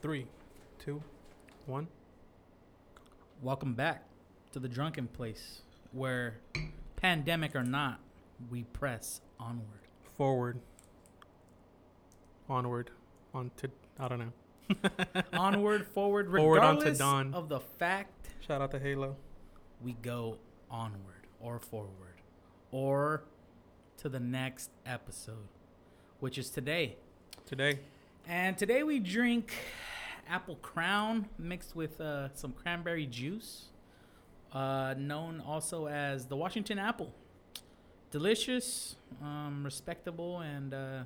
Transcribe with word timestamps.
three, 0.00 0.26
two, 0.78 1.02
one. 1.66 1.88
Welcome 3.42 3.74
back 3.74 4.04
to 4.52 4.58
the 4.58 4.68
drunken 4.68 5.06
place 5.08 5.62
where, 5.92 6.38
pandemic 6.96 7.54
or 7.54 7.62
not, 7.62 8.00
we 8.50 8.64
press 8.64 9.20
onward. 9.38 9.80
Forward. 10.16 10.58
Onward. 12.48 12.90
On 13.34 13.50
to 13.58 13.70
I 13.98 14.08
don't 14.08 14.18
know. 14.18 15.22
onward, 15.32 15.86
forward, 15.86 16.26
Forward 16.34 16.60
onto 16.60 16.80
regardless 16.80 16.98
dawn. 16.98 17.34
of 17.34 17.48
the 17.48 17.60
fact 17.60 18.28
Shout 18.46 18.60
out 18.60 18.70
to 18.72 18.78
Halo. 18.78 19.16
we 19.82 19.92
go 20.02 20.36
onward 20.70 21.26
or 21.40 21.58
forward 21.58 22.20
or 22.70 23.22
to 23.98 24.08
the 24.08 24.20
next 24.20 24.70
episode, 24.86 25.48
which 26.20 26.38
is 26.38 26.50
today. 26.50 26.96
Today. 27.46 27.80
And 28.26 28.56
today 28.58 28.82
we 28.82 28.98
drink 28.98 29.52
apple 30.28 30.56
crown 30.56 31.28
mixed 31.38 31.74
with 31.76 32.00
uh, 32.00 32.32
some 32.34 32.52
cranberry 32.52 33.06
juice, 33.06 33.66
uh, 34.52 34.94
known 34.98 35.40
also 35.46 35.86
as 35.86 36.26
the 36.26 36.36
Washington 36.36 36.78
apple. 36.78 37.12
Delicious, 38.10 38.96
um, 39.22 39.62
respectable, 39.64 40.40
and 40.40 40.72
uh, 40.72 41.02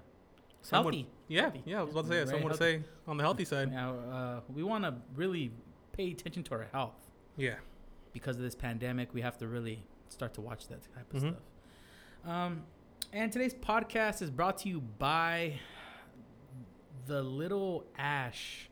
Some 0.63 0.85
would- 0.85 0.95
healthy. 0.95 1.11
Yeah, 1.29 1.41
Healthy. 1.43 1.63
yeah, 1.67 1.81
I 1.81 1.83
was 1.83 1.91
about 1.93 2.03
to 2.03 2.09
say 2.09 2.15
Very 2.17 2.27
Someone 2.27 2.43
would 2.53 2.59
healthy. 2.61 2.79
say 2.79 2.85
on 3.09 3.17
the 3.17 3.23
healthy 3.25 3.45
side. 3.45 3.73
Now, 3.73 3.95
uh, 3.99 4.41
we 4.55 4.63
want 4.63 4.85
to 4.85 4.95
really 5.17 5.51
pay 5.93 6.11
attention 6.13 6.43
to 6.45 6.55
our 6.55 6.69
health 6.73 6.95
Yeah. 7.37 7.57
because 8.13 8.37
of 8.37 8.43
this 8.43 8.55
pandemic. 8.55 9.13
We 9.13 9.21
have 9.23 9.37
to 9.39 9.49
really 9.49 9.83
start 10.11 10.35
to 10.35 10.41
watch 10.41 10.69
that 10.69 10.83
type 10.95 11.13
of 11.13 11.23
Mhm. 11.23 11.29
stuff. 11.31 11.43
Um, 12.31 12.63
and 13.13 13.33
today's 13.33 13.55
podcast 13.55 14.23
is 14.23 14.31
brought 14.31 14.59
to 14.59 14.69
you 14.69 14.81
by 14.81 15.59
the 17.07 17.23
little 17.23 17.85
ash 17.99 18.69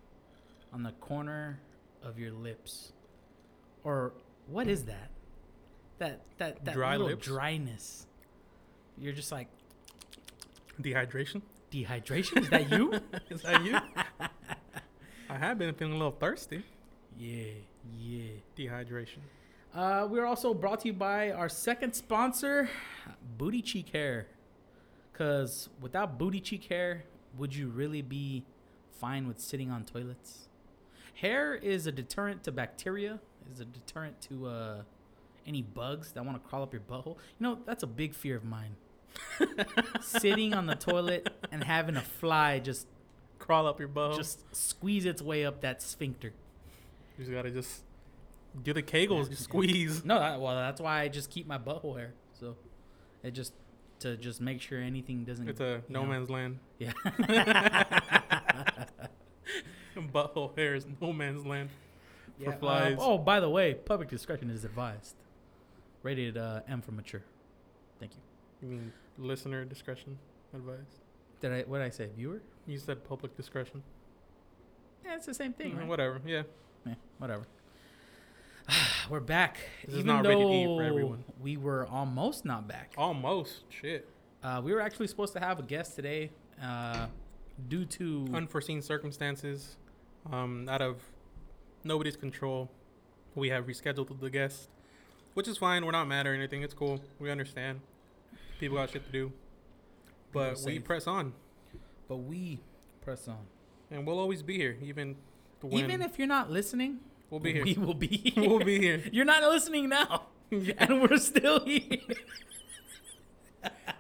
on 0.73 0.83
the 0.83 0.93
corner 0.93 1.61
of 2.03 2.19
your 2.19 2.33
lips, 2.33 2.93
or 3.85 4.13
what 4.47 4.67
is 4.69 4.85
that? 4.85 5.11
That 5.99 6.21
that 6.39 6.65
that 6.65 6.75
Dry 6.75 6.93
little 6.93 7.09
lips? 7.09 7.27
dryness. 7.27 8.07
You're 8.99 9.13
just 9.13 9.33
like 9.33 9.49
Dehydration. 10.81 11.43
dehydration. 11.71 12.43
Is 12.43 12.49
that 12.51 12.71
you? 12.71 12.93
Is 13.31 13.43
that 13.43 13.65
you? 13.65 13.77
I 15.31 15.37
have 15.39 15.59
been 15.59 15.73
feeling 15.75 15.95
a 15.95 15.97
little 15.97 16.11
thirsty. 16.19 16.63
yeah, 17.19 17.45
yeah. 17.99 18.31
Dehydration. 18.57 19.19
Uh, 19.75 20.07
we're 20.11 20.25
also 20.27 20.53
brought 20.53 20.81
to 20.81 20.89
you 20.89 20.93
by 20.95 21.31
our 21.31 21.49
second 21.49 21.93
sponsor, 21.95 22.69
Booty 23.39 23.63
Cheek 23.63 23.91
Hair. 23.91 24.27
Because 25.13 25.69
without 25.81 26.19
Booty 26.19 26.41
Cheek 26.41 26.65
Hair, 26.65 27.05
would 27.39 27.55
you 27.55 27.69
really 27.69 28.03
be 28.03 28.45
fine 28.99 29.29
with 29.29 29.39
sitting 29.39 29.71
on 29.71 29.85
toilets? 29.85 30.49
Hair 31.21 31.55
is 31.57 31.87
a 31.87 31.93
deterrent 31.93 32.45
to 32.45 32.53
bacteria, 32.53 33.21
is 33.53 33.61
a 33.61 33.65
deterrent 33.65 34.21
to 34.23 34.47
uh, 34.47 34.83
any 35.47 35.63
bugs 35.63 36.13
that 36.13 36.25
want 36.25 36.43
to 36.43 36.49
crawl 36.49 36.63
up 36.63 36.73
your 36.73 36.83
butthole. 36.83 37.17
You 37.39 37.41
know, 37.47 37.59
that's 37.67 37.83
a 37.83 37.87
big 37.87 38.15
fear 38.15 38.37
of 38.37 38.45
mine. 38.45 38.77
sitting 40.01 40.55
on 40.55 40.67
the 40.67 40.77
toilet 40.77 41.29
and 41.51 41.65
having 41.65 41.97
a 41.97 42.01
fly 42.01 42.59
just 42.61 42.87
Crawl 43.41 43.67
up 43.67 43.79
your 43.81 43.89
butt. 43.89 44.17
just 44.17 44.45
squeeze 44.55 45.05
its 45.05 45.21
way 45.23 45.45
up 45.45 45.63
that 45.63 45.83
sphincter. 45.83 46.33
you 47.19 47.25
just 47.25 47.33
gotta 47.33 47.51
just 47.51 47.83
do 48.63 48.73
the 48.73 48.83
kegels, 48.83 49.25
Yeah. 49.25 49.31
just 49.31 49.45
squeeze. 49.45 50.05
No, 50.05 50.19
that, 50.19 50.41
well, 50.41 50.55
that's 50.55 50.81
why 50.81 51.01
I 51.01 51.09
just 51.09 51.31
keep 51.31 51.47
my 51.47 51.59
butthole 51.59 51.97
hair. 51.99 52.13
So 52.39 52.57
it 53.23 53.33
just 53.33 53.53
to 54.01 54.17
just 54.17 54.41
make 54.41 54.61
sure 54.61 54.79
anything 54.81 55.25
doesn't. 55.25 55.49
It's 55.49 55.61
a 55.61 55.83
no 55.89 56.03
know. 56.03 56.09
man's 56.09 56.31
land. 56.31 56.59
Yeah. 56.79 56.93
Butthole 60.09 60.57
hair 60.57 60.75
is 60.75 60.87
no 61.01 61.13
man's 61.13 61.45
land. 61.45 61.71
Yeah, 62.39 62.53
For 62.53 62.59
flies. 62.59 62.97
oh, 62.99 63.19
by 63.19 63.41
the 63.41 63.51
way, 63.51 63.75
public 63.75 64.09
discretion 64.09 64.49
is 64.51 64.65
advised. 64.65 65.15
Rated 66.03 66.37
uh, 66.39 66.61
M 66.69 66.81
for 66.81 66.93
mature. 66.93 67.23
Thank 67.99 68.13
you. 68.15 68.21
You 68.63 68.75
mean 68.77 68.93
listener 69.19 69.65
discretion 69.65 70.19
advised? 70.55 71.01
Did 71.41 71.53
I? 71.53 71.61
What 71.63 71.79
did 71.79 71.87
I 71.87 71.91
say? 71.91 72.09
Viewer? 72.17 72.41
You 72.67 72.79
said 72.79 73.05
public 73.05 73.37
discretion. 73.37 73.83
Yeah, 75.05 75.17
it's 75.17 75.27
the 75.27 75.35
same 75.35 75.53
thing, 75.53 75.73
Mm, 75.73 75.79
right? 75.81 75.89
Whatever. 75.89 76.21
Yeah. 76.27 76.43
Yeah, 76.87 76.95
whatever. 77.19 77.47
We're 79.11 79.21
back. 79.21 79.59
This 79.85 79.95
is 79.95 80.01
Even 80.01 80.07
not 80.17 80.27
rated 80.27 80.47
E 80.49 80.65
for 80.65 80.83
everyone. 80.83 81.25
we 81.43 81.57
were 81.57 81.87
almost 81.87 82.45
not 82.45 82.69
back. 82.69 82.93
Almost. 82.97 83.65
Shit. 83.69 84.09
Uh, 84.43 84.61
we 84.65 84.73
were 84.73 84.81
actually 84.81 85.07
supposed 85.09 85.33
to 85.35 85.41
have 85.41 85.59
a 85.59 85.63
guest 85.63 85.97
today, 85.97 86.31
uh, 86.63 87.07
due 87.69 87.85
to 87.85 88.27
Unforeseen 88.33 88.81
circumstances, 88.81 89.77
um, 90.31 90.69
out 90.69 90.83
of 90.83 90.97
nobody's 91.85 92.17
control. 92.17 92.71
We 93.35 93.49
have 93.51 93.67
rescheduled 93.67 94.19
the 94.21 94.31
guest, 94.31 94.69
which 95.35 95.47
is 95.49 95.57
fine. 95.59 95.85
We're 95.85 95.93
not 95.93 96.09
mad 96.09 96.27
or 96.27 96.35
anything. 96.35 96.63
It's 96.63 96.75
cool. 96.75 97.01
We 97.19 97.31
understand. 97.31 97.81
People 98.59 98.77
got 98.79 98.91
shit 98.91 99.05
to 99.07 99.13
do. 99.13 99.33
But 100.33 100.57
we 100.57 100.75
safe. 100.75 100.85
press 100.85 101.07
on, 101.07 101.33
but 102.09 102.17
we 102.17 102.61
press 103.03 103.27
on. 103.29 103.47
and 103.91 104.07
we'll 104.07 104.19
always 104.19 104.43
be 104.43 104.57
here, 104.57 104.77
even 104.83 105.17
when 105.61 105.85
Even 105.85 106.03
if 106.03 106.19
you're 106.19 106.29
not 106.29 106.51
listening, 106.51 107.01
we'll 107.31 107.41
be 107.41 107.53
here. 107.55 107.65
We 107.65 107.75
will 107.75 107.95
be. 107.95 108.07
Here. 108.35 108.49
we'll 108.49 108.65
be 108.65 108.79
here. 108.81 109.03
You're 109.13 109.25
not 109.25 109.43
listening 109.43 109.89
now, 109.89 110.27
and 110.53 111.03
we're 111.03 111.17
still 111.19 111.65
here. 111.65 111.99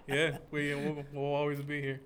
yeah, 0.06 0.38
we 0.50 0.74
we'll, 0.74 1.04
we'll 1.12 1.34
always 1.34 1.60
be 1.62 1.80
here. 1.82 2.00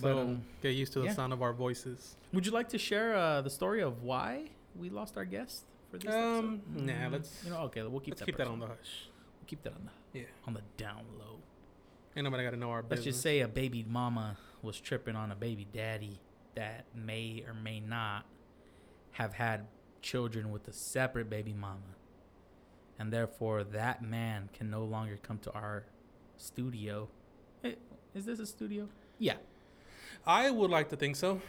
So 0.00 0.14
But, 0.14 0.20
um, 0.20 0.42
get 0.62 0.70
used 0.74 0.92
to 0.94 1.00
the 1.00 1.06
yeah. 1.06 1.12
sound 1.14 1.32
of 1.32 1.42
our 1.42 1.52
voices. 1.52 2.16
Would 2.32 2.46
you 2.46 2.52
like 2.52 2.68
to 2.70 2.78
share 2.78 3.14
uh, 3.16 3.40
the 3.42 3.50
story 3.50 3.82
of 3.82 4.02
why 4.02 4.50
we 4.76 4.90
lost 4.90 5.16
our 5.16 5.24
guest 5.24 5.64
for 5.90 5.98
this 5.98 6.14
Um, 6.14 6.62
episode? 6.76 6.86
nah, 6.86 6.92
Mm, 6.92 7.12
let's- 7.12 7.44
You 7.44 7.50
know, 7.50 7.58
okay, 7.62 7.82
we'll 7.82 8.00
keep 8.00 8.12
Let's 8.12 8.20
that. 8.20 8.26
keep 8.26 8.36
that 8.36 8.46
on 8.46 8.60
the 8.60 8.66
hush. 8.68 9.08
We'll 9.40 9.46
keep 9.46 9.62
that 9.64 9.72
on 9.74 9.84
the 10.12 10.18
Yeah, 10.20 10.26
on 10.46 10.54
the 10.54 10.62
down 10.76 11.04
low. 11.18 11.40
ain't 12.16 12.24
nobody 12.24 12.42
got 12.44 12.50
to 12.50 12.56
know 12.56 12.70
our 12.70 12.82
Let's 12.82 12.88
business. 13.00 13.14
just 13.16 13.22
say 13.22 13.40
a 13.40 13.48
baby 13.48 13.84
mama 13.88 14.36
was 14.62 14.80
tripping 14.80 15.14
on 15.16 15.30
a 15.32 15.36
baby 15.36 15.66
daddy 15.72 16.20
that 16.54 16.86
may 16.94 17.44
or 17.46 17.54
may 17.54 17.80
not 17.80 18.24
have 19.12 19.34
had 19.34 19.66
children 20.02 20.50
with 20.50 20.66
a 20.68 20.72
separate 20.72 21.28
baby 21.30 21.52
mama. 21.52 21.94
And 22.98 23.12
therefore, 23.12 23.62
that 23.64 24.02
man 24.02 24.48
can 24.52 24.68
no 24.70 24.84
longer 24.84 25.16
come 25.22 25.38
to 25.40 25.52
our 25.52 25.84
studio. 26.36 27.08
Eh, 27.64 27.74
Is 28.14 28.24
this 28.26 28.40
a 28.40 28.46
studio? 28.46 28.88
Yeah. 29.18 29.36
I 30.28 30.50
would 30.50 30.70
like 30.70 30.90
to 30.90 30.96
think 30.96 31.16
so. 31.16 31.40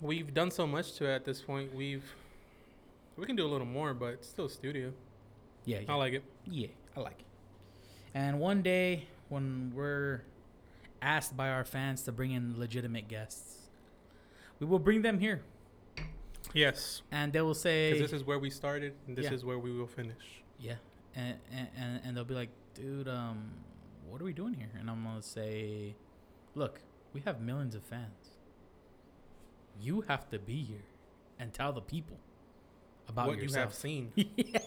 We've 0.00 0.32
done 0.32 0.52
so 0.52 0.64
much 0.64 0.94
to 0.94 1.06
it 1.10 1.14
at 1.14 1.24
this 1.24 1.40
point. 1.42 1.74
We've 1.74 2.04
we 3.16 3.26
can 3.26 3.34
do 3.34 3.44
a 3.44 3.50
little 3.50 3.66
more, 3.66 3.92
but 3.94 4.14
it's 4.14 4.28
still 4.28 4.46
a 4.46 4.50
studio. 4.50 4.92
Yeah. 5.64 5.80
yeah. 5.80 5.92
I 5.92 5.96
like 5.96 6.12
it. 6.14 6.22
Yeah, 6.46 6.68
I 6.96 7.00
like 7.00 7.18
it. 7.18 7.26
And 8.14 8.38
one 8.38 8.62
day, 8.62 9.06
when 9.28 9.72
we're 9.74 10.22
asked 11.02 11.36
by 11.36 11.48
our 11.50 11.64
fans 11.64 12.02
to 12.02 12.12
bring 12.12 12.30
in 12.30 12.58
legitimate 12.58 13.08
guests, 13.08 13.56
we 14.60 14.66
will 14.66 14.78
bring 14.78 15.02
them 15.02 15.18
here, 15.18 15.42
Yes, 16.54 17.02
and 17.10 17.32
they 17.32 17.40
will 17.40 17.54
say, 17.54 17.92
because 17.92 18.10
this 18.10 18.20
is 18.20 18.24
where 18.24 18.38
we 18.38 18.50
started, 18.50 18.94
and 19.08 19.16
this 19.16 19.24
Yeah. 19.24 19.32
is 19.32 19.44
where 19.44 19.58
we 19.58 19.72
will 19.72 19.86
finish. 19.86 20.42
"Yeah," 20.60 20.76
and, 21.16 21.38
and 21.50 21.68
and 21.76 22.00
and 22.04 22.16
they'll 22.16 22.24
be 22.24 22.34
like, 22.34 22.50
"Dude, 22.74 23.08
um, 23.08 23.50
what 24.08 24.20
are 24.20 24.24
we 24.24 24.32
doing 24.32 24.54
here?" 24.54 24.70
And 24.78 24.88
I'm 24.90 25.02
gonna 25.02 25.22
say, 25.22 25.94
"Look, 26.54 26.80
we 27.12 27.20
have 27.22 27.40
millions 27.40 27.74
of 27.74 27.82
fans. 27.82 28.30
You 29.80 30.02
have 30.08 30.28
to 30.30 30.38
be 30.38 30.62
here 30.62 30.84
and 31.38 31.52
tell 31.52 31.72
the 31.72 31.80
people 31.80 32.18
about 33.08 33.28
what 33.28 33.42
you 33.42 33.52
have 33.54 33.74
seen. 33.74 34.12
yeah. 34.16 34.58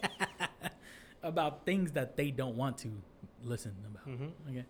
about 1.24 1.66
things 1.66 1.94
that 1.94 2.16
they 2.16 2.32
don't 2.32 2.56
want 2.56 2.78
to 2.80 2.90
listen 3.44 3.74
about. 3.86 4.04
hmm 4.04 4.28
Okay. 4.50 4.66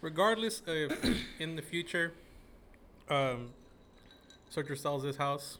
Regardless 0.00 0.62
of 0.66 0.92
in 1.38 1.56
the 1.56 1.62
future, 1.62 2.12
um, 3.08 3.50
Searcher 4.48 4.76
sells 4.76 5.02
this 5.02 5.16
house 5.16 5.58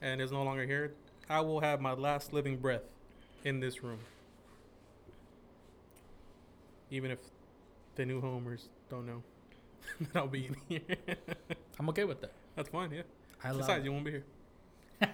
and 0.00 0.20
is 0.20 0.30
no 0.30 0.42
longer 0.42 0.66
here, 0.66 0.92
I 1.28 1.40
will 1.40 1.60
have 1.60 1.80
my 1.80 1.92
last 1.92 2.32
living 2.32 2.58
breath 2.58 2.82
in 3.44 3.60
this 3.60 3.82
room. 3.82 4.00
Even 6.90 7.10
if 7.10 7.18
the 7.94 8.04
new 8.04 8.20
homers 8.20 8.68
don't 8.90 9.06
know 9.06 9.22
that 10.00 10.16
I'll 10.16 10.26
be 10.26 10.46
in 10.46 10.56
here. 10.68 10.96
I'm 11.78 11.88
okay 11.90 12.04
with 12.04 12.20
that. 12.20 12.32
That's 12.56 12.68
fine, 12.68 12.90
yeah. 12.90 13.02
I 13.42 13.50
love 13.50 13.60
Besides, 13.60 13.84
you 13.84 13.92
won't 13.92 14.04
be 14.04 14.10
here. 14.10 14.24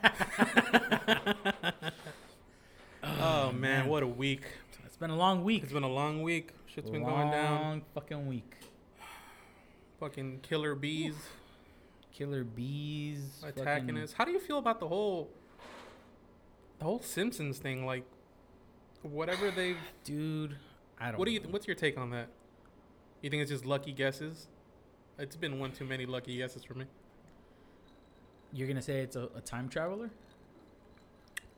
oh, 3.02 3.18
oh 3.20 3.52
man, 3.52 3.86
what 3.86 4.02
a 4.02 4.06
week. 4.06 4.42
It's 4.84 4.96
been 4.96 5.10
a 5.10 5.16
long 5.16 5.44
week. 5.44 5.62
It's 5.62 5.72
been 5.72 5.82
a 5.82 5.88
long 5.88 6.22
week. 6.22 6.50
Shit's 6.66 6.90
been 6.90 7.04
going 7.04 7.30
down. 7.30 7.60
Long 7.60 7.82
fucking 7.94 8.26
week. 8.26 8.56
Fucking 10.00 10.40
killer 10.42 10.74
bees 10.74 11.14
Killer 12.18 12.42
bees 12.42 13.44
attacking 13.46 13.86
fucking- 13.86 14.02
us. 14.02 14.12
How 14.12 14.24
do 14.24 14.32
you 14.32 14.40
feel 14.40 14.58
about 14.58 14.80
the 14.80 14.88
whole 14.88 15.30
the 16.80 16.84
whole 16.84 17.00
Simpsons 17.00 17.58
thing? 17.58 17.86
Like 17.86 18.02
whatever 19.02 19.52
they've 19.52 19.78
dude. 20.04 20.56
I 20.98 21.12
don't. 21.12 21.18
what 21.20 21.26
do 21.26 21.30
you 21.30 21.38
know. 21.38 21.50
what's 21.50 21.68
your 21.68 21.76
take 21.76 21.96
on 21.96 22.10
that? 22.10 22.28
You 23.22 23.30
think 23.30 23.42
it's 23.42 23.52
just 23.52 23.64
lucky 23.64 23.92
guesses? 23.92 24.48
It's 25.18 25.36
been 25.36 25.58
one 25.58 25.72
too 25.72 25.84
many 25.84 26.06
lucky 26.06 26.36
guesses 26.38 26.64
for 26.64 26.74
me. 26.74 26.84
You're 28.52 28.68
gonna 28.68 28.82
say 28.82 29.00
it's 29.00 29.16
a, 29.16 29.28
a 29.36 29.40
time 29.40 29.68
traveler? 29.68 30.10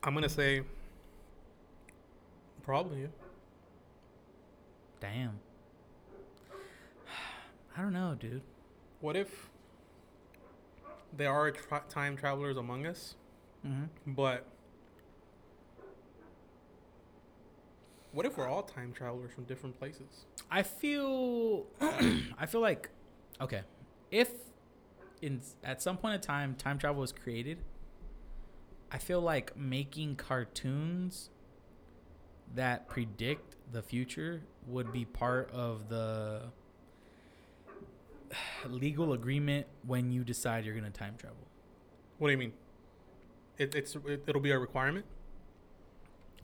I'm 0.02 0.14
gonna 0.14 0.28
say 0.28 0.62
probably. 2.62 3.02
Yeah. 3.02 3.06
Damn. 5.00 5.38
I 7.76 7.82
don't 7.82 7.92
know, 7.92 8.16
dude. 8.18 8.42
What 9.00 9.16
if 9.16 9.50
there 11.16 11.30
are 11.32 11.50
tra- 11.50 11.82
time 11.88 12.16
travelers 12.16 12.56
among 12.56 12.86
us, 12.86 13.14
Mm-hmm. 13.66 14.14
but 14.14 14.46
what 18.12 18.24
if 18.24 18.38
we're 18.38 18.48
all 18.48 18.62
time 18.62 18.92
travelers 18.92 19.32
from 19.34 19.44
different 19.44 19.78
places? 19.78 20.24
I 20.50 20.62
feel 20.62 21.66
I 21.80 22.46
feel 22.46 22.62
like 22.62 22.88
okay, 23.40 23.62
if 24.10 24.30
in 25.22 25.40
at 25.64 25.82
some 25.82 25.96
point 25.96 26.14
in 26.14 26.20
time 26.20 26.54
time 26.54 26.78
travel 26.78 27.00
was 27.00 27.12
created, 27.12 27.58
I 28.90 28.98
feel 28.98 29.20
like 29.20 29.56
making 29.56 30.16
cartoons 30.16 31.30
that 32.54 32.88
predict 32.88 33.56
the 33.72 33.82
future 33.82 34.42
would 34.66 34.92
be 34.92 35.04
part 35.04 35.50
of 35.52 35.88
the 35.88 36.42
legal 38.68 39.12
agreement 39.12 39.66
when 39.86 40.10
you 40.10 40.24
decide 40.24 40.64
you're 40.64 40.74
going 40.74 40.90
to 40.90 40.98
time 40.98 41.14
travel. 41.16 41.36
What 42.18 42.28
do 42.28 42.32
you 42.32 42.38
mean? 42.38 42.52
It, 43.58 43.74
it's 43.74 43.94
it, 43.94 44.24
it'll 44.26 44.40
be 44.40 44.50
a 44.50 44.58
requirement. 44.58 45.06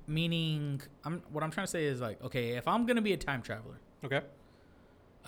Meaning, 0.06 0.82
I'm 1.04 1.22
what 1.31 1.43
I'm 1.43 1.50
trying 1.50 1.66
to 1.66 1.70
say 1.70 1.87
is 1.87 2.00
like, 2.00 2.22
okay, 2.22 2.50
if 2.50 2.69
I'm 2.69 2.87
going 2.87 2.96
to 2.96 3.02
be 3.02 3.12
a 3.12 3.16
time 3.16 3.43
traveler, 3.43 3.81
Okay. 4.04 4.20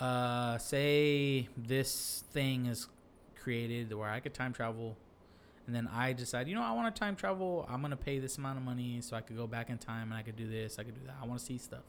Uh 0.01 0.57
say 0.59 1.49
this 1.57 2.25
thing 2.33 2.67
is 2.67 2.87
created 3.41 3.93
where 3.95 4.09
i 4.11 4.21
could 4.21 4.35
time 4.35 4.53
travel 4.53 4.97
and 5.67 5.75
then 5.75 5.89
i 5.93 6.13
decide 6.13 6.47
you 6.49 6.55
know 6.55 6.63
i 6.63 6.71
want 6.73 6.95
to 6.95 6.99
time 6.99 7.17
travel 7.17 7.67
i'm 7.69 7.81
going 7.81 7.91
to 7.91 7.97
pay 7.97 8.19
this 8.19 8.39
amount 8.39 8.57
of 8.59 8.65
money 8.65 9.01
so 9.01 9.17
i 9.17 9.21
could 9.21 9.37
go 9.37 9.47
back 9.47 9.71
in 9.71 9.79
time 9.79 10.11
and 10.11 10.15
i 10.15 10.23
could 10.23 10.37
do 10.37 10.49
this 10.49 10.79
i 10.79 10.83
could 10.85 10.95
do 10.95 11.01
that 11.07 11.17
i 11.23 11.27
want 11.27 11.39
to 11.41 11.45
see 11.45 11.59
stuff 11.59 11.83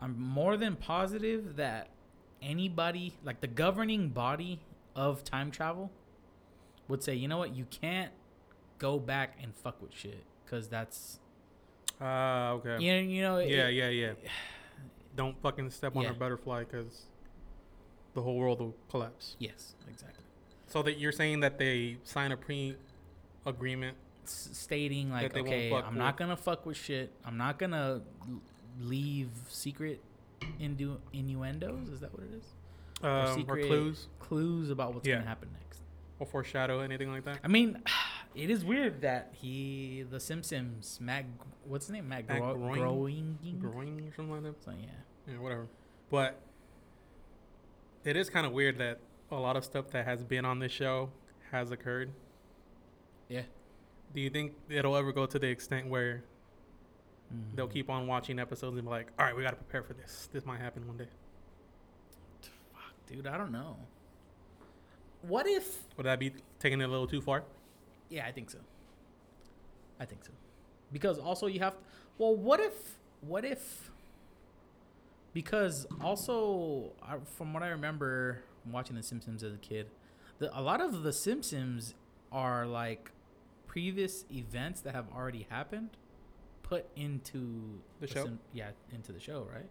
i'm 0.00 0.18
more 0.18 0.56
than 0.56 0.74
positive 0.76 1.56
that 1.56 1.88
anybody 2.42 3.14
like 3.24 3.40
the 3.40 3.46
governing 3.46 4.08
body 4.08 4.60
of 4.94 5.22
time 5.24 5.50
travel 5.50 5.90
would 6.88 7.02
say 7.02 7.14
you 7.14 7.28
know 7.28 7.38
what 7.38 7.54
you 7.54 7.66
can't 7.70 8.12
go 8.78 8.98
back 8.98 9.36
and 9.42 9.54
fuck 9.54 9.80
with 9.82 9.92
shit 9.92 10.22
because 10.44 10.68
that's 10.68 11.18
Ah, 12.00 12.50
okay. 12.50 12.78
you 12.78 12.92
know, 12.92 12.98
you 13.08 13.22
know 13.22 13.36
it- 13.38 13.48
yeah, 13.48 13.68
yeah, 13.68 13.88
yeah. 13.88 14.12
Don't 15.16 15.40
fucking 15.42 15.70
step 15.70 15.96
on 15.96 16.02
Yeah. 16.04 16.10
a 16.10 16.14
butterfly 16.14 16.64
because 16.64 17.06
the 18.14 18.22
whole 18.22 18.36
world 18.36 18.60
will 18.60 18.74
collapse. 18.90 19.36
yes 19.38 19.74
exactly 19.90 20.24
So 20.66 20.82
that 20.82 20.98
you're 20.98 21.12
saying 21.12 21.40
that 21.40 21.58
they 21.58 21.98
sign 22.04 22.32
a 22.32 22.36
pre-agreement. 22.36 23.96
s- 24.24 24.48
stating 24.52 25.10
like, 25.10 25.36
okay, 25.36 25.72
I'm 25.72 25.96
not 25.98 26.16
gonna 26.16 26.36
fuck 26.36 26.66
with 26.66 26.76
shit. 26.76 27.12
I'm 27.24 27.36
not 27.36 27.58
gonna 27.58 28.02
leave 28.80 29.30
secret 29.48 30.00
indu- 30.60 30.98
innuendos. 31.12 31.88
Is 31.88 32.00
that 32.00 32.12
what 32.12 32.24
it 32.24 32.32
is? 32.34 32.44
Um, 33.02 33.10
or 33.10 33.34
secret- 33.34 33.66
clues 33.68 34.08
Clues 34.18 34.70
about 34.70 34.94
what's 34.94 35.06
Yeah. 35.06 35.16
gonna 35.16 35.26
happen 35.28 35.48
next. 35.52 35.62
or 36.18 36.24
foreshadow 36.26 36.80
anything 36.80 37.10
like 37.10 37.24
that. 37.26 37.38
I 37.44 37.48
mean, 37.48 37.82
it 38.34 38.48
is 38.50 38.64
weird 38.64 39.02
that 39.02 39.34
he, 39.34 40.02
the 40.10 40.18
Simpsons, 40.18 40.98
Matt, 41.00 41.26
what's 41.64 41.86
his 41.86 41.92
name, 41.92 42.08
Matt, 42.08 42.26
Matt 42.26 42.40
Gro- 42.40 42.54
Groening? 42.56 43.58
Groening. 43.60 44.08
Or 44.08 44.14
something 44.14 44.30
like 44.32 44.42
that. 44.44 44.64
So 44.64 44.70
yeah, 44.72 44.86
Yeah, 45.28 45.38
whatever. 45.38 45.66
But 46.10 46.38
it 48.04 48.16
is 48.16 48.30
kind 48.30 48.46
of 48.46 48.52
weird 48.52 48.78
that 48.78 48.98
a 49.30 49.36
lot 49.36 49.56
of 49.56 49.64
stuff 49.64 49.90
that 49.90 50.04
has 50.04 50.22
been 50.22 50.44
on 50.44 50.58
this 50.60 50.72
show 50.72 51.10
has 51.50 51.70
occurred. 51.70 52.10
yeah. 53.28 53.42
Do 54.14 54.20
you 54.20 54.30
think 54.30 54.54
it'll 54.68 54.96
ever 54.96 55.12
go 55.12 55.26
to 55.26 55.38
the 55.38 55.48
extent 55.48 55.88
where 55.88 56.22
they'll 57.54 57.66
Mhm. 57.68 57.72
keep 57.72 57.90
on 57.90 58.06
watching 58.06 58.38
episodes 58.38 58.76
and 58.76 58.86
be 58.86 58.90
like, 58.90 59.10
"All 59.18 59.26
right, 59.26 59.34
we 59.36 59.42
got 59.42 59.50
to 59.50 59.56
prepare 59.56 59.82
for 59.82 59.94
this. 59.94 60.28
This 60.32 60.46
might 60.46 60.58
happen 60.60 60.86
one 60.86 60.96
day." 60.96 61.08
Fuck, 62.72 62.82
dude, 63.06 63.26
I 63.26 63.36
don't 63.36 63.50
know. 63.50 63.76
What 65.22 65.46
if? 65.48 65.82
Would 65.96 66.04
that 66.06 66.20
be 66.20 66.32
taking 66.60 66.80
it 66.80 66.84
a 66.84 66.88
little 66.88 67.08
too 67.08 67.20
far? 67.20 67.42
Yeah, 68.08 68.26
I 68.26 68.32
think 68.32 68.48
so. 68.48 68.60
I 69.98 70.04
think 70.04 70.24
so. 70.24 70.30
Because 70.92 71.18
also 71.18 71.48
you 71.48 71.58
have 71.58 71.76
well, 72.18 72.34
what 72.36 72.60
if 72.60 72.96
what 73.22 73.44
if 73.44 73.90
because 75.36 75.86
also 76.00 76.92
I, 77.02 77.16
from 77.36 77.52
what 77.52 77.62
I 77.62 77.68
remember 77.68 78.38
from 78.62 78.72
watching 78.72 78.96
The 78.96 79.02
Simpsons 79.02 79.42
as 79.42 79.52
a 79.52 79.58
kid, 79.58 79.86
the, 80.38 80.48
a 80.58 80.62
lot 80.62 80.80
of 80.80 81.02
The 81.02 81.12
Simpsons 81.12 81.94
are 82.32 82.66
like 82.66 83.10
previous 83.66 84.24
events 84.32 84.80
that 84.80 84.94
have 84.94 85.04
already 85.14 85.46
happened 85.50 85.90
put 86.62 86.86
into 86.96 87.80
The 88.00 88.06
show? 88.06 88.30
yeah, 88.54 88.70
into 88.90 89.12
the 89.12 89.20
show, 89.20 89.46
right? 89.52 89.68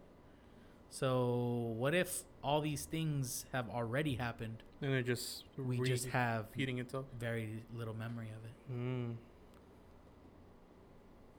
So 0.88 1.74
what 1.76 1.96
if 1.96 2.22
all 2.44 2.60
these 2.60 2.84
things 2.84 3.44
have 3.52 3.68
already 3.68 4.14
happened? 4.14 4.62
And 4.80 4.94
it 4.94 5.04
just 5.04 5.42
We 5.58 5.80
just 5.80 6.06
have 6.10 6.46
repeating 6.52 6.78
itself. 6.78 7.06
very 7.18 7.64
little 7.74 7.94
memory 7.94 8.28
of 8.28 8.44
it. 8.44 8.72
Mm, 8.72 9.14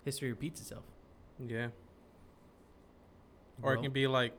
History 0.04 0.30
repeats 0.32 0.60
itself. 0.60 0.84
yeah. 1.48 1.68
Or 3.62 3.74
it 3.74 3.82
can 3.82 3.92
be 3.92 4.08
like 4.08 4.34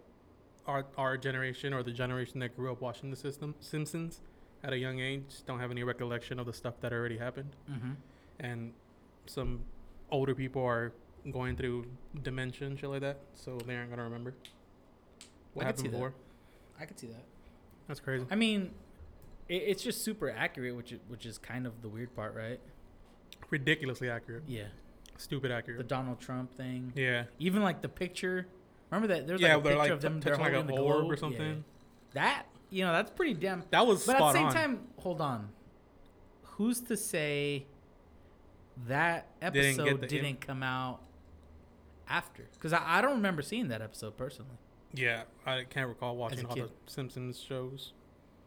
our 0.67 0.85
our 0.97 1.17
generation 1.17 1.73
or 1.73 1.83
the 1.83 1.91
generation 1.93 2.41
that 2.41 2.55
grew 2.57 2.71
up 2.71 2.81
watching 2.81 3.11
the 3.11 3.17
system 3.17 3.55
Simpsons 3.61 4.21
at 4.63 4.73
a 4.73 4.77
young 4.79 5.01
age 5.01 5.23
don't 5.47 5.61
have 5.61 5.71
any 5.71 5.83
recollection 5.83 6.39
of 6.39 6.47
the 6.47 6.53
stuff 6.53 6.75
that 6.81 6.93
already 6.93 7.17
happened. 7.19 7.51
Mm-hmm. 7.71 7.93
and 8.41 8.73
some 9.27 9.61
older 10.11 10.35
people 10.35 10.63
are 10.65 10.93
going 11.31 11.57
through 11.57 11.85
dementia 12.23 12.67
and 12.67 12.79
shit 12.79 12.89
like 12.89 13.01
that, 13.03 13.19
so 13.35 13.59
they 13.67 13.77
aren't 13.77 13.91
gonna 13.91 14.05
remember 14.05 14.35
what 15.55 15.67
I 15.67 15.71
could 15.71 15.79
see 15.81 15.87
happened 15.87 15.95
that. 15.95 16.07
before. 16.07 16.15
I 16.81 16.85
could 16.87 16.99
see 16.99 17.07
that. 17.09 17.25
That's 17.89 18.01
crazy. 18.01 18.25
I 18.31 18.35
mean, 18.37 18.71
it, 19.49 19.63
it's 19.67 19.83
just 19.83 20.03
super 20.05 20.31
accurate, 20.31 20.77
which 20.77 20.93
is, 20.93 21.01
which 21.09 21.27
is 21.27 21.39
kind 21.39 21.67
of 21.67 21.83
the 21.83 21.89
weird 21.89 22.15
part, 22.15 22.35
right? 22.35 22.61
Ridiculously 23.51 24.09
accurate. 24.11 24.45
Yeah. 24.47 24.65
Stupid 25.17 25.51
accurate. 25.51 25.79
The. 25.79 25.85
Donald 25.85 26.21
Trump 26.21 26.55
thing. 26.57 26.93
yeah. 26.95 27.25
Even 27.39 27.63
like 27.63 27.83
the 27.83 27.89
picture. 27.89 28.47
Remember 28.91 29.15
that? 29.15 29.27
There's 29.27 29.41
yeah, 29.41 29.57
like 29.57 29.59
a 29.59 29.63
picture 29.69 29.79
like 29.79 29.91
of 29.91 30.01
them. 30.01 30.21
They're 30.21 30.37
touching 30.37 30.53
like 30.55 30.61
an 30.63 30.67
the 30.67 30.73
orb 30.81 30.97
globe. 31.01 31.11
or 31.11 31.15
Yeah. 31.15 31.21
something. 31.21 31.65
That 32.15 32.47
you 32.71 32.85
know, 32.85 32.93
that's 32.93 33.11
pretty 33.11 33.35
damn. 33.35 33.63
That 33.71 33.87
was 33.87 34.05
But 34.07 34.17
at 34.17 34.19
the 34.21 34.33
same 34.33 34.47
on. 34.47 34.53
time, 34.53 34.81
hold 34.99 35.21
on. 35.21 35.49
Who's 36.43 36.81
to 36.83 36.97
say 36.97 37.67
that 38.87 39.27
Didn't 39.41 39.81
episode 39.81 40.01
didn't, 40.09 40.25
in- 40.27 40.37
come 40.37 40.63
out 40.63 41.01
after? 42.09 42.47
Because 42.55 42.73
I, 42.73 42.83
I 42.99 43.01
don't 43.01 43.13
remember 43.15 43.43
seeing 43.43 43.69
that 43.69 43.81
episode 43.83 44.17
personally. 44.17 44.57
yeah, 44.93 45.23
I 45.47 45.65
can't 45.65 45.89
recall 45.89 46.17
watching 46.17 46.45
all 46.47 46.55
kid. 46.55 46.65
the 46.65 46.91
Simpsons 46.91 47.39
shows 47.41 47.93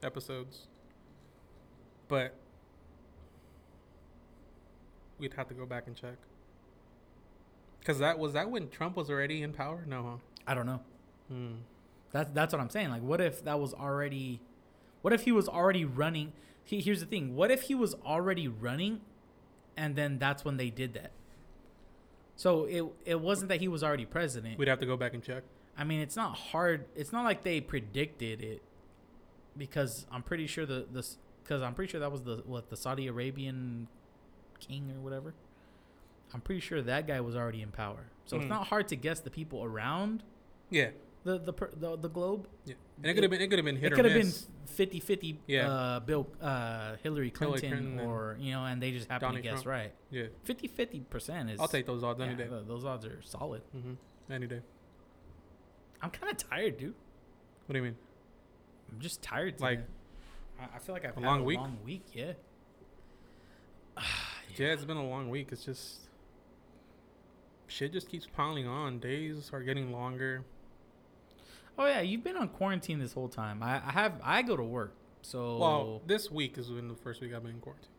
episodes, 0.04 0.68
but 2.08 2.34
we'd 5.20 5.34
have 5.36 5.48
to 5.48 5.54
go 5.54 5.66
back 5.66 5.88
and 5.88 5.96
check. 5.96 6.16
Cause 7.86 7.98
that 8.00 8.20
was 8.20 8.34
that 8.34 8.50
when 8.52 8.70
Trump 8.70 8.96
was 8.96 9.10
already 9.10 9.42
in 9.42 9.54
power? 9.54 9.84
No, 9.88 10.20
I 10.48 10.54
don't 10.54 10.66
know. 10.66 10.82
Hmm. 11.30 11.52
That's 12.12 12.30
that's 12.32 12.54
what 12.54 12.62
I'm 12.62 12.70
saying. 12.70 12.90
Like, 12.90 13.02
what 13.04 13.22
if 13.22 13.44
that 13.46 13.60
was 13.60 13.74
already? 13.74 14.42
What 15.02 15.14
if 15.14 15.22
he 15.24 15.32
was 15.32 15.48
already 15.48 15.86
running? 15.86 16.34
He, 16.64 16.80
here's 16.82 17.00
the 17.00 17.06
thing. 17.06 17.36
What 17.36 17.50
if 17.52 17.64
he 17.64 17.76
was 17.76 17.96
already 18.06 18.48
running, 18.48 19.02
and 19.78 19.96
then 19.96 20.20
that's 20.20 20.44
when 20.46 20.58
they 20.58 20.70
did 20.70 20.94
that? 20.94 21.12
So 22.36 22.66
it 22.66 22.84
it 23.06 23.22
wasn't 23.22 23.50
that 23.50 23.60
he 23.62 23.68
was 23.68 23.84
already 23.84 24.06
president. 24.06 24.58
We'd 24.58 24.68
have 24.68 24.80
to 24.80 24.86
go 24.86 24.98
back 24.98 25.14
and 25.14 25.24
check. 25.24 25.44
I 25.78 25.84
mean, 25.84 26.00
it's 26.02 26.16
not 26.16 26.36
hard. 26.38 26.86
It's 26.96 27.12
not 27.14 27.24
like 27.24 27.44
they 27.44 27.62
predicted 27.62 28.42
it, 28.42 28.62
because 29.58 30.06
I'm 30.12 30.24
pretty 30.24 30.48
sure 30.48 30.66
the 30.66 30.86
this 30.92 31.18
because 31.44 31.62
I'm 31.62 31.74
pretty 31.74 31.92
sure 31.92 32.00
that 32.00 32.12
was 32.12 32.24
the 32.24 32.44
what 32.46 32.70
the 32.70 32.76
Saudi 32.78 33.08
Arabian 33.08 33.88
king 34.60 34.92
or 34.96 35.00
whatever. 35.02 35.34
I'm 36.34 36.42
pretty 36.42 36.62
sure 36.62 36.82
that 36.82 37.08
guy 37.08 37.20
was 37.22 37.36
already 37.36 37.62
in 37.62 37.72
power. 37.72 38.06
So 38.26 38.38
it's 38.38 38.46
Mm. 38.46 38.50
not 38.50 38.68
hard 38.68 38.88
to 38.90 38.96
guess 38.96 39.20
the 39.20 39.30
people 39.30 39.64
around 39.64 40.24
Yeah, 40.72 40.90
the 41.24 41.38
the 41.38 41.54
per- 41.54 41.72
the, 41.75 41.96
the 41.98 42.10
globe. 42.10 42.48
yeah. 42.66 42.74
And 42.98 43.06
it 43.12 43.13
could 43.16 43.24
have 43.24 43.32
been 43.32 43.42
it 43.42 43.48
could 43.50 43.60
have 43.60 43.66
been 43.66 43.75
hit 43.78 43.92
it 43.92 43.94
or 43.94 43.96
could 43.98 44.06
have 44.06 44.13
been 44.13 44.25
miss. 44.28 44.48
50 44.68 45.00
50 45.00 45.40
Yeah. 45.48 45.70
uh 45.70 46.00
bill 46.00 46.28
uh 46.42 46.96
hillary 47.04 47.30
clinton, 47.32 47.60
Clinton 47.70 48.00
and 48.00 48.08
or 48.08 48.38
you 48.40 48.51
know 48.54 48.63
and 48.63 48.82
they 48.82 48.92
just 48.92 49.10
happen 49.10 49.28
Donald 49.30 49.44
to 49.44 49.50
guess 49.50 49.63
Trump. 49.63 49.78
right 49.80 49.94
Yeah, 50.12 50.25
50 50.46 50.68
50 50.68 51.00
percent 51.01 51.50
is 51.50 51.60
I'll 51.60 51.68
take 51.68 51.86
those 51.86 52.04
odds 52.04 52.20
any 52.22 52.32
yeah, 52.32 52.38
day. 52.38 52.48
th- 52.48 52.63
those 52.68 52.86
odds 52.86 53.06
are 53.06 53.20
solid 53.24 53.62
Mm-hmm. 53.75 53.94
Any 54.32 54.48
day. 54.48 54.62
i'm 56.01 56.10
kind 56.12 56.32
of 56.32 56.38
tired 56.38 56.78
dude 56.78 56.94
What 57.66 57.74
do 57.74 57.80
you 57.80 57.84
mean? 57.84 57.96
i'm 58.92 59.00
just 59.00 59.22
tired 59.22 59.60
Like, 59.60 59.80
today. 59.80 59.90
I, 60.74 60.75
I 60.75 60.80
feel 60.80 60.94
like 60.94 61.04
i've 61.06 61.18
a 61.18 61.20
had 61.20 61.25
long 61.25 61.42
a 61.42 61.44
week? 61.44 61.58
long 61.60 61.78
week 61.84 62.04
yeah 62.13 62.34
Yeah, 64.58 64.68
it's 64.74 64.84
been 64.86 64.98
a 64.98 65.06
long 65.08 65.30
week. 65.30 65.48
It's 65.51 65.63
just 65.63 66.01
shit 67.68 67.94
just 67.94 68.10
keeps 68.10 68.28
piling 68.28 68.68
on. 68.68 69.00
Days 69.00 69.50
are 69.54 69.62
getting 69.63 69.92
longer. 69.94 70.44
Oh 71.78 71.86
yeah 71.88 72.01
you've 72.01 72.24
been 72.24 72.38
on 72.38 72.48
quarantine 72.50 73.00
this 73.00 73.13
whole 73.13 73.30
time 73.30 73.62
i, 73.63 73.75
I 73.86 73.92
have 73.92 74.13
i 74.24 74.42
go 74.42 74.56
to 74.58 74.63
work 74.63 74.94
so 75.24 75.58
Well, 75.58 76.01
this 76.08 76.32
week 76.32 76.58
is 76.58 76.70
been 76.70 76.88
the 76.88 76.96
first 76.96 77.22
week 77.22 77.32
I've 77.36 77.44
been 77.44 77.51
in 77.54 77.60
quarantine. 77.60 77.92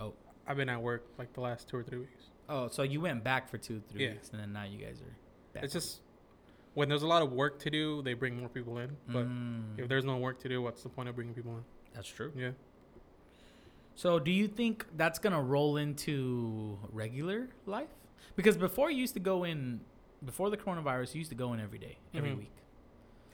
Oh. 0.00 0.14
I've 0.46 0.56
been 0.56 0.70
at 0.70 0.80
work 0.80 1.04
like 1.18 1.34
the 1.34 1.42
last 1.42 1.68
two 1.68 1.76
or 1.76 1.82
three 1.82 1.98
weeks. 1.98 2.22
Oh, 2.48 2.68
so 2.68 2.82
you 2.82 3.02
went 3.02 3.22
back 3.22 3.50
for 3.50 3.58
two, 3.58 3.82
three 3.90 4.04
Yeah. 4.06 4.12
weeks, 4.12 4.30
and 4.30 4.40
then 4.40 4.54
now 4.54 4.64
you 4.64 4.78
guys 4.78 5.02
are 5.02 5.14
back. 5.52 5.64
It's 5.64 5.74
just 5.74 6.00
when 6.72 6.88
there's 6.88 7.02
a 7.02 7.06
lot 7.06 7.20
of 7.20 7.30
work 7.32 7.58
to 7.60 7.70
do, 7.70 8.00
they 8.00 8.14
bring 8.14 8.38
more 8.38 8.48
people 8.48 8.78
in. 8.78 8.96
But 9.06 9.26
Mm, 9.28 9.78
if 9.80 9.86
there's 9.86 10.06
no 10.06 10.16
work 10.16 10.40
to 10.40 10.48
do, 10.48 10.62
what's 10.62 10.82
the 10.82 10.88
point 10.88 11.10
of 11.10 11.14
bringing 11.14 11.34
people 11.34 11.52
in? 11.58 11.64
that's 11.92 12.08
true. 12.08 12.32
Yeah. 12.34 12.52
So, 13.94 14.18
do 14.18 14.30
you 14.30 14.48
think 14.48 14.86
that's 14.96 15.18
gonna 15.18 15.42
roll 15.42 15.76
into 15.76 16.78
regular 16.90 17.50
life? 17.66 17.90
Because 18.34 18.56
before 18.56 18.90
you 18.90 18.96
used 18.96 19.12
to 19.12 19.20
go 19.20 19.44
in, 19.44 19.82
before 20.24 20.50
the 20.50 20.56
coronavirus, 20.56 21.14
you 21.14 21.18
used 21.20 21.30
to 21.30 21.36
go 21.36 21.52
in 21.52 21.60
every 21.60 21.78
day, 21.78 21.98
every 22.14 22.30
Mhm. 22.30 22.38
week. 22.38 22.52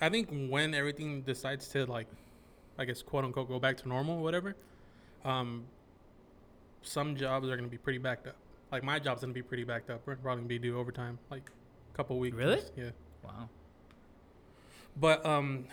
I 0.01 0.09
think 0.09 0.29
when 0.51 0.75
everything 0.75 1.23
decides 1.23 1.69
to 1.71 1.87
like, 1.87 2.07
I 2.79 2.85
guess 2.85 3.03
quote 3.03 3.25
unquote 3.25 3.49
go 3.49 3.59
back 3.59 3.77
to 3.79 3.89
normal, 3.89 4.19
or 4.19 4.23
whatever, 4.23 4.55
um, 5.25 5.67
some 6.83 7.17
jobs 7.17 7.49
are 7.49 7.57
gonna 7.57 7.69
be 7.69 7.79
pretty 7.79 7.99
backed 7.99 8.27
up. 8.27 8.37
Like 8.71 8.83
my 8.85 8.99
job's 8.99 9.21
gonna 9.23 9.33
be 9.33 9.43
pretty 9.43 9.65
backed 9.65 9.91
up. 9.91 10.07
We're 10.07 10.17
probably 10.17 10.41
gonna 10.43 10.49
be 10.49 10.59
due 10.59 10.79
overtime, 10.79 11.19
like 11.31 11.51
a 11.93 11.97
couple 11.97 12.19
weeks. 12.19 12.37
Really? 12.37 12.63
Yeah. 12.77 12.91
Wow. 13.25 13.49
But 14.97 15.25
um, 15.27 15.67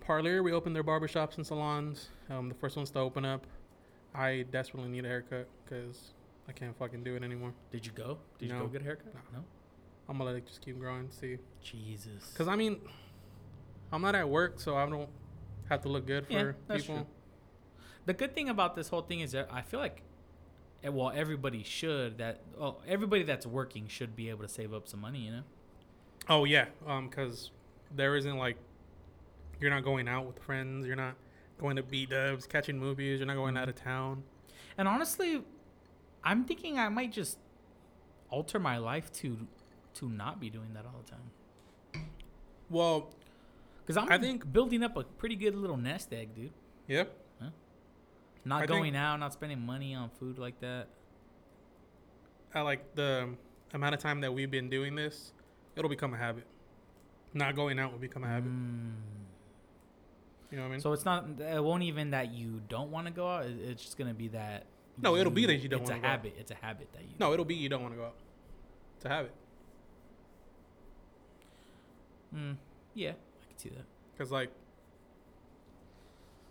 Parlier 0.00 0.42
reopened 0.42 0.74
their 0.74 0.84
barbershops 0.84 1.36
and 1.36 1.46
salons. 1.46 2.08
Um, 2.30 2.48
the 2.48 2.54
first 2.54 2.76
ones 2.76 2.90
to 2.92 2.98
open 2.98 3.24
up. 3.24 3.46
I 4.14 4.46
desperately 4.50 4.88
need 4.90 5.04
a 5.04 5.08
haircut 5.08 5.48
because 5.64 6.14
I 6.48 6.52
can't 6.52 6.76
fucking 6.76 7.04
do 7.04 7.14
it 7.14 7.22
anymore. 7.22 7.52
Did 7.70 7.84
you 7.84 7.92
go? 7.92 8.18
Did 8.38 8.50
you 8.50 8.58
go 8.58 8.66
get 8.66 8.80
a 8.80 8.84
haircut? 8.84 9.14
No. 9.32 9.44
I'm 10.08 10.18
gonna 10.18 10.30
let 10.30 10.36
it 10.36 10.46
just 10.46 10.62
keep 10.62 10.78
growing. 10.78 11.10
See, 11.10 11.38
Jesus. 11.62 12.30
because 12.32 12.48
I 12.48 12.56
mean, 12.56 12.80
I'm 13.92 14.02
not 14.02 14.14
at 14.14 14.28
work, 14.28 14.58
so 14.60 14.76
I 14.76 14.88
don't 14.88 15.08
have 15.68 15.82
to 15.82 15.88
look 15.88 16.06
good 16.06 16.26
for 16.26 16.32
Yeah, 16.32 16.52
that's 16.66 16.82
people. 16.82 16.96
true. 16.96 17.06
The 18.06 18.14
good 18.14 18.34
thing 18.34 18.48
about 18.48 18.74
this 18.74 18.88
whole 18.88 19.02
thing 19.02 19.20
is 19.20 19.32
that 19.32 19.48
I 19.52 19.60
feel 19.60 19.80
like, 19.80 20.02
eh, 20.82 20.88
well, 20.88 21.10
everybody 21.14 21.62
should 21.62 22.18
that. 22.18 22.40
Well, 22.58 22.80
everybody 22.86 23.22
that's 23.22 23.46
working 23.46 23.86
should 23.86 24.16
be 24.16 24.30
able 24.30 24.42
to 24.42 24.48
save 24.48 24.72
up 24.72 24.88
some 24.88 25.00
money. 25.00 25.20
You 25.20 25.30
know. 25.32 25.42
Oh 26.28 26.44
yeah, 26.44 26.66
um, 26.86 27.08
because 27.08 27.50
there 27.94 28.16
isn't 28.16 28.36
like 28.38 28.56
you're 29.60 29.70
not 29.70 29.84
going 29.84 30.08
out 30.08 30.26
with 30.26 30.38
friends. 30.38 30.86
You're 30.86 30.96
not 30.96 31.16
going 31.58 31.76
to 31.76 31.82
B 31.82 32.06
dubs, 32.06 32.46
catching 32.46 32.78
movies. 32.78 33.18
You're 33.18 33.26
not 33.26 33.36
going 33.36 33.56
out 33.56 33.68
of 33.68 33.74
town. 33.74 34.22
And 34.78 34.86
honestly, 34.88 35.42
I'm 36.24 36.44
thinking 36.44 36.78
I 36.78 36.88
might 36.88 37.12
just 37.12 37.38
alter 38.30 38.58
my 38.58 38.78
life 38.78 39.10
to 39.14 39.46
to 39.98 40.08
not 40.08 40.40
be 40.40 40.50
doing 40.50 40.72
that 40.74 40.84
all 40.86 41.00
the 41.04 41.10
time. 41.10 42.08
Well, 42.70 43.10
Because 43.80 43.96
I'm 43.96 44.10
I 44.12 44.18
think- 44.18 44.50
building 44.52 44.82
up 44.82 44.96
a 44.96 45.04
pretty 45.04 45.36
good 45.36 45.54
little 45.54 45.76
nest 45.76 46.12
egg, 46.12 46.34
dude. 46.34 46.52
yep. 46.86 47.14
Not 48.44 48.62
I 48.62 48.66
going 48.66 48.96
out, 48.96 49.18
not 49.20 49.32
spending 49.34 49.60
money 49.60 49.94
on 49.94 50.08
food 50.08 50.38
like 50.38 50.58
that. 50.60 50.88
I 52.54 52.62
like 52.62 52.94
the 52.94 53.34
amount 53.74 53.94
of 53.94 54.00
time 54.00 54.20
that 54.22 54.32
we've 54.32 54.50
been 54.50 54.70
doing 54.70 54.94
this. 54.94 55.32
It'll 55.76 55.90
become 55.90 56.14
a 56.14 56.16
habit. 56.16 56.46
Not 57.34 57.54
going 57.56 57.78
out 57.78 57.92
will 57.92 57.98
become 57.98 58.24
a 58.24 58.26
habit. 58.28 58.50
Mm. 58.50 58.92
You 60.50 60.56
know 60.56 60.62
what 60.62 60.68
I 60.68 60.70
mean? 60.72 60.80
So 60.80 60.92
it's 60.94 61.04
not. 61.04 61.26
It 61.40 61.62
won't 61.62 61.82
even 61.82 62.10
that 62.12 62.32
you 62.32 62.62
don't 62.68 62.90
want 62.90 63.06
to 63.06 63.12
go 63.12 63.28
out. 63.28 63.44
It's 63.46 63.82
just 63.82 63.98
gonna 63.98 64.14
be 64.14 64.28
that. 64.28 64.64
No, 64.96 65.14
it'll 65.16 65.30
be 65.32 65.44
that 65.44 65.56
you 65.56 65.68
don't 65.68 65.82
It's 65.82 65.90
a 65.90 65.94
go 65.94 65.98
out. 65.98 66.04
habit. 66.04 66.34
It's 66.38 66.50
a 66.50 66.54
habit 66.54 66.88
that 66.94 67.02
you. 67.02 67.10
no, 67.18 67.34
it'll 67.34 67.44
be 67.44 67.54
you 67.54 67.68
don't 67.68 67.82
want 67.82 67.92
to 67.94 67.98
go 67.98 68.06
out. 68.06 68.14
It's 68.96 69.04
a 69.04 69.08
habit. 69.10 69.32
Mm, 72.34 72.56
yeah, 72.94 73.10
I 73.10 73.46
can 73.48 73.58
see 73.58 73.68
that. 73.70 73.84
Because 74.12 74.30
like 74.32 74.50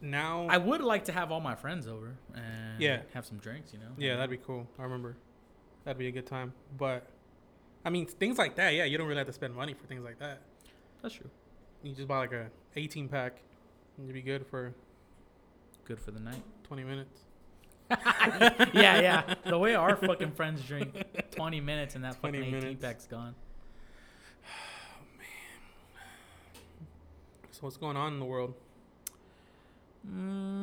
now, 0.01 0.47
I 0.49 0.57
would 0.57 0.81
like 0.81 1.05
to 1.05 1.11
have 1.11 1.31
all 1.31 1.39
my 1.39 1.55
friends 1.55 1.87
over 1.87 2.15
and 2.35 2.79
Yeah. 2.81 3.01
have 3.13 3.25
some 3.25 3.37
drinks. 3.37 3.73
You 3.73 3.79
know. 3.79 3.89
yeah, 3.97 4.15
that'd 4.15 4.29
be 4.29 4.37
cool. 4.37 4.67
I 4.77 4.83
remember 4.83 5.15
that'd 5.83 5.97
be 5.97 6.07
a 6.07 6.11
good 6.11 6.27
time. 6.27 6.53
But 6.77 7.07
I 7.83 7.89
mean, 7.89 8.05
things 8.05 8.37
like 8.37 8.55
that. 8.55 8.73
Yeah, 8.73 8.83
you 8.85 8.97
don't 8.97 9.07
really 9.07 9.17
have 9.17 9.27
to 9.27 9.33
spend 9.33 9.55
money 9.55 9.73
for 9.73 9.85
things 9.87 10.03
like 10.03 10.19
that. 10.19 10.41
That's 11.01 11.15
true. 11.15 11.29
You 11.83 11.93
just 11.93 12.07
buy 12.07 12.17
like 12.19 12.33
a 12.33 12.47
18 12.75 13.07
pack, 13.07 13.37
and 13.97 14.07
you'd 14.07 14.13
be 14.13 14.21
good 14.21 14.45
for 14.47 14.73
Good 15.85 16.01
for 16.01 16.11
the 16.11 16.19
night. 16.19 16.43
20 16.63 16.83
minutes. 16.83 17.21
yeah, 17.89 18.99
yeah. 18.99 19.35
The 19.45 19.57
way 19.57 19.73
our 19.75 19.95
fucking 19.95 20.31
friends 20.33 20.61
drink, 20.63 21.01
20 21.31 21.61
minutes 21.61 21.95
and 21.95 22.03
that 22.03 22.19
20 22.19 22.37
fucking 22.39 22.53
18 22.55 22.59
minutes. 22.61 22.83
pack's 22.83 23.05
gone. 23.07 23.33
So 27.57 27.61
what's 27.63 27.77
going 27.77 27.97
on 27.97 28.13
in 28.13 28.19
the 28.19 28.25
world? 28.25 28.53
Mm, 30.07 30.61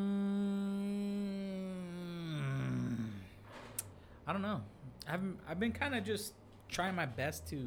I 4.29 4.33
don't 4.33 4.43
know. 4.43 4.61
I've 5.09 5.21
I've 5.49 5.59
been 5.59 5.73
kind 5.73 5.97
of 5.97 6.05
just 6.05 6.35
trying 6.69 6.95
my 6.95 7.07
best 7.07 7.49
to 7.49 7.59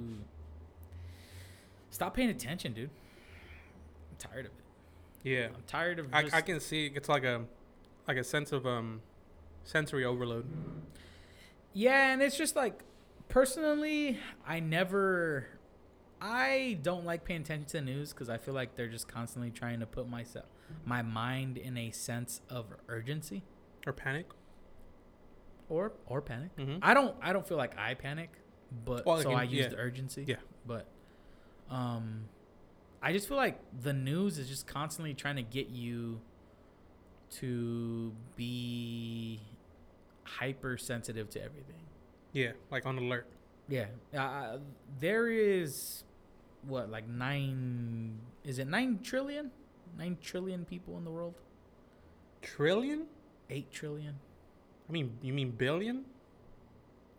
stop 1.89 2.15
paying 2.15 2.29
attention, 2.29 2.71
dude. 2.71 2.89
I'm 4.11 4.15
tired 4.17 4.45
of 4.45 4.51
it. 4.53 5.29
Yeah, 5.29 5.47
I'm 5.47 5.63
tired 5.67 5.99
of 5.99 6.07
I, 6.13 6.29
I 6.31 6.39
can 6.39 6.61
see 6.61 6.89
it's 6.95 7.09
like 7.09 7.25
a 7.25 7.41
like 8.07 8.15
a 8.15 8.23
sense 8.23 8.53
of 8.53 8.65
um 8.65 9.01
sensory 9.65 10.05
overload. 10.05 10.45
Yeah, 11.73 12.13
and 12.13 12.21
it's 12.21 12.37
just 12.37 12.55
like 12.55 12.79
personally, 13.27 14.19
I 14.47 14.61
never 14.61 15.47
I 16.21 16.79
don't 16.81 17.05
like 17.05 17.23
paying 17.23 17.41
attention 17.41 17.65
to 17.67 17.77
the 17.77 17.81
news 17.81 18.11
cuz 18.13 18.29
I 18.29 18.37
feel 18.37 18.53
like 18.53 18.75
they're 18.75 18.87
just 18.87 19.07
constantly 19.07 19.51
trying 19.51 19.79
to 19.81 19.85
put 19.85 20.07
myself 20.09 20.45
my 20.85 21.01
mind 21.01 21.57
in 21.57 21.77
a 21.77 21.91
sense 21.91 22.41
of 22.49 22.73
urgency 22.87 23.43
or 23.85 23.93
panic. 23.93 24.27
or 25.69 25.93
or 26.07 26.21
panic. 26.21 26.55
Mm-hmm. 26.57 26.79
I 26.81 26.93
don't 26.93 27.15
I 27.21 27.33
don't 27.33 27.47
feel 27.47 27.57
like 27.57 27.77
I 27.77 27.93
panic, 27.93 28.31
but 28.85 29.05
Well, 29.05 29.17
so 29.21 29.29
again, 29.29 29.39
I 29.39 29.43
use 29.43 29.63
yeah. 29.65 29.67
the 29.69 29.77
urgency. 29.77 30.23
Yeah. 30.27 30.37
But 30.65 30.87
um 31.69 32.29
I 33.01 33.13
just 33.13 33.27
feel 33.27 33.37
like 33.37 33.59
the 33.81 33.93
news 33.93 34.37
is 34.39 34.47
just 34.49 34.65
constantly 34.65 35.13
trying 35.13 35.35
to 35.35 35.43
get 35.43 35.69
you 35.69 36.19
to 37.29 38.13
be 38.35 39.39
hypersensitive 40.23 41.29
to 41.31 41.43
everything. 41.43 41.85
Yeah, 42.33 42.51
like 42.71 42.85
on 42.85 42.97
alert. 42.97 43.27
Yeah. 43.67 43.87
Uh, 44.17 44.59
there 44.99 45.27
is 45.29 46.03
what 46.67 46.89
like 46.91 47.07
9 47.07 48.19
is 48.43 48.59
it 48.59 48.67
9 48.67 48.99
trillion? 49.03 49.51
9 49.97 50.17
trillion 50.21 50.65
people 50.65 50.97
in 50.97 51.03
the 51.05 51.11
world? 51.11 51.35
Trillion? 52.41 53.07
8 53.49 53.71
trillion? 53.71 54.15
I 54.87 54.91
mean, 54.91 55.17
you 55.21 55.33
mean 55.33 55.51
billion? 55.51 56.05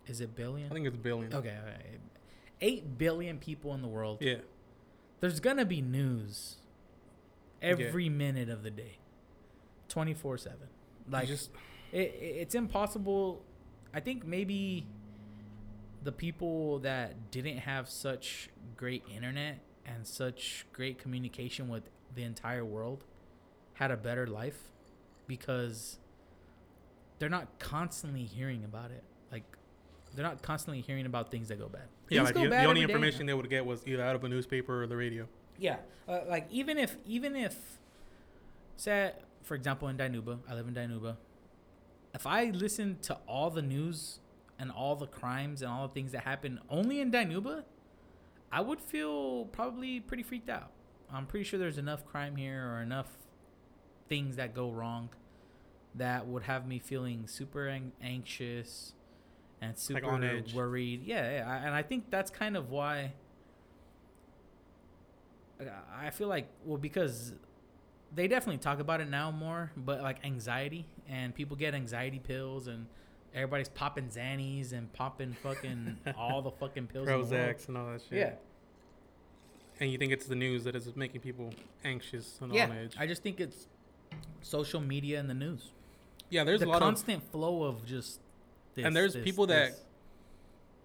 Is 0.06 0.20
it 0.20 0.34
billion? 0.34 0.70
I 0.70 0.74
think 0.74 0.86
it's 0.86 0.96
billion. 0.96 1.32
Okay, 1.34 1.56
okay. 1.62 1.98
8 2.60 2.98
billion 2.98 3.38
people 3.38 3.74
in 3.74 3.82
the 3.82 3.88
world. 3.88 4.18
Yeah, 4.20 4.36
There's 5.20 5.40
to 5.58 5.64
be 5.64 5.80
news 5.82 6.56
every 7.60 8.08
minute 8.08 8.48
of 8.48 8.62
the 8.62 8.70
day. 8.70 8.98
24/7. 9.88 10.46
like 10.46 10.58
Like 11.10 11.26
just 11.28 11.50
it, 11.92 11.98
it- 12.20 12.36
it's 12.42 12.54
impossible. 12.54 13.42
I 13.94 14.00
think 14.00 14.26
maybe 14.26 14.86
the 16.02 16.12
people 16.12 16.78
that 16.80 17.30
didn't 17.30 17.58
have 17.58 17.88
such 17.88 18.48
great 18.76 19.04
internet 19.14 19.58
and 19.86 20.06
such 20.06 20.66
great 20.72 20.98
communication 20.98 21.68
with 21.68 21.88
the 22.14 22.22
entire 22.22 22.64
world 22.64 23.04
had 23.74 23.90
a 23.90 23.96
better 23.96 24.26
life 24.26 24.70
because 25.26 25.98
they're 27.18 27.28
not 27.28 27.58
constantly 27.58 28.24
hearing 28.24 28.64
about 28.64 28.90
it. 28.90 29.02
Like 29.30 29.44
they're 30.14 30.24
not 30.24 30.42
constantly 30.42 30.80
hearing 30.80 31.06
about 31.06 31.30
things 31.30 31.48
that 31.48 31.58
go 31.58 31.68
bad. 31.68 31.82
yeah, 32.08 32.24
Things 32.24 32.36
like 32.36 32.50
bad 32.50 32.64
the 32.64 32.68
only 32.68 32.82
every 32.82 32.86
day. 32.86 32.92
information 32.92 33.26
they 33.26 33.34
would 33.34 33.48
get 33.50 33.64
was 33.66 33.86
either 33.86 34.02
out 34.02 34.14
of 34.16 34.24
a 34.24 34.28
newspaper 34.28 34.82
or 34.82 34.86
the 34.86 34.96
radio. 34.96 35.26
Yeah, 35.58 35.76
uh, 36.08 36.20
like 36.28 36.46
even 36.50 36.78
if 36.78 36.96
even 37.06 37.34
if, 37.34 37.56
say 38.76 39.12
for 39.42 39.54
example 39.54 39.88
in 39.88 39.96
Dinuba, 39.96 40.38
I 40.48 40.54
live 40.54 40.68
in 40.68 40.74
Dinuba. 40.74 41.16
If 42.14 42.26
I 42.26 42.46
listen 42.46 42.98
to 43.02 43.18
all 43.26 43.50
the 43.50 43.62
news 43.62 44.20
and 44.58 44.70
all 44.70 44.96
the 44.96 45.06
crimes 45.06 45.62
and 45.62 45.70
all 45.70 45.86
the 45.88 45.94
things 45.94 46.12
that 46.12 46.22
happen 46.24 46.60
only 46.68 47.00
in 47.00 47.10
Dinuba, 47.10 47.64
I 48.50 48.60
would 48.60 48.80
feel 48.80 49.44
probably 49.46 50.00
pretty 50.00 50.22
freaked 50.22 50.48
out. 50.50 50.70
I'm 51.12 51.26
pretty 51.26 51.44
sure 51.44 51.58
there's 51.58 51.78
enough 51.78 52.04
crime 52.04 52.36
here 52.36 52.66
or 52.72 52.82
enough 52.82 53.08
things 54.08 54.36
that 54.36 54.54
go 54.54 54.70
wrong 54.70 55.10
that 55.94 56.26
would 56.26 56.44
have 56.44 56.66
me 56.66 56.78
feeling 56.78 57.26
super 57.26 57.68
ang- 57.68 57.92
anxious 58.02 58.92
and 59.60 59.78
super 59.78 60.00
Like 60.46 60.54
worried. 60.54 61.02
Yeah, 61.04 61.30
yeah, 61.38 61.50
I- 61.50 61.56
and 61.66 61.74
I 61.74 61.82
think 61.82 62.10
that's 62.10 62.30
kind 62.30 62.56
of 62.56 62.70
why 62.70 63.12
I 65.96 66.10
feel 66.10 66.28
like 66.28 66.48
well 66.64 66.78
because 66.78 67.34
they 68.14 68.28
definitely 68.28 68.58
talk 68.58 68.78
about 68.80 69.00
it 69.00 69.08
now 69.10 69.30
more, 69.30 69.72
but 69.76 70.00
like 70.02 70.24
anxiety 70.24 70.86
and 71.08 71.34
people 71.34 71.56
get 71.56 71.74
anxiety 71.74 72.18
pills 72.18 72.66
and 72.68 72.86
everybody's 73.34 73.68
popping 73.68 74.08
Xannies 74.08 74.72
and 74.72 74.92
popping 74.92 75.34
fucking 75.42 75.96
all 76.18 76.42
the 76.42 76.50
fucking 76.50 76.86
pills. 76.88 77.08
Prozacs 77.08 77.68
and 77.68 77.76
all 77.76 77.86
that 77.92 78.00
shit. 78.08 78.18
Yeah, 78.18 78.32
And 79.80 79.90
you 79.90 79.98
think 79.98 80.12
it's 80.12 80.26
the 80.26 80.34
news 80.34 80.64
that 80.64 80.74
is 80.76 80.94
making 80.96 81.20
people 81.20 81.52
anxious 81.84 82.38
and 82.40 82.52
yeah. 82.52 82.64
on 82.64 82.72
edge. 82.72 82.96
I 82.98 83.06
just 83.06 83.22
think 83.22 83.40
it's 83.40 83.66
social 84.40 84.80
media 84.80 85.20
and 85.20 85.28
the 85.28 85.34
news. 85.34 85.70
yeah, 86.30 86.44
there's 86.44 86.60
the 86.60 86.66
a 86.66 86.68
lot 86.68 86.80
constant 86.80 87.22
flow 87.30 87.62
of 87.64 87.84
just. 87.84 88.20
This, 88.74 88.84
And 88.84 88.94
there's 88.96 89.14
this, 89.14 89.24
people 89.24 89.46
that- 89.46 89.70
this. 89.70 89.78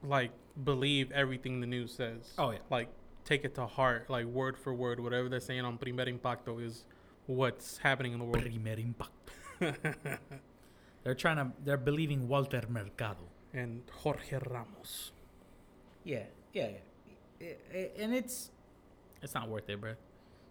of 0.03 0.09
like 0.09 0.31
believe 0.63 1.11
everything 1.11 1.61
the 1.61 1.67
news 1.67 1.93
says. 1.93 2.33
Oh 2.37 2.51
yeah. 2.51 2.57
Like 2.69 2.89
take 3.25 3.45
it 3.45 3.55
to 3.55 3.65
heart, 3.65 4.09
like 4.09 4.25
word 4.25 4.57
for 4.57 4.73
word, 4.73 4.99
whatever 4.99 5.29
they're 5.29 5.39
saying 5.39 5.61
on 5.61 5.77
Primer 5.77 6.03
Impacto 6.09 6.59
is 6.59 6.83
what's 7.25 7.77
happening 7.77 8.11
in 8.13 8.19
the 8.19 8.25
world. 8.25 8.43
Primer 8.43 8.75
impacto. 8.75 10.19
They're 11.03 11.15
trying 11.15 11.37
to. 11.37 11.51
They're 11.63 11.77
believing 11.77 12.27
Walter 12.27 12.61
Mercado. 12.69 13.27
and 13.55 13.83
Jorge 14.01 14.39
Ramos. 14.49 15.11
Yeah, 16.03 16.23
yeah, 16.53 16.69
yeah. 17.39 17.47
I- 17.73 17.77
I- 17.77 17.91
and 17.99 18.13
it's 18.15 18.49
it's 19.21 19.33
not 19.35 19.47
worth 19.47 19.69
it, 19.69 19.79
bro. 19.79 19.93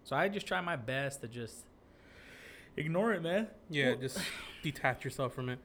So 0.05 0.15
I 0.15 0.29
just 0.29 0.45
try 0.47 0.61
my 0.61 0.75
best 0.77 1.19
to 1.21 1.27
just 1.27 1.65
ignore 2.77 3.13
it, 3.13 3.21
man. 3.21 3.47
Yeah, 3.69 3.89
Well- 3.91 3.99
just 3.99 4.19
detach 4.63 5.03
yourself 5.03 5.33
from 5.33 5.49
it. 5.49 5.59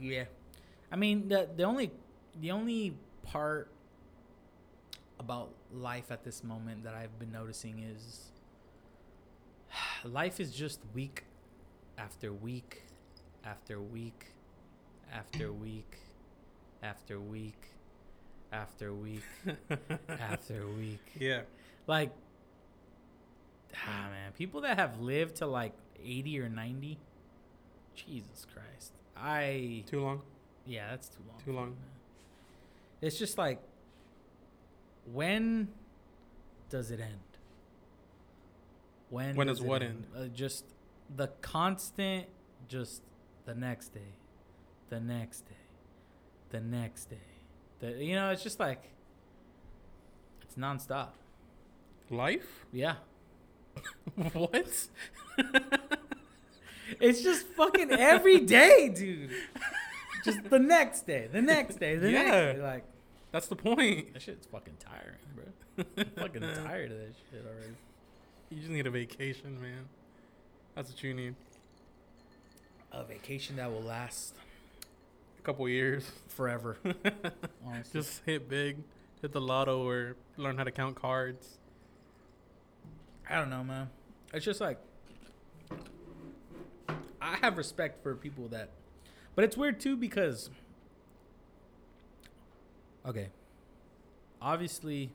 Yeah. 0.00 0.24
I 0.90 0.96
mean, 0.96 1.28
the 1.28 1.48
the 1.54 1.64
only 1.64 1.90
the 2.40 2.50
only 2.52 2.96
part 3.22 3.68
about 5.18 5.50
life 5.72 6.10
at 6.10 6.24
this 6.24 6.42
moment 6.42 6.84
that 6.84 6.94
I've 6.94 7.18
been 7.18 7.32
noticing 7.32 7.80
is 7.80 8.30
life 10.04 10.40
is 10.40 10.52
just 10.52 10.80
week 10.94 11.24
after 11.98 12.32
week 12.32 12.82
after 13.44 13.80
week 13.80 14.26
after 15.12 15.52
week 15.52 15.98
after 16.82 17.18
week 17.20 17.68
after 18.52 18.92
week 18.94 19.22
after 20.08 20.66
week. 20.68 21.00
Yeah. 21.18 21.42
Like 21.86 22.10
ah 23.76 24.08
man, 24.10 24.32
people 24.32 24.60
that 24.62 24.78
have 24.78 25.00
lived 25.00 25.36
to 25.36 25.46
like 25.46 25.72
80 26.04 26.40
or 26.40 26.48
90 26.48 26.98
Jesus 27.94 28.46
Christ. 28.52 28.92
I 29.16 29.84
Too 29.86 30.00
long. 30.00 30.22
yeah, 30.66 30.90
that's 30.90 31.08
too 31.08 31.22
long. 31.28 31.38
Too 31.38 31.44
for 31.44 31.50
me, 31.50 31.56
long. 31.56 31.76
It's 33.00 33.18
just 33.18 33.36
like, 33.36 33.60
when 35.12 35.68
does 36.70 36.90
it 36.90 37.00
end? 37.00 37.18
When 39.10 39.36
When 39.36 39.46
does 39.46 39.58
does 39.58 39.66
what 39.66 39.82
end? 39.82 40.06
Uh, 40.16 40.24
just 40.34 40.64
the 41.14 41.28
constant, 41.42 42.26
just 42.68 43.02
the 43.44 43.54
next 43.54 43.88
day, 43.94 44.14
the 44.88 45.00
next 45.00 45.40
day, 45.48 45.54
the 46.50 46.60
next 46.60 47.06
day. 47.06 47.16
The 47.80 48.04
you 48.04 48.14
know, 48.14 48.30
it's 48.30 48.42
just 48.42 48.60
like 48.60 48.90
it's 50.42 50.54
nonstop. 50.54 51.08
Life? 52.10 52.66
Yeah, 52.72 52.96
what? 54.32 54.88
it's 57.00 57.22
just 57.22 57.46
fucking 57.48 57.90
every 57.90 58.40
day, 58.40 58.90
dude. 58.94 59.30
Just 60.24 60.44
the 60.50 60.58
next 60.58 61.06
day, 61.06 61.28
the 61.32 61.42
next 61.42 61.80
day, 61.80 61.96
the 61.96 62.10
next 62.10 62.30
day. 62.30 62.62
Like 62.62 62.84
That's 63.32 63.48
the 63.48 63.56
point. 63.56 64.12
That 64.12 64.22
shit's 64.22 64.46
fucking 64.46 64.76
tiring, 64.78 65.18
bro. 65.34 65.44
I'm 65.96 66.10
fucking 66.16 66.42
tired 66.64 66.92
of 66.92 66.98
that 66.98 67.14
shit 67.30 67.44
already. 67.44 67.74
You 68.50 68.58
just 68.58 68.70
need 68.70 68.86
a 68.86 68.90
vacation, 68.90 69.60
man. 69.60 69.88
That's 70.74 70.90
what 70.90 71.02
you 71.02 71.14
need. 71.14 71.34
A 72.92 73.04
vacation 73.04 73.56
that 73.56 73.70
will 73.70 73.82
last 73.82 74.34
A 75.38 75.42
couple 75.42 75.68
years. 75.68 76.04
forever. 76.28 76.76
Honestly. 77.66 78.00
Just 78.00 78.22
hit 78.26 78.48
big, 78.48 78.76
hit 79.20 79.32
the 79.32 79.40
lotto, 79.40 79.86
or 79.86 80.16
learn 80.36 80.56
how 80.58 80.64
to 80.64 80.70
count 80.70 80.94
cards. 80.96 81.58
I 83.28 83.36
don't 83.36 83.50
know, 83.50 83.64
man. 83.64 83.88
It's 84.34 84.44
just 84.44 84.60
like 84.60 84.78
I 87.20 87.36
have 87.36 87.56
respect 87.56 88.02
for 88.02 88.14
people 88.14 88.48
that, 88.48 88.70
but 89.34 89.44
it's 89.44 89.56
weird 89.56 89.78
too 89.80 89.96
because 89.96 90.50
okay, 93.06 93.28
obviously 94.40 95.10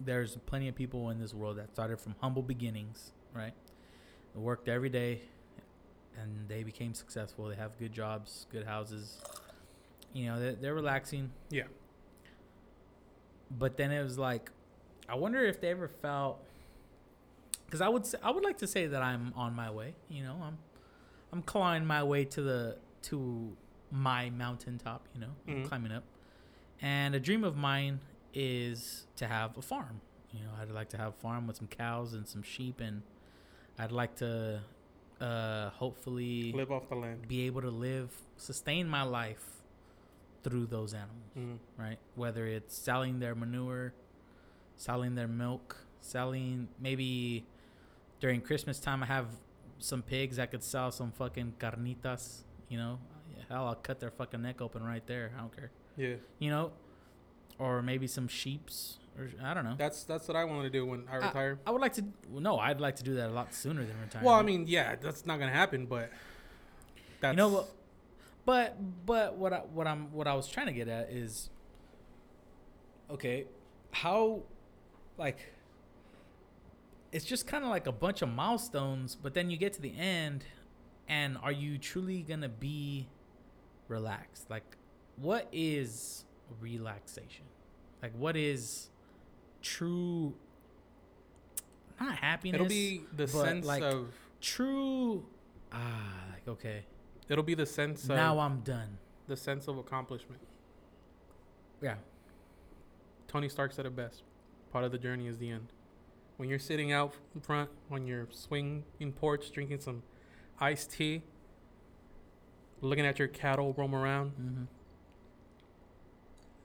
there's 0.00 0.36
plenty 0.46 0.66
of 0.68 0.74
people 0.74 1.10
in 1.10 1.20
this 1.20 1.34
world 1.34 1.58
that 1.58 1.72
started 1.72 2.00
from 2.00 2.14
humble 2.20 2.42
beginnings, 2.42 3.12
right? 3.34 3.52
They 4.34 4.40
worked 4.40 4.68
every 4.68 4.88
day, 4.88 5.20
and 6.18 6.48
they 6.48 6.62
became 6.62 6.94
successful. 6.94 7.48
They 7.48 7.56
have 7.56 7.78
good 7.78 7.92
jobs, 7.92 8.46
good 8.50 8.66
houses. 8.66 9.20
You 10.12 10.26
know, 10.26 10.40
they're, 10.40 10.52
they're 10.54 10.74
relaxing. 10.74 11.30
Yeah. 11.50 11.64
But 13.50 13.76
then 13.76 13.90
it 13.90 14.02
was 14.02 14.18
like, 14.18 14.50
I 15.08 15.14
wonder 15.16 15.44
if 15.44 15.60
they 15.60 15.68
ever 15.70 15.88
felt 15.88 16.38
because 17.66 17.80
I 17.80 17.88
would 17.88 18.04
say, 18.06 18.18
I 18.22 18.30
would 18.30 18.44
like 18.44 18.58
to 18.58 18.66
say 18.66 18.86
that 18.88 19.02
I'm 19.02 19.32
on 19.36 19.54
my 19.54 19.70
way. 19.70 19.94
You 20.08 20.24
know, 20.24 20.36
I'm 20.42 20.58
I'm 21.32 21.42
clawing 21.42 21.84
my 21.86 22.02
way 22.02 22.24
to 22.26 22.42
the 22.42 22.76
to 23.02 23.56
my 23.92 24.30
mountaintop. 24.30 25.06
You 25.14 25.20
know, 25.22 25.30
I'm 25.48 25.54
Mhm. 25.64 25.68
climbing 25.68 25.92
up. 25.92 26.04
And 26.82 27.14
a 27.14 27.20
dream 27.20 27.44
of 27.44 27.56
mine 27.56 28.00
is 28.34 29.06
to 29.16 29.26
have 29.26 29.56
a 29.58 29.62
farm. 29.62 30.00
You 30.32 30.40
know, 30.44 30.50
I'd 30.60 30.70
like 30.70 30.88
to 30.90 30.96
have 30.96 31.08
a 31.08 31.20
farm 31.20 31.46
with 31.46 31.56
some 31.56 31.66
cows 31.68 32.14
and 32.14 32.26
some 32.26 32.42
sheep, 32.42 32.80
and 32.80 33.02
I'd 33.78 33.92
like 33.92 34.16
to 34.16 34.62
uh, 35.20 35.70
hopefully 35.70 36.52
Live 36.52 36.70
off 36.72 36.88
the 36.88 36.94
land. 36.94 37.28
be 37.28 37.42
able 37.46 37.60
to 37.62 37.70
live, 37.70 38.10
sustain 38.36 38.88
my 38.88 39.02
life 39.02 39.44
through 40.42 40.66
those 40.66 40.94
animals 40.94 41.34
Mhm. 41.36 41.58
right? 41.76 41.98
Whether 42.14 42.46
it's 42.46 42.74
selling 42.76 43.18
their 43.18 43.34
manure, 43.34 43.92
selling 44.76 45.14
their 45.14 45.28
milk, 45.28 45.76
selling 46.00 46.68
maybe 46.78 47.44
during 48.20 48.40
Christmas 48.40 48.80
time, 48.80 49.02
I 49.02 49.06
have 49.06 49.26
some 49.78 50.02
pigs 50.02 50.38
I 50.38 50.46
could 50.46 50.62
sell 50.62 50.90
some 50.90 51.12
fucking 51.12 51.54
carnitas. 51.58 52.44
You 52.68 52.78
know, 52.78 52.98
hell, 53.48 53.66
I'll 53.66 53.74
cut 53.74 54.00
their 54.00 54.10
fucking 54.10 54.40
neck 54.40 54.60
open 54.62 54.82
right 54.82 55.06
there. 55.06 55.32
I 55.36 55.40
don't 55.40 55.54
care. 55.54 55.70
Yeah. 55.96 56.16
You 56.38 56.50
know, 56.50 56.72
or 57.58 57.82
maybe 57.82 58.06
some 58.06 58.28
sheep's, 58.28 58.98
or 59.20 59.30
I 59.42 59.54
don't 59.54 59.64
know. 59.64 59.74
That's 59.76 60.04
that's 60.04 60.26
what 60.26 60.36
I 60.36 60.44
want 60.44 60.62
to 60.64 60.70
do 60.70 60.86
when 60.86 61.04
I 61.10 61.16
retire. 61.16 61.58
I 61.66 61.70
would 61.70 61.80
like 61.80 61.92
to. 61.94 62.04
well, 62.28 62.40
No, 62.40 62.58
I'd 62.58 62.80
like 62.80 62.96
to 62.96 63.04
do 63.04 63.14
that 63.16 63.28
a 63.28 63.32
lot 63.32 63.54
sooner 63.54 63.84
than 63.84 64.00
retire. 64.00 64.22
well, 64.24 64.34
I 64.34 64.42
mean, 64.42 64.64
yeah, 64.66 64.96
that's 64.96 65.26
not 65.26 65.38
gonna 65.38 65.52
happen, 65.52 65.86
but 65.86 66.10
that's 67.20 67.34
you 67.34 67.36
know 67.36 67.48
what? 67.48 67.68
But 68.46 68.76
but 69.06 69.36
what 69.36 69.52
I 69.52 69.58
what 69.58 69.86
I'm 69.86 70.12
what 70.12 70.26
I 70.26 70.34
was 70.34 70.48
trying 70.48 70.66
to 70.66 70.72
get 70.72 70.88
at 70.88 71.10
is 71.10 71.50
okay, 73.10 73.46
how 73.92 74.42
like 75.18 75.52
it's 77.12 77.24
just 77.24 77.46
kind 77.46 77.64
of 77.64 77.70
like 77.70 77.86
a 77.86 77.92
bunch 77.92 78.22
of 78.22 78.28
milestones, 78.28 79.14
but 79.16 79.34
then 79.34 79.50
you 79.50 79.56
get 79.56 79.72
to 79.74 79.82
the 79.82 79.96
end 79.98 80.44
and 81.08 81.36
are 81.42 81.52
you 81.52 81.76
truly 81.76 82.22
going 82.22 82.40
to 82.40 82.48
be 82.48 83.08
relaxed? 83.88 84.48
Like 84.48 84.76
what 85.16 85.48
is 85.52 86.24
relaxation? 86.60 87.44
Like 88.02 88.12
what 88.16 88.36
is 88.36 88.90
true 89.62 90.34
not 92.00 92.14
happiness? 92.16 92.54
It'll 92.56 92.66
be 92.68 93.02
the 93.16 93.28
sense 93.28 93.66
like, 93.66 93.82
of 93.82 94.08
true 94.40 95.24
ah 95.72 96.24
like 96.32 96.48
okay. 96.48 96.84
it'll 97.28 97.44
be 97.44 97.54
the 97.54 97.66
sense 97.66 98.04
of 98.04 98.10
Now 98.10 98.38
I'm 98.38 98.60
done. 98.60 98.98
the 99.28 99.36
sense 99.36 99.68
of 99.68 99.76
accomplishment. 99.78 100.40
Yeah. 101.82 101.96
Tony 103.28 103.48
Stark 103.48 103.72
said 103.72 103.86
it 103.86 103.94
best. 103.94 104.22
Part 104.72 104.84
of 104.84 104.92
the 104.92 104.98
journey 104.98 105.26
is 105.26 105.38
the 105.38 105.50
end. 105.50 105.68
When 106.36 106.48
you're 106.48 106.58
sitting 106.58 106.90
out 106.90 107.14
in 107.34 107.40
front 107.42 107.68
on 107.90 108.06
your 108.06 108.26
swing 108.30 108.84
in 108.98 109.12
porch 109.12 109.50
drinking 109.52 109.80
some 109.80 110.02
iced 110.58 110.90
tea, 110.92 111.22
looking 112.80 113.04
at 113.06 113.18
your 113.18 113.28
cattle 113.28 113.74
roam 113.76 113.94
around, 113.94 114.32
Mm-hmm. 114.32 114.62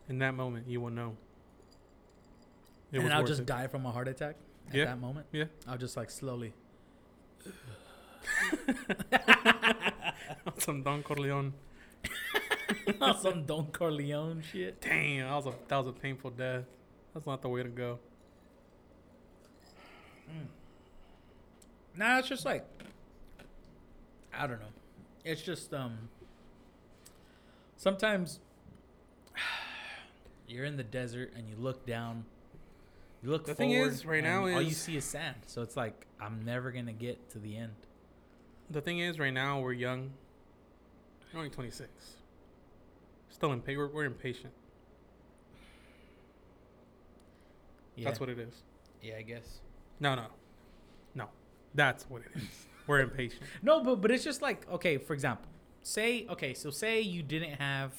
in 0.09 0.19
that 0.19 0.33
moment 0.33 0.67
you 0.67 0.79
will 0.81 0.89
know. 0.91 1.17
It 2.91 2.99
and 2.99 3.13
I'll 3.13 3.23
just 3.23 3.41
it. 3.41 3.45
die 3.45 3.67
from 3.67 3.85
a 3.85 3.91
heart 3.91 4.07
attack 4.07 4.35
at 4.69 4.75
Yeah. 4.75 4.85
that 4.85 4.99
moment. 4.99 5.27
Yeah. 5.31 5.45
I'll 5.67 5.77
just 5.77 5.95
like 5.97 6.09
slowly. 6.09 6.53
some 10.57 10.81
Don 10.83 11.03
Corleone. 11.03 11.53
Some 13.21 13.45
Don 13.45 13.67
Corleone 13.71 14.41
shit. 14.51 14.79
Damn, 14.81 15.27
that 15.27 15.35
was 15.35 15.45
a 15.47 15.53
that 15.67 15.77
was 15.77 15.87
a 15.87 15.91
painful 15.91 16.31
death. 16.31 16.63
That's 17.13 17.25
not 17.25 17.41
the 17.41 17.49
way 17.49 17.63
to 17.63 17.69
go. 17.69 17.99
Nah, 21.95 22.19
it's 22.19 22.27
just 22.27 22.45
like 22.45 22.65
I 24.37 24.47
don't 24.47 24.59
know. 24.59 24.65
It's 25.23 25.41
just 25.41 25.73
um 25.73 25.97
sometimes 27.77 28.39
you're 30.47 30.65
in 30.65 30.77
the 30.77 30.83
desert 30.83 31.33
and 31.35 31.47
you 31.49 31.55
look 31.57 31.85
down. 31.85 32.25
You 33.25 33.31
look 33.31 33.45
The 33.45 33.55
thing 33.55 33.71
is, 33.71 34.05
right 34.05 34.23
now 34.23 34.43
all 34.43 34.61
you 34.61 34.69
see 34.69 34.97
is 34.97 35.03
sand. 35.03 35.37
So 35.47 35.63
it's 35.63 35.75
like 35.75 36.05
I'm 36.21 36.45
never 36.45 36.71
gonna 36.71 36.93
get 36.93 37.27
to 37.31 37.39
the 37.39 37.57
end. 37.57 37.73
The 38.69 38.81
thing 38.81 38.99
is, 38.99 39.17
right 39.17 39.33
now 39.33 39.61
we're 39.61 39.73
young. 39.73 40.11
We're 41.33 41.39
only 41.39 41.49
26. 41.49 41.89
Still 43.31 43.51
impatient. 43.51 43.79
We're, 43.79 43.87
we're 43.87 44.05
impatient. 44.05 44.53
Yeah. 47.95 48.05
That's 48.05 48.19
what 48.19 48.29
it 48.29 48.37
is. 48.37 48.53
Yeah, 49.01 49.15
I 49.17 49.23
guess. 49.23 49.61
No, 49.99 50.13
no, 50.13 50.25
no. 51.15 51.29
That's 51.73 52.07
what 52.07 52.21
it 52.21 52.39
is. 52.39 52.67
We're 52.85 52.99
impatient. 52.99 53.41
No, 53.63 53.83
but 53.83 54.01
but 54.01 54.11
it's 54.11 54.23
just 54.23 54.43
like 54.43 54.69
okay. 54.71 54.99
For 54.99 55.15
example, 55.15 55.49
say 55.81 56.27
okay, 56.29 56.53
so 56.53 56.69
say 56.69 57.01
you 57.01 57.23
didn't 57.23 57.53
have, 57.53 57.91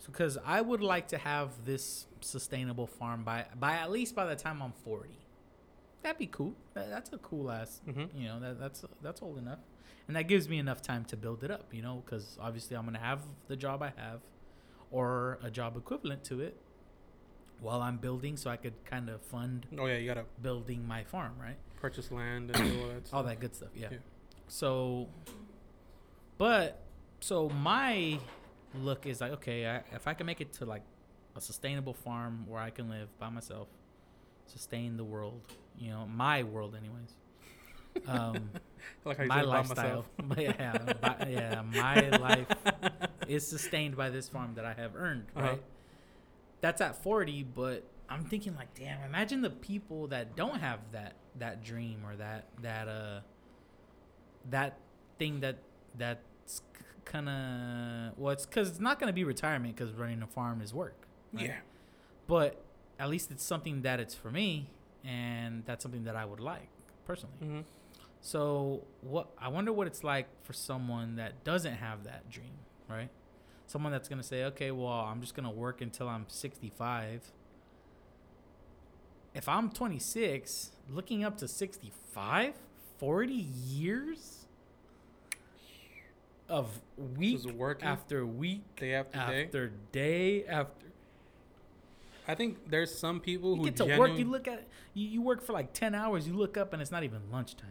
so 0.00 0.08
because 0.10 0.36
I 0.44 0.62
would 0.62 0.80
like 0.82 1.06
to 1.08 1.18
have 1.18 1.64
this 1.64 2.05
sustainable 2.26 2.86
farm 2.86 3.24
by 3.24 3.46
by 3.58 3.74
at 3.74 3.90
least 3.90 4.14
by 4.14 4.24
the 4.26 4.36
time 4.36 4.62
I'm 4.62 4.72
forty. 4.72 5.18
That'd 6.02 6.18
be 6.18 6.26
cool. 6.26 6.54
That, 6.74 6.88
that's 6.90 7.12
a 7.12 7.18
cool 7.18 7.50
ass. 7.50 7.80
Mm-hmm. 7.88 8.16
You 8.16 8.28
know 8.28 8.40
that 8.40 8.60
that's 8.60 8.84
that's 9.02 9.22
old 9.22 9.38
enough, 9.38 9.60
and 10.06 10.16
that 10.16 10.28
gives 10.28 10.48
me 10.48 10.58
enough 10.58 10.82
time 10.82 11.04
to 11.06 11.16
build 11.16 11.42
it 11.44 11.50
up. 11.50 11.72
You 11.72 11.82
know, 11.82 12.02
because 12.04 12.38
obviously 12.40 12.76
I'm 12.76 12.84
gonna 12.84 12.98
have 12.98 13.20
the 13.48 13.56
job 13.56 13.82
I 13.82 13.92
have, 13.96 14.20
or 14.90 15.38
a 15.42 15.50
job 15.50 15.76
equivalent 15.76 16.24
to 16.24 16.40
it, 16.40 16.56
while 17.60 17.80
I'm 17.80 17.96
building, 17.96 18.36
so 18.36 18.50
I 18.50 18.56
could 18.56 18.84
kind 18.84 19.08
of 19.08 19.22
fund 19.22 19.66
Oh 19.78 19.86
yeah, 19.86 19.96
you 19.96 20.06
gotta 20.06 20.26
building 20.42 20.86
my 20.86 21.04
farm, 21.04 21.32
right? 21.40 21.56
purchase 21.80 22.10
land 22.10 22.50
and 22.54 22.80
all 22.80 22.88
that. 22.88 23.02
all 23.12 23.22
that 23.22 23.40
good 23.40 23.54
stuff 23.54 23.68
yeah. 23.74 23.88
Yeah. 23.90 23.98
so 24.48 25.08
but 26.38 26.82
so 27.20 27.48
my 27.48 28.18
look 28.74 29.06
is 29.06 29.20
like 29.20 29.32
okay 29.32 29.66
I, 29.66 29.76
if 29.94 30.06
i 30.06 30.14
can 30.14 30.26
make 30.26 30.40
it 30.40 30.52
to 30.54 30.64
like 30.64 30.82
a 31.36 31.40
sustainable 31.40 31.94
farm 31.94 32.44
where 32.48 32.60
i 32.60 32.70
can 32.70 32.88
live 32.88 33.08
by 33.18 33.28
myself 33.28 33.68
sustain 34.46 34.96
the 34.96 35.04
world 35.04 35.40
you 35.78 35.90
know 35.90 36.06
my 36.06 36.42
world 36.42 36.74
anyways 36.76 37.16
um 38.08 38.50
like 39.04 39.16
how 39.18 39.24
my 39.24 39.42
lifestyle 39.42 40.04
myself. 40.26 40.38
yeah 40.38 40.92
by- 41.00 41.26
yeah 41.30 41.62
my 41.62 42.08
life 42.10 42.46
is 43.26 43.46
sustained 43.46 43.96
by 43.96 44.08
this 44.10 44.28
farm 44.28 44.52
that 44.54 44.64
i 44.64 44.72
have 44.74 44.94
earned 44.96 45.24
Uh-huh. 45.36 45.46
right 45.48 45.62
that's 46.60 46.80
at 46.80 47.02
40 47.02 47.42
but 47.54 47.84
i'm 48.08 48.24
thinking 48.24 48.54
like 48.56 48.72
damn 48.74 49.02
imagine 49.02 49.40
the 49.42 49.50
people 49.50 50.06
that 50.08 50.36
don't 50.36 50.60
have 50.60 50.80
that 50.92 51.14
that 51.38 51.62
dream 51.64 52.00
or 52.06 52.16
that 52.16 52.46
that 52.62 52.88
uh 52.88 53.20
that 54.50 54.78
thing 55.18 55.40
that 55.40 55.58
that's 55.96 56.62
kind 57.04 57.28
of 57.28 58.18
well 58.18 58.32
it's 58.32 58.46
because 58.46 58.68
it's 58.68 58.80
not 58.80 58.98
going 58.98 59.08
to 59.08 59.12
be 59.14 59.24
retirement 59.24 59.74
because 59.76 59.92
running 59.94 60.22
a 60.22 60.26
farm 60.26 60.60
is 60.60 60.72
work 60.74 61.05
right? 61.36 61.46
Yeah. 61.46 61.56
but 62.26 62.62
at 62.98 63.08
least 63.10 63.30
it's 63.30 63.44
something 63.44 63.82
that 63.82 64.00
it's 64.00 64.14
for 64.14 64.30
me 64.30 64.70
and 65.04 65.62
that's 65.66 65.82
something 65.82 66.04
that 66.04 66.16
i 66.16 66.24
would 66.24 66.40
like 66.40 66.68
personally 67.04 67.34
Mm-hmm. 67.42 67.60
so 68.20 68.82
what 69.02 69.28
I 69.38 69.48
wonder 69.48 69.72
what 69.72 69.86
it's 69.86 70.02
like 70.02 70.26
for 70.42 70.52
someone 70.52 71.16
that 71.16 71.44
doesn't 71.44 71.74
have 71.74 72.04
that 72.04 72.28
dream, 72.30 72.56
right? 72.88 73.08
Someone 73.68 73.92
that's 73.92 74.08
gonna 74.08 74.22
say, 74.22 74.44
okay, 74.44 74.70
well, 74.72 74.88
I'm 74.88 75.20
just 75.20 75.34
gonna 75.36 75.50
work 75.50 75.80
until 75.80 76.08
I'm 76.08 76.24
65. 76.28 77.30
If 79.34 79.48
I'm 79.48 79.70
26, 79.70 80.72
looking 80.90 81.22
up 81.24 81.36
to 81.38 81.46
65, 81.48 82.54
40 82.98 83.32
years 83.34 84.46
of 86.48 86.80
week 87.16 87.34
after 87.82 88.24
week 88.26 88.62
day 88.76 88.94
after 88.94 89.18
day. 89.18 89.44
after 89.44 89.72
day 89.92 90.44
after. 90.46 90.85
I 92.28 92.34
think 92.34 92.68
there's 92.70 92.96
some 92.96 93.20
people 93.20 93.50
You 93.52 93.56
who 93.58 93.64
get 93.66 93.76
to 93.76 93.84
genuine, 93.86 94.10
work, 94.10 94.18
you 94.18 94.24
look 94.26 94.48
at 94.48 94.66
you, 94.94 95.06
you 95.08 95.22
work 95.22 95.42
for 95.42 95.52
like 95.52 95.72
10 95.72 95.94
hours, 95.94 96.26
you 96.26 96.34
look 96.34 96.56
up 96.56 96.72
and 96.72 96.82
it's 96.82 96.90
not 96.90 97.04
even 97.04 97.20
lunchtime 97.30 97.68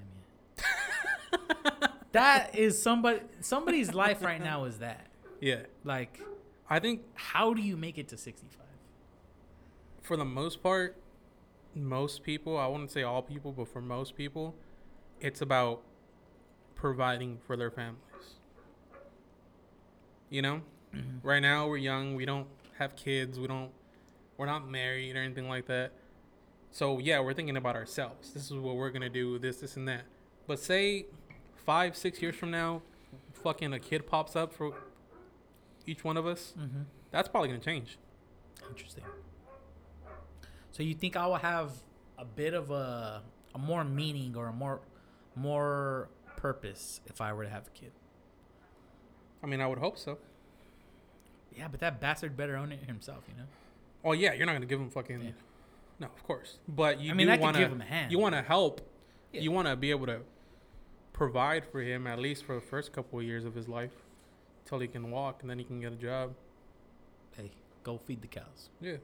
yet. 0.57 1.91
that 2.13 2.55
is 2.55 2.81
somebody 2.81 3.19
somebody's 3.41 3.93
life 3.93 4.21
right 4.23 4.41
now 4.41 4.63
is 4.65 4.77
that. 4.79 5.07
Yeah, 5.41 5.63
Like 5.83 6.21
I 6.69 6.79
think 6.79 7.01
how 7.15 7.53
do 7.53 7.61
you 7.61 7.75
make 7.77 7.97
it 7.97 8.07
to 8.09 8.17
65? 8.17 8.61
for 10.01 10.15
the 10.17 10.25
most 10.25 10.61
part, 10.61 10.95
most 11.73 12.21
people, 12.23 12.57
I 12.57 12.67
wouldn't 12.67 12.91
say 12.91 13.01
all 13.03 13.21
people, 13.23 13.51
but 13.51 13.67
for 13.67 13.81
most 13.81 14.15
people, 14.15 14.53
it's 15.19 15.41
about 15.41 15.81
providing 16.75 17.39
for 17.47 17.57
their 17.57 17.71
families. 17.71 17.99
You 20.29 20.41
know, 20.41 20.61
Mm-hmm. 20.95 21.27
right 21.27 21.41
now 21.41 21.67
we're 21.67 21.75
young, 21.77 22.15
we 22.15 22.23
don't 22.25 22.47
have 22.77 22.95
kids, 22.95 23.37
we 23.37 23.47
don't, 23.47 23.69
we're 24.37 24.45
not 24.45 24.69
married 24.69 25.15
or 25.15 25.19
anything 25.19 25.47
like 25.47 25.67
that. 25.67 25.91
So 26.71 26.99
yeah, 26.99 27.19
we're 27.19 27.33
thinking 27.33 27.57
about 27.57 27.75
ourselves. 27.75 28.31
This 28.33 28.45
is 28.45 28.53
what 28.53 28.75
we're 28.75 28.89
gonna 28.89 29.09
do, 29.09 29.39
this, 29.39 29.57
this, 29.57 29.77
and 29.77 29.87
that. 29.87 30.03
But 30.47 30.59
say 30.59 31.05
five, 31.65 31.95
six 31.95 32.21
years 32.21 32.35
from 32.35 32.51
now, 32.51 32.81
fucking 33.33 33.73
a 33.73 33.79
kid 33.79 34.07
pops 34.07 34.35
up 34.35 34.53
for 34.53 34.73
each 35.85 36.03
one 36.03 36.17
of 36.17 36.25
us. 36.25 36.53
Mm-hmm. 36.59 36.81
That's 37.11 37.27
probably 37.29 37.49
gonna 37.49 37.59
change. 37.59 37.97
Interesting. 38.69 39.03
So 40.71 40.83
you 40.83 40.93
think 40.93 41.15
I 41.15 41.25
will 41.27 41.35
have 41.35 41.71
a 42.17 42.25
bit 42.25 42.53
of 42.53 42.71
a 42.71 43.21
a 43.53 43.57
more 43.57 43.83
meaning 43.83 44.35
or 44.35 44.47
a 44.47 44.53
more 44.53 44.81
more 45.35 46.09
purpose 46.35 47.01
if 47.05 47.21
I 47.21 47.33
were 47.33 47.43
to 47.43 47.49
have 47.49 47.67
a 47.67 47.69
kid? 47.71 47.91
I 49.43 49.47
mean, 49.47 49.61
I 49.61 49.67
would 49.67 49.79
hope 49.79 49.97
so. 49.97 50.17
Yeah, 51.55 51.67
but 51.69 51.79
that 51.79 51.99
bastard 51.99 52.35
better 52.35 52.57
own 52.57 52.71
it 52.71 52.83
himself, 52.83 53.23
you 53.27 53.35
know. 53.37 53.47
Oh 54.05 54.13
yeah, 54.13 54.33
you're 54.33 54.45
not 54.45 54.53
gonna 54.53 54.65
give 54.67 54.79
him 54.79 54.89
fucking. 54.89 55.21
Yeah. 55.21 55.31
No, 55.99 56.07
of 56.07 56.23
course. 56.23 56.59
But 56.67 57.01
you 57.01 57.11
I 57.11 57.13
mean, 57.13 57.27
do 57.27 57.39
want 57.39 57.57
give 57.57 57.69
to. 57.69 57.75
him 57.75 57.81
a 57.81 57.85
hand. 57.85 58.11
You 58.11 58.19
want 58.19 58.35
to 58.35 58.41
help. 58.41 58.81
Yeah. 59.33 59.41
You 59.41 59.51
want 59.51 59.67
to 59.67 59.75
be 59.75 59.89
able 59.89 60.05
to 60.05 60.19
provide 61.11 61.65
for 61.65 61.81
him 61.81 62.05
at 62.05 62.19
least 62.19 62.45
for 62.45 62.55
the 62.55 62.61
first 62.61 62.93
couple 62.93 63.19
of 63.19 63.25
years 63.25 63.43
of 63.45 63.55
his 63.55 63.67
life, 63.67 63.93
till 64.65 64.79
he 64.79 64.87
can 64.87 65.09
walk 65.11 65.41
and 65.41 65.49
then 65.49 65.57
he 65.57 65.65
can 65.65 65.81
get 65.81 65.91
a 65.91 65.95
job. 65.95 66.35
Hey, 67.35 67.51
go 67.83 67.97
feed 67.97 68.21
the 68.21 68.27
cows. 68.27 68.69
Yeah. 68.79 68.97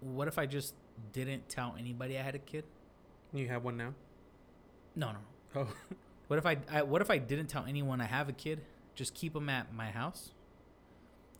What 0.00 0.28
if 0.28 0.38
I 0.38 0.46
just 0.46 0.74
didn't 1.12 1.48
tell 1.48 1.74
anybody 1.78 2.18
I 2.18 2.22
had 2.22 2.34
a 2.34 2.40
kid? 2.40 2.64
You 3.32 3.48
have 3.48 3.64
one 3.64 3.76
now. 3.76 3.94
No, 4.94 5.12
no. 5.12 5.18
Oh. 5.54 5.68
What 6.26 6.38
if 6.38 6.46
I, 6.46 6.56
I 6.70 6.82
what 6.82 7.00
if 7.02 7.10
I 7.10 7.18
didn't 7.18 7.46
tell 7.46 7.64
anyone 7.64 8.00
I 8.00 8.06
have 8.06 8.28
a 8.28 8.32
kid? 8.32 8.60
Just 8.94 9.14
keep 9.14 9.34
him 9.34 9.48
at 9.48 9.72
my 9.72 9.90
house, 9.90 10.32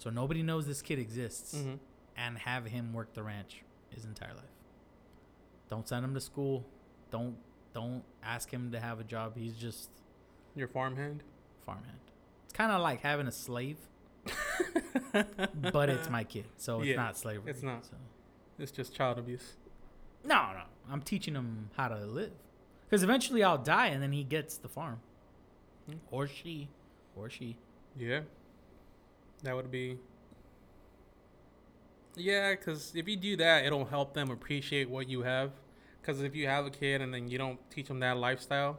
so 0.03 0.11
nobody 0.11 0.43
knows 0.43 0.67
this 0.67 0.83
kid 0.83 0.99
exists, 0.99 1.55
hmm 1.57 1.75
and 2.15 2.37
have 2.37 2.67
him 2.67 2.93
work 2.93 3.15
the 3.15 3.23
ranch 3.23 3.63
his 3.89 4.05
entire 4.05 4.35
life. 4.35 4.45
Don't 5.71 5.89
send 5.89 6.05
him 6.05 6.13
to 6.13 6.21
school. 6.21 6.67
Don't 7.11 7.37
don't 7.73 8.03
ask 8.23 8.51
him 8.51 8.71
to 8.73 8.79
have 8.81 9.01
a 9.01 9.05
job. 9.05 9.35
He's 9.37 9.55
just 9.57 9.89
Your 10.55 10.69
farmhand. 10.69 11.23
farmhand. 11.65 11.97
It's 12.45 12.53
kind 12.53 12.71
of 12.71 12.83
like 12.83 13.01
having 13.01 13.27
a 13.29 13.33
slave, 13.33 13.79
but 15.73 15.89
it's 15.89 16.11
my 16.11 16.25
kid, 16.25 16.45
so 16.57 16.81
it's 16.81 16.89
Yeah, 16.89 16.97
not 16.97 17.17
slavery. 17.17 17.51
it's 17.51 17.63
not. 17.63 17.85
So. 17.87 17.97
It's 18.59 18.73
just 18.73 18.95
child 18.95 19.19
abuse. 19.19 19.55
No, 20.25 20.53
no. 20.53 20.63
I'm 20.91 21.01
teaching 21.03 21.35
him 21.35 21.71
how 21.77 21.89
to 21.89 22.05
live. 22.05 22.33
Because 22.89 23.03
eventually 23.03 23.43
I'll 23.43 23.57
die 23.59 23.87
and 23.87 24.03
then 24.03 24.13
he 24.13 24.23
gets 24.23 24.59
the 24.59 24.69
farm. 24.69 25.01
Hmm. 25.87 25.97
Or 26.11 26.27
she. 26.27 26.69
Or 27.17 27.31
she. 27.31 27.57
Yeah. 27.97 28.21
That 29.43 29.57
would 29.57 29.71
be. 29.71 29.99
Yeah, 32.15 32.53
because 32.53 32.93
if 32.95 33.09
you 33.09 33.17
do 33.17 33.37
that, 33.37 33.65
it'll 33.65 33.85
help 33.87 34.15
them 34.15 34.31
appreciate 34.31 34.89
what 34.91 35.09
you 35.09 35.23
have. 35.23 35.53
Because 36.01 36.21
if 36.23 36.35
you 36.35 36.47
have 36.47 36.67
a 36.67 36.71
kid 36.71 37.01
and 37.01 37.13
then 37.13 37.29
you 37.29 37.39
don't 37.39 37.59
teach 37.71 37.89
them 37.89 38.01
that 38.01 38.17
lifestyle, 38.17 38.79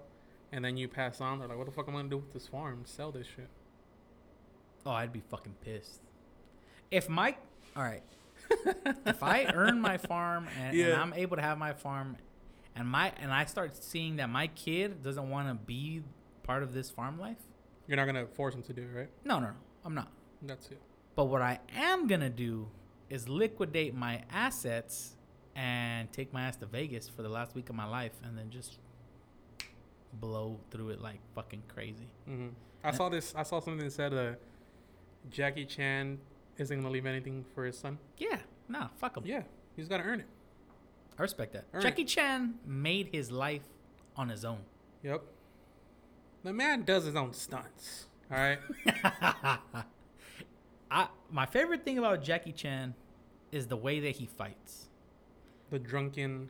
and 0.52 0.64
then 0.64 0.78
you 0.78 0.88
pass 0.88 1.20
on, 1.20 1.40
they're 1.40 1.48
like, 1.48 1.58
"What 1.58 1.66
the 1.66 1.72
fuck 1.72 1.88
am 1.88 1.96
I 1.96 2.00
gonna 2.00 2.10
do 2.10 2.18
with 2.18 2.34
this 2.34 2.48
farm? 2.48 2.84
Sell 2.86 3.12
this 3.12 3.26
shit." 3.26 3.50
Oh, 4.86 4.92
I'd 4.92 5.14
be 5.14 5.22
fucking 5.22 5.56
pissed. 5.62 6.02
If 6.92 7.10
my. 7.10 7.36
Alright. 7.76 8.04
if 9.06 9.24
I 9.24 9.46
earn 9.54 9.80
my 9.82 9.98
farm 9.98 10.48
and, 10.60 10.78
and 10.78 10.94
I'm 10.94 11.14
able 11.14 11.38
to 11.38 11.42
have 11.42 11.58
my 11.58 11.74
farm 11.74 12.18
and 12.76 12.88
my 12.88 13.14
and 13.18 13.32
I 13.32 13.46
start 13.46 13.82
seeing 13.82 14.18
that 14.18 14.30
my 14.30 14.48
kid 14.48 15.02
doesn't 15.02 15.30
want 15.30 15.48
to 15.48 15.54
be 15.56 16.04
part 16.44 16.62
of 16.62 16.74
this 16.74 16.90
farm 16.92 17.18
life, 17.18 17.38
You're 17.88 17.98
not 17.98 18.06
gonna 18.06 18.28
force 18.28 18.54
him 18.54 18.62
to 18.64 18.74
do 18.74 18.82
it, 18.84 18.96
right? 18.96 19.10
no, 19.24 19.40
no, 19.40 19.48
no. 19.48 19.54
I'm 19.86 19.96
not. 19.96 20.12
That's 20.44 20.68
it. 20.72 20.80
But 21.16 21.26
what 21.26 21.42
I 21.42 21.60
am 21.76 22.08
gonna 22.08 22.30
do 22.30 22.68
is 23.10 23.30
liquidate 23.30 23.94
my 23.96 24.22
assets 24.32 25.16
and 25.56 26.12
take 26.12 26.34
my 26.34 26.44
ass 26.44 26.56
to 26.58 26.66
Vegas 26.66 27.08
for 27.08 27.22
the 27.22 27.30
last 27.30 27.56
week 27.56 27.70
of 27.70 27.76
my 27.76 27.86
life 27.86 28.14
and 28.24 28.38
then 28.38 28.50
just 28.50 28.80
blow 30.14 30.60
through 30.72 30.90
it 30.90 31.02
like 31.02 31.20
fucking 31.36 31.64
crazy. 31.68 32.08
hmm 32.26 32.50
I 32.84 32.92
saw 32.92 33.08
this. 33.08 33.34
I 33.36 33.44
saw 33.44 33.60
something 33.62 33.86
that 33.86 33.94
said 33.94 34.14
uh, 34.14 34.34
Jackie 35.30 35.66
Chan 35.66 36.20
isn't 36.58 36.78
gonna 36.78 36.90
leave 36.90 37.06
anything 37.06 37.46
for 37.56 37.66
his 37.66 37.78
son. 37.78 37.98
Yeah, 38.18 38.40
nah, 38.68 38.90
fuck 38.98 39.16
him. 39.16 39.24
Yeah, 39.26 39.44
he's 39.78 39.88
gotta 39.88 40.04
earn 40.04 40.20
it. 40.20 40.28
I 41.18 41.22
respect 41.22 41.54
that. 41.54 41.64
Earn 41.74 41.80
it. 41.80 41.84
Jackie 41.84 42.04
Chan 42.04 42.56
made 42.66 43.10
his 43.14 43.32
life 43.32 43.62
on 44.18 44.28
his 44.30 44.44
own. 44.44 44.60
Yep. 45.04 45.24
The 46.44 46.52
man 46.52 46.84
does 46.84 47.06
his 47.06 47.16
own 47.16 47.32
stunts. 47.34 48.08
All 48.30 48.38
right. 48.38 48.60
I 50.94 51.08
my 51.32 51.46
favorite 51.46 51.84
thing 51.84 51.98
about 51.98 52.22
Jackie 52.24 52.52
Chan 52.54 52.94
is 53.52 53.68
the 53.68 53.76
way 53.78 54.00
that 54.02 54.12
he 54.18 54.26
fights. 54.26 54.88
the 55.72 55.80
drunken. 55.80 56.50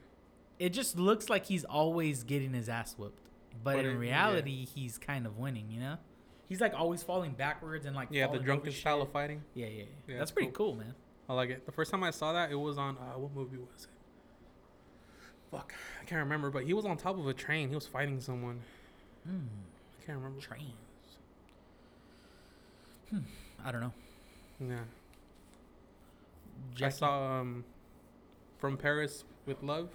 It 0.60 0.70
just 0.70 0.98
looks 1.00 1.30
like 1.30 1.46
he's 1.46 1.64
always 1.64 2.24
getting 2.24 2.54
his 2.54 2.68
ass 2.70 2.96
whooped, 2.98 3.20
but, 3.64 3.76
But 3.78 3.86
in 3.86 3.92
it- 3.92 3.96
reality, 3.98 4.66
he's 4.66 4.98
kind 4.98 5.26
of 5.26 5.38
winning. 5.38 5.70
You 5.72 5.80
know, 5.80 5.98
he's 6.48 6.60
like 6.62 6.74
always 6.74 7.02
falling 7.04 7.32
backwards 7.32 7.86
and 7.86 7.96
like 7.96 8.10
Yeah, 8.12 8.28
the 8.28 8.38
drunken 8.40 8.72
style 8.74 9.00
shit. 9.00 9.08
of 9.08 9.14
fighting. 9.14 9.44
Yeah, 9.56 9.68
yeah, 9.68 9.72
yeah. 9.84 9.86
Yeah, 10.08 10.18
That's 10.20 10.32
pretty 10.32 10.52
cool, 10.52 10.76
man. 10.76 10.94
I 11.30 11.34
like 11.34 11.50
it. 11.50 11.66
The 11.66 11.72
first 11.72 11.90
time 11.90 12.04
I 12.04 12.12
saw 12.12 12.34
that, 12.34 12.52
it 12.52 12.56
was 12.56 12.78
on 12.78 12.98
uh, 12.98 13.18
what 13.18 13.34
movie 13.34 13.58
was 13.58 13.84
it? 13.86 13.90
Fuck, 15.52 15.74
I 16.02 16.06
can't 16.06 16.20
remember. 16.20 16.50
But 16.52 16.64
he 16.66 16.74
was 16.74 16.86
on 16.86 16.98
top 16.98 17.18
of 17.18 17.26
a 17.28 17.34
train. 17.34 17.70
He 17.70 17.76
was 17.76 17.88
fighting 17.88 18.20
someone. 18.20 18.60
Mm, 19.30 19.46
I 20.02 20.06
can't 20.06 20.18
remember. 20.18 20.42
train. 20.42 20.74
I 23.66 23.72
don't 23.72 23.82
know. 23.82 23.94
Yeah. 24.60 24.80
I 26.82 26.89
saw 26.89 27.39
um, 27.39 27.63
From 28.58 28.78
Paris 28.78 29.24
with 29.46 29.62
Love. 29.63 29.89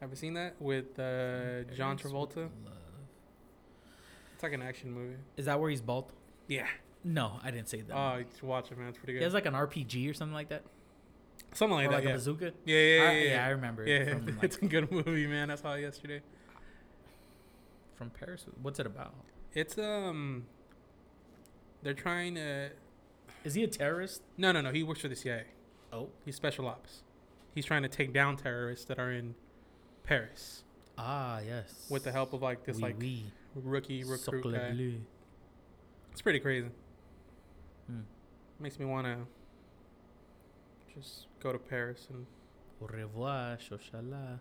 Have 0.00 0.10
you 0.10 0.16
seen 0.16 0.34
that 0.34 0.60
with 0.60 0.98
uh, 0.98 1.62
John 1.74 1.96
Travolta? 1.96 2.36
Love. 2.64 2.72
It's 4.34 4.42
like 4.42 4.52
an 4.52 4.62
action 4.62 4.90
movie. 4.92 5.16
Is 5.36 5.46
that 5.46 5.60
where 5.60 5.70
he's 5.70 5.80
bald? 5.80 6.12
Yeah. 6.48 6.66
No, 7.04 7.38
I 7.42 7.50
didn't 7.50 7.68
say 7.68 7.80
that. 7.82 7.96
Oh, 7.96 8.18
you 8.18 8.24
should 8.34 8.48
watch 8.48 8.70
it, 8.70 8.78
man. 8.78 8.88
It's 8.88 8.98
pretty 8.98 9.12
he 9.12 9.18
good. 9.18 9.24
has 9.24 9.34
like 9.34 9.46
an 9.46 9.54
RPG 9.54 10.10
or 10.10 10.14
something 10.14 10.34
like 10.34 10.48
that, 10.50 10.62
Something 11.52 11.76
like 11.76 11.86
or 11.86 11.90
that. 11.90 11.96
like 11.96 12.04
yeah. 12.04 12.10
a 12.10 12.14
bazooka. 12.14 12.52
yeah, 12.64 12.76
yeah, 12.78 12.96
yeah, 12.96 13.02
I, 13.02 13.12
yeah, 13.12 13.30
yeah, 13.30 13.46
I 13.46 13.48
remember. 13.50 13.86
Yeah, 13.86 13.94
it 13.96 14.08
from, 14.12 14.26
like, 14.36 14.44
it's 14.44 14.56
a 14.56 14.66
good 14.66 14.90
movie, 14.90 15.26
man. 15.26 15.50
I 15.50 15.56
saw 15.56 15.74
it 15.74 15.80
yesterday. 15.82 16.20
from 17.96 18.10
Paris. 18.10 18.46
What's 18.60 18.78
it 18.78 18.86
about? 18.86 19.14
It's 19.52 19.78
um, 19.78 20.46
they're 21.82 21.94
trying 21.94 22.34
to. 22.36 22.70
Is 23.44 23.54
he 23.54 23.64
a 23.64 23.66
terrorist? 23.66 24.22
No, 24.36 24.52
no, 24.52 24.60
no. 24.60 24.70
He 24.72 24.82
works 24.82 25.00
for 25.00 25.08
the 25.08 25.16
CIA. 25.16 25.44
Oh, 25.92 26.08
He's 26.24 26.36
special 26.36 26.66
ops. 26.68 27.02
He's 27.54 27.64
trying 27.66 27.82
to 27.82 27.88
take 27.88 28.12
down 28.12 28.36
terrorists 28.36 28.84
that 28.86 28.98
are 28.98 29.10
in 29.12 29.34
Paris 30.04 30.64
ah, 30.96 31.40
yes. 31.46 31.86
with 31.90 32.04
the 32.04 32.12
help 32.12 32.32
of 32.32 32.40
like 32.42 32.64
this 32.64 32.76
Oui, 32.76 32.82
like 32.82 32.96
oui. 32.98 33.24
rookie 33.54 34.04
recruit 34.04 34.42
Socle 34.44 34.54
guy. 34.58 34.70
bleu. 34.72 34.94
It's 36.12 36.22
pretty 36.22 36.40
crazy. 36.40 36.68
Hmm. 37.88 38.00
Makes 38.58 38.78
me 38.78 38.86
want 38.86 39.06
to 39.06 39.16
just 40.94 41.26
go 41.40 41.52
to 41.52 41.58
Paris 41.58 42.06
and 42.10 42.26
Au 42.82 42.86
revoir, 42.86 43.58
shoshala. 43.58 44.40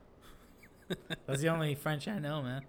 That's 1.27 1.41
the 1.41 1.49
only 1.49 1.75
French 1.75 2.07
I 2.07 2.17
know, 2.19 2.41
man. 2.41 2.61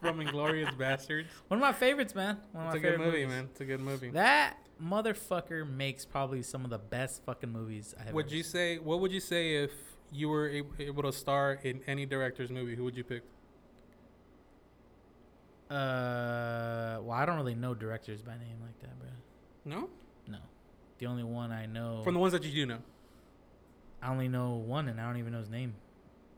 from 0.00 0.20
Inglourious 0.20 0.76
Basterds. 0.76 1.26
One 1.48 1.58
of 1.58 1.62
my 1.62 1.72
favorites, 1.72 2.14
man. 2.14 2.38
One 2.52 2.66
It's 2.66 2.74
my 2.74 2.78
a 2.78 2.80
good 2.82 2.98
movie, 2.98 3.10
movies. 3.22 3.28
man. 3.28 3.48
It's 3.50 3.60
a 3.60 3.64
good 3.64 3.80
movie. 3.80 4.10
That 4.10 4.56
motherfucker 4.82 5.68
makes 5.68 6.04
probably 6.04 6.42
some 6.42 6.64
of 6.64 6.70
the 6.70 6.78
best 6.78 7.22
fucking 7.24 7.50
movies 7.50 7.94
I 7.98 8.04
have. 8.04 8.14
Would 8.14 8.26
ever 8.26 8.34
you 8.36 8.42
seen. 8.42 8.52
say? 8.52 8.78
What 8.78 9.00
would 9.00 9.12
you 9.12 9.20
say 9.20 9.56
if 9.56 9.72
you 10.12 10.28
were 10.28 10.48
able 10.78 11.02
to 11.02 11.12
star 11.12 11.58
in 11.62 11.80
any 11.86 12.06
director's 12.06 12.50
movie? 12.50 12.74
Who 12.76 12.84
would 12.84 12.96
you 12.96 13.04
pick? 13.04 13.22
Uh, 15.70 16.98
well, 17.02 17.12
I 17.12 17.26
don't 17.26 17.36
really 17.36 17.54
know 17.54 17.74
directors 17.74 18.22
by 18.22 18.32
name 18.32 18.56
like 18.62 18.78
that, 18.80 18.98
bro. 18.98 19.08
No, 19.66 19.90
No, 20.26 20.38
the 20.98 21.06
only 21.06 21.24
one 21.24 21.52
I 21.52 21.66
know. 21.66 22.00
from 22.04 22.14
the 22.14 22.20
ones 22.20 22.32
that 22.32 22.42
you 22.44 22.52
do 22.52 22.64
know. 22.66 22.78
I 24.00 24.10
only 24.10 24.28
know 24.28 24.54
one, 24.54 24.88
and 24.88 24.98
I 25.00 25.06
don't 25.06 25.18
even 25.18 25.32
know 25.32 25.40
his 25.40 25.50
name. 25.50 25.74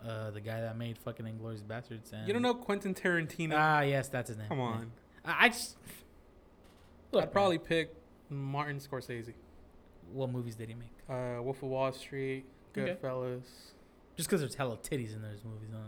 Uh, 0.05 0.31
the 0.31 0.41
guy 0.41 0.63
that 0.63 0.77
made 0.79 0.97
fucking 0.99 1.27
Inglourious 1.27 1.63
Basterds. 1.63 2.13
And 2.13 2.27
You 2.27 2.33
don't 2.33 2.43
know 2.43 2.55
Quentin 2.55 2.95
Tarantino? 2.95 3.53
Ah, 3.55 3.83
yes, 3.83 4.09
that's 4.09 4.29
his 4.29 4.39
name. 4.39 4.49
Come 4.49 4.59
Yeah. 4.59 4.65
on. 4.65 4.93
I, 5.27 5.45
I 5.45 5.49
just. 5.51 5.77
Look, 7.13 7.23
I'd 7.23 7.33
probably 7.33 7.59
pick 7.59 7.95
Martin 8.31 8.79
Scorsese. 8.79 9.33
What 10.13 10.31
movies 10.31 10.57
did 10.57 10.69
he 10.69 10.75
make? 10.75 10.93
Uh, 11.09 11.43
Wolf 11.43 11.63
of 11.63 11.69
Wall 11.69 11.93
Street, 11.93 12.45
Okay. 12.77 12.97
Goodfellas. 13.03 13.43
Just 14.17 14.29
because 14.29 14.41
there's 14.41 14.55
hella 14.55 14.77
titties 14.79 15.15
in 15.15 15.23
those 15.23 15.45
movies, 15.45 15.71
huh? 15.73 15.79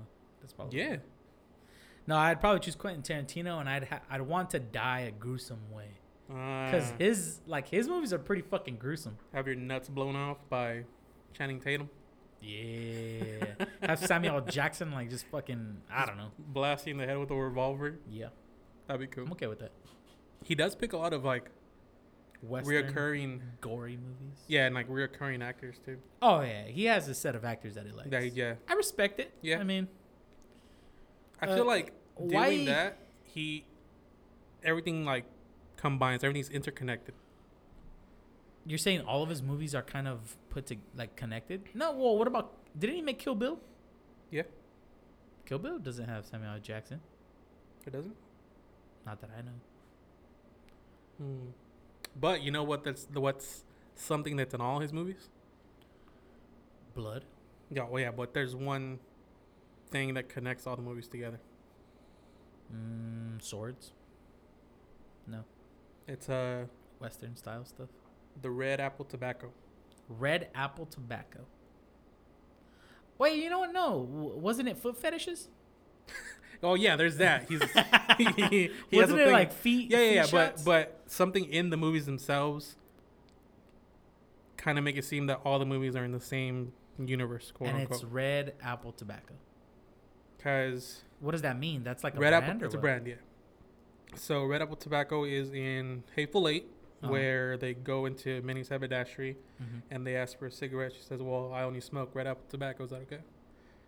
That's 0.40 0.52
probably. 0.52 0.78
Yeah. 0.78 0.96
No, 2.06 2.16
I'd 2.16 2.40
probably 2.40 2.60
choose 2.60 2.74
Quentin 2.74 3.02
Tarantino, 3.02 3.60
and 3.60 3.68
I'd 3.68 3.84
ha- 3.84 4.00
I'd 4.10 4.22
want 4.22 4.50
to 4.50 4.58
die 4.60 5.00
a 5.00 5.10
gruesome 5.12 5.70
way. 5.72 5.88
Because 6.28 6.90
Uh, 6.92 6.96
his 6.98 7.40
like 7.46 7.68
his 7.68 7.88
movies 7.88 8.12
are 8.12 8.18
pretty 8.18 8.42
fucking 8.42 8.76
gruesome. 8.76 9.18
have 9.34 9.46
your 9.46 9.56
nuts 9.56 9.88
blown 9.88 10.16
off 10.16 10.38
by 10.48 10.84
Channing 11.34 11.60
Tatum. 11.60 11.90
Yeah. 12.40 13.54
Have 13.82 13.98
Samuel 14.06 14.40
Jackson 14.40 14.90
like 14.92 15.10
just 15.10 15.26
fucking 15.26 15.82
I 15.90 16.06
don't 16.06 16.16
know. 16.16 16.32
Blasting 16.38 16.96
the 16.98 17.06
head 17.06 17.18
with 17.18 17.30
a 17.30 17.34
revolver. 17.34 17.98
Yeah, 18.10 18.28
That'd 18.86 19.00
be 19.00 19.06
cool. 19.06 19.24
I'm 19.26 19.32
okay 19.32 19.46
with 19.46 19.60
that. 19.60 19.72
He 20.44 20.54
does 20.54 20.74
pick 20.74 20.92
a 20.92 20.96
lot 20.96 21.12
of 21.12 21.24
like 21.24 21.50
Western 22.42 22.92
reoccurring, 22.92 23.40
gory 23.60 23.96
movies. 23.96 24.38
yeah, 24.48 24.66
and 24.66 24.74
like 24.74 24.88
reoccurring 24.88 25.42
actors 25.42 25.76
too. 25.84 25.98
Oh 26.20 26.40
yeah, 26.40 26.64
he 26.64 26.84
has 26.86 27.08
a 27.08 27.14
set 27.14 27.34
of 27.36 27.44
actors 27.44 27.74
that 27.76 27.86
he 27.86 27.92
likes. 27.92 28.10
That 28.10 28.34
yeah, 28.34 28.54
I 28.68 28.74
respect 28.74 29.20
it. 29.20 29.32
Yeah. 29.42 29.58
I 29.60 29.64
mean, 29.64 29.86
I 31.40 31.46
Uh, 31.46 31.56
feel 31.56 31.66
like 31.66 31.92
doing 32.18 32.32
why- 32.32 32.64
that, 32.66 32.98
he 33.24 33.64
everything 34.64 35.04
like 35.04 35.24
combines. 35.76 36.22
Everything's 36.24 36.50
interconnected. 36.50 37.14
you're 38.64 38.78
saying 38.78 39.00
all 39.00 39.24
of 39.24 39.28
his 39.28 39.42
movies 39.42 39.74
are 39.74 39.82
kind 39.82 40.06
of 40.06 40.36
put 40.48 40.66
to 40.66 40.76
like 40.96 41.16
connected. 41.16 41.62
No, 41.74 41.90
well, 41.92 42.16
what 42.16 42.28
about? 42.28 42.52
Didn't 42.78 42.94
he 42.96 43.02
make 43.02 43.18
Kill 43.18 43.34
Bill? 43.34 43.58
Yeah. 44.30 44.42
Kill 45.46 45.58
Bill 45.58 45.78
doesn't 45.80 46.08
have 46.08 46.24
Samuel 46.26 46.52
L. 46.54 46.58
Jackson. 46.60 47.00
It 47.86 47.90
doesn't. 47.92 48.14
Not 49.04 49.20
that 49.20 49.30
I 49.36 49.42
know. 49.42 49.50
Hmm. 51.18 51.48
But 52.18 52.42
you 52.42 52.50
know 52.50 52.62
what? 52.62 52.84
That's 52.84 53.04
the 53.04 53.20
what's 53.20 53.64
something 53.94 54.36
that's 54.36 54.54
in 54.54 54.60
all 54.60 54.80
his 54.80 54.92
movies. 54.92 55.28
Blood. 56.94 57.24
Yeah, 57.70 57.84
well, 57.84 58.00
yeah, 58.02 58.10
but 58.10 58.34
there's 58.34 58.54
one 58.54 58.98
thing 59.90 60.14
that 60.14 60.28
connects 60.28 60.66
all 60.66 60.76
the 60.76 60.82
movies 60.82 61.08
together. 61.08 61.40
Mm, 62.74 63.42
swords. 63.42 63.92
No, 65.26 65.44
It's 66.08 66.28
uh 66.28 66.66
Western 66.98 67.36
style 67.36 67.64
stuff. 67.64 67.88
the 68.40 68.50
red 68.50 68.80
apple 68.80 69.04
tobacco. 69.04 69.52
Red 70.08 70.48
apple 70.54 70.86
tobacco. 70.86 71.40
Wait, 73.18 73.42
you 73.42 73.48
know 73.50 73.60
what? 73.60 73.72
No, 73.72 74.04
W- 74.10 74.36
wasn't 74.38 74.68
it 74.68 74.76
foot 74.78 74.96
fetishes? 74.96 75.48
Oh 76.62 76.74
yeah, 76.74 76.96
there's 76.96 77.16
that. 77.18 77.48
He's 77.48 77.60
he, 78.18 78.24
he, 78.24 78.70
he 78.90 78.96
has 78.98 79.10
wasn't 79.10 79.18
a 79.18 79.22
it 79.22 79.24
thing. 79.26 79.32
like 79.32 79.52
feet? 79.52 79.90
yeah, 79.90 79.98
yeah, 79.98 80.04
feet 80.08 80.14
yeah. 80.14 80.22
But 80.22 80.28
shots? 80.52 80.62
but 80.62 81.00
something 81.06 81.44
in 81.46 81.70
the 81.70 81.76
movies 81.76 82.06
themselves 82.06 82.76
kind 84.56 84.78
of 84.78 84.84
make 84.84 84.96
it 84.96 85.04
seem 85.04 85.26
that 85.26 85.40
all 85.44 85.58
the 85.58 85.66
movies 85.66 85.96
are 85.96 86.04
in 86.04 86.12
the 86.12 86.20
same 86.20 86.72
universe, 87.04 87.50
quote 87.50 87.70
and 87.70 87.80
it's 87.82 87.92
unquote. 87.92 88.12
red 88.12 88.54
apple 88.62 88.92
tobacco. 88.92 89.34
Because 90.36 91.02
What 91.20 91.32
does 91.32 91.42
that 91.42 91.58
mean? 91.58 91.82
That's 91.84 92.04
like 92.04 92.14
a 92.16 92.20
red 92.20 92.30
brand 92.30 92.44
apple, 92.44 92.64
it's 92.66 92.74
a 92.74 92.78
brand, 92.78 93.06
yeah. 93.06 93.14
So 94.14 94.44
red 94.44 94.62
apple 94.62 94.76
tobacco 94.76 95.24
is 95.24 95.52
in 95.52 96.04
Hateful 96.14 96.48
8 96.48 96.64
Uh-huh. 97.02 97.10
where 97.12 97.56
they 97.56 97.74
go 97.74 98.06
into 98.06 98.40
Minnie's 98.42 98.68
haberdashery 98.68 99.36
Mhm. 99.60 99.82
and 99.90 100.06
they 100.06 100.14
ask 100.16 100.38
for 100.38 100.46
a 100.46 100.52
cigarette. 100.52 100.92
She 100.92 101.02
says, 101.02 101.20
"Well, 101.20 101.52
I 101.52 101.62
only 101.64 101.80
smoke 101.80 102.14
red 102.14 102.26
apple 102.28 102.44
tobacco. 102.48 102.84
Is 102.84 102.90
that 102.90 103.00
okay?" 103.02 103.18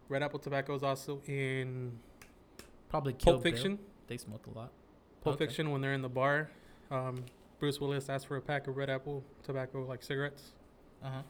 Red 0.08 0.22
apple 0.24 0.40
tobacco 0.40 0.74
is 0.74 0.82
also 0.82 1.20
in 1.26 1.98
Probably 2.94 3.12
Kill 3.14 3.32
Pulp 3.32 3.42
Bill. 3.42 3.52
Fiction. 3.52 3.78
They 4.06 4.16
smoke 4.16 4.46
a 4.46 4.56
lot. 4.56 4.70
Pulp 5.20 5.34
Okay. 5.34 5.46
Fiction, 5.46 5.72
when 5.72 5.80
they're 5.80 5.94
in 5.94 6.02
the 6.02 6.08
bar, 6.08 6.48
um, 6.92 7.24
Bruce 7.58 7.80
Willis 7.80 8.08
asks 8.08 8.24
for 8.24 8.36
a 8.36 8.40
pack 8.40 8.68
of 8.68 8.76
red 8.76 8.88
apple 8.88 9.24
tobacco, 9.42 9.84
like 9.84 10.00
cigarettes. 10.04 10.52
Uh 11.02 11.10
huh. 11.10 11.22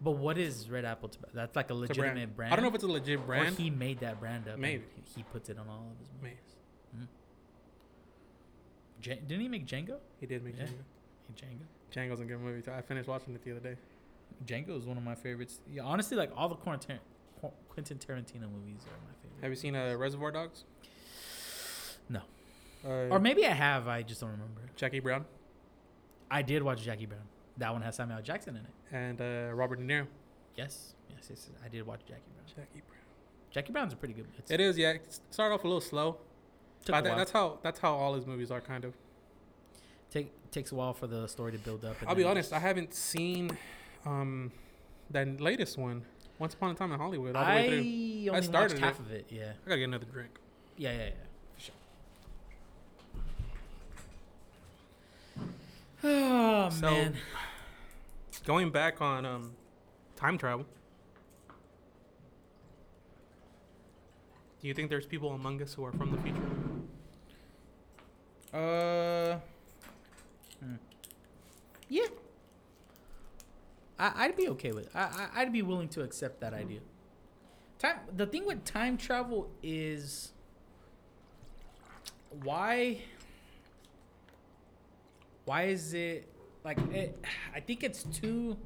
But 0.00 0.12
what 0.12 0.38
is 0.38 0.70
red 0.70 0.84
apple 0.84 1.08
tobacco? 1.08 1.32
That's 1.34 1.56
like 1.56 1.70
a 1.70 1.72
It's 1.72 1.78
a 1.78 1.80
legitimate 2.00 2.36
brand. 2.36 2.52
I 2.52 2.56
don't 2.56 2.62
know 2.62 2.68
if 2.68 2.76
it's 2.76 2.84
a 2.84 2.86
legit 2.86 3.26
brand. 3.26 3.40
Or 3.40 3.44
brand. 3.46 3.56
he 3.58 3.68
made 3.68 3.98
that 3.98 4.20
brand 4.20 4.46
up. 4.46 4.60
Maybe. 4.60 4.84
he, 4.94 5.02
he 5.16 5.22
puts 5.24 5.48
it 5.48 5.58
on 5.58 5.66
all 5.68 5.88
of 5.90 5.98
his 5.98 6.08
Maybe. 6.22 6.36
movies. 6.94 7.08
Ja- 9.02 9.14
didn't 9.26 9.40
he 9.40 9.48
make 9.48 9.66
Django? 9.66 9.96
He 10.20 10.26
did 10.26 10.44
make 10.44 10.56
Yeah. 10.56 10.66
Django. 10.66 11.34
Django. 11.34 12.10
Django's 12.12 12.20
a 12.20 12.24
good 12.24 12.38
movie. 12.40 12.62
Too. 12.62 12.70
I 12.70 12.80
finished 12.82 13.08
watching 13.08 13.34
it 13.34 13.42
the 13.42 13.50
other 13.50 13.60
day. 13.60 13.76
Django 14.46 14.78
is 14.78 14.84
one 14.86 14.96
of 14.98 15.02
my 15.02 15.16
favorites. 15.16 15.58
Yeah, 15.68 15.82
honestly, 15.82 16.16
like 16.16 16.30
all 16.36 16.48
the 16.48 16.54
Quentin 16.54 17.00
Tarantino 17.40 18.42
movies 18.52 18.84
are 18.86 19.00
my 19.02 19.14
favorite. 19.20 19.27
Have 19.40 19.50
you 19.50 19.56
seen 19.56 19.74
uh, 19.76 19.94
Reservoir 19.96 20.30
Dogs? 20.32 20.64
No. 22.08 22.20
Uh, 22.84 22.88
Or 23.10 23.18
maybe 23.20 23.46
I 23.46 23.52
have. 23.52 23.88
I 23.88 24.02
just 24.02 24.20
don't 24.20 24.30
remember. 24.30 24.60
Jackie 24.76 25.00
Brown 25.00 25.24
I 26.30 26.42
did 26.42 26.62
watch 26.62 26.82
Jackie 26.82 27.06
Brown. 27.06 27.22
That 27.56 27.72
one 27.72 27.82
has 27.82 27.96
Samuel 27.96 28.20
Jackson 28.22 28.56
in 28.56 28.62
it. 28.62 28.94
and 28.94 29.20
uh, 29.20 29.54
Robert 29.54 29.76
De 29.76 29.84
Niro. 29.84 30.06
Yes. 30.56 30.94
Yes. 31.10 31.26
Yes. 31.30 31.48
I 31.64 31.68
did 31.68 31.86
watch 31.86 32.00
Jackie 32.06 32.20
Brown. 32.34 32.46
Jackie 32.66 32.82
Brown. 32.86 33.00
Jackie 33.50 33.72
Brown's 33.72 33.92
a 33.94 33.96
pretty 33.96 34.14
good. 34.14 34.26
It's, 34.38 34.50
It 34.50 34.60
is, 34.60 34.76
yeah. 34.76 34.90
It 34.90 35.18
started 35.30 35.54
off 35.54 35.64
a 35.64 35.66
little 35.66 35.80
slow. 35.80 36.18
took 36.84 36.94
But 36.94 37.06
a 37.06 37.08
while. 37.08 37.18
that's 37.18 37.30
how 37.32 37.58
that's 37.62 37.78
how 37.80 37.94
all 37.94 38.14
his 38.14 38.26
movies 38.26 38.50
are, 38.50 38.60
kind 38.60 38.84
of. 38.84 38.94
Take 40.10 40.30
takes 40.50 40.72
a 40.72 40.74
while 40.74 40.92
for 40.94 41.06
the 41.06 41.26
story 41.28 41.52
to 41.52 41.58
build 41.58 41.84
up. 41.84 41.98
and 42.00 42.08
I'll 42.08 42.14
be 42.14 42.24
honest. 42.24 42.52
I 42.52 42.58
haven't 42.58 42.92
seen 42.94 43.56
um, 44.06 44.52
that 45.10 45.40
latest 45.40 45.78
one, 45.78 46.02
Once 46.38 46.54
Upon 46.54 46.70
a 46.70 46.74
Time 46.74 46.92
in 46.92 46.98
Hollywood, 47.00 47.34
all 47.34 47.44
the 47.44 47.50
I 47.50 47.56
way 47.56 47.68
through. 47.68 47.78
only 48.32 48.42
started 48.42 48.52
watched 48.52 48.74
it. 48.74 48.80
half 48.80 48.98
of 49.00 49.10
it. 49.10 49.26
Yeah. 49.28 49.52
I 49.64 49.68
gotta 49.68 49.78
get 49.80 49.84
another 49.84 50.06
drink. 50.06 50.30
Yeah. 50.76 50.92
Yeah. 50.92 50.98
Yeah. 50.98 51.10
For 51.56 51.62
sure. 51.64 51.74
Oh 56.10 56.70
So- 56.70 56.90
man. 56.90 57.16
Going 58.44 58.70
back 58.70 59.02
on 59.02 59.26
um, 59.26 59.50
time 60.16 60.38
travel. 60.38 60.64
Do 64.62 64.68
you 64.68 64.74
think 64.74 64.88
there's 64.90 65.06
people 65.06 65.32
among 65.32 65.60
us 65.62 65.74
who 65.74 65.84
are 65.84 65.92
from 65.92 66.12
the 66.12 66.18
future? 66.18 66.40
Uh. 68.54 69.38
hmm. 70.64 70.74
Yeah. 71.88 72.06
I, 73.98 74.12
I'd 74.16 74.36
be 74.36 74.48
okay 74.50 74.72
with. 74.72 74.86
It. 74.86 74.92
I, 74.94 75.00
I 75.00 75.40
I'd 75.42 75.52
be 75.52 75.62
willing 75.62 75.88
to 75.90 76.02
accept 76.02 76.40
that 76.40 76.52
hmm. 76.52 76.60
idea. 76.60 76.80
Time. 77.78 77.98
The 78.16 78.26
thing 78.26 78.46
with 78.46 78.64
time 78.64 78.96
travel 78.96 79.50
is 79.62 80.32
why. 82.42 82.98
why 85.44 85.64
is 85.64 85.94
it 85.94 86.28
like 86.64 86.78
it, 86.92 87.24
I 87.54 87.60
think 87.60 87.82
it's 87.82 88.02
too 88.02 88.56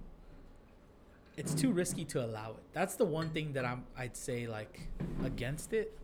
it's 1.36 1.54
too 1.54 1.72
risky 1.72 2.04
to 2.06 2.24
allow 2.24 2.50
it. 2.50 2.62
That's 2.72 2.96
the 2.96 3.04
one 3.04 3.30
thing 3.30 3.52
that 3.54 3.64
I'm 3.64 3.84
I'd 3.96 4.16
say 4.16 4.46
like 4.46 4.88
against 5.24 5.72
it. 5.72 5.98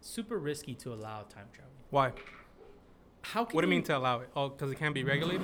Super 0.00 0.38
risky 0.38 0.74
to 0.76 0.94
allow 0.94 1.22
time 1.22 1.48
travel. 1.52 1.72
Why? 1.90 2.12
How 3.22 3.44
can 3.44 3.54
What 3.54 3.62
do 3.62 3.66
you 3.66 3.70
mean 3.70 3.82
to 3.84 3.96
allow 3.96 4.20
it? 4.20 4.30
Oh, 4.34 4.48
because 4.48 4.70
it 4.70 4.78
can't 4.78 4.94
be 4.94 5.04
regulated. 5.04 5.42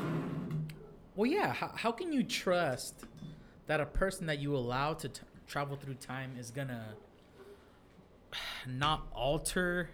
Well, 1.17 1.27
yeah. 1.31 1.53
How, 1.53 1.73
how 1.75 1.93
can 1.93 2.13
you 2.13 2.23
trust 2.23 3.05
that 3.67 3.81
a 3.81 3.87
person 3.87 4.27
that 4.27 4.39
you 4.39 4.55
allow 4.55 4.95
to 4.95 5.09
t- 5.09 5.23
travel 5.47 5.77
through 5.77 5.95
time 5.95 6.37
is 6.39 6.51
gonna 6.51 6.95
not 8.67 9.07
alter 9.13 9.89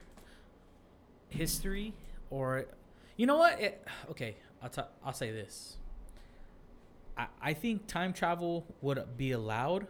history 1.28 1.94
or, 2.30 2.66
you 3.16 3.26
know 3.26 3.36
what? 3.36 3.60
It, 3.60 3.86
okay, 4.10 4.36
I'll 4.62 4.68
t- 4.68 4.82
I'll 5.04 5.12
say 5.12 5.30
this. 5.30 5.76
I 7.16 7.26
I 7.40 7.52
think 7.54 7.86
time 7.86 8.12
travel 8.12 8.66
would 8.80 9.16
be 9.16 9.32
allowed 9.32 9.86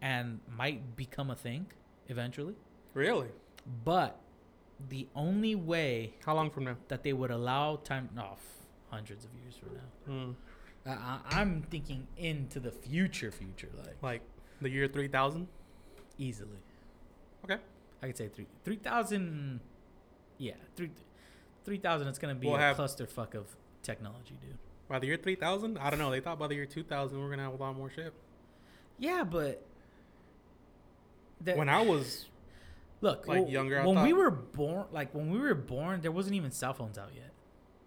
and 0.00 0.40
might 0.56 0.96
become 0.96 1.30
a 1.30 1.36
thing 1.36 1.66
eventually, 2.08 2.54
Really? 2.94 3.28
but 3.84 4.18
the 4.88 5.06
only 5.14 5.54
way 5.54 6.14
How 6.26 6.34
long 6.34 6.50
from 6.50 6.64
now? 6.64 6.76
that 6.88 7.02
they 7.04 7.12
would 7.12 7.30
allow 7.30 7.76
time 7.76 8.08
off 8.18 8.40
hundreds 8.90 9.24
of 9.24 9.30
years 9.40 9.54
from 9.56 9.74
now. 9.74 10.12
Mm, 10.12 10.34
I, 10.86 11.18
I'm 11.30 11.62
thinking 11.70 12.06
into 12.16 12.58
the 12.60 12.70
future, 12.72 13.30
future, 13.30 13.68
like 13.78 13.96
like 14.02 14.22
the 14.60 14.68
year 14.68 14.88
three 14.88 15.08
thousand. 15.08 15.48
easily. 16.18 16.58
Okay. 17.44 17.58
I 18.02 18.06
could 18.06 18.16
say 18.16 18.28
three, 18.28 18.46
three 18.64 18.76
thousand. 18.76 19.60
Yeah, 20.38 20.54
three, 20.76 20.90
three 21.64 21.78
thousand. 21.78 22.08
It's 22.08 22.18
gonna 22.18 22.34
be 22.34 22.46
We'll 22.48 22.56
a 22.56 22.60
have- 22.60 22.76
clusterfuck 22.76 23.34
of 23.34 23.46
technology, 23.82 24.36
dude. 24.40 24.58
By 24.88 24.98
the 24.98 25.06
year 25.06 25.16
three 25.16 25.36
thousand, 25.36 25.78
I 25.78 25.88
don't 25.90 25.98
know. 26.00 26.10
They 26.10 26.20
thought 26.20 26.38
by 26.38 26.48
the 26.48 26.54
year 26.56 26.66
two 26.66 26.82
thousand 26.82 27.18
we 27.18 27.24
are 27.24 27.30
gonna 27.30 27.44
have 27.44 27.54
a 27.54 27.62
lot 27.62 27.76
more 27.76 27.88
shit. 27.90 28.12
Yeah, 28.98 29.22
but 29.24 29.64
that, 31.42 31.56
when 31.56 31.68
I 31.68 31.82
was 31.82 32.26
look 33.00 33.26
like, 33.26 33.46
wh- 33.46 33.50
younger, 33.50 33.80
I 33.80 33.86
when 33.86 34.02
we 34.02 34.12
were 34.12 34.30
born, 34.30 34.86
like 34.92 35.14
when 35.14 35.30
we 35.30 35.38
were 35.38 35.54
born, 35.54 36.00
there 36.00 36.12
wasn't 36.12 36.34
even 36.36 36.50
cell 36.50 36.74
phones 36.74 36.98
out 36.98 37.10
yet. 37.14 37.30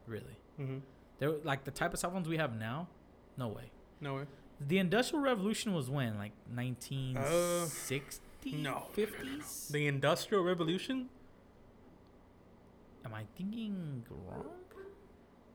Really, 0.07 0.35
hmm 0.57 0.77
there 1.19 1.31
like 1.43 1.63
the 1.63 1.71
type 1.71 1.93
of 1.93 1.99
cell 1.99 2.11
phones 2.11 2.27
we 2.27 2.37
have 2.37 2.57
now. 2.57 2.87
No 3.37 3.47
way. 3.49 3.71
no 4.01 4.15
way. 4.15 4.23
The 4.65 4.77
Industrial 4.77 5.21
Revolution 5.21 5.73
was 5.73 5.89
when, 5.89 6.17
like 6.17 6.31
1960, 6.53 8.21
Uh, 8.53 8.57
no. 8.57 8.83
50s. 8.95 9.69
The 9.69 9.85
Industrial 9.87 10.43
Revolution. 10.43 11.09
Am 13.03 13.13
I 13.13 13.25
thinking 13.37 14.05
wrong? 14.09 14.45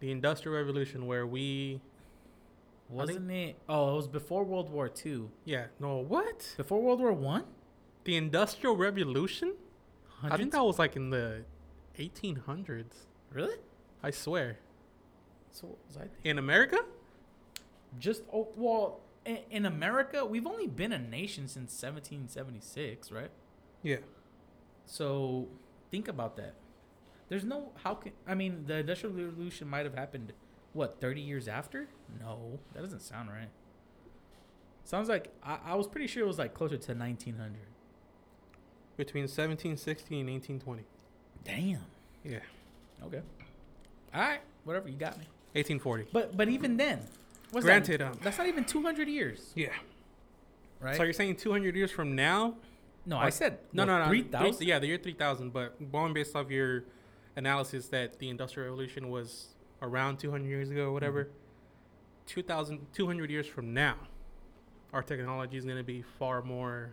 The 0.00 0.10
Industrial 0.10 0.56
Revolution, 0.56 1.06
where 1.06 1.26
we 1.26 1.80
Wasn't 2.88 3.30
it? 3.30 3.56
Oh, 3.68 3.92
it 3.92 3.96
was 3.96 4.08
before 4.08 4.44
World 4.44 4.68
War 4.70 4.88
Two. 4.88 5.30
yeah 5.44 5.66
no 5.78 5.98
what 5.98 6.54
Before 6.56 6.80
World 6.82 7.00
War 7.00 7.12
One. 7.12 7.44
the 8.04 8.16
Industrial 8.16 8.76
Revolution. 8.76 9.54
I 10.22 10.36
think 10.36 10.52
that 10.52 10.62
was 10.64 10.78
like 10.78 10.96
in 10.96 11.10
the 11.10 11.44
eighteen 11.98 12.36
hundreds. 12.36 13.06
really. 13.32 13.56
I 14.02 14.10
swear. 14.10 14.58
So 15.50 15.68
what 15.68 15.78
was 15.86 15.96
I 15.96 16.00
thinking? 16.00 16.18
In 16.24 16.38
America. 16.38 16.78
Just 17.98 18.22
oh 18.32 18.48
well, 18.56 19.00
in, 19.24 19.38
in 19.50 19.66
America, 19.66 20.24
we've 20.24 20.46
only 20.46 20.66
been 20.66 20.92
a 20.92 20.98
nation 20.98 21.48
since 21.48 21.72
1776, 21.82 23.10
right? 23.10 23.30
Yeah. 23.82 23.96
So 24.86 25.48
think 25.90 26.08
about 26.08 26.36
that. 26.36 26.54
There's 27.28 27.44
no 27.44 27.72
how 27.82 27.94
can 27.94 28.12
I 28.26 28.34
mean 28.34 28.64
the 28.66 28.78
Industrial 28.78 29.14
Revolution 29.14 29.68
might 29.68 29.84
have 29.84 29.94
happened 29.94 30.32
what 30.72 31.00
30 31.00 31.20
years 31.20 31.48
after? 31.48 31.88
No, 32.20 32.58
that 32.74 32.82
doesn't 32.82 33.02
sound 33.02 33.30
right. 33.30 33.50
Sounds 34.84 35.08
like 35.08 35.32
I, 35.42 35.58
I 35.66 35.74
was 35.74 35.86
pretty 35.86 36.06
sure 36.06 36.24
it 36.24 36.26
was 36.26 36.38
like 36.38 36.54
closer 36.54 36.76
to 36.76 36.94
1900. 36.94 37.56
Between 38.96 39.22
1760 39.22 40.20
and 40.20 40.28
1820. 40.28 40.84
Damn. 41.44 41.84
Yeah. 42.22 42.40
Okay. 43.06 43.22
All 44.12 44.20
right. 44.20 44.40
Whatever 44.64 44.88
you 44.88 44.96
got 44.96 45.18
me. 45.18 45.26
1840. 45.54 46.06
But 46.12 46.36
but 46.36 46.48
even 46.48 46.76
then, 46.76 47.00
what's 47.50 47.64
Granted, 47.64 48.00
that? 48.00 48.12
um, 48.12 48.18
that's 48.22 48.38
not 48.38 48.46
even 48.46 48.64
200 48.64 49.08
years, 49.08 49.52
Yeah. 49.54 49.68
right? 50.80 50.96
So 50.96 51.02
you're 51.02 51.12
saying 51.12 51.36
200 51.36 51.74
years 51.76 51.90
from 51.90 52.14
now? 52.14 52.56
no, 53.06 53.18
I 53.18 53.30
said 53.30 53.58
No, 53.72 53.84
no, 53.84 53.98
no. 53.98 54.06
3000. 54.08 54.52
Three- 54.54 54.66
Yeah, 54.66 54.78
the 54.78 54.86
year 54.86 54.98
3000. 54.98 55.52
But 55.52 55.90
going 55.90 56.12
based 56.12 56.36
off 56.36 56.50
your 56.50 56.84
analysis 57.36 57.88
that 57.88 58.18
the 58.18 58.28
Industrial 58.28 58.68
Revolution 58.68 59.10
was 59.10 59.48
around 59.82 60.18
200 60.18 60.46
years 60.46 60.70
ago 60.70 60.86
or 60.88 60.92
whatever, 60.92 61.28
2000, 62.26 62.86
200 62.92 63.30
years 63.30 63.46
from 63.46 63.72
now, 63.74 63.96
our 64.92 65.02
technology 65.02 65.56
is 65.56 65.64
going 65.64 65.78
to 65.78 65.82
be 65.84 66.02
far 66.02 66.42
more 66.42 66.92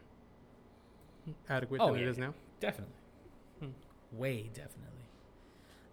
adequate 1.49 1.81
Oh, 1.81 1.87
than 1.91 2.01
yeah, 2.01 2.07
it 2.07 2.09
is 2.09 2.17
now. 2.17 2.33
Definitely. 2.59 2.95
Hmm. 3.59 3.69
Way 4.13 4.49
definitely. 4.53 4.93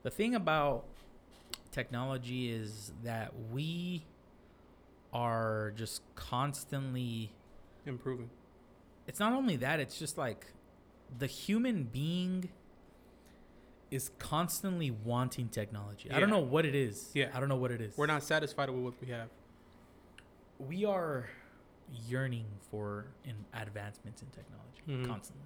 The 0.05 0.11
thing 0.11 0.35
about 0.35 0.85
technology 1.75 2.51
is 2.51 2.93
that 3.03 3.33
we 3.53 4.05
are 5.13 5.73
just 5.77 6.03
constantly 6.15 7.33
Improving. 7.85 8.31
it's 9.07 9.19
not 9.21 9.33
only 9.33 9.57
that, 9.57 9.81
it's 9.81 9.99
just 9.99 10.17
like 10.17 10.47
the 11.19 11.27
human 11.27 11.85
being 11.85 12.49
is 13.91 14.11
constantly 14.19 14.91
wanting 14.91 15.49
technology. 15.49 16.11
I 16.11 16.19
don't 16.21 16.31
know 16.31 16.39
what 16.41 16.65
it 16.65 16.75
is. 16.75 17.11
Yeah. 17.15 17.31
I 17.35 17.39
don't 17.41 17.49
know 17.49 17.57
what 17.57 17.71
it 17.71 17.81
is. 17.81 17.97
We're 17.97 18.07
not 18.07 18.23
satisfied 18.23 18.71
with 18.71 18.83
what 18.83 18.95
we 19.01 19.09
have. 19.09 19.29
we 20.61 20.85
are 20.85 21.29
yearning 22.09 22.47
for 22.71 23.07
advancements 23.53 24.23
in 24.23 24.29
technology 24.29 24.81
Mhm. 24.89 25.07
constantly. 25.07 25.45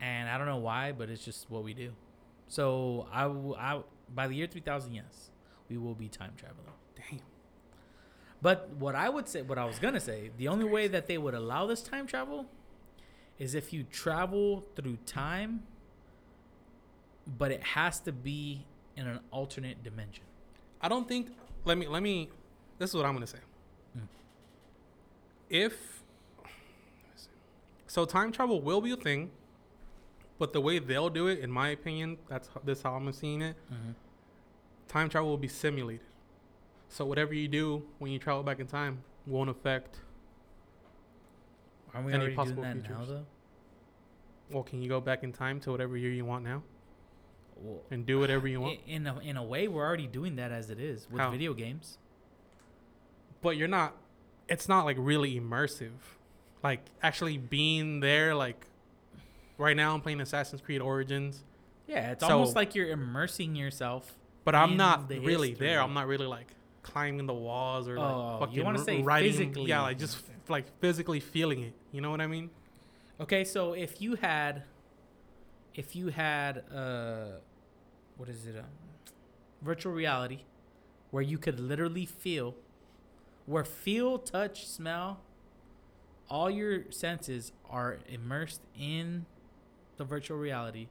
And 0.00 0.28
I 0.30 0.38
don't 0.38 0.46
know 0.46 0.56
why, 0.58 0.92
but 0.92 1.10
it's 1.10 1.24
just 1.24 1.50
what 1.50 1.64
we 1.64 1.74
do. 1.74 1.92
So 2.48 3.06
I, 3.12 3.24
w- 3.24 3.54
I 3.56 3.82
by 4.14 4.26
the 4.26 4.34
year 4.34 4.46
3000, 4.46 4.92
yes, 4.92 5.30
we 5.68 5.76
will 5.78 5.94
be 5.94 6.08
time 6.08 6.32
traveling. 6.36 6.66
Damn. 6.96 7.20
But 8.42 8.70
what 8.78 8.94
I 8.94 9.08
would 9.08 9.28
say, 9.28 9.42
what 9.42 9.58
I 9.58 9.64
was 9.64 9.78
gonna 9.78 10.00
say, 10.00 10.30
the 10.36 10.48
only 10.48 10.64
way 10.64 10.88
that 10.88 11.06
they 11.06 11.18
would 11.18 11.34
allow 11.34 11.66
this 11.66 11.82
time 11.82 12.06
travel 12.06 12.46
is 13.38 13.54
if 13.54 13.72
you 13.72 13.84
travel 13.84 14.64
through 14.76 14.98
time, 15.06 15.62
but 17.26 17.50
it 17.50 17.62
has 17.62 18.00
to 18.00 18.12
be 18.12 18.64
in 18.96 19.06
an 19.06 19.20
alternate 19.30 19.82
dimension. 19.84 20.24
I 20.80 20.88
don't 20.88 21.06
think. 21.06 21.28
Let 21.64 21.76
me. 21.76 21.86
Let 21.86 22.02
me. 22.02 22.30
This 22.78 22.90
is 22.90 22.96
what 22.96 23.04
I'm 23.04 23.12
gonna 23.12 23.26
say. 23.26 23.38
Mm. 23.96 24.02
If 25.50 26.02
so, 27.86 28.04
time 28.04 28.32
travel 28.32 28.62
will 28.62 28.80
be 28.80 28.92
a 28.92 28.96
thing, 28.96 29.30
but 30.40 30.54
the 30.54 30.60
way 30.60 30.78
they'll 30.78 31.10
do 31.10 31.26
it, 31.26 31.40
in 31.40 31.50
my 31.50 31.68
opinion, 31.68 32.16
that's 32.26 32.48
this 32.64 32.80
how 32.82 32.94
I'm 32.94 33.12
seeing 33.12 33.42
it. 33.42 33.56
Mm-hmm. 33.70 33.90
Time 34.88 35.10
travel 35.10 35.28
will 35.28 35.36
be 35.36 35.48
simulated. 35.48 36.06
So 36.88 37.04
whatever 37.04 37.34
you 37.34 37.46
do 37.46 37.82
when 37.98 38.10
you 38.10 38.18
travel 38.18 38.42
back 38.42 38.58
in 38.58 38.66
time 38.66 39.02
won't 39.26 39.50
affect. 39.50 39.98
Aren't 41.92 42.06
we 42.06 42.12
Any 42.14 42.22
already 42.22 42.36
possible 42.36 42.62
doing 42.62 42.82
that 42.82 42.90
now, 42.90 43.04
though? 43.04 43.26
Well, 44.50 44.62
can 44.62 44.80
you 44.80 44.88
go 44.88 44.98
back 44.98 45.22
in 45.22 45.32
time 45.32 45.60
to 45.60 45.70
whatever 45.72 45.96
year 45.96 46.10
you 46.10 46.24
want 46.24 46.42
now 46.42 46.62
Well, 47.56 47.82
and 47.90 48.06
do 48.06 48.18
whatever 48.18 48.48
you 48.48 48.60
want? 48.62 48.78
In, 48.86 49.06
in 49.06 49.06
a, 49.06 49.18
in 49.20 49.36
a 49.36 49.44
way, 49.44 49.68
we're 49.68 49.84
already 49.86 50.06
doing 50.06 50.36
that 50.36 50.52
as 50.52 50.70
it 50.70 50.80
is 50.80 51.06
with 51.10 51.20
How? 51.20 51.30
video 51.30 51.52
games. 51.52 51.98
but 53.42 53.58
you're 53.58 53.68
not. 53.68 53.94
It's 54.48 54.68
not 54.70 54.86
like 54.86 54.96
really 54.98 55.38
immersive. 55.38 56.00
Like 56.62 56.80
actually 57.02 57.36
being 57.36 58.00
there, 58.00 58.34
like 58.34 58.66
right 59.60 59.76
now, 59.76 59.94
I'm 59.94 60.00
playing 60.00 60.20
Assassin's 60.20 60.60
Creed 60.60 60.80
Origins. 60.80 61.44
Yeah, 61.86 62.12
it's 62.12 62.24
So- 62.24 62.32
almost 62.32 62.56
like 62.56 62.74
you're 62.74 62.88
immersing 62.90 63.54
yourself. 63.56 64.16
But 64.44 64.54
I'm 64.54 64.76
not 64.76 65.08
the 65.08 65.18
really 65.20 65.50
history. 65.50 65.66
there. 65.68 65.80
I'm 65.82 65.92
not 65.94 66.06
really 66.06 66.26
like 66.26 66.54
climbing 66.82 67.26
the 67.26 67.34
walls 67.34 67.86
or 67.88 67.98
like 67.98 68.14
Oh, 68.14 68.32
you 68.32 68.38
fucking 68.46 68.64
wanna 68.64 68.78
r- 68.78 68.84
say 68.84 69.02
riding. 69.02 69.30
physically. 69.32 69.64
Yeah, 69.68 69.82
like 69.82 69.98
just 69.98 70.22
like 70.48 70.66
physically 70.80 71.20
feeling 71.20 71.62
it. 71.62 71.74
You 71.92 72.00
know 72.00 72.10
what 72.10 72.20
I 72.20 72.26
mean? 72.26 72.50
Okay, 73.20 73.44
so 73.44 73.74
if 73.74 74.00
you 74.00 74.14
had, 74.14 74.62
if 75.74 75.94
you 75.94 76.08
had, 76.08 76.64
uh, 76.74 77.38
what 78.16 78.28
is 78.30 78.46
it, 78.46 78.56
um, 78.56 78.64
virtual 79.60 79.92
reality, 79.92 80.40
where 81.10 81.22
you 81.22 81.36
could 81.36 81.60
literally 81.60 82.06
feel, 82.06 82.54
where 83.46 83.64
feel, 83.64 84.18
touch, 84.18 84.66
smell, 84.66 85.20
all 86.30 86.48
your 86.48 86.90
senses 86.90 87.52
are 87.68 87.98
immersed 88.08 88.62
in 88.78 89.26
the 90.00 90.04
virtual 90.06 90.38
reality, 90.38 90.88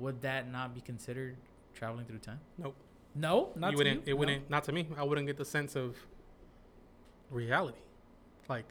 would 0.00 0.20
that 0.22 0.50
not 0.50 0.74
be 0.74 0.80
considered 0.80 1.36
traveling 1.74 2.04
through 2.04 2.18
time? 2.18 2.40
Nope. 2.58 2.74
No, 3.14 3.50
not 3.54 3.68
you 3.70 3.72
to 3.72 3.76
wouldn't. 3.78 4.06
you? 4.06 4.12
It 4.12 4.14
No? 4.14 4.18
wouldn't. 4.18 4.50
Not 4.50 4.64
to 4.64 4.72
me. 4.72 4.86
I 4.96 5.04
wouldn't 5.04 5.26
get 5.28 5.36
the 5.36 5.44
sense 5.44 5.76
of 5.76 5.96
reality, 7.30 7.78
like 8.48 8.66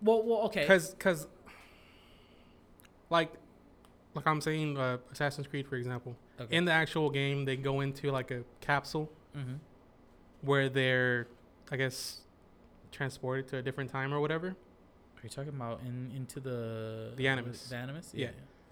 Well, 0.00 0.22
well, 0.22 0.38
okay. 0.46 0.60
because 0.62 0.90
because 0.90 1.26
like 3.10 3.32
like 4.14 4.26
I'm 4.28 4.40
saying, 4.40 4.78
uh, 4.78 4.98
Assassin's 5.12 5.48
Creed, 5.48 5.66
for 5.66 5.74
example. 5.74 6.14
okay. 6.40 6.56
In 6.56 6.64
the 6.64 6.72
actual 6.72 7.10
game, 7.10 7.44
they 7.44 7.56
go 7.56 7.80
into 7.80 8.12
like 8.12 8.30
a 8.30 8.44
capsule 8.60 9.10
mm-hmm. 9.36 9.54
where 10.42 10.68
they're, 10.68 11.26
I 11.72 11.76
guess, 11.76 12.20
transported 12.92 13.48
to 13.48 13.56
a 13.56 13.62
different 13.62 13.90
time 13.90 14.14
or 14.14 14.20
whatever. 14.20 14.48
Are 14.48 15.22
you 15.24 15.28
talking 15.30 15.48
about 15.60 15.80
in 15.84 16.12
into 16.14 16.38
the 16.38 17.12
The 17.16 17.26
Animus. 17.26 17.68
The 17.68 17.76
Animus, 17.76 18.12
Yeah. 18.14 18.30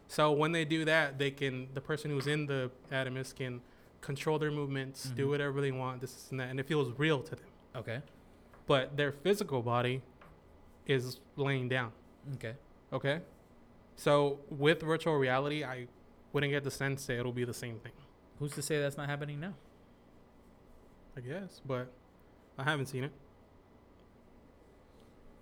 So 0.08 0.32
when 0.32 0.52
they 0.52 0.64
do 0.64 0.84
that, 0.84 1.18
they 1.18 1.30
can 1.30 1.68
the 1.74 1.80
person 1.80 2.10
who's 2.10 2.26
in 2.26 2.46
the 2.46 2.70
Animus 2.90 3.32
can 3.32 3.62
control 4.00 4.38
their 4.38 4.50
movements, 4.50 5.04
do 5.10 5.26
Mhm. 5.26 5.30
whatever 5.30 5.60
they 5.60 5.72
want, 5.72 6.00
this 6.00 6.30
and 6.30 6.40
that, 6.40 6.50
and 6.50 6.58
it 6.60 6.66
feels 6.66 6.90
real 6.98 7.22
to 7.22 7.36
them. 7.36 7.46
Okay. 7.76 8.02
But 8.66 8.96
their 8.96 9.12
physical 9.12 9.62
body 9.62 10.02
is 10.86 11.20
laying 11.36 11.68
down. 11.68 11.92
Okay. 12.34 12.56
Okay. 12.92 13.22
So 13.96 14.40
with 14.50 14.82
virtual 14.82 15.16
reality, 15.16 15.64
I 15.64 15.86
wouldn't 16.32 16.50
get 16.50 16.64
the 16.64 16.70
sense 16.70 17.06
that 17.06 17.18
it'll 17.18 17.32
be 17.32 17.44
the 17.44 17.54
same 17.54 17.78
thing. 17.78 17.92
Who's 18.38 18.52
to 18.54 18.62
say 18.62 18.80
that's 18.80 18.96
not 18.96 19.08
happening 19.08 19.38
now? 19.40 19.54
I 21.16 21.20
guess, 21.20 21.60
but 21.64 21.88
I 22.58 22.64
haven't 22.64 22.86
seen 22.86 23.04
it. 23.04 23.12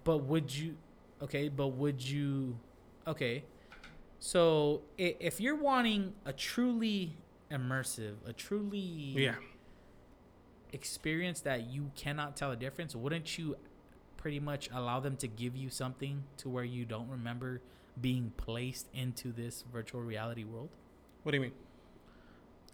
But 0.05 0.19
would 0.19 0.55
you? 0.55 0.77
Okay, 1.23 1.49
but 1.49 1.69
would 1.69 2.03
you? 2.03 2.59
Okay, 3.07 3.45
so 4.21 4.83
if 4.99 5.41
you're 5.41 5.57
wanting 5.57 6.13
a 6.25 6.33
truly 6.33 7.17
immersive, 7.51 8.15
a 8.27 8.33
truly 8.33 8.79
Yeah. 8.79 9.35
experience 10.73 11.41
that 11.41 11.65
you 11.69 11.91
cannot 11.97 12.37
tell 12.37 12.53
a 12.53 12.57
difference, 12.57 12.95
wouldn't 12.95 13.39
you 13.39 13.57
pretty 14.17 14.39
much 14.39 14.69
allow 14.73 15.01
them 15.01 15.17
to 15.17 15.27
give 15.27 15.57
you 15.57 15.71
something 15.71 16.23
to 16.37 16.49
where 16.49 16.65
you 16.65 16.85
don't 16.85 17.09
remember 17.09 17.61
being 18.01 18.33
placed 18.37 18.87
into 18.95 19.33
this 19.33 19.65
virtual 19.73 20.03
reality 20.03 20.45
world? 20.45 20.69
What 21.23 21.33
do 21.33 21.39
you 21.39 21.43
mean? 21.43 21.53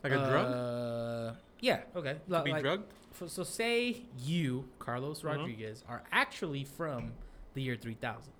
Like 0.05 0.13
a 0.13 0.17
drug? 0.29 0.47
Uh, 0.53 1.35
yeah. 1.61 1.83
Okay. 1.95 2.17
To 2.29 2.43
be 2.43 2.53
like, 2.53 2.63
drugged? 2.63 2.93
so 3.29 3.43
say 3.45 4.03
you, 4.19 4.69
Carlos 4.79 5.23
Mhm. 5.23 5.25
Rodriguez, 5.25 5.85
are 5.89 6.03
actually 6.13 6.65
from 6.65 7.15
the 7.55 7.63
year 7.63 7.77
3000 7.77 8.33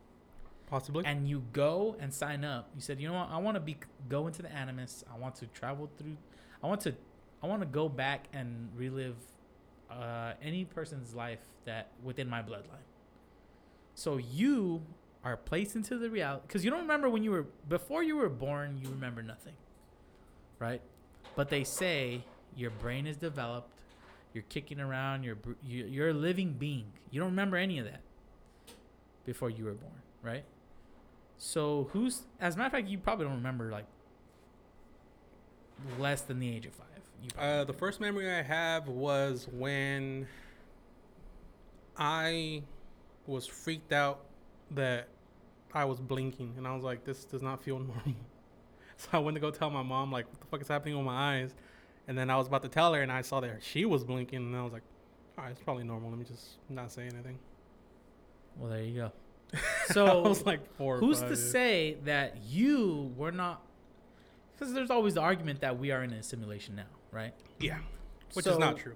Possibly. 0.67 1.05
and 1.07 1.29
you 1.29 1.43
go 1.53 1.97
and 2.01 2.13
sign 2.13 2.45
up. 2.45 2.71
You 2.75 2.81
said, 2.81 3.01
you 3.01 3.07
know 3.09 3.15
what? 3.15 3.29
I 3.31 3.39
want 3.39 3.55
to 3.55 3.61
be 3.61 3.77
go 4.09 4.27
into 4.27 4.43
the 4.43 4.53
Animus. 4.53 5.05
I 5.13 5.19
want 5.19 5.37
to 5.37 5.47
travel 5.47 5.89
through. 5.99 6.17
I 6.63 6.67
want 6.67 6.81
to. 6.83 6.95
I 7.43 7.47
want 7.47 7.61
to 7.63 7.67
go 7.67 7.89
back 7.89 8.29
and 8.33 8.69
relive 8.75 9.17
uh, 9.91 10.33
any 10.43 10.65
person's 10.65 11.15
life 11.15 11.39
that 11.65 11.89
within 12.03 12.29
my 12.29 12.43
bloodline. 12.43 12.87
So 13.95 14.17
you 14.17 14.83
are 15.23 15.37
placed 15.37 15.77
into 15.77 15.99
the 15.99 16.11
reality 16.11 16.43
because 16.47 16.65
you 16.65 16.71
don't 16.71 16.81
remember 16.81 17.09
when 17.09 17.23
you 17.23 17.31
were 17.31 17.47
before 17.69 18.03
you 18.03 18.17
were 18.17 18.29
born. 18.29 18.79
You 18.83 18.89
remember 18.91 19.23
nothing, 19.23 19.55
right? 20.59 20.81
But 21.37 21.49
they 21.51 21.63
say 21.65 22.23
your 22.57 22.71
brain 22.71 23.07
is 23.07 23.17
developed. 23.17 23.71
You're 24.35 24.45
kicking 24.49 24.81
around. 24.81 25.23
You're 25.23 25.39
you're 25.65 26.09
a 26.09 26.15
living 26.15 26.55
being. 26.55 26.87
You 27.11 27.21
don't 27.21 27.31
remember 27.31 27.57
any 27.57 27.79
of 27.79 27.85
that 27.85 28.01
before 29.25 29.51
you 29.51 29.65
were 29.65 29.75
born, 29.75 30.03
right? 30.23 30.45
So 31.39 31.89
who's 31.93 32.23
as 32.41 32.55
a 32.55 32.59
matter 32.59 32.67
of 32.67 32.73
fact, 32.73 32.89
you 32.89 32.99
probably 32.99 33.27
don't 33.27 33.37
remember 33.37 33.71
like 33.71 33.87
less 35.99 36.23
than 36.23 36.39
the 36.39 36.49
age 36.49 36.67
of 36.67 36.73
five. 36.75 36.87
You 37.23 37.29
Uh, 37.39 37.65
the 37.65 37.73
first 37.73 38.01
memory 38.01 38.31
I 38.31 38.43
have 38.43 38.89
was 38.89 39.49
when 39.53 40.27
I 41.97 42.63
was 43.27 43.47
freaked 43.47 43.93
out 43.93 44.21
that 44.73 45.09
I 45.75 45.85
was 45.85 46.01
blinking, 46.01 46.55
and 46.57 46.67
I 46.67 46.75
was 46.75 46.85
like, 46.85 47.05
"This 47.05 47.25
does 47.25 47.43
not 47.43 47.63
feel 47.63 47.79
normal." 47.93 48.15
So 48.99 49.09
I 49.13 49.19
went 49.19 49.35
to 49.35 49.41
go 49.41 49.51
tell 49.51 49.69
my 49.71 49.83
mom, 49.83 50.11
like, 50.11 50.27
"What 50.31 50.41
the 50.41 50.47
fuck 50.47 50.61
is 50.63 50.69
happening 50.69 50.97
with 50.97 51.05
my 51.05 51.37
eyes?" 51.41 51.55
And 52.09 52.17
then 52.17 52.31
I 52.31 52.37
was 52.37 52.47
about 52.47 52.63
to 52.63 52.69
tell 52.69 52.95
her, 52.95 53.03
and 53.03 53.11
I 53.13 53.21
saw 53.23 53.41
that 53.41 53.63
she 53.63 53.85
was 53.85 54.05
blinking, 54.05 54.39
and 54.39 54.57
I 54.57 54.63
was 54.63 54.73
like, 54.73 54.85
"All 55.37 55.45
right, 55.45 55.51
it's 55.51 55.61
probably 55.61 55.85
normal. 55.85 56.11
Let 56.11 56.19
me 56.19 56.25
just 56.25 56.57
not 56.69 56.91
say 56.91 57.03
anything." 57.03 57.39
Well, 58.57 58.71
there 58.71 58.83
you 58.83 58.95
go. 58.95 59.13
I 59.55 59.93
So 59.93 60.23
was 60.23 60.45
like 60.45 60.61
four. 60.77 60.99
who's 60.99 61.21
five, 61.21 61.29
to 61.31 61.37
say 61.37 61.97
that 62.05 62.39
you 62.47 63.13
were 63.17 63.33
not? 63.33 63.63
Because 64.55 64.73
there's 64.75 64.91
always 64.91 65.15
the 65.15 65.21
argument 65.21 65.61
that 65.61 65.79
we 65.79 65.91
are 65.91 66.03
in 66.03 66.13
a 66.13 66.23
simulation 66.23 66.75
now, 66.77 66.87
right? 67.13 67.35
Yeah, 67.61 67.79
which 68.35 68.47
is 68.47 68.59
not 68.59 68.77
true. 68.79 68.95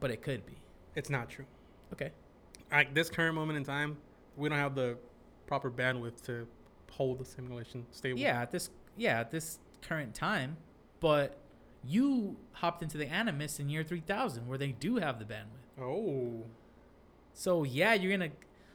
But 0.00 0.10
it 0.10 0.22
could 0.22 0.44
be. 0.46 0.54
It's 0.94 1.10
not 1.10 1.28
true. 1.30 1.44
Okay. 1.92 2.10
At 2.70 2.94
this 2.94 3.08
current 3.10 3.34
moment 3.34 3.56
in 3.58 3.64
time, 3.64 3.96
we 4.36 4.48
don't 4.48 4.58
have 4.58 4.74
the 4.74 4.96
proper 5.46 5.70
bandwidth 5.70 6.22
to 6.26 6.46
hold 6.90 7.18
the 7.18 7.24
simulation 7.24 7.86
stable. 7.90 8.18
Yeah, 8.18 8.40
at 8.42 8.50
this 8.50 8.70
yeah 8.96 9.20
at 9.20 9.30
this 9.30 9.58
current 9.80 10.14
time, 10.14 10.56
but 11.00 11.36
you 11.84 12.36
hopped 12.52 12.82
into 12.82 12.96
the 12.98 13.06
Animus 13.06 13.58
in 13.58 13.68
year 13.68 13.82
3000 13.82 14.46
where 14.46 14.58
they 14.58 14.72
do 14.72 14.96
have 14.96 15.18
the 15.18 15.24
bandwidth. 15.24 15.82
Oh. 15.82 16.44
So 17.34 17.64
yeah, 17.64 17.94
you're 17.94 18.12
gonna. 18.16 18.30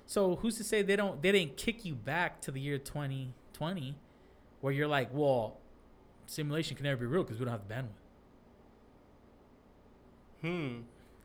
So 0.07 0.37
who's 0.37 0.57
to 0.57 0.63
say 0.63 0.81
they 0.81 0.95
don't? 0.95 1.21
They 1.21 1.31
didn't 1.33 1.57
kick 1.57 1.85
you 1.85 1.93
back 1.93 2.41
to 2.41 2.51
the 2.51 2.59
year 2.59 2.77
2020, 2.77 3.95
where 4.61 4.73
you're 4.73 4.87
like, 4.87 5.09
well, 5.13 5.57
simulation 6.25 6.75
can 6.75 6.85
never 6.85 7.01
be 7.01 7.05
real 7.05 7.23
because 7.23 7.39
we 7.39 7.45
don't 7.45 7.51
have 7.51 7.67
the 7.67 7.73
bandwidth. 7.73 7.87
Hmm. 10.41 10.81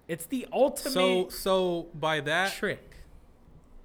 It's 0.09 0.27
the 0.27 0.47
ultimate 0.53 0.93
So 0.93 1.29
so 1.29 1.87
by 1.95 2.21
that 2.21 2.53
trick. 2.53 2.97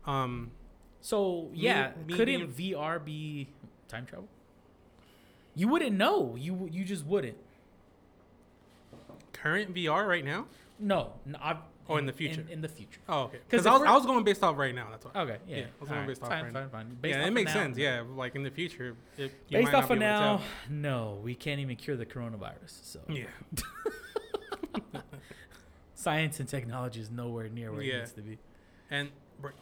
um 0.05 0.51
So 0.99 1.49
yeah, 1.53 1.91
me 2.05 2.15
couldn't 2.15 2.57
VR 2.57 3.03
be 3.03 3.49
time 3.87 4.05
travel? 4.05 4.27
You 5.53 5.67
wouldn't 5.67 5.95
know. 5.95 6.35
You 6.35 6.67
you 6.71 6.83
just 6.83 7.05
wouldn't. 7.05 7.37
current 9.31 9.75
VR 9.75 10.07
right 10.07 10.25
now? 10.25 10.47
No, 10.79 11.13
no 11.25 11.37
I've, 11.41 11.57
Oh, 11.89 11.97
in 11.97 12.05
the 12.05 12.11
future. 12.13 12.45
In, 12.49 12.61
the 12.61 12.67
future. 12.67 12.99
Oh, 13.07 13.21
okay. 13.23 13.37
'Cause 13.37 13.63
Because 13.63 13.65
I 13.65 13.71
was, 13.73 13.81
I 13.83 13.93
was 13.95 14.05
going 14.05 14.23
based 14.23 14.43
off 14.43 14.57
right 14.57 14.73
now. 14.75 14.87
That's 14.91 15.05
why. 15.05 15.11
Okay, 15.21 15.37
yeah. 15.47 15.57
Yeah, 15.57 15.63
I 15.63 15.67
was 15.79 15.89
going 15.89 16.07
based 16.07 16.21
off 16.21 16.29
fine, 16.29 16.43
right 16.45 16.53
fine, 16.53 16.69
fine. 16.69 16.97
Based 17.01 17.17
yeah, 17.17 17.25
it 17.27 17.31
makes 17.31 17.53
now- 17.53 17.61
sense. 17.61 17.77
Yeah, 17.77 18.03
like 18.15 18.35
in 18.35 18.43
the 18.43 18.51
future, 18.51 18.95
it, 19.17 19.31
you 19.47 19.59
Based 19.59 19.73
off 19.73 19.89
of 19.89 19.97
now, 19.99 20.41
no, 20.69 21.19
we 21.23 21.33
can't 21.35 21.59
even 21.61 21.75
cure 21.75 21.95
the 21.95 22.05
coronavirus. 22.05 22.83
So 22.83 22.99
Yeah. 23.07 23.25
science 25.95 26.39
and 26.39 26.47
technology 26.47 26.99
is 27.01 27.09
nowhere 27.09 27.49
near 27.49 27.71
where 27.71 27.81
Yeah. 27.81 27.95
it 27.95 27.99
needs 27.99 28.13
to 28.13 28.21
be. 28.21 28.37
And 28.89 29.09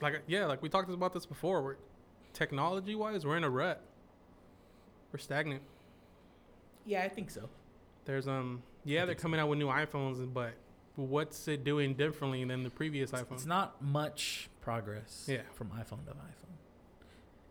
like 0.02 0.22
yeah, 0.28 0.46
like 0.46 0.62
we 0.62 0.70
talked 0.70 0.90
about 0.90 1.14
this 1.14 1.26
before. 1.26 1.62
We're 1.62 1.76
technology 2.34 2.96
wise, 2.96 3.26
we're 3.26 3.38
in 3.38 3.44
a 3.44 3.50
rut. 3.50 3.82
We're 5.12 5.20
stagnant. 5.20 5.62
Yeah, 6.86 7.04
I 7.04 7.10
think 7.10 7.32
so. 7.32 7.50
There's 8.06 8.28
um 8.28 8.62
yeah, 8.84 9.00
they're 9.02 9.08
think 9.10 9.20
so. 9.20 9.22
coming 9.24 9.40
out 9.40 9.50
with 9.50 9.60
new 9.60 9.68
iPhones, 9.68 10.32
but 10.34 10.54
what's 10.96 11.48
it 11.48 11.64
doing 11.64 11.94
differently 11.94 12.44
than 12.46 12.64
the 12.64 12.70
previous 12.70 13.12
iPhone? 13.12 13.32
it's 13.34 13.46
not 13.46 13.82
much 13.82 14.50
progress 14.62 15.26
Yeah. 15.30 15.42
from 15.54 15.70
iPhone 15.70 16.06
to 16.06 16.12
iPhone. 16.12 16.56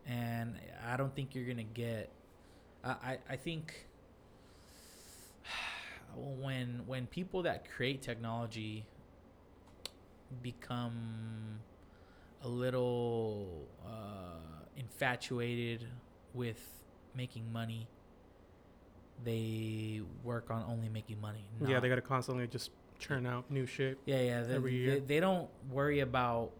And 0.07 0.55
I 0.87 0.97
don't 0.97 1.15
think 1.15 1.33
you're 1.35 1.45
gonna 1.45 1.63
get 1.63 2.11
I, 2.83 2.89
I, 2.89 3.17
I 3.31 3.35
think 3.35 3.87
when 6.15 6.81
when 6.85 7.07
people 7.07 7.43
that 7.43 7.69
create 7.69 8.01
technology 8.01 8.85
become 10.41 11.59
a 12.43 12.47
little 12.47 13.67
uh, 13.85 14.63
infatuated 14.77 15.85
with 16.33 16.59
making 17.15 17.51
money, 17.51 17.87
they 19.23 20.01
work 20.23 20.51
on 20.51 20.63
only 20.67 20.89
making 20.89 21.19
money. 21.21 21.45
yeah, 21.65 21.79
they 21.79 21.89
got 21.89 21.95
to 21.95 22.01
constantly 22.01 22.45
just 22.47 22.71
churn 22.99 23.25
out 23.25 23.49
new 23.51 23.65
shit, 23.65 23.97
yeah, 24.05 24.21
yeah. 24.21 24.43
They, 24.43 24.55
every 24.55 24.75
year. 24.75 24.99
they 24.99 25.19
don't 25.19 25.49
worry 25.71 25.99
about 25.99 26.51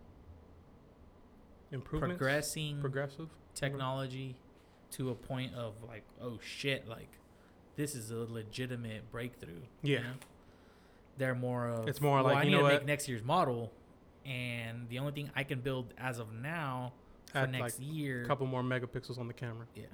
improvements, 1.71 2.17
progressing 2.17 2.79
progressive. 2.81 3.29
technology 3.53 4.35
to 4.91 5.09
a 5.09 5.15
point 5.15 5.53
of 5.55 5.73
like, 5.87 6.03
oh 6.21 6.39
shit, 6.43 6.87
like 6.87 7.09
this 7.75 7.95
is 7.95 8.11
a 8.11 8.17
legitimate 8.17 9.09
breakthrough. 9.11 9.61
you 9.81 9.95
Yeah. 9.95 10.01
know? 10.01 10.13
They're 11.17 11.35
more 11.35 11.67
of 11.69 11.87
It's 11.87 12.01
more 12.01 12.15
well, 12.17 12.25
like, 12.25 12.37
I 12.37 12.39
you 12.43 12.45
need 12.49 12.51
know 12.53 12.57
to 12.59 12.63
what? 12.65 12.73
make 12.73 12.85
next 12.85 13.07
year's 13.07 13.23
model, 13.23 13.71
and 14.25 14.87
the 14.89 14.99
only 14.99 15.11
thing 15.13 15.29
I 15.35 15.43
can 15.43 15.61
build 15.61 15.93
as 15.97 16.19
of 16.19 16.31
now 16.33 16.91
for 17.31 17.39
Add 17.39 17.51
next 17.51 17.79
like 17.79 17.87
year. 17.93 18.23
a 18.23 18.25
couple 18.27 18.45
more 18.47 18.61
megapixels 18.63 19.17
on 19.17 19.27
the 19.27 19.33
camera. 19.33 19.65
yeah. 19.75 19.85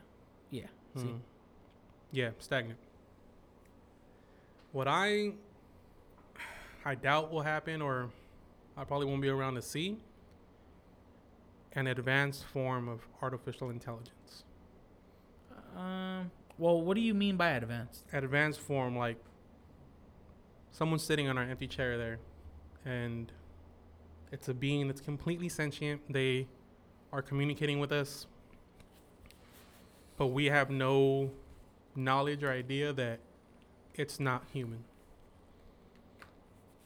Yeah. 0.50 0.66
See? 0.96 1.04
Hmm. 1.04 1.18
Yeah, 2.12 2.32
stagnant. 2.40 2.78
What 4.74 4.88
I 4.88 5.34
I 6.84 6.96
doubt 6.96 7.32
will 7.32 7.42
happen, 7.42 7.82
or 7.82 8.10
I 8.76 8.84
probably 8.84 9.06
won't 9.06 9.22
be 9.22 9.30
around 9.30 9.56
to 9.56 9.62
see, 9.62 9.98
an 11.74 11.88
advanced 11.88 12.46
form 12.46 12.88
of 12.88 13.02
artificial 13.22 13.70
intelligence. 13.70 14.44
Um. 15.78 16.32
Well, 16.58 16.82
what 16.82 16.96
do 16.96 17.02
you 17.02 17.14
mean 17.14 17.38
by 17.38 17.52
advanced? 17.52 18.06
Advanced 18.14 18.60
form, 18.60 18.96
like 18.96 19.18
someone's 20.72 21.04
sitting 21.04 21.28
on 21.28 21.38
our 21.38 21.44
empty 21.44 21.66
chair 21.66 21.98
there, 21.98 22.20
and 22.86 23.32
it's 24.32 24.48
a 24.48 24.54
being 24.54 24.88
that's 24.88 25.02
completely 25.02 25.50
sentient. 25.50 26.02
They 26.08 26.48
are 27.12 27.22
communicating 27.22 27.80
with 27.80 27.92
us, 27.92 28.28
but 30.18 30.28
we 30.28 30.46
have 30.46 30.70
no 30.70 31.32
knowledge 31.96 32.44
or 32.44 32.52
idea 32.52 32.94
that 32.94 33.20
it's 33.96 34.20
not 34.20 34.46
human. 34.54 34.84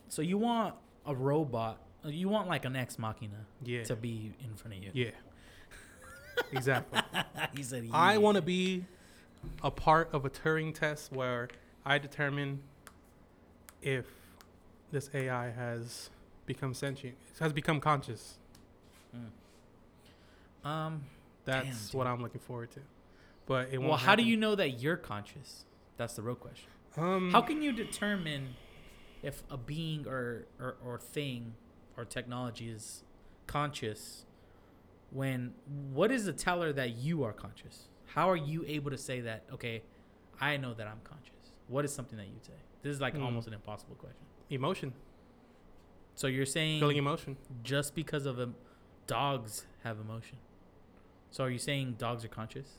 So 0.09 0.21
you 0.21 0.37
want 0.37 0.75
a 1.05 1.13
robot? 1.15 1.79
You 2.03 2.29
want 2.29 2.47
like 2.47 2.65
an 2.65 2.75
ex 2.75 2.99
machina 2.99 3.45
Yeah. 3.63 3.83
to 3.85 3.95
be 3.95 4.33
in 4.43 4.55
front 4.55 4.77
of 4.77 4.83
you? 4.83 4.91
Yeah. 4.93 5.11
exactly. 6.51 6.99
he 7.55 7.63
said. 7.63 7.89
I 7.91 8.17
want 8.17 8.35
to 8.35 8.41
be 8.41 8.85
a 9.63 9.71
part 9.71 10.09
of 10.13 10.25
a 10.25 10.29
Turing 10.29 10.73
test 10.73 11.11
where 11.11 11.47
I 11.85 11.97
determine 11.97 12.61
if 13.81 14.05
this 14.91 15.09
AI 15.13 15.49
has 15.51 16.09
become 16.45 16.73
sentient, 16.73 17.15
has 17.39 17.53
become 17.53 17.79
conscious. 17.79 18.37
Um. 20.63 21.03
That's 21.45 21.91
Damn, 21.91 21.97
what. 21.99 22.07
I'm 22.07 22.21
looking 22.23 22.41
forward 22.41 22.71
to. 22.71 22.79
But 23.45 23.69
it 23.71 23.77
won't. 23.77 23.89
Well, 23.89 23.97
how 23.99 24.15
do 24.15 24.23
you 24.23 24.35
know 24.35 24.55
that 24.55 24.81
you're 24.81 24.97
conscious? 24.97 25.65
That's 25.97 26.15
the 26.15 26.23
real 26.23 26.33
question. 26.35 26.69
Um, 26.97 27.31
How 27.31 27.41
can 27.41 27.61
you 27.61 27.71
determine 27.71 28.55
if 29.25 29.43
a 29.49 29.57
being 29.57 30.07
or, 30.07 30.45
or, 30.59 30.75
or 30.85 30.99
thing 30.99 31.55
or 31.97 32.05
technology 32.05 32.69
is 32.69 33.03
conscious 33.47 34.25
when 35.11 35.53
what 35.93 36.11
is 36.11 36.25
the 36.25 36.33
teller 36.33 36.71
that 36.73 36.95
you 36.97 37.23
are 37.23 37.33
conscious? 37.33 37.87
How 38.05 38.29
are 38.29 38.35
you 38.35 38.63
able 38.67 38.91
to 38.91 38.97
say 38.97 39.21
that, 39.21 39.43
okay, 39.51 39.81
I 40.39 40.57
know 40.57 40.73
that 40.73 40.87
I'm 40.87 40.99
conscious? 41.03 41.31
What 41.67 41.85
is 41.85 41.93
something 41.93 42.17
that 42.17 42.27
you'd 42.27 42.45
say? 42.45 42.53
This 42.83 42.93
is 42.93 43.01
like 43.01 43.15
Hmm. 43.15 43.23
almost 43.23 43.47
an 43.47 43.53
impossible 43.53 43.95
question. 43.95 44.21
emotion, 44.51 44.93
So 46.13 46.27
you're 46.27 46.45
saying 46.45 46.79
feeling 46.79 46.97
emotion? 46.97 47.35
just 47.63 47.95
because 47.95 48.25
of 48.27 48.39
em 48.39 48.55
dogs 49.07 49.65
have 49.83 49.99
emotion. 49.99 50.37
So 51.31 51.43
are 51.45 51.49
you 51.49 51.57
saying 51.57 51.95
dogs 51.97 52.23
are 52.23 52.27
conscious? 52.29 52.77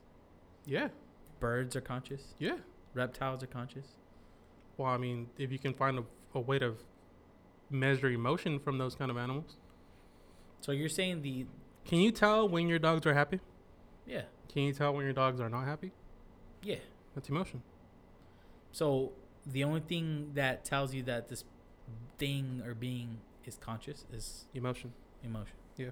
Yeah, 0.64 0.88
Birds 1.40 1.74
are 1.76 1.80
conscious? 1.80 2.34
yeah. 2.38 2.58
Reptiles 2.94 3.42
are 3.42 3.46
conscious? 3.48 3.86
Well, 4.78 4.88
I 4.88 4.96
mean, 4.96 5.28
if 5.38 5.50
you 5.52 5.58
can 5.58 5.74
find 5.74 5.98
a, 5.98 6.04
a 6.36 6.40
way 6.40 6.58
to 6.58 6.74
measure 7.70 8.08
emotion 8.08 8.58
from 8.60 8.78
those 8.78 8.94
kind 8.94 9.10
of 9.10 9.16
animals, 9.16 9.56
So 10.60 10.72
you're 10.72 10.88
saying 10.88 11.22
the 11.22 11.46
can 11.84 11.98
you 12.00 12.10
tell 12.10 12.48
when 12.48 12.68
your 12.68 12.78
dogs 12.78 13.06
are 13.06 13.14
happy? 13.14 13.40
yeah, 14.06 14.22
Can 14.52 14.62
you 14.64 14.72
tell 14.72 14.92
when 14.94 15.04
your 15.04 15.12
dogs 15.12 15.40
are 15.40 15.48
not 15.48 15.64
happy? 15.64 15.92
yeah. 16.62 16.76
That's 17.14 17.28
emotion. 17.30 17.62
So 18.72 19.12
the 19.46 19.64
only 19.64 19.80
thing 19.80 20.32
that 20.34 20.64
tells 20.66 20.92
you 20.92 21.02
that 21.04 21.28
this 21.28 21.44
thing 22.18 22.62
or 22.66 22.74
being 22.74 23.18
is 23.46 23.56
conscious 23.56 24.04
is 24.12 24.44
Emotion. 24.54 24.92
emotion. 25.24 25.54
Yeah. 25.78 25.86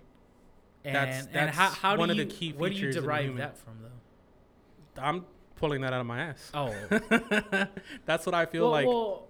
And 0.85 0.95
That's- 0.95 1.27
and 1.33 1.51
how 1.51 1.69
that's 1.71 1.79
how 1.79 1.97
one 1.97 2.09
do 2.09 2.13
of 2.13 2.19
you 2.19 2.25
the 2.27 2.31
key 2.31 2.53
where 2.53 2.69
do 2.69 2.77
you 2.77 2.81
features 2.83 2.97
of 2.97 3.05
derive 3.05 3.25
human. 3.25 3.39
that 3.39 3.57
from 3.57 3.79
though? 3.81 5.03
I'm 5.03 5.25
pulling 5.57 5.81
that 5.81 5.93
out 5.95 6.01
of 6.01 6.07
my 6.07 6.21
ass. 6.25 6.51
Oh, 6.53 6.75
That's 8.05 8.27
what 8.27 8.35
I 8.35 8.45
feel 8.45 8.65
well, 8.65 8.71
like. 8.71 8.87
well, 8.87 9.29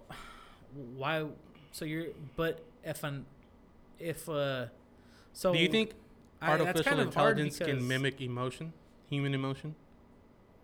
why? 0.95 1.25
So 1.71 1.85
you're 1.85 2.07
but 2.35 2.63
if 2.83 3.03
an 3.03 3.25
if 3.99 4.27
uh 4.29 4.67
so 5.33 5.53
Do 5.53 5.59
you 5.59 5.69
think 5.69 5.93
I- 6.41 6.51
artificial 6.51 6.83
kind 6.83 6.99
of 7.01 7.07
intelligence 7.07 7.57
can 7.59 7.87
mimic 7.87 8.21
emotion, 8.21 8.73
human 9.09 9.33
emotion? 9.33 9.75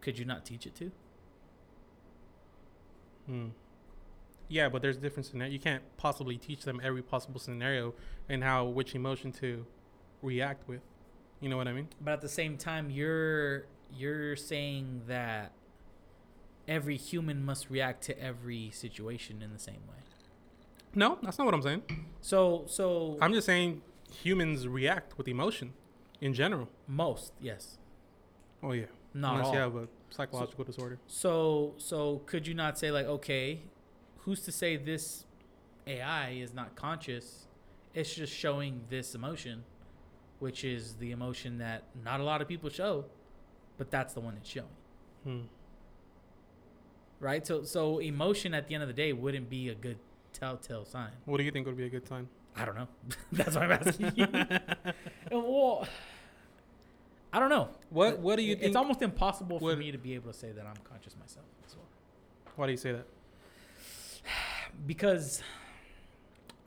Could 0.01 0.17
you 0.19 0.25
not 0.25 0.45
teach 0.45 0.65
it 0.65 0.75
to? 0.75 0.91
Hmm. 3.27 3.47
Yeah, 4.47 4.67
but 4.67 4.81
there's 4.81 4.97
different 4.97 5.25
scenario. 5.27 5.53
You 5.53 5.59
can't 5.59 5.83
possibly 5.97 6.37
teach 6.37 6.63
them 6.63 6.81
every 6.83 7.01
possible 7.01 7.39
scenario 7.39 7.93
and 8.27 8.43
how 8.43 8.65
which 8.65 8.95
emotion 8.95 9.31
to 9.33 9.65
react 10.21 10.67
with. 10.67 10.81
You 11.39 11.47
know 11.49 11.57
what 11.57 11.67
I 11.67 11.73
mean? 11.73 11.87
But 12.01 12.11
at 12.11 12.21
the 12.21 12.29
same 12.29 12.57
time, 12.57 12.89
you're 12.89 13.65
you're 13.95 14.35
saying 14.35 15.03
that 15.07 15.51
every 16.67 16.97
human 16.97 17.43
must 17.43 17.69
react 17.69 18.03
to 18.05 18.19
every 18.21 18.69
situation 18.71 19.41
in 19.41 19.51
the 19.51 19.59
same 19.59 19.81
way. 19.89 19.97
No, 20.93 21.17
that's 21.21 21.37
not 21.37 21.45
what 21.45 21.53
I'm 21.53 21.61
saying. 21.61 21.83
So 22.21 22.63
so 22.67 23.17
I'm 23.21 23.33
just 23.33 23.45
saying 23.45 23.81
humans 24.13 24.67
react 24.67 25.17
with 25.17 25.27
emotion 25.27 25.73
in 26.19 26.33
general. 26.33 26.67
most 26.87 27.33
yes, 27.41 27.77
Oh 28.63 28.73
yeah, 28.73 28.85
not 29.13 29.33
unless 29.35 29.47
all. 29.47 29.53
you 29.53 29.59
have 29.59 29.75
a 29.75 29.87
psychological 30.09 30.63
disorder. 30.65 30.99
So 31.07 31.73
so 31.77 32.21
could 32.25 32.45
you 32.45 32.53
not 32.53 32.77
say 32.77 32.91
like 32.91 33.05
okay, 33.05 33.61
who's 34.19 34.41
to 34.41 34.51
say 34.51 34.75
this 34.77 35.25
AI 35.87 36.31
is 36.31 36.53
not 36.53 36.75
conscious? 36.75 37.47
It's 37.93 38.13
just 38.13 38.33
showing 38.33 38.81
this 38.89 39.15
emotion, 39.15 39.63
which 40.39 40.63
is 40.63 40.95
the 40.95 41.11
emotion 41.11 41.57
that 41.57 41.83
not 42.05 42.19
a 42.19 42.23
lot 42.23 42.41
of 42.41 42.47
people 42.47 42.69
show, 42.69 43.05
but 43.77 43.89
that's 43.91 44.13
the 44.13 44.19
one 44.21 44.35
it's 44.37 44.49
showing. 44.49 44.67
Hmm. 45.23 45.41
Right? 47.21 47.45
So 47.47 47.63
so 47.63 47.99
emotion 47.99 48.53
at 48.53 48.67
the 48.67 48.73
end 48.73 48.83
of 48.83 48.89
the 48.89 48.93
day 48.93 49.13
wouldn't 49.13 49.49
be 49.49 49.69
a 49.69 49.75
good 49.75 49.97
telltale 50.33 50.83
sign. 50.83 51.11
What 51.25 51.37
do 51.37 51.43
you 51.43 51.51
think 51.51 51.65
would 51.67 51.77
be 51.77 51.85
a 51.85 51.89
good 51.89 52.05
sign? 52.07 52.27
I 52.55 52.65
don't 52.65 52.75
know. 52.75 52.87
That's 53.31 53.55
why 53.55 53.61
I'm 53.63 53.71
asking 53.71 54.11
you. 54.15 54.27
well, 55.31 55.87
I 57.31 57.39
don't 57.39 57.49
know. 57.49 57.69
What 57.89 58.19
What 58.19 58.35
do 58.37 58.41
you 58.43 58.57
It's 58.59 58.75
almost 58.75 59.01
impossible 59.01 59.59
for 59.59 59.65
would- 59.65 59.79
me 59.79 59.91
to 59.91 59.97
be 59.97 60.15
able 60.15 60.33
to 60.33 60.37
say 60.37 60.51
that 60.51 60.65
I'm 60.65 60.75
conscious 60.83 61.15
myself 61.17 61.45
as 61.65 61.75
well. 61.75 61.85
Why 62.57 62.65
do 62.65 62.71
you 62.71 62.77
say 62.77 62.91
that? 62.91 63.05
Because 64.87 65.43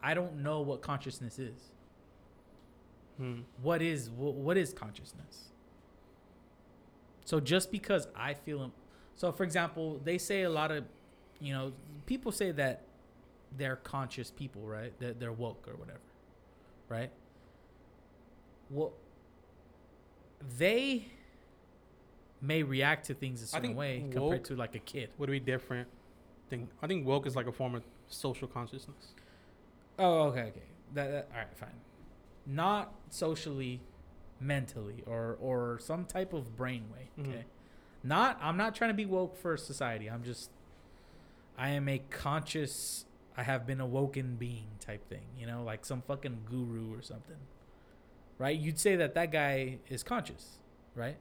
I 0.02 0.14
don't 0.14 0.42
know 0.42 0.61
what 0.61 0.82
consciousness 0.82 1.38
is. 1.38 1.59
Hmm. 3.16 3.40
What 3.62 3.80
is 3.82 4.11
what, 4.11 4.34
what 4.34 4.57
is 4.57 4.72
consciousness? 4.72 5.50
So 7.24 7.40
just 7.40 7.72
because 7.72 8.07
I 8.14 8.34
feel 8.34 8.70
so 9.16 9.32
for 9.32 9.44
example, 9.44 10.00
they 10.04 10.18
say 10.18 10.42
a 10.42 10.50
lot 10.50 10.70
of 10.70 10.84
you 11.40 11.52
know, 11.52 11.72
people 12.06 12.32
say 12.32 12.52
that 12.52 12.82
they're 13.56 13.76
conscious 13.76 14.30
people, 14.30 14.62
right? 14.62 14.98
That 15.00 15.20
they're 15.20 15.32
woke 15.32 15.66
or 15.68 15.76
whatever. 15.76 16.00
Right? 16.88 17.10
Well 18.70 18.92
they 20.58 21.06
may 22.40 22.62
react 22.62 23.06
to 23.06 23.14
things 23.14 23.42
a 23.42 23.46
certain 23.46 23.74
way 23.74 24.04
compared 24.10 24.44
to 24.46 24.56
like 24.56 24.74
a 24.74 24.78
kid. 24.78 25.10
Would 25.18 25.30
be 25.30 25.40
different. 25.40 25.88
Thing. 26.50 26.68
I 26.82 26.86
think 26.86 27.06
woke 27.06 27.26
is 27.26 27.34
like 27.34 27.46
a 27.46 27.52
form 27.52 27.74
of 27.74 27.82
social 28.08 28.46
consciousness. 28.46 29.14
Oh, 29.98 30.24
okay, 30.24 30.42
okay. 30.42 30.60
That, 30.92 31.10
that 31.10 31.28
all 31.32 31.38
right, 31.38 31.56
fine. 31.56 31.70
Not 32.46 32.92
socially, 33.08 33.80
mentally, 34.40 35.02
or 35.06 35.38
or 35.40 35.78
some 35.80 36.04
type 36.04 36.32
of 36.34 36.54
brain 36.56 36.84
way. 36.92 37.08
Mhm. 37.18 37.44
Not. 38.05 38.38
I'm 38.40 38.57
not 38.57 38.74
trying 38.74 38.90
to 38.90 38.94
be 38.94 39.07
woke 39.07 39.36
for 39.36 39.57
society. 39.57 40.09
I'm 40.09 40.22
just. 40.22 40.50
I 41.59 41.70
am 41.70 41.88
a 41.88 41.98
conscious. 42.11 43.07
I 43.36 43.42
have 43.42 43.66
been 43.66 43.80
awoken 43.80 44.36
being 44.36 44.66
type 44.78 45.09
thing. 45.09 45.24
You 45.38 45.46
know, 45.46 45.64
like 45.64 45.84
some 45.84 46.02
fucking 46.02 46.42
guru 46.48 46.92
or 46.96 47.02
something. 47.02 47.36
Right? 48.38 48.57
You'd 48.59 48.78
say 48.78 48.94
that 48.96 49.14
that 49.14 49.32
guy 49.32 49.78
is 49.88 50.02
conscious, 50.02 50.59
right? 50.94 51.16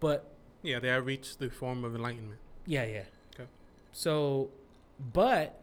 But 0.00 0.30
Yeah, 0.62 0.78
they 0.78 0.88
have 0.88 1.04
reached 1.06 1.38
the 1.40 1.50
form 1.50 1.84
of 1.84 1.94
enlightenment. 1.94 2.38
yeah, 2.64 2.84
yeah. 2.84 3.02
Okay. 3.34 3.48
So, 3.92 4.50
but 5.12 5.60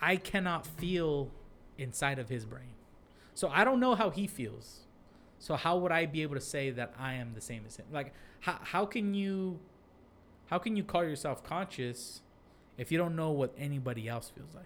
I 0.00 0.16
cannot 0.16 0.66
feel 0.66 1.30
inside 1.78 2.18
of 2.18 2.28
his 2.28 2.44
brain. 2.44 2.74
So 3.34 3.48
I 3.48 3.64
don't 3.64 3.80
know 3.80 3.94
how 3.94 4.10
he 4.10 4.26
feels. 4.26 4.80
So 5.38 5.54
how 5.56 5.78
would 5.78 5.92
I 5.92 6.06
be 6.06 6.22
able 6.22 6.34
to 6.34 6.40
say 6.40 6.70
that 6.70 6.94
I 6.98 7.14
am 7.14 7.34
the 7.34 7.40
same 7.40 7.64
as 7.66 7.76
him? 7.76 7.86
Like 7.92 8.14
how 8.40 8.58
how 8.62 8.86
can 8.86 9.14
you 9.14 9.60
how 10.46 10.58
can 10.58 10.76
you 10.76 10.84
call 10.84 11.04
yourself 11.04 11.42
conscious 11.44 12.22
if 12.78 12.92
you 12.92 12.98
don't 12.98 13.16
know 13.16 13.30
what 13.30 13.54
anybody 13.58 14.08
else 14.08 14.30
feels 14.30 14.54
like? 14.54 14.64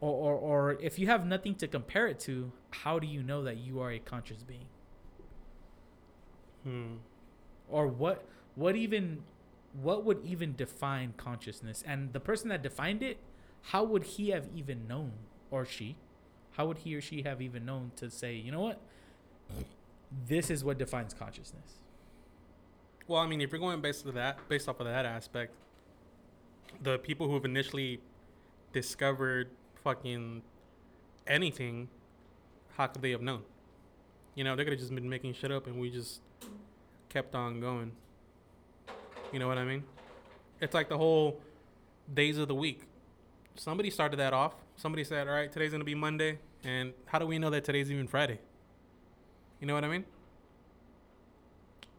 Or, 0.00 0.12
or, 0.12 0.34
or 0.34 0.72
if 0.80 0.98
you 0.98 1.08
have 1.08 1.26
nothing 1.26 1.54
to 1.56 1.68
compare 1.68 2.06
it 2.08 2.18
to, 2.20 2.52
how 2.70 2.98
do 2.98 3.06
you 3.06 3.22
know 3.22 3.42
that 3.44 3.58
you 3.58 3.80
are 3.80 3.90
a 3.92 3.98
conscious 3.98 4.42
being? 4.42 4.66
Hmm. 6.64 6.96
or 7.68 7.86
what 7.86 8.24
what 8.54 8.76
even 8.76 9.22
what 9.72 10.04
would 10.04 10.20
even 10.24 10.54
define 10.56 11.14
consciousness 11.16 11.82
and 11.86 12.12
the 12.12 12.20
person 12.20 12.48
that 12.50 12.62
defined 12.62 13.02
it 13.02 13.18
how 13.62 13.82
would 13.84 14.04
he 14.04 14.30
have 14.30 14.48
even 14.54 14.86
known 14.86 15.12
or 15.50 15.64
she 15.64 15.96
how 16.52 16.66
would 16.66 16.78
he 16.78 16.94
or 16.94 17.00
she 17.00 17.22
have 17.22 17.40
even 17.40 17.64
known 17.64 17.90
to 17.96 18.10
say 18.10 18.34
you 18.34 18.50
know 18.52 18.60
what 18.60 18.80
this 20.26 20.50
is 20.50 20.64
what 20.64 20.78
defines 20.78 21.14
consciousness 21.14 21.78
Well, 23.06 23.20
I 23.20 23.26
mean, 23.26 23.40
if 23.40 23.50
you're 23.50 23.60
going 23.60 23.80
based 23.80 24.06
of 24.06 24.14
that, 24.14 24.38
based 24.48 24.68
off 24.68 24.78
of 24.80 24.86
that 24.86 25.04
aspect, 25.04 25.52
the 26.82 26.98
people 26.98 27.26
who 27.26 27.34
have 27.34 27.44
initially 27.44 28.00
discovered 28.72 29.48
fucking 29.82 30.42
anything, 31.26 31.88
how 32.76 32.86
could 32.86 33.02
they 33.02 33.10
have 33.10 33.22
known? 33.22 33.42
You 34.36 34.44
know, 34.44 34.54
they 34.54 34.62
could 34.64 34.72
have 34.72 34.80
just 34.80 34.94
been 34.94 35.08
making 35.08 35.34
shit 35.34 35.50
up, 35.50 35.66
and 35.66 35.80
we 35.80 35.90
just 35.90 36.20
kept 37.08 37.34
on 37.34 37.60
going. 37.60 37.90
You 39.32 39.38
know 39.40 39.48
what 39.48 39.58
I 39.58 39.64
mean? 39.64 39.82
It's 40.60 40.74
like 40.74 40.88
the 40.88 40.98
whole 40.98 41.40
days 42.12 42.38
of 42.38 42.46
the 42.48 42.54
week. 42.54 42.82
Somebody 43.56 43.90
started 43.90 44.18
that 44.18 44.32
off. 44.32 44.54
Somebody 44.80 45.04
said, 45.04 45.28
"All 45.28 45.34
right, 45.34 45.52
today's 45.52 45.72
gonna 45.72 45.84
be 45.84 45.94
Monday," 45.94 46.38
and 46.64 46.94
how 47.04 47.18
do 47.18 47.26
we 47.26 47.38
know 47.38 47.50
that 47.50 47.64
today's 47.64 47.90
even 47.92 48.08
Friday? 48.08 48.40
You 49.60 49.66
know 49.66 49.74
what 49.74 49.84
I 49.84 49.88
mean? 49.88 50.06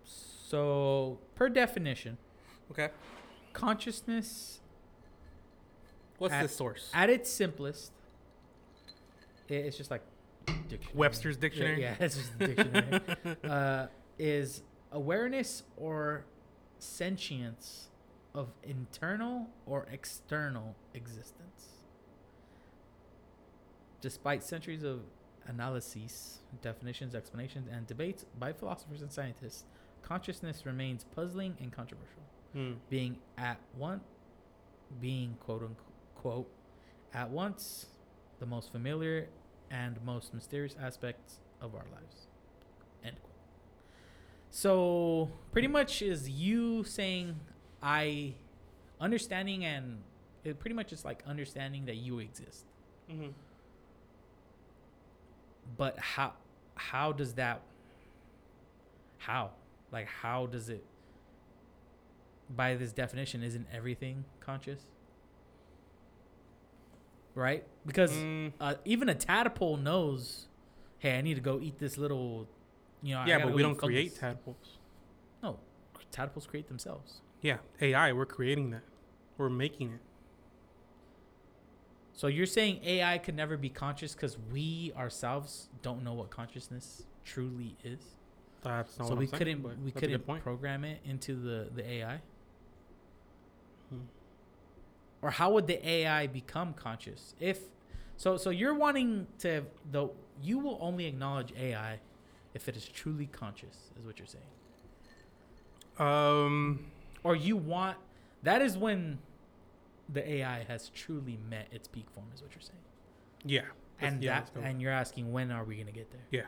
so 0.04 1.18
per 1.36 1.48
definition 1.48 2.18
Okay. 2.72 2.90
consciousness 3.54 4.60
What's 6.18 6.34
At- 6.34 6.42
the 6.44 6.50
source? 6.50 6.92
At 6.94 7.10
its 7.10 7.30
simplest, 7.32 7.92
it's 9.48 9.78
just 9.78 9.90
like 9.90 10.02
dictionary. 10.68 10.94
Webster's 10.98 11.38
dictionary. 11.38 11.82
Yeah, 11.82 11.96
it's 12.00 12.16
just 12.18 12.32
a 12.40 12.48
dictionary. 12.48 13.02
uh, 13.44 13.88
is 14.20 14.62
awareness 14.92 15.64
or 15.78 16.26
sentience 16.80 17.90
of 18.36 18.50
internal 18.64 19.48
or 19.66 19.88
external 19.92 20.76
existence. 20.94 21.71
Despite 24.02 24.43
centuries 24.43 24.84
of 24.84 25.02
analyses, 25.47 26.39
definitions, 26.62 27.14
explanations, 27.16 27.68
and 27.72 27.86
debates 27.88 28.26
by 28.39 28.52
philosophers 28.54 29.02
and 29.02 29.12
scientists, 29.12 29.66
consciousness 30.02 30.66
remains 30.66 31.04
puzzling 31.16 31.56
and 31.62 31.72
controversial 31.72 32.24
Hmm. 32.54 32.74
being 32.89 33.18
at 33.38 33.60
one 33.78 34.02
being 34.99 35.36
quote 35.39 35.64
unquote 35.64 36.49
at 37.14 37.30
once 37.30 37.86
the 38.39 38.45
most 38.45 38.74
familiar 38.74 39.30
and 39.70 40.02
most 40.04 40.34
mysterious 40.34 40.76
aspects 40.78 41.39
of 41.62 41.74
our 41.76 41.86
lives 41.93 42.28
end 43.06 43.16
quote 43.24 43.32
so 44.49 45.32
pretty 45.54 45.70
much 45.70 46.02
is 46.02 46.30
you 46.30 46.84
saying 46.84 47.39
i 47.82 48.34
understanding 48.99 49.64
and 49.64 49.99
it 50.43 50.60
pretty 50.60 50.76
much 50.76 50.91
is 50.91 51.06
like 51.06 51.24
understanding 51.26 51.86
that 51.86 51.95
you 51.95 52.20
exist 52.20 52.66
Mm-hmm. 53.10 53.30
But 55.78 55.97
how 55.99 56.34
how 56.76 57.12
does 57.12 57.34
that 57.36 57.62
how 59.20 59.51
like 59.91 60.07
how 60.07 60.45
does 60.45 60.70
it 60.70 60.84
by 62.49 62.76
this 62.76 62.91
definition 62.91 63.43
isn't 63.43 63.68
everything 63.72 64.26
conscious 64.39 64.82
right 67.36 67.64
because 67.86 68.12
Mm, 68.12 68.51
uh, 68.59 68.76
even 68.86 69.07
a 69.09 69.16
tadpole 69.16 69.78
knows 69.78 70.47
hey 70.99 71.18
i 71.18 71.22
need 71.22 71.36
to 71.36 71.41
go 71.41 71.59
eat 71.62 71.80
this 71.80 71.97
little 71.97 72.47
you 73.01 73.16
know 73.16 73.24
yeah, 73.26 73.43
but 73.43 73.53
we 73.53 73.62
don't 73.62 73.78
create 73.78 74.16
tadpoles. 74.20 74.78
no 75.41 75.59
tadpoles 76.12 76.45
create 76.47 76.68
themselves 76.68 77.22
Yeah, 77.41 77.57
AI. 77.82 78.12
We're 78.14 78.26
creating 78.28 78.70
that. 78.72 78.84
We're 79.38 79.49
making 79.49 79.93
it. 79.93 80.01
So 82.14 82.28
you're 82.28 82.45
saying 82.45 82.80
ai 82.84 83.18
could 83.18 83.36
never 83.36 83.57
be 83.57 83.70
conscious 83.70 84.14
because 84.14 84.38
we 84.51 84.91
ourselves 84.97 85.70
don't 85.82 86.03
know 86.03 86.14
what 86.14 86.30
consciousness 86.30 87.03
truly 87.26 87.76
is? 87.84 87.99
That's 88.64 88.97
not 88.99 89.07
so 89.07 89.16
we 89.16 89.26
I'm 89.26 89.32
couldn't 89.32 89.62
but 89.64 89.78
we 89.80 89.91
that's 89.91 90.03
a 90.03 90.07
good 90.07 90.26
couldn't 90.26 90.41
program 90.43 90.84
it 90.86 90.99
into 91.05 91.36
the 91.36 91.70
the 91.74 91.89
ai 91.89 92.22
Hmm. 93.89 93.99
or 95.22 95.32
how 95.32 95.51
would 95.51 95.68
the 95.68 95.86
ai 95.88 96.28
become 96.28 96.74
conscious? 96.74 97.34
If 97.39 97.59
so 98.18 98.38
so 98.38 98.49
you're 98.51 98.76
wanting 98.76 99.28
to 99.39 99.64
the 99.91 100.09
you 100.41 100.59
will 100.59 100.78
only 100.82 101.05
acknowledge 101.07 101.53
ai 101.57 101.99
if 102.53 102.68
it 102.68 102.76
is 102.78 102.88
truly 102.88 103.28
conscious 103.28 103.91
is 103.99 104.05
what 104.05 104.20
you're 104.20 104.28
saying. 104.28 104.43
Um, 105.99 106.86
or 107.24 107.36
you 107.36 107.55
want 107.57 107.97
that 108.43 108.62
is 108.62 108.78
when 108.78 109.20
the 110.12 110.28
ai 110.30 110.64
has 110.68 110.89
truly 110.89 111.38
met 111.49 111.68
its 111.72 111.88
peak 111.88 112.05
form 112.14 112.28
is 112.34 112.41
what 112.41 112.51
you're 112.53 112.62
saying 112.62 112.80
yeah. 113.43 113.62
And 113.99 114.24
yeah, 114.24 114.41
that 114.53 114.64
and 114.64 114.82
you're 114.82 114.91
asking 114.91 115.32
when 115.32 115.51
are 115.51 115.64
we 115.64 115.76
going 115.76 115.88
to 115.88 115.91
get 115.93 116.12
there 116.12 116.22
Yeah. 116.32 116.45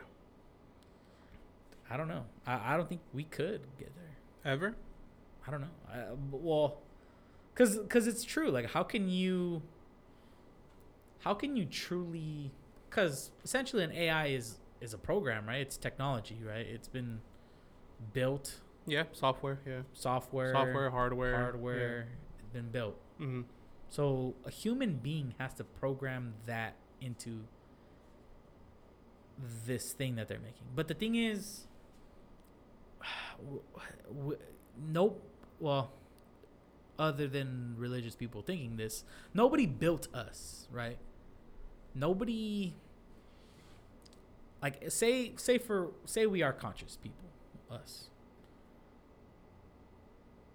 i 1.90 1.96
don't 1.96 2.08
know 2.08 2.24
I, 2.46 2.74
I 2.74 2.76
don't 2.76 2.88
think 2.88 3.00
we 3.12 3.24
could 3.24 3.62
get 3.78 3.92
there 3.96 4.52
Ever? 4.52 4.74
I 5.46 5.50
don't 5.50 5.62
know. 5.62 5.66
I, 5.90 6.02
well, 6.30 6.76
because 7.54 7.78
because 7.78 8.06
it's 8.06 8.24
true. 8.24 8.50
Like, 8.50 8.70
how 8.70 8.82
can 8.82 9.08
you? 9.08 9.62
How 11.20 11.32
can 11.34 11.56
you 11.56 11.64
truly? 11.64 12.50
Because 12.90 13.30
essentially, 13.42 13.82
an 13.84 13.92
AI 13.92 14.26
is 14.26 14.58
is 14.82 14.92
a 14.92 14.98
program, 14.98 15.46
right? 15.46 15.60
It's 15.60 15.76
technology, 15.78 16.38
right? 16.46 16.66
It's 16.66 16.88
been 16.88 17.20
built, 18.12 18.60
Yeah. 18.86 19.04
Software. 19.12 19.60
Yeah. 19.66 19.80
software, 19.94 20.52
Software, 20.52 20.90
hardware, 20.90 21.36
hardware, 21.36 22.08
it's 22.38 22.48
been 22.52 22.70
built. 22.70 22.98
Yeah. 23.18 23.26
hmm 23.26 23.40
So 23.90 24.34
a 24.44 24.50
human 24.50 24.96
being 24.96 25.34
has 25.38 25.54
to 25.54 25.64
program 25.64 26.34
that 26.46 26.74
into 27.00 27.40
this 29.66 29.92
thing 29.92 30.16
that 30.16 30.28
they're 30.28 30.38
making. 30.38 30.66
But 30.74 30.88
the 30.88 30.94
thing 30.94 31.14
is, 31.16 31.66
nope. 34.92 35.22
Well, 35.60 35.92
other 36.98 37.26
than 37.26 37.74
religious 37.76 38.14
people 38.14 38.42
thinking 38.42 38.76
this, 38.76 39.04
nobody 39.32 39.66
built 39.66 40.08
us, 40.14 40.68
right? 40.70 40.98
Nobody. 41.94 42.74
Like 44.62 44.90
say 44.90 45.32
say 45.36 45.58
for 45.58 45.92
say 46.06 46.26
we 46.26 46.42
are 46.42 46.52
conscious 46.52 46.96
people, 46.96 47.28
us. 47.70 48.08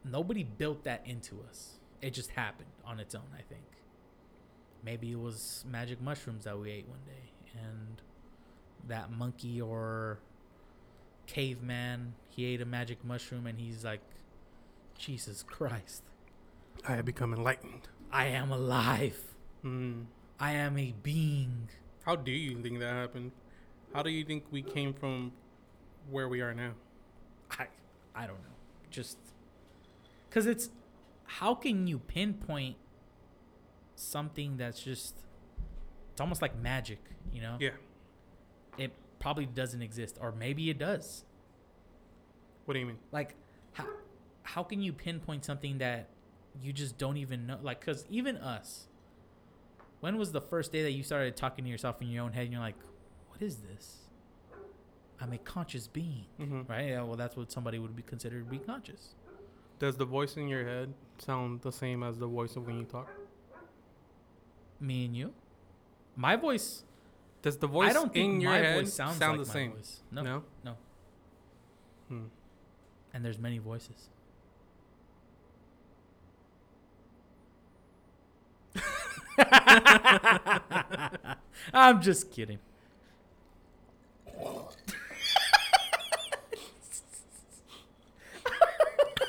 Nobody 0.04 0.44
built 0.44 0.84
that 0.84 1.06
into 1.06 1.42
us. 1.50 1.79
It 2.02 2.12
just 2.12 2.32
happened 2.32 2.70
on 2.86 3.00
its 3.00 3.16
own, 3.16 3.28
I 3.34 3.42
think. 3.42 3.66
Maybe 4.84 5.12
it 5.12 5.20
was 5.20 5.66
magic 5.70 6.02
mushrooms 6.02 6.46
that 6.46 6.58
we 6.58 6.72
ate 6.72 6.88
one 6.88 7.00
day 7.06 7.32
and 7.62 8.02
that 8.88 9.12
monkey 9.12 9.62
or 9.62 10.20
caveman, 11.28 12.14
he 12.30 12.46
ate 12.46 12.62
a 12.62 12.66
magic 12.66 13.04
mushroom 13.04 13.46
and 13.46 13.60
he's 13.60 13.84
like 13.84 14.02
Jesus 14.98 15.44
Christ. 15.44 16.04
I 16.88 16.96
have 16.96 17.06
become 17.06 17.34
enlightened. 17.34 17.88
I 18.12 18.28
am 18.28 18.52
alive. 18.52 19.20
Mm. 19.64 20.06
I 20.40 20.54
am 20.54 20.78
a 20.78 20.94
being. 21.04 21.70
How 22.06 22.16
do 22.16 22.32
you 22.32 22.62
think 22.62 22.80
that 22.80 22.94
happened? 22.94 23.32
How 23.94 24.02
do 24.02 24.10
you 24.10 24.24
think 24.24 24.46
we 24.52 24.62
came 24.62 24.94
from 24.94 25.32
where 26.10 26.28
we 26.28 26.42
are 26.42 26.54
now? 26.54 26.72
I 27.52 27.68
I 28.16 28.22
don't 28.22 28.38
know. 28.38 28.58
Just 28.90 29.18
cuz 30.32 30.46
it's 30.46 30.70
how 31.30 31.54
can 31.54 31.86
you 31.86 32.00
pinpoint 32.00 32.76
something 33.96 34.58
that's 34.58 34.82
just 34.82 35.16
it's 36.12 36.20
almost 36.20 36.42
like 36.42 36.58
magic, 36.58 37.00
you 37.32 37.42
know? 37.42 37.58
Yeah. 37.60 37.70
It 38.78 38.92
probably 39.20 39.46
doesn't 39.46 39.82
exist 39.82 40.18
or 40.20 40.32
maybe 40.32 40.72
it 40.72 40.80
does. 40.80 41.24
What 42.66 42.74
do 42.74 42.80
you 42.80 42.88
mean? 42.88 42.98
Like 43.12 43.36
how 43.74 43.86
how 44.42 44.64
can 44.64 44.82
you 44.82 44.92
pinpoint 44.92 45.46
something 45.46 45.78
that 45.78 46.10
you 46.60 46.74
just 46.74 46.98
don't 46.98 47.18
even 47.18 47.46
know 47.46 47.60
like 47.62 47.80
cuz 47.80 48.06
even 48.10 48.36
us 48.38 48.88
when 50.00 50.18
was 50.18 50.32
the 50.32 50.42
first 50.42 50.72
day 50.72 50.82
that 50.82 50.94
you 50.94 51.04
started 51.04 51.38
talking 51.38 51.64
to 51.64 51.70
yourself 51.70 52.02
in 52.02 52.08
your 52.08 52.24
own 52.24 52.34
head 52.34 52.46
and 52.46 52.54
you're 52.54 52.62
like 52.62 52.80
what 53.28 53.42
is 53.42 53.58
this? 53.58 54.10
I'm 55.22 55.32
a 55.32 55.38
conscious 55.38 55.88
being. 55.88 56.26
Mm-hmm. 56.40 56.62
Right? 56.68 56.90
Yeah, 56.90 57.04
well 57.04 57.18
that's 57.18 57.38
what 57.38 57.52
somebody 57.52 57.78
would 57.78 57.96
be 57.96 58.02
considered 58.02 58.46
to 58.46 58.50
be 58.50 58.58
conscious. 58.58 59.14
Does 59.78 59.96
the 59.96 60.06
voice 60.06 60.36
in 60.36 60.48
your 60.48 60.66
head 60.66 60.94
sound 61.22 61.62
the 61.62 61.72
same 61.72 62.04
as 62.04 62.18
the 62.18 62.28
voice 62.28 62.56
of 62.56 62.68
when 62.68 62.78
you 62.80 62.86
talk? 62.86 63.10
Me 64.80 65.06
and 65.06 65.16
you. 65.16 65.34
My 66.16 66.36
voice. 66.36 66.84
Does 67.42 67.58
the 67.58 67.68
voice 67.68 67.90
I 67.90 67.94
don't 67.94 68.14
think 68.14 68.36
in 68.36 68.42
your 68.42 68.52
my 68.52 68.58
head 68.58 68.82
voice 68.84 68.94
sounds 68.94 69.18
sound 69.18 69.38
like 69.38 69.48
the 69.48 69.52
same? 69.54 69.72
voice. 69.72 70.02
No, 70.12 70.24
No. 70.24 70.44
no. 70.64 70.74
Hmm. 72.10 72.24
And 73.14 73.24
there's 73.26 73.40
many 73.40 73.58
voices. 73.60 74.10
I'm 81.74 82.02
just 82.02 82.32
kidding. 82.32 82.60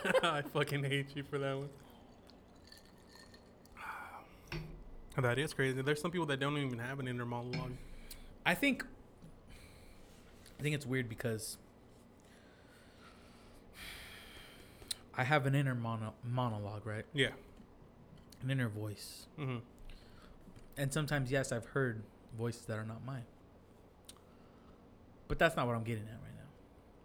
I 0.22 0.42
fucking 0.42 0.84
hate 0.84 1.14
you 1.14 1.22
for 1.22 1.38
that 1.38 1.57
one. 1.57 1.68
That 5.20 5.38
is 5.38 5.53
crazy. 5.53 5.82
There's 5.82 6.01
some 6.01 6.11
people 6.11 6.26
that 6.26 6.40
don't 6.40 6.57
even 6.57 6.78
have 6.78 6.98
an 7.01 7.09
inner 7.09 7.26
monologue. 7.26 7.72
I 8.46 8.55
think. 8.55 8.84
I 10.59 10.62
think 10.62 10.74
it's 10.74 10.86
weird 10.86 11.09
because 11.09 11.59
I 15.16 15.24
have 15.24 15.46
an 15.46 15.55
inner 15.55 15.74
mono- 15.74 16.14
monologue, 16.24 16.86
right? 16.86 17.05
Yeah. 17.12 17.30
An 18.42 18.51
inner 18.51 18.68
voice. 18.68 19.26
Mm-hmm. 19.38 19.59
And 20.78 20.92
sometimes, 20.92 21.30
yes, 21.30 21.53
I've 21.53 21.66
heard 21.66 22.03
voices 22.38 22.62
that 22.66 22.78
are 22.78 22.84
not 22.84 23.05
mine. 23.05 23.24
But 25.28 25.38
that's 25.38 25.57
not 25.57 25.66
what 25.66 25.76
I'm 25.76 25.84
getting 25.84 26.05
at 26.05 26.14
right 26.22 26.34
now. 26.36 26.48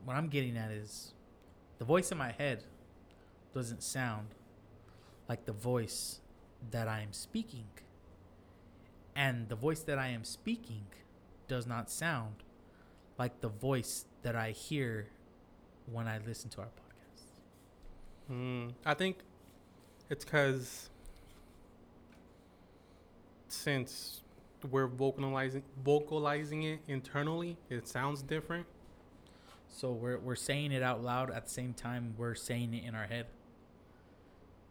What 0.06 0.16
I'm 0.16 0.28
getting 0.28 0.56
at 0.58 0.72
is 0.72 1.14
the 1.80 1.86
voice 1.86 2.12
in 2.12 2.18
my 2.18 2.32
head 2.32 2.64
doesn't 3.56 3.82
sound 3.82 4.28
like 5.30 5.45
the 5.45 5.53
voice 5.53 6.20
that 6.72 6.88
I 6.88 7.01
am 7.01 7.14
speaking. 7.14 7.68
And 9.16 9.47
the 9.47 9.56
voice 9.56 9.80
that 9.82 9.97
I 9.97 10.10
am 10.10 10.26
speaking 10.26 10.86
does 11.47 11.66
not 11.66 11.89
sound 11.89 12.36
like 13.18 13.39
the 13.39 13.47
voice 13.47 14.06
that 14.24 14.36
I 14.36 14.51
hear 14.51 15.08
when 15.91 16.08
I 16.08 16.20
listen 16.28 16.49
to 16.51 16.62
our 16.62 16.68
podcast. 16.68 18.34
Mm. 18.34 18.74
I 18.86 18.93
think 18.93 19.20
it's 20.10 20.26
because 20.26 20.89
since 23.47 24.22
we're 24.70 24.88
vocalizing 24.88 25.64
vocalizing 25.84 26.64
it 26.64 26.80
internally, 26.88 27.56
it 27.70 27.88
sounds 27.88 28.22
different. 28.22 28.66
So 29.70 29.91
we're 29.91 30.18
we're 30.18 30.36
saying 30.36 30.72
it 30.72 30.84
out 30.84 31.03
loud 31.03 31.32
at 31.32 31.45
the 31.45 31.51
same 31.51 31.74
time 31.74 32.16
we're 32.18 32.36
saying 32.36 32.74
it 32.74 32.84
in 32.84 32.95
our 32.95 33.06
head. 33.06 33.28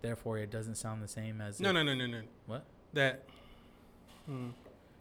Therefore, 0.05 0.36
it 0.36 0.50
doesn't 0.50 0.74
sound 0.74 1.02
the 1.02 1.09
same 1.09 1.40
as 1.40 1.61
No, 1.61 1.72
no, 1.72 1.82
no, 1.82 1.94
no, 1.94 2.07
no. 2.07 2.20
What? 2.44 2.66
That 2.92 3.24
hmm, 4.26 4.50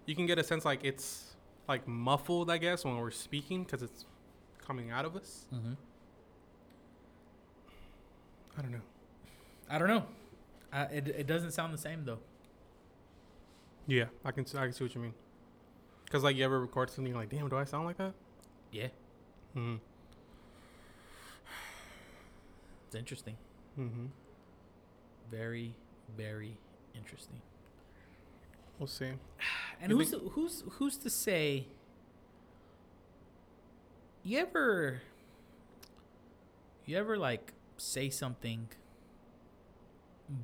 you 0.06 0.16
can 0.16 0.26
get 0.26 0.40
a 0.40 0.44
sense 0.46 0.64
like 0.64 0.86
it's 0.86 1.36
like 1.68 1.86
muffled, 1.88 2.50
I 2.50 2.58
guess, 2.58 2.86
when 2.86 2.96
we're 2.96 3.12
speaking 3.12 3.64
because 3.66 3.82
it's 3.84 4.06
coming 4.66 4.92
out 4.92 5.04
of 5.04 5.18
us. 5.18 5.46
Mhm. 5.54 5.76
I 8.58 8.62
don't 8.62 8.72
know. 8.72 8.82
I 9.70 9.78
don't 9.78 9.90
know. 9.90 10.06
Uh, 10.72 10.86
it 10.90 11.08
it 11.10 11.28
doesn't 11.28 11.52
sound 11.52 11.74
the 11.74 11.78
same 11.78 12.06
though. 12.06 12.20
Yeah, 13.86 14.06
I 14.24 14.32
can 14.32 14.46
I 14.58 14.64
can 14.64 14.72
see 14.72 14.86
what 14.86 14.96
you 14.96 15.02
mean. 15.02 15.14
Cause 16.10 16.24
like 16.24 16.38
you 16.38 16.46
ever 16.46 16.62
record 16.62 16.90
something 16.92 17.12
you're 17.12 17.20
like, 17.20 17.30
damn, 17.30 17.50
do 17.50 17.58
I 17.58 17.66
sound 17.66 17.86
like 17.88 17.98
that? 17.98 18.14
Yeah, 18.72 18.88
Mm-hmm. 19.54 19.76
it's 22.86 22.96
interesting. 22.96 23.36
Mm-hmm. 23.78 24.06
Very 25.34 25.74
very 26.18 26.58
interesting. 26.94 27.42
We'll 28.78 28.88
see. 28.88 29.12
And 29.82 29.92
who's 29.92 30.14
who's 30.32 30.64
who's 30.78 30.98
to 30.98 31.10
say? 31.10 31.66
You 34.26 34.40
ever, 34.40 35.02
you 36.86 36.98
ever 36.98 37.18
like 37.18 37.52
say 37.78 38.10
something, 38.10 38.68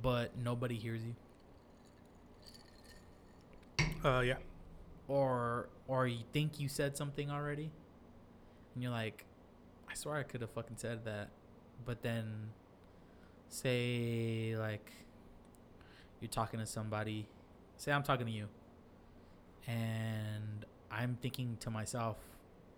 but 0.02 0.32
nobody 0.38 0.76
hears 0.76 1.02
you, 1.02 1.16
Uh, 4.04 4.20
yeah. 4.22 4.36
or 5.08 5.70
or 5.88 6.08
you 6.08 6.24
think 6.34 6.60
you 6.60 6.68
said 6.68 6.98
something 6.98 7.32
already, 7.32 7.70
and 8.74 8.84
you're 8.84 8.92
like, 8.92 9.24
I 9.90 9.94
swear 9.96 10.16
I 10.18 10.24
could 10.24 10.42
have 10.42 10.52
fucking 10.52 10.76
said 10.78 11.06
that, 11.06 11.30
but 11.86 12.02
then, 12.02 12.50
say 13.50 14.56
like, 14.58 14.92
you're 16.22 16.30
talking 16.30 16.60
to 16.60 16.66
somebody, 16.66 17.28
say 17.78 17.92
I'm 17.92 18.04
talking 18.04 18.26
to 18.26 18.32
you, 18.32 18.48
and 19.68 20.66
I'm 20.92 21.18
thinking 21.22 21.58
to 21.62 21.70
myself, 21.70 22.18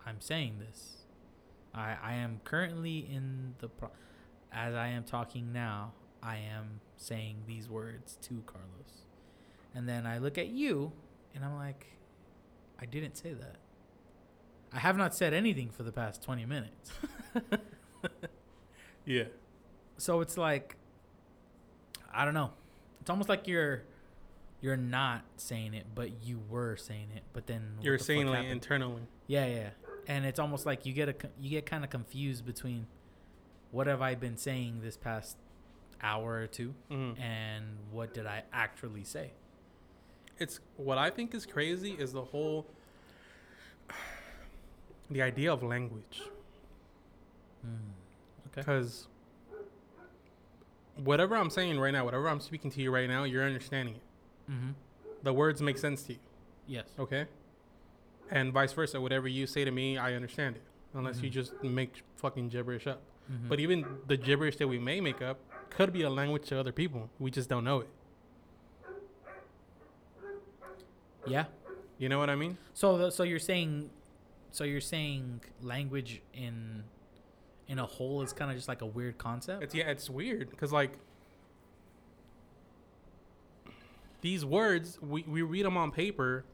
I'm 0.06 0.20
saying 0.20 0.58
this. 0.58 1.04
I 1.74 1.96
I 2.02 2.14
am 2.14 2.40
currently 2.44 2.98
in 2.98 3.54
the 3.58 3.68
pro- 3.68 3.90
as 4.52 4.74
I 4.74 4.88
am 4.88 5.04
talking 5.04 5.52
now, 5.52 5.92
I 6.22 6.36
am 6.36 6.80
saying 6.96 7.44
these 7.46 7.68
words 7.68 8.18
to 8.22 8.42
Carlos. 8.46 9.06
And 9.74 9.88
then 9.88 10.06
I 10.06 10.18
look 10.18 10.36
at 10.36 10.48
you 10.48 10.92
and 11.34 11.44
I'm 11.44 11.56
like 11.56 11.86
I 12.80 12.84
didn't 12.86 13.16
say 13.16 13.32
that. 13.32 13.56
I 14.72 14.78
have 14.78 14.96
not 14.96 15.14
said 15.14 15.34
anything 15.34 15.70
for 15.70 15.82
the 15.82 15.92
past 15.92 16.22
20 16.22 16.46
minutes. 16.46 16.92
Yeah. 19.04 19.24
So 19.98 20.20
it's 20.20 20.36
like 20.36 20.76
I 22.12 22.24
don't 22.24 22.34
know. 22.34 22.50
It's 23.00 23.10
almost 23.10 23.28
like 23.28 23.46
you're 23.48 23.82
you're 24.60 24.76
not 24.76 25.22
saying 25.36 25.74
it, 25.74 25.86
but 25.94 26.22
you 26.22 26.40
were 26.48 26.76
saying 26.76 27.08
it. 27.16 27.22
But 27.32 27.46
then 27.46 27.74
You're 27.80 27.98
the 27.98 28.04
saying 28.04 28.26
like 28.28 28.46
internally. 28.46 29.02
Yeah, 29.26 29.46
yeah. 29.46 29.70
And 30.06 30.24
it's 30.24 30.38
almost 30.38 30.66
like 30.66 30.86
you 30.86 30.92
get 30.92 31.08
a 31.08 31.14
you 31.40 31.50
get 31.50 31.66
kind 31.66 31.84
of 31.84 31.90
confused 31.90 32.44
between 32.46 32.86
what 33.70 33.86
have 33.86 34.02
I 34.02 34.14
been 34.14 34.36
saying 34.36 34.80
this 34.82 34.96
past 34.96 35.36
hour 36.02 36.34
or 36.34 36.46
two 36.48 36.74
Mm-hmm. 36.90 37.20
and 37.22 37.64
what 37.90 38.12
did 38.12 38.26
I 38.26 38.42
actually 38.52 39.04
say? 39.04 39.30
It's 40.38 40.60
what 40.76 40.98
I 40.98 41.10
think 41.10 41.34
is 41.34 41.46
crazy 41.46 41.92
is 41.92 42.12
the 42.12 42.22
whole 42.24 42.66
the 45.10 45.22
idea 45.22 45.52
of 45.52 45.62
language. 45.62 46.22
Okay. 47.64 48.56
Because 48.56 49.06
whatever 50.96 51.36
I'm 51.36 51.50
saying 51.50 51.78
right 51.78 51.90
now, 51.92 52.04
whatever 52.04 52.28
I'm 52.28 52.40
speaking 52.40 52.70
to 52.72 52.80
you 52.82 52.90
right 52.90 53.08
now, 53.08 53.24
you're 53.24 53.44
understanding 53.44 53.96
it. 53.96 54.02
Mm-hmm. 54.52 54.70
The 55.22 55.32
words 55.32 55.62
make 55.62 55.78
sense 55.78 56.02
to 56.04 56.12
you, 56.14 56.18
Yes. 56.66 56.86
okay? 56.98 57.26
And 58.30 58.52
vice 58.52 58.72
versa. 58.72 59.00
Whatever 59.00 59.28
you 59.28 59.46
say 59.46 59.64
to 59.64 59.70
me, 59.70 59.98
I 59.98 60.14
understand 60.14 60.56
it. 60.56 60.62
Unless 60.94 61.20
you 61.22 61.30
Mhm. 61.30 61.32
just 61.32 61.62
make 61.62 62.02
fucking 62.16 62.48
gibberish 62.50 62.86
up. 62.86 63.00
Mhm. 63.30 63.48
But 63.48 63.60
even 63.60 63.98
the 64.06 64.16
gibberish 64.16 64.56
that 64.56 64.68
we 64.68 64.78
may 64.78 65.00
make 65.00 65.22
up 65.22 65.38
could 65.70 65.92
be 65.92 66.02
a 66.02 66.10
language 66.10 66.46
to 66.48 66.58
other 66.58 66.72
people. 66.72 67.08
We 67.18 67.30
just 67.30 67.48
don't 67.48 67.64
know 67.64 67.80
it. 67.80 67.88
yeah. 71.26 71.44
You 71.98 72.08
know 72.08 72.18
what 72.18 72.30
I 72.30 72.34
mean? 72.36 72.58
So 72.74 73.10
so 73.10 73.22
you're 73.22 73.38
saying 73.38 73.90
so 74.50 74.64
you're 74.64 74.80
saying 74.80 75.40
language 75.62 76.20
in 76.34 76.84
in 77.68 77.78
a 77.78 77.86
whole 77.86 78.22
is 78.22 78.32
kind 78.32 78.50
of 78.50 78.56
just 78.56 78.68
like 78.68 78.82
a 78.82 78.86
weird 78.86 79.18
concept? 79.18 79.62
It's 79.62 79.74
yeah, 79.74 79.88
it's 79.90 80.08
weird 80.10 80.50
because 80.50 80.72
like 80.72 80.98
these 84.20 84.44
words 84.44 84.98
we, 85.00 85.22
we 85.26 85.42
read 85.42 85.64
them 85.64 85.76
on 85.76 85.90
paper. 85.90 86.44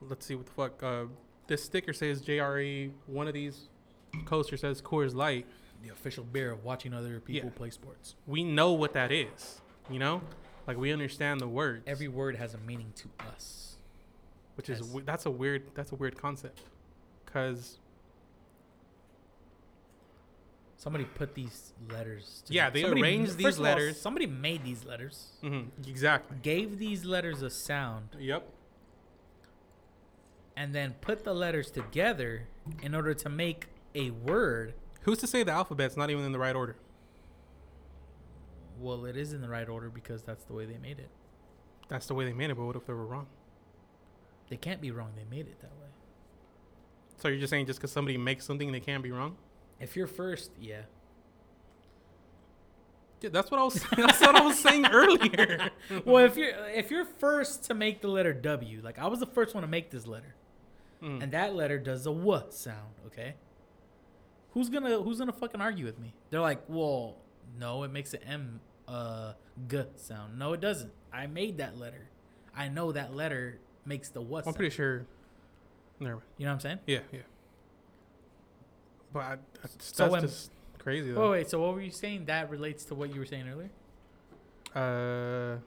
Let's 0.00 0.26
see 0.26 0.34
what 0.34 0.46
the 0.46 0.52
fuck. 0.52 0.82
Uh, 0.82 1.04
this 1.46 1.64
sticker 1.64 1.92
says 1.92 2.22
JRE. 2.22 2.90
One 3.06 3.26
of 3.28 3.34
these 3.34 3.68
coasters 4.24 4.60
says 4.60 4.80
Coors 4.82 5.14
Light. 5.14 5.46
the 5.82 5.90
official 5.90 6.24
beer 6.24 6.50
of 6.52 6.64
watching 6.64 6.94
other 6.94 7.20
people 7.20 7.50
Yeah. 7.50 7.56
play 7.56 7.70
sports. 7.70 8.14
We 8.26 8.42
know 8.44 8.72
what 8.72 8.92
that 8.94 9.12
is. 9.12 9.60
You 9.90 9.98
know, 9.98 10.22
like 10.66 10.76
we 10.78 10.90
understand 10.92 11.40
the 11.40 11.46
words. 11.48 11.84
Every 11.86 12.08
word 12.08 12.36
has 12.36 12.54
a 12.54 12.58
meaning 12.58 12.92
to 12.96 13.08
us. 13.30 13.62
which 14.56 14.70
is 14.70 14.80
as- 14.80 14.88
we- 14.90 15.02
that's 15.02 15.26
a 15.26 15.30
weird 15.30 15.62
that's 15.74 15.92
a 15.92 15.94
weird 15.96 16.16
concept 16.16 16.60
because 17.26 17.78
Somebody 20.86 21.04
put 21.04 21.34
these 21.34 21.72
letters. 21.90 22.44
Together. 22.46 22.54
Yeah, 22.54 22.70
they 22.70 22.82
somebody, 22.82 23.02
arranged 23.02 23.32
first 23.32 23.38
these 23.38 23.54
of 23.54 23.58
all, 23.58 23.64
letters. 23.64 24.00
somebody 24.00 24.26
made 24.28 24.62
these 24.62 24.84
letters, 24.84 25.30
Mm-hmm. 25.42 25.90
exactly. 25.90 26.36
gave 26.42 26.78
these 26.78 27.04
letters 27.04 27.42
a 27.42 27.50
sound, 27.50 28.10
Yep. 28.20 28.48
and 30.56 30.72
then 30.72 30.94
put 31.00 31.24
the 31.24 31.34
letters 31.34 31.72
together 31.72 32.46
in 32.84 32.94
order 32.94 33.14
to 33.14 33.28
make 33.28 33.66
a 33.96 34.10
word. 34.12 34.74
Who's 35.02 35.18
to 35.18 35.26
say 35.26 35.42
the 35.42 35.50
alphabet's 35.50 35.96
not 35.96 36.08
even 36.08 36.24
in 36.24 36.30
the 36.30 36.38
right 36.38 36.54
order? 36.54 36.76
Well, 38.78 39.06
it 39.06 39.16
is 39.16 39.32
in 39.32 39.40
the 39.40 39.48
right 39.48 39.68
order 39.68 39.90
because 39.90 40.22
that's 40.22 40.44
the 40.44 40.52
way 40.52 40.66
they 40.66 40.78
made 40.78 41.00
it. 41.00 41.10
That's 41.88 42.06
the 42.06 42.14
way 42.14 42.26
they 42.26 42.32
made 42.32 42.50
it. 42.50 42.54
But 42.56 42.64
what 42.64 42.76
if 42.76 42.86
they 42.86 42.92
were 42.92 43.06
wrong? 43.06 43.26
They 44.50 44.56
can't 44.56 44.80
be 44.80 44.92
wrong. 44.92 45.14
They 45.16 45.24
made 45.24 45.48
it 45.48 45.58
that 45.62 45.72
way. 45.80 45.88
So 47.16 47.26
you're 47.26 47.40
just 47.40 47.50
saying 47.50 47.66
just 47.66 47.80
because 47.80 47.90
somebody 47.90 48.16
makes 48.16 48.44
something, 48.44 48.70
they 48.70 48.78
can't 48.78 49.02
be 49.02 49.10
wrong? 49.10 49.36
If 49.80 49.96
you're 49.96 50.06
first, 50.06 50.50
yeah. 50.60 50.82
Yeah, 53.20 53.30
that's 53.30 53.50
what 53.50 53.60
I 53.60 53.64
was. 53.64 53.74
that's 53.96 54.20
what 54.20 54.36
I 54.36 54.42
was 54.44 54.58
saying 54.58 54.86
earlier. 54.86 55.70
well, 56.04 56.24
if 56.24 56.36
you're 56.36 56.52
if 56.68 56.90
you're 56.90 57.04
first 57.04 57.64
to 57.64 57.74
make 57.74 58.00
the 58.02 58.08
letter 58.08 58.32
W, 58.32 58.80
like 58.82 58.98
I 58.98 59.06
was 59.06 59.20
the 59.20 59.26
first 59.26 59.54
one 59.54 59.62
to 59.62 59.68
make 59.68 59.90
this 59.90 60.06
letter, 60.06 60.34
Mm. 61.02 61.22
and 61.22 61.32
that 61.32 61.54
letter 61.54 61.78
does 61.78 62.06
a 62.06 62.10
W 62.12 62.40
sound. 62.50 62.94
Okay. 63.06 63.34
Who's 64.52 64.68
gonna 64.70 65.02
Who's 65.02 65.18
gonna 65.18 65.32
fucking 65.32 65.60
argue 65.60 65.84
with 65.84 65.98
me? 65.98 66.14
They're 66.30 66.40
like, 66.40 66.62
well, 66.68 67.16
no, 67.58 67.82
it 67.84 67.90
makes 67.92 68.14
an 68.14 68.22
M 68.22 68.60
uh 68.88 69.32
G 69.68 69.82
sound. 69.96 70.38
No, 70.38 70.52
it 70.52 70.60
doesn't. 70.60 70.92
I 71.12 71.26
made 71.26 71.58
that 71.58 71.76
letter. 71.78 72.08
I 72.54 72.68
know 72.68 72.92
that 72.92 73.14
letter 73.14 73.58
makes 73.84 74.08
the 74.10 74.20
what. 74.22 74.46
I'm 74.46 74.54
pretty 74.54 74.74
sure. 74.74 75.06
Never 76.00 76.16
mind. 76.16 76.24
You 76.38 76.44
know 76.46 76.50
what 76.52 76.54
I'm 76.54 76.60
saying? 76.60 76.78
Yeah, 76.86 77.00
yeah. 77.12 77.20
But 79.16 79.24
I, 79.24 79.36
that's, 79.62 79.76
So 79.94 80.02
that's 80.04 80.12
when- 80.12 80.20
just 80.22 80.50
crazy 80.78 81.08
Wait, 81.08 81.14
though. 81.14 81.30
wait. 81.30 81.48
So 81.50 81.60
what 81.60 81.72
were 81.74 81.80
you 81.80 81.90
saying? 81.90 82.26
That 82.26 82.50
relates 82.50 82.84
to 82.86 82.94
what 82.94 83.12
you 83.14 83.18
were 83.20 83.26
saying 83.26 83.48
earlier. 83.48 83.70
Uh, 84.74 85.58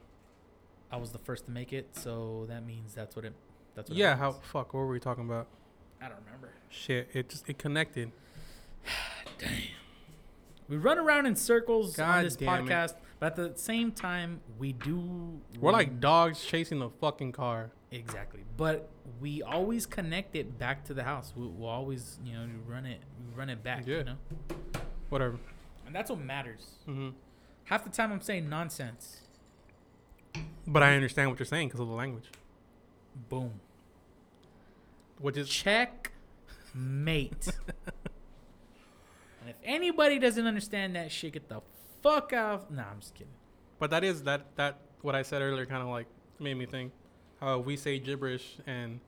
I 0.91 0.97
was 0.97 1.11
the 1.11 1.17
first 1.17 1.45
to 1.45 1.51
make 1.51 1.73
it, 1.73 1.95
so 1.95 2.45
that 2.47 2.63
means 2.65 2.93
that's 2.93 3.15
what 3.15 3.25
it. 3.25 3.33
That's 3.75 3.89
what 3.89 3.97
yeah. 3.97 4.15
How 4.15 4.31
fuck? 4.33 4.73
What 4.73 4.81
were 4.81 4.87
we 4.87 4.99
talking 4.99 5.25
about? 5.25 5.47
I 6.01 6.09
don't 6.09 6.19
remember. 6.25 6.51
Shit. 6.69 7.09
It 7.13 7.29
just 7.29 7.49
it 7.49 7.57
connected. 7.57 8.11
Damn. 9.39 9.49
We 10.67 10.77
run 10.77 10.99
around 10.99 11.25
in 11.25 11.35
circles 11.35 11.97
on 11.97 12.23
this 12.23 12.35
damn 12.35 12.67
it. 12.67 12.69
podcast, 12.69 12.93
but 13.19 13.39
at 13.39 13.53
the 13.53 13.59
same 13.59 13.91
time, 13.91 14.41
we 14.59 14.73
do. 14.73 15.41
We're 15.59 15.71
like 15.71 15.99
dogs 15.99 16.45
chasing 16.45 16.77
the 16.77 16.89
fucking 17.01 17.31
car. 17.31 17.71
Exactly, 17.91 18.41
but 18.57 18.89
we 19.19 19.41
always 19.41 19.85
connect 19.85 20.35
it 20.35 20.57
back 20.59 20.83
to 20.85 20.93
the 20.93 21.03
house. 21.03 21.33
We, 21.35 21.47
we'll 21.47 21.69
always, 21.69 22.19
you 22.23 22.33
know, 22.33 22.47
run 22.67 22.85
it, 22.85 22.99
run 23.35 23.49
it 23.49 23.63
back. 23.63 23.85
Yeah. 23.87 23.97
You 23.99 24.03
know, 24.03 24.15
Whatever. 25.09 25.37
and 25.85 25.95
that's 25.95 26.09
what 26.09 26.19
matters. 26.19 26.65
hmm 26.85 27.09
Half 27.65 27.83
the 27.83 27.89
time, 27.91 28.11
I'm 28.11 28.21
saying 28.21 28.49
nonsense. 28.49 29.21
But 30.65 30.81
I 30.83 30.95
understand 30.95 31.29
what 31.29 31.39
you're 31.39 31.45
saying 31.45 31.67
because 31.69 31.79
of 31.79 31.87
the 31.87 31.93
language, 31.93 32.25
Boom. 33.29 33.59
which 35.19 35.37
is 35.37 35.47
Check, 35.49 36.11
mate. 36.73 37.47
and 39.41 39.49
if 39.49 39.55
anybody 39.63 40.19
doesn't 40.19 40.45
understand 40.47 40.95
that 40.95 41.11
shit, 41.11 41.33
get 41.33 41.49
the 41.49 41.61
fuck 42.01 42.33
out. 42.33 42.71
Nah, 42.71 42.83
I'm 42.91 42.99
just 42.99 43.13
kidding. 43.15 43.33
But 43.79 43.89
that 43.91 44.03
is 44.03 44.23
that 44.23 44.55
that 44.57 44.79
what 45.01 45.15
I 45.15 45.21
said 45.23 45.41
earlier 45.41 45.65
kind 45.65 45.81
of 45.81 45.87
like 45.89 46.07
made 46.39 46.55
me 46.55 46.65
think. 46.65 46.91
How 47.39 47.59
we 47.59 47.75
say 47.77 47.99
gibberish 47.99 48.57
and 48.67 48.99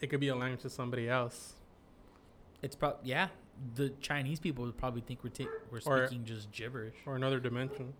it 0.00 0.08
could 0.08 0.20
be 0.20 0.28
a 0.28 0.34
language 0.36 0.62
to 0.62 0.70
somebody 0.70 1.08
else. 1.08 1.54
It's 2.62 2.76
probably 2.76 3.08
yeah. 3.10 3.28
The 3.74 3.90
Chinese 4.00 4.38
people 4.40 4.64
would 4.66 4.76
probably 4.76 5.00
think 5.00 5.24
we're 5.24 5.30
ta- 5.30 5.50
we're 5.70 5.80
Or- 5.86 6.06
speaking 6.06 6.24
just 6.24 6.50
gibberish. 6.52 6.94
or 7.06 7.16
another 7.16 7.40
dimension. 7.40 7.94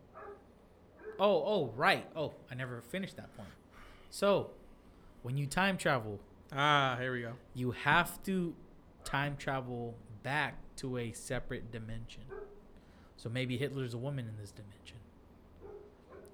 Oh, 1.19 1.43
oh, 1.47 1.73
right. 1.77 2.07
Oh, 2.15 2.35
I 2.51 2.55
never 2.55 2.83
finished 2.83 3.17
that 3.17 3.35
point. 3.37 3.49
So, 4.11 4.51
when 5.23 5.39
you 5.39 5.47
time 5.47 5.79
travel, 5.79 6.21
Ah, 6.53 6.97
here 7.01 7.13
we 7.13 7.23
go. 7.23 7.33
you 7.55 7.71
have 7.71 8.23
to 8.25 8.55
time 9.05 9.37
travel 9.39 9.97
back 10.23 10.57
to 10.77 10.99
a 10.99 11.13
separate 11.13 11.71
dimension. 11.73 12.23
So 13.17 13.31
maybe 13.31 13.57
Hitler's 13.57 13.95
a 13.95 13.99
woman 13.99 14.29
in 14.29 14.37
this 14.37 14.51
dimension. 14.53 14.99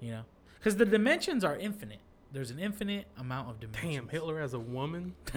You 0.01 0.11
know, 0.11 0.23
because 0.59 0.75
the 0.75 0.85
dimensions 0.85 1.45
are 1.45 1.55
infinite. 1.55 2.01
There's 2.33 2.49
an 2.49 2.57
infinite 2.57 3.05
amount 3.17 3.51
of 3.51 3.59
dimensions. 3.59 3.93
Damn, 3.95 4.07
Hitler 4.09 4.41
as 4.41 4.55
a 4.55 4.59
woman. 4.59 5.13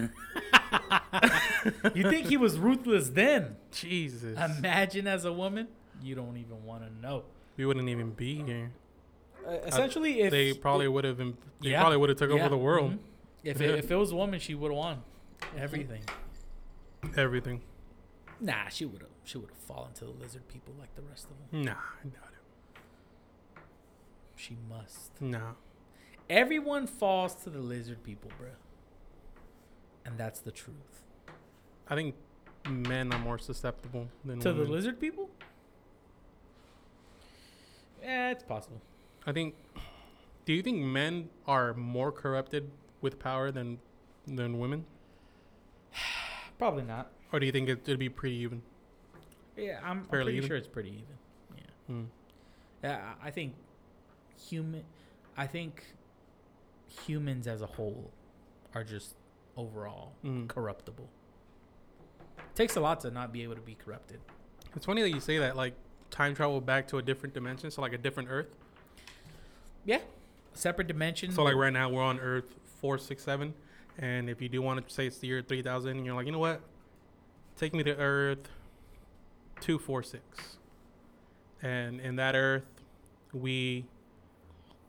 you 1.95 2.09
think 2.11 2.27
he 2.27 2.39
was 2.39 2.59
ruthless 2.59 3.11
then? 3.11 3.57
Jesus, 3.71 4.39
Imagine 4.59 5.07
as 5.07 5.27
a 5.27 5.33
woman. 5.33 5.69
You 6.03 6.15
don't 6.15 6.39
even 6.39 6.65
want 6.65 6.85
to 6.85 7.07
know. 7.07 7.25
we 7.59 7.67
wouldn't 7.67 7.89
even 7.91 8.13
be 8.13 8.43
here. 8.43 8.71
Uh, 9.47 9.53
essentially, 9.67 10.21
if 10.23 10.31
they 10.31 10.55
probably 10.55 10.89
would 10.89 11.05
have. 11.05 11.19
They 11.19 11.35
Yeah. 11.61 11.81
probably 11.81 11.99
would 11.99 12.09
have 12.09 12.19
took 12.19 12.31
yeah, 12.31 12.37
over 12.37 12.49
the 12.49 12.57
world. 12.57 12.93
mhm. 12.93 12.99
If 13.45 13.61
it, 13.61 13.79
if 13.79 13.91
it 13.91 13.97
was 13.97 14.11
a 14.11 14.17
woman, 14.17 14.41
she 14.41 14.55
would 14.55 14.71
have 14.71 14.79
won 14.79 15.03
everything. 15.57 16.03
Everything. 17.17 17.61
Nah, 18.41 18.69
she 18.71 18.85
would 18.87 19.03
have. 19.03 19.11
She 19.25 19.39
would 19.39 19.51
have 19.51 19.59
fallen 19.59 19.93
to 19.95 20.05
the 20.07 20.11
lizard 20.11 20.49
people 20.49 20.75
like 20.81 20.95
the 20.97 21.03
rest 21.03 21.27
of 21.31 21.51
them. 21.51 21.63
Nah, 21.63 21.73
I 21.73 22.09
doubt 22.09 22.33
it. 22.33 23.61
She 24.35 24.57
must. 24.69 25.13
it. 25.21 25.23
Nah. 25.23 25.53
Everyone 26.29 26.87
falls 26.87 27.35
to 27.45 27.51
the 27.51 27.61
lizard 27.61 28.03
people, 28.03 28.31
bro. 28.39 28.49
And 30.05 30.19
that's 30.19 30.41
the 30.41 30.51
truth. 30.51 31.03
I 31.89 31.95
think 31.95 32.15
men 32.69 33.13
are 33.13 33.19
more 33.19 33.39
susceptible 33.39 34.09
than 34.25 34.41
To 34.41 34.53
the 34.53 34.65
lizard 34.65 35.01
people? 35.01 35.31
Yeah, 38.03 38.31
it's 38.31 38.43
possible. 38.45 38.81
I 39.27 39.33
think. 39.33 39.55
Do 40.45 40.53
you 40.53 40.63
think 40.63 40.79
men 40.79 41.29
are 41.47 41.75
more 41.75 42.13
corrupted 42.13 42.71
with 43.01 43.19
power 43.19 43.51
than 43.51 43.79
than 44.27 44.59
women, 44.59 44.85
Probably 46.59 46.83
not. 46.83 47.11
or 47.33 47.39
do 47.41 47.47
you 47.47 47.53
think 47.53 47.69
it, 47.69 47.81
it'd 47.85 47.99
be 47.99 48.09
pretty 48.09 48.37
even? 48.37 48.63
Yeah, 49.57 49.79
I'm, 49.83 49.99
I'm 50.01 50.05
pretty 50.05 50.33
even? 50.37 50.49
sure 50.49 50.57
it's 50.57 50.67
pretty 50.69 50.91
even. 50.91 51.17
Yeah. 51.57 51.63
Hmm. 51.87 52.05
Yeah, 52.83 53.15
I 53.23 53.29
I 53.29 53.31
think 53.31 53.55
human. 54.49 54.85
I 55.37 55.47
think 55.47 55.85
humans 57.07 57.47
as 57.47 57.63
a 57.63 57.67
whole 57.67 58.11
are 58.75 58.85
just 58.85 59.15
overall 59.57 60.13
Mm. 60.25 60.49
corruptible. 60.49 61.09
Takes 62.55 62.77
a 62.77 62.81
lot 62.81 63.01
to 63.01 63.11
not 63.11 63.33
be 63.33 63.43
able 63.43 63.55
to 63.55 63.61
be 63.61 63.75
corrupted. 63.75 64.21
It's 64.75 64.87
funny 64.87 65.03
that 65.03 65.11
you 65.11 65.21
say 65.21 65.39
that. 65.39 65.57
Like 65.57 65.75
time 66.11 66.35
travel 66.35 66.61
back 66.61 66.89
to 66.89 66.99
a 66.99 67.03
different 67.03 67.35
dimension, 67.35 67.71
so 67.71 67.81
like 67.83 67.93
a 67.93 67.99
different 67.99 68.29
Earth. 68.31 68.55
Yeah, 69.85 70.01
separate 70.55 70.89
dimensions. 70.89 71.35
So 71.35 71.43
like 71.43 71.55
right 71.55 71.73
now 71.73 71.89
we're 71.91 72.03
on 72.03 72.19
Earth 72.21 72.55
four 72.81 72.99
six 72.99 73.23
seven, 73.23 73.55
and 73.99 74.29
if 74.31 74.41
you 74.43 74.49
do 74.49 74.61
want 74.63 74.87
to 74.87 74.93
say 74.95 75.07
it's 75.07 75.19
the 75.19 75.27
year 75.29 75.43
three 75.43 75.63
thousand, 75.63 76.05
you're 76.05 76.15
like, 76.15 76.27
you 76.27 76.33
know 76.33 76.39
what? 76.39 76.61
Take 77.57 77.73
me 77.75 77.83
to 77.85 77.97
Earth 77.97 78.49
two 79.61 79.79
four 79.79 80.03
six, 80.03 80.57
and 81.63 82.01
in 82.01 82.17
that 82.17 82.35
Earth, 82.35 82.65
we, 83.33 83.87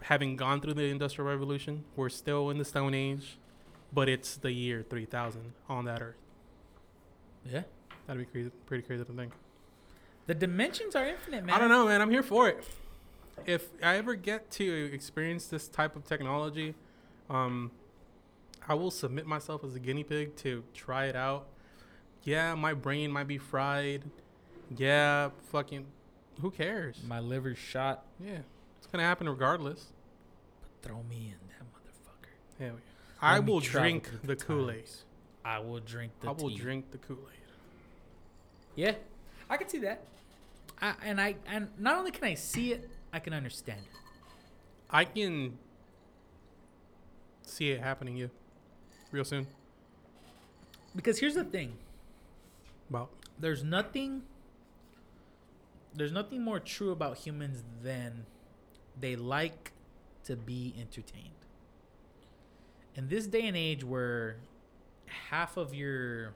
having 0.03 0.35
gone 0.35 0.61
through 0.61 0.73
the 0.75 0.85
Industrial 0.85 1.29
Revolution, 1.29 1.83
we're 1.95 2.09
still 2.09 2.49
in 2.49 2.57
the 2.57 2.65
Stone 2.65 2.93
Age, 2.93 3.37
but 3.93 4.07
it's 4.09 4.35
the 4.37 4.51
year 4.51 4.85
three 4.89 5.05
thousand 5.05 5.53
on 5.69 5.85
that 5.85 6.01
Earth. 6.01 6.15
yeah, 7.49 7.63
That'd 8.05 8.25
be 8.25 8.31
crazy, 8.31 8.51
pretty 8.65 8.83
crazy 8.83 9.03
to 9.03 9.11
think. 9.13 9.33
the 10.27 10.35
dimensions 10.35 10.95
are 10.95 11.05
infinite, 11.05 11.45
man. 11.45 11.55
I 11.55 11.59
don't 11.59 11.69
know, 11.69 11.85
man. 11.87 12.01
I'm 12.01 12.11
here 12.11 12.23
for 12.23 12.47
it. 12.49 12.65
If 13.45 13.69
I 13.83 13.97
ever 13.97 14.15
get 14.15 14.49
to 14.51 14.89
experience 14.93 15.47
this 15.47 15.67
type 15.67 15.95
of 15.95 16.03
technology, 16.05 16.73
um, 17.29 17.71
I 18.67 18.73
will 18.73 18.91
submit 18.91 19.25
myself 19.25 19.63
as 19.63 19.75
a 19.75 19.79
guinea 19.79 20.03
pig 20.03 20.35
to 20.37 20.63
try 20.73 21.05
it 21.05 21.15
out. 21.15 21.47
Yeah, 22.23 22.55
my 22.55 22.73
brain 22.73 23.11
might 23.11 23.27
be 23.27 23.37
fried. 23.37 24.03
Yeah, 24.75 25.29
fucking, 25.51 25.85
who 26.41 26.51
cares? 26.51 27.01
My 27.07 27.19
liver's 27.19 27.57
shot. 27.57 28.03
Yeah, 28.19 28.39
it's 28.87 28.93
gonna 28.93 29.03
happen 29.03 29.27
regardless. 29.27 29.87
Throw 30.81 31.03
me 31.09 31.33
in 31.33 31.47
that 31.49 31.65
motherfucker. 31.73 32.31
Yeah, 32.57 32.71
I 33.21 33.39
will 33.39 33.59
drink 33.59 34.09
the 34.21 34.27
the 34.27 34.35
Kool 34.37 34.71
Aid. 34.71 34.85
I 35.43 35.59
will 35.59 35.81
drink 35.81 36.13
the 36.21 36.29
I 36.29 36.31
will 36.31 36.49
tea. 36.49 36.55
drink 36.55 36.91
the 36.91 36.97
Kool 36.97 37.17
Aid. 37.17 37.51
Yeah, 38.75 38.95
I 39.49 39.57
can 39.57 39.67
see 39.67 39.79
that. 39.79 40.05
I, 40.81 40.93
and 41.03 41.19
I 41.19 41.35
and 41.49 41.67
not 41.77 41.97
only 41.97 42.11
can 42.11 42.23
I 42.23 42.35
see 42.35 42.71
it, 42.71 42.89
I 43.11 43.19
can 43.19 43.33
understand 43.33 43.81
it. 43.81 43.99
I 44.89 45.03
can 45.03 45.57
see 47.41 47.71
it 47.71 47.81
happening. 47.81 48.15
Yeah, 48.15 48.27
real 49.11 49.25
soon. 49.25 49.47
Because 50.95 51.19
here's 51.19 51.35
the 51.35 51.43
thing: 51.43 51.73
About 52.89 53.09
there's 53.37 53.65
nothing. 53.65 54.21
There's 55.93 56.13
nothing 56.13 56.41
more 56.41 56.61
true 56.61 56.91
about 56.91 57.17
humans 57.17 57.63
than 57.83 58.27
they 58.99 59.15
like 59.15 59.71
to 60.25 60.35
be 60.35 60.73
entertained. 60.79 61.31
In 62.95 63.09
this 63.09 63.27
day 63.27 63.47
and 63.47 63.55
age, 63.55 63.83
where 63.83 64.37
half 65.29 65.57
of 65.57 65.73
your 65.73 66.33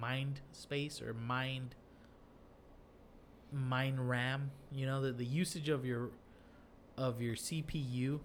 mind 0.00 0.40
space 0.52 1.00
or 1.00 1.14
mind 1.14 1.74
mind 3.52 4.08
RAM, 4.08 4.50
you 4.72 4.86
know, 4.86 5.00
the, 5.00 5.12
the 5.12 5.24
usage 5.24 5.68
of 5.68 5.84
your 5.84 6.10
of 6.96 7.22
your 7.22 7.36
CPU 7.36 8.18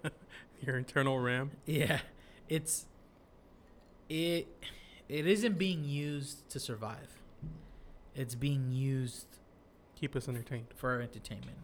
your 0.66 0.76
internal 0.76 1.18
RAM. 1.18 1.52
Yeah, 1.64 2.00
it's 2.48 2.86
it 4.08 4.48
it 5.08 5.26
isn't 5.26 5.58
being 5.58 5.84
used 5.84 6.48
to 6.50 6.60
survive. 6.60 7.20
It's 8.14 8.34
being 8.34 8.70
used 8.72 9.26
Keep 9.94 10.16
us 10.16 10.28
entertained. 10.28 10.66
for 10.74 10.90
our 10.90 11.00
entertainment. 11.00 11.56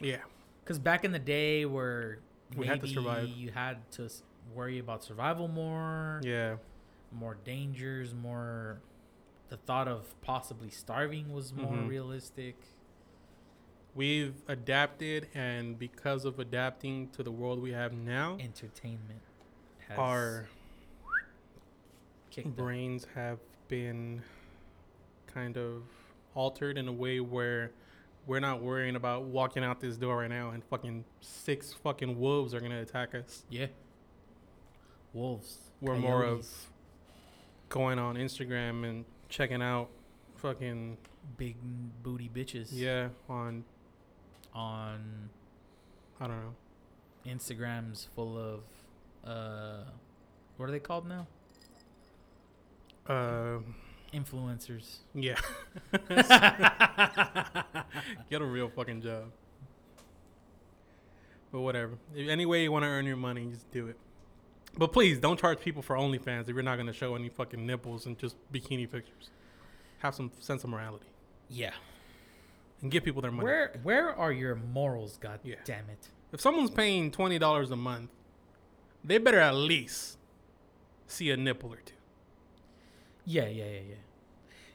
Yeah, 0.00 0.18
because 0.62 0.78
back 0.78 1.04
in 1.04 1.12
the 1.12 1.18
day, 1.18 1.64
where 1.64 2.18
We 2.56 2.66
had 2.66 2.80
to 2.82 2.86
survive. 2.88 3.28
you 3.28 3.50
had 3.50 3.90
to 3.92 4.08
worry 4.54 4.78
about 4.78 5.02
survival 5.02 5.48
more, 5.48 6.20
Yeah. 6.22 6.56
more 7.12 7.36
dangers, 7.44 8.14
more. 8.14 8.80
The 9.48 9.56
thought 9.56 9.86
of 9.88 10.20
possibly 10.22 10.70
starving 10.70 11.32
was 11.32 11.52
more 11.52 11.72
Mhm. 11.72 11.88
realistic. 11.88 12.56
We've 13.94 14.34
adapted, 14.48 15.28
and 15.34 15.78
because 15.78 16.24
of 16.24 16.38
adapting 16.38 17.08
to 17.10 17.22
the 17.22 17.30
world 17.30 17.60
we 17.62 17.72
have 17.72 17.92
now, 17.94 18.36
Entertainment 18.38 19.22
has 19.88 19.98
our 19.98 20.48
kicked 22.30 22.48
up. 22.48 22.56
brains 22.56 23.06
have 23.14 23.38
been 23.68 24.22
kind 25.26 25.56
of 25.56 25.84
altered 26.34 26.76
in 26.76 26.88
a 26.88 26.92
way 26.92 27.20
where 27.20 27.70
we're 28.26 28.40
not 28.40 28.60
worrying 28.62 28.96
about 28.96 29.24
walking 29.24 29.62
out 29.64 29.80
this 29.80 29.96
door 29.96 30.18
right 30.18 30.30
now 30.30 30.50
and 30.50 30.64
fucking 30.64 31.04
six 31.20 31.72
fucking 31.72 32.18
wolves 32.18 32.54
are 32.54 32.60
gonna 32.60 32.80
attack 32.82 33.14
us. 33.14 33.44
Yeah. 33.48 33.66
Wolves. 35.12 35.58
We're 35.80 35.96
more 35.96 36.24
of 36.24 36.46
going 37.68 37.98
on 37.98 38.16
Instagram 38.16 38.84
and 38.88 39.04
checking 39.28 39.62
out 39.62 39.88
fucking 40.36 40.96
big 41.36 41.56
booty 42.02 42.30
bitches. 42.32 42.68
yeah 42.72 43.08
on 43.28 43.64
on 44.54 45.30
I 46.20 46.26
don't 46.26 46.36
know 46.36 46.54
Instagrams 47.26 48.06
full 48.14 48.38
of 48.38 48.60
uh 49.28 49.84
what 50.56 50.68
are 50.68 50.72
they 50.72 50.78
called 50.80 51.06
now? 51.08 51.26
uh 53.08 53.58
Influencers. 54.14 54.98
yeah 55.14 55.36
get 58.30 58.40
a 58.40 58.44
real 58.44 58.68
fucking 58.68 59.02
job. 59.02 59.24
But 61.52 61.60
whatever. 61.60 61.98
If 62.14 62.28
any 62.28 62.44
way 62.46 62.62
you 62.62 62.72
want 62.72 62.82
to 62.84 62.88
earn 62.88 63.06
your 63.06 63.16
money, 63.16 63.46
just 63.46 63.70
do 63.70 63.86
it. 63.88 63.96
But 64.76 64.92
please 64.92 65.18
don't 65.18 65.38
charge 65.38 65.60
people 65.60 65.80
for 65.82 65.96
OnlyFans 65.96 66.42
if 66.42 66.48
you're 66.48 66.62
not 66.62 66.76
going 66.76 66.86
to 66.86 66.92
show 66.92 67.14
any 67.14 67.28
fucking 67.28 67.64
nipples 67.64 68.06
and 68.06 68.18
just 68.18 68.36
bikini 68.52 68.90
pictures. 68.90 69.30
Have 70.00 70.14
some 70.14 70.30
sense 70.38 70.64
of 70.64 70.70
morality 70.70 71.06
yeah. 71.48 71.72
and 72.82 72.90
give 72.90 73.04
people 73.04 73.22
their 73.22 73.30
money. 73.30 73.44
Where 73.44 73.80
where 73.82 74.14
are 74.14 74.32
your 74.32 74.54
morals, 74.54 75.16
god 75.18 75.40
Yeah. 75.42 75.54
damn 75.64 75.88
it? 75.90 76.10
If 76.32 76.40
someone's 76.40 76.70
paying 76.70 77.10
twenty 77.10 77.38
dollars 77.38 77.70
a 77.70 77.76
month, 77.76 78.10
they 79.02 79.16
better 79.18 79.40
at 79.40 79.54
least 79.54 80.18
see 81.06 81.30
a 81.30 81.36
nipple 81.36 81.72
or 81.72 81.78
two. 81.84 81.94
Yeah, 83.26 83.46
yeah, 83.46 83.64
yeah, 83.64 83.80
yeah. 83.90 83.94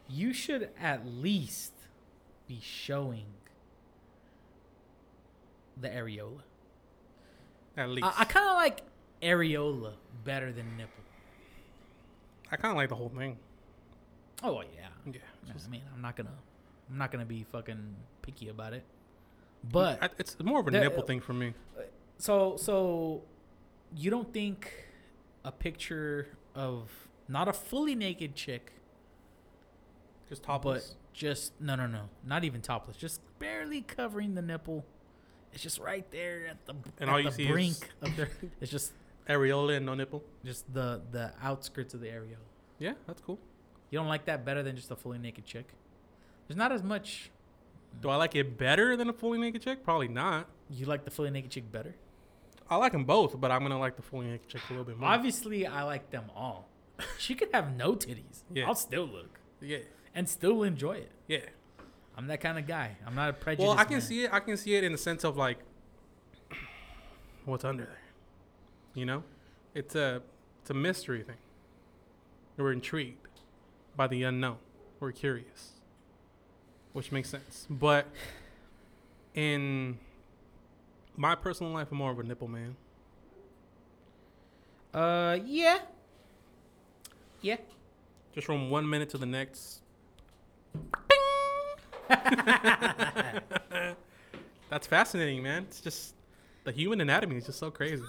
You 0.10 0.34
should 0.34 0.70
at 0.80 1.06
least 1.08 1.72
be 2.48 2.60
showing 2.62 3.26
the 5.80 5.88
areola. 5.90 6.42
At 7.78 7.90
least. 7.90 8.06
I, 8.06 8.14
I 8.22 8.26
kind 8.26 8.50
of 8.50 8.56
like 8.58 8.82
areola 9.22 9.94
better 10.26 10.52
than 10.52 10.66
nipple? 10.78 10.92
I 12.52 12.58
kind 12.58 12.72
of 12.72 12.78
like 12.78 12.90
the 12.90 12.96
whole 12.96 13.10
thing. 13.10 13.38
Oh 14.44 14.62
yeah. 14.62 14.88
Yeah. 15.06 15.20
I 15.48 15.70
mean, 15.70 15.82
I'm 15.96 16.02
not 16.02 16.16
gonna, 16.18 16.34
I'm 16.90 16.98
not 16.98 17.12
gonna 17.12 17.26
be 17.26 17.46
fucking 17.52 17.96
picky 18.22 18.50
about 18.50 18.74
it. 18.74 18.84
But 19.72 20.02
I, 20.04 20.10
it's 20.18 20.36
more 20.44 20.60
of 20.60 20.68
a 20.68 20.72
The- 20.72 20.82
nipple 20.82 21.04
uh, 21.04 21.06
thing 21.06 21.22
for 21.22 21.34
me. 21.34 21.54
so 22.18 22.58
so, 22.58 23.22
you 23.96 24.10
don't 24.10 24.32
think 24.34 24.72
a 25.46 25.52
picture 25.52 26.28
of 26.56 26.90
not 27.32 27.48
a 27.48 27.54
fully 27.54 27.96
naked 27.96 28.36
chick, 28.36 28.74
Just 30.30 30.44
topless. 30.44 30.90
but 30.90 31.14
just 31.18 31.54
no 31.60 31.76
no 31.76 31.88
no, 31.88 32.10
not 32.26 32.44
even 32.44 32.62
topless, 32.62 32.98
just 32.98 33.22
barely 33.40 33.82
covering 33.82 34.36
the 34.36 34.42
nipple. 34.42 34.86
It's 35.54 35.62
just 35.64 35.80
right 35.80 36.10
there 36.12 36.48
at 36.48 36.66
the 36.66 36.74
And 37.00 37.10
at 37.10 37.10
all 37.10 37.20
you 37.20 37.30
the 37.30 37.36
see 37.36 37.44
is- 37.44 37.52
brink 37.52 37.90
of 38.02 38.16
their. 38.16 38.30
It's 38.62 38.72
just 38.72 38.94
Areola 39.28 39.78
and 39.78 39.86
no 39.86 39.94
nipple. 39.94 40.24
just 40.46 40.72
the 40.74 41.02
the 41.12 41.32
outskirts 41.42 41.94
of 41.94 42.02
the 42.02 42.08
areola. 42.08 42.38
Yeah, 42.80 42.94
that's 43.08 43.22
cool. 43.22 43.38
You 43.90 44.00
don't 44.00 44.08
like 44.08 44.26
that 44.26 44.46
better 44.46 44.64
than 44.64 44.76
just 44.76 44.90
a 44.92 44.96
fully 44.96 45.18
naked 45.18 45.46
chick? 45.46 45.68
There's 46.48 46.58
not 46.58 46.72
as 46.72 46.82
much. 46.84 47.30
Do 48.02 48.10
I 48.10 48.16
like 48.16 48.36
it 48.36 48.58
better 48.58 48.96
than 48.96 49.10
a 49.10 49.14
fully 49.14 49.38
naked 49.38 49.62
chick? 49.62 49.84
Probably 49.84 50.08
not. 50.08 50.48
You 50.70 50.86
like 50.86 51.04
the 51.04 51.12
fully 51.12 51.30
naked 51.30 51.52
chick 51.52 51.70
better? 51.72 51.94
I 52.70 52.78
like 52.78 52.94
them 52.94 53.04
both, 53.04 53.40
but 53.40 53.52
I'm 53.52 53.62
gonna 53.62 53.78
like 53.78 53.98
the 53.98 54.02
fully 54.02 54.28
naked 54.28 54.48
chick 54.48 54.62
a 54.70 54.72
little 54.72 54.86
bit 54.86 54.98
more. 54.98 55.10
Obviously, 55.10 55.68
I 55.68 55.84
like 55.84 56.10
them 56.10 56.32
all. 56.34 56.70
She 57.18 57.36
could 57.36 57.50
have 57.54 57.76
no 57.76 57.94
titties. 57.94 58.44
Yeah. 58.54 58.68
I'll 58.68 58.76
still 58.76 59.06
look 59.06 59.40
yeah, 59.62 59.80
and 60.16 60.28
still 60.28 60.64
enjoy 60.64 60.94
it. 60.94 61.12
yeah. 61.28 61.40
I'm 62.18 62.28
that 62.28 62.42
kind 62.42 62.60
of 62.60 62.68
guy. 62.68 62.98
I'm 63.08 63.16
not 63.16 63.30
a 63.30 63.34
prejudiced. 63.34 63.68
Well, 63.68 63.78
I 63.78 63.86
can 63.86 63.94
man. 63.94 64.02
see 64.02 64.26
it. 64.26 64.34
I 64.34 64.42
can 64.42 64.58
see 64.58 64.76
it 64.76 64.84
in 64.84 64.92
the 64.92 64.98
sense 64.98 65.24
of 65.24 65.38
like, 65.38 65.60
what's 67.46 67.64
under 67.64 67.86
there. 67.86 67.98
You 68.94 69.06
know, 69.06 69.24
it's 69.74 69.96
a 69.96 70.22
it's 70.62 70.70
a 70.70 70.74
mystery 70.74 71.24
thing. 71.24 71.38
We're 72.58 72.74
intrigued 72.74 73.40
by 73.96 74.08
the 74.08 74.24
unknown. 74.24 74.58
We're 75.00 75.14
curious, 75.14 75.72
which 76.92 77.12
makes 77.12 77.30
sense. 77.30 77.66
But 77.70 78.08
in 79.34 79.98
my 81.16 81.36
personal 81.36 81.72
life, 81.72 81.88
I'm 81.92 81.98
more 81.98 82.12
of 82.12 82.20
a 82.20 82.24
nipple 82.24 82.50
man. 82.50 82.76
Uh, 84.94 85.40
yeah. 85.46 85.80
Yeah. 87.42 87.58
Just 88.34 88.48
from 88.48 88.70
one 88.70 88.90
minute 88.90 89.10
to 89.10 89.18
the 89.18 89.26
next. 89.26 89.82
That's 94.70 94.88
fascinating, 94.88 95.44
man. 95.44 95.64
It's 95.64 95.82
just 95.82 96.16
the 96.64 96.72
human 96.72 97.02
anatomy 97.02 97.38
is 97.38 97.46
just 97.46 97.60
so 97.60 97.70
crazy. 97.72 98.04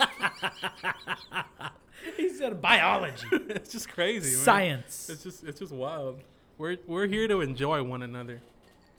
he 2.16 2.28
said 2.30 2.60
biology, 2.60 3.26
it's 3.32 3.70
just 3.72 3.88
crazy, 3.88 4.34
man. 4.36 4.44
science. 4.44 5.08
It's 5.10 5.22
just 5.22 5.44
it's 5.44 5.60
just 5.60 5.72
wild. 5.72 6.20
We're 6.58 6.76
we're 6.86 7.06
here 7.06 7.28
to 7.28 7.40
enjoy 7.42 7.82
one 7.82 8.02
another. 8.02 8.40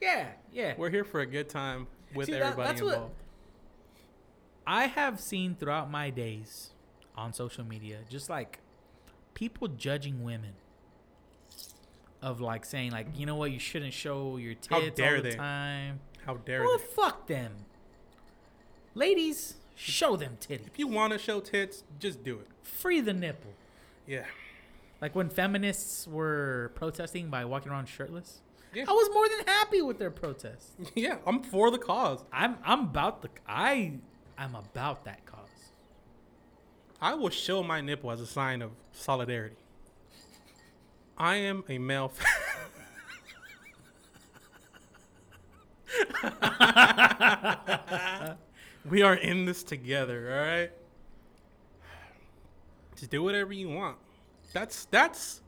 yeah, 0.01 0.27
yeah. 0.53 0.73
We're 0.77 0.89
here 0.89 1.03
for 1.03 1.19
a 1.21 1.25
good 1.25 1.49
time 1.49 1.87
with 2.15 2.27
See, 2.27 2.33
that- 2.33 2.41
everybody 2.43 2.81
what- 2.81 2.93
involved. 2.93 3.13
I 4.65 4.85
have 4.87 5.19
seen 5.19 5.57
throughout 5.59 5.91
my 5.91 6.09
days 6.09 6.69
on 7.17 7.33
social 7.33 7.65
media, 7.65 7.97
just 8.09 8.29
like 8.29 8.59
people 9.33 9.67
judging 9.67 10.23
women. 10.23 10.53
Of 12.21 12.39
like 12.39 12.63
saying 12.63 12.91
like, 12.91 13.07
you 13.17 13.25
know 13.25 13.35
what, 13.35 13.51
you 13.51 13.59
shouldn't 13.59 13.93
show 13.93 14.37
your 14.37 14.55
How 14.69 14.79
tits 14.79 14.95
dare 14.95 15.17
all 15.17 15.21
the 15.21 15.29
they. 15.31 15.35
time. 15.35 15.99
How 16.25 16.35
dare 16.35 16.63
Well, 16.63 16.77
they? 16.77 16.83
fuck 16.85 17.27
them. 17.27 17.51
Ladies, 18.95 19.55
show 19.75 20.15
them 20.15 20.37
titties. 20.39 20.67
If 20.67 20.77
you 20.79 20.87
want 20.87 21.13
to 21.13 21.19
show 21.19 21.39
tits, 21.41 21.83
just 21.99 22.23
do 22.23 22.39
it. 22.39 22.47
Free 22.61 23.01
the 23.01 23.13
nipple. 23.13 23.51
Yeah. 24.07 24.25
Like 25.01 25.15
when 25.15 25.29
feminists 25.29 26.07
were 26.07 26.71
protesting 26.75 27.29
by 27.29 27.43
walking 27.45 27.71
around 27.71 27.87
shirtless. 27.87 28.39
Yeah. 28.73 28.85
I 28.87 28.91
was 28.93 29.09
more 29.13 29.27
than 29.27 29.45
happy 29.45 29.81
with 29.81 29.99
their 29.99 30.11
protest. 30.11 30.71
Yeah, 30.95 31.17
I'm 31.27 31.43
for 31.43 31.71
the 31.71 31.77
cause. 31.77 32.23
I'm 32.31 32.57
I'm 32.63 32.81
about 32.85 33.21
the 33.21 33.29
I 33.47 33.93
I'm 34.37 34.55
about 34.55 35.03
that 35.05 35.25
cause. 35.25 35.42
I 37.03 37.13
will 37.15 37.29
show 37.29 37.61
my 37.61 37.81
nipple 37.81 38.11
as 38.11 38.21
a 38.21 38.25
sign 38.25 38.61
of 38.61 38.71
solidarity. 38.93 39.57
I 41.17 41.35
am 41.35 41.65
a 41.67 41.77
male. 41.77 42.13
we 48.89 49.01
are 49.01 49.15
in 49.15 49.43
this 49.43 49.65
together, 49.65 50.31
all 50.31 50.37
right? 50.47 50.71
Just 52.95 53.11
do 53.11 53.21
whatever 53.21 53.51
you 53.51 53.67
want. 53.67 53.97
That's 54.53 54.85
that's 54.85 55.41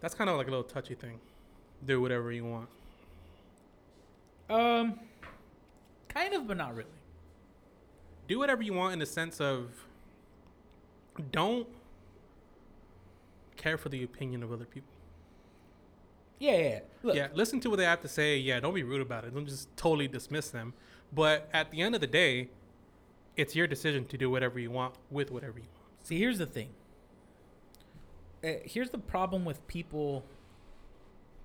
that's 0.00 0.14
kind 0.14 0.30
of 0.30 0.38
like 0.38 0.46
a 0.46 0.50
little 0.50 0.64
touchy 0.64 0.94
thing. 0.94 1.20
Do 1.84 2.00
whatever 2.00 2.32
you 2.32 2.46
want. 2.46 2.70
Um 4.48 4.98
kind 6.08 6.32
of 6.32 6.46
but 6.46 6.56
not 6.56 6.74
really. 6.74 6.88
Do 8.28 8.38
whatever 8.38 8.62
you 8.62 8.72
want 8.72 8.92
in 8.92 8.98
the 8.98 9.06
sense 9.06 9.40
of 9.40 9.86
don't 11.30 11.66
care 13.56 13.76
for 13.76 13.88
the 13.88 14.02
opinion 14.02 14.42
of 14.42 14.52
other 14.52 14.64
people. 14.64 14.92
Yeah, 16.38 16.52
yeah. 16.52 16.58
yeah. 16.58 16.80
Look, 17.02 17.16
yeah, 17.16 17.28
listen 17.34 17.60
to 17.60 17.70
what 17.70 17.76
they 17.76 17.84
have 17.84 18.00
to 18.00 18.08
say. 18.08 18.36
Yeah, 18.36 18.58
don't 18.60 18.74
be 18.74 18.82
rude 18.82 19.00
about 19.00 19.24
it. 19.24 19.34
Don't 19.34 19.46
just 19.46 19.74
totally 19.76 20.08
dismiss 20.08 20.50
them. 20.50 20.74
But 21.12 21.48
at 21.52 21.70
the 21.70 21.80
end 21.80 21.94
of 21.94 22.00
the 22.00 22.06
day, 22.06 22.48
it's 23.36 23.54
your 23.54 23.66
decision 23.66 24.04
to 24.06 24.18
do 24.18 24.30
whatever 24.30 24.58
you 24.58 24.70
want 24.70 24.94
with 25.10 25.30
whatever 25.30 25.58
you 25.58 25.66
want. 25.74 26.06
See, 26.06 26.18
here's 26.18 26.38
the 26.38 26.46
thing. 26.46 26.70
Uh, 28.44 28.54
here's 28.64 28.90
the 28.90 28.98
problem 28.98 29.44
with 29.44 29.64
people 29.68 30.24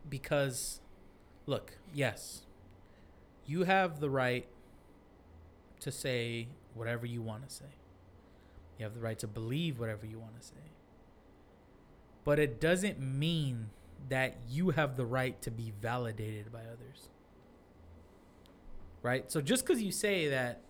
because 0.10 0.80
look, 1.46 1.78
yes. 1.94 2.44
You 3.46 3.64
have 3.64 4.00
the 4.00 4.10
right 4.10 4.48
to 5.80 5.92
say 5.92 6.48
whatever 6.78 7.06
you 7.06 7.22
want 7.22 7.48
to 7.48 7.54
say. 7.54 7.66
You 8.78 8.84
have 8.86 8.94
the 8.94 9.02
right 9.02 9.18
to 9.20 9.28
believe 9.28 9.80
whatever 9.80 10.06
you 10.06 10.20
want 10.20 10.40
to 10.40 10.46
say. 10.46 10.56
But 12.24 12.40
it 12.40 12.60
doesn't 12.60 13.00
mean 13.00 13.70
that 14.10 14.38
you 14.50 14.72
have 14.72 14.98
the 14.98 15.06
right 15.06 15.42
to 15.42 15.52
be 15.52 15.74
validated 15.82 16.52
by 16.52 16.60
others. 16.60 17.10
Right? 19.02 19.32
So 19.32 19.42
just 19.42 19.66
because 19.66 19.82
you 19.82 19.92
say 19.92 20.28
that 20.28 20.62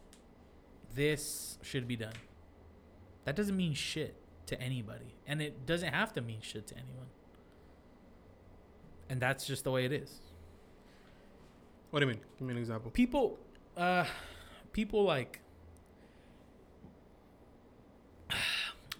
this 0.96 1.58
should 1.62 1.88
be 1.88 1.96
done, 1.96 2.14
that 3.26 3.36
doesn't 3.36 3.58
mean 3.58 3.74
shit 3.74 4.16
to 4.48 4.62
anybody. 4.62 5.16
And 5.26 5.42
it 5.42 5.66
doesn't 5.66 5.94
have 5.94 6.14
to 6.14 6.22
mean 6.22 6.40
shit 6.42 6.68
to 6.68 6.76
anyone. 6.76 7.08
And 9.10 9.20
that's 9.20 9.46
just 9.46 9.64
the 9.64 9.72
way 9.72 9.86
it 9.86 9.92
is. 9.92 10.20
What 11.92 12.00
do 12.00 12.06
you 12.06 12.14
mean? 12.14 12.22
Give 12.38 12.48
me 12.48 12.54
an 12.54 12.60
example. 12.60 12.92
People 12.92 13.38
uh 13.76 14.06
people 14.74 15.04
like 15.04 15.40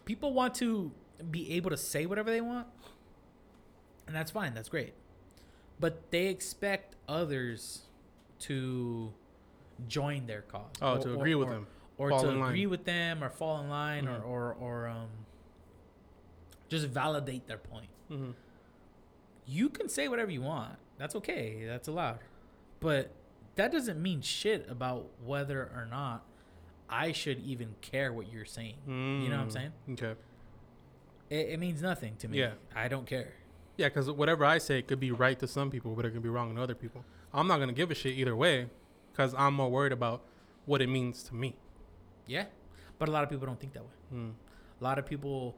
people 0.08 0.34
want 0.34 0.56
to 0.56 0.92
be 1.30 1.52
able 1.54 1.70
to 1.70 1.78
say 1.78 2.06
whatever 2.06 2.32
they 2.32 2.40
want. 2.42 2.66
And 4.08 4.16
that's 4.16 4.32
fine. 4.32 4.54
That's 4.54 4.70
great. 4.70 4.94
But 5.80 6.10
they 6.12 6.28
expect 6.28 6.96
others 7.10 7.82
to 8.40 9.14
join 9.88 10.26
their 10.26 10.42
cause. 10.44 10.72
Oh, 10.82 10.96
or- 10.96 11.00
to 11.00 11.10
or- 11.12 11.16
agree 11.16 11.36
with 11.36 11.50
or- 11.50 11.52
them. 11.52 11.68
or 11.98 12.10
Fall 12.12 12.22
to 12.22 12.44
agree 12.44 12.66
with 12.68 12.86
them 12.86 13.24
or 13.24 13.30
fall 13.30 13.60
in 13.62 13.70
line 13.70 14.06
Mhm. 14.06 14.24
or, 14.24 14.24
or 14.24 14.54
or 14.54 14.88
um 14.88 15.10
just 16.70 16.88
validate 16.88 17.48
their 17.48 17.58
point. 17.58 17.90
hmm 18.08 18.32
You 19.46 19.70
can 19.70 19.88
say 19.90 20.08
whatever 20.08 20.30
you 20.32 20.42
want. 20.42 20.78
That's 20.98 21.16
okay. 21.16 21.66
That's 21.66 21.88
allowed. 21.88 22.20
But 22.80 23.12
that 23.56 23.72
doesn't 23.72 24.02
mean 24.02 24.22
shit 24.22 24.70
about 24.70 25.10
whether 25.24 25.64
or 25.64 25.86
not 25.90 26.24
I 26.90 27.12
should 27.12 27.40
even 27.40 27.76
care 27.82 28.14
what 28.14 28.32
you're 28.32 28.46
saying. 28.46 28.76
You 28.88 29.30
know 29.30 29.38
what 29.38 29.44
I'm 29.44 29.52
saying? 29.52 29.72
Mm, 29.90 29.94
Okay. 29.94 30.20
It, 31.30 31.50
it 31.50 31.60
means 31.60 31.82
nothing 31.82 32.16
to 32.20 32.28
me. 32.28 32.40
Yeah. 32.40 32.52
I 32.76 32.88
don't 32.88 33.06
care. 33.06 33.34
Yeah, 33.76 33.90
because 33.90 34.10
whatever 34.10 34.46
I 34.46 34.58
say 34.60 34.82
could 34.82 35.00
be 35.00 35.12
right 35.12 35.38
to 35.40 35.48
some 35.48 35.70
people, 35.70 35.94
but 35.96 36.06
it 36.06 36.12
could 36.12 36.24
be 36.24 36.30
wrong 36.30 36.56
to 36.56 36.62
other 36.62 36.76
people. 36.76 37.04
I'm 37.34 37.48
not 37.48 37.60
gonna 37.60 37.74
give 37.74 37.92
a 37.92 37.96
shit 37.96 38.14
either 38.16 38.36
way, 38.36 38.70
because 39.12 39.36
I'm 39.38 39.54
more 39.54 39.70
worried 39.70 39.92
about 39.92 40.22
what 40.66 40.82
it 40.82 40.88
means 40.88 41.24
to 41.24 41.36
me. 41.36 41.56
Yeah. 42.26 42.46
But 42.98 43.10
a 43.10 43.12
lot 43.12 43.24
of 43.24 43.30
people 43.30 43.46
don't 43.46 43.60
think 43.60 43.74
that 43.74 43.84
way. 43.84 43.90
Mm. 44.14 44.32
A 44.80 44.84
lot 44.84 44.98
of 44.98 45.06
people, 45.06 45.56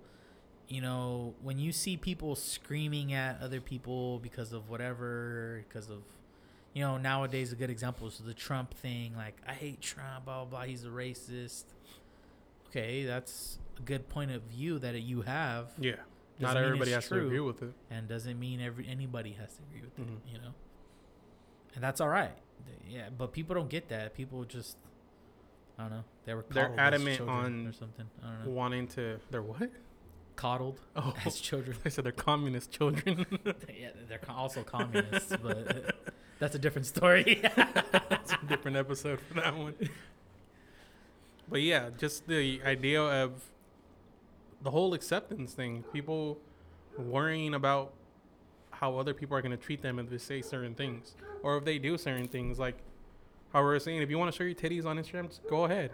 you 0.67 0.81
know, 0.81 1.33
when 1.41 1.59
you 1.59 1.71
see 1.71 1.95
people 1.97 2.35
screaming 2.35 3.13
at 3.13 3.39
other 3.41 3.61
people 3.61 4.19
because 4.19 4.51
of 4.53 4.69
whatever, 4.69 5.63
because 5.67 5.89
of, 5.89 5.99
you 6.73 6.83
know, 6.83 6.97
nowadays 6.97 7.51
a 7.51 7.55
good 7.55 7.69
example 7.69 8.07
is 8.07 8.17
the 8.19 8.33
Trump 8.33 8.73
thing. 8.75 9.15
Like, 9.15 9.35
I 9.47 9.53
hate 9.53 9.81
Trump, 9.81 10.25
blah, 10.25 10.45
blah, 10.45 10.59
blah. 10.59 10.61
He's 10.63 10.85
a 10.85 10.89
racist. 10.89 11.63
Okay, 12.67 13.03
that's 13.05 13.57
a 13.77 13.81
good 13.81 14.07
point 14.09 14.31
of 14.31 14.43
view 14.43 14.77
that 14.79 14.99
you 15.01 15.21
have. 15.23 15.67
Yeah. 15.79 15.93
Doesn't 16.39 16.55
not 16.55 16.63
everybody 16.63 16.91
has 16.91 17.07
to 17.09 17.15
agree 17.19 17.39
with 17.39 17.61
it. 17.63 17.73
And 17.89 18.07
doesn't 18.07 18.39
mean 18.39 18.61
every 18.61 18.87
anybody 18.87 19.31
has 19.33 19.55
to 19.55 19.61
agree 19.63 19.81
with 19.81 19.97
Mhm. 19.99 20.13
it, 20.17 20.31
you 20.31 20.37
know? 20.37 20.53
And 21.75 21.83
that's 21.83 21.99
all 21.99 22.07
right. 22.07 22.31
Yeah, 22.87 23.09
but 23.15 23.33
people 23.33 23.55
don't 23.55 23.69
get 23.69 23.89
that. 23.89 24.13
People 24.15 24.43
just 24.45 24.77
I 25.77 25.83
don't 25.83 25.91
know. 25.91 26.03
They 26.25 26.33
were 26.33 26.45
They're 26.49 26.77
adamant 26.79 27.21
on- 27.21 27.67
or 27.67 27.73
something. 27.73 28.05
I 28.23 28.27
don't 28.27 28.45
know. 28.45 28.51
wanting 28.51 28.87
to. 28.89 29.19
They're 29.31 29.41
what? 29.41 29.69
Coddled 30.35 30.79
Oh, 30.95 31.13
as 31.25 31.39
children. 31.41 31.77
I 31.85 31.89
said 31.89 32.03
they're 32.05 32.11
communist 32.11 32.71
children. 32.71 33.25
yeah, 33.45 33.89
they're 34.07 34.19
also 34.29 34.63
communists, 34.63 35.35
but 35.41 35.95
that's 36.39 36.55
a 36.55 36.59
different 36.59 36.85
story. 36.87 37.41
It's 38.11 38.33
a 38.33 38.45
different 38.47 38.77
episode 38.77 39.19
for 39.21 39.33
that 39.35 39.55
one. 39.57 39.73
But 41.49 41.61
yeah, 41.61 41.89
just 41.97 42.27
the 42.27 42.61
idea 42.63 43.01
of 43.01 43.43
the 44.61 44.69
whole 44.71 44.93
acceptance 44.93 45.53
thing. 45.53 45.83
People 45.93 46.37
worrying 46.97 47.53
about 47.55 47.93
how 48.71 48.97
other 48.97 49.13
people 49.13 49.35
are 49.35 49.41
going 49.41 49.51
to 49.51 49.57
treat 49.57 49.81
them 49.81 49.97
if 49.99 50.09
they 50.09 50.17
say 50.17 50.41
certain 50.41 50.75
things 50.75 51.15
or 51.43 51.57
if 51.57 51.65
they 51.65 51.79
do 51.79 51.97
certain 51.97 52.27
things. 52.27 52.59
Like 52.59 52.77
how 53.51 53.63
we're 53.63 53.79
saying, 53.79 54.01
if 54.01 54.09
you 54.09 54.19
want 54.19 54.31
to 54.31 54.37
show 54.37 54.43
your 54.43 54.53
titties 54.55 54.85
on 54.85 54.97
Instagram, 54.97 55.27
just 55.27 55.41
go 55.49 55.65
ahead. 55.65 55.91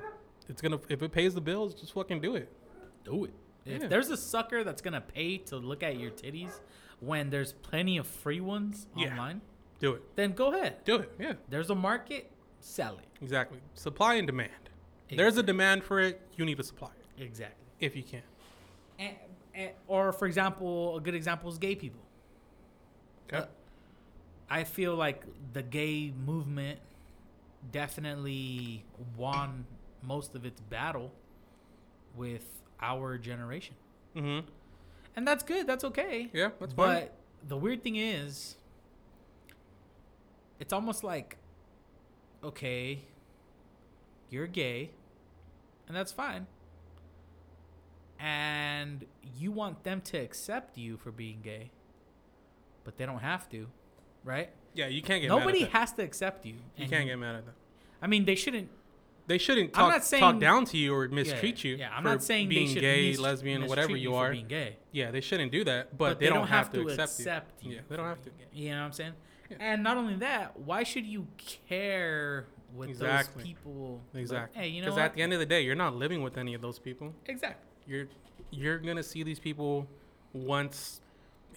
It's 0.49 0.61
gonna 0.61 0.79
if 0.89 1.01
it 1.01 1.11
pays 1.11 1.33
the 1.33 1.41
bills, 1.41 1.73
just 1.73 1.93
fucking 1.93 2.21
do 2.21 2.35
it. 2.35 2.49
Do 3.03 3.25
it. 3.25 3.33
If 3.65 3.81
Yeah. 3.83 3.87
there's 3.87 4.09
a 4.09 4.17
sucker 4.17 4.63
that's 4.63 4.81
gonna 4.81 5.01
pay 5.01 5.37
to 5.49 5.57
look 5.57 5.81
at 5.83 5.97
your 5.97 6.11
titties 6.11 6.59
when 6.99 7.29
there's 7.29 7.53
plenty 7.53 7.97
of 7.97 8.05
free 8.07 8.41
ones 8.41 8.87
Yeah. 8.95 9.11
online, 9.11 9.41
Do 9.79 9.93
it. 9.93 10.15
then 10.15 10.31
go 10.33 10.53
ahead. 10.53 10.83
Do 10.85 10.95
it. 10.97 11.11
Yeah, 11.19 11.33
There's 11.49 11.69
a 11.69 11.75
market, 11.75 12.31
sell 12.59 12.97
it. 12.97 13.05
exactly. 13.21 13.59
Supply 13.73 14.15
and 14.15 14.25
demand. 14.27 14.51
There's 15.09 15.37
a 15.37 15.43
demand 15.43 15.83
for 15.83 15.99
it. 15.99 16.21
You 16.37 16.45
need 16.45 16.57
to 16.57 16.63
supply 16.63 16.89
it 17.17 17.23
exactly. 17.23 17.65
if 17.79 17.95
you 17.95 18.03
can. 18.03 18.21
And, 18.97 19.15
and, 19.53 19.71
or 19.87 20.11
for 20.13 20.25
example, 20.25 20.97
a 20.97 21.01
good 21.01 21.13
example 21.15 21.49
is 21.49 21.57
gay 21.57 21.75
people. 21.75 22.01
Okay. 23.27 23.43
Uh, 23.43 23.45
I 24.49 24.63
feel 24.63 24.95
like 24.95 25.23
the 25.53 25.61
gay 25.63 26.11
movement 26.25 26.79
definitely 27.71 28.83
won 29.17 29.65
most 30.01 30.35
of 30.35 30.45
its 30.45 30.61
battle 30.61 31.11
with 32.15 32.45
our 32.81 33.17
generation. 33.17 33.75
mm-hmm. 34.15 34.47
And 35.17 35.25
that's 35.27 35.43
good. 35.43 35.65
That's 35.65 35.83
okay. 35.85 36.29
Yeah, 36.33 36.49
that's 36.59 36.73
but 36.73 36.85
fine. 36.85 36.95
But 37.03 37.13
the 37.47 37.55
weird 37.57 37.83
thing 37.83 37.95
is, 37.95 38.55
it's 40.59 40.73
almost 40.73 41.03
like, 41.03 41.37
okay, 42.43 42.99
you're 44.29 44.47
gay, 44.47 44.91
and 45.87 45.95
that's 45.95 46.11
fine. 46.11 46.47
And 48.19 49.05
you 49.37 49.51
want 49.51 49.83
them 49.83 50.01
to 50.01 50.17
accept 50.17 50.77
you 50.77 50.97
for 50.97 51.11
being 51.11 51.39
gay, 51.43 51.71
but 52.83 52.97
they 52.97 53.05
don't 53.05 53.19
have 53.19 53.49
to, 53.49 53.67
right? 54.23 54.49
Yeah, 54.73 54.87
you 54.87 55.01
can't 55.01 55.21
get 55.21 55.27
Nobody 55.27 55.61
Mad 55.61 55.67
at 55.67 55.73
has 55.73 55.91
to 55.93 56.03
accept 56.03 56.45
you. 56.45 56.55
You 56.77 56.87
can't 56.87 57.05
get 57.07 57.17
mad 57.17 57.35
at 57.35 57.45
them. 57.45 57.55
I 58.01 58.07
mean, 58.07 58.25
they 58.25 58.35
shouldn't. 58.35 58.69
They 59.27 59.37
shouldn't 59.39 59.69
I'm 59.69 59.85
talk, 59.85 59.91
not 59.91 60.05
saying- 60.05 60.21
talk 60.21 60.39
down 60.39 60.65
to 60.65 60.77
you 60.77 60.93
or 60.93 61.07
mistreat 61.07 61.63
yeah, 61.63 61.71
you. 61.71 61.77
Yeah, 61.77 61.89
I'm 61.95 62.03
for 62.03 62.09
not 62.09 62.23
saying 62.23 62.47
being 62.47 62.75
they 62.75 62.79
gay, 62.79 63.09
mis- 63.09 63.19
lesbian, 63.19 63.65
whatever 63.67 63.95
you 63.95 64.11
for 64.11 64.27
are. 64.27 64.31
being 64.31 64.47
gay. 64.47 64.77
Yeah, 64.91 65.09
they 65.09 65.21
shouldn't 65.21 65.51
do 65.51 65.63
that, 65.63 65.97
but, 65.97 66.19
they, 66.19 66.27
don't, 66.29 66.45
have, 66.47 66.71
to, 66.73 66.81
accept, 66.81 67.19
accept 67.19 67.63
you. 67.63 67.71
you. 67.71 67.75
Yeah, 67.77 67.81
they 67.89 67.97
don't 67.97 68.05
have 68.05 68.21
to. 68.21 68.29
gay. 68.29 68.45
You 68.53 68.69
know 68.71 68.81
what 68.81 68.85
I'm 68.85 68.91
saying? 68.91 69.13
Yeah. 69.49 69.57
And 69.59 69.83
not 69.83 69.97
only 69.97 70.15
that, 70.15 70.59
why 70.59 70.83
should 70.83 71.05
you 71.05 71.27
care 71.67 72.45
with 72.73 72.89
Exactly. 72.89 73.43
those 73.43 73.47
people? 73.47 74.01
Exactly. 74.13 74.61
hey, 74.61 74.67
you 74.69 74.81
know 74.81 74.87
Because 74.87 74.99
at 74.99 75.13
the 75.15 75.21
end 75.21 75.33
of 75.33 75.39
the 75.39 75.45
day, 75.45 75.61
you're 75.61 75.75
not 75.75 75.95
living 75.95 76.21
with 76.23 76.37
any 76.37 76.53
of 76.53 76.61
those 76.61 76.79
people. 76.79 77.13
exactly. 77.25 77.67
You're 77.87 78.07
you're 78.51 78.79
gonna 78.79 79.03
see 79.03 79.21
these 79.23 79.39
people 79.39 79.87
once, 80.33 81.01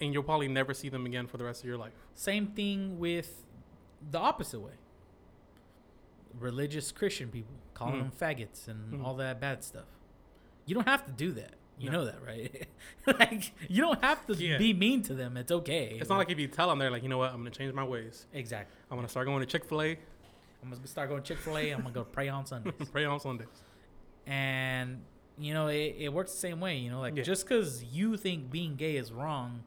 and 0.01 0.13
you'll 0.13 0.23
probably 0.23 0.47
never 0.47 0.73
see 0.73 0.89
them 0.89 1.05
again 1.05 1.25
for 1.27 1.37
the 1.37 1.43
rest 1.43 1.61
of 1.63 1.67
your 1.67 1.77
life. 1.77 1.93
Same 2.13 2.47
thing 2.47 2.99
with 2.99 3.43
the 4.11 4.19
opposite 4.19 4.59
way. 4.59 4.73
Religious 6.39 6.91
Christian 6.91 7.29
people 7.29 7.53
calling 7.73 7.95
Mhm. 7.95 7.99
them 7.99 8.11
faggots 8.11 8.67
and 8.67 8.93
Mhm. 8.93 9.03
all 9.05 9.15
that 9.15 9.39
bad 9.39 9.63
stuff. 9.63 9.87
You 10.65 10.75
don't 10.75 10.87
have 10.87 11.05
to 11.05 11.11
do 11.11 11.31
that. 11.33 11.55
You 11.79 11.89
No. 11.89 11.99
know 11.99 12.05
that, 12.05 12.23
right? 12.25 12.67
like 13.19 13.53
you 13.69 13.81
don't 13.81 14.03
have 14.03 14.25
to 14.27 14.33
Yeah. 14.35 14.57
be 14.57 14.73
mean 14.73 15.01
to 15.03 15.13
them. 15.13 15.37
It's 15.37 15.51
okay. 15.51 15.97
It's 15.99 16.09
not 16.09 16.17
like 16.17 16.29
if 16.29 16.37
you 16.39 16.47
tell 16.47 16.67
them 16.69 16.77
they're 16.79 16.91
like, 16.91 17.03
you 17.03 17.09
know 17.09 17.17
what, 17.17 17.31
I'm 17.31 17.37
gonna 17.37 17.51
change 17.51 17.73
my 17.73 17.83
ways. 17.83 18.27
exactly. 18.33 18.75
I'm 18.91 18.97
gonna 18.97 19.07
start 19.09 19.25
going 19.27 19.39
to 19.39 19.45
Chick 19.45 19.65
Fil 19.65 19.81
A, 19.81 19.91
I'm 20.61 20.69
gonna 20.69 20.85
start 20.87 21.09
going 21.09 21.21
to 21.23 21.27
Chick 21.27 21.37
Fil 21.43 21.57
A. 21.57 21.71
I'm 21.71 21.81
gonna 21.81 21.93
go 21.93 22.03
pray 22.03 22.27
on 22.29 22.45
Sundays. 22.45 22.73
pray 22.91 23.05
on 23.05 23.19
Sundays. 23.19 23.47
and 24.27 25.01
you 25.37 25.53
know 25.53 25.67
it, 25.67 25.95
it 25.97 26.13
works 26.13 26.33
the 26.33 26.37
same 26.37 26.59
way 26.59 26.77
you 26.77 26.89
know 26.91 26.99
like 26.99 27.15
Yeah. 27.15 27.23
just 27.23 27.45
because 27.47 27.81
you 27.83 28.17
think 28.17 28.51
being 28.51 28.75
gay 28.75 28.97
is 28.97 29.09
wrong 29.13 29.63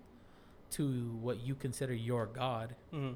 to 0.73 1.17
what 1.23 1.41
you 1.41 1.55
consider 1.55 1.95
your 1.95 2.27
god 2.27 2.75
hmm 2.91 3.13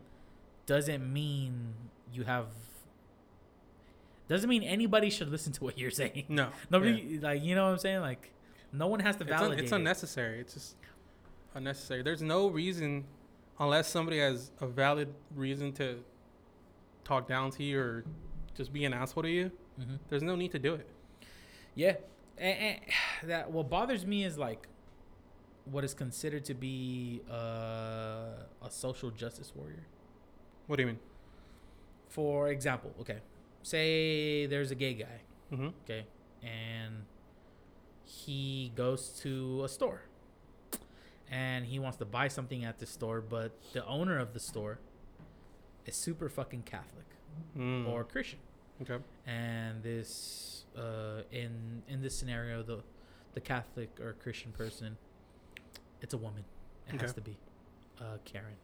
doesn't 0.65 1.13
mean 1.13 1.75
you 2.13 2.25
have 2.25 2.47
doesn't 4.29 4.49
mean 4.49 4.63
anybody 4.63 5.11
should 5.11 5.29
listen 5.31 5.53
to 5.53 5.65
what 5.65 5.79
you're 5.79 5.91
saying 5.91 6.25
No, 6.29 6.49
nobody 6.71 7.19
like 7.21 7.43
you 7.43 7.55
know 7.55 7.65
what 7.67 7.73
i'm 7.73 7.79
saying 7.79 8.01
like 8.01 8.33
no 8.77 8.87
one 8.87 9.01
has 9.01 9.17
to 9.17 9.23
It's, 9.25 9.33
un- 9.33 9.39
validate 9.39 9.65
it's 9.65 9.73
it. 9.73 9.77
unnecessary. 9.77 10.41
It's 10.41 10.55
just 10.55 10.77
unnecessary. 11.55 12.03
There's 12.03 12.23
no 12.23 12.49
reason, 12.49 13.05
unless 13.59 13.89
somebody 13.89 14.19
has 14.19 14.51
a 14.61 14.67
valid 14.67 15.09
reason 15.35 15.73
to 15.75 16.03
talk 17.05 17.27
down 17.29 17.51
to 17.53 17.63
you 17.63 17.79
or 17.81 18.05
just 18.55 18.73
be 18.73 18.85
an 18.85 18.93
asshole 18.93 19.23
to 19.23 19.31
you. 19.31 19.51
Mhm. 19.81 19.99
There's 20.09 20.23
no 20.23 20.35
need 20.37 20.53
to 20.53 20.59
do 20.59 20.75
it. 20.75 20.87
yeah 21.75 21.97
and, 22.39 22.59
and 22.59 22.81
that 23.31 23.51
what 23.51 23.69
bothers 23.71 24.05
me 24.07 24.25
is 24.25 24.37
like 24.39 24.67
what 25.67 25.85
is 25.85 25.95
considered 25.95 26.45
to 26.45 26.55
be 26.55 27.21
uh, 27.31 27.35
a 28.63 28.71
social 28.71 29.11
justice 29.11 29.53
warrior 29.55 29.85
What 30.67 30.77
do 30.77 30.83
you 30.83 30.87
mean? 30.89 30.99
for 32.09 32.49
example 32.49 32.93
okay 33.01 33.19
say 33.63 34.47
there's 34.47 34.71
a 34.71 34.75
gay 34.75 34.95
guy 34.95 35.21
Mm-hmm. 35.53 35.69
okay 35.85 36.07
and 36.43 36.95
he 38.07 38.73
goes 38.75 39.09
to 39.21 39.63
a 39.65 39.69
store 39.69 40.03
and 41.31 41.67
he 41.67 41.79
wants 41.79 41.99
to 41.99 42.05
buy 42.05 42.29
something 42.29 42.65
at 42.65 42.79
the 42.79 42.87
store 42.87 43.21
but 43.21 43.51
the 43.73 43.85
owner 43.87 44.17
of 44.19 44.33
the 44.33 44.41
store 44.41 44.79
is 45.85 45.95
super 45.97 46.29
fucking 46.29 46.63
catholic 46.63 47.05
Mm. 47.55 47.87
or 47.87 48.03
christian 48.03 48.39
okay. 48.81 48.97
and 49.27 49.83
this 49.83 50.65
uh 50.75 51.21
in 51.31 51.83
in 51.87 52.01
this 52.01 52.17
scenario 52.19 52.63
the 52.63 52.79
the 53.35 53.41
catholic 53.43 53.91
or 54.01 54.15
christian 54.15 54.53
person 54.53 54.97
it's 56.01 56.15
a 56.15 56.17
woman 56.17 56.45
it 56.91 56.99
has 57.03 57.13
to 57.13 57.21
be 57.21 57.37
uh 58.01 58.17
karen 58.25 58.55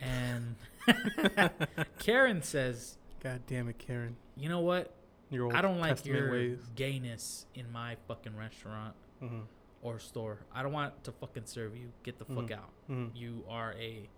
and 0.00 0.56
karen 1.98 2.42
says 2.42 2.98
God 3.22 3.40
damn 3.46 3.68
it, 3.68 3.76
Karen. 3.78 4.16
you 4.36 4.48
know 4.48 4.60
what 4.60 4.92
Your 5.30 5.44
old 5.46 5.54
I 5.54 5.62
don't 5.62 5.78
like 5.78 5.90
Testament 5.90 6.18
your 6.20 6.32
ways. 6.32 6.58
gayness 6.74 7.46
in 7.54 7.70
my 7.72 7.96
fucking 8.08 8.36
restaurant 8.36 8.94
Mm-hmm. 9.22 9.40
or 9.82 9.98
store. 9.98 10.40
I 10.52 10.62
don't 10.62 10.72
want 10.72 11.04
to 11.04 11.12
fucking 11.12 11.44
serve 11.46 11.76
you. 11.76 11.92
Get 12.02 12.18
the 12.18 12.24
fuck 12.24 12.46
Mhm. 12.48 12.52
out. 12.52 12.70
Mm-hmm. 12.90 13.16
You 13.16 13.44
are 13.48 13.74
a 13.74 14.08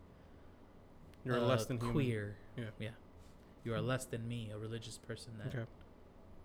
You're 1.24 1.38
uh, 1.38 1.40
less 1.40 1.66
than 1.66 1.78
human. 1.78 1.92
queer. 1.92 2.36
Yeah. 2.56 2.64
yeah. 2.78 2.90
You 3.64 3.74
are 3.74 3.80
less 3.80 4.04
than 4.04 4.26
me, 4.28 4.50
a 4.54 4.58
religious 4.58 4.98
person 4.98 5.32
that 5.38 5.48
Okay. 5.54 5.66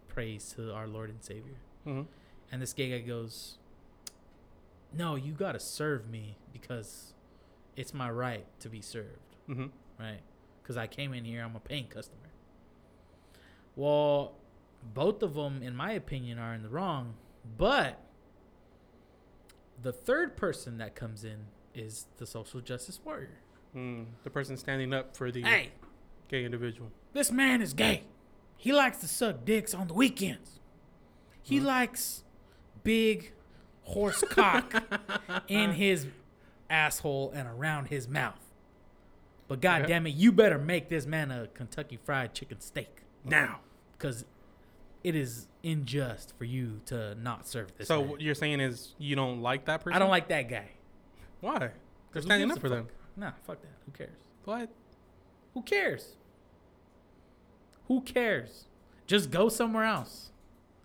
prays 0.07 0.53
to 0.55 0.73
our 0.73 0.87
Lord 0.87 1.09
and 1.09 1.21
Savior. 1.23 1.57
Mm-hmm. 1.85 2.03
And 2.51 2.61
this 2.61 2.73
gay 2.73 2.89
guy 2.89 3.05
goes, 3.05 3.57
"No, 4.93 5.15
you 5.15 5.33
gotta 5.33 5.59
serve 5.59 6.09
me 6.09 6.37
because 6.51 7.13
it's 7.75 7.93
my 7.93 8.09
right 8.09 8.45
to 8.59 8.69
be 8.69 8.81
served, 8.81 9.35
Mm-hmm. 9.47 9.67
right? 9.99 10.21
Because 10.61 10.77
I 10.77 10.87
came 10.87 11.13
in 11.13 11.25
here, 11.25 11.43
I'm 11.43 11.55
a 11.55 11.59
paying 11.59 11.87
customer." 11.87 12.29
Well, 13.75 14.33
both 14.93 15.21
of 15.23 15.33
them, 15.35 15.61
in 15.61 15.75
my 15.75 15.91
opinion, 15.91 16.37
are 16.39 16.53
in 16.53 16.63
the 16.63 16.69
wrong. 16.69 17.15
But 17.57 17.99
the 19.81 19.91
third 19.91 20.35
person 20.37 20.77
that 20.79 20.95
comes 20.95 21.23
in 21.23 21.45
is 21.73 22.07
the 22.17 22.25
social 22.25 22.61
justice 22.61 22.99
warrior. 23.03 23.39
Mm. 23.75 24.05
The 24.23 24.29
person 24.29 24.57
standing 24.57 24.93
up 24.93 25.15
for 25.15 25.31
the 25.31 25.43
Hey, 25.43 25.71
gay 26.27 26.43
individual. 26.45 26.91
this 27.13 27.31
man 27.31 27.61
is 27.61 27.73
gay. 27.73 28.03
He 28.55 28.73
likes 28.73 28.97
to 28.99 29.07
suck 29.07 29.45
dicks 29.45 29.73
on 29.73 29.87
the 29.87 29.93
weekends. 29.93 30.59
He 31.43 31.59
Mhm. 31.59 31.65
likes 31.65 32.23
big 32.83 33.33
horse 33.83 34.23
cock 34.29 34.83
in 35.47 35.73
his 35.73 36.07
asshole 36.69 37.31
and 37.31 37.47
around 37.47 37.85
his 37.85 38.07
mouth. 38.07 38.39
But 39.47 39.61
god 39.61 39.85
damn 39.87 40.07
it, 40.07 40.15
you 40.15 40.31
better 40.31 40.57
make 40.57 40.89
this 40.89 41.05
man 41.05 41.31
a 41.31 41.47
Kentucky 41.47 41.97
fried 41.97 42.33
chicken 42.33 42.59
steak 42.59 43.03
Now. 43.23 43.61
because 43.93 44.25
it 45.07 45.15
is 45.15 45.47
unjust 45.63 46.33
for 46.37 46.43
you 46.43 46.81
to 46.87 47.15
not 47.15 47.47
serve 47.47 47.71
this. 47.77 47.87
So 47.87 48.01
man. 48.01 48.09
what 48.09 48.21
you're 48.21 48.35
saying 48.35 48.59
is 48.59 48.93
you 48.97 49.15
don't 49.15 49.41
like 49.41 49.63
that 49.65 49.81
person? 49.81 49.95
I 49.95 49.99
don't 49.99 50.09
like 50.09 50.27
that 50.27 50.49
guy. 50.49 50.67
Why? 51.39 51.69
They're 52.11 52.21
standing 52.21 52.51
up 52.51 52.59
for 52.59 52.67
them. 52.67 52.87
fuck? 52.87 52.93
Nah, 53.15 53.31
fuck 53.45 53.61
that. 53.61 53.71
Who 53.85 53.91
cares? 53.93 54.17
What? 54.43 54.69
Who 55.53 55.61
cares? 55.61 56.15
Who 57.87 58.01
cares? 58.01 58.65
Just 59.05 59.31
go 59.31 59.47
somewhere 59.47 59.85
else. 59.85 60.31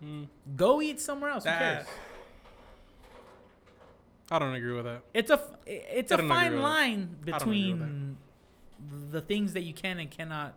Mm. 0.01 0.27
Go 0.55 0.81
eat 0.81 1.01
somewhere 1.01 1.31
else. 1.31 1.43
Who 1.43 1.49
cares? 1.49 1.85
I 4.31 4.39
don't 4.39 4.55
agree 4.55 4.73
with 4.73 4.85
that. 4.85 5.01
It's 5.13 5.31
a 5.31 5.41
it's 5.65 6.13
I 6.13 6.15
a 6.15 6.27
fine 6.29 6.53
that. 6.53 6.61
line 6.61 7.17
I 7.27 7.31
don't 7.31 7.41
agree 7.41 7.73
with 7.73 7.79
between 7.79 8.17
the 9.11 9.19
things 9.19 9.51
that 9.51 9.63
you 9.63 9.73
can 9.73 9.99
and 9.99 10.09
cannot 10.09 10.53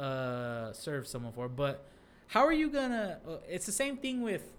uh, 0.00 0.72
serve 0.72 1.06
someone 1.06 1.32
for. 1.32 1.48
But 1.48 1.84
how 2.28 2.44
are 2.44 2.52
you 2.52 2.70
gonna? 2.70 3.18
Uh, 3.26 3.36
it's 3.48 3.66
the 3.66 3.72
same 3.72 3.96
thing 3.96 4.22
with. 4.22 4.54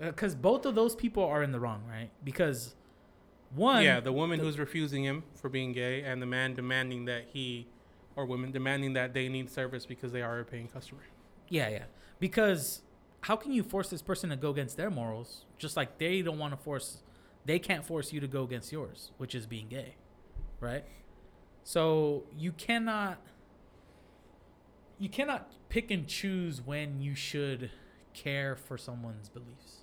Because 0.00 0.34
both 0.34 0.66
of 0.66 0.74
those 0.74 0.96
people 0.96 1.24
are 1.24 1.42
in 1.42 1.52
the 1.52 1.60
wrong, 1.60 1.82
right? 1.88 2.10
Because 2.24 2.74
one, 3.54 3.84
yeah, 3.84 4.00
the 4.00 4.12
woman 4.12 4.38
the- 4.38 4.44
who's 4.44 4.58
refusing 4.58 5.04
him 5.04 5.22
for 5.34 5.48
being 5.48 5.72
gay, 5.72 6.02
and 6.02 6.20
the 6.20 6.26
man 6.26 6.54
demanding 6.54 7.04
that 7.04 7.26
he, 7.32 7.66
or 8.16 8.26
women 8.26 8.50
demanding 8.50 8.94
that 8.94 9.14
they 9.14 9.28
need 9.28 9.50
service 9.50 9.86
because 9.86 10.10
they 10.12 10.22
are 10.22 10.40
a 10.40 10.44
paying 10.44 10.68
customer. 10.68 11.02
Yeah, 11.48 11.68
yeah. 11.68 11.84
Because 12.18 12.82
how 13.22 13.36
can 13.36 13.52
you 13.52 13.62
force 13.62 13.88
this 13.88 14.02
person 14.02 14.30
to 14.30 14.36
go 14.36 14.50
against 14.50 14.76
their 14.76 14.90
morals 14.90 15.44
just 15.56 15.76
like 15.76 15.98
they 15.98 16.20
don't 16.20 16.38
want 16.38 16.52
to 16.52 16.56
force 16.62 17.02
they 17.46 17.58
can't 17.58 17.84
force 17.84 18.12
you 18.12 18.20
to 18.20 18.26
go 18.26 18.42
against 18.42 18.72
yours, 18.72 19.10
which 19.18 19.34
is 19.34 19.46
being 19.46 19.68
gay. 19.68 19.94
Right? 20.60 20.84
So 21.62 22.24
you 22.36 22.52
cannot 22.52 23.18
you 24.98 25.08
cannot 25.08 25.52
pick 25.68 25.90
and 25.90 26.06
choose 26.06 26.60
when 26.62 27.00
you 27.00 27.14
should 27.14 27.70
care 28.12 28.54
for 28.56 28.78
someone's 28.78 29.28
beliefs. 29.28 29.82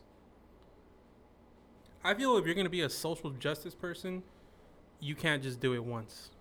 I 2.03 2.13
feel 2.13 2.37
if 2.37 2.45
you're 2.45 2.55
gonna 2.55 2.69
be 2.69 2.81
a 2.81 2.89
social 2.89 3.29
justice 3.31 3.75
person, 3.75 4.23
you 4.99 5.15
can't 5.15 5.43
just 5.43 5.59
do 5.59 5.73
it 5.73 5.83
once. 5.83 6.31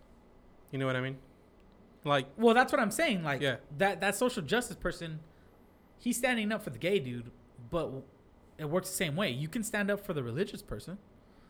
You 0.70 0.78
know 0.78 0.86
what 0.86 0.97
I 0.97 1.01
mean? 1.01 1.18
Like, 2.05 2.26
Well, 2.36 2.55
that's 2.55 2.72
what 2.72 2.80
I'm 2.80 2.90
saying. 2.90 3.22
Like 3.22 3.40
Yeah. 3.42 3.56
that 3.78 4.01
that 4.01 4.16
social 4.16 4.42
justice 4.42 4.76
person, 4.76 5.20
he's 5.98 6.16
standing 6.16 6.51
up 6.52 6.62
for 6.62 6.70
the 6.70 6.78
gay 6.78 6.98
dude, 6.98 7.30
but 7.70 7.90
it 8.56 8.66
works 8.70 8.88
the 8.88 8.97
same 8.97 9.16
way. 9.16 9.30
You 9.30 9.48
can 9.48 9.62
stand 9.62 9.90
up 9.90 10.01
for 10.01 10.14
the 10.14 10.22
religious 10.22 10.62
person. 10.62 10.98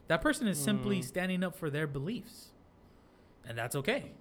That 0.09 0.23
person 0.23 0.49
is 0.49 0.59
simply 0.59 1.01
Mm. 1.01 1.05
standing 1.05 1.45
up 1.45 1.55
for 1.55 1.71
their 1.71 1.87
beliefs, 1.87 2.51
and 3.45 3.57
that's 3.57 3.77
okay, 3.77 4.13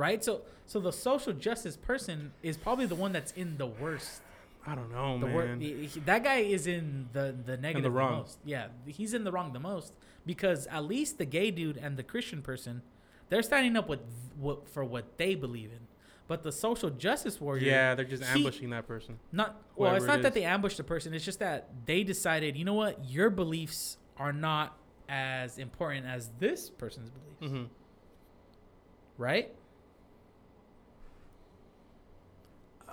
right? 0.00 0.24
So, 0.24 0.40
so 0.66 0.80
the 0.80 0.92
social 0.92 1.32
justice 1.32 1.76
person 1.76 2.32
is 2.42 2.56
probably 2.56 2.86
the 2.86 2.94
one 2.94 3.12
that's 3.12 3.32
in 3.32 3.56
the 3.58 3.66
worst. 3.66 4.22
I 4.66 4.74
don't 4.74 4.90
know, 4.92 5.18
The 5.18 5.26
man. 5.26 5.34
wor- 5.60 6.02
that 6.06 6.22
guy 6.24 6.36
is 6.56 6.66
in 6.66 7.08
the 7.12 7.34
the 7.48 7.56
negative 7.56 7.84
the 7.84 7.90
wrong. 7.98 8.18
most. 8.18 8.38
Yeah, 8.44 8.66
he's 8.86 9.14
in 9.14 9.24
the 9.24 9.32
wrong 9.32 9.52
the 9.52 9.60
most 9.72 9.92
because 10.26 10.66
at 10.66 10.84
least 10.84 11.18
the 11.18 11.24
gay 11.24 11.50
dude 11.50 11.76
and 11.78 11.96
the 11.96 12.02
Christian 12.02 12.42
person, 12.42 12.82
they're 13.30 13.42
standing 13.42 13.76
up 13.76 13.88
with 13.88 14.00
what 14.38 14.68
for 14.68 14.84
what 14.84 15.16
they 15.16 15.34
believe 15.34 15.70
in. 15.70 15.86
But 16.28 16.42
the 16.44 16.52
social 16.52 16.90
justice 16.90 17.40
warrior, 17.40 17.64
yeah, 17.66 17.94
they're 17.94 18.04
just 18.04 18.22
he- 18.22 18.28
ambushing 18.38 18.70
that 18.70 18.86
person. 18.86 19.18
not 19.32 19.60
well. 19.76 19.94
It's 19.96 20.04
not 20.06 20.18
it 20.20 20.22
that 20.22 20.34
they 20.34 20.44
ambushed 20.44 20.76
the 20.76 20.84
person. 20.84 21.14
It's 21.14 21.24
just 21.24 21.38
that 21.40 21.68
they 21.86 22.04
decided, 22.04 22.56
you 22.56 22.64
know 22.64 22.74
what, 22.74 23.04
your 23.10 23.30
beliefs 23.30 23.96
are 24.18 24.32
not 24.32 24.76
as 25.08 25.58
important 25.58 26.06
as 26.06 26.30
this 26.38 26.68
person's 26.70 27.10
beliefs, 27.10 27.40
hmm 27.54 27.64
right? 29.18 29.52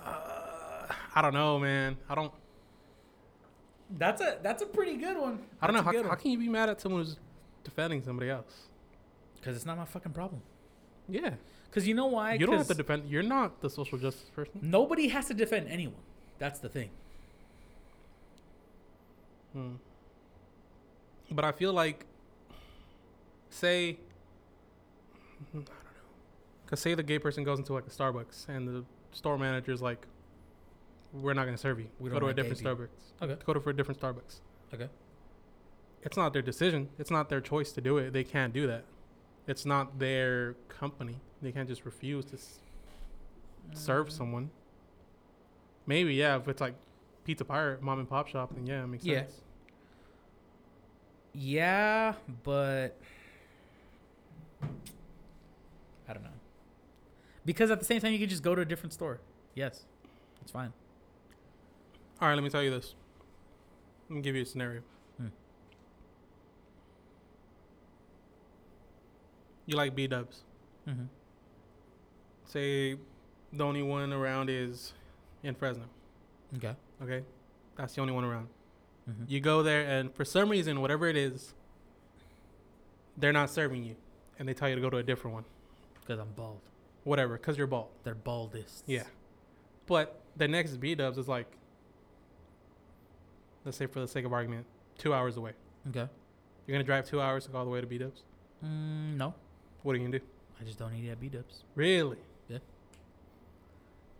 Uh, 0.04 0.92
I 1.14 1.22
don't 1.22 1.34
know, 1.34 1.58
man. 1.58 1.96
I 2.08 2.14
don't. 2.14 2.32
That's 3.96 4.20
a 4.20 4.38
that's 4.42 4.62
a 4.62 4.66
pretty 4.66 4.96
good 4.96 5.16
one. 5.16 5.38
I 5.62 5.66
don't 5.66 5.76
know. 5.76 5.82
How, 5.82 6.02
how 6.10 6.14
can 6.14 6.30
you 6.30 6.38
be 6.38 6.48
mad 6.48 6.68
at 6.68 6.80
someone 6.80 7.02
who's 7.04 7.16
defending 7.64 8.02
somebody 8.02 8.30
else? 8.30 8.68
Because 9.36 9.56
it's 9.56 9.64
not 9.66 9.76
my 9.78 9.84
fucking 9.84 10.12
problem. 10.12 10.42
Yeah, 11.08 11.30
Because 11.70 11.88
you 11.88 11.94
know 11.94 12.06
why? 12.06 12.34
you 12.34 12.44
don't 12.44 12.58
have 12.58 12.66
to 12.68 12.74
defend. 12.74 13.08
You're 13.08 13.22
not 13.22 13.62
the 13.62 13.70
social 13.70 13.96
justice 13.96 14.28
person. 14.34 14.58
Nobody 14.60 15.08
has 15.08 15.26
to 15.28 15.34
defend 15.34 15.68
anyone. 15.68 16.02
That's 16.38 16.58
the 16.58 16.68
thing. 16.68 16.90
Hmm. 19.54 19.76
But 21.30 21.46
I 21.46 21.52
feel 21.52 21.72
like, 21.72 22.04
say, 23.48 23.98
I 25.14 25.44
don't 25.54 25.66
know, 25.66 25.72
because 26.66 26.80
say 26.80 26.94
the 26.94 27.02
gay 27.02 27.18
person 27.18 27.42
goes 27.44 27.58
into 27.58 27.72
like 27.72 27.86
a 27.86 27.90
Starbucks 27.90 28.48
and 28.48 28.68
the 28.68 28.84
store 29.12 29.38
manager's 29.38 29.80
like, 29.82 30.06
"We're 31.12 31.34
not 31.34 31.44
gonna 31.46 31.58
serve 31.58 31.80
you. 31.80 31.88
We 31.98 32.10
go 32.10 32.18
to 32.20 32.26
a 32.26 32.34
different 32.34 32.58
people." 32.58 32.76
Starbucks. 32.76 33.22
Okay. 33.22 33.36
Go 33.44 33.54
to 33.54 33.60
for 33.60 33.70
a 33.70 33.76
different 33.76 34.00
Starbucks." 34.00 34.40
Okay. 34.74 34.88
It's 36.02 36.16
not 36.16 36.32
their 36.32 36.42
decision. 36.42 36.90
It's 36.98 37.10
not 37.10 37.28
their 37.28 37.40
choice 37.40 37.72
to 37.72 37.80
do 37.80 37.98
it. 37.98 38.12
They 38.12 38.24
can't 38.24 38.52
do 38.52 38.66
that. 38.66 38.84
It's 39.46 39.64
not 39.66 39.98
their 39.98 40.54
company. 40.68 41.16
They 41.42 41.50
can't 41.52 41.68
just 41.68 41.84
refuse 41.84 42.24
to 42.26 42.34
s- 42.36 42.60
serve 43.72 44.08
Mm. 44.08 44.12
someone. 44.12 44.50
Maybe 45.86 46.14
yeah, 46.14 46.36
if 46.36 46.46
it's 46.48 46.60
like 46.60 46.74
Pizza 47.24 47.44
Pirate, 47.44 47.82
mom 47.82 47.98
and 47.98 48.08
pop 48.08 48.28
shop, 48.28 48.54
then 48.54 48.66
yeah, 48.66 48.84
it 48.84 48.86
makes 48.86 49.04
Yeah. 49.04 49.20
sense. 49.22 49.42
Yeah, 51.32 52.14
but 52.44 52.96
I 56.08 56.12
don't 56.12 56.22
know. 56.24 56.30
Because 57.48 57.70
at 57.70 57.78
the 57.78 57.84
same 57.86 57.98
time, 58.02 58.12
you 58.12 58.18
could 58.18 58.28
just 58.28 58.42
go 58.42 58.54
to 58.54 58.60
a 58.60 58.64
different 58.66 58.92
store. 58.92 59.20
Yes, 59.54 59.86
it's 60.42 60.52
fine. 60.52 60.70
All 62.20 62.28
right, 62.28 62.34
let 62.34 62.44
me 62.44 62.50
tell 62.50 62.62
you 62.62 62.70
this. 62.70 62.94
Let 64.10 64.16
me 64.16 64.20
give 64.20 64.36
you 64.36 64.42
a 64.42 64.44
scenario. 64.44 64.82
Hmm. 65.16 65.28
You 69.64 69.76
like 69.78 69.94
B 69.94 70.06
dubs. 70.06 70.42
Mm-hmm. 70.86 71.04
Say 72.44 72.96
the 73.50 73.64
only 73.64 73.82
one 73.82 74.12
around 74.12 74.50
is 74.50 74.92
in 75.42 75.54
Fresno. 75.54 75.84
Okay. 76.58 76.76
Okay? 77.02 77.24
That's 77.78 77.94
the 77.94 78.02
only 78.02 78.12
one 78.12 78.24
around. 78.24 78.48
Mm-hmm. 79.08 79.24
You 79.26 79.40
go 79.40 79.62
there, 79.62 79.88
and 79.88 80.14
for 80.14 80.26
some 80.26 80.50
reason, 80.50 80.82
whatever 80.82 81.06
it 81.06 81.16
is, 81.16 81.54
they're 83.16 83.32
not 83.32 83.48
serving 83.48 83.84
you. 83.84 83.96
And 84.38 84.46
they 84.46 84.52
tell 84.52 84.68
you 84.68 84.74
to 84.74 84.82
go 84.82 84.90
to 84.90 84.98
a 84.98 85.02
different 85.02 85.32
one. 85.32 85.44
Because 86.02 86.20
I'm 86.20 86.28
bald. 86.36 86.60
Whatever, 87.08 87.38
because 87.38 87.56
you're 87.56 87.66
bald. 87.66 87.88
They're 88.04 88.14
baldest. 88.14 88.84
Yeah. 88.86 89.04
But 89.86 90.20
the 90.36 90.46
next 90.46 90.76
B 90.76 90.94
dubs 90.94 91.16
is 91.16 91.26
like, 91.26 91.46
let's 93.64 93.78
say 93.78 93.86
for 93.86 94.00
the 94.00 94.06
sake 94.06 94.26
of 94.26 94.32
argument, 94.34 94.66
two 94.98 95.14
hours 95.14 95.38
away. 95.38 95.52
Okay. 95.88 96.06
You're 96.66 96.74
gonna 96.74 96.84
drive 96.84 97.06
two 97.06 97.18
hours 97.22 97.46
to 97.46 97.50
go 97.50 97.56
all 97.58 97.64
the 97.64 97.70
way 97.70 97.80
to 97.80 97.86
B 97.86 97.96
Dubs. 97.96 98.24
Mm, 98.62 99.16
no, 99.16 99.34
What 99.82 99.94
are 99.94 99.98
you 99.98 100.04
gonna 100.06 100.18
do? 100.18 100.24
I 100.60 100.64
just 100.64 100.78
don't 100.78 100.92
eat 100.94 101.08
at 101.08 101.18
B 101.18 101.30
Dubs. 101.30 101.64
Really? 101.74 102.18
Yeah. 102.46 102.58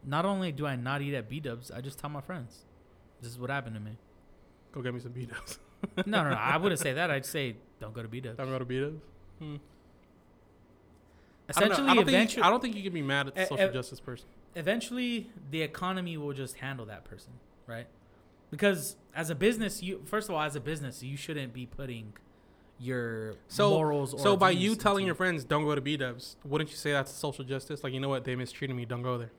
Not 0.03 0.25
only 0.25 0.51
do 0.51 0.67
I 0.67 0.75
not 0.77 1.03
eat 1.03 1.13
at 1.15 1.29
B 1.29 1.41
Dubs, 1.41 1.71
I 1.71 1.83
just 1.83 1.99
tell 1.99 2.09
my 2.09 2.23
friends, 2.23 2.65
"This 3.21 3.31
is 3.31 3.39
what 3.39 3.51
happened 3.51 3.75
to 3.75 3.81
me." 3.81 3.99
Go 4.73 4.81
get 4.81 4.95
me 4.95 5.01
some 5.01 5.13
B 5.13 5.27
Dubs. 5.27 5.59
no, 6.07 6.23
no, 6.25 6.31
no. 6.31 6.37
I 6.37 6.57
wouldn't 6.57 6.81
say 6.81 6.93
that. 6.95 7.11
I'd 7.11 7.27
say, 7.27 7.57
"Don't 7.81 7.93
go 7.93 8.01
to 8.01 8.09
B 8.09 8.21
Dubs." 8.23 8.39
Don't 8.39 8.49
go 8.49 8.59
to 8.59 8.65
B 8.65 8.81
Dubs. 8.81 9.03
Hmm. 9.41 9.57
I 11.57 11.61
don't. 11.61 11.71
Essentially, 11.73 11.89
I 11.91 11.95
don't, 11.95 12.05
think 12.05 12.09
eventually, 12.17 12.43
you, 12.43 12.47
I 12.47 12.51
don't 12.51 12.61
think 12.63 12.77
you 12.77 12.83
can 12.83 12.93
be 12.93 13.03
mad 13.03 13.29
at 13.29 13.35
the 13.35 13.47
social 13.47 13.73
justice 13.73 14.01
person. 14.01 14.27
eventually 14.55 15.31
the 15.51 15.63
economy 15.63 16.17
will 16.17 16.33
just 16.33 16.57
handle 16.57 16.85
that 16.87 17.05
person, 17.05 17.33
right? 17.67 17.87
Because 18.51 18.97
as 19.15 19.31
a 19.31 19.35
business, 19.35 19.83
you 19.83 20.03
first 20.07 20.29
of 20.29 20.35
all, 20.35 20.43
as 20.43 20.57
a 20.57 20.61
business, 20.61 21.03
you 21.03 21.17
shouldn't 21.17 21.53
be 21.53 21.67
putting 21.67 22.13
your 22.81 23.35
So- 23.49 23.71
morals. 23.71 24.15
Or 24.15 24.19
So 24.21 24.37
by 24.37 24.51
you 24.51 24.77
telling 24.77 25.05
your 25.07 25.15
friends 25.15 25.45
don't 25.45 25.65
go 25.65 25.75
to 25.75 25.81
B 25.81 25.97
Dubs, 25.97 26.37
wouldn't 26.45 26.71
you 26.71 26.77
say 26.77 26.93
that's 26.93 27.11
social 27.13 27.45
justice? 27.45 27.83
Like 27.83 27.93
you 27.93 28.01
know 28.01 28.09
what 28.09 28.25
they 28.25 28.37
mistreated 28.37 28.77
me, 28.77 28.85
don't 28.85 29.03
go 29.03 29.19
there. 29.19 29.31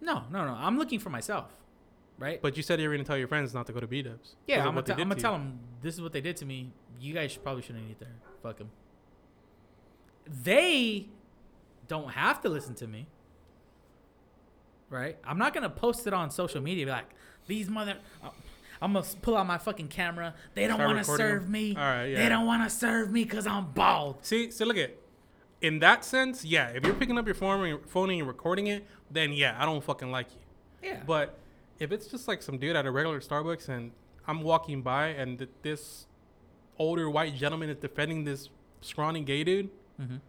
no, 0.00 0.24
no, 0.30 0.44
no, 0.46 0.52
I'm 0.54 0.78
looking 0.78 0.98
for 0.98 1.10
myself, 1.10 1.54
right? 2.18 2.40
But 2.42 2.56
you 2.56 2.62
said 2.62 2.80
you 2.80 2.88
were 2.88 2.94
gonna 2.94 3.04
tell 3.04 3.16
your 3.18 3.28
friends 3.28 3.52
not 3.54 3.66
to 3.66 3.72
go 3.72 3.80
to 3.80 3.86
B 3.86 4.02
Dubs. 4.02 4.36
yeah, 4.46 4.60
I'm 4.66 4.74
gonna, 4.74 4.82
t- 4.82 4.92
I'm 4.92 4.98
gonna 5.08 5.16
tell 5.16 5.32
them 5.32 5.58
this 5.82 5.94
is 5.94 6.00
what 6.02 6.12
they 6.12 6.20
did 6.20 6.36
to 6.38 6.44
me. 6.46 6.72
You 7.00 7.14
guys 7.14 7.32
should, 7.32 7.42
probably 7.42 7.62
shouldn't 7.62 7.90
eat 7.90 7.98
there. 7.98 8.14
Fuck 8.42 8.58
them. 8.58 8.70
They 10.26 11.08
don't 11.88 12.10
have 12.10 12.40
to 12.42 12.48
listen 12.48 12.74
to 12.76 12.86
me, 12.86 13.06
right? 14.90 15.18
I'm 15.24 15.38
not 15.38 15.54
gonna 15.54 15.70
post 15.70 16.06
it 16.06 16.12
on 16.12 16.30
social 16.30 16.60
media. 16.60 16.86
Be 16.86 16.92
like 16.92 17.10
these 17.46 17.68
mother. 17.68 17.96
I'm 18.80 18.92
gonna 18.92 19.06
pull 19.22 19.36
out 19.36 19.46
my 19.46 19.58
fucking 19.58 19.88
camera. 19.88 20.34
They 20.54 20.66
don't 20.66 20.82
want 20.82 20.98
to 20.98 21.04
serve 21.04 21.42
them? 21.42 21.52
me. 21.52 21.76
All 21.76 21.82
right, 21.82 22.06
yeah. 22.06 22.22
They 22.22 22.28
don't 22.28 22.46
want 22.46 22.68
to 22.68 22.74
serve 22.74 23.10
me 23.10 23.24
because 23.24 23.46
I'm 23.46 23.70
bald. 23.72 24.24
See, 24.24 24.50
so 24.50 24.64
look 24.64 24.76
at, 24.76 24.96
in 25.60 25.78
that 25.78 26.04
sense, 26.04 26.44
yeah. 26.44 26.68
If 26.68 26.84
you're 26.84 26.94
picking 26.94 27.16
up 27.18 27.26
your 27.26 27.34
phone 27.34 27.64
and, 27.64 27.88
phone 27.88 28.10
and 28.10 28.18
you're 28.18 28.26
recording 28.26 28.66
it, 28.66 28.86
then 29.10 29.32
yeah, 29.32 29.56
I 29.58 29.64
don't 29.64 29.82
fucking 29.82 30.10
like 30.10 30.26
you. 30.32 30.90
Yeah. 30.90 31.00
But 31.06 31.38
if 31.78 31.92
it's 31.92 32.06
just 32.06 32.28
like 32.28 32.42
some 32.42 32.58
dude 32.58 32.76
at 32.76 32.86
a 32.86 32.90
regular 32.90 33.20
Starbucks 33.20 33.68
and 33.68 33.92
I'm 34.26 34.42
walking 34.42 34.82
by 34.82 35.08
and 35.08 35.38
th- 35.38 35.50
this 35.62 36.06
older 36.78 37.08
white 37.08 37.34
gentleman 37.34 37.70
is 37.70 37.76
defending 37.76 38.24
this 38.24 38.48
scrawny 38.80 39.22
gay 39.22 39.44
dude, 39.44 39.70
Mhm. 40.00 40.20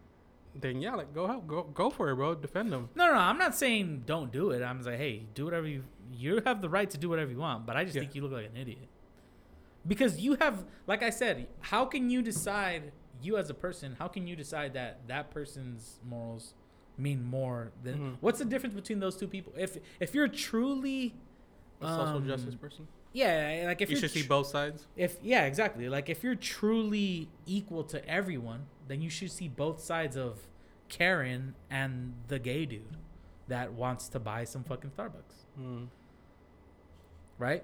then 0.56 0.82
yeah, 0.82 0.96
like 0.96 1.14
go 1.14 1.28
help, 1.28 1.48
go 1.48 1.64
go 1.64 1.90
for 1.90 2.10
it, 2.10 2.16
bro. 2.16 2.36
Defend 2.36 2.72
them. 2.72 2.90
No, 2.96 3.08
no, 3.08 3.14
no, 3.14 3.20
I'm 3.20 3.38
not 3.38 3.56
saying 3.56 4.04
don't 4.06 4.32
do 4.32 4.52
it. 4.52 4.62
I'm 4.64 4.78
just 4.78 4.88
like, 4.90 4.98
hey, 4.98 5.26
do 5.34 5.46
whatever 5.46 5.68
you 5.68 5.84
you 6.14 6.42
have 6.46 6.62
the 6.62 6.70
right 6.70 6.90
to 6.90 6.98
do 6.98 7.10
whatever 7.10 7.32
you 7.32 7.40
want, 7.40 7.66
but 7.66 7.76
I 7.76 7.84
just 7.84 7.96
Yeah. 7.96 8.02
think 8.04 8.16
you 8.16 8.22
look 8.22 8.32
like 8.32 8.46
an 8.48 8.56
idiot. 8.58 8.88
Because 9.88 10.20
you 10.20 10.36
have 10.40 10.66
like 10.88 11.04
I 11.04 11.10
said, 11.10 11.48
how 11.60 11.86
can 11.86 12.10
you 12.10 12.22
decide 12.22 12.92
you 13.22 13.38
as 13.38 13.50
a 13.50 13.54
person, 13.54 13.96
how 14.00 14.08
can 14.08 14.28
you 14.28 14.36
decide 14.36 14.74
that 14.74 15.08
that 15.08 15.32
person's 15.32 16.00
morals 16.08 16.54
mean 16.98 17.24
more 17.24 17.72
than 17.84 17.96
Mhm. 18.00 18.18
What's 18.22 18.40
the 18.40 18.46
difference 18.46 18.74
between 18.76 19.00
those 19.00 19.18
two 19.18 19.28
people? 19.28 19.52
If 19.58 19.78
if 20.00 20.16
you're 20.16 20.28
truly 20.30 21.14
A 21.82 21.88
social 21.88 22.18
um, 22.18 22.28
justice 22.28 22.56
person. 22.56 22.88
Yeah, 23.12 23.64
like 23.68 23.82
if 23.82 23.90
you 23.90 23.96
should 23.98 24.12
see 24.12 24.24
both 24.28 24.48
sides. 24.48 24.88
if 24.96 25.18
yeah, 25.22 25.46
exactly. 25.46 25.88
Like 25.90 26.10
if 26.10 26.24
you're 26.24 26.36
truly 26.36 27.28
equal 27.46 27.84
to 27.86 28.06
everyone, 28.08 28.66
then 28.88 29.02
you 29.02 29.10
should 29.10 29.32
see 29.32 29.48
both 29.48 29.80
sides 29.82 30.16
of 30.16 30.48
Karen 30.90 31.56
and 31.70 32.14
the 32.28 32.40
gay 32.40 32.66
dude 32.66 32.98
that 33.48 33.74
wants 33.74 34.08
to 34.10 34.20
buy 34.20 34.44
some 34.44 34.64
fucking 34.64 34.92
Starbucks. 34.92 35.46
Mm. 35.60 35.88
right? 37.38 37.64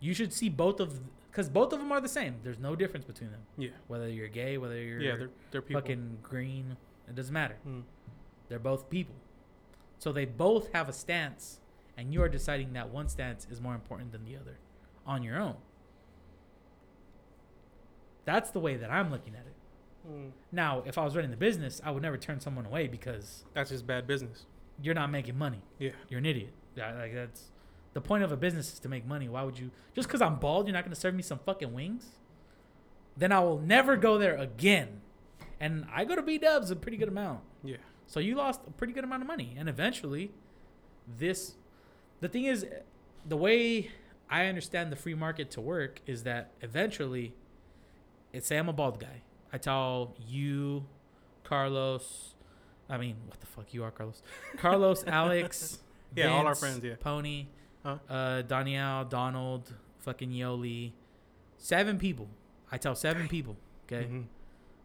You 0.00 0.14
should 0.14 0.32
see 0.32 0.48
both 0.48 0.80
of 0.80 0.98
because 1.30 1.48
both 1.48 1.72
of 1.72 1.78
them 1.78 1.92
are 1.92 2.00
the 2.00 2.08
same. 2.08 2.36
There's 2.42 2.58
no 2.58 2.74
difference 2.74 3.04
between 3.04 3.30
them. 3.30 3.40
Yeah. 3.56 3.70
Whether 3.86 4.08
you're 4.08 4.28
gay, 4.28 4.58
whether 4.58 4.80
you're 4.82 5.00
Yeah, 5.00 5.16
they're 5.16 5.30
they're 5.50 5.62
people. 5.62 5.80
fucking 5.82 6.18
green, 6.22 6.76
it 7.08 7.14
doesn't 7.14 7.32
matter. 7.32 7.56
Mm. 7.68 7.82
They're 8.48 8.58
both 8.58 8.88
people. 8.90 9.14
So 9.98 10.12
they 10.12 10.24
both 10.24 10.72
have 10.72 10.88
a 10.88 10.92
stance, 10.92 11.60
and 11.96 12.12
you 12.12 12.22
are 12.22 12.28
deciding 12.28 12.72
that 12.72 12.88
one 12.88 13.08
stance 13.08 13.46
is 13.50 13.60
more 13.60 13.74
important 13.74 14.12
than 14.12 14.24
the 14.24 14.36
other 14.36 14.56
on 15.06 15.22
your 15.22 15.38
own. 15.38 15.56
That's 18.24 18.50
the 18.50 18.60
way 18.60 18.76
that 18.76 18.90
I'm 18.90 19.10
looking 19.10 19.34
at 19.34 19.46
it. 19.46 19.54
Mm. 20.08 20.30
Now, 20.52 20.82
if 20.86 20.96
I 20.98 21.04
was 21.04 21.14
running 21.14 21.30
the 21.30 21.36
business, 21.36 21.80
I 21.84 21.90
would 21.90 22.02
never 22.02 22.16
turn 22.16 22.40
someone 22.40 22.66
away 22.66 22.88
because 22.88 23.44
That's 23.54 23.70
just 23.70 23.86
bad 23.86 24.06
business. 24.06 24.46
you're 24.82 24.94
not 24.94 25.10
making 25.10 25.36
money. 25.36 25.60
Yeah. 25.78 25.90
You're 26.08 26.18
an 26.18 26.26
idiot. 26.26 26.52
Yeah, 26.76 26.94
like 26.94 27.14
that's 27.14 27.50
the 27.92 28.00
point 28.00 28.22
of 28.22 28.32
a 28.32 28.36
business 28.36 28.72
is 28.72 28.78
to 28.80 28.88
make 28.88 29.06
money. 29.06 29.28
Why 29.28 29.42
would 29.42 29.58
you 29.58 29.70
just 29.94 30.08
because 30.08 30.22
I'm 30.22 30.36
bald, 30.36 30.66
you're 30.66 30.72
not 30.74 30.84
gonna 30.84 30.94
serve 30.94 31.14
me 31.14 31.22
some 31.22 31.38
fucking 31.38 31.72
wings? 31.72 32.06
Then 33.16 33.32
I 33.32 33.40
will 33.40 33.58
never 33.58 33.96
go 33.96 34.16
there 34.18 34.36
again. 34.36 35.00
And 35.58 35.84
I 35.92 36.04
go 36.04 36.16
to 36.16 36.22
B 36.22 36.38
Dubs 36.38 36.70
a 36.70 36.76
pretty 36.76 36.96
good 36.96 37.08
amount. 37.08 37.40
Yeah. 37.62 37.76
So 38.06 38.18
you 38.20 38.34
lost 38.36 38.60
a 38.66 38.70
pretty 38.70 38.92
good 38.92 39.04
amount 39.04 39.22
of 39.22 39.28
money. 39.28 39.54
And 39.58 39.68
eventually, 39.68 40.30
this, 41.18 41.54
the 42.20 42.28
thing 42.28 42.44
is, 42.44 42.64
the 43.28 43.36
way 43.36 43.90
I 44.30 44.46
understand 44.46 44.90
the 44.90 44.96
free 44.96 45.14
market 45.14 45.50
to 45.52 45.60
work 45.60 46.00
is 46.06 46.22
that 46.22 46.52
eventually, 46.62 47.34
it's 48.32 48.46
say 48.48 48.56
I'm 48.56 48.68
a 48.68 48.72
bald 48.72 48.98
guy. 49.00 49.22
I 49.52 49.58
tell 49.58 50.14
you, 50.26 50.84
Carlos, 51.44 52.34
I 52.88 52.96
mean, 52.98 53.16
what 53.26 53.40
the 53.40 53.46
fuck, 53.46 53.72
you 53.74 53.82
are 53.84 53.90
Carlos, 53.90 54.22
Carlos, 54.56 55.04
Alex, 55.06 55.78
Yeah, 56.14 56.28
all 56.28 56.46
our 56.46 56.54
friends, 56.54 56.84
yeah. 56.84 56.94
Pony, 57.00 57.46
Huh? 57.84 57.96
uh, 58.08 58.42
Danielle, 58.42 59.04
Donald, 59.06 59.72
fucking 59.98 60.30
Yoli, 60.30 60.92
seven 61.56 61.98
people. 61.98 62.28
I 62.70 62.76
tell 62.78 62.94
seven 62.94 63.26
people. 63.28 63.56
Okay, 63.86 64.06
Mhm. 64.06 64.24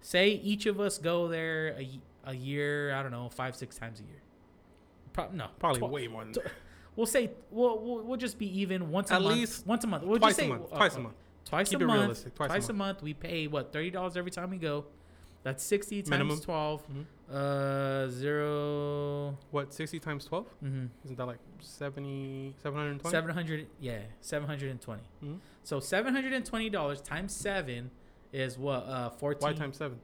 say 0.02 0.30
each 0.30 0.66
of 0.66 0.80
us 0.80 0.98
go 0.98 1.28
there 1.28 1.76
a, 1.78 2.00
a 2.26 2.34
year. 2.34 2.94
I 2.96 3.04
don't 3.04 3.12
know, 3.12 3.30
five 3.30 3.56
six 3.56 3.78
times 3.78 4.00
a 4.00 4.04
year. 4.04 4.22
Pro- 5.14 5.30
no, 5.32 5.48
Probably 5.60 5.80
tw- 5.82 5.92
way 5.92 6.08
more 6.08 6.24
than 6.24 6.34
tw- 6.34 6.48
We'll 6.96 7.06
say 7.06 7.30
we'll, 7.52 7.78
we'll 7.80 8.04
we'll 8.04 8.18
just 8.18 8.40
be 8.40 8.62
even 8.62 8.90
once 8.90 9.12
a 9.12 9.16
At 9.16 9.22
month. 9.22 9.36
least 9.36 9.68
once 9.68 9.84
a 9.84 9.88
month. 9.88 10.04
We'll 10.06 10.18
twice 10.18 10.32
just 10.32 10.40
a 10.40 10.44
say, 10.44 10.48
month. 10.50 10.74
uh, 10.74 10.78
Twice 10.78 10.96
uh, 10.96 11.00
a 11.00 11.02
month. 11.04 11.16
Twice 11.46 11.70
Keep 11.70 11.82
a 11.82 11.86
month. 11.86 12.00
realistic. 12.02 12.36
Twice, 12.36 12.48
Twice 12.50 12.70
a 12.70 12.72
a 12.72 12.76
month. 12.76 13.02
We 13.04 13.14
pay 13.14 13.48
what 13.48 13.72
thirty 13.72 13.92
dollars 13.92 14.18
every 14.18 14.32
time 14.32 14.50
we 14.50 14.58
go. 14.58 14.86
That's 15.44 15.64
sixty 15.64 16.02
times 16.02 16.10
Minimum. 16.10 16.40
twelve. 16.42 16.84
Mhm. 16.92 17.06
Uh, 17.32 18.08
zero. 18.10 19.38
What, 19.50 19.74
60 19.74 20.00
times 20.00 20.26
12? 20.26 20.46
Mm-hmm. 20.64 20.86
Isn't 21.06 21.18
that 21.18 21.26
like 21.26 21.40
70, 21.60 22.54
720? 22.62 23.12
Seven 23.12 23.30
hundred. 23.32 23.68
Yeah, 23.80 24.00
seven 24.22 24.48
hundred 24.48 24.70
and 24.72 24.80
twenty. 24.82 25.04
Mhm. 25.24 25.40
So 25.64 25.80
seven 25.80 26.14
hundred 26.14 26.34
and 26.34 26.46
twenty 26.46 26.70
dollars 26.70 27.02
times 27.02 27.34
seven 27.34 27.90
is 28.32 28.58
what? 28.58 28.86
Uh, 28.86 29.10
fourteen. 29.10 29.42
Why 29.50 29.54
times 29.54 29.78
7? 29.78 30.00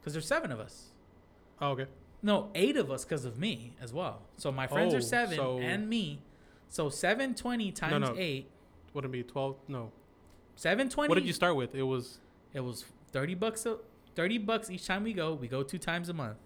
Because 0.00 0.14
there's 0.14 0.26
seven 0.26 0.50
of 0.52 0.58
us. 0.60 0.88
Oh, 1.60 1.70
okay. 1.70 1.86
No, 2.22 2.50
eight 2.56 2.76
of 2.76 2.90
us 2.90 3.04
because 3.04 3.24
of 3.24 3.38
me 3.38 3.72
as 3.80 3.92
well. 3.92 4.22
So 4.36 4.50
my 4.50 4.66
friends 4.66 4.94
Oh, 4.94 4.98
are 4.98 5.00
seven 5.00 5.36
so- 5.36 5.58
and 5.58 5.88
me. 5.88 6.20
So 6.68 6.88
seven 6.88 7.34
twenty 7.34 7.70
times 7.72 8.08
no. 8.08 8.14
eight. 8.18 8.50
Wouldn't 8.94 9.12
be 9.12 9.22
12? 9.22 9.56
No. 9.68 9.92
Seven 10.58 10.88
twenty. 10.88 11.08
What 11.08 11.14
did 11.14 11.24
you 11.26 11.32
start 11.32 11.54
with? 11.54 11.74
It 11.76 11.84
was 11.84 12.18
It 12.52 12.60
was 12.60 12.84
thirty 13.12 13.34
bucks. 13.36 13.64
A, 13.64 13.78
thirty 14.16 14.38
bucks 14.38 14.70
each 14.70 14.86
time 14.86 15.04
we 15.04 15.12
go. 15.12 15.32
We 15.34 15.46
go 15.46 15.62
two 15.62 15.78
times 15.78 16.08
a 16.08 16.12
month. 16.12 16.38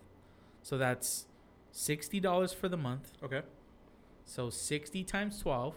So 0.63 0.77
that's 0.77 1.25
sixty 1.71 2.21
dollars 2.21 2.53
for 2.53 2.69
the 2.69 2.77
month. 2.77 3.11
okay. 3.25 3.41
So 4.27 4.51
sixty 4.51 5.03
times 5.03 5.41
twelve, 5.41 5.75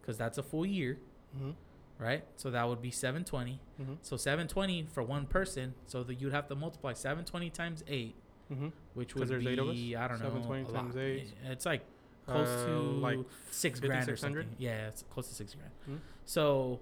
because 0.00 0.16
that's 0.16 0.38
a 0.38 0.44
full 0.44 0.64
year, 0.64 0.98
Mm-hmm. 1.36 1.50
right? 1.98 2.22
So 2.36 2.50
that 2.52 2.68
would 2.68 2.80
be 2.80 2.92
seven 2.92 3.24
twenty. 3.24 3.58
Mm-hmm. 3.82 3.94
So 4.02 4.16
seven 4.16 4.46
twenty 4.46 4.86
for 4.94 5.02
one 5.02 5.26
person. 5.26 5.74
So 5.88 6.04
that 6.04 6.14
you'd 6.20 6.32
have 6.32 6.46
to 6.48 6.54
multiply 6.54 6.92
seven 6.92 7.24
twenty 7.24 7.50
times 7.50 7.82
eight, 7.88 8.14
Mm-hmm. 8.52 8.68
which 8.94 9.16
would 9.16 9.26
there's 9.26 9.42
be 9.44 9.50
eight 9.50 9.58
of 9.58 9.68
us? 9.70 9.74
I 9.76 10.06
don't 10.06 10.20
know 10.20 10.30
720 10.30 10.64
times 10.72 10.94
lot. 10.94 11.00
eight. 11.02 11.32
It's 11.46 11.66
like 11.66 11.82
close 12.28 12.48
to 12.64 12.72
Uh, 12.76 12.80
like 13.08 13.18
six 13.50 13.80
50, 13.80 13.88
grand 13.88 14.08
or 14.08 14.16
something. 14.16 14.46
Yeah, 14.56 14.86
it's 14.86 15.02
close 15.10 15.26
to 15.28 15.34
six 15.34 15.54
grand. 15.56 15.72
Mhm. 15.90 16.00
So 16.24 16.78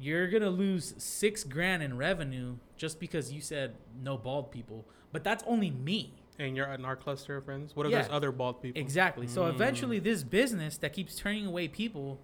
you're 0.00 0.28
gonna 0.28 0.50
lose 0.50 0.94
six 0.98 1.44
grand 1.44 1.82
in 1.82 1.96
revenue 1.96 2.56
just 2.76 3.00
because 3.00 3.32
you 3.32 3.40
said 3.40 3.76
no 4.02 4.16
bald 4.16 4.50
people, 4.50 4.84
but 5.12 5.24
that's 5.24 5.42
only 5.46 5.70
me. 5.70 6.14
And 6.38 6.56
you're 6.56 6.66
in 6.72 6.84
our 6.84 6.94
cluster 6.94 7.36
of 7.36 7.44
friends. 7.46 7.74
What 7.74 7.86
if 7.86 7.90
Yeah. 7.92 8.02
there's 8.02 8.12
other 8.12 8.30
bald 8.30 8.62
people? 8.62 8.80
Exactly. 8.80 9.26
So 9.26 9.42
Mm. 9.42 9.48
eventually, 9.50 9.98
this 9.98 10.22
business 10.22 10.78
that 10.78 10.92
keeps 10.92 11.16
turning 11.16 11.46
away 11.46 11.66
people 11.66 12.20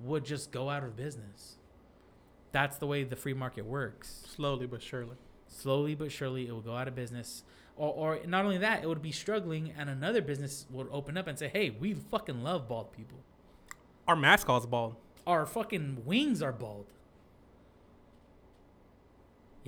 would 0.00 0.24
just 0.24 0.50
go 0.52 0.70
out 0.70 0.82
of 0.84 0.96
business. 0.96 1.58
That's 2.52 2.78
the 2.78 2.86
way 2.86 3.04
the 3.04 3.16
free 3.16 3.34
market 3.34 3.66
works. 3.66 4.24
Slowly 4.26 4.66
but 4.66 4.80
surely. 4.80 5.16
Slowly 5.48 5.94
but 5.94 6.10
surely, 6.10 6.46
it 6.48 6.52
will 6.52 6.62
go 6.62 6.76
out 6.76 6.88
of 6.88 6.94
business. 6.94 7.42
Or, 7.76 7.92
or 7.92 8.26
not 8.26 8.44
only 8.44 8.58
that, 8.58 8.82
it 8.82 8.86
would 8.86 9.02
be 9.02 9.12
struggling, 9.12 9.70
and 9.76 9.90
another 9.90 10.22
business 10.22 10.66
would 10.70 10.88
open 10.90 11.16
up 11.18 11.26
and 11.26 11.38
say, 11.38 11.48
"Hey, 11.48 11.68
we 11.70 11.92
fucking 11.94 12.42
love 12.42 12.68
bald 12.68 12.92
people. 12.92 13.18
Our 14.06 14.16
mascot's 14.16 14.64
bald. 14.66 14.96
Our 15.26 15.44
fucking 15.44 16.04
wings 16.06 16.40
are 16.42 16.52
bald." 16.52 16.86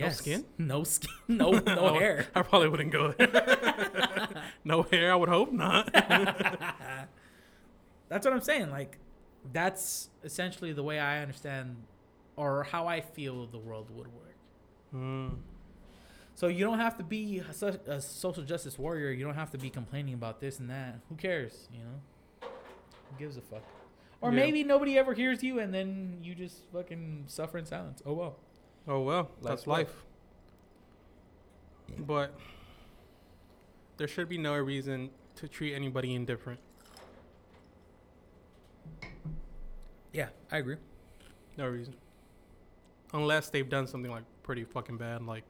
No 0.07 0.13
skin? 0.13 0.45
No 0.59 0.85
skin. 0.85 1.11
No 1.29 1.51
no 1.53 1.95
hair. 1.99 2.27
I 2.35 2.43
probably 2.43 2.69
wouldn't 2.69 2.93
go 2.93 3.13
there. 3.13 4.29
no 4.65 4.83
hair. 4.83 5.13
I 5.13 5.17
would 5.17 5.29
hope 5.29 5.53
not. 5.53 5.93
that's 8.09 8.25
what 8.25 8.33
I'm 8.33 8.41
saying. 8.41 8.71
Like, 8.71 8.99
that's 9.53 10.11
essentially 10.25 10.73
the 10.73 10.83
way 10.83 10.99
I 10.99 11.21
understand 11.23 11.77
or 12.37 12.65
how 12.65 12.87
I 12.87 13.01
feel 13.01 13.47
the 13.47 13.59
world 13.59 13.89
would 13.91 14.09
work. 14.09 14.37
mm. 14.95 15.31
So 16.35 16.47
you 16.49 16.65
don't 16.65 16.79
have 16.79 16.97
to 16.97 17.05
be 17.05 17.41
a, 17.63 17.67
a 17.93 18.01
social 18.01 18.43
justice 18.43 18.79
warrior. 18.79 19.11
You 19.11 19.25
don't 19.27 19.35
have 19.35 19.51
to 19.51 19.59
be 19.59 19.69
complaining 19.69 20.15
about 20.15 20.41
this 20.41 20.59
and 20.59 20.71
that. 20.71 21.01
Who 21.11 21.17
cares? 21.17 21.69
You 21.71 21.81
know, 21.81 22.49
who 23.11 23.19
gives 23.19 23.37
a 23.37 23.43
fuck? 23.43 23.63
Or 24.23 24.31
Yeah. 24.31 24.37
maybe 24.37 24.65
nobody 24.65 24.97
ever 24.97 25.13
hears 25.13 25.43
you, 25.43 25.59
and 25.61 25.75
then 25.75 26.19
you 26.23 26.35
just 26.35 26.63
fucking 26.73 27.25
suffer 27.27 27.59
in 27.59 27.67
silence. 27.67 28.03
Oh 28.07 28.15
well. 28.15 28.37
Oh 28.91 29.01
well, 29.03 29.31
that's 29.41 29.69
Life's 29.69 29.89
life. 29.89 30.05
But 32.01 32.35
there 33.99 34.09
should 34.09 34.29
be 34.29 34.37
no 34.37 34.55
reason 34.57 35.11
to 35.37 35.47
treat 35.47 35.75
anybody 35.75 36.15
indifferent. 36.15 36.59
Yeah, 40.13 40.31
I 40.51 40.59
agree. 40.59 40.77
No 41.57 41.69
reason. 41.69 41.95
Unless 43.13 43.51
they've 43.51 43.69
done 43.69 43.87
something 43.87 44.11
like 44.11 44.25
pretty 44.43 44.65
fucking 44.65 44.97
bad, 44.97 45.23
like 45.23 45.45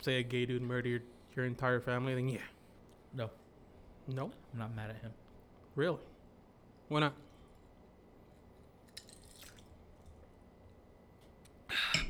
say 0.00 0.20
a 0.20 0.22
gay 0.22 0.46
dude 0.46 0.62
murdered 0.62 1.02
your 1.34 1.44
entire 1.44 1.80
family, 1.80 2.14
then 2.14 2.28
yeah. 2.28 2.38
No, 3.14 3.30
No? 4.06 4.30
I'm 4.52 4.58
not 4.60 4.76
mad 4.76 4.90
at 4.90 4.96
him. 5.02 5.10
Really? 5.74 5.98
Why 6.88 7.00
not? 7.00 7.14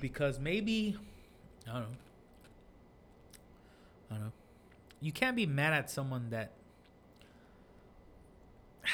Because 0.01 0.39
maybe 0.39 0.97
I 1.68 1.73
don't 1.73 1.82
know. 1.82 1.89
I 4.10 4.14
don't 4.14 4.24
know. 4.24 4.32
You 5.01 5.12
can't 5.12 5.36
be 5.36 5.47
mad 5.47 5.73
at 5.73 5.90
someone 5.90 6.31
that. 6.31 6.52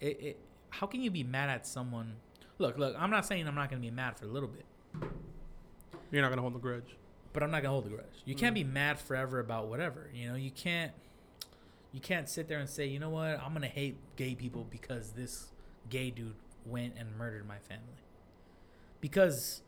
It, 0.00 0.20
it, 0.20 0.38
how 0.70 0.88
can 0.88 1.00
you 1.00 1.12
be 1.12 1.22
mad 1.22 1.48
at 1.48 1.64
someone? 1.64 2.14
Look, 2.58 2.76
look. 2.76 2.96
I'm 2.98 3.10
not 3.10 3.24
saying 3.24 3.46
I'm 3.46 3.54
not 3.54 3.70
gonna 3.70 3.80
be 3.82 3.90
mad 3.92 4.18
for 4.18 4.24
a 4.24 4.28
little 4.28 4.48
bit, 4.48 4.64
You're 6.10 6.22
not 6.22 6.30
gonna 6.30 6.42
hold 6.42 6.54
the 6.54 6.58
grudge. 6.58 6.96
but 7.32 7.42
I'm 7.44 7.52
not 7.52 7.62
gonna 7.62 7.70
hold 7.72 7.84
the 7.84 7.90
grudge. 7.90 8.06
You 8.24 8.34
can't 8.34 8.52
Mm. 8.52 8.54
be 8.54 8.64
mad 8.64 8.98
forever 8.98 9.38
about 9.38 9.68
whatever. 9.68 10.10
You 10.12 10.28
know, 10.28 10.34
you 10.34 10.50
can't. 10.50 10.90
You 11.92 12.00
can't 12.00 12.28
sit 12.28 12.48
there 12.48 12.58
and 12.58 12.68
say, 12.68 12.86
you 12.86 12.98
know 12.98 13.10
what, 13.10 13.38
I'm 13.40 13.52
gonna 13.52 13.68
hate 13.68 13.96
gay 14.16 14.34
people 14.34 14.66
because 14.68 15.12
this 15.12 15.52
gay 15.88 16.10
dude 16.10 16.34
went 16.66 16.94
and 16.98 17.16
murdered 17.16 17.46
my 17.46 17.58
family. 17.58 17.84
Because 19.00 19.62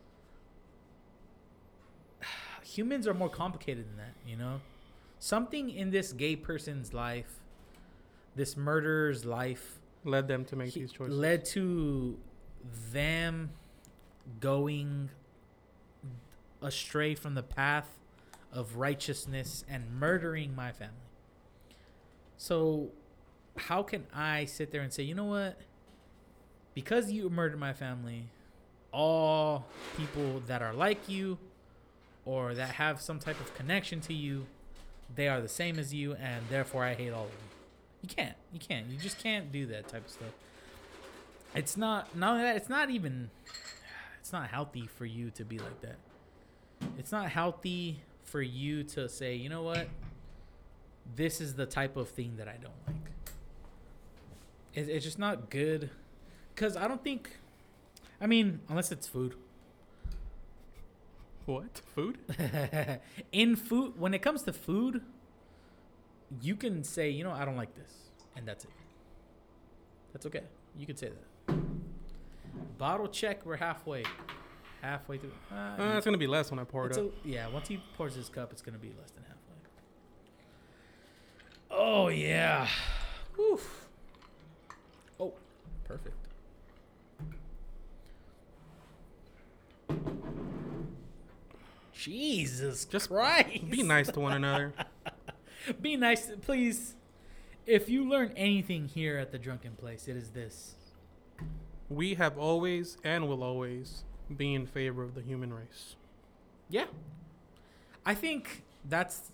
humans 2.75 3.07
are 3.07 3.13
more 3.13 3.29
complicated 3.29 3.85
than 3.89 3.97
that, 3.97 4.13
you 4.27 4.35
know? 4.35 4.61
Something 5.19 5.69
in 5.69 5.91
this 5.91 6.11
gay 6.11 6.35
person's 6.35 6.93
life, 6.93 7.39
this 8.35 8.57
murderer's 8.57 9.25
life, 9.25 9.79
Led 10.03 10.27
them 10.27 10.45
to 10.45 10.55
make 10.55 10.73
he- 10.73 10.81
these 10.81 10.91
choices. 10.91 11.17
led 11.17 11.45
to 11.45 12.19
them 12.91 13.49
going 14.39 15.09
astray 16.61 17.15
from 17.15 17.33
the 17.35 17.43
path 17.43 17.99
of 18.51 18.75
righteousness 18.77 19.63
and 19.67 19.89
murdering 19.99 20.55
my 20.55 20.71
family. 20.71 20.93
So, 22.37 22.91
how 23.57 23.83
can 23.83 24.05
I 24.13 24.45
sit 24.45 24.71
there 24.71 24.81
and 24.81 24.91
say, 24.91 25.03
you 25.03 25.15
know 25.15 25.25
what? 25.25 25.57
Because 26.73 27.11
you 27.11 27.29
murdered 27.29 27.59
my 27.59 27.73
family, 27.73 28.25
all 28.91 29.65
people 29.97 30.41
that 30.47 30.61
are 30.61 30.73
like 30.73 31.07
you 31.09 31.37
or 32.25 32.53
that 32.55 32.71
have 32.71 32.99
some 32.99 33.19
type 33.19 33.39
of 33.39 33.53
connection 33.55 34.01
to 34.01 34.13
you, 34.13 34.45
they 35.13 35.27
are 35.27 35.39
the 35.39 35.47
same 35.47 35.79
as 35.79 35.93
you, 35.93 36.13
and 36.15 36.43
therefore 36.49 36.83
I 36.83 36.95
hate 36.95 37.11
all 37.11 37.25
of 37.25 37.31
you. 37.31 37.37
You 38.01 38.09
can't. 38.09 38.35
You 38.51 38.59
can't. 38.59 38.87
You 38.87 38.97
just 38.97 39.21
can't 39.21 39.51
do 39.51 39.65
that 39.67 39.87
type 39.87 40.05
of 40.05 40.11
stuff. 40.11 40.33
It's 41.53 41.77
not. 41.77 42.15
Not 42.15 42.37
that. 42.39 42.55
It's 42.55 42.69
not 42.69 42.89
even. 42.89 43.29
It's 44.19 44.33
not 44.33 44.49
healthy 44.49 44.87
for 44.87 45.05
you 45.05 45.29
to 45.31 45.45
be 45.45 45.59
like 45.59 45.81
that. 45.81 45.97
It's 46.97 47.11
not 47.11 47.29
healthy 47.29 47.99
for 48.23 48.41
you 48.41 48.83
to 48.83 49.07
say, 49.07 49.35
you 49.35 49.49
know 49.49 49.61
what? 49.61 49.87
This 51.15 51.39
is 51.39 51.53
the 51.53 51.65
type 51.65 51.95
of 51.95 52.09
thing 52.09 52.33
that 52.37 52.47
I 52.47 52.57
don't 52.61 52.73
like. 52.87 53.11
It, 54.73 54.89
it's 54.89 55.05
just 55.05 55.19
not 55.19 55.49
good. 55.49 55.89
Cause 56.55 56.75
I 56.75 56.87
don't 56.87 57.03
think. 57.03 57.37
I 58.19 58.27
mean, 58.27 58.61
unless 58.69 58.91
it's 58.91 59.07
food. 59.07 59.35
What? 61.45 61.81
Food? 61.93 62.17
in 63.31 63.55
food 63.55 63.99
when 63.99 64.13
it 64.13 64.19
comes 64.21 64.41
to 64.43 64.53
food 64.53 65.01
you 66.41 66.55
can 66.55 66.83
say 66.83 67.09
you 67.09 67.23
know 67.23 67.31
i 67.31 67.45
don't 67.45 67.55
like 67.55 67.73
this 67.75 67.91
and 68.35 68.47
that's 68.47 68.65
it. 68.65 68.71
That's 70.11 70.25
okay. 70.25 70.43
You 70.77 70.85
can 70.85 70.95
say 70.97 71.09
that. 71.09 71.55
Bottle 72.77 73.07
check 73.07 73.45
we're 73.45 73.57
halfway 73.57 74.03
halfway 74.81 75.17
through. 75.17 75.31
Uh, 75.51 75.55
Uh, 75.55 75.93
it's 75.97 76.05
gonna 76.05 76.17
be 76.17 76.27
less 76.27 76.51
when 76.51 76.59
I 76.59 76.63
pour 76.63 76.85
it 76.87 76.97
up. 76.97 77.05
a- 77.05 77.27
yeah 77.27 77.47
once 77.47 77.67
he 77.67 77.77
pours 77.97 78.15
his 78.15 78.27
cup 78.29 78.51
it's 78.51 78.61
gonna 78.61 78.77
be 78.77 78.93
less 78.99 79.11
than 79.11 79.23
halfway. 79.23 79.55
Oh 81.71 82.07
yeah. 82.09 82.67
Oof. 83.39 83.87
oh 85.19 85.33
perfect 85.85 86.15
Jesus 91.95 92.85
Just 92.85 93.09
Christ. 93.09 93.69
Be 93.69 93.81
nice 93.81 94.09
to 94.11 94.19
one 94.19 94.33
another. 94.33 94.73
Be 95.81 95.95
nice, 95.95 96.29
please. 96.41 96.95
If 97.65 97.89
you 97.89 98.07
learn 98.07 98.31
anything 98.35 98.87
here 98.87 99.17
at 99.17 99.31
the 99.31 99.39
Drunken 99.39 99.71
Place, 99.75 100.07
it 100.07 100.15
is 100.15 100.29
this. 100.29 100.75
We 101.89 102.15
have 102.15 102.37
always 102.37 102.97
and 103.03 103.27
will 103.27 103.43
always 103.43 104.03
be 104.35 104.53
in 104.53 104.67
favor 104.67 105.03
of 105.03 105.15
the 105.15 105.21
human 105.21 105.53
race. 105.53 105.95
Yeah. 106.69 106.85
I 108.05 108.13
think 108.13 108.63
that's. 108.87 109.31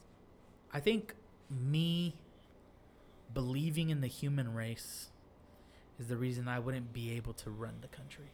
I 0.74 0.80
think 0.80 1.16
me 1.50 2.16
believing 3.34 3.90
in 3.90 4.02
the 4.02 4.08
human 4.08 4.54
race 4.54 5.10
is 6.00 6.08
the 6.08 6.18
reason 6.18 6.48
I 6.48 6.60
wouldn't 6.60 6.94
be 6.94 7.12
able 7.16 7.34
to 7.34 7.50
run 7.50 7.76
the 7.82 7.88
country. 7.88 8.32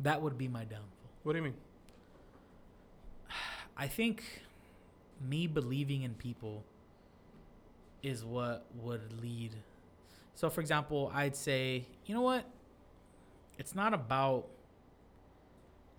That 0.00 0.22
would 0.22 0.36
be 0.36 0.48
my 0.48 0.64
downfall. 0.64 1.10
What 1.22 1.32
do 1.32 1.38
you 1.38 1.44
mean? 1.44 1.54
I 3.80 3.86
think 3.88 4.22
me 5.26 5.46
believing 5.46 6.02
in 6.02 6.12
people 6.12 6.64
is 8.02 8.22
what 8.22 8.66
would 8.82 9.22
lead. 9.22 9.52
So, 10.34 10.50
for 10.50 10.60
example, 10.60 11.10
I'd 11.14 11.34
say, 11.34 11.86
you 12.04 12.14
know 12.14 12.20
what? 12.20 12.44
It's 13.58 13.74
not 13.74 13.94
about, 13.94 14.48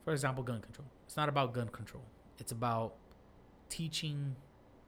for 0.05 0.13
example, 0.13 0.43
gun 0.43 0.61
control. 0.61 0.85
It's 1.07 1.17
not 1.17 1.27
about 1.27 1.53
gun 1.53 1.69
control. 1.69 2.03
It's 2.37 2.51
about 2.51 2.93
teaching 3.69 4.35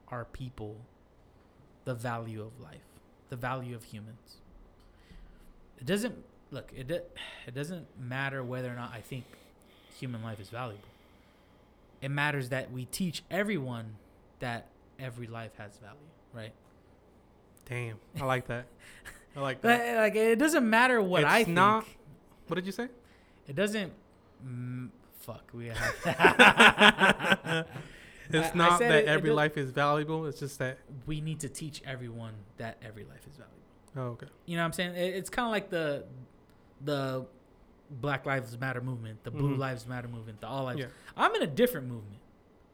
our 0.10 0.26
people 0.26 0.76
the 1.86 1.96
value 1.96 2.44
of 2.44 2.60
life, 2.62 2.86
the 3.30 3.36
value 3.36 3.76
of 3.76 3.86
humans. 3.86 4.38
It 5.80 5.88
doesn't 5.88 6.16
look. 6.52 6.72
It 6.76 6.92
it 6.92 7.56
doesn't 7.56 7.88
matter 8.00 8.44
whether 8.44 8.72
or 8.72 8.76
not 8.76 8.92
I 8.94 9.02
think 9.02 9.26
human 9.98 10.22
life 10.22 10.40
is 10.40 10.50
valuable 10.50 10.93
it 12.04 12.10
matters 12.12 12.50
that 12.50 12.72
we 12.72 12.86
teach 12.86 13.24
everyone 13.32 13.96
that 14.40 14.68
every 15.00 15.26
life 15.28 15.52
has 15.58 15.78
value, 15.78 15.98
right? 16.34 16.54
Damn, 17.66 17.98
I 18.20 18.26
like 18.26 18.48
that. 18.48 18.66
I 19.36 19.40
like 19.40 19.62
that. 19.64 19.96
like 19.98 20.16
it 20.16 20.38
doesn't 20.38 20.70
matter 20.70 21.02
what 21.02 21.22
It's 21.24 21.32
I 21.32 21.38
think. 21.38 21.48
It's 21.50 21.56
not- 21.56 21.86
What 22.48 22.56
did 22.56 22.66
you 22.66 22.72
say? 22.74 22.90
It 23.48 23.56
doesn't. 23.56 23.92
Mm, 24.46 24.90
fuck, 25.22 25.50
we 25.54 25.68
have. 25.68 25.96
It's 28.30 28.48
I- 28.48 28.52
I 28.52 28.56
not 28.56 28.80
said 28.80 28.90
that 28.92 29.00
it- 29.00 29.06
it 29.06 29.08
every 29.10 29.30
do- 29.30 29.36
life 29.36 29.58
is 29.58 29.72
valuable. 29.72 30.26
It's 30.28 30.40
just 30.40 30.58
that. 30.60 30.78
we 31.06 31.20
need 31.22 31.40
to 31.42 31.50
teach 31.50 31.82
everyone 31.86 32.34
that 32.58 32.78
every 32.82 33.04
life 33.04 33.26
is 33.30 33.36
valuable. 33.38 33.58
Oh, 33.96 34.14
okay. 34.14 34.28
You 34.46 34.56
know 34.58 34.64
what 34.64 34.68
I'm 34.68 34.74
saying? 34.74 34.96
It, 34.96 35.16
it's 35.16 35.30
kind 35.30 35.46
of 35.46 35.52
like 35.52 35.70
the 35.70 36.06
the 36.84 37.26
Black 37.90 38.26
Lives 38.26 38.58
Matter 38.60 38.82
movement, 38.82 39.24
the 39.24 39.32
Blue 39.32 39.56
Mhm. 39.56 39.60
Lives 39.60 39.86
Matter 39.88 40.08
movement, 40.08 40.40
the 40.42 40.48
All 40.48 40.64
Lives. 40.64 40.80
Yeah. 40.80 40.88
I'm 41.16 41.34
in 41.36 41.42
a 41.44 41.48
different 41.48 41.88
movement, 41.88 42.20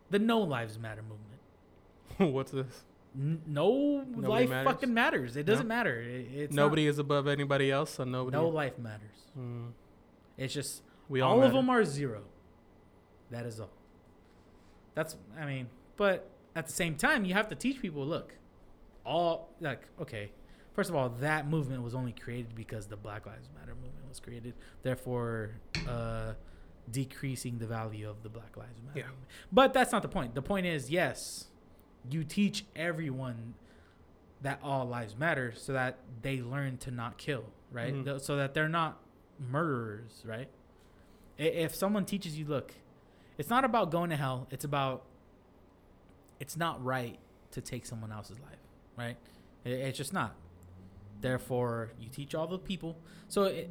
the 0.10 0.20
No 0.20 0.40
Lives 0.40 0.78
Matter 0.80 1.02
movement. 1.02 2.34
What's 2.36 2.52
this? 2.52 2.84
N- 3.16 3.42
no 3.48 4.02
Nobody 4.04 4.28
life 4.28 4.50
matters? 4.50 4.72
fucking 4.74 4.94
matters. 4.94 5.36
It 5.36 5.46
doesn't 5.46 5.68
matter. 5.68 6.00
It, 6.00 6.28
it's 6.34 6.54
nobody 6.54 6.86
is 6.86 7.00
above 7.00 7.28
anybody 7.28 7.72
else, 7.72 7.92
so 7.96 8.04
nobody. 8.04 8.38
no 8.38 8.48
life 8.48 8.78
matters. 8.78 9.26
Mm, 9.38 9.72
It's 10.38 10.54
just 10.54 10.84
we 11.10 11.22
all, 11.22 11.40
all, 11.40 11.44
of 11.44 11.54
them 11.54 11.70
are 11.70 11.84
zero. 11.84 12.22
That 13.32 13.46
is 13.48 13.60
all. 13.60 13.72
That's 14.94 15.16
I 15.40 15.46
mean, 15.46 15.70
but 15.98 16.30
at 16.56 16.68
the 16.68 16.72
same 16.74 16.96
time, 16.96 17.26
you 17.26 17.34
have 17.34 17.48
to 17.50 17.56
teach 17.56 17.82
people. 17.82 18.06
Look, 18.06 18.36
all 19.06 19.50
like 19.60 19.82
okay. 20.00 20.32
First 20.74 20.90
of 20.90 20.96
all, 20.96 21.10
that 21.10 21.48
movement 21.48 21.84
was 21.84 21.94
only 21.96 22.14
created 22.14 22.56
because 22.56 22.88
the 22.88 22.96
Black 22.98 23.26
Lives 23.26 23.50
Matter 23.60 23.76
movement 23.76 24.08
was 24.08 24.20
created. 24.20 24.54
Therefore, 24.84 25.52
uh, 25.88 26.34
decreasing 26.90 27.58
the 27.58 27.68
value 27.68 28.10
of 28.10 28.24
the 28.24 28.30
Black 28.30 28.56
Lives 28.56 28.80
Matter. 28.86 29.00
Yeah. 29.00 29.06
movement. 29.08 29.28
But 29.52 29.74
that's 29.74 29.92
not 29.92 30.02
the 30.02 30.08
point. 30.08 30.36
The 30.36 30.42
point 30.42 30.66
is, 30.66 30.90
yes, 30.90 31.48
you 32.10 32.24
teach 32.24 32.66
everyone 32.76 33.56
that 34.42 34.60
all 34.64 34.86
lives 34.88 35.18
matter, 35.18 35.54
so 35.56 35.74
that 35.74 35.98
they 36.22 36.40
learn 36.42 36.78
to 36.78 36.92
not 36.92 37.18
kill, 37.18 37.44
right? 37.74 37.94
Mhm. 37.94 38.22
So 38.22 38.38
that 38.38 38.54
they're 38.54 38.70
not 38.70 39.02
murderers, 39.38 40.24
right? 40.26 40.50
If 41.38 41.76
someone 41.76 42.06
teaches 42.06 42.38
you, 42.40 42.46
look, 42.46 42.74
it's 43.38 43.50
not 43.50 43.66
about 43.66 43.92
going 43.92 44.10
to 44.12 44.16
hell. 44.16 44.48
It's 44.50 44.64
about 44.64 45.04
it's 46.40 46.56
not 46.56 46.82
right 46.84 47.20
to 47.52 47.60
take 47.60 47.86
someone 47.86 48.14
else's 48.14 48.40
life, 48.40 48.60
right? 48.98 49.18
It, 49.66 49.72
it's 49.72 49.98
just 49.98 50.14
not. 50.14 50.36
Therefore, 51.22 51.92
you 52.00 52.10
teach 52.10 52.34
all 52.36 52.48
the 52.48 52.58
people. 52.60 52.98
So, 53.28 53.44
it, 53.44 53.70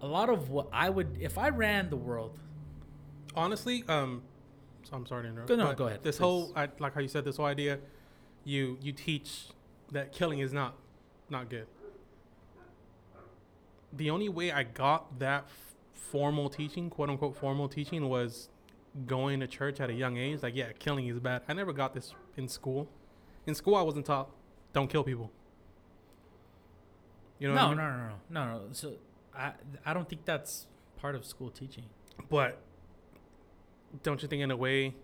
a 0.00 0.06
lot 0.06 0.28
of 0.28 0.50
what 0.50 0.68
I 0.72 0.90
would, 0.90 1.16
if 1.20 1.38
I 1.38 1.48
ran 1.50 1.90
the 1.90 1.96
world, 1.96 2.38
Honestly, 3.34 3.82
um, 3.88 4.22
so 4.82 4.94
I'm 4.94 5.06
sorry 5.06 5.22
to 5.22 5.28
interrupt. 5.30 5.48
Go- 5.48 5.56
no, 5.56 5.72
go 5.72 5.86
ahead, 5.86 6.02
This 6.02 6.16
please. 6.18 6.22
whole, 6.22 6.52
I, 6.54 6.68
like 6.78 6.92
how 6.94 7.00
you 7.00 7.08
said, 7.08 7.24
this 7.24 7.38
whole 7.38 7.46
idea, 7.46 7.78
you 8.44 8.76
you 8.82 8.92
teach 8.92 9.46
that 9.90 10.12
killing 10.12 10.40
is 10.40 10.52
not 10.52 10.74
not 11.30 11.48
good. 11.48 11.66
The 13.92 14.10
only 14.10 14.28
way 14.28 14.52
I 14.52 14.62
got 14.64 15.18
that 15.18 15.44
f- 15.46 15.74
formal 15.94 16.48
teaching, 16.50 16.90
quote 16.90 17.08
unquote 17.10 17.36
formal 17.36 17.68
teaching, 17.68 18.08
was 18.08 18.48
going 19.06 19.40
to 19.40 19.46
church 19.46 19.80
at 19.80 19.88
a 19.88 19.94
young 19.94 20.16
age. 20.18 20.42
Like, 20.42 20.54
yeah, 20.56 20.72
killing 20.78 21.06
is 21.08 21.18
bad. 21.18 21.42
I 21.48 21.52
never 21.54 21.72
got 21.72 21.94
this 21.94 22.14
in 22.36 22.48
school. 22.48 22.88
In 23.46 23.54
school, 23.54 23.76
I 23.76 23.82
wasn't 23.82 24.06
taught 24.06 24.30
don't 24.74 24.88
kill 24.88 25.04
people. 25.04 25.30
You 27.42 27.48
know, 27.48 27.54
no, 27.54 27.60
I 27.60 27.68
mean? 27.70 27.76
no, 27.78 27.90
no, 27.90 27.96
no, 28.30 28.44
no, 28.54 28.58
no. 28.58 28.62
So, 28.70 28.92
I, 29.36 29.50
I 29.84 29.92
don't 29.92 30.08
think 30.08 30.24
that's 30.24 30.66
part 31.00 31.16
of 31.16 31.24
school 31.24 31.50
teaching. 31.50 31.82
But 32.30 32.60
don't 34.04 34.22
you 34.22 34.28
think, 34.28 34.42
in 34.42 34.52
a 34.52 34.56
way, 34.56 34.94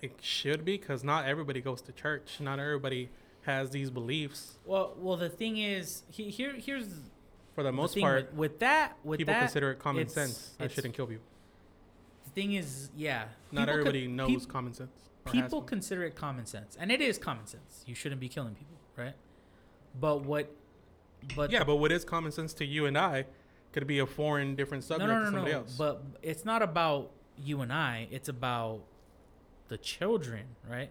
it 0.00 0.12
should 0.20 0.64
be? 0.64 0.78
Because 0.78 1.02
not 1.02 1.26
everybody 1.26 1.60
goes 1.60 1.80
to 1.82 1.92
church. 1.92 2.36
Not 2.38 2.60
everybody 2.60 3.10
has 3.42 3.70
these 3.70 3.90
beliefs. 3.90 4.58
Well, 4.64 4.94
well, 4.96 5.16
the 5.16 5.28
thing 5.28 5.56
is, 5.56 6.04
he, 6.08 6.30
here, 6.30 6.54
here's 6.56 6.86
For 7.56 7.64
the 7.64 7.72
most 7.72 7.94
thing 7.94 8.02
part, 8.02 8.26
with, 8.30 8.52
with 8.52 8.58
that. 8.60 8.96
With 9.02 9.18
people 9.18 9.34
that, 9.34 9.40
consider 9.40 9.72
it 9.72 9.80
common 9.80 10.02
it's- 10.02 10.14
sense. 10.14 10.54
I 10.60 10.68
shouldn't 10.68 10.94
kill 10.94 11.08
people. 11.08 11.24
the 12.26 12.30
thing 12.30 12.52
is, 12.52 12.90
yeah, 12.96 13.24
Not 13.50 13.68
everybody 13.68 14.06
knows 14.06 14.28
peop- 14.28 14.48
common 14.48 14.72
sense. 14.72 14.92
people 15.32 15.62
consider 15.62 16.04
it 16.04 16.14
common 16.14 16.46
sense, 16.46 16.76
and 16.78 16.92
it 16.92 17.00
is 17.00 17.18
common 17.18 17.48
sense. 17.48 17.82
You 17.86 17.96
shouldn't 17.96 18.20
be 18.20 18.28
killing 18.28 18.54
people, 18.54 18.76
right? 18.96 19.14
But 20.00 20.22
what? 20.24 20.54
But 21.36 21.50
yeah, 21.50 21.64
but 21.64 21.76
what 21.76 21.92
is 21.92 22.04
common 22.04 22.32
sense 22.32 22.52
to 22.54 22.64
you 22.64 22.86
and 22.86 22.96
I 22.96 23.26
could 23.72 23.86
be 23.86 23.98
a 23.98 24.06
foreign, 24.06 24.54
different 24.54 24.84
no, 24.84 24.96
subject 24.96 25.08
no, 25.08 25.20
to 25.20 25.26
somebody 25.26 25.52
no. 25.52 25.58
else. 25.58 25.74
But 25.76 26.02
it's 26.22 26.44
not 26.44 26.62
about 26.62 27.10
you 27.36 27.60
and 27.60 27.72
I. 27.72 28.08
It's 28.10 28.28
about 28.28 28.80
the 29.68 29.78
children, 29.78 30.44
right? 30.68 30.90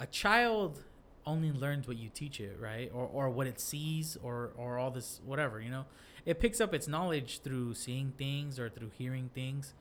A 0.00 0.06
child 0.06 0.82
only 1.26 1.52
learns 1.52 1.86
what 1.86 1.96
you 1.96 2.10
teach 2.12 2.40
it, 2.40 2.56
right? 2.60 2.90
Or 2.92 3.08
or 3.12 3.30
what 3.30 3.46
it 3.46 3.60
sees, 3.60 4.16
or 4.22 4.52
or 4.56 4.78
all 4.78 4.90
this 4.90 5.20
whatever, 5.24 5.60
you 5.60 5.70
know. 5.70 5.84
It 6.26 6.40
picks 6.40 6.60
up 6.60 6.72
its 6.72 6.88
knowledge 6.88 7.40
through 7.40 7.74
seeing 7.74 8.12
things 8.16 8.58
or 8.58 8.68
through 8.68 8.90
hearing 8.96 9.30
things. 9.34 9.74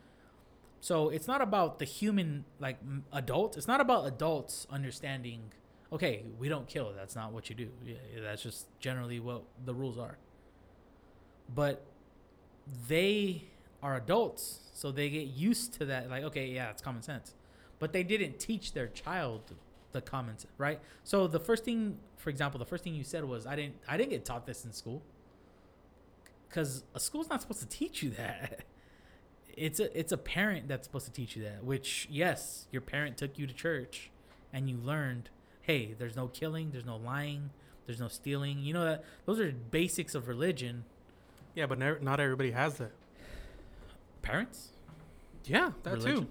So 0.81 1.09
it's 1.09 1.27
not 1.27 1.41
about 1.41 1.79
the 1.79 1.85
human 1.85 2.43
like 2.59 2.77
adult. 3.11 3.57
It's 3.57 3.67
not 3.67 3.79
about 3.79 4.05
adults 4.05 4.67
understanding. 4.69 5.53
Okay, 5.93 6.23
we 6.39 6.49
don't 6.49 6.67
kill. 6.67 6.91
That's 6.95 7.15
not 7.15 7.31
what 7.31 7.49
you 7.49 7.55
do. 7.55 7.69
That's 8.19 8.41
just 8.41 8.65
generally 8.79 9.19
what 9.19 9.43
the 9.63 9.75
rules 9.75 9.99
are. 9.99 10.17
But 11.53 11.85
they 12.87 13.45
are 13.83 13.95
adults, 13.97 14.61
so 14.73 14.91
they 14.91 15.09
get 15.09 15.27
used 15.27 15.73
to 15.75 15.85
that. 15.85 16.09
Like, 16.09 16.23
okay, 16.23 16.47
yeah, 16.47 16.71
it's 16.71 16.81
common 16.81 17.03
sense. 17.03 17.35
But 17.77 17.93
they 17.93 18.01
didn't 18.01 18.39
teach 18.39 18.73
their 18.73 18.87
child 18.87 19.53
the 19.91 20.01
common 20.01 20.39
sense, 20.39 20.51
right? 20.57 20.79
So 21.03 21.27
the 21.27 21.39
first 21.39 21.63
thing, 21.63 21.99
for 22.17 22.31
example, 22.31 22.57
the 22.57 22.65
first 22.65 22.83
thing 22.83 22.95
you 22.95 23.03
said 23.03 23.23
was, 23.25 23.45
"I 23.45 23.55
didn't, 23.55 23.75
I 23.87 23.95
didn't 23.95 24.11
get 24.11 24.25
taught 24.25 24.47
this 24.47 24.65
in 24.65 24.73
school," 24.73 25.03
because 26.49 26.83
a 26.95 26.99
school's 26.99 27.29
not 27.29 27.41
supposed 27.41 27.59
to 27.59 27.67
teach 27.67 28.01
you 28.03 28.09
that. 28.11 28.65
It's 29.55 29.79
a, 29.79 29.95
it's 29.95 30.11
a 30.11 30.17
parent 30.17 30.67
that's 30.67 30.87
supposed 30.87 31.05
to 31.05 31.11
teach 31.11 31.35
you 31.35 31.43
that. 31.43 31.63
Which, 31.63 32.07
yes, 32.09 32.65
your 32.71 32.81
parent 32.81 33.17
took 33.17 33.37
you 33.37 33.45
to 33.45 33.53
church, 33.53 34.09
and 34.51 34.67
you 34.67 34.77
learned, 34.77 35.29
hey, 35.63 35.93
there's 35.97 36.15
no 36.15 36.27
killing, 36.27 36.69
there's 36.71 36.85
no 36.85 36.97
lying, 36.97 37.49
there's 37.87 37.99
no 37.99 38.07
stealing. 38.07 38.59
You 38.59 38.73
know 38.73 38.85
that 38.85 39.03
those 39.25 39.39
are 39.39 39.51
basics 39.51 40.13
of 40.15 40.27
religion. 40.27 40.83
Yeah, 41.55 41.65
but 41.65 41.79
never, 41.79 41.99
not 41.99 42.19
everybody 42.19 42.51
has 42.51 42.75
that. 42.77 42.91
Parents, 44.21 44.69
Yeah, 45.45 45.71
that 45.83 45.95
Religion. 45.95 46.27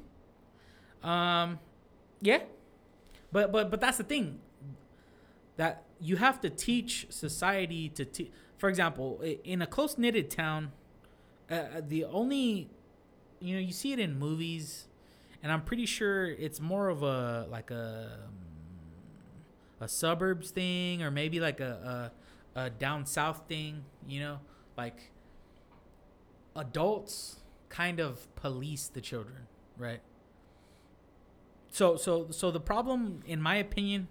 too. 1.02 1.08
Um, 1.08 1.58
yeah, 2.22 2.42
but 3.32 3.52
but 3.52 3.70
but 3.70 3.80
that's 3.80 3.98
the 3.98 4.04
thing 4.04 4.38
that 5.56 5.82
you 6.00 6.16
have 6.16 6.40
to 6.40 6.50
teach 6.50 7.06
society 7.10 7.88
to 7.90 8.04
teach. 8.04 8.30
For 8.56 8.68
example, 8.68 9.20
in 9.44 9.60
a 9.60 9.66
close 9.66 9.98
knitted 9.98 10.30
town, 10.30 10.72
uh, 11.50 11.54
uh, 11.54 11.80
the 11.86 12.04
only 12.04 12.70
you 13.40 13.54
know 13.54 13.60
you 13.60 13.72
see 13.72 13.92
it 13.92 13.98
in 13.98 14.18
movies, 14.18 14.86
and 15.42 15.52
I'm 15.52 15.62
pretty 15.62 15.84
sure 15.86 16.26
it's 16.26 16.60
more 16.60 16.88
of 16.88 17.02
a 17.02 17.46
like 17.50 17.70
a 17.70 18.18
um, 18.26 18.34
a 19.82 19.88
suburbs 19.88 20.50
thing 20.50 21.02
or 21.02 21.10
maybe 21.10 21.40
like 21.40 21.60
a, 21.60 22.10
a 22.54 22.60
a 22.60 22.70
down 22.70 23.04
south 23.06 23.42
thing. 23.48 23.84
You 24.06 24.20
know, 24.20 24.38
like 24.76 25.10
adults 26.54 27.36
kind 27.68 28.00
of 28.00 28.34
police 28.36 28.88
the 28.88 29.00
children, 29.00 29.46
right? 29.76 30.00
So 31.70 31.96
so 31.96 32.28
so 32.30 32.50
the 32.50 32.60
problem 32.60 33.20
in 33.26 33.40
my 33.40 33.56
opinion 33.56 34.08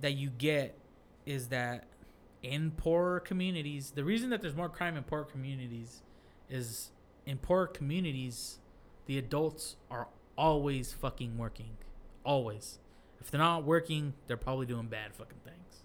that 0.00 0.12
you 0.12 0.30
get 0.30 0.76
is 1.26 1.48
that 1.48 1.84
in 2.42 2.70
poorer 2.70 3.18
communities, 3.18 3.92
the 3.94 4.04
reason 4.04 4.30
that 4.30 4.40
there's 4.40 4.54
more 4.54 4.68
crime 4.68 4.96
in 4.96 5.02
poor 5.02 5.24
communities 5.24 6.02
is 6.48 6.92
in 7.26 7.36
poor 7.38 7.66
communities 7.66 8.58
the 9.06 9.18
adults 9.18 9.76
are 9.90 10.06
always 10.36 10.92
fucking 10.92 11.38
working. 11.38 11.78
Always. 12.24 12.78
If 13.20 13.30
they're 13.30 13.40
not 13.40 13.64
working, 13.64 14.14
they're 14.26 14.36
probably 14.36 14.66
doing 14.66 14.86
bad 14.86 15.14
fucking 15.14 15.38
things. 15.44 15.82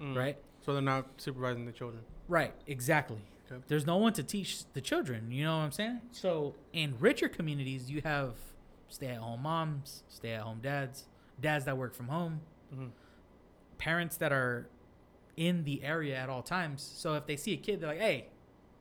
Mm. 0.00 0.16
Right? 0.16 0.36
So 0.64 0.72
they're 0.72 0.82
not 0.82 1.06
supervising 1.16 1.64
the 1.66 1.72
children. 1.72 2.02
Right, 2.28 2.52
exactly. 2.66 3.18
Okay. 3.50 3.62
There's 3.68 3.86
no 3.86 3.96
one 3.96 4.12
to 4.14 4.22
teach 4.24 4.64
the 4.72 4.80
children, 4.80 5.30
you 5.30 5.44
know 5.44 5.56
what 5.56 5.64
I'm 5.64 5.72
saying? 5.72 6.00
So 6.10 6.54
in 6.72 6.96
richer 6.98 7.28
communities, 7.28 7.88
you 7.90 8.02
have 8.02 8.34
stay 8.88 9.06
at 9.06 9.18
home 9.18 9.42
moms, 9.42 10.02
stay 10.08 10.32
at 10.32 10.42
home 10.42 10.58
dads, 10.60 11.04
dads 11.40 11.64
that 11.66 11.76
work 11.78 11.94
from 11.94 12.08
home, 12.08 12.40
Mhm. 12.74 12.90
parents 13.78 14.16
that 14.16 14.32
are 14.32 14.68
in 15.36 15.64
the 15.64 15.82
area 15.84 16.16
at 16.16 16.28
all 16.28 16.42
times. 16.42 16.82
So 16.82 17.14
if 17.14 17.26
they 17.26 17.36
see 17.36 17.52
a 17.52 17.56
kid, 17.56 17.80
they're 17.80 17.90
like, 17.90 18.00
hey, 18.00 18.28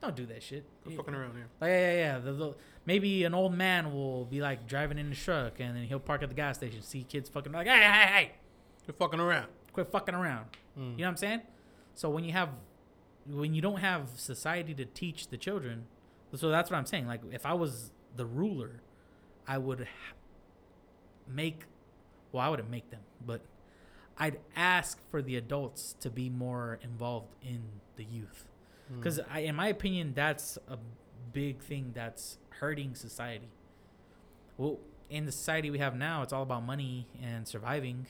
don't 0.02 0.16
do 0.16 0.26
that 0.28 0.42
shit. 0.42 0.64
They're 0.86 0.96
fucking 0.98 1.14
around 1.14 1.36
here. 1.36 1.48
Like, 1.62 1.70
yeah, 1.70 1.92
yeah, 1.92 1.98
yeah. 1.98 2.20
The, 2.20 2.34
the, 2.34 2.56
maybe 2.86 3.24
an 3.24 3.34
old 3.34 3.53
man 3.53 3.94
will 3.94 4.26
be 4.26 4.41
like 4.41 4.68
driving 4.68 4.98
in 4.99 5.10
the 5.10 5.16
truck 5.16 5.60
and 5.60 5.76
then 5.76 5.84
he'll 5.84 5.99
park 5.99 6.22
at 6.24 6.30
the 6.30 6.36
gas 6.36 6.57
station, 6.57 6.82
see 6.82 7.03
kids 7.03 7.30
fucking 7.30 7.52
like, 7.52 7.68
hey, 7.68 7.80
hey, 7.82 8.06
hey, 8.07 8.32
you're 8.88 8.94
fucking 8.95 9.20
around. 9.20 9.48
quit 9.74 9.88
fucking 9.91 10.16
around. 10.16 10.45
Mm. 10.78 10.91
You 10.91 10.98
know 10.98 11.03
what 11.06 11.07
I'm 11.10 11.18
saying? 11.18 11.41
So 11.95 12.10
when 12.10 12.24
you 12.24 12.32
have, 12.34 12.49
when 13.28 13.53
you 13.53 13.62
don't 13.62 13.80
have 13.80 14.10
society 14.16 14.74
to 14.76 14.86
teach 14.86 15.28
the 15.30 15.38
children, 15.38 15.86
so 16.36 16.49
that's 16.49 16.70
what 16.70 16.78
I'm 16.78 16.86
saying. 16.86 17.07
Like 17.07 17.22
if 17.32 17.45
I 17.45 17.53
was 17.53 17.91
the 18.16 18.26
ruler, 18.26 18.82
I 19.48 19.57
would 19.57 19.88
make, 21.28 21.64
well, 22.32 22.44
I 22.44 22.49
wouldn't 22.49 22.70
make 22.70 22.90
them, 22.91 23.02
but 23.26 23.41
I'd 24.18 24.40
ask 24.56 24.99
for 25.10 25.22
the 25.22 25.36
adults 25.36 25.95
to 26.02 26.10
be 26.10 26.30
more 26.30 26.80
involved 26.84 27.36
in 27.41 27.62
the 27.95 28.03
youth, 28.03 28.48
Mm. 28.91 28.98
because 28.98 29.20
in 29.38 29.56
my 29.56 29.68
opinion, 29.70 30.14
that's 30.16 30.57
a 30.70 30.78
big 31.36 31.60
thing 31.62 31.91
that's 31.94 32.38
hurting 32.62 32.95
society. 32.95 33.49
Well, 34.57 34.80
in 35.10 35.26
the 35.26 35.32
society 35.32 35.70
we 35.70 35.80
have 35.80 35.95
now, 35.95 36.24
it's 36.24 36.34
all 36.34 36.44
about 36.44 36.64
money 36.64 37.07
and 37.22 37.48
surviving. 37.48 38.07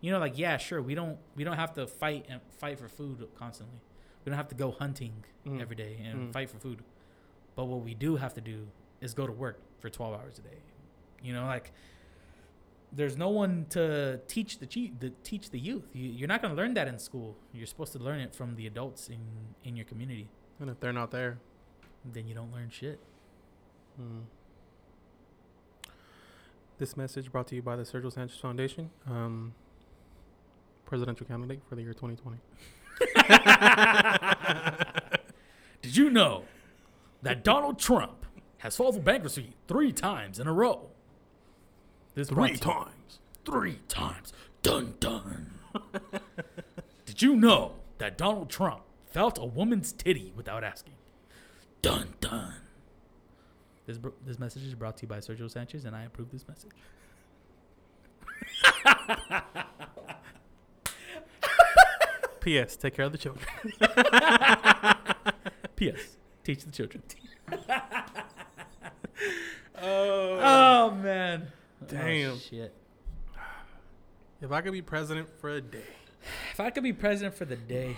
You 0.00 0.10
know 0.12 0.18
like 0.26 0.36
yeah 0.38 0.56
sure 0.58 0.80
we 0.90 0.94
don't 0.94 1.16
we 1.34 1.42
don't 1.44 1.56
have 1.56 1.72
to 1.74 1.86
fight 1.86 2.26
and 2.28 2.40
fight 2.58 2.78
for 2.78 2.88
food 2.88 3.26
constantly. 3.42 3.78
We 4.24 4.30
don't 4.30 4.36
have 4.36 4.48
to 4.48 4.54
go 4.64 4.70
hunting 4.70 5.14
Mm. 5.46 5.60
every 5.60 5.76
day 5.76 5.94
and 6.06 6.14
Mm. 6.28 6.32
fight 6.32 6.48
for 6.50 6.58
food. 6.58 6.78
But 7.56 7.64
what 7.66 7.80
we 7.88 7.94
do 8.06 8.16
have 8.16 8.32
to 8.34 8.40
do 8.40 8.58
is 9.00 9.12
go 9.14 9.26
to 9.26 9.32
work 9.32 9.58
for 9.80 9.88
12 9.90 10.14
hours 10.18 10.38
a 10.38 10.42
day. 10.42 10.60
You 11.22 11.32
know 11.34 11.44
like 11.46 11.72
there's 12.92 13.16
no 13.16 13.28
one 13.30 13.66
to 13.70 14.20
teach 14.28 14.58
the 14.58 14.66
che- 14.66 14.92
the 15.00 15.10
teach 15.30 15.50
the 15.50 15.58
youth. 15.58 15.88
You, 15.94 16.08
you're 16.18 16.28
not 16.34 16.40
going 16.42 16.54
to 16.54 16.60
learn 16.62 16.74
that 16.74 16.86
in 16.86 16.98
school. 16.98 17.36
You're 17.52 17.66
supposed 17.66 17.92
to 17.94 17.98
learn 17.98 18.20
it 18.20 18.32
from 18.34 18.54
the 18.56 18.66
adults 18.66 19.08
in 19.08 19.22
in 19.64 19.76
your 19.76 19.86
community. 19.92 20.28
And 20.60 20.70
if 20.70 20.78
they're 20.80 20.92
not 21.02 21.10
there, 21.10 21.38
then 22.12 22.26
you 22.28 22.34
don't 22.34 22.52
learn 22.52 22.68
shit 22.70 22.98
Mm. 24.00 24.22
This 26.78 26.96
message 26.96 27.30
brought 27.30 27.46
to 27.46 27.54
you 27.54 27.62
by 27.62 27.76
the 27.76 27.84
Sergio 27.84 28.12
Sanchez 28.12 28.36
Foundation, 28.40 28.90
um, 29.08 29.54
presidential 30.84 31.24
candidate 31.24 31.60
for 31.68 31.76
the 31.76 31.82
year 31.82 31.94
2020. 31.94 32.38
did 35.82 35.96
you 35.96 36.10
know 36.10 36.44
that 37.22 37.44
donald 37.44 37.78
trump 37.78 38.26
has 38.58 38.76
filed 38.76 38.96
for 38.96 39.00
bankruptcy 39.00 39.54
three 39.68 39.92
times 39.92 40.40
in 40.40 40.46
a 40.48 40.52
row 40.52 40.88
this 42.14 42.28
Three 42.28 42.56
times. 42.56 43.18
three 43.44 43.78
times. 43.88 44.32
Dun 44.62 44.94
dun. 45.00 45.50
Did 47.06 47.22
you 47.22 47.34
know 47.36 47.72
that 47.98 48.16
Donald 48.16 48.48
Trump 48.50 48.82
felt 49.10 49.36
a 49.38 49.44
woman's 49.44 49.92
titty 49.92 50.32
without 50.36 50.62
asking? 50.64 50.93
Dun 51.84 52.08
dun. 52.18 52.54
This 53.86 53.98
br- 53.98 54.08
this 54.24 54.38
message 54.38 54.62
is 54.62 54.74
brought 54.74 54.96
to 54.96 55.02
you 55.02 55.08
by 55.08 55.18
Sergio 55.18 55.50
Sanchez, 55.50 55.84
and 55.84 55.94
I 55.94 56.04
approve 56.04 56.30
this 56.32 56.48
message. 56.48 56.70
P.S. 62.40 62.76
Take 62.76 62.94
care 62.94 63.04
of 63.04 63.12
the 63.12 63.18
children. 63.18 63.44
P.S. 65.76 66.16
Teach 66.42 66.64
the 66.64 66.70
children. 66.70 67.02
Oh. 69.82 70.38
Oh 70.42 70.90
man. 71.02 71.48
Oh, 71.82 71.86
Damn. 71.86 72.30
Oh, 72.32 72.36
shit. 72.36 72.74
If 74.40 74.52
I 74.52 74.62
could 74.62 74.72
be 74.72 74.82
president 74.82 75.28
for 75.38 75.50
a 75.50 75.60
day, 75.60 75.84
If 76.52 76.60
I 76.60 76.70
could 76.70 76.82
be 76.82 76.92
president 76.94 77.34
for 77.34 77.44
the 77.44 77.56
day, 77.56 77.96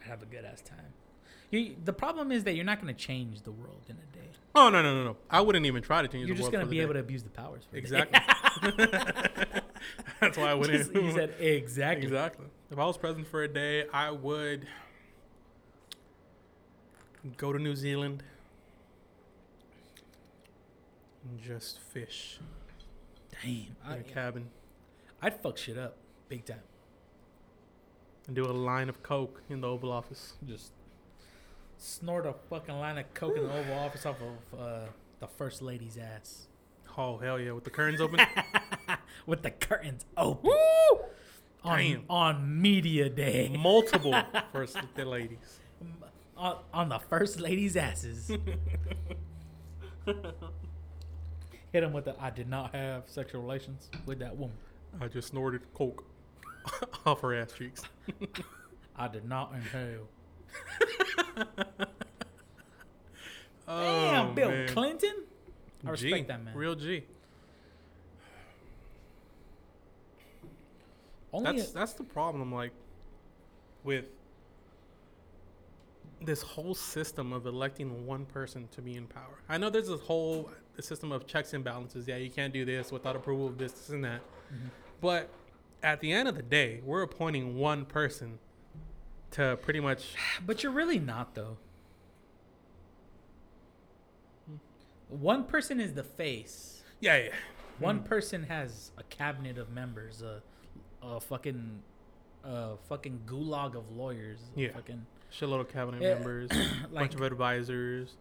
I'd 0.00 0.08
have 0.08 0.22
a 0.22 0.26
good 0.26 0.44
ass 0.44 0.60
time. 0.62 0.92
You, 1.60 1.76
the 1.84 1.92
problem 1.92 2.32
is 2.32 2.44
that 2.44 2.54
you're 2.54 2.64
not 2.64 2.80
going 2.80 2.92
to 2.94 3.00
change 3.00 3.42
the 3.42 3.52
world 3.52 3.82
in 3.88 3.96
a 3.96 4.16
day. 4.16 4.28
oh 4.54 4.68
no 4.70 4.82
no 4.82 4.94
no 4.94 5.04
no! 5.04 5.16
I 5.30 5.40
wouldn't 5.40 5.66
even 5.66 5.82
try 5.82 6.02
to 6.02 6.08
change 6.08 6.26
You're 6.26 6.36
the 6.36 6.42
just 6.42 6.52
world. 6.52 6.52
going 6.52 6.64
for 6.66 6.70
to 6.70 6.76
be 6.76 6.80
able 6.80 6.94
to 6.94 7.00
abuse 7.00 7.22
the 7.22 7.30
powers. 7.30 7.62
For 7.70 7.76
a 7.76 7.80
day. 7.80 8.04
Exactly. 8.06 8.20
That's 10.20 10.36
why 10.38 10.50
I 10.50 10.54
wouldn't. 10.54 10.78
Just- 10.78 10.94
you 10.94 11.12
said 11.12 11.34
exactly. 11.40 12.04
Exactly. 12.06 12.46
If 12.70 12.78
I 12.78 12.84
was 12.86 12.96
president 12.98 13.28
for 13.28 13.42
a 13.42 13.48
day, 13.48 13.84
I 13.92 14.10
would 14.10 14.66
go 17.36 17.52
to 17.52 17.58
New 17.58 17.74
Zealand 17.76 18.22
and 21.24 21.40
just 21.42 21.78
fish 21.80 22.38
Damn. 23.42 23.50
in 23.50 23.66
I, 23.84 23.96
a 23.96 24.02
cabin 24.02 24.46
I'd 25.22 25.40
fuck 25.40 25.58
shit 25.58 25.76
up 25.78 25.96
big 26.28 26.44
time. 26.44 26.60
and 28.26 28.36
do 28.36 28.44
a 28.46 28.52
line 28.52 28.88
of 28.88 29.02
coke 29.02 29.42
in 29.48 29.60
the 29.60 29.68
Oval 29.68 29.90
Office. 29.92 30.34
Just 30.46 30.72
snort 31.78 32.26
a 32.26 32.34
fucking 32.48 32.78
line 32.78 32.98
of 32.98 33.12
coke 33.14 33.36
in 33.36 33.42
the 33.44 33.52
Oval 33.52 33.78
Office 33.78 34.06
off 34.06 34.16
of 34.20 34.60
uh, 34.60 34.86
the 35.20 35.26
first 35.26 35.62
lady's 35.62 35.98
ass 35.98 36.46
Oh 36.98 37.18
hell 37.18 37.38
yeah! 37.38 37.52
With 37.52 37.64
the 37.64 37.70
curtains 37.70 38.00
open. 38.00 38.20
with 39.26 39.42
the 39.42 39.50
curtains 39.50 40.06
open 40.16 40.50
on, 41.62 41.78
Damn. 41.78 42.04
on 42.08 42.62
media 42.62 43.10
day 43.10 43.54
Multiple 43.58 44.14
first 44.52 44.78
the 44.94 45.04
ladies. 45.04 45.60
on, 46.36 46.58
on 46.72 46.88
the 46.88 46.98
first 46.98 47.38
lady's 47.38 47.76
asses. 47.76 48.28
Hit 51.72 51.82
him 51.82 51.92
with 51.92 52.06
the 52.06 52.14
I 52.18 52.30
did 52.30 52.48
not 52.48 52.74
have 52.74 53.02
sexual 53.06 53.42
relations 53.42 53.90
with 54.06 54.20
that 54.20 54.34
woman. 54.36 54.56
I 55.00 55.08
just 55.08 55.28
snorted 55.28 55.62
coke 55.74 56.04
off 57.04 57.20
her 57.20 57.34
ass 57.34 57.52
cheeks. 57.52 57.82
I 58.96 59.08
did 59.08 59.26
not 59.26 59.52
inhale. 59.54 60.08
Oh, 63.68 63.82
Damn, 63.82 64.34
Bill 64.36 64.48
man. 64.48 64.68
Clinton. 64.68 65.24
I 65.84 65.94
G, 65.96 66.06
respect 66.06 66.28
that 66.28 66.44
man. 66.44 66.56
Real 66.56 66.76
G. 66.76 67.02
Only 71.32 71.58
That's 71.58 71.72
that's 71.72 71.92
the 71.94 72.04
problem. 72.04 72.52
Like 72.54 72.70
with 73.82 74.06
this 76.22 76.42
whole 76.42 76.74
system 76.74 77.32
of 77.32 77.46
electing 77.46 78.06
one 78.06 78.24
person 78.26 78.68
to 78.72 78.80
be 78.80 78.94
in 78.94 79.06
power. 79.06 79.38
I 79.48 79.58
know 79.58 79.68
there's 79.68 79.88
this 79.88 80.00
whole 80.00 80.48
system 80.80 81.12
of 81.12 81.26
checks 81.26 81.52
and 81.52 81.62
balances. 81.62 82.06
Yeah, 82.08 82.16
you 82.16 82.30
can't 82.30 82.52
do 82.52 82.64
this 82.64 82.90
without 82.90 83.16
approval 83.16 83.46
of 83.48 83.58
this, 83.58 83.72
this 83.72 83.88
and 83.90 84.04
that. 84.04 84.20
Mhm. 84.52 84.70
But 85.00 85.28
at 85.82 86.00
the 86.00 86.12
end 86.12 86.28
of 86.28 86.36
the 86.36 86.42
day, 86.42 86.80
we're 86.84 87.02
appointing 87.02 87.58
one 87.58 87.84
person 87.84 88.38
to 89.36 89.56
pretty 89.62 89.80
much. 89.80 90.14
But 90.44 90.62
you're 90.62 90.72
really 90.72 90.98
not 90.98 91.34
though. 91.34 91.56
Hmm. 94.46 94.56
One 95.08 95.44
person 95.44 95.80
is 95.80 95.94
the 95.94 96.02
face. 96.04 96.82
Yeah, 97.00 97.16
yeah. 97.16 97.28
One 97.78 98.00
Mhm. 98.00 98.04
person 98.06 98.42
has 98.44 98.90
a 98.96 99.02
cabinet 99.04 99.58
of 99.58 99.70
members, 99.70 100.22
a, 100.22 100.42
a 101.02 101.20
fucking, 101.20 101.82
a 102.44 102.76
fucking 102.88 103.22
gulag 103.26 103.74
of 103.76 103.90
lawyers. 103.94 104.40
a 104.56 104.60
Yeah. 104.60 104.72
Fucking, 104.72 105.06
Shitload 105.30 105.60
of 105.60 105.68
cabinet 105.68 106.00
Yeah, 106.00 106.14
members, 106.14 106.50
like, 106.52 106.92
bunch 107.10 107.14
of 107.14 107.20
advisors. 107.22 108.16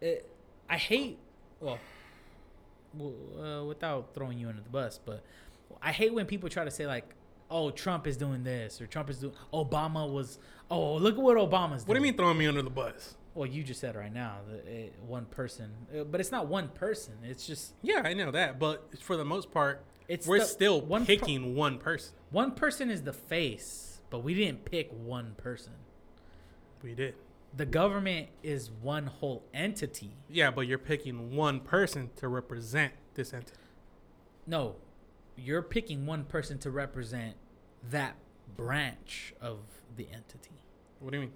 it, 0.00 0.28
I 0.68 0.76
hate. 0.76 1.18
Well, 1.60 1.78
well 2.94 3.14
uh, 3.42 3.64
without 3.64 4.14
throwing 4.14 4.38
you 4.38 4.48
under 4.48 4.62
the 4.62 4.68
bus, 4.68 4.98
but 5.04 5.24
I 5.80 5.92
hate 5.92 6.12
when 6.14 6.26
people 6.26 6.48
try 6.48 6.64
to 6.64 6.70
say 6.70 6.86
like, 6.86 7.14
"Oh, 7.52 7.70
Trump 7.70 8.06
is 8.06 8.16
doing 8.16 8.42
this," 8.44 8.80
or 8.80 8.86
"Trump 8.86 9.10
is 9.10 9.18
doing." 9.18 9.34
Obama 9.52 10.10
was. 10.10 10.38
Oh, 10.70 10.94
look 10.94 11.14
at 11.16 11.20
what 11.22 11.36
Obama's. 11.36 11.86
What 11.86 11.94
do 11.94 12.00
you 12.00 12.02
mean 12.02 12.16
throwing 12.16 12.38
me 12.38 12.46
under 12.46 12.62
the 12.62 12.70
bus? 12.70 13.14
Well, 13.34 13.46
you 13.46 13.62
just 13.62 13.80
said 13.80 13.94
right 13.96 14.12
now 14.12 14.38
that 14.50 14.66
it, 14.66 14.94
one 15.06 15.24
person, 15.26 15.70
uh, 15.98 16.04
but 16.04 16.20
it's 16.20 16.30
not 16.32 16.48
one 16.48 16.68
person. 16.68 17.14
It's 17.22 17.46
just 17.46 17.72
Yeah, 17.82 18.02
I 18.04 18.12
know 18.14 18.30
that, 18.30 18.58
but 18.58 18.98
for 19.00 19.16
the 19.16 19.24
most 19.24 19.50
part, 19.50 19.84
it's 20.08 20.26
we're 20.26 20.40
the- 20.40 20.44
still 20.44 20.80
one 20.80 21.02
per- 21.02 21.06
picking 21.06 21.54
one 21.54 21.78
person. 21.78 22.14
one 22.30 22.52
person 22.52 22.90
is 22.90 23.02
the 23.02 23.12
face, 23.12 24.00
but 24.10 24.18
we 24.22 24.34
didn't 24.34 24.64
pick 24.66 24.90
one 24.92 25.34
person. 25.36 25.72
We 26.82 26.94
did. 26.94 27.14
The 27.56 27.66
government 27.66 28.28
is 28.42 28.70
one 28.70 29.06
whole 29.06 29.44
entity. 29.54 30.12
Yeah, 30.28 30.50
but 30.50 30.62
you're 30.66 30.78
picking 30.78 31.34
one 31.36 31.60
person 31.60 32.10
to 32.16 32.28
represent 32.28 32.92
this 33.14 33.32
entity. 33.34 33.58
No, 34.46 34.76
you're 35.36 35.62
picking 35.62 36.06
one 36.06 36.24
person 36.24 36.58
to 36.58 36.70
represent 36.70 37.36
that 37.90 38.16
branch 38.56 39.34
of 39.40 39.58
the 39.96 40.08
entity. 40.12 40.62
What 41.00 41.12
do 41.12 41.18
you 41.18 41.22
mean? 41.24 41.32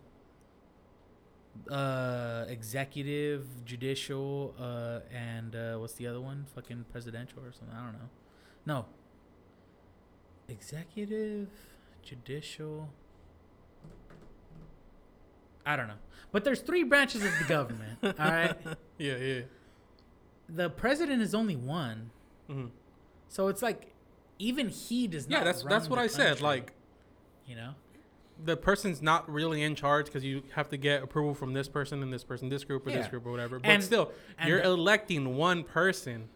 Uh, 1.75 2.45
executive, 2.49 3.47
judicial, 3.65 4.55
uh, 4.61 5.01
and 5.15 5.57
uh, 5.57 5.77
what's 5.79 5.95
the 5.95 6.07
other 6.07 6.21
one? 6.21 6.47
Fucking 6.55 6.85
presidential 6.93 7.41
or 7.41 7.53
something. 7.53 7.75
I 7.77 7.83
don't 7.85 7.95
know. 7.95 8.09
No. 8.67 8.87
Executive, 10.49 11.49
judicial. 12.03 12.91
I 15.65 15.77
don't 15.77 15.89
know. 15.89 15.95
But 16.31 16.45
there's 16.45 16.61
three 16.61 16.85
branches 16.85 17.25
of 17.25 17.33
the 17.39 17.45
government. 17.49 17.99
all 18.03 18.13
right. 18.19 18.55
Yeah, 18.99 19.17
yeah. 19.17 19.41
The 20.49 20.71
president 20.71 21.23
is 21.23 21.35
only 21.35 21.57
one. 21.57 22.11
hmm 22.49 22.67
So 23.29 23.49
it's 23.49 23.63
like 23.63 23.93
even 24.39 24.69
he 24.69 25.07
does 25.07 25.29
not 25.29 25.39
Yeah, 25.39 25.45
that's 25.45 25.63
that's 25.65 25.89
what 25.89 25.99
I 25.99 26.07
said. 26.07 26.41
Like 26.41 26.73
you 27.47 27.57
know? 27.57 27.75
the 28.45 28.57
person's 28.57 29.01
not 29.01 29.31
really 29.31 29.63
in 29.63 29.75
charge 29.75 30.07
because 30.07 30.23
you 30.25 30.43
have 30.55 30.69
to 30.69 30.77
get 30.77 31.03
approval 31.03 31.35
from 31.35 31.55
this 31.55 31.69
person 31.69 32.03
and 32.03 32.13
this 32.13 32.23
person, 32.25 32.49
this 32.51 32.65
group 32.65 32.87
or 32.87 32.91
this 32.91 33.09
group 33.09 33.25
or 33.25 33.31
whatever. 33.31 33.59
But 33.59 33.71
And- 33.71 33.83
still, 33.85 34.13
and 34.39 34.49
you're 34.51 34.61
the- 34.61 34.69
electing 34.69 35.37
one 35.37 35.65
person. 35.65 36.29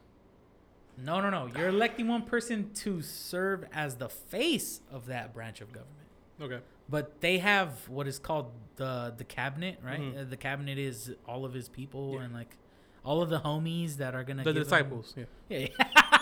No, 0.96 1.20
no, 1.20 1.28
no. 1.30 1.50
You're 1.56 1.68
electing 1.68 2.08
one 2.08 2.22
person 2.22 2.72
to 2.76 3.02
serve 3.02 3.64
as 3.72 3.96
the 3.96 4.08
face 4.08 4.80
of 4.90 5.06
that 5.06 5.32
branch 5.34 5.60
of 5.60 5.72
government. 5.72 5.96
Okay. 6.40 6.60
But 6.88 7.20
they 7.20 7.38
have 7.38 7.88
what 7.88 8.06
is 8.08 8.18
called 8.18 8.50
the 8.76 9.12
the 9.16 9.24
cabinet, 9.24 9.78
right? 9.84 10.00
Mhm. 10.00 10.20
Uh, 10.20 10.24
the 10.24 10.36
cabinet 10.38 10.78
is 10.78 11.12
all 11.26 11.44
of 11.44 11.52
his 11.52 11.68
people 11.68 12.14
Yeah. 12.14 12.22
and 12.22 12.32
like 12.34 12.56
all 13.04 13.20
of 13.22 13.28
the 13.30 13.40
homies 13.40 13.96
that 13.98 14.14
are 14.14 14.24
gonna 14.24 14.42
The 14.44 14.52
give 14.52 14.56
him- 14.56 14.62
disciples. 14.64 15.14
Yeah. 15.16 15.24
Yeah, 15.50 15.58
yeah. 15.78 16.18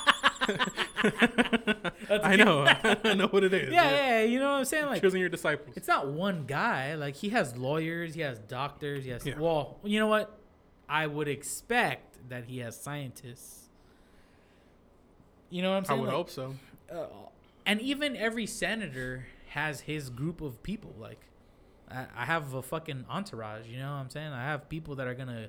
I 2.10 2.36
know. 2.36 2.64
I 3.04 3.14
know 3.14 3.28
what 3.28 3.44
it 3.44 3.52
is. 3.54 3.72
yeah, 3.72 3.90
yeah. 3.90 4.22
You 4.22 4.38
know 4.38 4.52
what 4.52 4.58
I'm 4.58 4.64
saying? 4.64 4.86
Like 4.86 5.00
Choosing 5.02 5.20
your 5.20 5.28
disciples. 5.28 5.76
it's 5.76 5.88
not 5.88 6.08
one 6.08 6.44
guy. 6.46 6.94
Like 6.94 7.16
he 7.16 7.28
has 7.30 7.56
lawyers, 7.56 8.14
he 8.14 8.20
has 8.22 8.38
doctors, 8.38 9.04
he 9.04 9.10
has. 9.10 9.24
Yeah. 9.26 9.38
Well, 9.38 9.78
you 9.84 9.98
know 10.00 10.06
what? 10.06 10.38
I 10.88 11.06
would 11.06 11.28
expect 11.28 12.16
that 12.30 12.44
he 12.46 12.58
has 12.58 12.78
scientists. 12.80 13.68
You 15.50 15.62
know 15.62 15.70
what 15.70 15.76
I'm 15.78 15.84
saying? 15.84 15.98
I 15.98 16.00
would 16.00 16.06
Like, 16.08 16.16
hope 16.16 16.30
so. 16.30 16.54
uh, 16.92 17.06
and 17.66 17.80
even 17.80 18.16
every 18.16 18.46
senator 18.46 19.26
has 19.50 19.80
his 19.80 20.10
group 20.10 20.40
of 20.40 20.62
people. 20.62 20.94
Like, 20.98 21.20
I, 21.90 22.06
I 22.16 22.24
have 22.24 22.54
a 22.54 22.62
fucking 22.62 23.04
entourage. 23.08 23.66
You 23.66 23.78
know 23.78 23.90
what 23.92 23.98
I'm 23.98 24.10
saying? 24.10 24.32
I 24.32 24.44
have 24.44 24.68
people 24.68 24.94
that 24.96 25.06
are 25.06 25.14
gonna, 25.14 25.48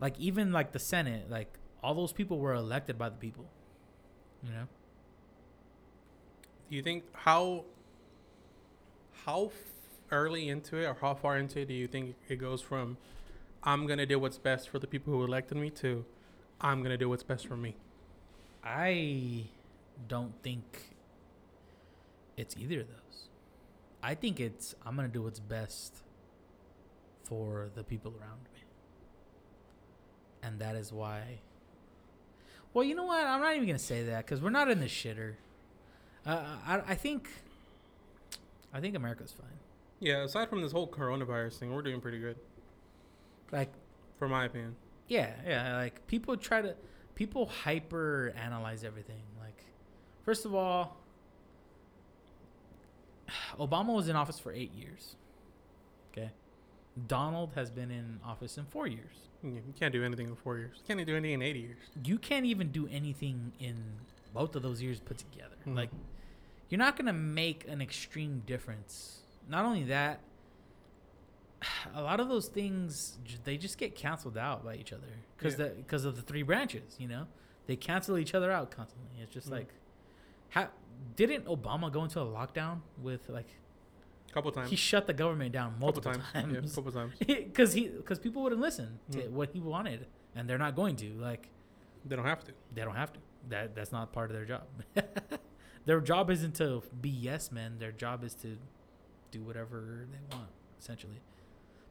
like, 0.00 0.18
even 0.18 0.52
like 0.52 0.72
the 0.72 0.78
Senate. 0.78 1.30
Like, 1.30 1.52
all 1.82 1.94
those 1.94 2.12
people 2.12 2.38
were 2.38 2.54
elected 2.54 2.98
by 2.98 3.08
the 3.08 3.16
people. 3.16 3.46
You 4.42 4.52
know? 4.52 4.68
Do 6.70 6.76
you 6.76 6.82
think 6.82 7.04
how 7.14 7.64
how 9.26 9.50
early 10.10 10.48
into 10.48 10.76
it 10.76 10.86
or 10.86 10.94
how 10.94 11.14
far 11.14 11.38
into 11.38 11.60
it 11.60 11.68
do 11.68 11.74
you 11.74 11.86
think 11.86 12.16
it 12.28 12.36
goes 12.36 12.62
from 12.62 12.96
I'm 13.62 13.86
gonna 13.86 14.06
do 14.06 14.18
what's 14.18 14.38
best 14.38 14.68
for 14.68 14.78
the 14.78 14.86
people 14.86 15.12
who 15.12 15.24
elected 15.24 15.56
me 15.58 15.70
to 15.70 16.04
I'm 16.60 16.82
gonna 16.82 16.98
do 16.98 17.08
what's 17.08 17.22
best 17.22 17.46
for 17.46 17.56
me? 17.56 17.76
I 18.64 19.44
don't 20.08 20.34
think 20.42 20.94
it's 22.36 22.56
either 22.56 22.80
of 22.80 22.88
those. 22.88 23.28
I 24.02 24.14
think 24.14 24.40
it's 24.40 24.74
I'm 24.84 24.96
gonna 24.96 25.08
do 25.08 25.22
what's 25.22 25.40
best 25.40 26.02
for 27.24 27.68
the 27.74 27.84
people 27.84 28.14
around 28.20 28.42
me, 28.54 28.60
and 30.42 30.58
that 30.60 30.76
is 30.76 30.92
why. 30.92 31.40
Well, 32.78 32.86
you 32.86 32.94
know 32.94 33.06
what? 33.06 33.26
I'm 33.26 33.40
not 33.40 33.56
even 33.56 33.66
gonna 33.66 33.76
say 33.76 34.04
that 34.04 34.24
because 34.24 34.40
we're 34.40 34.50
not 34.50 34.70
in 34.70 34.78
the 34.78 34.86
shitter. 34.86 35.34
Uh, 36.24 36.44
I 36.64 36.80
I 36.90 36.94
think. 36.94 37.28
I 38.72 38.78
think 38.78 38.94
America's 38.94 39.32
fine. 39.32 39.58
Yeah, 39.98 40.22
aside 40.22 40.48
from 40.48 40.62
this 40.62 40.70
whole 40.70 40.86
coronavirus 40.86 41.54
thing, 41.54 41.74
we're 41.74 41.82
doing 41.82 42.00
pretty 42.00 42.20
good, 42.20 42.36
Like, 43.50 43.72
for 44.16 44.28
my 44.28 44.44
opinion. 44.44 44.76
yeah, 45.08 45.32
yeah. 45.44 45.76
Like 45.76 46.06
people 46.06 46.36
try 46.36 46.62
to, 46.62 46.76
people 47.16 47.46
hyper 47.46 48.32
analyze 48.36 48.84
everything. 48.84 49.22
Like, 49.40 49.64
first 50.24 50.44
of 50.44 50.54
all, 50.54 50.98
Obama 53.58 53.92
was 53.92 54.08
in 54.08 54.14
office 54.14 54.38
for 54.38 54.52
eight 54.52 54.72
years. 54.72 55.16
Okay, 56.12 56.30
Donald 57.06 57.52
has 57.54 57.70
been 57.70 57.90
in 57.90 58.20
office 58.24 58.58
in 58.58 58.64
four 58.66 58.86
years. 58.86 59.14
You 59.42 59.62
can't 59.78 59.92
do 59.92 60.02
anything 60.04 60.28
in 60.28 60.34
four 60.36 60.58
years. 60.58 60.82
Can't 60.86 61.04
do 61.06 61.14
anything 61.16 61.34
in 61.34 61.42
eighty 61.42 61.60
years. 61.60 61.78
You 62.04 62.18
can't 62.18 62.44
even 62.46 62.72
do 62.72 62.88
anything 62.88 63.52
in 63.60 63.76
both 64.34 64.56
of 64.56 64.62
those 64.62 64.82
years 64.82 64.98
put 65.00 65.18
together. 65.18 65.54
Mhm. 65.66 65.76
Like, 65.76 65.90
you're 66.68 66.78
not 66.78 66.96
gonna 66.96 67.12
make 67.12 67.66
an 67.68 67.80
extreme 67.80 68.42
difference. 68.46 69.22
Not 69.48 69.64
only 69.64 69.84
that, 69.84 70.20
a 71.94 72.02
lot 72.02 72.20
of 72.20 72.28
those 72.28 72.48
things 72.48 73.18
they 73.44 73.56
just 73.56 73.78
get 73.78 73.94
canceled 73.94 74.36
out 74.36 74.64
by 74.64 74.74
each 74.74 74.92
other 74.92 75.06
because 75.36 75.58
Yeah. 75.58 75.68
because 75.68 76.04
of 76.04 76.16
the 76.16 76.22
three 76.22 76.42
branches. 76.42 76.96
You 76.98 77.08
know, 77.08 77.26
they 77.66 77.76
cancel 77.76 78.18
each 78.18 78.34
other 78.34 78.50
out 78.50 78.70
constantly. 78.70 79.20
It's 79.20 79.32
just 79.32 79.48
Mhm. 79.48 79.52
like, 79.52 79.74
how 80.50 80.70
didn't 81.16 81.44
Obama 81.44 81.92
go 81.92 82.02
into 82.04 82.20
a 82.20 82.24
lockdown 82.26 82.80
with 83.00 83.28
like 83.28 83.46
couple 84.32 84.50
times. 84.52 84.70
he 84.70 84.76
shut 84.76 85.06
the 85.06 85.12
government 85.14 85.52
down 85.52 85.72
couple 85.72 85.86
multiple 85.86 86.12
times. 86.12 86.24
Yeah, 86.52 86.60
couple 86.74 86.92
times. 86.92 87.12
because 87.26 87.72
he 87.78 87.88
because 87.88 88.18
people 88.18 88.42
wouldn't 88.42 88.60
listen 88.60 88.98
to 89.12 89.18
Mm. 89.18 89.30
what 89.30 89.50
he 89.52 89.60
wanted 89.60 90.06
and 90.34 90.48
they're 90.48 90.58
not 90.58 90.74
going 90.76 90.96
to 90.96 91.12
like 91.14 91.48
They 92.04 92.14
don't 92.16 92.26
have 92.26 92.44
to. 92.44 92.52
they 92.74 92.82
don't 92.82 92.94
have 92.96 93.12
to. 93.14 93.20
That 93.48 93.74
that's 93.74 93.92
not 93.92 94.12
part 94.12 94.30
of 94.30 94.36
their 94.36 94.44
job. 94.44 94.64
their 95.86 96.00
job 96.00 96.30
isn't 96.30 96.54
to 96.56 96.82
be 97.00 97.08
yes 97.08 97.50
men. 97.50 97.78
Their 97.78 97.92
job 97.92 98.22
is 98.24 98.34
to 98.36 98.58
do 99.30 99.42
whatever 99.42 100.06
they 100.12 100.36
want, 100.36 100.50
essentially. 100.80 101.20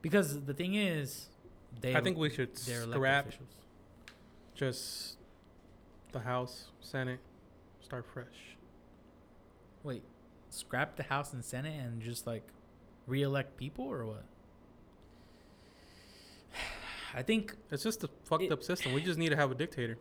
Because 0.01 0.43
the 0.45 0.53
thing 0.53 0.75
is, 0.75 1.29
they 1.81 1.95
I 1.95 2.01
think 2.01 2.17
we 2.17 2.29
should 2.29 2.57
scrap 2.57 3.25
officials. 3.27 3.49
just 4.55 5.17
the 6.11 6.19
House, 6.19 6.67
Senate, 6.81 7.19
start 7.81 8.05
fresh. 8.13 8.55
Wait, 9.83 10.03
scrap 10.49 10.95
the 10.95 11.03
House 11.03 11.33
and 11.33 11.43
Senate 11.43 11.79
and 11.79 12.01
just 12.01 12.25
like 12.27 12.47
re-elect 13.05 13.57
people 13.57 13.85
or 13.85 14.05
what? 14.05 14.23
I 17.13 17.21
think 17.23 17.55
It's 17.71 17.83
just 17.83 18.03
a 18.03 18.09
fucked 18.25 18.43
It- 18.43 18.51
up 18.51 18.63
system. 18.63 18.93
We 18.93 19.01
just 19.01 19.17
need 19.17 19.29
to 19.29 19.35
have 19.35 19.51
a 19.51 19.55
dictator. 19.55 19.97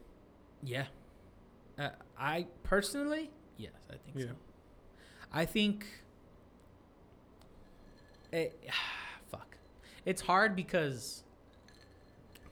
yeah. 0.62 0.86
Uh, 1.78 1.90
I 2.18 2.46
personally, 2.62 3.30
yes, 3.58 3.72
I 3.90 3.96
think 3.98 4.16
Yeah. 4.16 4.26
so. 4.28 4.36
I 5.30 5.44
think. 5.44 5.86
It, 8.32 8.58
fuck. 9.30 9.58
It's 10.06 10.22
hard 10.22 10.56
because 10.56 11.22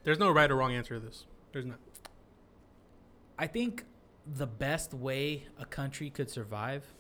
There's 0.03 0.19
no 0.19 0.31
right 0.31 0.51
or 0.51 0.57
wrong 0.57 0.73
answer 0.73 0.95
to 0.95 1.01
this. 1.01 1.25
There's 1.53 1.65
not. 1.65 1.79
I 3.39 3.47
think 3.47 3.85
the 4.27 4.47
best 4.47 4.93
way 4.93 5.47
a 5.59 5.65
country 5.65 6.11
could 6.11 6.29
survive 6.31 6.93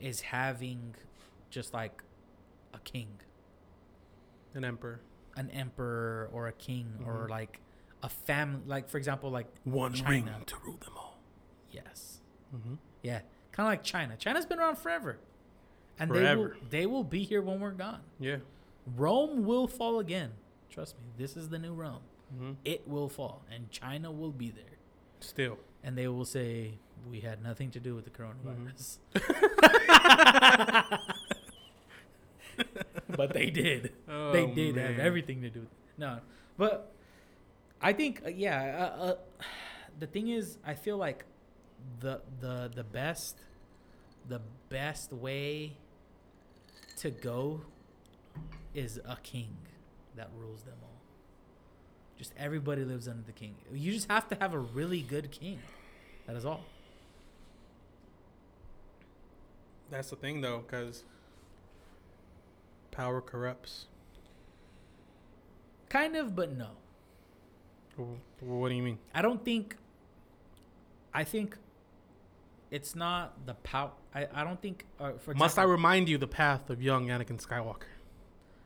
is 0.00 0.20
having 0.20 0.94
just 1.50 1.72
like 1.74 2.02
a 2.74 2.78
king. 2.80 3.08
An 4.54 4.64
emperor. 4.64 5.00
an 5.36 5.50
emperor 5.50 6.28
or 6.32 6.48
a 6.48 6.52
king 6.52 7.00
or 7.06 7.26
Mhm. 7.26 7.30
like 7.30 7.60
a 8.02 8.08
family. 8.08 8.60
Like 8.66 8.88
for 8.88 8.98
example, 8.98 9.30
like 9.30 9.46
One 9.62 9.92
China. 9.92 10.32
ring 10.32 10.44
to 10.46 10.56
rule 10.64 10.78
them 10.78 10.94
all. 10.96 11.20
yes, 11.70 12.20
Mm-hmm. 12.52 12.74
yeah, 13.04 13.20
kind 13.52 13.66
of 13.68 13.70
like 13.70 13.84
China. 13.84 14.16
China's 14.16 14.46
been 14.46 14.58
around 14.58 14.78
forever, 14.78 15.18
and 15.96 16.10
they 16.10 16.34
will 16.34 16.52
they 16.70 16.86
will 16.86 17.04
be 17.04 17.22
here 17.22 17.40
when 17.40 17.60
we're 17.60 17.70
gone. 17.70 18.00
Yeah. 18.18 18.38
Rome 18.96 19.44
will 19.44 19.68
fall 19.68 20.00
again. 20.00 20.32
Trust 20.70 20.96
me, 20.98 21.04
this 21.16 21.36
is 21.36 21.50
the 21.50 21.58
new 21.60 21.72
Rome. 21.72 22.02
Mm-hmm. 22.34 22.52
It 22.64 22.88
will 22.88 23.08
fall, 23.08 23.44
and 23.48 23.70
China 23.70 24.10
will 24.10 24.32
be 24.32 24.50
there, 24.50 24.78
Still. 25.20 25.58
and 25.84 25.96
they 25.96 26.08
will 26.08 26.24
say 26.24 26.78
we 27.10 27.20
had 27.20 27.42
nothing 27.42 27.70
to 27.72 27.80
do 27.80 27.94
with 27.94 28.04
the 28.04 28.10
coronavirus. 28.10 28.98
but 33.16 33.32
they 33.32 33.50
did. 33.50 33.92
Oh, 34.08 34.32
they 34.32 34.46
did 34.46 34.76
have 34.76 34.98
everything 34.98 35.42
to 35.42 35.50
do 35.50 35.60
with 35.60 35.68
it. 35.68 35.98
no. 35.98 36.18
But 36.56 36.92
i 37.80 37.92
think 37.92 38.22
uh, 38.26 38.28
yeah 38.28 38.88
uh, 39.00 39.02
uh, 39.04 39.14
the 40.00 40.06
thing 40.08 40.26
is 40.26 40.58
i 40.66 40.74
feel 40.74 40.96
like 40.96 41.24
the 42.00 42.20
the 42.40 42.68
the 42.74 42.82
best 42.82 43.36
the 44.28 44.40
best 44.68 45.12
way 45.12 45.76
to 46.96 47.10
go 47.12 47.60
is 48.74 48.98
a 49.08 49.16
king 49.22 49.56
that 50.16 50.28
rules 50.36 50.62
them 50.62 50.74
all. 50.82 51.00
Just 52.18 52.32
everybody 52.36 52.84
lives 52.84 53.06
under 53.08 53.22
the 53.22 53.32
king. 53.32 53.54
You 53.72 53.92
just 53.92 54.10
have 54.10 54.28
to 54.30 54.34
have 54.40 54.52
a 54.52 54.58
really 54.58 55.00
good 55.02 55.30
king. 55.30 55.60
That 56.26 56.34
is 56.36 56.44
all 56.44 56.64
That's 59.90 60.10
the 60.10 60.16
thing, 60.16 60.40
though, 60.40 60.58
because 60.66 61.04
power 62.90 63.20
corrupts. 63.20 63.86
kind 65.88 66.16
of 66.16 66.34
but 66.36 66.54
no 66.56 66.68
Wh- 67.96 68.42
What 68.42 68.68
do 68.68 68.74
you 68.74 68.82
mean? 68.82 68.98
I 69.14 69.22
don't 69.22 69.44
think. 69.44 69.76
I 71.14 71.24
think 71.24 71.56
it's 72.70 72.94
not 72.94 73.46
the 73.46 73.54
power. 73.54 73.90
I, 74.14 74.28
I 74.32 74.44
don't 74.44 74.60
think. 74.60 74.84
Uh, 75.00 75.12
for 75.18 75.32
Must 75.34 75.58
I 75.58 75.62
example- 75.62 75.72
remind 75.72 76.08
you 76.08 76.18
the 76.18 76.26
path 76.28 76.70
of 76.70 76.80
young 76.82 77.08
Anakin 77.08 77.42
Skywalker? 77.44 77.88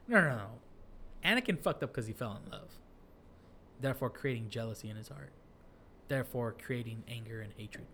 No, 0.08 0.20
no, 0.20 0.36
no. 0.36 0.46
Anakin 1.24 1.58
fucked 1.58 1.82
up 1.82 1.92
because 1.92 2.06
he 2.08 2.12
fell 2.12 2.40
in 2.44 2.50
love. 2.50 2.68
Therefore, 3.80 4.10
creating 4.10 4.50
jealousy 4.50 4.90
in 4.90 4.96
his 4.96 5.08
heart. 5.08 5.30
Therefore, 6.08 6.52
creating 6.60 7.04
anger 7.08 7.40
and 7.40 7.52
hatred. 7.56 7.86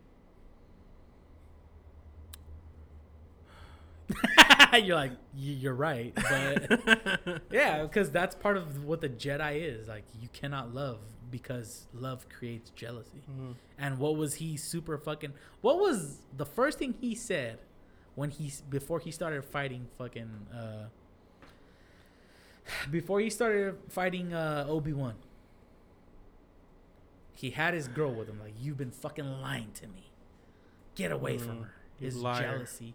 You're 4.82 4.96
like, 4.96 5.12
you're 5.34 5.74
right, 5.74 6.14
but 6.14 7.42
yeah, 7.50 7.82
because 7.82 8.10
that's 8.10 8.34
part 8.34 8.56
of 8.58 8.84
what 8.84 9.00
the 9.00 9.08
Jedi 9.08 9.60
is. 9.62 9.88
Like, 9.88 10.04
you 10.20 10.28
cannot 10.32 10.74
love 10.74 10.98
because 11.30 11.86
love 11.94 12.28
creates 12.28 12.70
jealousy. 12.70 13.22
Mhm. 13.30 13.54
And 13.78 13.98
what 13.98 14.16
was 14.16 14.34
he 14.34 14.56
super 14.58 14.98
fucking? 14.98 15.32
What 15.62 15.78
was 15.78 16.18
the 16.36 16.44
first 16.46 16.78
thing 16.78 16.94
he 17.00 17.14
said 17.14 17.58
when 18.14 18.28
he 18.30 18.52
before 18.68 19.00
he 19.00 19.10
started 19.10 19.42
fighting 19.44 19.88
fucking? 19.96 20.30
uh 20.54 20.84
Before 22.90 23.20
he 23.20 23.30
started 23.30 23.76
fighting 23.88 24.34
uh 24.34 24.66
Obi 24.68 24.92
Wan, 24.92 25.14
he 27.34 27.50
had 27.50 27.74
his 27.74 27.88
girl 27.88 28.12
with 28.12 28.28
him. 28.28 28.38
Like 28.40 28.54
you've 28.60 28.76
been 28.78 28.90
fucking 28.90 29.40
lying 29.40 29.70
to 29.74 29.86
me. 29.86 30.10
Get 30.94 31.12
away 31.12 31.38
from 31.38 31.56
Mm, 31.58 31.62
her. 31.64 31.70
His 32.00 32.16
liar. 32.16 32.42
jealousy. 32.42 32.94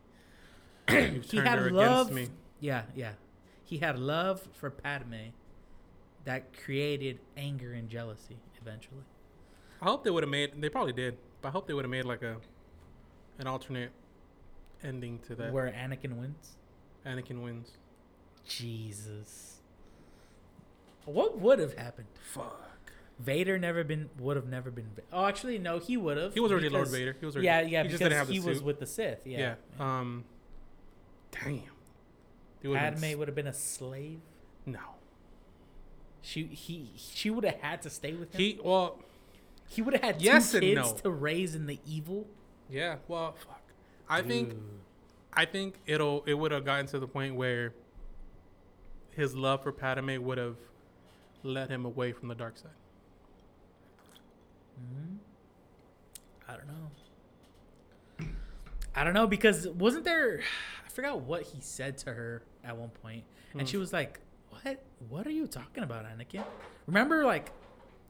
He 0.88 1.38
had 1.38 1.60
her 1.60 1.72
love. 1.72 2.18
Yeah, 2.60 2.84
yeah. 2.95 3.14
He 3.64 3.77
had 3.77 3.97
love 3.97 4.41
for 4.53 4.69
Padme 4.69 5.31
that 6.26 6.53
created 6.64 7.19
anger 7.38 7.73
and 7.73 7.89
jealousy 7.89 8.38
eventually. 8.61 9.03
I 9.81 9.85
hope 9.85 10.03
they 10.03 10.11
would 10.11 10.23
have 10.23 10.30
made. 10.30 10.61
They 10.61 10.69
probably 10.69 10.93
did, 10.93 11.18
but 11.41 11.49
I 11.49 11.51
hope 11.51 11.68
they 11.68 11.73
would 11.73 11.85
have 11.85 11.91
made 11.91 12.05
like 12.05 12.22
a 12.22 12.38
an 13.39 13.47
alternate 13.47 13.91
ending 14.84 15.19
to 15.27 15.35
that. 15.35 15.51
Where 15.51 15.68
Anakin 15.72 16.18
wins. 16.18 16.57
Anakin 17.05 17.41
wins. 17.41 17.72
Jesus. 18.47 19.61
What 21.05 21.39
would 21.39 21.60
have 21.60 21.77
happened? 21.77 22.07
Fuck. 22.31 22.60
Vader 23.19 23.60
never 23.60 23.84
been 23.84 24.10
would 24.19 24.35
have 24.38 24.47
never 24.47 24.72
been. 24.72 24.89
Oh, 25.11 25.26
actually, 25.26 25.60
no, 25.60 25.80
he 25.80 25.97
would 25.97 26.18
have. 26.18 26.34
He 26.34 26.39
was 26.39 26.51
already 26.51 26.69
Lord 26.69 26.88
Vader. 26.88 27.15
He 27.19 27.26
was 27.26 27.35
already. 27.35 27.45
Yeah, 27.45 27.61
yeah, 27.61 27.81
He 27.84 27.88
because 27.89 27.99
didn't 27.99 28.18
have 28.18 28.27
the 28.27 28.34
he 28.34 28.39
was 28.39 28.61
with 28.61 28.80
the 28.80 28.88
Sith. 28.88 29.26
Yeah, 29.26 29.55
Yeah. 29.80 29.99
Um. 29.99 30.26
Damn. 31.34 31.61
Been 32.61 32.73
Padme 32.76 33.18
would 33.18 33.27
have 33.27 33.35
been 33.35 33.47
a 33.47 33.53
slave. 33.53 34.19
No. 34.65 34.80
She 36.22 36.45
he 36.45 36.91
she 36.95 37.30
would 37.30 37.43
have 37.43 37.60
had 37.60 37.81
to 37.81 37.89
stay 37.89 38.14
with 38.14 38.34
him. 38.34 38.39
He 38.39 38.60
well. 38.64 38.99
he 39.68 39.81
would 39.81 39.93
have 39.93 40.03
had 40.03 40.22
Yes 40.22 40.51
two 40.51 40.61
kids 40.61 40.91
no. 40.91 40.93
to 40.99 41.10
raise 41.10 41.55
in 41.55 41.65
the 41.65 41.80
evil. 41.85 42.26
Yeah. 42.69 42.97
Well. 43.07 43.35
Fuck. 43.45 43.61
I 44.10 44.22
think. 44.22 44.53
I 45.34 45.45
think 45.45 45.76
it'll. 45.85 46.23
It 46.26 46.35
would 46.35 46.51
have 46.51 46.64
gotten 46.64 46.85
to 46.88 46.99
the 46.99 47.07
point 47.07 47.35
where. 47.35 47.73
His 49.11 49.35
love 49.35 49.61
for 49.61 49.72
Padme 49.72 50.18
would 50.23 50.39
have 50.39 50.55
led 51.43 51.69
him 51.69 51.85
away 51.85 52.14
from 52.14 52.30
the 52.30 52.35
dark 52.35 52.57
side. 52.57 52.72
Mhm. 54.80 55.18
I 56.47 56.55
don't 56.57 56.68
know. 56.68 58.27
I 58.95 59.03
don't 59.03 59.14
know 59.14 59.27
because 59.27 59.68
wasn't 59.68 60.05
there? 60.05 60.41
I 60.94 60.95
forgot 60.95 61.22
what 61.22 61.41
he 61.41 61.60
said 61.60 61.98
to 61.99 62.14
her 62.14 62.44
at 62.64 62.78
one 62.78 62.90
point, 62.90 63.24
and 63.53 63.61
Hmm. 63.61 63.65
she 63.68 63.78
was 63.78 63.91
like, 63.91 64.20
"What? 64.52 64.80
What 65.10 65.26
are 65.26 65.32
you 65.32 65.48
talking 65.48 65.84
about, 65.84 66.06
Anakin?" 66.06 66.45
Remember, 66.86 67.26
like, 67.26 67.52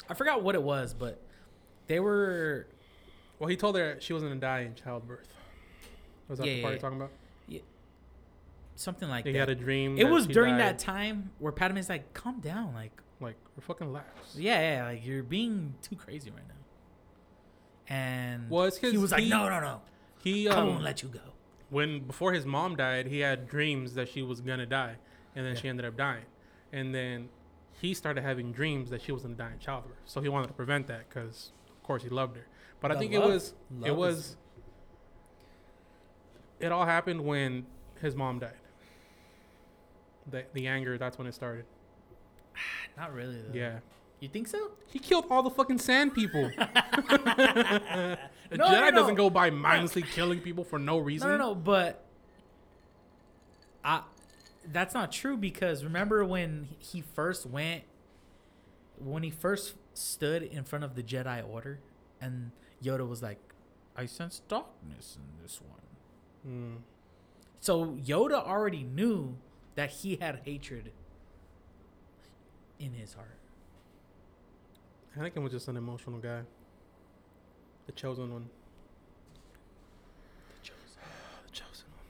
I 0.10 0.14
forgot 0.16 0.44
what 0.44 0.54
it 0.54 0.62
was, 0.64 0.94
but 0.94 1.22
they 1.88 2.00
were 2.02 2.68
Well, 3.40 3.50
he 3.50 3.56
told 3.58 3.76
her 3.78 3.98
she 4.02 4.12
wasn't 4.14 4.32
gonna 4.32 4.42
die 4.42 4.60
in 4.62 4.76
childbirth. 4.76 5.28
Was 6.28 6.40
that 6.40 6.48
Yeah, 6.48 6.56
the 6.56 6.62
part 6.62 6.72
yeah. 6.72 6.76
you're 6.76 6.82
talking 6.82 6.98
about? 6.98 7.12
Yeah. 7.48 7.60
Something 8.76 9.08
like 9.10 9.26
he 9.26 9.32
that. 9.34 9.40
had 9.40 9.50
a 9.50 9.56
dream. 9.56 9.98
it 9.98 10.06
was 10.10 10.28
during 10.28 10.54
died. 10.58 10.62
that 10.62 10.80
time 10.80 11.32
where 11.40 11.52
Padme's 11.54 11.88
like, 11.90 12.14
"Calm 12.14 12.40
down, 12.42 12.74
like, 12.74 12.92
Like, 13.22 13.36
we're 13.56 13.62
fucking 13.64 13.92
lax. 13.94 14.36
yeah, 14.36 14.76
yeah, 14.78 14.86
like 14.88 15.06
you're 15.06 15.24
being 15.24 15.76
too 15.82 15.96
crazy 15.96 16.32
right 16.32 16.48
now." 16.48 16.54
And 17.96 18.50
Well, 18.50 18.66
it's 18.66 18.78
he 18.78 18.98
was 18.98 19.12
like, 19.12 19.26
"No, 19.26 19.48
no, 19.50 19.60
no, 19.62 19.82
He 20.22 20.48
I 20.50 20.56
um, 20.56 20.68
won't 20.68 20.84
let 20.84 21.02
you 21.02 21.10
go." 21.10 21.33
When 21.74 22.00
before 22.06 22.32
his 22.34 22.46
mom 22.46 22.76
died, 22.76 23.08
he 23.08 23.20
had 23.20 23.48
dreams 23.48 23.96
that 23.96 24.08
she 24.08 24.22
was 24.22 24.40
gonna 24.42 24.66
die, 24.66 24.96
and 25.36 25.46
then 25.46 25.56
Yeah. 25.56 25.62
she 25.62 25.68
ended 25.68 25.86
up 25.86 25.98
dying, 25.98 26.26
and 26.72 26.94
then 26.96 27.30
he 27.82 27.94
started 27.94 28.22
having 28.22 28.52
dreams 28.54 28.90
that 28.92 29.02
she 29.02 29.12
was 29.12 29.24
gonna 29.24 29.36
die 29.36 29.52
in 29.52 29.60
childbirth. 29.60 29.98
So 30.06 30.22
he 30.22 30.30
wanted 30.30 30.48
to 30.48 30.54
prevent 30.54 30.88
that 30.88 31.10
because, 31.10 31.52
of 31.76 31.84
course, 31.84 32.04
he 32.04 32.10
loved 32.10 32.38
her. 32.38 32.46
But 32.80 32.92
I 32.92 32.98
think 33.00 33.14
love- 33.14 33.24
it 33.24 33.28
was 33.34 33.54
it 33.82 33.88
is- 33.90 33.94
was 33.96 34.38
it 36.60 36.72
all 36.72 36.86
happened 36.86 37.26
when 37.26 37.66
his 38.02 38.16
mom 38.16 38.40
died. 38.40 38.54
The 40.30 40.46
the 40.54 40.68
anger 40.68 40.98
that's 40.98 41.18
when 41.18 41.28
it 41.28 41.34
started. 41.34 41.66
Not 42.98 43.14
really. 43.14 43.42
Though. 43.42 43.54
Yeah, 43.54 43.80
You 44.24 44.30
think 44.30 44.48
so? 44.48 44.72
he 44.88 45.00
killed 45.00 45.26
all 45.30 45.44
the 45.44 45.50
fucking 45.50 45.80
sand 45.80 46.14
people. 46.14 46.50
the 46.58 48.18
No, 48.52 48.66
Jedi 48.68 48.72
no, 48.72 48.90
no. 48.90 48.92
doesn't 48.92 49.16
go 49.16 49.30
by 49.30 49.50
mindlessly 49.50 50.02
killing 50.02 50.40
people 50.40 50.64
for 50.64 50.80
no 50.80 50.98
reason. 50.98 51.28
No, 51.28 51.38
no, 51.38 51.48
no. 51.50 51.56
But 51.56 52.06
I, 53.84 54.04
that's 54.72 54.94
not 54.94 55.12
true 55.12 55.36
because 55.36 55.84
remember 55.84 56.24
when 56.24 56.70
he 56.80 57.02
first 57.02 57.46
went, 57.46 57.84
when 58.98 59.24
he 59.24 59.30
first 59.30 59.76
stood 59.94 60.42
in 60.42 60.64
front 60.64 60.86
of 60.86 60.96
the 60.96 61.04
Jedi 61.04 61.46
Order, 61.46 61.80
and 62.22 62.52
Yoda 62.82 63.06
was 63.06 63.22
like, 63.22 63.40
"I 63.98 64.06
sense 64.06 64.42
darkness 64.48 65.18
in 65.18 65.44
this 65.44 65.60
one." 65.60 66.48
Mm. 66.48 66.78
So 67.60 67.88
Yoda 67.88 68.42
already 68.42 68.84
knew 68.84 69.36
that 69.76 69.90
he 69.90 70.16
had 70.16 70.44
hatred 70.46 70.94
in 72.80 72.94
his 72.94 73.16
heart. 73.16 73.38
Anakin 75.18 75.44
was 75.44 75.52
just 75.52 75.68
an 75.68 75.78
emotional 75.78 76.20
guy. 76.20 76.42
The 77.86 77.92
chosen 77.92 78.32
one. 78.34 78.50
The 80.62 80.70
chosen. 80.70 80.80
The 81.46 81.52
chosen 81.52 81.86
one. 81.96 82.06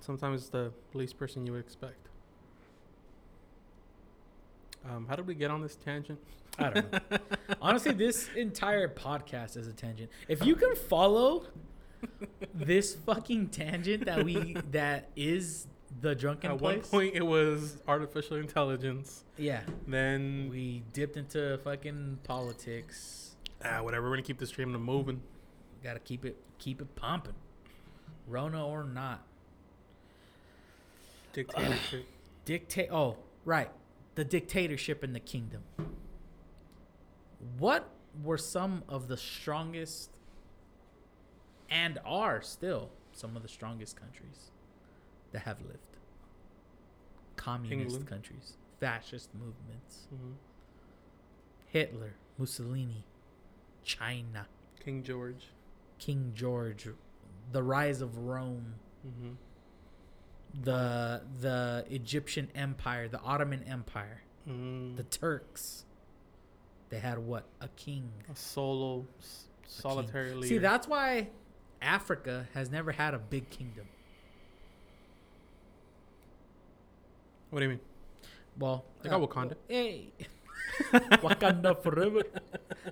Sometimes 0.00 0.42
it's 0.42 0.50
the 0.50 0.72
least 0.94 1.18
person 1.18 1.46
you 1.46 1.52
would 1.52 1.60
expect. 1.60 2.08
Um, 4.88 5.06
how 5.08 5.16
did 5.16 5.26
we 5.26 5.34
get 5.34 5.50
on 5.50 5.62
this 5.62 5.76
tangent? 5.76 6.18
I 6.58 6.70
don't 6.70 6.92
know. 6.92 7.00
Honestly, 7.60 7.92
this 7.92 8.28
entire 8.36 8.88
podcast 8.88 9.56
is 9.56 9.66
a 9.66 9.72
tangent. 9.72 10.10
If 10.28 10.44
you 10.44 10.56
can 10.56 10.74
follow 10.74 11.44
this 12.54 12.94
fucking 12.94 13.48
tangent 13.48 14.04
that 14.06 14.24
we 14.24 14.56
that 14.70 15.10
is 15.16 15.66
the 16.00 16.14
drunken 16.14 16.58
place. 16.58 16.60
At 16.60 16.62
one 16.62 16.80
point, 16.82 17.14
it 17.14 17.22
was 17.22 17.78
artificial 17.88 18.36
intelligence. 18.36 19.24
yeah, 19.36 19.62
Then, 19.86 20.48
we 20.50 20.82
dipped 20.92 21.16
into 21.16 21.58
fucking 21.58 22.18
politics. 22.24 23.36
ah, 23.64 23.82
whatever. 23.82 24.08
We're 24.08 24.16
gonna 24.16 24.22
keep 24.22 24.38
the 24.38 24.46
stream 24.46 24.72
moving. 24.72 25.22
Got 25.82 25.94
to 25.94 26.00
keep 26.00 26.24
it 26.24 26.36
keep 26.58 26.80
it 26.80 26.94
pumping, 26.96 27.34
Rona 28.26 28.66
or 28.66 28.82
not. 28.84 29.24
Dictatorship. 31.32 32.06
dictate. 32.44 32.88
Oh, 32.90 33.16
right, 33.44 33.70
the 34.14 34.24
dictatorship 34.24 35.04
in 35.04 35.12
the 35.12 35.20
kingdom. 35.20 35.62
What 37.58 37.88
were 38.22 38.38
some 38.38 38.82
of 38.88 39.08
the 39.08 39.16
strongest, 39.16 40.10
and 41.70 41.98
are 42.04 42.40
still 42.42 42.90
some 43.12 43.36
of 43.36 43.42
the 43.42 43.48
strongest 43.48 43.96
countries 44.00 44.50
that 45.36 45.42
have 45.44 45.60
lived? 45.60 45.78
Communist 47.36 47.80
England. 47.80 48.06
countries, 48.08 48.56
fascist 48.80 49.34
movements, 49.34 50.06
hmm 50.08 50.32
Hitler, 51.66 52.14
Mussolini, 52.38 53.04
China, 53.84 54.46
King 54.82 55.02
George. 55.02 55.48
King 55.98 56.32
George, 56.34 56.88
the 57.52 57.62
rise 57.62 58.00
of 58.00 58.16
Rome. 58.18 58.74
hmm 59.02 59.32
the 60.62 61.20
the 61.42 61.84
Egyptian 61.90 62.48
Empire, 62.54 63.08
the 63.08 63.20
Ottoman 63.20 63.62
Empire, 63.64 64.22
Mm. 64.48 64.96
the 64.96 65.02
Turks. 65.02 65.84
They 66.88 66.98
had 67.00 67.18
what? 67.18 67.44
A 67.60 67.68
king. 67.68 68.10
a 68.32 68.36
solo, 68.36 69.04
s- 69.18 69.48
solitary 69.66 70.32
leader. 70.32 70.46
See, 70.46 70.58
that's 70.58 70.86
why 70.88 71.28
Africa 71.82 72.46
has 72.54 72.70
never 72.70 72.92
had 72.92 73.12
a 73.12 73.18
big 73.18 73.50
kingdom. 73.50 73.86
What 77.56 77.60
do 77.60 77.64
you 77.64 77.70
mean? 77.70 77.80
Well, 78.58 78.84
They 79.00 79.08
got 79.08 79.22
uh, 79.22 79.26
Wakanda. 79.26 79.54
Hey, 79.66 80.12
Wakanda 80.92 81.82
forever. 81.82 82.20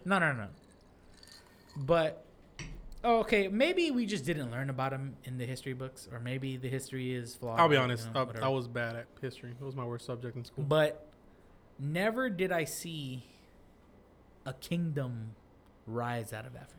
No, 0.07 0.19
no, 0.19 0.33
no. 0.33 0.47
But 1.77 2.25
oh, 3.05 3.19
okay, 3.19 3.49
maybe 3.49 3.91
we 3.91 4.07
just 4.07 4.25
didn't 4.25 4.51
learn 4.51 4.71
about 4.71 4.95
him 4.95 5.17
in 5.25 5.37
the 5.37 5.45
history 5.45 5.75
books, 5.75 6.09
or 6.11 6.19
maybe 6.19 6.57
the 6.57 6.71
history 6.71 7.15
is 7.15 7.35
flawed. 7.35 7.61
I'll 7.61 7.69
be 7.69 7.75
you 7.75 7.81
honest. 7.83 8.11
know, 8.15 8.27
I. 8.41 8.47
I 8.47 8.49
was 8.49 8.67
bad 8.67 8.97
at 8.97 9.07
history. 9.21 9.51
It 9.51 9.63
was 9.63 9.77
my 9.77 9.85
worst 9.85 10.07
subject 10.07 10.35
in 10.35 10.47
school. 10.47 10.65
But 10.65 11.11
never 11.79 12.31
did 12.31 12.51
I 12.51 12.65
see 12.65 13.23
a 14.47 14.55
kingdom 14.55 15.33
rise 15.87 16.33
out 16.33 16.47
of 16.47 16.57
Africa. 16.57 16.79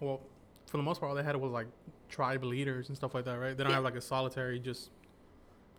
Well, 0.00 0.20
for 0.66 0.76
the 0.76 0.82
most 0.82 0.98
part, 0.98 1.10
all 1.10 1.14
they 1.14 1.22
had 1.22 1.36
was 1.36 1.52
like 1.52 1.68
tribe 2.12 2.44
leaders 2.44 2.88
and 2.88 2.96
stuff 2.96 3.14
like 3.14 3.24
that, 3.24 3.38
right? 3.38 3.56
They 3.56 3.64
don't 3.64 3.70
Yeah. 3.70 3.76
have 3.76 3.84
like 3.84 3.96
a 3.96 4.00
solitary, 4.00 4.60
just 4.60 4.90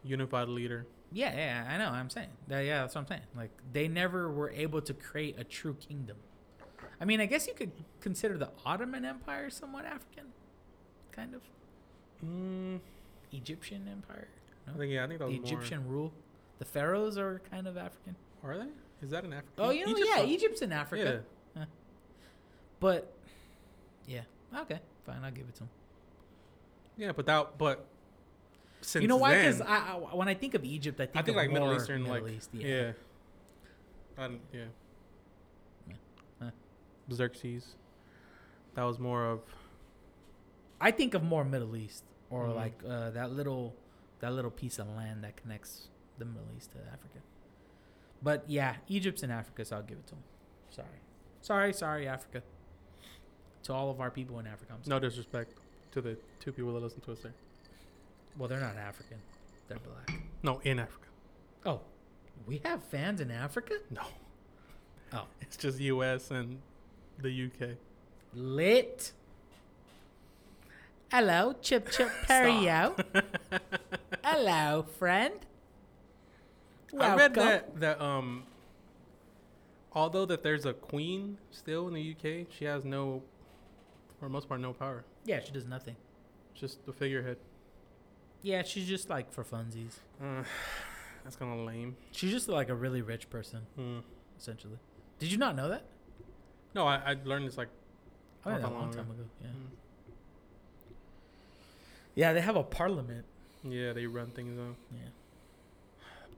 unified 0.04 0.50
leader. 0.50 0.86
Yeah, 1.12 1.34
yeah, 1.36 1.70
I 1.72 1.78
know. 1.78 1.90
I'm 1.92 2.10
saying 2.10 2.30
that. 2.48 2.62
Yeah, 2.62 2.82
that's 2.82 2.96
what 2.96 3.02
I'm 3.02 3.08
saying. 3.08 3.22
Like 3.36 3.52
they 3.72 3.88
never 3.88 4.30
were 4.32 4.50
able 4.50 4.82
to 4.82 4.94
create 4.94 5.40
a 5.40 5.44
true 5.44 5.76
kingdom. 5.76 6.18
I 7.00 7.06
mean, 7.06 7.22
I 7.22 7.28
guess 7.28 7.48
you 7.48 7.54
could 7.54 7.72
consider 8.02 8.38
the 8.38 8.50
Ottoman 8.66 9.06
Empire 9.06 9.50
somewhat 9.50 9.86
African, 9.86 10.26
kind 11.12 11.34
of 11.36 11.42
Mm, 12.26 12.80
Egyptian 13.34 13.88
Empire. 13.92 14.30
I 14.68 14.78
think 14.78 14.92
yeah, 14.94 15.04
I 15.04 15.08
think 15.08 15.20
that 15.20 15.28
The 15.28 15.36
Egyptian 15.36 15.88
rule. 15.88 16.14
The 16.60 16.66
pharaohs 16.66 17.18
are 17.18 17.42
kind 17.52 17.68
of 17.68 17.76
African. 17.78 18.16
Are 18.44 18.58
they? 18.58 18.70
Is 19.02 19.10
that 19.12 19.24
an 19.26 19.34
Africa? 19.34 19.52
Oh, 19.58 19.70
you 19.72 19.86
know, 19.86 19.92
Egypt's 19.92 20.10
yeah, 20.16 20.24
Egypt's 20.24 20.62
in 20.62 20.72
Africa. 20.72 21.22
Yeah. 21.56 21.66
But 22.80 23.14
yeah, 24.08 24.22
okay, 24.62 24.80
fine. 25.06 25.24
I'll 25.24 25.32
give 25.32 25.48
it 25.48 25.56
to 25.56 25.64
him. 25.64 25.70
Yeah, 26.98 27.12
but 27.12 27.26
that 27.26 27.58
but 27.58 27.86
since 28.82 29.02
you 29.02 29.08
know 29.08 29.18
why? 29.18 29.36
Because 29.36 29.62
I, 29.62 29.76
I, 29.78 30.16
when 30.16 30.28
I 30.28 30.34
think 30.34 30.54
of 30.54 30.64
Egypt, 30.64 31.00
I 31.00 31.06
think, 31.06 31.18
I 31.18 31.22
think 31.22 31.38
of 31.38 31.44
like 31.44 31.52
Middle 31.52 31.74
Eastern, 31.76 32.04
Middle 32.04 32.22
like 32.24 32.34
East, 32.34 32.50
yeah, 32.54 32.92
I 34.18 34.22
don't- 34.28 34.42
yeah. 34.54 34.66
Yeah. 35.90 35.96
Huh. 36.42 36.50
Xerxes. 37.12 37.76
That 38.76 38.84
was 38.84 39.00
more 39.00 39.26
of 39.26 39.42
I 40.82 40.92
think 40.92 41.14
of 41.14 41.24
more 41.24 41.44
Middle 41.46 41.76
East 41.76 42.04
or 42.30 42.48
Mhm. 42.48 42.56
like 42.56 42.82
uh, 42.88 43.10
that 43.12 43.32
little 43.32 43.74
that 44.20 44.34
little 44.34 44.52
piece 44.52 44.80
of 44.80 44.88
land 44.90 45.24
that 45.24 45.36
connects 45.38 45.88
the 46.18 46.26
Middle 46.26 46.48
East 46.58 46.72
to 46.72 46.78
Africa. 46.92 47.20
But 48.22 48.44
yeah, 48.48 48.76
Egypt's 48.88 49.24
in 49.24 49.32
Africa, 49.32 49.66
so 49.66 49.78
I'll 49.78 49.84
give 49.84 49.98
it 49.98 50.08
to 50.08 50.16
him. 50.16 50.24
Sorry, 50.70 50.88
sorry, 51.42 51.74
sorry, 51.74 52.08
Africa. 52.08 52.42
To 53.64 53.74
all 53.74 53.90
of 53.90 54.00
our 54.02 54.12
people 54.12 54.40
in 54.40 54.48
Africa, 54.48 54.78
no 54.88 55.00
disrespect 55.00 55.54
to 55.94 56.02
the 56.02 56.18
two 56.40 56.52
people 56.52 56.74
that 56.74 56.82
listen 56.82 57.02
to 57.02 57.12
us 57.12 57.20
there. 57.20 57.34
Well, 58.38 58.50
they're 58.50 58.60
not 58.60 58.76
African; 58.76 59.18
they're 59.68 59.78
black. 59.80 60.22
No, 60.42 60.60
in 60.64 60.80
Africa. 60.80 61.08
Oh, 61.66 61.82
we 62.48 62.62
have 62.66 62.84
fans 62.84 63.22
in 63.22 63.32
Africa. 63.32 63.76
No. 63.92 64.02
Oh. 65.14 65.26
It's 65.42 65.56
just 65.56 65.80
U.S. 65.80 66.32
and 66.32 66.60
the 67.20 67.30
U.K. 67.30 67.78
Lit. 68.34 69.12
Hello, 71.12 71.54
chip 71.62 71.92
chip 71.92 72.10
Perio. 72.28 73.00
Hello, 74.24 74.86
friend. 74.98 75.36
Welcome. 76.92 77.12
I 77.12 77.16
read 77.16 77.34
that 77.36 77.80
that 77.80 78.02
um, 78.02 78.44
although 79.94 80.26
that 80.26 80.42
there's 80.42 80.66
a 80.66 80.74
queen 80.74 81.38
still 81.52 81.88
in 81.88 81.94
the 81.94 82.02
U.K., 82.02 82.48
she 82.50 82.66
has 82.66 82.84
no, 82.84 83.22
for 84.20 84.26
the 84.26 84.30
most 84.30 84.50
part, 84.50 84.60
no 84.60 84.74
power. 84.74 85.04
Yeah, 85.26 85.40
she 85.40 85.52
does 85.52 85.66
nothing. 85.66 85.96
Just 86.54 86.86
the 86.86 86.94
figurehead. 86.94 87.38
Yeah, 88.42 88.64
she's 88.64 88.88
just 88.88 89.10
like 89.10 89.32
for 89.32 89.44
funsies. 89.44 89.94
Uh, 90.22 90.44
that's 91.24 91.36
kind 91.38 91.52
of 91.58 91.66
lame. 91.66 91.96
She's 92.12 92.32
just 92.32 92.50
like 92.50 92.70
a 92.70 92.76
really 92.76 93.02
rich 93.02 93.30
person, 93.30 93.62
Hmm. 93.76 94.00
essentially. 94.38 94.78
Did 95.20 95.32
you 95.32 95.38
not 95.38 95.56
know 95.56 95.70
that? 95.70 95.84
No, 96.76 96.86
I, 96.86 96.96
I 97.12 97.18
learned 97.24 97.48
this 97.48 97.58
like 97.58 97.70
I 98.46 98.50
learned 98.52 98.66
a 98.66 98.70
long 98.70 98.80
long 98.82 98.92
time 98.92 99.06
ago. 99.06 99.14
ago. 99.14 99.24
Yeah. 99.42 99.48
Mm. 99.48 99.54
Yeah, 102.16 102.34
they 102.34 102.42
have 102.42 102.56
a 102.56 102.64
parliament. 102.64 103.26
yeah 103.64 103.94
they 103.94 104.06
run 104.08 104.28
things 104.32 104.60
on 104.60 104.76
Yeah. 104.92 105.10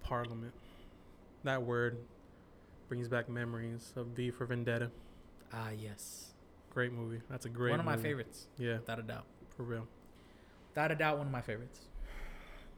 Parliament. 0.03 0.53
That 1.43 1.63
word 1.63 1.97
brings 2.87 3.07
back 3.07 3.27
memories 3.29 3.91
of 3.95 4.07
V 4.07 4.29
for 4.31 4.45
Vendetta. 4.45 4.91
Ah, 5.51 5.69
yes. 5.71 6.31
Great 6.75 6.91
movie. 6.91 7.21
That's 7.29 7.45
a 7.45 7.49
great 7.49 7.71
one 7.71 7.79
of 7.79 7.85
my 7.85 7.95
favorites, 7.95 8.47
Yeah, 8.57 8.79
without 8.79 8.99
a 8.99 9.01
doubt. 9.01 9.23
for 9.55 9.63
real. 9.63 9.87
Without 10.71 10.91
a 10.91 10.95
doubt, 10.95 11.17
one 11.17 11.27
of 11.27 11.31
my 11.31 11.39
favorites. 11.39 11.79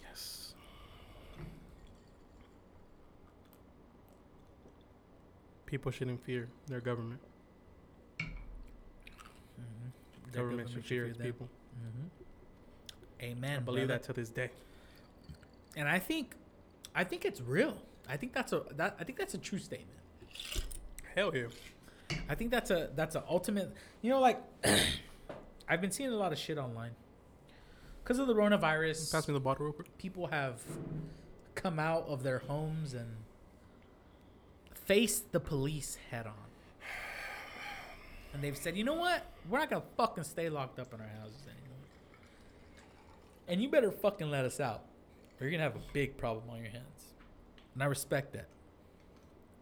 Yes. 0.07 0.53
People 5.65 5.91
shouldn't 5.91 6.23
fear 6.23 6.47
their 6.67 6.79
government. 6.79 7.19
Mm-hmm. 8.19 10.31
government 10.31 10.69
should 10.69 10.85
fear 10.85 11.07
its 11.07 11.17
people. 11.17 11.49
Mm-hmm. 11.81 13.23
Amen. 13.25 13.57
I 13.57 13.59
believe 13.61 13.87
brother. 13.87 13.99
that 13.99 14.05
to 14.07 14.13
this 14.13 14.29
day. 14.29 14.51
and 15.75 15.89
I 15.89 15.97
think, 15.97 16.35
I 16.93 17.03
think 17.03 17.25
it's 17.25 17.41
real. 17.41 17.79
I 18.07 18.15
think 18.15 18.31
that's 18.31 18.53
a 18.53 18.61
that 18.75 18.95
I 18.99 19.03
think 19.03 19.17
that's 19.17 19.33
a 19.33 19.37
true 19.39 19.59
statement. 19.59 19.97
Hell 21.15 21.35
yeah. 21.35 21.47
I 22.29 22.35
think 22.35 22.51
that's 22.51 22.71
a 22.71 22.89
that's 22.95 23.15
a 23.15 23.23
ultimate. 23.29 23.73
You 24.01 24.11
know, 24.11 24.19
like 24.19 24.41
I've 25.69 25.81
been 25.81 25.91
seeing 25.91 26.11
a 26.11 26.15
lot 26.15 26.31
of 26.31 26.37
shit 26.37 26.57
online 26.57 26.91
because 28.03 28.19
of 28.19 28.27
the 28.27 28.33
coronavirus. 28.35 29.11
Pass 29.11 29.27
me 29.27 29.33
the 29.33 29.39
bottle 29.39 29.65
real 29.65 29.73
quick. 29.73 29.97
people 29.97 30.27
have 30.27 30.61
come 31.55 31.79
out 31.79 32.05
of 32.07 32.23
their 32.23 32.39
homes 32.39 32.93
and 32.93 33.07
faced 34.73 35.31
the 35.31 35.39
police 35.39 35.97
head 36.11 36.25
on. 36.25 36.33
And 38.33 38.43
they've 38.43 38.55
said, 38.55 38.77
you 38.77 38.83
know 38.83 38.93
what? 38.93 39.25
We're 39.49 39.59
not 39.59 39.69
going 39.69 39.81
to 39.81 39.87
fucking 39.97 40.23
stay 40.23 40.47
locked 40.49 40.79
up 40.79 40.93
in 40.93 41.01
our 41.01 41.07
houses 41.07 41.41
anymore. 41.41 41.77
And 43.47 43.61
you 43.61 43.69
better 43.69 43.91
fucking 43.91 44.29
let 44.29 44.45
us 44.45 44.59
out. 44.59 44.83
Or 45.39 45.47
you're 45.47 45.51
going 45.51 45.59
to 45.59 45.63
have 45.63 45.75
a 45.75 45.93
big 45.93 46.17
problem 46.17 46.49
on 46.49 46.57
your 46.57 46.71
hands. 46.71 47.13
And 47.73 47.83
I 47.83 47.87
respect 47.87 48.33
that. 48.33 48.47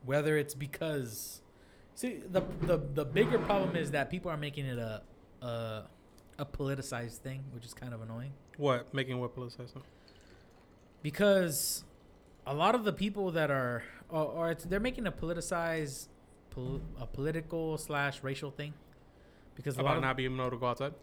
Whether 0.06 0.38
it's 0.38 0.54
because. 0.54 1.42
See, 1.96 2.20
the, 2.30 2.42
the, 2.62 2.78
the 2.94 3.06
bigger 3.06 3.40
problem 3.40 3.76
is 3.78 3.92
that 3.92 4.10
people 4.10 4.30
are 4.30 4.38
making 4.38 4.66
it 4.66 4.78
a, 4.78 5.02
a, 5.42 5.84
a 6.38 6.46
politicized 6.46 7.18
thing, 7.20 7.44
which 7.52 7.66
is 7.66 7.74
kind 7.74 7.94
of 7.94 8.02
annoying 8.02 8.34
What? 8.58 8.94
Making 8.94 9.20
what 9.20 9.36
politicized? 9.36 9.72
because 11.02 11.84
a 12.48 12.54
lot 12.54 12.74
of 12.74 12.84
the 12.84 12.92
people 12.94 13.30
that 13.32 13.52
are 13.52 13.84
or, 14.10 14.24
or 14.26 14.52
it's, 14.52 14.64
they're 14.66 14.80
making 14.80 15.06
a 15.06 15.12
politicized 15.12 16.08
pol- 16.50 16.82
a 17.00 17.06
political 17.06 17.78
slash 17.78 18.24
racial 18.24 18.50
thing 18.52 18.74
because 19.56 19.78
a 19.78 19.84
lot 19.84 19.96
of 19.98 20.02
not 20.02 20.18
being 20.18 20.34
able 20.36 20.50
to 20.50 20.58
go 20.58 20.66
outside? 20.66 20.94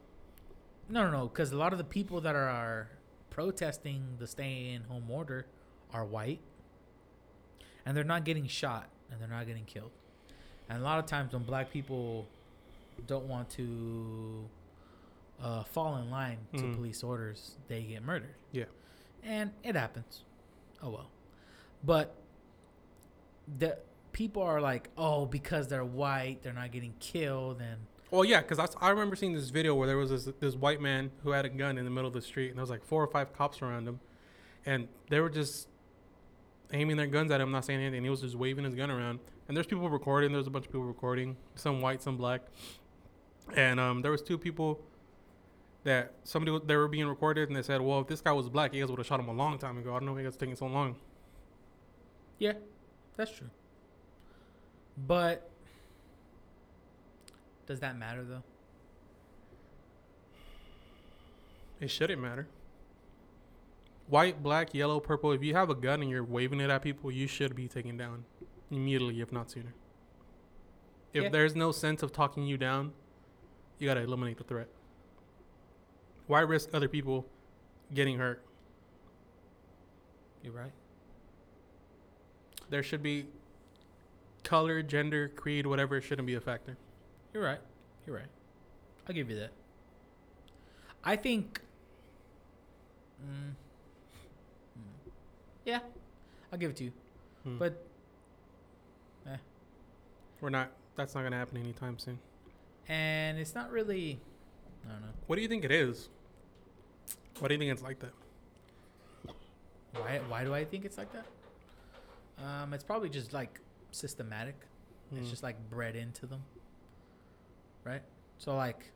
no 0.88 1.04
no 1.04 1.10
no 1.10 1.28
because 1.28 1.52
a 1.52 1.56
lot 1.56 1.72
of 1.72 1.78
the 1.78 1.84
people 1.84 2.20
that 2.20 2.34
are, 2.34 2.48
are 2.48 2.88
protesting 3.30 4.16
the 4.18 4.26
stay 4.26 4.72
in 4.74 4.82
home 4.84 5.08
order 5.08 5.46
are 5.92 6.04
white 6.04 6.40
and 7.86 7.96
they're 7.96 8.02
not 8.04 8.24
getting 8.24 8.46
shot 8.48 8.88
and 9.10 9.20
they're 9.20 9.28
not 9.28 9.46
getting 9.46 9.64
killed 9.64 9.92
and 10.68 10.78
a 10.80 10.82
lot 10.84 10.98
of 10.98 11.06
times 11.06 11.32
when 11.32 11.42
black 11.42 11.70
people 11.70 12.26
don't 13.06 13.26
want 13.26 13.48
to 13.50 14.48
uh, 15.42 15.64
fall 15.64 15.96
in 15.96 16.10
line 16.10 16.38
to 16.54 16.62
Mhm. 16.62 16.76
police 16.76 17.02
orders 17.02 17.56
they 17.68 17.82
get 17.82 18.02
murdered 18.02 18.34
Yeah. 18.52 18.66
and 19.24 19.50
it 19.64 19.74
happens. 19.74 20.22
Oh 20.82 20.90
well. 20.90 21.10
But 21.84 22.14
the 23.58 23.78
people 24.12 24.42
are 24.42 24.60
like, 24.60 24.88
oh, 24.96 25.26
because 25.26 25.68
they're 25.68 25.84
white, 25.84 26.42
they're 26.42 26.52
not 26.52 26.70
getting 26.70 26.94
killed, 27.00 27.60
and 27.60 27.80
Well, 28.10 28.24
yeah, 28.24 28.40
because 28.42 28.58
I, 28.58 28.66
I 28.80 28.90
remember 28.90 29.16
seeing 29.16 29.32
this 29.32 29.48
video 29.48 29.74
where 29.74 29.86
there 29.86 29.96
was 29.96 30.10
this, 30.10 30.28
this 30.38 30.54
white 30.54 30.80
man 30.80 31.10
who 31.24 31.30
had 31.30 31.44
a 31.44 31.48
gun 31.48 31.78
in 31.78 31.84
the 31.84 31.90
middle 31.90 32.06
of 32.08 32.12
the 32.14 32.20
street, 32.22 32.48
and 32.50 32.56
there 32.58 32.62
was 32.62 32.70
like 32.70 32.84
four 32.84 33.02
or 33.02 33.06
five 33.08 33.32
cops 33.32 33.62
around 33.62 33.88
him, 33.88 34.00
and 34.66 34.86
they 35.08 35.18
were 35.18 35.30
just 35.30 35.66
aiming 36.72 36.96
their 36.98 37.06
guns 37.06 37.30
at 37.30 37.40
him, 37.40 37.50
not 37.50 37.64
saying 37.64 37.80
anything. 37.80 38.04
He 38.04 38.10
was 38.10 38.20
just 38.20 38.36
waving 38.36 38.64
his 38.64 38.74
gun 38.74 38.90
around, 38.90 39.18
and 39.48 39.56
there's 39.56 39.66
people 39.66 39.88
recording. 39.90 40.32
There's 40.32 40.46
a 40.46 40.50
bunch 40.50 40.66
of 40.66 40.72
people 40.72 40.84
recording, 40.84 41.36
some 41.54 41.80
white, 41.80 42.02
some 42.02 42.16
black, 42.16 42.42
and 43.56 43.80
um, 43.80 44.02
there 44.02 44.10
was 44.10 44.22
two 44.22 44.38
people 44.38 44.80
that 45.84 46.12
somebody 46.24 46.64
they 46.66 46.76
were 46.76 46.88
being 46.88 47.06
recorded, 47.06 47.48
and 47.48 47.56
they 47.56 47.62
said, 47.62 47.80
"Well, 47.80 48.00
if 48.00 48.06
this 48.06 48.20
guy 48.20 48.32
was 48.32 48.48
black, 48.48 48.72
you 48.74 48.82
guys 48.82 48.90
would 48.90 48.98
have 48.98 49.06
shot 49.06 49.20
him 49.20 49.28
a 49.28 49.32
long 49.32 49.58
time 49.58 49.78
ago. 49.78 49.90
I 49.90 49.98
don't 49.98 50.06
know 50.06 50.12
why 50.12 50.20
you 50.20 50.24
guys 50.24 50.36
taking 50.36 50.56
so 50.56 50.66
long." 50.66 50.96
Yeah, 52.38 52.54
that's 53.16 53.32
true. 53.32 53.50
But 55.06 55.50
does 57.66 57.80
that 57.80 57.98
matter 57.98 58.24
though? 58.24 58.42
It 61.80 61.90
shouldn't 61.90 62.22
matter. 62.22 62.46
White, 64.08 64.42
black, 64.42 64.74
yellow, 64.74 65.00
purple. 65.00 65.32
If 65.32 65.42
you 65.42 65.54
have 65.54 65.70
a 65.70 65.74
gun 65.74 66.00
and 66.02 66.10
you're 66.10 66.22
waving 66.22 66.60
it 66.60 66.70
at 66.70 66.82
people, 66.82 67.10
you 67.10 67.26
should 67.26 67.56
be 67.56 67.66
taken 67.66 67.96
down 67.96 68.24
immediately, 68.72 69.20
if 69.20 69.30
not 69.30 69.50
sooner. 69.50 69.74
If 71.12 71.24
Yeah. 71.24 71.28
there's 71.28 71.54
no 71.54 71.70
sense 71.72 72.02
of 72.02 72.10
talking 72.12 72.46
you 72.46 72.56
down, 72.56 72.94
you 73.78 73.86
gotta 73.86 74.00
eliminate 74.00 74.38
the 74.38 74.44
threat. 74.44 74.68
Why 76.26 76.40
risk 76.40 76.70
other 76.72 76.88
people 76.88 77.26
getting 77.92 78.18
hurt? 78.18 78.42
You're 80.42 80.54
right. 80.54 80.72
There 82.70 82.82
should 82.82 83.02
be 83.02 83.26
color, 84.42 84.82
gender, 84.82 85.28
creed, 85.28 85.66
whatever. 85.66 86.00
Shouldn't 86.00 86.26
be 86.26 86.34
a 86.34 86.40
factor. 86.40 86.78
You're 87.34 87.44
right. 87.44 87.60
You're 88.06 88.16
right. 88.16 88.30
I'll 89.06 89.14
give 89.14 89.28
you 89.30 89.36
that. 89.36 89.52
I 91.04 91.16
think. 91.16 91.60
Mm, 93.22 93.50
mm, 94.78 95.10
yeah, 95.64 95.80
I'll 96.50 96.58
give 96.58 96.70
it 96.70 96.76
to 96.76 96.84
you. 96.84 96.92
Hmm. 97.44 97.58
But 97.58 97.86
we're 100.42 100.50
not. 100.50 100.70
That's 100.96 101.14
not 101.14 101.22
gonna 101.22 101.38
happen 101.38 101.56
anytime 101.56 101.98
soon. 101.98 102.18
and 102.88 103.38
it's 103.38 103.54
not 103.54 103.70
really. 103.70 104.20
I 104.86 104.92
don't 104.92 105.00
know 105.00 105.08
What 105.28 105.36
do 105.36 105.42
you 105.42 105.48
think 105.48 105.64
it 105.64 105.70
is? 105.70 106.10
Why 107.38 107.48
do 107.48 107.54
you 107.54 107.58
think 107.58 107.72
it's 107.72 107.82
like 107.82 108.00
that? 108.00 108.12
why. 109.94 110.20
Why 110.28 110.44
do 110.44 110.52
I 110.54 110.64
think 110.64 110.84
it's 110.84 110.98
like 110.98 111.10
that? 111.12 111.26
Um, 112.44 112.74
it's 112.74 112.84
probably 112.84 113.08
just 113.08 113.32
like 113.32 113.60
systematic. 113.92 114.56
It's 115.12 115.20
Hmm. 115.26 115.30
just 115.30 115.42
like 115.42 115.56
bred 115.70 115.94
into 115.96 116.26
them. 116.26 116.42
Right? 117.84 118.02
So 118.38 118.56
like 118.56 118.90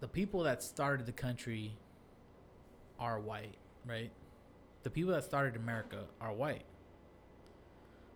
the 0.00 0.08
people 0.08 0.42
that 0.44 0.62
started 0.62 1.06
the 1.06 1.12
country 1.12 1.76
are 2.98 3.18
white, 3.20 3.56
right? 3.86 4.10
The 4.84 4.90
people 4.90 5.12
that 5.12 5.24
started 5.24 5.56
America 5.56 6.04
are 6.20 6.32
white. 6.32 6.64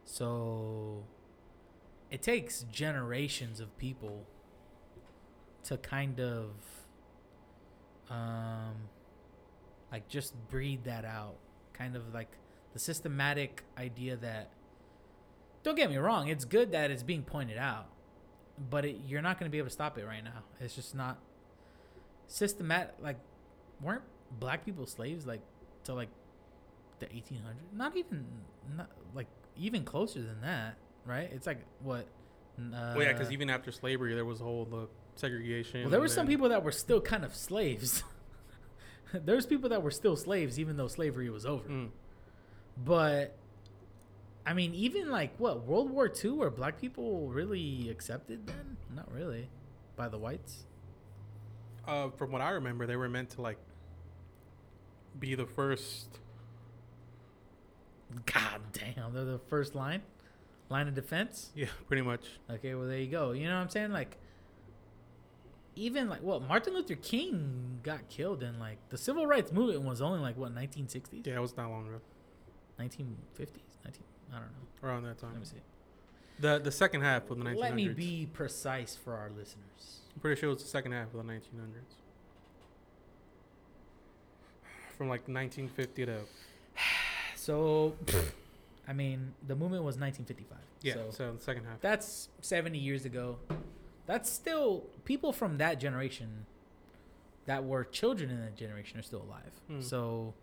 So 0.04 1.04
it 2.10 2.22
takes 2.22 2.64
generations 2.70 3.60
of 3.60 3.76
people 3.78 4.26
to 5.64 5.76
kind 5.76 6.20
of 6.20 6.50
um 8.08 8.74
like 9.90 10.08
just 10.08 10.34
breed 10.48 10.84
that 10.84 11.04
out. 11.04 11.36
Kind 11.72 11.96
of 11.96 12.14
like 12.14 12.30
the 12.72 12.78
systematic 12.78 13.64
idea 13.78 14.16
that 14.16 14.50
don't 15.62 15.74
get 15.74 15.90
me 15.90 15.96
wrong, 15.96 16.28
it's 16.28 16.44
good 16.44 16.72
that 16.72 16.90
it's 16.90 17.02
being 17.02 17.22
pointed 17.22 17.58
out, 17.58 17.86
but 18.70 18.84
it, 18.84 19.00
you're 19.04 19.22
not 19.22 19.38
going 19.38 19.50
to 19.50 19.52
be 19.52 19.58
able 19.58 19.66
to 19.66 19.72
stop 19.72 19.98
it 19.98 20.06
right 20.06 20.22
now. 20.22 20.44
It's 20.60 20.76
just 20.76 20.94
not 20.94 21.18
systematic. 22.28 22.94
Like, 23.00 23.18
weren't 23.82 24.04
black 24.38 24.64
people 24.64 24.86
slaves 24.86 25.26
like 25.26 25.40
to 25.84 25.94
like 25.94 26.10
the 27.00 27.06
1800s? 27.06 27.72
Not 27.74 27.96
even, 27.96 28.26
not 28.76 28.90
like 29.12 29.26
even 29.56 29.82
closer 29.82 30.22
than 30.22 30.40
that, 30.42 30.76
right? 31.06 31.30
It's 31.32 31.46
like 31.46 31.60
what? 31.82 32.06
Uh, 32.58 32.94
well, 32.96 33.02
yeah, 33.02 33.12
because 33.12 33.30
even 33.30 33.50
after 33.50 33.70
slavery, 33.70 34.14
there 34.14 34.24
was 34.24 34.40
a 34.40 34.44
whole 34.44 34.64
the 34.64 34.88
segregation. 35.14 35.82
well, 35.82 35.90
there 35.90 36.00
were 36.00 36.08
some 36.08 36.26
people 36.26 36.48
that 36.48 36.62
were 36.62 36.72
still 36.72 37.00
kind 37.00 37.24
of 37.24 37.34
slaves. 37.34 38.02
There's 39.12 39.46
people 39.46 39.68
that 39.70 39.82
were 39.82 39.90
still 39.90 40.16
slaves 40.16 40.58
even 40.58 40.76
though 40.76 40.88
slavery 40.88 41.30
was 41.30 41.46
over. 41.46 41.68
Mm. 41.68 41.88
But 42.84 43.36
I 44.46 44.52
mean, 44.52 44.74
even 44.74 45.10
like 45.10 45.34
what 45.38 45.64
World 45.66 45.90
War 45.90 46.10
II, 46.24 46.30
were 46.32 46.50
black 46.50 46.80
people 46.80 47.28
really 47.28 47.88
accepted 47.90 48.46
then? 48.46 48.76
Not 48.94 49.10
really, 49.12 49.48
by 49.96 50.08
the 50.08 50.18
whites. 50.18 50.66
Uh, 51.86 52.10
from 52.10 52.32
what 52.32 52.40
I 52.40 52.50
remember, 52.50 52.86
they 52.86 52.96
were 52.96 53.08
meant 53.08 53.30
to 53.30 53.42
like 53.42 53.58
be 55.18 55.34
the 55.34 55.46
first. 55.46 56.18
God 58.24 58.60
damn, 58.72 59.12
they're 59.12 59.24
the 59.24 59.40
first 59.50 59.74
line, 59.74 60.02
line 60.68 60.88
of 60.88 60.94
defense. 60.94 61.50
Yeah, 61.54 61.66
pretty 61.86 62.02
much. 62.02 62.24
Okay, 62.50 62.74
well 62.74 62.86
there 62.86 62.98
you 62.98 63.10
go. 63.10 63.32
You 63.32 63.48
know 63.48 63.54
what 63.56 63.62
I'm 63.62 63.68
saying? 63.68 63.92
Like, 63.92 64.16
even 65.74 66.08
like 66.08 66.22
well, 66.22 66.40
Martin 66.40 66.74
Luther 66.74 66.94
King 66.96 67.80
got 67.82 68.08
killed 68.08 68.42
in 68.42 68.58
like 68.58 68.78
the 68.88 68.98
civil 68.98 69.26
rights 69.26 69.52
movement 69.52 69.84
was 69.84 70.00
only 70.00 70.18
like 70.20 70.36
what 70.36 70.54
1960s, 70.54 71.26
Yeah, 71.26 71.36
it 71.36 71.40
was 71.40 71.56
not 71.56 71.70
long 71.70 71.86
ago. 71.88 72.00
1950s, 72.80 73.06
19. 73.84 74.02
I 74.32 74.34
don't 74.34 74.42
know. 74.42 74.88
Around 74.88 75.04
that 75.04 75.18
time. 75.18 75.32
Let 75.32 75.40
me 75.40 75.46
see. 75.46 75.62
The 76.38 76.58
the 76.58 76.72
second 76.72 77.02
half 77.02 77.30
of 77.30 77.38
the 77.38 77.44
1900s. 77.44 77.58
Let 77.58 77.74
me 77.74 77.88
be 77.88 78.28
precise 78.32 78.96
for 78.96 79.14
our 79.14 79.30
listeners. 79.30 80.00
I'm 80.14 80.20
pretty 80.20 80.40
sure 80.40 80.50
it 80.50 80.54
was 80.54 80.62
the 80.62 80.68
second 80.68 80.92
half 80.92 81.06
of 81.14 81.26
the 81.26 81.32
1900s. 81.32 81.96
From 84.96 85.08
like 85.08 85.28
1950 85.28 86.06
to 86.06 86.20
So, 87.36 87.94
I 88.88 88.92
mean, 88.92 89.34
the 89.46 89.56
movement 89.56 89.82
was 89.84 89.96
1955. 89.98 90.58
yeah, 90.82 90.94
So 90.94 91.10
so, 91.10 91.32
the 91.36 91.42
second 91.42 91.64
half. 91.64 91.80
that's 91.80 92.28
70 92.40 92.78
years 92.78 93.04
ago. 93.04 93.38
That's 94.06 94.30
still 94.30 94.84
people 95.04 95.32
from 95.32 95.58
that 95.58 95.80
generation 95.80 96.46
that 97.46 97.64
were 97.64 97.84
children 97.84 98.30
in 98.30 98.40
that 98.40 98.56
generation 98.56 98.98
are 98.98 99.02
still 99.02 99.22
alive. 99.22 99.52
Hmm. 99.68 99.80
So 99.80 100.34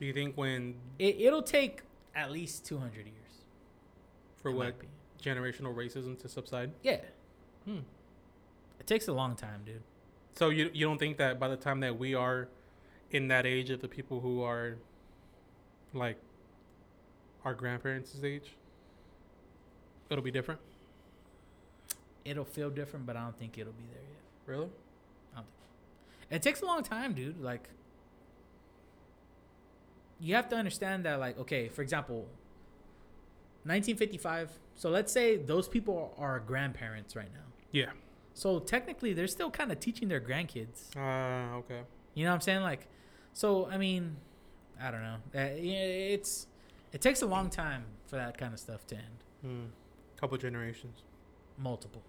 Do 0.00 0.06
you 0.06 0.12
think 0.12 0.36
when 0.36 0.74
it, 0.98 1.20
it'll 1.20 1.42
take 1.42 1.82
at 2.14 2.30
least 2.32 2.64
200 2.66 3.06
years. 3.06 3.14
for 4.42 4.50
what 4.52 4.74
generational 5.22 5.74
racism 5.74 6.18
to 6.20 6.28
subside? 6.28 6.72
Yeah, 6.82 7.00
Hmm. 7.64 7.78
it 8.80 8.86
takes 8.86 9.06
a 9.08 9.12
long 9.12 9.36
time, 9.36 9.62
dude. 9.64 9.82
So 10.34 10.48
you 10.50 10.70
you 10.74 10.84
don't 10.86 10.98
think 10.98 11.16
that 11.18 11.38
by 11.38 11.46
the 11.48 11.56
time 11.56 11.78
that 11.80 11.96
we 11.98 12.14
are 12.14 12.48
in 13.10 13.28
that 13.28 13.46
age 13.46 13.70
of 13.70 13.80
the 13.80 13.88
people 13.88 14.20
who 14.20 14.42
are 14.42 14.76
like 15.92 16.18
our 17.44 17.54
grandparents' 17.54 18.16
age, 18.22 18.52
it'll 20.10 20.24
be 20.24 20.30
different? 20.30 20.60
It'll 22.24 22.44
feel 22.44 22.70
different, 22.70 23.06
but 23.06 23.16
I 23.16 23.22
don't 23.22 23.38
think 23.38 23.58
it'll 23.58 23.72
be 23.72 23.84
there 23.92 24.02
yet. 24.02 24.22
Really? 24.46 24.70
I 25.34 25.36
don't 25.36 25.46
think. 25.46 26.30
It 26.30 26.42
takes 26.42 26.62
a 26.62 26.66
long 26.66 26.82
time, 26.82 27.12
dude. 27.12 27.40
Like, 27.40 27.68
you 30.18 30.34
have 30.34 30.48
to 30.48 30.56
understand 30.56 31.04
that, 31.04 31.20
like, 31.20 31.38
okay, 31.38 31.68
for 31.68 31.82
example, 31.82 32.26
1955. 33.64 34.50
So 34.76 34.90
let's 34.90 35.12
say 35.12 35.36
those 35.36 35.68
people 35.68 36.14
are 36.18 36.40
grandparents 36.40 37.14
right 37.14 37.32
now. 37.32 37.40
Yeah. 37.72 37.90
So 38.34 38.58
technically, 38.58 39.12
they're 39.12 39.26
still 39.26 39.50
kind 39.50 39.70
of 39.70 39.80
teaching 39.80 40.08
their 40.08 40.20
grandkids. 40.20 40.94
Uh, 40.96 41.56
okay. 41.58 41.82
You 42.14 42.24
know 42.24 42.30
what 42.30 42.36
I'm 42.36 42.40
saying? 42.40 42.62
Like, 42.62 42.88
so 43.32 43.66
I 43.70 43.78
mean, 43.78 44.16
I 44.80 44.90
don't 44.90 45.02
know. 45.02 45.16
Uh, 45.34 45.48
it's 45.56 46.46
it 46.94 47.00
takes 47.02 47.20
a 47.20 47.26
long 47.26 47.50
time 47.50 47.84
for 48.06 48.16
that 48.16 48.38
kind 48.38 48.54
of 48.54 48.60
stuff 48.60 48.86
to 48.86 48.94
end. 48.96 49.24
Hmm. 49.42 49.64
Couple 50.18 50.38
generations. 50.38 51.02
Multiple. 51.58 52.02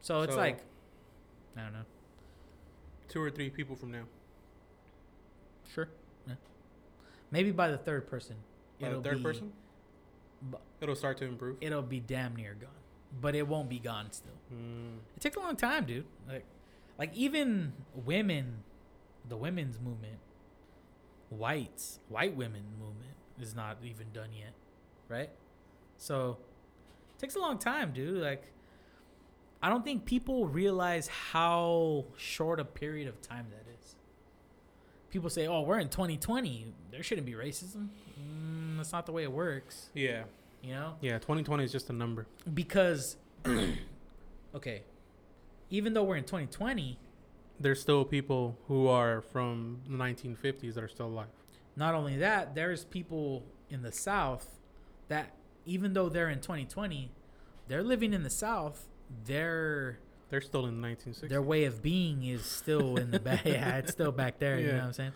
So 0.00 0.20
it's 0.22 0.34
So- 0.34 0.38
like, 0.38 0.60
I 1.56 1.62
don't 1.62 1.72
know. 1.72 1.84
Two 3.08 3.20
or 3.20 3.30
three 3.30 3.50
people 3.50 3.74
from 3.74 3.90
now. 3.90 4.04
Sure. 5.74 5.88
Yeah. 6.28 6.34
Maybe 7.32 7.50
by 7.50 7.68
the 7.68 7.78
third 7.78 8.06
person. 8.06 8.36
By 8.80 8.90
the 8.90 9.00
third 9.02 9.18
be- 9.18 9.22
person, 9.22 9.52
bu- 10.42 10.58
it'll 10.80 10.94
start 10.96 11.18
to 11.18 11.24
improve. 11.26 11.58
it'll 11.60 11.82
be 11.82 12.00
damn 12.00 12.34
near 12.36 12.54
gone, 12.54 12.70
but 13.20 13.34
it 13.34 13.46
won't 13.46 13.68
be 13.68 13.78
gone 13.78 14.10
still. 14.12 14.32
Hmm. 14.48 14.98
It 15.16 15.20
takes 15.20 15.36
a 15.36 15.40
long 15.40 15.56
time, 15.56 15.84
dude. 15.86 16.06
Like, 16.28 16.44
like 16.98 17.12
even 17.14 17.72
women, 17.94 18.62
the 19.28 19.36
women's 19.36 19.78
movement, 19.78 20.18
whites, 21.30 22.00
white 22.08 22.34
women 22.36 22.62
movement 22.78 23.09
is 23.42 23.54
not 23.54 23.78
even 23.84 24.06
done 24.12 24.30
yet, 24.36 24.52
right? 25.08 25.30
So, 25.96 26.38
it 27.16 27.20
takes 27.20 27.34
a 27.34 27.38
long 27.38 27.58
time, 27.58 27.92
dude. 27.92 28.22
Like, 28.22 28.44
I 29.62 29.68
don't 29.68 29.84
think 29.84 30.04
people 30.06 30.46
realize 30.48 31.06
how 31.08 32.04
short 32.16 32.60
a 32.60 32.64
period 32.64 33.08
of 33.08 33.20
time 33.20 33.46
that 33.50 33.70
is. 33.80 33.94
People 35.10 35.28
say, 35.28 35.46
"Oh, 35.46 35.62
we're 35.62 35.78
in 35.80 35.88
2020. 35.88 36.72
There 36.90 37.02
shouldn't 37.02 37.26
be 37.26 37.32
racism." 37.34 37.88
Mm, 38.18 38.76
that's 38.78 38.92
not 38.92 39.04
the 39.06 39.12
way 39.12 39.22
it 39.24 39.32
works, 39.32 39.90
Yeah. 39.94 40.24
you 40.62 40.72
know 40.74 40.96
Yeah. 41.00 41.18
2020 41.18 41.64
is 41.64 41.72
just 41.72 41.90
a 41.90 41.92
number. 41.92 42.26
because 42.54 43.16
okay 44.54 44.82
even 45.72 45.92
though 45.94 46.02
we're 46.02 46.16
in 46.16 46.24
2020, 46.24 46.98
There's 47.60 47.80
still 47.80 48.04
people 48.04 48.56
who 48.66 48.88
are 48.88 49.20
from 49.20 49.80
the 49.86 49.96
1950s 49.96 50.74
that 50.74 50.82
are 50.82 50.88
still 50.88 51.06
alive. 51.06 51.28
Not 51.76 51.94
only 51.94 52.16
that, 52.18 52.54
there's 52.54 52.84
people 52.84 53.44
in 53.68 53.82
the 53.82 53.92
South 53.92 54.58
that 55.08 55.34
even 55.64 55.92
though 55.92 56.08
they're 56.08 56.28
in 56.28 56.40
2020, 56.40 57.10
they're 57.68 57.82
living 57.82 58.12
in 58.12 58.22
the 58.22 58.30
South. 58.30 58.86
They're 59.24 59.98
They're 60.28 60.40
still 60.40 60.66
in 60.66 60.80
the 60.80 60.88
1960s. 60.88 61.28
their 61.28 61.42
way 61.42 61.64
of 61.64 61.82
being 61.82 62.24
is 62.24 62.44
still 62.44 62.96
in 62.96 63.10
the 63.10 63.20
back. 63.20 63.44
yeah, 63.44 63.76
it's 63.78 63.92
still 63.92 64.12
back 64.12 64.38
there. 64.38 64.58
You 64.58 64.68
know 64.68 64.78
what 64.78 64.84
I'm 64.84 64.92
saying? 64.92 65.12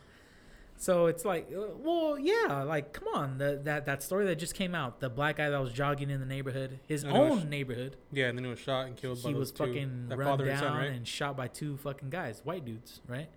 So 0.77 1.07
it's 1.07 1.25
like, 1.25 1.51
uh, 1.57 1.69
well, 1.79 2.19
yeah, 2.19 2.65
like 2.65 2.93
come 2.93 3.07
on, 3.15 3.39
the, 3.39 3.61
that 3.63 3.87
that 3.87 4.03
story 4.03 4.27
that 4.27 4.37
just 4.41 4.55
came 4.55 4.75
out, 4.75 4.99
the 4.99 5.09
black 5.09 5.37
guy 5.37 5.49
that 5.49 5.61
was 5.61 5.73
jogging 5.73 6.11
in 6.11 6.19
the 6.19 6.27
neighborhood, 6.27 6.81
his 6.89 7.05
know, 7.05 7.13
own 7.15 7.43
sh- 7.43 7.45
neighborhood, 7.45 7.97
yeah, 8.13 8.27
and 8.27 8.37
then 8.37 8.45
he 8.45 8.51
was 8.51 8.59
shot 8.59 8.87
and 8.87 8.97
killed 8.97 9.23
by 9.23 9.29
he 9.29 9.35
was 9.37 9.53
two. 9.53 9.65
fucking 9.67 10.09
that 10.09 10.19
run 10.19 10.37
down 10.39 10.49
and 10.49 10.59
son, 10.59 10.77
right? 10.77 10.91
and 10.91 11.07
shot 11.07 11.37
by 11.37 11.47
two 11.47 11.77
fucking 11.77 12.11
guys, 12.11 12.41
white 12.43 12.65
dudes, 12.65 13.01
right? 13.07 13.29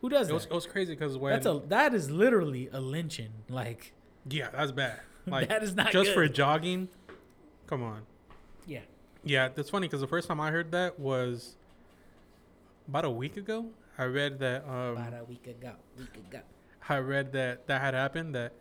Who 0.00 0.08
does 0.08 0.30
it 0.30 0.32
was, 0.32 0.44
that? 0.44 0.52
it 0.52 0.54
was 0.54 0.66
crazy 0.66 0.94
because 0.94 1.16
when 1.16 1.32
That's 1.32 1.46
a 1.46 1.62
that 1.68 1.94
is 1.94 2.10
literally 2.10 2.68
a 2.72 2.80
lynching. 2.80 3.30
Like 3.48 3.92
yeah, 4.28 4.48
that's 4.50 4.72
bad. 4.72 5.00
Like 5.26 5.50
that 5.50 5.62
is 5.62 5.74
not 5.76 5.92
just 5.92 6.12
for 6.12 6.26
jogging. 6.28 6.88
Come 7.66 7.82
on. 7.82 8.02
yeah. 8.66 8.80
Yeah, 9.22 9.48
that's 9.54 9.68
funny 9.68 9.86
because 9.86 10.00
the 10.00 10.06
first 10.06 10.26
time 10.26 10.40
I 10.40 10.50
heard 10.50 10.72
that 10.72 10.98
was 10.98 11.56
about 12.88 13.04
a 13.04 13.10
week 13.10 13.36
ago. 13.36 13.66
I 13.98 14.04
read 14.04 14.38
that 14.38 14.64
um, 14.66 14.96
About 14.96 15.12
a 15.20 15.24
week 15.24 15.46
ago, 15.46 15.72
week 15.98 16.16
ago. 16.16 16.40
I 16.88 16.98
read 16.98 17.32
that 17.32 17.66
that 17.66 17.82
had 17.82 17.92
happened. 17.92 18.34
That 18.34 18.52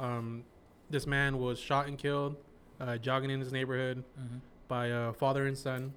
um, 0.00 0.44
this 0.88 1.06
man 1.06 1.38
was 1.38 1.58
shot 1.58 1.86
and 1.86 1.98
killed 1.98 2.36
uh, 2.80 2.96
jogging 2.96 3.30
in 3.30 3.40
his 3.40 3.52
neighborhood 3.52 4.02
hmm 4.16 4.38
by 4.68 4.86
a 4.86 5.12
father 5.12 5.46
and 5.46 5.56
son, 5.56 5.92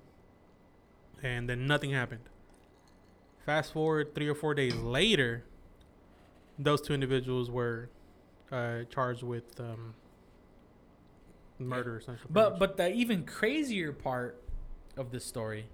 and 1.23 1.49
then 1.49 1.65
nothing 1.65 1.89
happened. 1.89 2.21
Fast 3.49 3.73
forward 3.73 4.13
three 4.13 4.27
or 4.27 4.35
four 4.35 4.53
days 4.53 4.75
later, 4.75 5.43
those 6.59 6.81
two 6.81 6.93
individuals 6.93 7.49
were 7.49 7.89
uh, 8.51 8.81
charged 8.91 9.23
with 9.23 9.59
um, 9.59 9.95
murder, 11.57 11.97
essentially. 11.97 12.29
But 12.29 12.59
but 12.59 12.77
the 12.77 12.93
even 12.93 13.23
crazier 13.23 13.91
part 13.91 14.39
of 14.95 15.09
the 15.09 15.19
story 15.19 15.65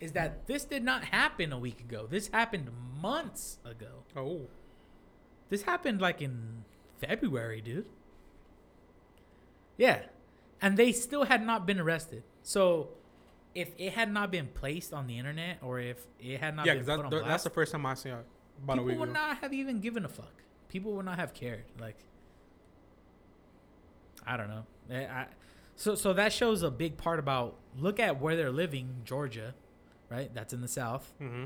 is 0.00 0.12
that 0.12 0.46
this 0.46 0.66
did 0.66 0.84
not 0.84 1.02
happen 1.04 1.50
a 1.50 1.58
week 1.58 1.80
ago. 1.80 2.06
This 2.06 2.28
happened 2.28 2.68
months 3.00 3.56
ago. 3.64 4.04
oh, 4.14 4.42
This 5.48 5.62
happened 5.62 6.02
like 6.02 6.20
in 6.20 6.64
February, 6.98 7.62
dude. 7.62 7.86
Yeah. 9.78 10.02
And 10.60 10.76
they 10.76 10.92
still 10.92 11.24
had 11.24 11.42
not 11.42 11.64
been 11.64 11.80
arrested. 11.80 12.22
So 12.42 12.90
if 13.58 13.72
it 13.76 13.92
had 13.92 14.12
not 14.12 14.30
been 14.30 14.46
placed 14.46 14.92
on 14.94 15.08
the 15.08 15.18
internet 15.18 15.58
or 15.62 15.80
if 15.80 15.98
it 16.20 16.38
had 16.38 16.54
not 16.54 16.64
yeah, 16.64 16.74
been 16.74 16.84
put 16.84 17.04
on 17.06 17.10
that's, 17.10 17.24
that's 17.26 17.44
the 17.44 17.50
first 17.50 17.72
time 17.72 17.84
I 17.86 17.94
saw 17.94 18.10
it 18.10 18.26
about 18.62 18.76
people 18.76 18.94
would 18.96 19.08
ago. 19.10 19.12
not 19.20 19.38
have 19.38 19.52
even 19.52 19.80
given 19.80 20.04
a 20.04 20.08
fuck. 20.08 20.32
People 20.68 20.92
would 20.92 21.04
not 21.04 21.18
have 21.18 21.34
cared. 21.34 21.64
Like, 21.80 21.96
I 24.26 24.36
don't 24.36 24.48
know. 24.48 24.64
I, 24.90 24.94
I, 25.06 25.26
so, 25.74 25.94
so 25.96 26.12
that 26.12 26.32
shows 26.32 26.62
a 26.62 26.70
big 26.70 26.96
part 26.96 27.18
about 27.18 27.56
look 27.76 27.98
at 27.98 28.20
where 28.20 28.36
they're 28.36 28.52
living, 28.52 28.96
Georgia, 29.04 29.54
right? 30.08 30.32
That's 30.32 30.52
in 30.52 30.60
the 30.60 30.68
South. 30.68 31.12
hmm 31.18 31.44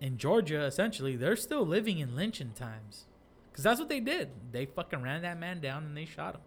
In 0.00 0.18
Georgia, 0.18 0.62
essentially, 0.64 1.16
they're 1.16 1.36
still 1.36 1.64
living 1.64 2.00
in 2.00 2.14
lynching 2.14 2.52
times, 2.52 3.06
because 3.50 3.64
that's 3.64 3.80
what 3.80 3.88
they 3.88 4.00
did. 4.00 4.30
They 4.50 4.66
fucking 4.66 5.00
ran 5.02 5.22
that 5.22 5.38
man 5.38 5.60
down 5.60 5.84
and 5.84 5.96
they 5.96 6.04
shot 6.04 6.34
him. 6.34 6.40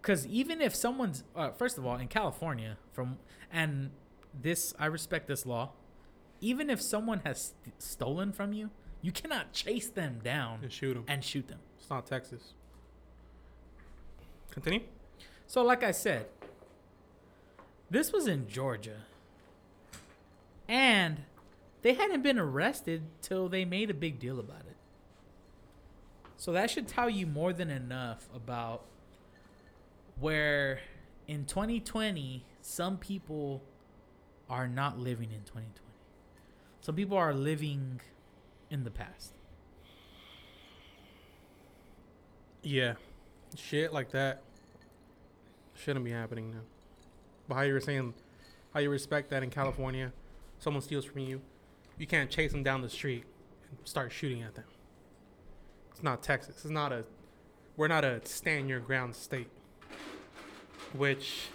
Because 0.00 0.26
even 0.26 0.60
if 0.60 0.74
someone's, 0.74 1.24
uh, 1.34 1.50
first 1.50 1.76
of 1.78 1.84
all, 1.86 1.96
in 1.96 2.08
California, 2.08 2.78
from 2.92 3.18
and 3.50 3.90
this, 4.38 4.74
I 4.78 4.86
respect 4.86 5.26
this 5.26 5.44
law. 5.44 5.72
Even 6.40 6.70
if 6.70 6.80
someone 6.80 7.20
has 7.24 7.52
st- 7.64 7.82
stolen 7.82 8.32
from 8.32 8.52
you, 8.52 8.70
you 9.02 9.10
cannot 9.12 9.52
chase 9.52 9.88
them 9.88 10.20
down 10.22 10.60
And 10.62 10.72
shoot 10.72 10.96
him. 10.96 11.04
and 11.08 11.24
shoot 11.24 11.48
them. 11.48 11.58
It's 11.78 11.90
not 11.90 12.06
Texas. 12.06 12.52
Continue. 14.50 14.82
So, 15.46 15.62
like 15.64 15.82
I 15.82 15.90
said, 15.92 16.26
this 17.90 18.12
was 18.12 18.26
in 18.26 18.48
Georgia. 18.48 19.02
And 20.68 21.22
they 21.82 21.94
hadn't 21.94 22.22
been 22.22 22.38
arrested 22.38 23.02
till 23.22 23.48
they 23.48 23.64
made 23.64 23.90
a 23.90 23.94
big 23.94 24.18
deal 24.18 24.38
about 24.38 24.60
it. 24.60 24.76
So, 26.36 26.52
that 26.52 26.70
should 26.70 26.86
tell 26.86 27.08
you 27.10 27.26
more 27.26 27.52
than 27.52 27.70
enough 27.70 28.28
about 28.34 28.84
where 30.20 30.80
in 31.26 31.44
2020, 31.44 32.44
some 32.60 32.96
people 32.96 33.62
are 34.48 34.66
not 34.66 34.98
living 34.98 35.30
in 35.30 35.40
2020. 35.40 35.72
Some 36.80 36.94
people 36.94 37.16
are 37.16 37.34
living 37.34 38.00
in 38.70 38.84
the 38.84 38.90
past. 38.90 39.32
Yeah, 42.62 42.94
shit 43.56 43.92
like 43.92 44.10
that 44.12 44.42
shouldn't 45.74 46.04
be 46.04 46.10
happening 46.10 46.50
now. 46.50 46.60
But 47.46 47.54
how 47.56 47.62
you 47.62 47.72
were 47.72 47.80
saying, 47.80 48.14
how 48.74 48.80
you 48.80 48.90
respect 48.90 49.30
that 49.30 49.42
in 49.42 49.50
California, 49.50 50.12
someone 50.58 50.82
steals 50.82 51.04
from 51.04 51.20
you, 51.20 51.40
you 51.98 52.06
can't 52.06 52.30
chase 52.30 52.52
them 52.52 52.62
down 52.62 52.82
the 52.82 52.88
street 52.88 53.24
and 53.70 53.78
start 53.84 54.12
shooting 54.12 54.42
at 54.42 54.54
them. 54.54 54.64
It's 55.90 56.02
not 56.02 56.22
Texas. 56.22 56.56
It's 56.56 56.70
not 56.70 56.92
a. 56.92 57.04
We're 57.76 57.88
not 57.88 58.04
a 58.04 58.20
stand 58.24 58.68
your 58.68 58.80
ground 58.80 59.14
state. 59.14 59.48
Which. 60.94 61.48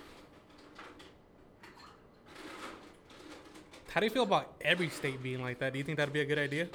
How 3.89 3.99
do 3.99 4.07
you 4.07 4.11
feel 4.11 4.23
about 4.23 4.53
every 4.61 4.89
state 4.89 5.21
being 5.21 5.41
like 5.41 5.59
that? 5.59 5.73
Do 5.73 5.77
you 5.77 5.85
think 5.85 5.97
that'd 5.97 6.13
be 6.13 6.21
a 6.21 6.25
good 6.25 6.39
idea? 6.39 6.67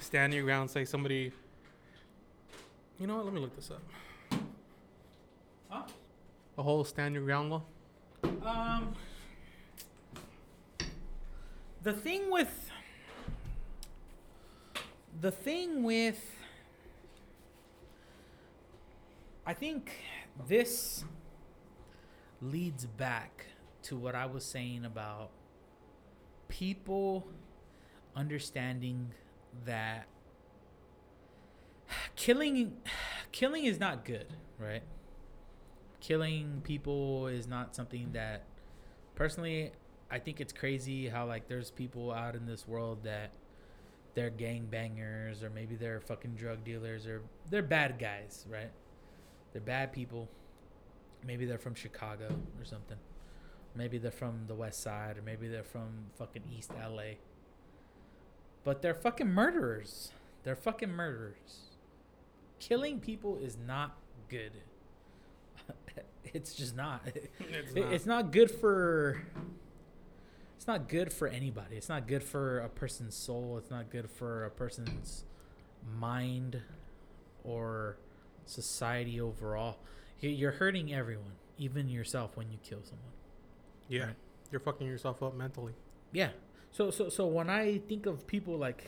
Stand 0.00 0.34
your 0.34 0.42
ground, 0.44 0.70
say 0.70 0.84
somebody 0.84 1.32
you 2.98 3.08
know 3.08 3.16
what? 3.16 3.24
Let 3.24 3.34
me 3.34 3.40
look 3.40 3.56
this 3.56 3.70
up. 3.70 3.82
Huh? 5.68 5.82
The 6.56 6.62
whole 6.62 6.84
stand 6.84 7.14
your 7.14 7.24
ground 7.24 7.50
law. 7.50 7.62
Um, 8.22 8.94
the 11.82 11.92
thing 11.92 12.30
with 12.30 12.70
the 15.20 15.30
thing 15.30 15.82
with 15.82 16.20
I 19.44 19.52
think 19.54 19.90
this 20.46 21.04
leads 22.40 22.86
back 22.86 23.46
to 23.82 23.96
what 23.96 24.14
I 24.14 24.26
was 24.26 24.44
saying 24.44 24.84
about 24.84 25.30
people 26.48 27.26
understanding 28.16 29.10
that 29.64 30.06
killing 32.16 32.76
killing 33.32 33.64
is 33.64 33.78
not 33.78 34.04
good, 34.04 34.26
right? 34.58 34.82
Killing 36.00 36.60
people 36.64 37.28
is 37.28 37.46
not 37.46 37.74
something 37.74 38.10
that 38.12 38.44
personally 39.14 39.72
I 40.10 40.18
think 40.18 40.40
it's 40.40 40.52
crazy 40.52 41.08
how 41.08 41.26
like 41.26 41.48
there's 41.48 41.70
people 41.70 42.12
out 42.12 42.36
in 42.36 42.46
this 42.46 42.68
world 42.68 43.04
that 43.04 43.32
they're 44.14 44.30
gang 44.30 44.66
bangers 44.70 45.42
or 45.42 45.50
maybe 45.50 45.74
they're 45.74 46.00
fucking 46.00 46.34
drug 46.34 46.62
dealers 46.64 47.06
or 47.06 47.22
they're 47.50 47.62
bad 47.62 47.98
guys, 47.98 48.46
right? 48.48 48.70
They're 49.54 49.62
bad 49.62 49.90
people. 49.92 50.28
Maybe 51.26 51.46
they're 51.46 51.56
from 51.58 51.74
Chicago 51.74 52.26
or 52.58 52.64
something. 52.66 52.98
Maybe 53.74 53.96
they're 53.96 54.10
from 54.10 54.40
the 54.46 54.54
west 54.54 54.82
side 54.82 55.16
or 55.16 55.22
maybe 55.22 55.48
they're 55.48 55.64
from 55.64 55.88
fucking 56.18 56.42
East 56.54 56.70
LA. 56.78 57.14
But 58.64 58.82
they're 58.82 58.94
fucking 58.94 59.30
murderers. 59.30 60.12
They're 60.42 60.54
fucking 60.56 60.90
murderers. 60.90 61.70
Killing 62.60 63.00
people 63.00 63.38
is 63.38 63.56
not 63.66 63.96
good. 64.28 64.52
it's 66.24 66.54
just 66.54 66.76
not. 66.76 67.02
It's 67.40 67.72
It- 67.74 67.92
It's 67.92 68.06
not 68.06 68.32
good 68.32 68.50
for. 68.50 69.22
It's 70.56 70.66
not 70.66 70.88
good 70.88 71.12
for 71.12 71.28
anybody. 71.28 71.76
It's 71.76 71.88
not 71.88 72.06
good 72.08 72.22
for 72.22 72.58
a 72.60 72.68
person's 72.68 73.14
soul. 73.14 73.58
It's 73.58 73.70
not 73.70 73.90
good 73.90 74.10
for 74.10 74.44
a 74.44 74.50
person's 74.50 75.24
mind 75.98 76.62
or 77.42 77.98
society 78.46 79.20
overall. 79.20 79.78
You- 80.20 80.30
You're 80.30 80.52
hurting 80.52 80.92
everyone, 80.92 81.32
even 81.58 81.88
yourself, 81.88 82.36
when 82.36 82.50
you 82.50 82.58
kill 82.62 82.82
someone. 82.82 83.12
Yeah, 83.88 84.06
Right. 84.06 84.16
you're 84.50 84.60
fucking 84.60 84.86
yourself 84.86 85.22
up 85.22 85.34
mentally. 85.34 85.74
Yeah. 86.12 86.32
So 86.70 86.90
so 86.90 87.08
so 87.08 87.26
when 87.26 87.48
I 87.50 87.78
think 87.78 88.06
of 88.06 88.26
people 88.26 88.56
like 88.56 88.82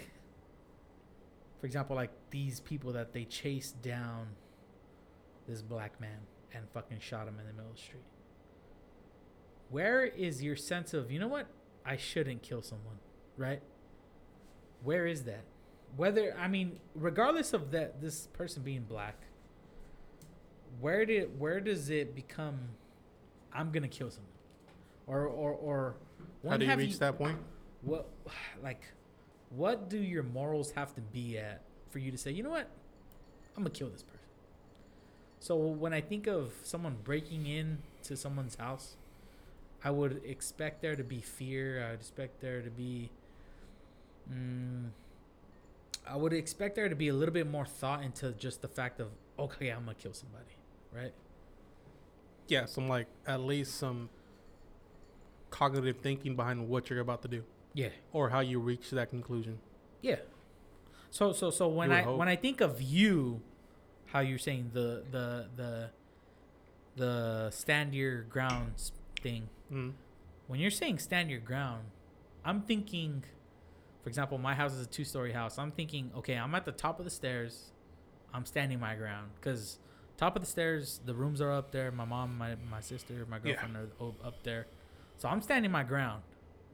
for 1.61 1.67
example 1.67 1.95
like 1.97 2.11
these 2.31 2.61
people 2.61 2.93
that 2.93 3.13
they 3.13 3.25
chased 3.25 3.81
down 3.83 4.37
this 5.47 5.63
black 5.63 6.01
man 6.01 6.27
and 6.53 6.69
fucking 6.71 6.99
shot 7.01 7.29
him 7.29 7.39
in 7.39 7.47
the 7.47 7.53
middle 7.53 7.71
of 7.71 7.77
the 7.77 7.83
street. 7.83 8.03
Where 9.71 10.05
is 10.05 10.43
your 10.43 10.57
sense 10.57 10.95
of, 10.95 11.11
you 11.11 11.19
know 11.19 11.29
what? 11.29 11.47
I 11.85 11.97
shouldn't 11.97 12.43
kill 12.43 12.63
someone, 12.63 12.99
right? 13.37 13.63
Where 14.83 15.07
is 15.07 15.25
that? 15.25 15.45
Whether 15.97 16.37
I 16.39 16.49
mean 16.49 16.81
regardless 16.95 17.53
of 17.53 17.71
that 17.73 18.01
this 18.01 18.27
person 18.29 18.63
being 18.63 18.83
black 18.85 19.17
where 20.81 21.05
did 21.05 21.39
where 21.39 21.61
does 21.61 21.91
it 21.91 22.15
become 22.15 22.59
I'm 23.53 23.71
going 23.71 23.83
to 23.83 23.89
kill 23.89 24.11
someone? 24.11 24.31
or 25.07 25.27
or 25.27 25.53
or 25.53 25.95
How 26.49 26.57
do 26.57 26.67
you 26.67 26.75
reach 26.77 26.99
that 26.99 27.17
point? 27.17 27.39
what 27.83 28.09
like 28.63 28.83
what 29.51 29.89
do 29.89 29.99
your 29.99 30.25
morals 30.25 30.73
have 30.73 30.93
to 30.95 31.01
be 31.01 31.39
at 31.39 31.63
for 31.91 32.01
you 32.01 32.11
to 32.11 32.19
say 32.19 32.33
you 32.33 32.43
know 32.43 32.51
what 32.51 32.69
i'm 33.57 33.63
gonna 33.63 33.71
kill 33.71 33.89
this 33.89 34.03
person 34.03 34.19
so 35.39 35.57
when 35.57 35.93
i 35.93 36.01
think 36.01 36.27
of 36.27 36.53
someone 36.65 36.97
breaking 37.05 37.47
in 37.47 37.79
to 38.03 38.17
someone's 38.17 38.57
house 38.57 38.97
i 39.85 39.91
would 39.91 40.21
expect 40.25 40.83
there 40.83 40.97
to 40.97 41.05
be 41.05 41.21
fear 41.21 41.85
i 41.87 41.91
would 41.93 42.01
expect 42.01 42.41
there 42.41 42.61
to 42.61 42.71
be 42.71 43.09
mm, 44.29 44.89
i 46.09 46.17
would 46.17 46.33
expect 46.33 46.75
there 46.75 46.89
to 46.89 46.97
be 46.97 47.07
a 47.09 47.15
little 47.15 47.35
bit 47.35 47.49
more 47.49 47.67
thought 47.67 48.03
into 48.03 48.33
just 48.33 48.63
the 48.63 48.69
fact 48.69 48.99
of 48.99 49.09
okay 49.39 49.69
i'm 49.69 49.85
gonna 49.85 49.95
kill 49.95 50.13
somebody 50.13 50.56
right 50.97 51.13
Yeah, 52.49 52.65
some 52.67 52.89
like 52.89 53.09
at 53.27 53.41
least 53.41 53.77
some 53.77 54.09
cognitive 55.51 55.99
thinking 55.99 56.37
behind 56.37 56.69
what 56.69 56.91
you're 56.91 57.01
about 57.01 57.23
to 57.23 57.29
do 57.29 57.45
yeah 57.77 57.91
or 58.13 58.31
how 58.31 58.41
you 58.41 58.59
reach 58.59 58.91
that 58.91 59.11
conclusion. 59.11 59.59
Yeah. 60.01 60.17
So 61.11 61.33
so 61.33 61.51
so 61.51 61.69
when 61.69 61.93
I 61.93 62.03
hope. 62.03 62.19
when 62.19 62.29
I 62.29 62.35
think 62.37 62.61
of 62.61 62.81
you, 62.81 63.43
how 64.07 64.21
you're 64.21 64.39
saying 64.39 64.71
the 64.73 65.05
the 65.11 65.49
the 65.55 65.91
the 66.97 67.51
stand 67.51 67.95
your 67.95 68.23
grounds 68.23 68.93
thing. 69.23 69.49
Mm. 69.71 69.93
When 70.47 70.59
you're 70.59 70.71
saying 70.71 70.99
stand 71.01 71.31
your 71.31 71.41
ground, 71.41 71.85
I'm 72.45 72.63
thinking, 72.63 73.25
for 74.03 74.09
example, 74.09 74.39
my 74.39 74.55
house 74.55 74.73
is 74.73 74.81
a 74.87 74.89
two 74.89 75.05
story 75.05 75.33
house. 75.33 75.59
I'm 75.59 75.71
thinking, 75.73 76.11
okay, 76.17 76.35
I'm 76.35 76.55
at 76.55 76.65
the 76.65 76.73
top 76.73 76.99
of 76.99 77.05
the 77.05 77.11
stairs. 77.11 77.73
I'm 78.33 78.47
standing 78.47 78.81
my 78.81 78.95
ground 78.95 79.33
because 79.35 79.79
top 80.17 80.37
of 80.37 80.43
the 80.43 80.49
stairs, 80.49 81.01
the 81.05 81.15
rooms 81.15 81.41
are 81.41 81.53
up 81.53 81.71
there. 81.73 81.91
My 81.91 82.05
mom, 82.05 82.37
my 82.39 82.57
my 82.71 82.81
sister, 82.81 83.27
my 83.29 83.37
Yeah. 83.37 83.43
girlfriend 83.55 83.77
are 83.77 84.13
up 84.27 84.43
there. 84.43 84.67
So 85.19 85.29
I'm 85.29 85.41
standing 85.43 85.71
my 85.71 85.83
ground, 85.85 86.23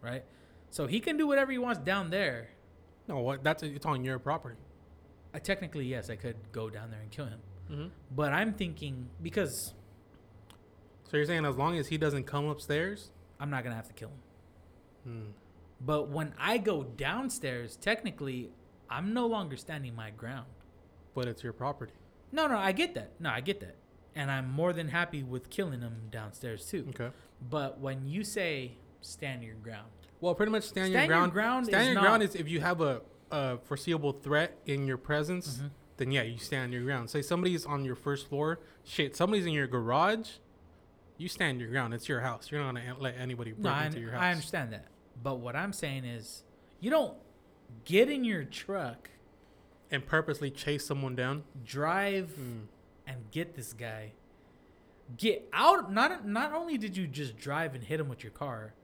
right? 0.01 0.25
So 0.71 0.87
he 0.87 1.01
can 1.01 1.17
do 1.17 1.27
whatever 1.27 1.53
he 1.53 1.59
wants 1.59 1.81
down 1.81 2.11
there. 2.11 2.49
No, 3.09 3.19
what? 3.19 3.43
That's 3.45 3.63
it's 3.63 3.87
on 3.87 4.05
your 4.05 4.19
property. 4.19 4.57
I 5.35 5.39
technically 5.39 5.87
yes, 5.87 6.11
I 6.11 6.17
could 6.17 6.37
go 6.53 6.71
down 6.71 6.91
there 6.91 7.01
and 7.01 7.11
kill 7.11 7.27
him. 7.27 7.41
Mm-hmm. 7.71 7.87
But 8.15 8.33
I'm 8.33 8.53
thinking 8.55 9.09
because 9.23 9.75
So 11.09 11.17
you're 11.17 11.27
saying 11.27 11.45
as 11.45 11.57
long 11.57 11.77
as 11.79 11.89
he 11.89 11.99
doesn't 11.99 12.25
come 12.25 12.47
upstairs, 12.47 13.11
I'm 13.39 13.51
not 13.51 13.65
gonna 13.65 13.77
have 13.77 13.89
to 13.89 13.95
kill 13.95 14.11
him. 14.11 14.21
mm. 15.09 15.33
But 15.81 16.09
when 16.11 16.33
I 16.39 16.59
go 16.59 16.85
downstairs, 16.85 17.77
technically, 17.77 18.51
I'm 18.89 19.13
no 19.13 19.27
longer 19.27 19.57
standing 19.57 19.95
my 19.95 20.11
ground. 20.11 20.47
but 21.15 21.29
it's 21.29 21.43
your 21.43 21.53
property. 21.53 21.93
No, 22.33 22.47
no, 22.47 22.57
I 22.57 22.73
get 22.73 22.95
that. 22.95 23.13
No, 23.21 23.31
I 23.31 23.41
get 23.41 23.61
that, 23.61 23.77
and 24.15 24.31
I'm 24.31 24.51
more 24.51 24.73
than 24.73 24.89
happy 24.89 25.23
with 25.23 25.51
killing 25.51 25.81
them 25.81 25.97
downstairs 26.11 26.67
too. 26.67 26.87
Okay. 26.91 27.11
But 27.51 27.79
when 27.79 28.07
you 28.09 28.25
say 28.25 28.73
stand 29.03 29.43
your 29.43 29.55
ground, 29.57 29.89
Well, 30.21 30.35
pretty 30.35 30.53
much 30.53 30.65
stand, 30.65 30.93
your 30.93 31.01
Stand 31.01 31.09
your 31.11 31.19
ground. 31.19 31.33
ground 31.33 31.67
stand 31.67 31.81
is 31.83 31.87
your 31.89 31.95
not- 31.97 32.03
ground 32.05 32.23
is 32.23 32.35
if 32.37 32.49
you 32.49 32.61
have 32.61 32.81
a, 32.81 33.03
a 33.31 33.59
foreseeable 33.59 34.13
threat 34.13 34.57
in 34.67 34.87
your 34.87 34.97
presence, 34.97 35.59
Mhm. 35.59 35.71
then 35.97 36.11
yeah, 36.13 36.23
you 36.23 36.39
stand 36.39 36.73
your 36.73 36.85
ground. 36.85 37.11
Say 37.11 37.23
somebody's 37.23 37.67
on 37.67 37.85
your 37.85 37.97
first 37.97 38.29
floor, 38.29 38.61
shit, 38.85 39.17
somebody's 39.17 39.47
in 39.47 39.53
your 39.53 39.67
garage, 39.67 40.31
you 41.19 41.29
stand 41.29 41.61
your 41.61 41.69
ground. 41.71 41.93
It's 41.95 42.09
your 42.09 42.21
house. 42.21 42.51
You're 42.51 42.63
not 42.63 42.75
gonna 42.75 42.97
let 42.99 43.17
anybody 43.19 43.53
break 43.53 43.65
no, 43.65 43.71
I, 43.71 43.87
into 43.87 44.01
your 44.01 44.13
house. 44.13 44.23
I 44.23 44.31
understand 44.31 44.73
that. 44.73 44.87
But 45.23 45.39
what 45.41 45.55
I'm 45.57 45.73
saying 45.73 46.05
is, 46.05 46.43
you 46.81 46.91
don't 46.91 47.17
get 47.85 48.09
in 48.11 48.25
your 48.25 48.45
truck, 48.45 49.11
And 49.93 50.05
purposely 50.07 50.51
chase 50.51 50.85
someone 50.87 51.15
down. 51.15 51.45
drive. 51.65 52.31
Mm. 52.39 52.63
and 53.07 53.31
get 53.33 53.55
this 53.57 53.73
guy. 53.73 54.13
Get 55.19 55.49
out! 55.53 55.93
Not 55.93 56.27
not 56.27 56.53
only 56.55 56.79
did 56.79 56.97
you 56.97 57.07
just 57.07 57.37
drive 57.37 57.75
and 57.75 57.83
hit 57.85 57.99
him 58.01 58.09
with 58.09 58.23
your 58.23 58.31
car, 58.31 58.75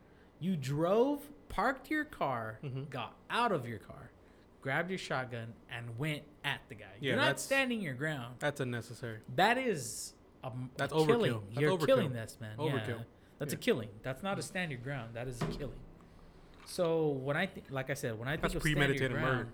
you 0.41 0.57
drove, 0.57 1.29
parked 1.49 1.89
your 1.91 2.05
car, 2.05 2.59
Mhm. 2.63 2.91
got 2.91 3.15
out 3.31 3.53
of 3.53 3.67
your 3.67 3.79
car, 3.79 4.11
grabbed 4.61 4.91
your 4.91 4.99
shotgun, 4.99 5.55
and 5.71 5.97
went 5.99 6.25
at 6.45 6.61
the 6.69 6.75
guy. 6.75 6.85
Yeah, 7.01 7.11
You're 7.11 7.17
not 7.17 7.39
standing 7.41 7.81
your 7.81 7.95
ground. 7.95 8.35
That's 8.41 8.61
unnecessary. 8.61 9.21
That 9.37 9.57
is 9.57 10.15
a, 10.43 10.49
a 10.49 10.53
That's 10.77 10.93
killing. 10.93 11.33
overkill. 11.33 11.43
That's 11.51 11.61
You're 11.61 11.79
overkill. 11.79 11.87
killing 11.87 12.13
this 12.13 12.37
man. 12.41 12.57
Yeah, 12.61 12.71
Overkill. 12.73 13.05
that's 13.39 13.53
Yeah. 13.55 13.59
a 13.59 13.63
killing. 13.63 13.89
That's 14.03 14.23
not 14.25 14.39
a 14.39 14.43
stand 14.43 14.73
your 14.73 14.81
ground. 14.81 15.15
That 15.15 15.29
is 15.29 15.41
a 15.41 15.47
killing. 15.47 15.79
So 16.67 17.09
when 17.09 17.37
I 17.37 17.47
think, 17.47 17.67
like 17.71 17.89
I 17.89 17.95
said, 17.95 18.19
when 18.19 18.29
I 18.29 18.33
think 18.33 18.43
That's 18.43 18.55
of 18.57 18.63
stand 18.63 18.77
your 18.77 18.85
premeditated 18.87 19.17
murder. 19.21 19.49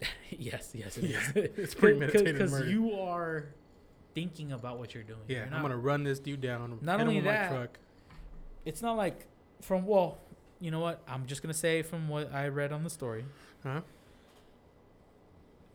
yes, 0.30 0.70
yes, 0.74 0.96
it 0.98 1.04
Yeah, 1.04 1.18
is. 1.18 1.32
it's 1.58 1.74
premeditated 1.84 2.38
because 2.38 2.66
you 2.68 2.92
are 2.94 3.46
thinking 4.14 4.52
about 4.52 4.78
what 4.78 4.94
you're 4.94 5.02
doing. 5.04 5.20
Yeah, 5.28 5.44
You're 5.46 5.54
I'm 5.54 5.62
gonna 5.62 5.76
run 5.76 6.02
this 6.04 6.18
dude 6.18 6.40
down. 6.40 6.78
Not 6.82 7.00
only 7.00 7.20
that, 7.20 7.50
truck. 7.50 7.78
It's 8.64 8.82
not 8.82 8.96
like 8.96 9.26
from 9.60 9.86
well, 9.86 10.18
you 10.60 10.70
know 10.70 10.80
what? 10.80 11.02
I'm 11.08 11.26
just 11.26 11.42
gonna 11.42 11.54
say 11.54 11.82
from 11.82 12.08
what 12.08 12.32
I 12.32 12.48
read 12.48 12.72
on 12.72 12.84
the 12.84 12.90
story. 12.90 13.24
Huh? 13.62 13.82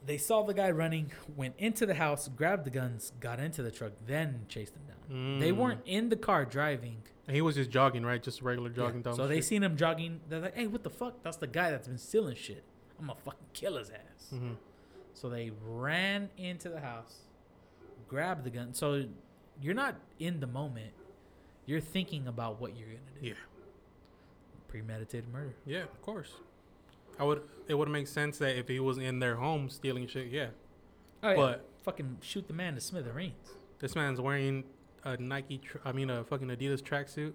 They 0.05 0.17
saw 0.17 0.43
the 0.43 0.53
guy 0.53 0.69
running, 0.69 1.11
went 1.35 1.55
into 1.57 1.85
the 1.87 1.95
house, 1.95 2.27
grabbed 2.27 2.63
the 2.65 2.69
guns, 2.69 3.11
got 3.19 3.39
into 3.39 3.63
the 3.63 3.71
truck, 3.71 3.93
then 4.05 4.45
chased 4.47 4.73
him 4.75 4.83
down. 4.87 5.39
They 5.39 5.51
Mm. 5.51 5.57
weren't 5.57 5.81
in 5.85 6.09
the 6.09 6.15
car 6.15 6.45
driving. 6.45 7.01
And 7.27 7.35
he 7.35 7.41
was 7.41 7.55
just 7.55 7.71
jogging, 7.71 8.05
right? 8.05 8.21
Just 8.21 8.43
regular 8.43 8.69
Yeah. 8.69 8.75
jogging 8.75 9.01
down. 9.01 9.15
So 9.15 9.23
the 9.23 9.29
they 9.29 9.41
street. 9.41 9.55
seen 9.55 9.63
him 9.63 9.77
jogging. 9.77 10.21
They're 10.29 10.41
like, 10.41 10.53
"Hey, 10.55 10.67
what 10.67 10.83
the 10.83 10.91
fuck? 10.91 11.23
That's 11.23 11.37
the 11.37 11.47
guy 11.47 11.71
that's 11.71 11.87
been 11.87 11.97
stealing 11.97 12.35
shit. 12.35 12.63
I'm 12.99 13.07
gonna 13.07 13.19
fucking 13.19 13.47
kill 13.53 13.77
his 13.77 13.89
ass." 13.89 14.31
Mhm. 14.33 14.55
So 15.13 15.29
they 15.29 15.51
ran 15.63 16.29
into 16.37 16.69
the 16.69 16.79
house, 16.79 17.21
grabbed 18.07 18.43
the 18.43 18.49
gun. 18.49 18.73
So 18.73 19.05
you're 19.61 19.73
not 19.73 19.95
in 20.19 20.39
the 20.39 20.47
moment. 20.47 20.93
You're 21.65 21.79
thinking 21.81 22.27
about 22.27 22.59
what 22.59 22.75
you're 22.77 22.87
gonna 22.89 23.19
do. 23.21 23.27
Yeah. 23.27 23.33
Premeditated 24.67 25.29
murder. 25.31 25.55
Yeah, 25.65 25.83
of 25.83 26.01
course. 26.01 26.33
I 27.17 27.23
would. 27.23 27.47
It 27.67 27.75
would 27.75 27.87
make 27.89 28.07
sense 28.07 28.37
that 28.39 28.57
if 28.57 28.67
he 28.67 28.79
was 28.79 28.97
in 28.97 29.19
their 29.19 29.35
home 29.37 29.69
stealing 29.69 30.05
shit, 30.07 30.27
yeah. 30.27 30.49
Oh 31.23 31.29
yeah. 31.29 31.35
But- 31.35 31.69
fucking 31.83 32.17
shoot 32.21 32.47
the 32.47 32.53
man 32.53 32.73
to 32.75 32.81
smithereens. 32.81 33.55
This 33.79 33.95
man's 33.95 34.19
wearing 34.19 34.63
a 35.03 35.15
Nike. 35.17 35.59
Tr- 35.59 35.77
I 35.85 35.91
mean, 35.91 36.09
a 36.09 36.23
fucking 36.23 36.47
Adidas 36.49 36.81
tracksuit. 36.81 37.33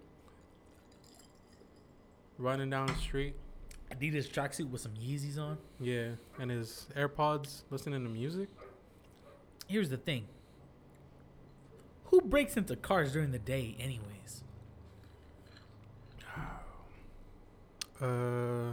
Running 2.38 2.70
down 2.70 2.86
the 2.88 2.94
street. 2.94 3.34
Adidas 3.90 4.28
tracksuit 4.28 4.70
with 4.70 4.80
some 4.80 4.92
Yeezys 4.92 5.38
on. 5.38 5.58
Yeah, 5.80 6.10
and 6.38 6.50
his 6.50 6.86
AirPods, 6.96 7.62
listening 7.70 8.02
to 8.04 8.10
music. 8.10 8.48
Here's 9.66 9.88
the 9.88 9.96
thing. 9.96 10.26
Who 12.06 12.20
breaks 12.20 12.56
into 12.56 12.76
cars 12.76 13.12
during 13.12 13.30
the 13.30 13.38
day, 13.38 13.76
anyways? 13.78 14.42
Uh, 18.02 18.72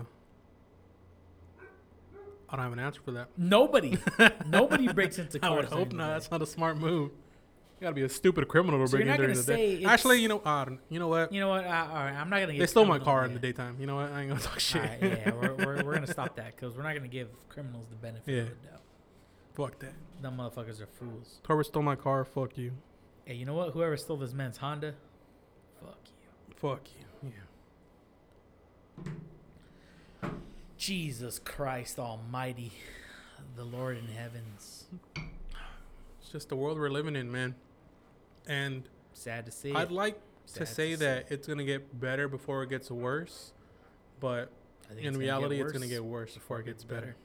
I 2.49 2.55
don't 2.55 2.63
have 2.63 2.73
an 2.73 2.79
answer 2.79 3.01
for 3.03 3.11
that. 3.11 3.27
Nobody. 3.37 3.97
Nobody 4.47 4.91
breaks 4.91 5.19
into 5.19 5.39
cars. 5.39 5.51
I 5.51 5.55
would 5.55 5.65
hope 5.65 5.91
not. 5.91 6.07
That's 6.07 6.31
not 6.31 6.41
a 6.41 6.45
smart 6.45 6.77
move. 6.77 7.11
You 7.79 7.85
gotta 7.85 7.93
be 7.95 8.01
a 8.01 8.09
stupid 8.09 8.47
criminal 8.47 8.79
to 8.79 8.87
So 8.87 8.97
break 8.97 9.07
in 9.07 9.17
during 9.17 9.35
the 9.35 9.43
day. 9.43 9.83
Actually, 9.85 10.19
you 10.19 10.27
know, 10.27 10.39
uh, 10.39 10.65
you 10.89 10.97
know 10.97 11.07
what? 11.09 11.31
You 11.31 11.39
know 11.39 11.49
what? 11.49 11.63
Uh, 11.63 11.67
all 11.67 11.95
right, 11.95 12.13
I'm 12.15 12.27
not 12.29 12.39
gonna. 12.39 12.53
Get 12.53 12.59
They 12.59 12.65
stole 12.65 12.85
my 12.85 12.97
car 12.97 13.25
in 13.25 13.33
the 13.35 13.39
daytime. 13.39 13.77
You 13.79 13.85
know 13.85 13.97
what? 13.97 14.11
I 14.11 14.21
ain't 14.21 14.29
gonna 14.29 14.41
talk 14.49 14.59
shit. 14.59 14.81
Right, 14.81 14.97
yeah, 15.01 15.31
we're, 15.31 15.53
we're, 15.53 15.83
we're 15.83 15.93
gonna 15.93 16.07
stop 16.07 16.35
that 16.37 16.55
because 16.55 16.75
we're 16.75 16.81
not 16.83 16.95
gonna 16.95 17.07
give 17.07 17.27
criminals 17.49 17.85
the 17.89 17.95
benefit 17.95 18.33
Yeah. 18.33 18.41
of 18.41 18.49
the 18.49 18.67
doubt. 18.67 18.81
Fuck 19.53 19.77
that. 19.79 19.93
Them 20.21 20.37
motherfuckers 20.37 20.81
are 20.81 20.87
fools. 20.87 21.39
Whoever 21.45 21.63
stole 21.63 21.83
my 21.83 21.95
car, 21.95 22.25
fuck 22.25 22.57
you. 22.57 22.71
Hey, 23.25 23.35
you 23.35 23.45
know 23.45 23.53
what? 23.53 23.73
Whoever 23.73 23.95
stole 23.95 24.17
this 24.17 24.33
man's 24.33 24.57
Honda, 24.57 24.95
fuck 25.79 25.99
you. 26.05 26.55
Fuck 26.55 26.81
you. 26.97 27.31
Yeah. 30.23 30.29
Jesus 30.77 31.39
Christ 31.39 31.99
Almighty, 31.99 32.71
the 33.55 33.63
Lord 33.63 33.97
in 33.97 34.07
heavens. 34.07 34.85
It's 36.21 36.31
just 36.31 36.49
the 36.49 36.55
world 36.55 36.77
we're 36.79 36.89
living 36.89 37.15
in, 37.15 37.31
man. 37.31 37.55
And 38.47 38.87
Sad 39.13 39.45
to 39.45 39.51
see. 39.51 39.73
I'd 39.73 39.91
like 39.91 40.19
Sad 40.45 40.59
to 40.59 40.65
say 40.65 40.91
see. 40.91 40.95
that 40.95 41.31
it's 41.31 41.47
gonna 41.47 41.63
get 41.63 41.99
better 41.99 42.27
before 42.27 42.63
it 42.63 42.69
gets 42.69 42.89
worse, 42.91 43.51
but 44.19 44.49
I 44.85 44.93
think 44.93 44.99
in 45.01 45.07
it's 45.07 45.17
gonna 45.17 45.19
reality, 45.19 45.61
it's 45.61 45.71
gonna 45.71 45.87
get 45.87 46.03
worse 46.03 46.33
before 46.33 46.59
it 46.59 46.65
gets 46.65 46.83
better. 46.83 47.15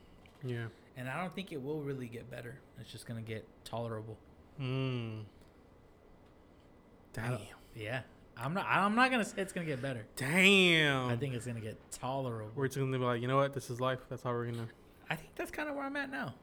Yeah. 0.45 0.67
And 0.97 1.09
I 1.09 1.21
don't 1.21 1.35
think 1.35 1.53
it 1.53 1.63
will 1.63 1.81
really 1.83 2.07
get 2.09 2.31
better. 2.31 2.59
It's 2.81 2.91
just 2.91 3.07
gonna 3.07 3.23
get 3.23 3.47
tolerable. 3.65 4.19
Mm. 4.61 5.25
Damn. 7.13 7.39
Yeah, 7.75 8.03
I'm 8.37 8.55
not. 8.55 8.67
I'm 8.69 8.95
not 8.95 9.11
gonna 9.11 9.25
say 9.25 9.35
it's 9.41 9.53
gonna 9.53 9.67
get 9.67 9.81
better. 9.81 10.07
Damn. 10.17 11.09
I 11.09 11.17
think 11.17 11.35
it's 11.35 11.47
gonna 11.47 11.61
get 11.61 11.77
tolerable. 11.91 12.53
we're 12.55 12.67
just 12.67 12.79
gonna 12.79 12.99
be 12.99 13.05
like, 13.05 13.21
you 13.23 13.29
know 13.29 13.37
what? 13.37 13.53
This 13.53 13.71
is 13.71 13.81
life. 13.81 14.01
That's 14.09 14.23
how 14.23 14.33
we're 14.33 14.47
gonna. 14.47 14.69
I 15.09 15.17
think 15.17 15.35
that's 15.35 15.51
kind 15.51 15.69
of 15.69 15.75
where 15.75 15.85
I'm 15.85 15.97
at 15.97 16.11
now. 16.11 16.35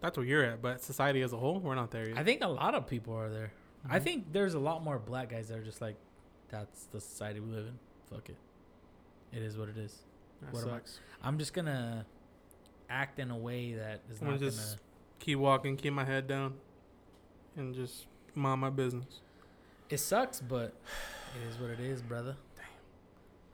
That's 0.00 0.16
where 0.16 0.26
you're 0.26 0.44
at, 0.44 0.62
but 0.62 0.82
society 0.82 1.22
as 1.22 1.32
a 1.32 1.36
whole, 1.36 1.60
we're 1.60 1.74
not 1.74 1.90
there 1.90 2.08
yet. 2.08 2.18
I 2.18 2.24
think 2.24 2.42
a 2.42 2.48
lot 2.48 2.74
of 2.74 2.86
people 2.86 3.14
are 3.14 3.28
there. 3.28 3.52
I 3.88 3.98
Mhm. 3.98 4.02
think 4.02 4.32
there's 4.32 4.54
a 4.54 4.58
lot 4.58 4.82
more 4.84 4.98
black 4.98 5.30
guys 5.30 5.48
that 5.48 5.58
are 5.58 5.64
just 5.64 5.80
like, 5.80 5.96
that's 6.48 6.84
the 6.86 7.00
society 7.00 7.40
we 7.40 7.50
live 7.50 7.66
in. 7.66 7.78
Fuck 8.10 8.28
it. 8.28 8.36
It 9.32 9.42
is 9.42 9.56
what 9.56 9.68
it 9.68 9.76
is. 9.78 10.02
that 10.42 10.52
what 10.54 10.62
am 10.64 10.68
I- 10.70 10.72
sucks. 10.78 11.00
I'm 11.22 11.38
just 11.38 11.52
gonna 11.52 12.06
act 12.88 13.18
in 13.18 13.30
a 13.30 13.36
way 13.36 13.74
that 13.74 14.00
is 14.10 14.20
I'm 14.22 14.28
not 14.28 14.40
gonna 14.40 14.50
gonna. 14.50 14.76
Keep 15.18 15.38
walking, 15.38 15.76
keep 15.76 15.92
my 15.92 16.04
head 16.04 16.26
down, 16.26 16.58
and 17.56 17.74
just 17.74 18.06
mind 18.34 18.60
my 18.62 18.70
business. 18.70 19.20
It 19.90 19.98
sucks, 19.98 20.40
but 20.40 20.72
it 21.36 21.42
is 21.46 21.58
what 21.58 21.68
it 21.70 21.80
is, 21.80 22.00
brother. 22.00 22.36
Damn. 22.56 22.64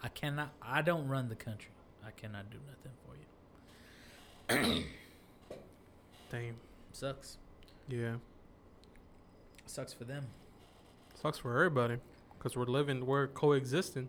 I 0.02 0.08
cannot. 0.08 0.52
I 0.62 0.80
don't 0.82 1.08
run 1.08 1.28
the 1.28 1.34
country. 1.34 1.72
I 2.04 2.12
cannot 2.12 2.50
do 2.50 2.58
nothing 2.68 2.92
for 3.04 3.16
you. 4.54 4.84
Damn. 6.30 6.56
Sucks. 6.92 7.38
Yeah. 7.88 8.16
Sucks 9.66 9.92
for 9.92 10.04
them. 10.04 10.26
Sucks 11.20 11.38
for 11.38 11.52
everybody. 11.52 11.98
Because 12.38 12.56
we're 12.56 12.64
living, 12.64 13.06
we're 13.06 13.26
coexisting. 13.26 14.08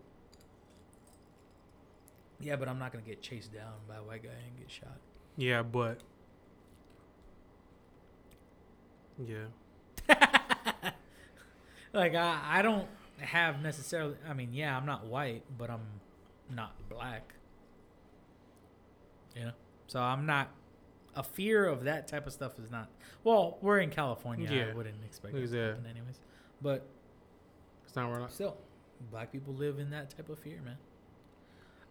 Yeah, 2.40 2.56
but 2.56 2.68
I'm 2.68 2.78
not 2.78 2.92
gonna 2.92 3.04
get 3.04 3.20
chased 3.20 3.52
down 3.52 3.72
by 3.88 3.96
a 3.96 4.02
white 4.02 4.22
guy 4.22 4.30
and 4.30 4.58
get 4.58 4.70
shot. 4.70 4.98
Yeah, 5.36 5.62
but. 5.62 6.00
Yeah. 9.26 9.46
like 11.92 12.14
I, 12.14 12.40
I 12.44 12.62
don't 12.62 12.86
have 13.18 13.60
necessarily. 13.60 14.14
I 14.28 14.34
mean, 14.34 14.52
yeah, 14.52 14.76
I'm 14.76 14.86
not 14.86 15.06
white, 15.06 15.42
but 15.56 15.70
I'm 15.70 15.86
not 16.54 16.74
black. 16.88 17.34
You 19.34 19.46
know, 19.46 19.52
so 19.88 20.00
I'm 20.00 20.26
not. 20.26 20.50
A 21.18 21.22
fear 21.22 21.66
of 21.66 21.84
that 21.84 22.06
type 22.06 22.26
of 22.26 22.32
stuff 22.32 22.58
is 22.58 22.70
not. 22.70 22.88
Well, 23.24 23.58
we're 23.60 23.80
in 23.80 23.90
California. 23.90 24.48
Yeah. 24.50 24.70
I 24.70 24.74
wouldn't 24.74 25.02
expect 25.04 25.34
that 25.34 25.40
Yeah. 25.50 25.66
happen 25.68 25.86
anyways. 25.86 26.20
But 26.62 26.86
It's 27.84 27.96
not 27.96 28.10
where 28.10 28.28
still, 28.28 28.56
black 29.10 29.32
people 29.32 29.52
live 29.54 29.78
in 29.78 29.90
that 29.90 30.10
type 30.10 30.28
of 30.28 30.38
fear, 30.38 30.60
man. 30.62 30.76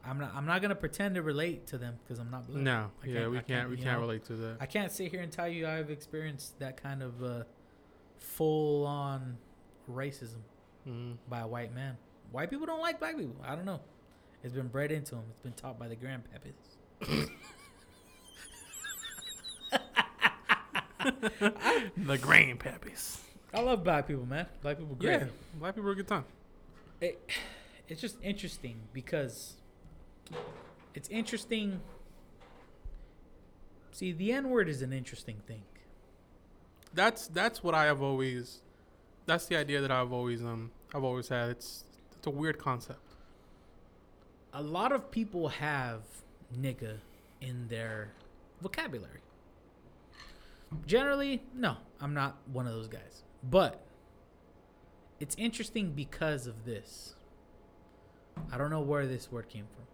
I'm 0.06 0.18
not. 0.20 0.34
I'm 0.34 0.46
not 0.46 0.62
gonna 0.62 0.76
pretend 0.76 1.16
to 1.16 1.22
relate 1.22 1.68
to 1.68 1.78
them 1.78 2.00
because 2.04 2.20
I'm 2.20 2.32
not 2.32 2.48
black. 2.48 2.62
No. 2.62 2.92
I 3.04 3.08
Yeah, 3.08 3.14
can't- 3.20 3.32
we 3.32 3.38
can't, 3.38 3.48
can't, 3.48 3.70
we 3.70 3.76
can't 3.76 3.88
know, 3.94 4.00
relate 4.00 4.24
to 4.26 4.36
that. 4.36 4.58
I 4.62 4.66
can't 4.66 4.92
sit 4.92 5.12
here 5.12 5.22
and 5.22 5.32
tell 5.32 5.48
you 5.50 5.68
I've 5.68 5.90
experienced 5.90 6.58
that 6.60 6.78
kind 6.82 7.04
of 7.04 7.22
uh, 7.22 7.44
full 8.18 8.86
on 8.86 9.38
racism 9.92 10.40
Mhm. 10.88 11.18
by 11.28 11.40
a 11.42 11.48
white 11.48 11.74
man. 11.74 11.98
White 12.32 12.50
people 12.50 12.66
don't 12.66 12.80
like 12.82 13.00
black 13.00 13.18
people. 13.18 13.36
I 13.44 13.56
don't 13.56 13.66
know. 13.66 13.82
It's 14.44 14.54
been 14.54 14.68
bred 14.70 14.92
into 14.94 15.16
them. 15.16 15.26
It's 15.32 15.42
been 15.42 15.54
taught 15.54 15.78
by 15.78 15.90
the 15.90 15.96
grandpappys. 15.98 16.78
The 21.98 22.18
grandpappies. 22.18 23.20
I 23.54 23.62
love 23.62 23.84
black 23.84 24.08
people, 24.08 24.26
man. 24.26 24.46
Black 24.62 24.78
people, 24.78 24.96
great. 24.96 25.22
Yeah. 25.22 25.26
Black 25.60 25.76
people 25.76 25.90
are 25.90 25.94
a 25.94 25.96
good 25.96 26.08
time. 26.08 26.26
It, 27.00 27.30
it's 27.88 28.02
just 28.02 28.18
interesting 28.22 28.80
because 28.94 29.54
it's 30.94 31.10
interesting. 31.10 31.80
See, 33.92 34.12
the 34.12 34.32
N 34.32 34.50
word 34.50 34.70
is 34.70 34.82
an 34.82 34.94
interesting 34.94 35.38
thing. 35.48 35.62
That's 36.94 37.28
that's 37.28 37.64
what 37.64 37.74
I 37.76 37.86
have 37.86 38.02
always. 38.02 38.62
That's 39.26 39.46
the 39.46 39.58
idea 39.58 39.82
that 39.82 39.92
I've 39.92 40.12
always 40.12 40.42
um 40.42 40.72
I've 40.94 41.04
always 41.04 41.30
had. 41.30 41.50
It's 41.50 41.84
it's 42.18 42.28
a 42.28 42.32
weird 42.32 42.58
concept. 42.58 43.00
A 44.54 44.62
lot 44.62 44.92
of 44.92 45.12
people 45.12 45.50
have 45.50 46.02
nigga 46.58 46.98
in 47.42 47.68
their 47.68 48.10
vocabulary. 48.62 49.20
Generally, 50.86 51.44
no, 51.54 51.78
I'm 52.02 52.14
not 52.14 52.38
one 52.52 52.68
of 52.68 52.74
those 52.74 52.88
guys. 52.88 53.24
But 53.44 53.82
it's 55.20 55.36
interesting 55.38 55.92
because 55.94 56.48
of 56.48 56.66
this. 56.66 57.16
I 58.52 58.58
don't 58.58 58.70
know 58.70 58.82
where 58.82 59.06
this 59.08 59.32
word 59.32 59.50
came 59.50 59.66
from. 59.74 59.86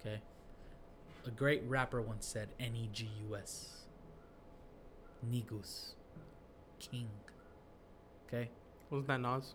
Okay. 0.00 0.20
A 1.26 1.30
great 1.30 1.62
rapper 1.66 2.00
once 2.00 2.26
said 2.26 2.48
N 2.60 2.76
E 2.76 2.88
G 2.92 3.08
U 3.28 3.36
S. 3.36 3.84
Negus. 5.22 5.94
King. 6.78 7.08
Okay. 8.28 8.50
Wasn't 8.90 9.08
that 9.08 9.20
Nas? 9.20 9.54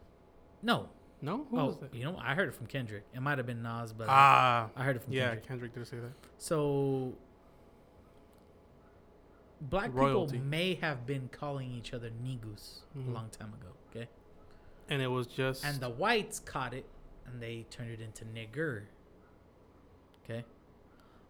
No. 0.62 0.90
No. 1.22 1.46
Who 1.52 1.60
oh, 1.60 1.78
you 1.94 2.04
know, 2.04 2.18
I 2.22 2.34
heard 2.34 2.50
it 2.50 2.56
from 2.56 2.68
Kendrick. 2.68 3.04
It 3.14 3.22
might 3.22 3.38
have 3.38 3.46
been 3.48 3.62
Nas, 3.62 3.94
but 3.94 4.08
Ah. 4.10 4.70
I 4.76 4.84
heard 4.84 4.96
it 4.96 5.04
from 5.04 5.14
Yeah, 5.14 5.26
Kendrick. 5.28 5.48
Kendrick 5.48 5.74
did 5.76 5.88
say 5.88 5.98
that. 5.98 6.12
So 6.38 7.14
black 9.62 9.94
Royalty. 9.94 10.34
people 10.34 10.48
may 10.48 10.74
have 10.76 11.06
been 11.06 11.30
calling 11.32 11.72
each 11.72 11.94
other 11.94 12.10
nigus 12.10 12.80
Mhm. 12.98 13.10
a 13.10 13.12
long 13.12 13.30
time 13.30 13.54
ago, 13.54 13.70
okay? 13.90 14.10
And 14.90 15.02
it 15.02 15.08
was 15.08 15.28
just. 15.28 15.64
And 15.64 15.80
the 15.80 15.90
whites 15.90 16.40
caught 16.40 16.74
it 16.74 16.86
and 17.26 17.42
they 17.42 17.66
turned 17.70 17.92
it 17.92 18.02
into 18.02 18.26
nigger. 18.26 18.84
Okay? 20.24 20.44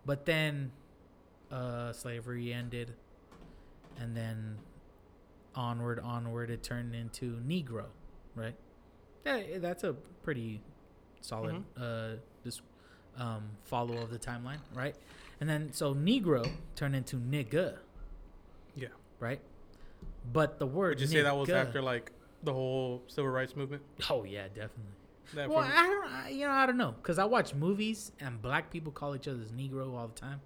But 0.05 0.25
then 0.25 0.71
uh 1.51 1.91
slavery 1.91 2.53
ended 2.53 2.93
and 3.99 4.15
then 4.15 4.57
onward 5.53 5.99
onward 5.99 6.49
it 6.49 6.63
turned 6.63 6.95
into 6.95 7.35
negro, 7.45 7.85
right? 8.35 8.55
That, 9.23 9.61
that's 9.61 9.83
a 9.83 9.93
pretty 10.23 10.61
solid 11.19 11.63
uh 11.77 12.15
this 12.43 12.61
um 13.17 13.49
follow 13.65 13.97
of 13.97 14.09
the 14.09 14.17
timeline, 14.19 14.59
right? 14.73 14.95
And 15.41 15.49
then 15.49 15.73
so 15.73 15.93
negro 15.93 16.49
turned 16.75 16.95
into 16.95 17.17
nigga, 17.17 17.73
yeah. 17.73 17.77
Right? 19.21 19.39
But 20.33 20.59
the 20.59 20.67
word 20.67 20.99
Would 20.99 21.01
you 21.01 21.07
say 21.07 21.21
that 21.21 21.37
was 21.37 21.49
after 21.49 21.81
like 21.81 22.11
the 22.43 22.51
whole 22.53 23.03
civil 23.07 23.31
rights 23.31 23.55
movement? 23.55 23.83
Oh 24.09 24.25
yeah, 24.25 24.47
definitely. 24.47 24.95
That 25.35 25.49
Well, 25.49 25.59
I 25.59 25.87
don't, 25.87 26.11
I, 26.11 26.29
you 26.29 26.45
know, 26.45 26.51
I 26.51 26.65
don't 26.65 26.77
know, 26.77 26.93
cause 27.03 27.17
I 27.17 27.23
watch 27.23 27.53
movies 27.53 28.11
and 28.19 28.41
black 28.41 28.69
people 28.69 28.91
call 28.91 29.15
each 29.15 29.27
other's 29.29 29.51
Negro 29.51 29.95
all 29.95 30.07
the 30.09 30.19
time. 30.19 30.41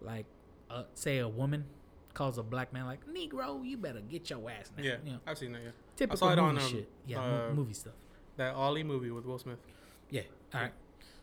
Like, 0.00 0.24
uh, 0.70 0.84
say 0.94 1.18
a 1.18 1.28
woman 1.28 1.66
calls 2.14 2.38
a 2.38 2.42
black 2.42 2.72
man 2.72 2.86
like 2.86 3.00
Negro, 3.06 3.62
you 3.66 3.76
better 3.76 4.00
get 4.00 4.30
your 4.30 4.48
ass 4.50 4.70
now. 4.76 4.82
yeah, 4.82 4.96
you 5.04 5.12
know, 5.12 5.18
I've 5.26 5.36
seen 5.36 5.52
that. 5.52 5.62
Yeah, 5.62 5.70
typical 5.96 6.16
saw 6.16 6.32
it 6.32 6.36
movie 6.36 6.48
on, 6.48 6.58
um, 6.58 6.70
shit. 6.70 6.88
Yeah, 7.06 7.20
uh, 7.20 7.52
movie 7.52 7.74
stuff. 7.74 7.94
that 8.36 8.54
Ali 8.54 8.82
movie 8.82 9.10
with 9.10 9.26
Will 9.26 9.38
Smith. 9.38 9.58
Yeah. 10.08 10.22
All 10.54 10.60
right. 10.62 10.72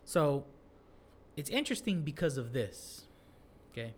So, 0.03 0.45
it's 1.37 1.49
interesting 1.49 2.01
because 2.01 2.37
of 2.37 2.53
this. 2.53 3.05
Okay. 3.71 3.93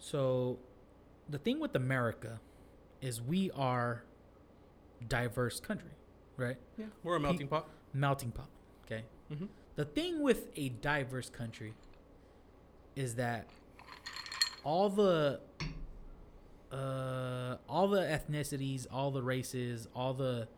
So, 0.00 0.58
the 1.28 1.38
thing 1.38 1.60
with 1.60 1.76
America 1.76 2.40
is 3.00 3.20
we 3.22 3.50
are 3.52 4.02
diverse 5.06 5.60
country, 5.60 5.90
right? 6.36 6.56
Yeah, 6.76 6.86
we're 7.04 7.16
a 7.16 7.20
melting 7.20 7.48
pot. 7.48 7.68
melting 7.92 8.32
pot. 8.32 8.48
Okay. 8.86 9.04
Mhm. 9.30 9.48
The 9.76 9.84
thing 9.84 10.20
with 10.22 10.48
a 10.56 10.70
diverse 10.70 11.30
country 11.30 11.74
is 12.96 13.14
that 13.14 13.46
all 14.64 14.88
the 14.90 15.40
uh 16.72 17.56
all 17.68 17.88
the 17.88 18.00
ethnicities, 18.00 18.86
all 18.90 19.10
the 19.10 19.22
races, 19.22 19.86
all 19.94 20.14
the 20.14 20.48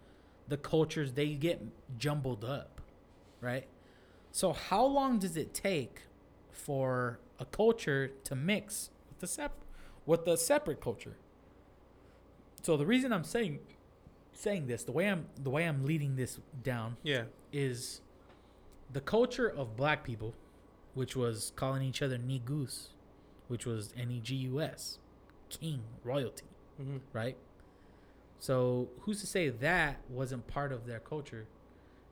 the 0.49 0.57
cultures 0.57 1.13
they 1.13 1.35
get 1.35 1.61
jumbled 1.99 2.45
up, 2.45 2.81
right? 3.41 3.67
So 4.31 4.53
how 4.53 4.85
long 4.85 5.19
does 5.19 5.37
it 5.37 5.53
take 5.55 6.03
for 6.51 7.19
a 7.39 7.45
culture 7.45 8.11
to 8.25 8.35
mix 8.35 8.91
with 8.91 9.02
the 9.23 9.27
sep- 9.27 9.65
with 10.05 10.27
the 10.27 10.37
separate 10.37 10.81
culture? 10.83 11.17
So 12.63 12.77
the 12.77 12.85
reason 12.87 13.13
I'm 13.13 13.25
saying 13.25 13.61
saying 14.35 14.67
this, 14.67 14.85
the 14.85 14.93
way 14.93 15.09
I'm 15.09 15.27
the 15.43 15.51
way 15.51 15.65
I'm 15.65 15.85
leading 15.87 16.17
this 16.17 16.39
down 16.63 16.97
Yeah, 17.03 17.25
is 17.53 18.03
the 18.93 19.01
culture 19.01 19.49
of 19.49 19.77
black 19.77 20.05
people, 20.05 20.35
which 20.95 21.17
was 21.17 21.53
calling 21.57 21.83
each 21.83 22.03
other 22.03 22.19
negus, 22.19 22.91
which 23.49 23.65
was 23.65 23.93
N 23.97 24.11
E 24.11 24.21
G 24.21 24.35
U 24.37 24.61
S, 24.61 24.99
king, 25.49 25.83
royalty, 26.05 26.47
hmm 26.77 26.99
right? 27.13 27.37
So 28.39 28.89
who's 29.03 29.21
to 29.21 29.27
say 29.27 29.49
that 29.51 29.99
wasn't 30.09 30.49
part 30.49 30.73
of 30.73 30.87
their 30.87 30.99
culture? 30.99 31.47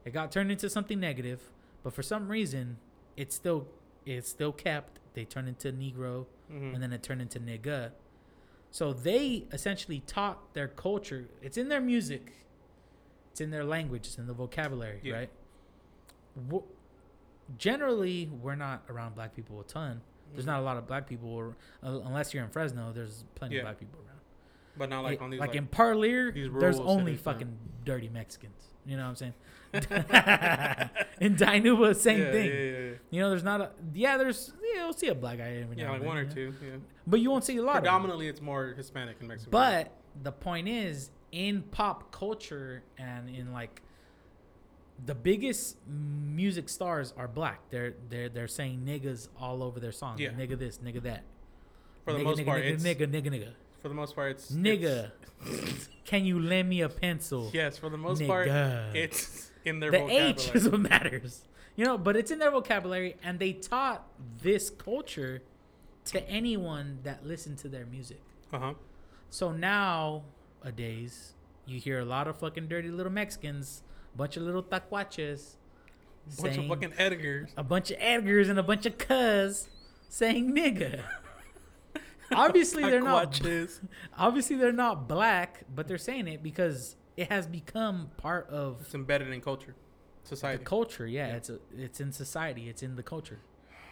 It 0.04 0.12
got 0.12 0.30
turned 0.30 0.52
into 0.52 0.70
something 0.70 1.00
negative, 1.00 1.40
but 1.82 1.92
for 1.92 2.02
some 2.02 2.28
reason, 2.28 2.78
it's 3.16 3.34
still 3.34 3.66
it's 4.06 4.28
still 4.30 4.52
kept. 4.52 4.99
They 5.14 5.24
turned 5.24 5.48
into 5.48 5.72
Negro, 5.72 6.26
hmm 6.48 6.74
and 6.74 6.82
then 6.82 6.92
it 6.92 7.02
turned 7.02 7.20
into 7.20 7.40
nigga. 7.40 7.90
So 8.70 8.92
they 8.92 9.46
essentially 9.52 10.00
taught 10.06 10.54
their 10.54 10.68
culture. 10.68 11.28
It's 11.42 11.56
in 11.58 11.68
their 11.68 11.80
music. 11.80 12.32
It's 13.32 13.40
in 13.40 13.50
their 13.50 13.64
language. 13.64 14.06
It's 14.06 14.18
in 14.18 14.26
the 14.26 14.32
vocabulary, 14.34 15.00
Yeah. 15.02 15.14
right? 15.14 15.30
Wh- 16.52 16.66
Generally, 17.58 18.30
we're 18.40 18.54
not 18.54 18.84
around 18.88 19.16
black 19.16 19.34
people 19.34 19.60
a 19.60 19.64
ton. 19.64 20.00
There's 20.32 20.46
not 20.46 20.60
a 20.60 20.62
lot 20.62 20.76
of 20.76 20.86
black 20.86 21.08
people, 21.08 21.28
or, 21.30 21.56
uh, 21.82 21.98
unless 22.04 22.32
you're 22.32 22.44
in 22.44 22.50
Fresno. 22.50 22.92
There's 22.92 23.24
plenty 23.34 23.56
Yeah. 23.56 23.62
of 23.62 23.64
black 23.64 23.78
people 23.80 23.98
around. 24.06 24.19
But 24.76 24.88
not 24.88 25.02
like 25.02 25.14
It- 25.14 25.22
on 25.22 25.30
these 25.30 25.40
like 25.40 25.50
like, 25.50 25.56
in 25.56 25.66
Parlier, 25.66 26.32
there's 26.32 26.80
only 26.80 27.12
cities, 27.12 27.20
fucking 27.22 27.58
dirty 27.84 28.08
Mexicans. 28.08 28.68
You 28.86 28.96
know 28.96 29.04
what 29.04 29.10
I'm 29.10 29.16
saying? 29.16 29.34
in 31.20 31.36
Dinuba, 31.36 31.94
same 31.94 32.20
yeah, 32.20 32.32
thing. 32.32 32.46
Yeah, 32.46 32.54
yeah, 32.54 32.78
yeah. 32.78 32.90
You 33.10 33.20
know, 33.20 33.30
there's 33.30 33.44
not 33.44 33.60
a 33.60 33.70
yeah. 33.94 34.16
There's 34.16 34.52
yeah, 34.62 34.84
you'll 34.84 34.92
see 34.92 35.08
a 35.08 35.14
black 35.14 35.38
guy 35.38 35.60
every 35.62 35.76
Yeah, 35.76 35.90
like 35.90 35.98
and 36.00 36.06
one 36.06 36.16
then, 36.16 36.26
or 36.26 36.30
two. 36.30 36.54
Yeah, 36.62 36.76
but 37.06 37.20
you 37.20 37.30
won't 37.30 37.44
see 37.44 37.56
a 37.56 37.62
lot. 37.62 37.68
of 37.68 37.74
them. 37.76 37.82
predominantly 37.82 38.28
it's 38.28 38.40
more 38.40 38.74
Hispanic 38.76 39.16
and 39.20 39.28
Mexican. 39.28 39.50
But 39.50 39.92
the 40.22 40.32
point 40.32 40.68
is, 40.68 41.10
in 41.32 41.62
pop 41.62 42.10
culture 42.10 42.82
and 42.98 43.28
in 43.28 43.52
like 43.52 43.82
the 45.06 45.14
biggest 45.14 45.76
music 45.86 46.68
stars 46.68 47.14
are 47.16 47.28
black. 47.28 47.60
They're 47.70 47.94
they're 48.08 48.28
they're 48.28 48.48
saying 48.48 48.82
niggas 48.84 49.28
all 49.38 49.62
over 49.62 49.80
their 49.80 49.92
songs. 49.92 50.20
Yeah. 50.20 50.30
Nigga 50.30 50.58
this, 50.58 50.78
nigga 50.78 51.02
that. 51.02 51.24
for 52.04 52.12
the 52.12 52.20
nigga, 52.20 52.24
most 52.24 52.38
nigga, 52.40 52.46
part, 52.46 52.62
nigga, 52.62 52.72
it's 52.72 52.84
nigga, 52.84 53.06
nigga, 53.06 53.26
nigga, 53.28 53.52
for 53.82 53.88
the 53.88 53.94
most 53.94 54.14
part 54.14 54.32
it's 54.32 54.50
nigga. 54.52 55.10
Can 56.04 56.24
you 56.24 56.38
lend 56.40 56.68
me 56.68 56.80
a 56.82 56.88
pencil? 56.88 57.50
Yes, 57.52 57.78
for 57.78 57.88
the 57.88 57.96
most 57.96 58.26
part, 58.26 58.48
it's 58.48 59.50
in 59.64 59.80
their 59.80 59.90
the 59.90 59.98
vocabulary. 59.98 60.28
H 60.30 60.50
is 60.54 60.68
what 60.68 60.80
matters. 60.80 61.42
You 61.76 61.84
know, 61.86 61.96
but 61.96 62.16
it's 62.16 62.30
in 62.30 62.38
their 62.38 62.50
vocabulary, 62.50 63.16
and 63.22 63.38
they 63.38 63.52
taught 63.52 64.06
this 64.42 64.70
culture 64.70 65.42
to 66.06 66.28
anyone 66.28 66.98
that 67.04 67.24
listened 67.26 67.58
to 67.58 67.68
their 67.68 67.86
music. 67.86 68.20
Uh 68.52 68.58
huh. 68.58 68.74
So 69.30 69.52
nowadays, 69.52 71.34
you 71.66 71.78
hear 71.78 72.00
a 72.00 72.04
lot 72.04 72.26
of 72.28 72.38
fucking 72.38 72.66
dirty 72.68 72.90
little 72.90 73.12
Mexicans, 73.12 73.82
a 74.14 74.18
bunch 74.18 74.36
of 74.36 74.42
little 74.42 74.62
tacuaches, 74.62 75.54
Bunch 76.40 76.58
of 76.58 76.66
fucking 76.66 76.90
Edgars. 76.92 77.48
a 77.56 77.62
bunch 77.62 77.90
of 77.90 77.98
Edgars 77.98 78.48
and 78.50 78.58
a 78.58 78.62
bunch 78.62 78.84
of 78.86 78.98
cuz 78.98 79.68
saying 80.08 80.54
nigga. 80.54 81.02
obviously 82.46 82.82
they're 82.84 83.00
not 83.00 83.40
obviously 84.18 84.56
they're 84.56 84.72
not 84.72 85.08
black, 85.08 85.62
but 85.74 85.88
they're 85.88 85.98
saying 85.98 86.28
it 86.28 86.42
because 86.42 86.96
it 87.16 87.30
has 87.30 87.46
become 87.46 88.10
part 88.16 88.48
of 88.50 88.80
It's 88.82 88.94
embedded 88.94 89.28
in 89.28 89.40
culture, 89.40 89.74
society. 90.24 90.58
the 90.58 90.64
culture. 90.64 91.06
Yeah, 91.06 91.28
Yeah. 91.28 91.36
it's 91.36 91.50
a, 91.50 91.58
it's 91.76 92.00
in 92.00 92.12
society. 92.12 92.68
It's 92.68 92.82
in 92.82 92.96
the 92.96 93.02
culture. 93.02 93.38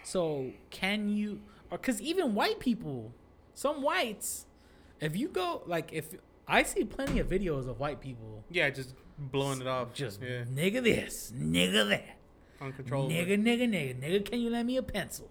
So 0.02 0.52
can 0.70 1.08
you? 1.08 1.40
Uh, 1.70 1.76
because 1.76 2.00
even 2.00 2.34
white 2.34 2.58
people, 2.60 3.12
some 3.54 3.82
whites, 3.82 4.46
if 5.00 5.16
you 5.16 5.28
go 5.28 5.62
like 5.66 5.92
if 5.92 6.14
I 6.46 6.62
see 6.62 6.84
plenty 6.84 7.18
of 7.18 7.28
videos 7.28 7.68
of 7.68 7.78
white 7.78 8.00
people 8.00 8.44
yeah, 8.50 8.70
just 8.70 8.94
blowing 9.18 9.60
it 9.60 9.66
off. 9.66 9.92
just 9.92 10.22
yeah, 10.22 10.44
nigga 10.44 10.82
this, 10.82 11.30
nigga 11.36 11.88
that, 11.90 12.16
uncontrollable. 12.60 13.10
nigga 13.14 13.36
nigga 13.42 13.68
nigga 13.68 14.00
nigga, 14.00 14.24
can 14.30 14.40
you 14.40 14.48
lend 14.48 14.66
me 14.66 14.76
a 14.78 14.82
pencil? 14.82 15.28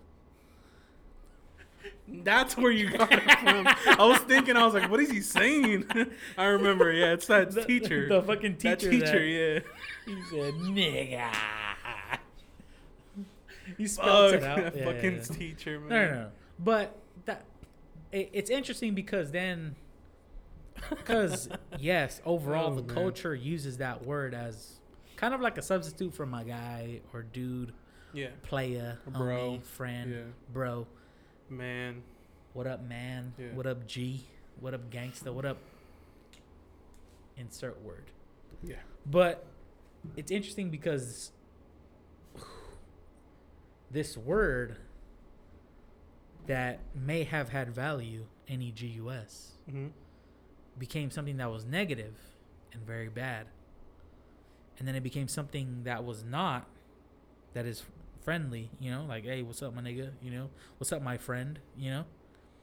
That's 2.07 2.55
where 2.57 2.71
you 2.71 2.89
got 2.91 3.11
it 3.11 3.21
from. 3.39 3.67
I 3.67 4.05
was 4.07 4.19
thinking, 4.19 4.55
I 4.55 4.65
was 4.65 4.73
like, 4.73 4.89
what 4.89 4.99
is 4.99 5.11
he 5.11 5.21
saying? 5.21 5.85
I 6.37 6.45
remember, 6.45 6.91
yeah, 6.91 7.13
it's 7.13 7.27
that 7.27 7.51
The- 7.51 7.65
teacher. 7.65 8.07
the 8.07 8.21
fucking 8.21 8.57
teacher. 8.57 8.75
that 8.75 8.79
teacher, 8.91 9.05
that- 9.19 9.63
yeah. 10.07 10.13
He 10.13 10.21
said 10.29 10.53
nigga. 10.53 11.31
He 13.77 13.87
spelled 13.87 14.33
Fuck, 14.33 14.41
it 14.41 14.45
out. 14.47 14.57
that 14.63 14.75
Yeah, 14.77 14.85
fucking 14.85 15.11
yeah, 15.15 15.17
yeah. 15.29 15.35
teacher, 15.37 15.79
man. 15.79 15.89
No, 15.89 16.05
no, 16.07 16.13
no. 16.21 16.29
But 16.59 16.97
that 17.25 17.43
it, 18.11 18.29
it's 18.33 18.49
interesting 18.49 18.95
because 18.95 19.31
then, 19.31 19.75
because 20.89 21.49
yes, 21.79 22.21
overall 22.25 22.71
Oh, 22.71 22.75
the 22.75 22.83
man. 22.83 22.95
culture 22.95 23.35
uses 23.35 23.77
that 23.77 24.05
word 24.05 24.33
as 24.33 24.79
kind 25.17 25.33
of 25.33 25.41
like 25.41 25.57
a 25.57 25.61
substitute 25.61 26.13
for 26.13 26.25
my 26.25 26.43
guy 26.43 27.01
or 27.13 27.23
dude, 27.23 27.73
Yeah, 28.13 28.27
player, 28.43 28.99
Bro. 29.07 29.19
homie, 29.59 29.63
friend, 29.63 30.11
yeah, 30.11 30.21
bro. 30.53 30.87
Man. 31.49 32.03
What 32.53 32.67
up, 32.67 32.83
man? 32.83 33.33
Yeah. 33.37 33.47
What 33.53 33.67
up, 33.67 33.87
G? 33.87 34.25
What 34.59 34.73
up, 34.73 34.89
gangsta? 34.89 35.33
What 35.33 35.45
up? 35.45 35.57
Insert 37.37 37.81
word. 37.83 38.05
Yeah. 38.63 38.75
But 39.05 39.45
it's 40.15 40.31
interesting 40.31 40.69
because 40.69 41.31
this 43.91 44.17
word 44.17 44.77
that 46.47 46.79
may 46.95 47.23
have 47.23 47.49
had 47.49 47.69
value, 47.69 48.25
N 48.47 48.61
E 48.61 48.71
G 48.71 48.87
U 48.87 49.11
S, 49.11 49.51
hmm 49.69 49.87
became 50.79 51.09
something 51.09 51.37
that 51.37 51.49
was 51.51 51.65
negative 51.65 52.13
and 52.71 52.85
very 52.85 53.09
bad. 53.09 53.47
And 54.77 54.87
then 54.87 54.93
it 54.95 55.01
became 55.01 55.27
something 55.27 55.81
that 55.85 56.03
was 56.03 56.23
not, 56.23 56.67
that 57.53 57.65
is 57.65 57.83
friendly, 58.27 58.69
you 58.81 58.91
know, 58.91 59.05
like, 59.07 59.23
hey, 59.23 59.41
what's 59.41 59.63
up, 59.63 59.73
my 59.73 59.81
nigga? 59.81 60.09
You 60.21 60.31
know, 60.31 60.49
what's 60.77 60.91
up, 60.91 61.01
my 61.01 61.15
friend? 61.15 61.59
You 61.77 61.91
know? 61.91 62.05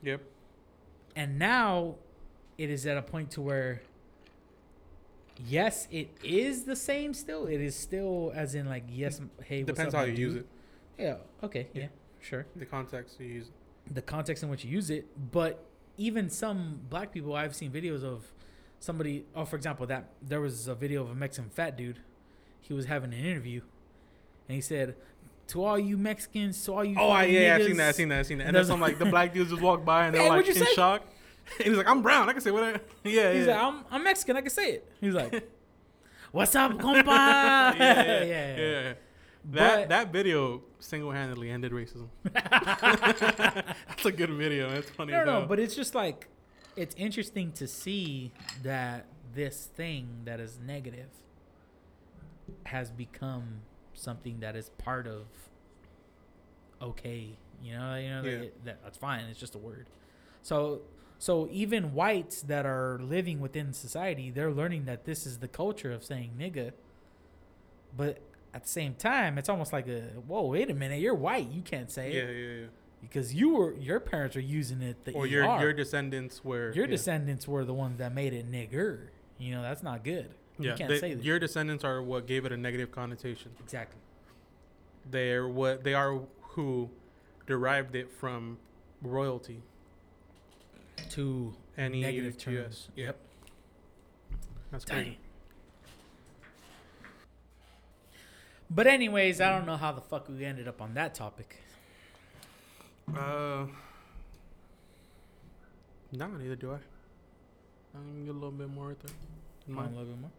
Yep. 0.03 0.21
and 1.17 1.39
now 1.39 1.95
it 2.59 2.69
is 2.69 2.85
at 2.85 2.99
a 2.99 3.03
point 3.03 3.31
to 3.31 3.41
where 3.41 3.81
yes 5.47 5.89
it 5.91 6.11
is 6.23 6.65
the 6.65 6.77
same 6.77 7.15
still 7.15 7.47
it 7.47 7.63
is 7.63 7.75
still 7.75 8.31
as 8.35 8.55
in 8.55 8.67
like 8.69 8.85
yes 8.91 9.23
hey 9.45 9.63
what's 9.63 9.79
Depends 9.79 9.95
up, 9.95 10.01
how 10.01 10.07
you 10.07 10.15
use 10.15 10.35
it, 10.37 10.47
yeah 10.99 11.17
okay 11.43 11.69
yeah. 11.73 11.85
Yeah. 11.85 11.89
sure 12.21 12.45
the 12.55 12.67
context 12.67 13.19
you 13.19 13.27
use. 13.27 13.47
it. 13.47 13.95
the 13.95 14.03
context 14.03 14.43
in 14.43 14.51
which 14.51 14.63
you 14.67 14.71
use 14.71 14.91
it 14.91 15.07
but 15.33 15.65
even 15.97 16.29
some 16.29 16.81
black 16.91 17.11
people 17.11 17.35
i've 17.35 17.55
seen 17.57 17.71
videos 17.71 18.05
of 18.05 18.31
somebody 18.79 19.25
oh 19.35 19.47
for 19.47 19.57
example 19.57 19.87
that 19.87 20.11
there 20.21 20.43
was 20.43 20.69
a 20.69 20.75
video 20.75 21.03
of 21.03 21.11
a 21.11 21.15
mexican 21.15 21.49
fat 21.49 21.79
dude 21.79 22.01
he 22.61 22.75
was 22.75 22.85
having 22.85 23.15
an 23.15 23.25
interview 23.25 23.63
and 24.49 24.55
he 24.55 24.61
said 24.61 24.95
to 25.49 25.63
all 25.65 25.79
you 25.79 25.97
mexicans 25.99 26.63
to 26.65 26.73
all 26.73 26.85
you 26.85 26.97
Oh, 26.99 27.09
I, 27.11 27.25
yeah, 27.25 27.57
I've 27.57 27.65
seen 27.65 27.77
that. 27.77 27.89
I've 27.91 27.95
seen 27.95 28.09
that. 28.09 28.19
I've 28.21 28.27
seen 28.27 28.39
that. 28.39 28.47
And 28.49 28.57
then 28.57 28.65
some 28.65 28.81
like 28.81 28.99
the 28.99 29.05
black 29.07 29.33
dudes 29.35 29.51
just 29.51 29.63
walk 29.63 29.85
by 29.85 30.07
and 30.07 30.15
they're 30.15 30.23
Hey, 30.23 30.29
like 30.31 30.47
in 30.49 30.55
say? 30.55 30.75
shock. 30.75 31.03
And 31.59 31.69
he's 31.69 31.77
like, 31.77 31.87
"I'm 31.87 32.01
brown. 32.01 32.27
I 32.31 32.33
can 32.33 32.41
say 32.41 32.51
whatever." 32.51 32.81
Yeah, 33.05 33.33
He's 33.35 33.47
yeah. 33.47 33.53
like, 33.63 33.75
I'm, 33.75 33.85
I'm 33.91 34.03
Mexican. 34.05 34.37
I 34.39 34.41
can 34.41 34.49
say 34.51 34.71
it. 34.73 34.91
He's 35.01 35.13
like, 35.13 35.47
What's 36.33 36.57
up, 36.57 36.73
compa? 36.73 37.05
yeah, 37.07 37.75
yeah, 37.77 38.25
yeah, 38.25 38.57
yeah. 38.57 38.93
But- 39.45 39.59
That 39.59 39.89
that 39.91 40.13
video 40.13 40.63
single-handedly 40.81 41.51
ended 41.51 41.73
racism. 41.73 42.09
That's 42.33 44.05
a 44.07 44.13
good 44.13 44.31
video. 44.31 44.71
That's 44.71 44.89
funny. 44.91 45.13
No, 45.13 45.25
no, 45.25 45.47
but 45.47 45.59
it's 45.59 45.75
just 45.77 45.95
like, 45.95 46.29
it's 46.77 46.95
interesting 46.97 47.53
to 47.53 47.67
see 47.69 48.33
that 48.63 49.05
this 49.35 49.69
thing 49.77 50.23
that 50.25 50.41
is 50.41 50.59
negative 50.65 51.09
has 52.65 52.91
become 52.91 53.61
something 53.95 54.41
that 54.41 54.57
is 54.57 54.71
part 54.79 55.07
of 55.07 55.23
okay. 56.83 57.31
You 57.63 57.79
know, 57.79 57.95
you 57.97 58.09
know 58.11 58.23
Yeah. 58.25 58.39
that, 58.39 58.65
that, 58.65 58.83
that's 58.85 58.99
fine. 58.99 59.25
It's 59.27 59.41
just 59.41 59.55
a 59.55 59.59
word. 59.59 59.87
So, 60.43 60.83
so 61.19 61.49
even 61.51 61.95
whites 61.95 62.43
that 62.43 62.67
are 62.67 62.99
living 63.01 63.41
within 63.41 63.73
society, 63.73 64.31
they're 64.31 64.53
learning 64.53 64.85
that 64.85 65.05
this 65.05 65.27
is 65.27 65.39
the 65.39 65.49
culture 65.49 65.91
of 65.93 66.05
saying 66.05 66.33
nigga. 66.39 66.73
But 67.97 68.19
at 68.53 68.65
the 68.65 68.69
same 68.69 68.95
time, 68.95 69.39
it's 69.39 69.49
almost 69.49 69.73
like 69.73 69.89
a 69.89 70.01
whoa, 70.27 70.43
wait 70.43 70.71
a 70.71 70.75
minute, 70.75 71.01
you're 71.01 71.15
white, 71.15 71.49
you 71.51 71.63
can't 71.63 71.91
say 71.91 72.13
yeah, 72.13 72.23
it 72.23 72.37
yeah, 72.37 72.61
yeah. 72.61 72.67
because 73.01 73.35
you 73.35 73.51
were 73.55 73.75
your 73.75 74.01
parents 74.01 74.37
are 74.37 74.41
using 74.41 74.83
it. 74.83 74.97
Or 75.15 75.25
ER. 75.25 75.27
your 75.27 75.61
your 75.61 75.73
descendants 75.73 76.45
were 76.45 76.73
Your 76.73 76.85
yeah. 76.85 76.91
descendants 76.91 77.49
were 77.49 77.65
the 77.65 77.75
ones 77.75 77.99
that 77.99 78.15
made 78.15 78.35
it 78.35 78.51
nigger. 78.51 79.09
You 79.39 79.53
know, 79.55 79.63
that's 79.63 79.83
not 79.83 80.05
good. 80.05 80.31
Yeah, 80.59 80.71
you 80.73 80.77
can't 80.77 81.01
they- 81.01 81.15
your 81.15 81.39
descendants 81.39 81.85
are 81.85 82.01
what 82.03 82.27
gave 82.27 82.45
it 82.45 82.53
a 82.53 82.57
negative 82.57 82.93
connotation. 82.93 83.53
exactly. 83.61 84.01
They're 85.11 85.47
what 85.49 85.85
they 85.85 85.95
are 85.95 86.21
who 86.41 86.91
derived 87.47 87.95
it 87.97 88.11
from 88.13 88.59
royalty. 89.03 89.63
to 91.11 91.55
Any 91.77 92.01
negative 92.03 92.39
terms. 92.39 92.89
Yep. 92.95 93.19
That's 94.71 94.85
Dang. 94.85 94.97
crazy. 95.05 95.19
But 98.71 98.87
anyways, 98.87 99.41
I 99.41 99.51
don't 99.51 99.67
know 99.67 99.77
how 99.77 99.93
the 99.93 100.01
fuck 100.01 100.29
we 100.29 100.45
ended 100.45 100.67
up 100.69 100.81
on 100.81 100.95
that 100.95 101.15
topic. 101.15 101.57
Uh, 103.09 103.67
no, 106.13 106.27
neither 106.29 106.57
do 106.57 106.73
I. 106.73 106.79
I'm 107.95 108.07
gonna 108.13 108.25
get 108.25 108.31
a 108.31 108.33
little 108.35 108.51
bit 108.51 108.69
more 108.71 108.89
right 108.89 109.01
there. 109.01 109.15
In 109.69 109.75
mine. 109.75 109.87
a 109.87 109.89
little 109.91 110.05
bit 110.07 110.21
more. 110.21 110.31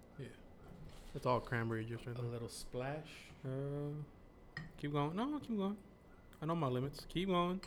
It's 1.15 1.25
all 1.25 1.39
cranberry 1.39 1.85
juice 1.85 2.01
right 2.05 2.17
A 2.17 2.21
there. 2.21 2.31
little 2.31 2.49
splash. 2.49 3.07
Uh, 3.45 3.93
keep 4.77 4.91
going. 4.91 5.15
No, 5.15 5.39
keep 5.39 5.57
going. 5.57 5.77
I 6.41 6.45
know 6.45 6.55
my 6.55 6.67
limits. 6.67 7.05
Keep 7.09 7.29
going. 7.29 7.61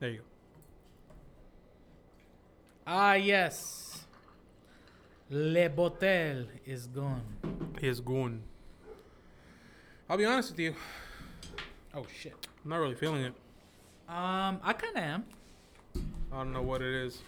There 0.00 0.10
you 0.10 0.18
go. 0.18 0.24
Ah 2.86 3.14
yes. 3.14 4.06
Le 5.30 5.68
Botel 5.68 6.46
is 6.64 6.86
gone. 6.86 7.22
His 7.80 8.00
gone. 8.00 8.42
I'll 10.08 10.16
be 10.16 10.24
honest 10.24 10.52
with 10.52 10.60
you. 10.60 10.74
Oh 11.94 12.06
shit. 12.18 12.34
I'm 12.64 12.70
not 12.70 12.78
really 12.78 12.94
feeling 12.94 13.24
it. 13.24 13.34
Um, 14.08 14.58
I 14.62 14.72
kind 14.72 14.96
of 14.96 15.02
am. 15.02 15.24
I 16.32 16.36
don't 16.38 16.52
know 16.52 16.62
what 16.62 16.80
it 16.80 16.94
is. 16.94 17.20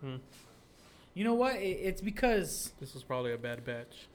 Hmm. 0.00 0.16
You 1.14 1.24
know 1.24 1.34
what? 1.34 1.56
It, 1.56 1.78
it's 1.82 2.00
because 2.00 2.72
This 2.80 2.94
was 2.94 3.02
probably 3.02 3.32
a 3.32 3.38
bad 3.38 3.64
batch. 3.64 4.06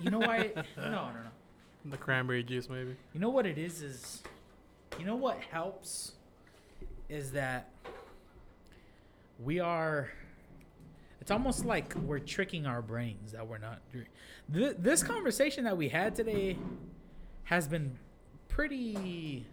you 0.00 0.10
know 0.10 0.18
why? 0.20 0.50
no, 0.76 0.84
no, 0.90 0.90
no. 0.90 1.90
The 1.90 1.96
cranberry 1.96 2.42
juice, 2.44 2.68
maybe. 2.68 2.96
You 3.12 3.20
know 3.20 3.30
what 3.30 3.46
it 3.46 3.58
is 3.58 3.82
is 3.82 4.22
you 4.98 5.06
know 5.06 5.16
what 5.16 5.38
helps 5.50 6.12
is 7.08 7.32
that 7.32 7.70
we 9.42 9.58
are 9.58 10.10
it's 11.20 11.30
almost 11.30 11.64
like 11.64 11.94
we're 12.04 12.18
tricking 12.18 12.66
our 12.66 12.82
brains 12.82 13.32
that 13.32 13.46
we're 13.46 13.58
not 13.58 13.80
doing. 13.92 14.06
Th- 14.52 14.76
this 14.78 15.02
conversation 15.02 15.64
that 15.64 15.76
we 15.76 15.88
had 15.88 16.14
today 16.14 16.58
has 17.44 17.66
been 17.68 17.96
pretty 18.48 19.46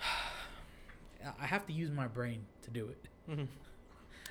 I 1.40 1.46
have 1.46 1.66
to 1.68 1.72
use 1.72 1.90
my 1.90 2.06
brain 2.06 2.44
to 2.62 2.70
do 2.70 2.88
it. 2.88 3.46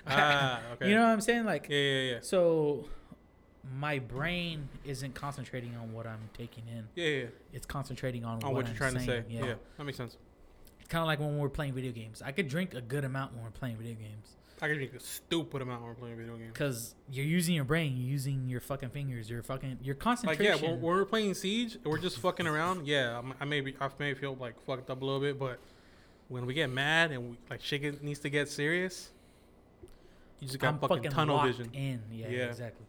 ah, 0.08 0.60
okay. 0.74 0.90
You 0.90 0.96
know 0.96 1.02
what 1.04 1.10
I'm 1.10 1.22
saying? 1.22 1.46
Like 1.46 1.68
Yeah, 1.70 1.78
yeah, 1.78 2.12
yeah. 2.12 2.18
so 2.22 2.86
my 3.80 4.00
brain 4.00 4.68
isn't 4.86 5.16
concentrating 5.16 5.76
on 5.78 5.94
what 5.94 6.06
I'm 6.06 6.30
taking 6.38 6.64
in. 6.68 6.88
Yeah, 6.96 7.06
yeah. 7.08 7.18
yeah. 7.22 7.26
It's 7.54 7.66
concentrating 7.66 8.26
on, 8.26 8.44
On 8.44 8.54
what, 8.54 8.66
I'm 8.66 8.72
you're 8.72 8.78
trying 8.78 8.94
to 8.96 9.00
say. 9.00 9.06
saying. 9.06 9.26
Yeah. 9.30 9.54
that 9.78 9.84
makes 9.84 9.98
sense. 9.98 10.18
It's 10.80 10.90
kind 10.90 11.02
of 11.02 11.08
like 11.08 11.20
when 11.20 11.38
we're 11.38 11.50
playing 11.50 11.74
video 11.74 11.92
games. 11.92 12.22
I 12.22 12.32
could 12.34 12.50
drink 12.50 12.74
a 12.74 12.82
good 12.82 13.06
amount 13.06 13.34
when 13.34 13.44
we're 13.44 13.52
playing 13.52 13.78
video 13.78 13.94
games. 13.96 14.36
I 14.62 14.68
can 14.68 14.78
drink 14.78 14.94
a 14.94 15.00
stupid 15.00 15.62
amount 15.62 15.82
when 15.82 15.90
we're 15.90 15.96
playing 15.96 16.18
video 16.18 16.36
games. 16.36 16.52
Because 16.54 16.96
you're 17.12 17.26
using 17.26 17.56
your 17.56 17.64
brain, 17.66 17.98
you're 17.98 18.10
using 18.10 18.48
your 18.50 18.62
fucking 18.62 18.90
fingers, 18.90 19.30
your 19.30 19.44
fucking 19.44 19.80
your 19.82 19.96
Like 19.96 20.00
concentration. 20.00 20.46
yeah, 20.46 20.56
when, 20.72 20.82
when 20.82 20.96
we're 20.96 21.06
playing 21.06 21.34
Siege, 21.34 21.78
we're 21.84 21.98
just 21.98 22.20
fucking 22.20 22.48
around. 22.48 22.86
Yeah, 22.88 23.18
I'm, 23.18 23.34
I 23.40 23.46
may 23.46 23.62
be, 23.62 23.76
I 23.80 23.90
may 24.00 24.14
feel 24.14 24.36
like 24.40 24.60
fucked 24.66 24.90
up 24.90 25.02
a 25.02 25.06
little 25.06 25.20
bit, 25.20 25.40
but 25.40 25.60
when 26.30 26.46
we 26.46 26.54
get 26.54 26.70
mad 26.70 27.12
and 27.12 27.32
we, 27.32 27.38
like 27.50 27.62
shit 27.62 28.02
needs 28.04 28.20
to 28.20 28.30
get 28.30 28.48
serious, 28.50 29.12
you 30.44 30.48
just 30.50 30.60
got 30.60 30.70
I'm 30.74 30.80
fucking, 30.80 30.98
fucking 30.98 31.12
tunnel 31.12 31.42
vision. 31.42 31.70
in. 31.74 32.02
Yeah, 32.12 32.28
Yeah. 32.30 32.44
exactly. 32.46 32.86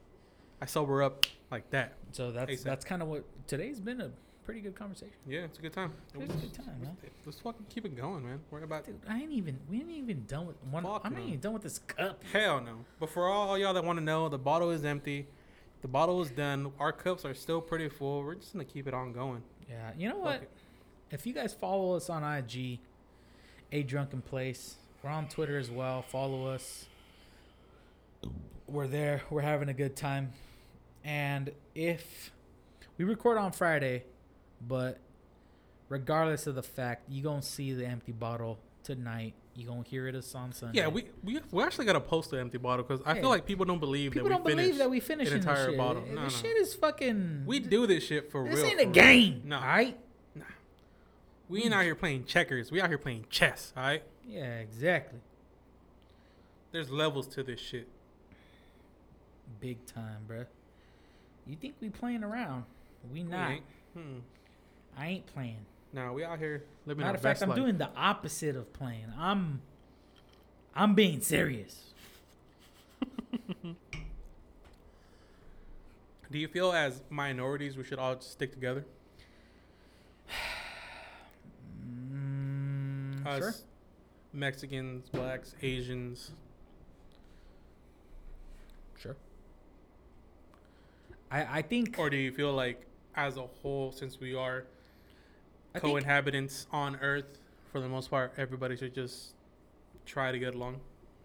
I 0.61 0.67
sober 0.67 1.03
up 1.03 1.27
like 1.51 1.69
that. 1.71 1.95
So 2.13 2.31
that's 2.33 2.51
ASAP. 2.51 2.63
that's 2.65 2.85
kind 2.85 3.03
of 3.03 3.09
what 3.09 3.25
today's 3.47 3.81
been 3.81 4.01
a 4.01 4.11
pretty 4.45 4.61
good 4.61 4.75
conversation. 4.75 5.15
Yeah, 5.27 5.41
it's 5.41 5.59
a 5.59 5.63
good 5.63 5.73
time. 5.73 5.93
It's 6.15 6.35
a 6.35 6.37
good 6.39 6.55
time, 6.55 6.81
man. 6.81 6.97
Let's 7.25 7.41
fucking 7.41 7.67
keep 7.69 7.85
it 7.85 7.97
going, 7.97 8.25
man. 8.27 8.41
We're 8.51 8.63
about 8.63 8.87
Dude, 8.87 9.01
I 9.09 9.19
ain't 9.21 9.33
even 9.33 9.59
we 9.71 9.79
ain't 9.81 9.91
even 9.91 10.25
done 10.27 10.47
with 10.47 10.57
one. 10.71 10.83
Fuck 10.85 11.03
I'm 11.05 11.13
not 11.15 11.23
even 11.23 11.41
done 11.41 11.53
with 11.55 11.63
this 11.63 11.79
cup. 11.81 12.23
hell 12.33 12.61
no. 12.61 12.85
But 13.01 13.11
for 13.11 13.29
all 13.29 13.57
y'all 13.59 13.75
that 13.75 13.85
want 13.85 13.99
to 13.99 14.05
know, 14.05 14.29
the 14.29 14.39
bottle 14.39 14.71
is 14.71 14.85
empty. 14.85 15.27
The 15.83 15.89
bottle 15.89 16.23
is 16.23 16.31
done. 16.31 16.73
Our 16.79 16.93
cups 16.93 17.25
are 17.25 17.35
still 17.35 17.61
pretty 17.61 17.89
full. 17.89 18.23
We're 18.23 18.35
just 18.37 18.53
gonna 18.53 18.65
keep 18.65 18.87
it 18.89 18.95
on 18.95 19.13
going. 19.13 19.43
Yeah, 19.69 19.91
you 19.97 20.09
know 20.09 20.15
Fuck 20.17 20.25
what? 20.25 20.43
it. 20.43 20.51
If 21.11 21.27
you 21.27 21.33
guys 21.35 21.53
follow 21.53 21.95
us 21.95 22.09
on 22.11 22.23
IG, 22.25 22.79
a 23.73 23.83
drunken 23.83 24.23
place, 24.23 24.77
we're 25.03 25.11
on 25.11 25.29
Twitter 25.29 25.59
as 25.59 25.71
well. 25.71 26.03
Follow 26.03 26.47
us. 26.47 26.87
We're 28.67 28.87
there. 28.87 29.23
We're 29.31 29.43
having 29.43 29.69
a 29.69 29.75
good 29.75 29.97
time. 29.97 30.33
And 31.05 31.51
if 31.75 32.31
we 32.99 33.05
record 33.05 33.39
on 33.39 33.53
Friday, 33.53 34.05
but 34.67 34.99
regardless 35.89 36.47
of 36.47 36.55
the 36.55 36.63
fact, 36.63 37.05
you 37.09 37.23
gonna 37.23 37.43
see 37.43 37.73
the 37.73 37.87
empty 37.87 38.13
bottle 38.13 38.59
tonight. 38.83 39.35
You 39.55 39.67
gonna 39.67 39.85
hear 39.85 40.09
it 40.09 40.15
us 40.15 40.35
on 40.35 40.53
Sunday. 40.53 40.79
Yeah, 40.81 40.89
we 40.89 41.05
we, 41.23 41.41
we 41.53 41.63
actually 41.63 41.85
got 41.87 41.93
to 41.93 42.01
post 42.01 42.31
the 42.31 42.39
empty 42.41 42.59
bottle 42.59 42.85
because 42.85 43.01
I 43.07 43.15
Yeah. 43.15 43.21
feel 43.21 43.31
like 43.31 43.47
people 43.47 43.65
don't 43.65 43.79
believe 43.79 44.13
people 44.13 44.29
that 44.29 44.35
don't 44.37 44.45
we 44.45 44.53
believe 44.53 44.65
finished. 44.67 44.79
that 44.81 44.91
we 44.91 44.99
finished 45.01 45.31
an 45.33 45.39
entire 45.39 45.69
shit. 45.69 45.79
bottle. 45.79 46.03
This 46.03 46.13
No, 46.15 46.23
no. 46.25 46.29
shit 46.29 46.57
is 46.57 46.75
fucking. 46.75 47.45
we 47.47 47.61
do 47.61 47.87
this 47.87 48.03
shit 48.05 48.33
for 48.33 48.45
This 48.45 48.55
real. 48.57 48.63
This 48.65 48.73
ain't 48.73 48.81
a 48.81 48.85
real. 48.85 48.93
game. 48.93 49.43
No. 49.45 49.57
All 49.59 49.63
right. 49.63 49.97
We 51.49 51.63
ain't 51.63 51.75
out 51.75 51.85
here 51.85 51.95
playing 51.95 52.25
checkers. 52.25 52.73
We 52.73 52.81
out 52.81 52.89
here 52.89 52.97
playing 52.99 53.27
chess. 53.29 53.73
All 53.77 53.83
right. 53.83 54.03
Yeah, 54.27 54.57
exactly. 54.59 55.21
There's 56.73 56.91
levels 56.91 57.29
to 57.29 57.43
this 57.45 57.61
shit. 57.61 57.87
Big 59.61 59.85
time, 59.87 60.19
bruh. 60.29 60.47
You 61.47 61.57
think 61.57 61.75
we 61.81 61.89
playing 61.91 62.25
around? 62.25 62.65
We 63.13 63.23
We 63.23 63.29
not. 63.31 63.51
ain't. 63.51 63.63
Hmm. 63.97 64.19
I 64.97 65.07
ain't 65.09 65.27
playing. 65.27 65.65
Nah, 65.93 66.13
we 66.13 66.25
out 66.25 66.39
here 66.39 66.65
living 66.87 67.05
Matter 67.05 67.17
of 67.17 67.23
fact, 67.23 67.43
I'm 67.43 67.51
life. 67.51 67.57
doing 67.59 67.79
the 67.79 67.89
opposite 67.97 68.57
of 68.57 68.73
playing. 68.73 69.13
I'm 69.19 69.61
I'm 70.75 70.95
being 70.95 71.21
serious. 71.21 71.93
Do 76.31 76.39
you 76.39 76.49
feel 76.49 76.73
as 76.73 77.03
minorities 77.11 77.77
we 77.77 77.85
should 77.85 77.99
all 77.99 78.21
stick 78.21 78.53
together? 78.53 78.85
Mm, 81.87 83.27
Us 83.27 83.39
sure. 83.39 83.55
Mexicans, 84.33 85.09
blacks, 85.11 85.55
Asians. 85.63 86.33
Sure. 88.99 89.17
I 91.35 91.59
I 91.59 91.63
think 91.63 91.97
Or 91.99 92.09
do 92.09 92.17
you 92.17 92.31
feel 92.33 92.53
like 92.53 92.79
as 93.17 93.37
a 93.37 93.47
whole, 93.61 93.93
since 93.93 94.19
we 94.21 94.35
are 94.35 94.65
I 95.75 95.79
co-inhabitants 95.81 96.67
on 96.73 96.97
Earth, 96.97 97.39
for 97.73 97.81
the 97.81 97.89
most 97.89 98.09
part, 98.11 98.33
everybody 98.37 98.77
should 98.77 98.95
just 98.95 99.35
try 100.07 100.31
to 100.33 100.39
get 100.39 100.55
along? 100.55 100.81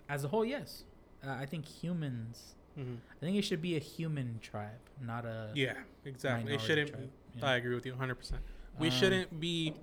as 0.09 0.23
a 0.23 0.27
whole, 0.27 0.43
yes. 0.43 0.85
Uh, 1.23 1.29
I 1.43 1.45
think 1.45 1.65
humans. 1.67 2.55
hmm 2.75 2.95
I 3.21 3.25
think 3.25 3.37
it 3.37 3.43
should 3.43 3.61
be 3.61 3.75
a 3.75 3.79
human 3.79 4.39
tribe, 4.41 4.81
not 5.11 5.23
a. 5.25 5.51
Yeah, 5.53 5.73
exactly. 6.05 6.53
It 6.55 6.61
shouldn't. 6.61 6.89
tribe. 6.91 7.09
I 7.43 7.55
agree 7.57 7.75
with 7.75 7.85
you 7.85 7.91
100. 7.91 8.15
percent 8.15 8.41
We 8.79 8.87
Um, 8.87 8.93
shouldn't 8.99 9.39
be. 9.39 9.75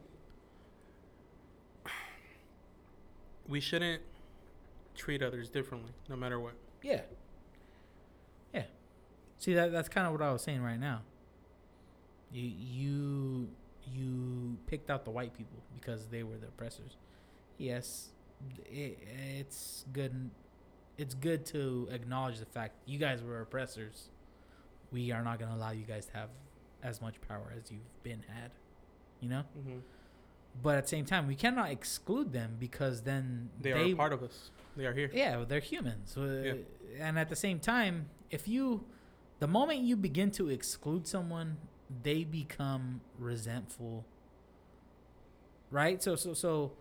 We 3.49 3.61
shouldn't 3.61 4.03
treat 4.97 5.23
others 5.23 5.49
differently, 5.51 5.93
no 6.09 6.17
matter 6.17 6.41
what. 6.41 6.55
Yeah. 6.83 7.03
See 9.39 9.55
that 9.55 9.73
that's 9.73 9.89
kind 9.89 10.07
of 10.07 10.13
what 10.13 10.23
I 10.23 10.33
was 10.33 10.43
saying 10.43 10.63
right 10.63 10.79
now. 10.81 11.03
You 12.33 12.51
you 12.59 13.49
you 13.93 14.57
picked 14.67 14.91
out 14.91 15.05
the 15.05 15.11
white 15.11 15.35
people 15.37 15.59
because 15.79 16.07
they 16.09 16.23
were 16.23 16.37
the 16.39 16.49
oppressors. 16.49 16.97
Yes, 17.59 18.09
it, 18.67 18.99
it's 19.39 19.85
good. 19.93 20.31
It's 20.99 21.15
good 21.15 21.45
to 21.47 21.89
acknowledge 21.93 22.39
the 22.39 22.47
fact 22.47 22.75
you 22.87 22.99
guys 22.99 23.23
were 23.23 23.41
oppressors. 23.41 24.09
We 24.91 25.13
are 25.13 25.23
not 25.23 25.39
going 25.39 25.51
to 25.51 25.57
allow 25.57 25.71
you 25.73 25.85
guys 25.85 26.07
to 26.07 26.13
have 26.15 26.29
as 26.83 27.01
much 27.03 27.15
power 27.29 27.53
as 27.57 27.71
you've 27.71 28.03
been 28.03 28.23
had. 28.29 28.51
You 29.21 29.29
know, 29.31 29.43
hmm 29.63 29.79
but 30.63 30.77
at 30.77 30.85
the 30.85 30.89
same 30.89 31.05
time, 31.05 31.27
we 31.27 31.35
cannot 31.35 31.71
exclude 31.71 32.33
them 32.33 32.57
because 32.59 33.03
then 33.03 33.51
They, 33.61 33.73
are 33.73 33.77
a 33.77 33.95
part 33.95 34.15
of 34.15 34.23
us. 34.23 34.51
They 34.75 34.87
are 34.87 34.95
here. 34.95 35.11
yeah, 35.13 35.45
they're 35.47 35.61
humans. 35.61 36.17
Uh, 36.17 36.55
And 36.99 37.19
at 37.19 37.29
the 37.29 37.37
same 37.37 37.59
time, 37.61 38.07
if 38.31 38.49
you, 38.49 38.83
the 39.39 39.47
moment 39.47 39.81
you 39.81 39.97
begin 39.97 40.31
to 40.33 40.49
exclude 40.49 41.07
someone, 41.07 41.57
they 42.03 42.25
become 42.25 43.01
resentful. 43.19 44.05
Right? 45.71 46.03
So, 46.03 46.17
so, 46.17 46.35
so 46.35 46.73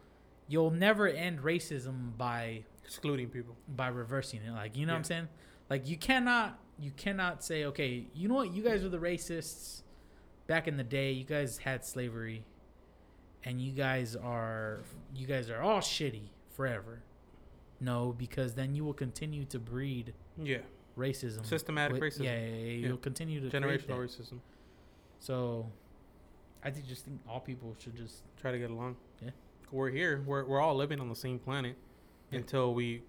you'll 0.48 0.72
never 0.72 1.08
end 1.08 1.40
racism 1.40 2.16
by 2.18 2.64
Excluding 2.84 3.30
people. 3.30 3.56
by 3.68 3.88
reversing 3.88 4.42
it. 4.44 4.52
Like, 4.52 4.78
you 4.78 4.86
know 4.86 4.94
what 4.94 5.00
I'm 5.00 5.04
saying? 5.04 5.28
Like, 5.70 5.88
you 5.88 5.98
cannot, 5.98 6.60
you 6.80 6.92
cannot 6.92 7.44
say, 7.44 7.66
okay, 7.66 8.06
you 8.14 8.28
know 8.28 8.36
what? 8.36 8.54
You 8.54 8.62
guys 8.64 8.84
were 8.84 8.90
the 8.90 9.00
racists 9.00 9.82
back 10.48 10.68
in 10.68 10.78
the 10.78 10.84
day. 10.84 11.12
You 11.12 11.24
guys 11.24 11.58
had 11.58 11.84
slavery, 11.84 12.44
and 13.44 13.60
you 13.60 13.72
guys 13.72 14.16
are, 14.16 14.82
you 15.16 15.26
guys 15.26 15.50
are 15.50 15.62
all 15.62 15.80
shitty 15.80 16.30
forever. 16.52 17.02
No, 17.82 18.14
because 18.16 18.54
then 18.54 18.76
you 18.76 18.86
will 18.86 18.94
continue 18.94 19.44
to 19.46 19.60
breed 19.60 20.14
Yeah. 20.42 20.60
Racism. 20.98 21.46
Systematic 21.46 22.00
with- 22.02 22.14
racism. 22.14 22.24
Yeah, 22.24 22.40
yeah, 22.40 22.46
yeah, 22.56 22.88
you'll 22.88 22.98
continue 22.98 23.40
to 23.48 23.56
Generational 23.56 23.88
that. 23.88 23.98
racism. 23.98 24.40
So, 25.20 25.70
I 26.64 26.72
think 26.72 26.88
just 26.88 27.06
think 27.06 27.20
all 27.30 27.40
people 27.40 27.76
should 27.80 27.96
just 27.96 28.24
Try 28.42 28.52
to 28.52 28.60
get 28.60 28.70
along. 28.70 28.96
Yeah. 29.24 29.32
We're 29.72 29.90
here. 29.90 30.22
We're, 30.26 30.44
we're 30.46 30.60
all 30.62 30.76
living 30.76 31.00
on 31.00 31.10
the 31.10 31.16
same 31.16 31.40
planet 31.40 31.76
until 32.32 32.74
we 32.74 33.02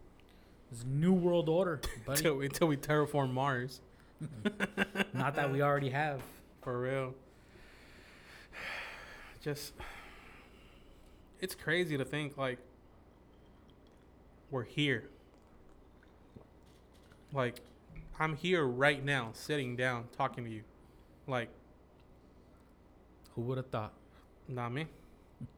this 0.70 0.84
new 0.84 1.12
world 1.12 1.48
order, 1.48 1.80
buddy. 2.06 2.18
until, 2.20 2.40
until 2.40 2.68
we 2.68 2.76
terraform 2.76 3.32
Mars. 3.32 3.80
Not 5.12 5.34
that 5.36 5.52
we 5.52 5.60
already 5.62 5.90
have. 5.90 6.22
For 6.62 6.80
real. 6.80 7.14
Just 9.42 9.74
it's 11.40 11.54
crazy 11.54 11.96
to 11.98 12.04
think 12.04 12.36
like 12.38 12.58
we're 14.50 14.64
here. 14.64 15.04
Like 17.32 17.60
I'm 18.18 18.36
here 18.36 18.64
right 18.64 19.04
now, 19.04 19.30
sitting 19.34 19.76
down, 19.76 20.04
talking 20.16 20.44
to 20.44 20.50
you. 20.50 20.62
Like, 21.26 21.48
Who 23.34 23.42
would 23.42 23.58
have 23.58 23.66
thought? 23.68 23.92
not 24.48 24.72
me. 24.72 24.86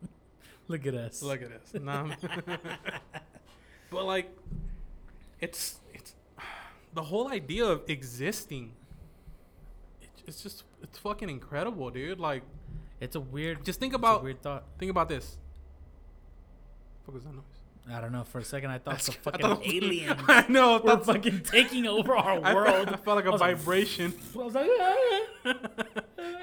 Look 0.68 0.86
at 0.86 0.94
us. 0.94 1.22
Look 1.22 1.42
at 1.42 1.50
this. 1.50 1.80
Nah, 1.82 2.08
but 3.90 4.04
like 4.04 4.36
it's 5.40 5.76
it's 5.94 6.14
the 6.94 7.02
whole 7.02 7.28
idea 7.28 7.64
of 7.64 7.82
existing. 7.88 8.72
It, 10.02 10.08
it's 10.26 10.42
just 10.42 10.64
it's 10.82 10.98
fucking 10.98 11.28
incredible, 11.30 11.90
dude. 11.90 12.18
Like 12.18 12.42
It's 13.00 13.14
a 13.16 13.20
weird. 13.20 13.64
just 13.64 13.78
think 13.80 13.94
about 13.94 14.22
weird 14.22 14.42
thought. 14.42 14.64
Think 14.78 14.90
about 14.90 15.08
this. 15.08 15.38
What 17.04 17.14
was 17.14 17.24
that 17.24 17.34
noise? 17.34 17.44
I 17.90 18.00
don't 18.00 18.12
know. 18.12 18.24
For 18.24 18.38
a 18.38 18.44
second, 18.44 18.70
I 18.70 18.78
thought 18.78 18.98
the 19.00 19.12
I 19.12 19.14
fucking 19.22 19.40
thought- 19.46 19.66
aliens 19.66 20.20
I 20.28 20.46
know. 20.48 20.76
I 20.76 20.80
were 20.80 20.90
thought, 20.90 21.06
fucking 21.06 21.40
taking 21.42 21.86
over 21.96 22.14
our 22.16 22.40
I 22.44 22.54
world. 22.54 22.88
I 22.88 22.96
felt 22.96 23.16
like 23.16 23.24
I 23.26 23.28
a 23.28 23.30
like, 23.32 23.38
vibration. 23.56 24.12
I 24.34 24.38
was 24.38 24.54
like, 24.54 24.70
"Ah." 24.80 25.54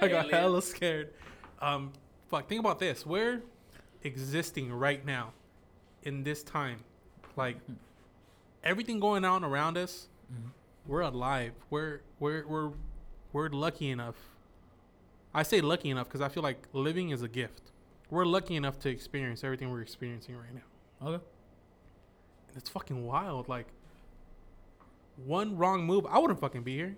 I 0.01 0.07
got 0.07 0.25
Alien. 0.25 0.29
hella 0.29 0.61
scared. 0.61 1.13
Um, 1.61 1.93
fuck. 2.29 2.47
Think 2.49 2.59
about 2.59 2.79
this. 2.79 3.05
We're 3.05 3.41
existing 4.03 4.71
right 4.73 5.05
now, 5.05 5.33
in 6.03 6.23
this 6.23 6.43
time, 6.43 6.79
like 7.35 7.57
everything 8.63 8.99
going 8.99 9.23
on 9.25 9.43
around 9.43 9.77
us. 9.77 10.07
Mhm. 10.33 10.49
We're 10.87 11.01
alive. 11.01 11.53
We're 11.69 12.01
we're 12.19 12.45
we're 12.47 12.71
we're 13.33 13.49
lucky 13.49 13.89
enough. 13.89 14.15
I 15.33 15.43
say 15.43 15.61
lucky 15.61 15.89
enough 15.89 16.07
because 16.07 16.21
I 16.21 16.29
feel 16.29 16.43
like 16.43 16.67
living 16.73 17.09
is 17.09 17.21
a 17.21 17.27
gift. 17.27 17.71
We're 18.09 18.25
lucky 18.25 18.55
enough 18.55 18.79
to 18.79 18.89
experience 18.89 19.43
everything 19.43 19.69
we're 19.71 19.81
experiencing 19.81 20.35
right 20.37 20.53
now. 20.53 21.07
Okay. 21.09 21.23
It's 22.55 22.69
fucking 22.69 23.05
wild. 23.05 23.47
Like 23.49 23.67
one 25.25 25.57
wrong 25.57 25.85
move, 25.85 26.05
I 26.09 26.19
wouldn't 26.19 26.39
fucking 26.39 26.63
be 26.63 26.75
here. 26.75 26.95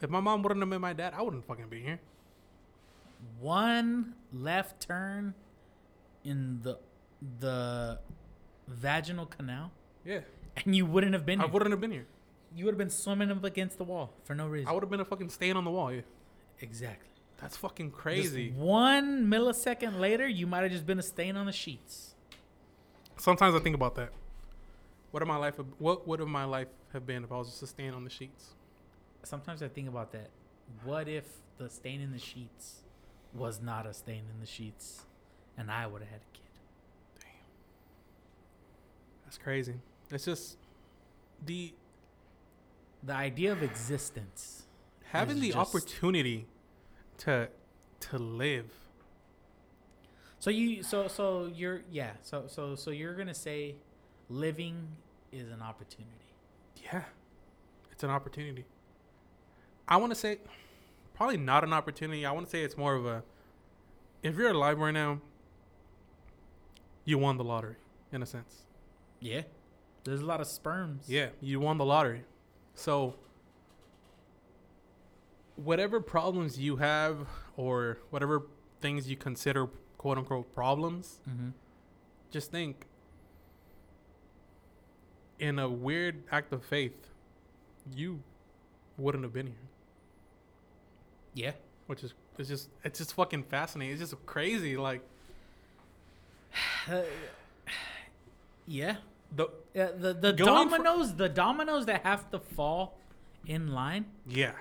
If 0.00 0.10
my 0.10 0.20
mom 0.20 0.42
wouldn't 0.42 0.60
have 0.60 0.68
met 0.68 0.80
my 0.80 0.92
dad, 0.92 1.14
I 1.16 1.22
wouldn't 1.22 1.44
fucking 1.46 1.68
be 1.68 1.80
here. 1.80 2.00
One 3.40 4.14
left 4.32 4.80
turn 4.80 5.34
in 6.24 6.60
the 6.62 6.78
the 7.38 8.00
vaginal 8.66 9.26
canal, 9.26 9.70
Yeah. 10.04 10.20
and 10.56 10.74
you 10.74 10.84
wouldn't 10.86 11.12
have 11.12 11.24
been. 11.24 11.38
Here. 11.38 11.44
I 11.44 11.46
here. 11.46 11.52
wouldn't 11.52 11.70
have 11.70 11.80
been 11.80 11.92
here. 11.92 12.06
You 12.54 12.64
would 12.64 12.72
have 12.72 12.78
been 12.78 12.90
swimming 12.90 13.30
up 13.30 13.44
against 13.44 13.78
the 13.78 13.84
wall 13.84 14.12
for 14.24 14.34
no 14.34 14.46
reason. 14.48 14.68
I 14.68 14.72
would 14.72 14.82
have 14.82 14.90
been 14.90 15.00
a 15.00 15.04
fucking 15.04 15.30
stain 15.30 15.56
on 15.56 15.64
the 15.64 15.70
wall. 15.70 15.92
Yeah. 15.92 16.02
exactly. 16.60 17.08
That's 17.40 17.56
fucking 17.56 17.90
Just 17.90 18.00
crazy. 18.00 18.50
one 18.52 19.26
millisecond 19.26 19.98
later, 19.98 20.28
you 20.28 20.46
might 20.46 20.62
have 20.62 20.70
just 20.70 20.86
been 20.86 20.98
a 20.98 21.02
stain 21.02 21.36
on 21.36 21.46
the 21.46 21.52
sheets. 21.52 22.14
Sometimes 23.16 23.54
I 23.54 23.58
think 23.60 23.74
about 23.74 23.94
that. 23.96 24.10
What 25.12 25.20
would 25.22 25.28
my 25.28 25.36
life? 25.36 25.54
What 25.78 26.08
would 26.08 26.18
have 26.20 26.28
my 26.28 26.44
life 26.44 26.68
have 26.92 27.06
been 27.06 27.22
if 27.22 27.30
I 27.30 27.36
was 27.36 27.48
just 27.48 27.62
a 27.62 27.66
stain 27.66 27.94
on 27.94 28.02
the 28.04 28.10
sheets? 28.10 28.54
Sometimes 29.22 29.62
I 29.62 29.68
think 29.68 29.88
about 29.88 30.10
that. 30.12 30.30
What 30.84 31.06
if 31.08 31.26
the 31.58 31.68
stain 31.70 32.00
in 32.00 32.10
the 32.12 32.18
sheets 32.18 32.80
was 33.34 33.60
not 33.62 33.86
a 33.86 33.94
stain 33.94 34.24
in 34.34 34.40
the 34.40 34.46
sheets, 34.46 35.02
and 35.56 35.70
I 35.70 35.86
would 35.86 36.00
have 36.02 36.10
had 36.10 36.20
a 36.20 36.32
kid? 36.36 36.42
Damn, 37.20 37.30
that's 39.24 39.38
crazy. 39.38 39.74
It's 40.10 40.24
just 40.24 40.56
the 41.44 41.72
The 43.04 43.12
idea 43.12 43.52
of 43.52 43.62
existence. 43.62 44.64
having 45.12 45.40
the 45.40 45.54
opportunity 45.54 46.46
to 47.18 47.48
to 48.00 48.18
live. 48.18 48.70
So 50.38 50.50
you, 50.50 50.82
so 50.82 51.06
so 51.08 51.46
you're, 51.54 51.82
yeah. 51.90 52.12
So 52.22 52.44
so 52.48 52.74
so 52.74 52.90
you're 52.90 53.14
gonna 53.14 53.34
say, 53.34 53.76
living 54.32 54.88
is 55.30 55.50
an 55.50 55.62
opportunity. 55.62 56.10
Yeah, 56.84 57.02
it's 57.90 58.02
an 58.02 58.10
opportunity. 58.10 58.64
I 59.88 59.96
want 59.98 60.12
to 60.12 60.18
say, 60.18 60.38
probably 61.14 61.36
not 61.36 61.64
an 61.64 61.72
opportunity. 61.72 62.24
I 62.26 62.32
want 62.32 62.46
to 62.46 62.50
say 62.50 62.62
it's 62.62 62.76
more 62.76 62.94
of 62.94 63.06
a. 63.06 63.22
If 64.22 64.36
you're 64.36 64.50
alive 64.50 64.78
right 64.78 64.92
now, 64.92 65.20
you 67.04 67.18
won 67.18 67.36
the 67.36 67.44
lottery, 67.44 67.76
in 68.12 68.22
a 68.22 68.26
sense. 68.26 68.62
Yeah. 69.20 69.42
There's 70.04 70.20
a 70.20 70.24
lot 70.26 70.40
of 70.40 70.46
sperms. 70.46 71.04
Yeah, 71.08 71.28
you 71.40 71.60
won 71.60 71.78
the 71.78 71.84
lottery. 71.84 72.22
So, 72.74 73.14
whatever 75.56 76.00
problems 76.00 76.58
you 76.58 76.76
have, 76.76 77.26
or 77.56 77.98
whatever 78.10 78.42
things 78.80 79.08
you 79.08 79.16
consider 79.16 79.68
quote 79.98 80.18
unquote 80.18 80.52
problems, 80.54 81.20
Mm-hmm. 81.28 81.50
just 82.30 82.50
think 82.50 82.86
in 85.42 85.58
a 85.58 85.68
weird 85.68 86.22
act 86.30 86.52
of 86.52 86.64
faith, 86.64 86.94
you 87.94 88.20
wouldn't 88.96 89.24
have 89.24 89.32
been 89.32 89.48
here. 89.48 89.66
Yeah. 91.34 91.52
Which 91.88 92.04
is 92.04 92.14
it's 92.38 92.48
just 92.48 92.68
it's 92.84 92.98
just 92.98 93.14
fucking 93.14 93.42
fascinating. 93.44 93.92
It's 94.00 94.10
just 94.10 94.24
crazy. 94.26 94.76
Like 94.76 95.02
Uh, 96.88 97.02
yeah. 98.66 98.96
the 99.34 99.48
Yeah, 99.74 99.90
the 99.96 100.12
the 100.14 100.32
Going 100.32 100.68
for- 100.68 100.76
dominoes, 100.78 101.14
the 101.16 101.28
dominoes 101.28 101.86
that 101.86 102.02
have 102.02 102.30
to 102.30 102.38
fall 102.38 102.98
in 103.46 103.72
line, 103.72 104.04
yeah. 104.26 104.52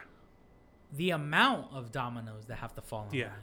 the 0.91 1.11
amount 1.11 1.71
of 1.73 1.91
dominoes 1.91 2.45
that 2.47 2.55
have 2.57 2.73
to 2.75 2.81
fall 2.81 3.07
in 3.11 3.19
Yeah. 3.19 3.27
line. 3.27 3.35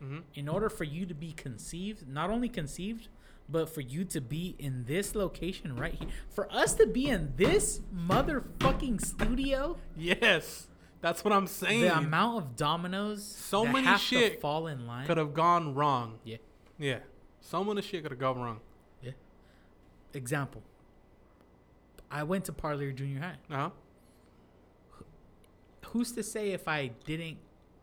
hmm 0.00 0.18
In 0.36 0.48
order 0.48 0.68
for 0.70 0.84
you 0.84 1.04
to 1.06 1.14
be 1.14 1.32
conceived, 1.32 2.06
not 2.08 2.30
only 2.30 2.48
conceived, 2.48 3.08
but 3.48 3.68
for 3.72 3.80
you 3.80 4.04
to 4.04 4.20
be 4.20 4.54
in 4.58 4.84
this 4.84 5.14
location 5.14 5.74
right 5.76 5.94
here, 5.94 6.08
for 6.28 6.52
us 6.52 6.74
to 6.74 6.86
be 6.86 7.06
in 7.08 7.32
this 7.36 7.80
motherfucking 7.94 9.00
studio, 9.04 9.76
Yes, 9.96 10.68
that's 11.00 11.24
what 11.24 11.32
I'm 11.32 11.46
saying. 11.46 11.80
the 11.82 11.96
amount 11.96 12.38
of 12.38 12.56
dominoes 12.56 13.24
So 13.24 13.64
that 13.64 13.72
many 13.72 13.86
have 13.86 14.00
shit 14.00 14.34
to 14.34 14.40
fall 14.40 14.66
in 14.66 14.86
line. 14.86 15.06
could 15.06 15.16
have 15.18 15.32
gone 15.34 15.74
wrong. 15.74 16.18
Yeah. 16.24 16.36
Yeah. 16.78 16.98
So 17.40 17.64
many 17.64 17.80
shit 17.82 18.02
could 18.02 18.12
have 18.12 18.20
gone 18.20 18.38
wrong. 18.40 18.60
Yeah. 19.02 19.12
Example. 20.12 20.62
I 22.10 22.22
went 22.24 22.44
to 22.46 22.52
Parlier 22.52 22.92
Junior 22.92 23.20
High. 23.20 23.36
Uh 23.50 23.56
huh. 23.56 23.70
who's 25.88 26.12
to 26.12 26.22
say 26.22 26.50
if 26.52 26.68
I 26.68 26.88
didn't 27.06 27.38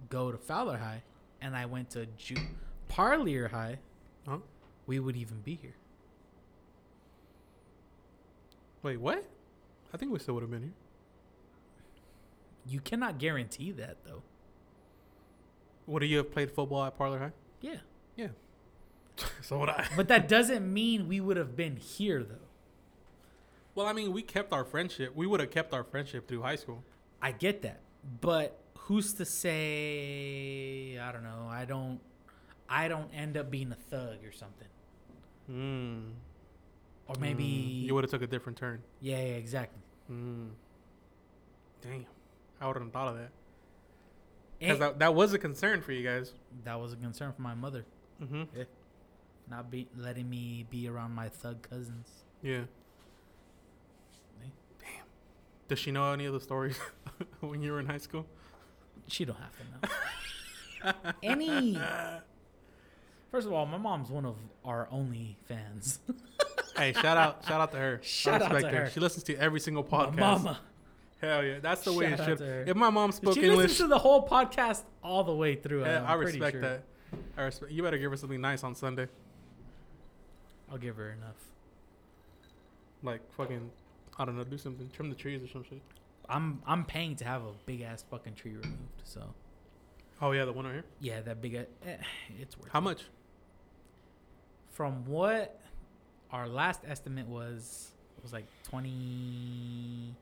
go 0.09 0.31
to 0.31 0.37
Fowler 0.37 0.77
High 0.77 1.01
and 1.41 1.55
I 1.55 1.65
went 1.65 1.89
to 1.91 2.05
Ju- 2.17 2.35
Parlier 2.87 3.47
High? 3.47 3.79
We 4.87 4.99
would 4.99 5.15
even 5.15 5.41
be 5.41 5.55
here. 5.55 5.75
Wait, 8.83 8.99
what? 8.99 9.25
I 9.93 9.97
think 9.97 10.11
we 10.11 10.19
still 10.19 10.35
would 10.35 10.43
have 10.43 10.51
been 10.51 10.61
here. 10.61 10.73
You 12.67 12.79
cannot 12.79 13.17
guarantee 13.17 13.71
that 13.71 13.97
though. 14.05 14.21
Would 15.87 16.03
you 16.03 16.17
have 16.17 16.31
played 16.31 16.51
football 16.51 16.83
at 16.85 16.97
Parlier 16.97 17.19
High? 17.19 17.31
Yeah. 17.61 17.77
Yeah. 18.15 18.27
so 19.41 19.59
would 19.59 19.69
I. 19.69 19.87
But 19.95 20.07
that 20.07 20.27
doesn't 20.27 20.71
mean 20.71 21.07
we 21.07 21.19
would 21.19 21.37
have 21.37 21.55
been 21.55 21.77
here 21.77 22.23
though. 22.23 22.35
Well, 23.75 23.87
I 23.87 23.93
mean, 23.93 24.13
we 24.13 24.21
kept 24.21 24.53
our 24.53 24.63
friendship. 24.63 25.15
We 25.15 25.27
would 25.27 25.39
have 25.39 25.51
kept 25.51 25.73
our 25.73 25.83
friendship 25.83 26.27
through 26.27 26.41
high 26.41 26.55
school. 26.55 26.83
I 27.21 27.31
get 27.31 27.61
that. 27.63 27.81
But 28.21 28.59
who's 28.77 29.13
to 29.15 29.25
say 29.25 30.97
I 31.01 31.11
don't 31.11 31.23
know, 31.23 31.47
I 31.49 31.65
don't 31.65 31.99
I 32.69 32.87
don't 32.87 33.09
end 33.13 33.37
up 33.37 33.51
being 33.51 33.71
a 33.71 33.75
thug 33.75 34.23
or 34.23 34.31
something. 34.31 34.67
Mm. 35.51 36.11
Or 37.07 37.15
maybe 37.19 37.43
Mm. 37.43 37.83
you 37.87 37.93
would 37.95 38.03
have 38.03 38.11
took 38.11 38.21
a 38.23 38.27
different 38.27 38.57
turn. 38.57 38.81
Yeah, 38.99 39.17
yeah, 39.17 39.33
exactly. 39.35 39.81
Mm. 40.11 40.49
Damn, 41.81 42.05
I 42.59 42.67
wouldn't 42.67 42.85
have 42.85 42.93
thought 42.93 43.09
of 43.09 43.17
that. 43.17 43.29
Because 44.59 44.79
that, 44.79 44.99
that 44.99 45.13
was 45.13 45.33
a 45.33 45.37
concern 45.37 45.81
for 45.81 45.91
you 45.91 46.03
guys. 46.03 46.33
that 46.63 46.79
was 46.79 46.93
a 46.93 46.95
concern 46.95 47.31
for 47.33 47.41
my 47.41 47.53
mother. 47.53 47.85
Mm-hmm. 48.23 48.43
Not 49.49 49.69
be 49.69 49.87
letting 49.95 50.27
me 50.29 50.65
be 50.69 50.87
around 50.87 51.11
my 51.13 51.29
thug 51.29 51.61
cousins. 51.61 52.07
Yeah. 52.41 52.61
Damn. 54.79 55.05
Does 55.67 55.77
she 55.77 55.91
know 55.91 56.11
any 56.11 56.25
of 56.25 56.33
the 56.33 56.39
stories 56.39 56.79
when 57.41 57.61
you 57.61 57.71
were 57.73 57.79
in 57.79 57.85
high 57.85 57.97
school? 57.99 58.25
She 59.07 59.25
don't 59.25 59.37
have 59.37 59.51
to 59.57 61.03
know. 61.03 61.11
Any. 61.23 61.77
First 63.31 63.47
of 63.47 63.53
all, 63.53 63.65
my 63.65 63.77
mom's 63.77 64.09
one 64.09 64.25
of 64.25 64.35
our 64.63 64.87
only 64.91 65.37
fans. 65.47 65.99
Hey, 66.77 66.91
shout 66.91 67.15
out, 67.15 67.45
shout 67.47 67.61
out 67.61 67.71
to 67.71 67.77
her. 67.77 67.99
I 68.03 68.05
Shout 68.05 68.41
out 68.41 68.59
to 68.59 68.67
her. 68.67 68.89
She 68.89 68.99
listens 68.99 69.23
to 69.23 69.35
every 69.37 69.61
single 69.61 69.87
My 69.89 70.07
podcast. 70.07 70.15
mama. 70.17 70.59
Hell 71.21 71.41
yeah, 71.41 71.59
that's 71.61 71.83
the 71.85 71.93
way 71.93 72.09
Shout 72.09 72.19
it 72.29 72.37
should. 72.39 72.67
If 72.67 72.75
my 72.75 72.89
mom 72.89 73.13
spoke 73.13 73.35
she 73.35 73.43
English, 73.43 73.57
listens 73.57 73.77
to 73.77 73.87
the 73.87 73.97
whole 73.97 74.27
podcast 74.27 74.83
all 75.01 75.23
the 75.23 75.33
way 75.33 75.55
through. 75.55 75.85
yeah, 75.85 76.01
I'm 76.01 76.07
I 76.09 76.13
respect 76.15 76.51
sure. 76.55 76.61
that. 76.61 76.83
I 77.37 77.43
respect. 77.43 77.71
You 77.71 77.81
better 77.81 77.97
give 77.97 78.11
her 78.11 78.17
something 78.17 78.41
nice 78.41 78.61
on 78.65 78.75
Sunday, 78.75 79.07
I'll 80.69 80.77
give 80.77 80.97
her 80.97 81.11
enough. 81.11 81.37
like 83.03 83.21
fucking, 83.37 83.71
I 84.19 84.25
don't 84.25 84.35
know, 84.37 84.43
do 84.43 84.57
something, 84.57 84.89
trim 84.93 85.09
the 85.09 85.15
trees 85.15 85.41
or 85.43 85.47
some 85.47 85.63
shit. 85.63 85.81
I'm 86.27 86.61
I'm 86.67 86.83
paying 86.83 87.15
to 87.17 87.23
have 87.25 87.43
a 87.43 87.51
big 87.65 87.81
ass 87.83 88.03
fucking 88.11 88.33
tree 88.33 88.51
removed. 88.51 89.01
So 89.05 89.21
Oh 90.21 90.31
yeah, 90.31 90.45
the 90.45 90.53
one 90.53 90.65
right 90.65 90.73
here. 90.73 90.83
yeah, 91.01 91.21
that 91.21 91.41
big. 91.41 91.55
Eh, 91.55 91.65
it's 92.39 92.57
worth. 92.57 92.71
How 92.71 92.79
it. 92.79 92.83
much? 92.83 93.03
From 94.71 95.05
what 95.05 95.59
our 96.31 96.47
last 96.47 96.81
estimate 96.87 97.27
was, 97.27 97.91
it 98.17 98.23
was 98.23 98.33
like 98.33 98.45
20 98.63 100.13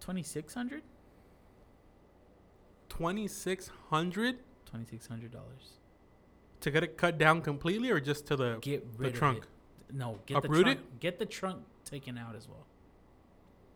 2600 0.00 0.82
2600 2.88 4.38
$2600 4.74 5.30
to 6.60 6.70
get 6.70 6.84
it 6.84 6.96
cut 6.98 7.18
down 7.18 7.40
completely, 7.40 7.90
or 7.90 7.98
just 8.00 8.26
to 8.26 8.36
the 8.36 8.58
Get 8.60 8.92
the 8.98 9.04
rid 9.04 9.14
trunk? 9.14 9.38
it. 9.38 9.94
No, 9.94 10.18
get 10.26 10.36
Uproot 10.38 10.58
the 10.58 10.62
trunk. 10.74 11.00
Get 11.00 11.18
the 11.18 11.26
trunk 11.26 11.62
taken 11.84 12.18
out 12.18 12.36
as 12.36 12.46
well. 12.48 12.66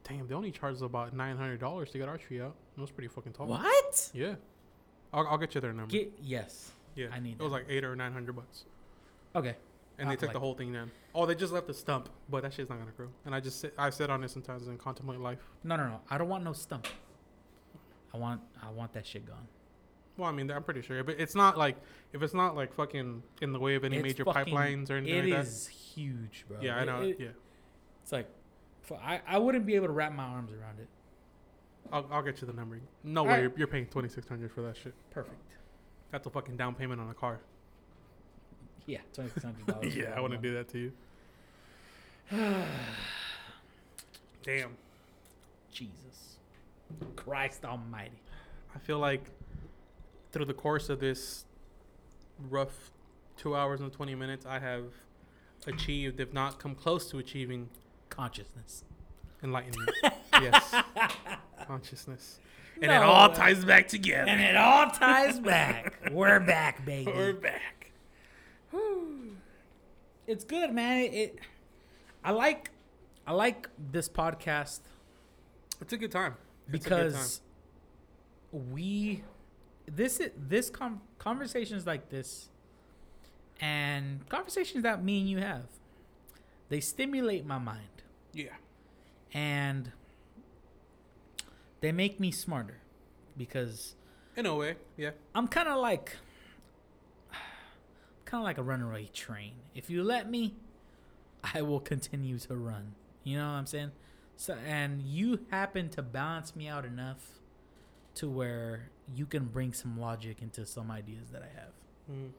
Damn, 0.08 0.26
they 0.28 0.34
only 0.34 0.50
charged 0.50 0.82
about 0.82 1.14
nine 1.14 1.36
hundred 1.36 1.60
dollars 1.60 1.90
to 1.92 1.98
get 1.98 2.08
our 2.08 2.18
tree 2.18 2.40
out. 2.40 2.54
That 2.76 2.80
was 2.82 2.90
pretty 2.90 3.08
fucking 3.08 3.32
tall. 3.32 3.46
What? 3.46 4.10
Yeah, 4.12 4.34
I'll, 5.12 5.26
I'll 5.26 5.38
get 5.38 5.54
you 5.54 5.60
their 5.60 5.72
number. 5.72 5.90
Get 5.90 6.12
yes. 6.22 6.70
yeah, 6.94 7.06
I 7.12 7.20
need 7.20 7.36
It 7.38 7.42
was 7.42 7.50
that. 7.52 7.58
like 7.58 7.66
eight 7.68 7.84
or 7.84 7.96
nine 7.96 8.12
hundred 8.12 8.36
bucks, 8.36 8.64
Okay. 9.34 9.56
and 9.98 10.10
they 10.10 10.16
took 10.16 10.32
the 10.32 10.40
whole 10.40 10.54
thing 10.54 10.72
down. 10.72 10.90
Oh, 11.14 11.24
they 11.26 11.34
just 11.34 11.52
left 11.52 11.66
the 11.68 11.74
stump, 11.74 12.08
but 12.28 12.42
that 12.42 12.52
shit's 12.52 12.68
not 12.68 12.78
gonna 12.78 12.90
grow. 12.96 13.08
And 13.24 13.34
I 13.34 13.40
just 13.40 13.60
sit, 13.60 13.72
I 13.78 13.88
sit 13.90 14.10
on 14.10 14.22
it 14.24 14.30
sometimes 14.30 14.66
and 14.68 14.78
contemplate 14.78 15.20
life. 15.20 15.38
No, 15.62 15.76
no, 15.76 15.86
no. 15.86 16.00
I 16.10 16.18
don't 16.18 16.28
want 16.28 16.44
no 16.44 16.52
stump. 16.52 16.86
I 18.12 18.18
want 18.18 18.40
I 18.62 18.70
want 18.70 18.92
that 18.92 19.06
shit 19.06 19.26
gone. 19.26 19.46
Well, 20.16 20.28
I 20.28 20.32
mean, 20.32 20.48
I'm 20.50 20.62
pretty 20.62 20.82
sure, 20.82 21.02
but 21.02 21.18
it's 21.18 21.34
not 21.34 21.56
like 21.58 21.76
if 22.12 22.22
it's 22.22 22.34
not 22.34 22.54
like 22.54 22.74
fucking 22.74 23.22
in 23.40 23.52
the 23.52 23.58
way 23.58 23.74
of 23.74 23.84
any 23.84 23.96
It's 23.96 24.02
major 24.04 24.24
fucking- 24.24 24.54
pipelines 24.54 24.90
or 24.90 24.94
anything 24.96 25.28
It 25.28 25.36
like 25.36 25.42
is 25.46 25.66
huge, 25.66 26.44
bro. 26.46 26.58
Yeah, 26.60 26.76
I 26.76 26.84
know. 26.84 27.00
it- 27.02 27.16
yeah, 27.18 27.28
It's 28.02 28.12
like 28.12 28.28
I, 28.92 29.20
I 29.26 29.38
wouldn't 29.38 29.66
be 29.66 29.74
able 29.76 29.86
to 29.86 29.92
wrap 29.92 30.12
my 30.12 30.24
arms 30.24 30.52
around 30.52 30.78
it. 30.78 30.88
I'll, 31.92 32.06
I'll 32.10 32.22
get 32.22 32.40
you 32.40 32.46
the 32.46 32.52
number. 32.52 32.80
No 33.02 33.20
All 33.20 33.26
way, 33.26 33.32
right. 33.32 33.42
you're, 33.42 33.52
you're 33.56 33.66
paying 33.66 33.86
twenty 33.86 34.08
six 34.08 34.26
hundred 34.28 34.52
for 34.52 34.62
that 34.62 34.76
shit. 34.76 34.94
Perfect. 35.10 35.36
That's 36.10 36.26
a 36.26 36.30
fucking 36.30 36.56
down 36.56 36.74
payment 36.74 37.00
on 37.00 37.10
a 37.10 37.14
car. 37.14 37.40
Yeah, 38.86 38.98
twenty 39.12 39.30
six 39.30 39.44
hundred 39.44 39.66
dollars. 39.66 39.96
yeah, 39.96 40.14
I 40.16 40.20
wouldn't 40.20 40.42
do 40.42 40.54
that 40.54 40.68
to 40.70 40.78
you. 40.78 40.92
Damn. 44.42 44.76
Jesus, 45.70 46.36
Christ 47.16 47.64
Almighty. 47.64 48.20
I 48.74 48.78
feel 48.78 48.98
like 48.98 49.24
through 50.32 50.44
the 50.44 50.54
course 50.54 50.88
of 50.88 51.00
this 51.00 51.44
rough 52.48 52.90
two 53.36 53.56
hours 53.56 53.80
and 53.80 53.92
20 53.92 54.14
minutes, 54.14 54.46
I 54.46 54.58
have 54.58 54.84
achieved, 55.66 56.20
if 56.20 56.32
not 56.32 56.58
come 56.58 56.74
close 56.74 57.10
to 57.10 57.18
achieving, 57.18 57.68
consciousness. 58.14 58.84
Enlightenment. 59.42 59.90
yes. 60.40 60.74
Consciousness. 61.66 62.38
And 62.80 62.90
it 62.90 63.02
all 63.02 63.28
No. 63.28 63.34
ties 63.34 63.64
back 63.64 63.88
together. 63.88 64.28
And 64.28 64.40
it 64.40 64.56
all 64.56 64.90
ties 64.90 65.38
back. 65.38 65.94
We're 66.12 66.40
back, 66.40 66.84
baby. 66.84 67.10
We're 67.14 67.32
back. 67.34 67.92
it's 70.26 70.44
good, 70.44 70.72
man. 70.72 71.02
It, 71.04 71.12
it 71.14 71.38
I 72.24 72.30
like 72.32 72.70
I 73.26 73.32
like 73.32 73.68
this 73.92 74.08
podcast 74.08 74.80
It's 75.80 75.92
a 75.92 75.96
good 75.96 76.10
time. 76.12 76.34
It's 76.72 76.86
a 76.86 76.88
good 76.88 76.94
time. 76.96 77.04
because 77.06 77.40
we 78.52 79.22
this 79.86 80.20
is 80.20 80.30
this 80.36 80.70
com- 80.70 81.02
conversations 81.18 81.86
like 81.86 82.08
this 82.08 82.48
and 83.60 84.26
conversations 84.28 84.82
that 84.82 85.02
me 85.04 85.20
and 85.20 85.28
you 85.28 85.38
have 85.38 85.64
they 86.70 86.80
stimulate 86.80 87.44
my 87.46 87.58
mind 87.58 87.80
Yeah. 88.34 88.54
and 89.32 89.92
they 91.80 91.92
make 91.92 92.18
me 92.20 92.30
smarter 92.30 92.78
because 93.36 93.94
In 94.36 94.46
a 94.46 94.54
way. 94.54 94.76
Yeah. 94.96 95.10
I'm 95.34 95.48
kind 95.48 95.68
of 95.68 95.78
like 95.78 96.16
kind 98.24 98.40
of 98.40 98.44
like 98.44 98.58
a 98.58 98.62
runaway 98.62 99.06
train. 99.12 99.52
If 99.74 99.90
you 99.90 100.02
let 100.02 100.30
me, 100.30 100.54
I 101.54 101.62
will 101.62 101.80
continue 101.80 102.38
to 102.38 102.56
run. 102.56 102.94
You 103.22 103.38
know 103.38 103.44
what 103.46 103.54
I'm 103.54 103.66
saying? 103.66 103.92
So 104.36 104.54
and 104.66 105.02
you 105.02 105.40
happen 105.50 105.88
to 105.90 106.02
balance 106.02 106.56
me 106.56 106.68
out 106.68 106.84
enough 106.84 107.22
to 108.16 108.28
where 108.28 108.88
you 109.14 109.26
can 109.26 109.44
bring 109.46 109.72
some 109.72 110.00
logic 110.00 110.38
into 110.40 110.64
some 110.66 110.90
ideas 110.90 111.30
that 111.32 111.42
I 111.42 111.60
have. 111.60 111.72
Mm. 112.10 112.30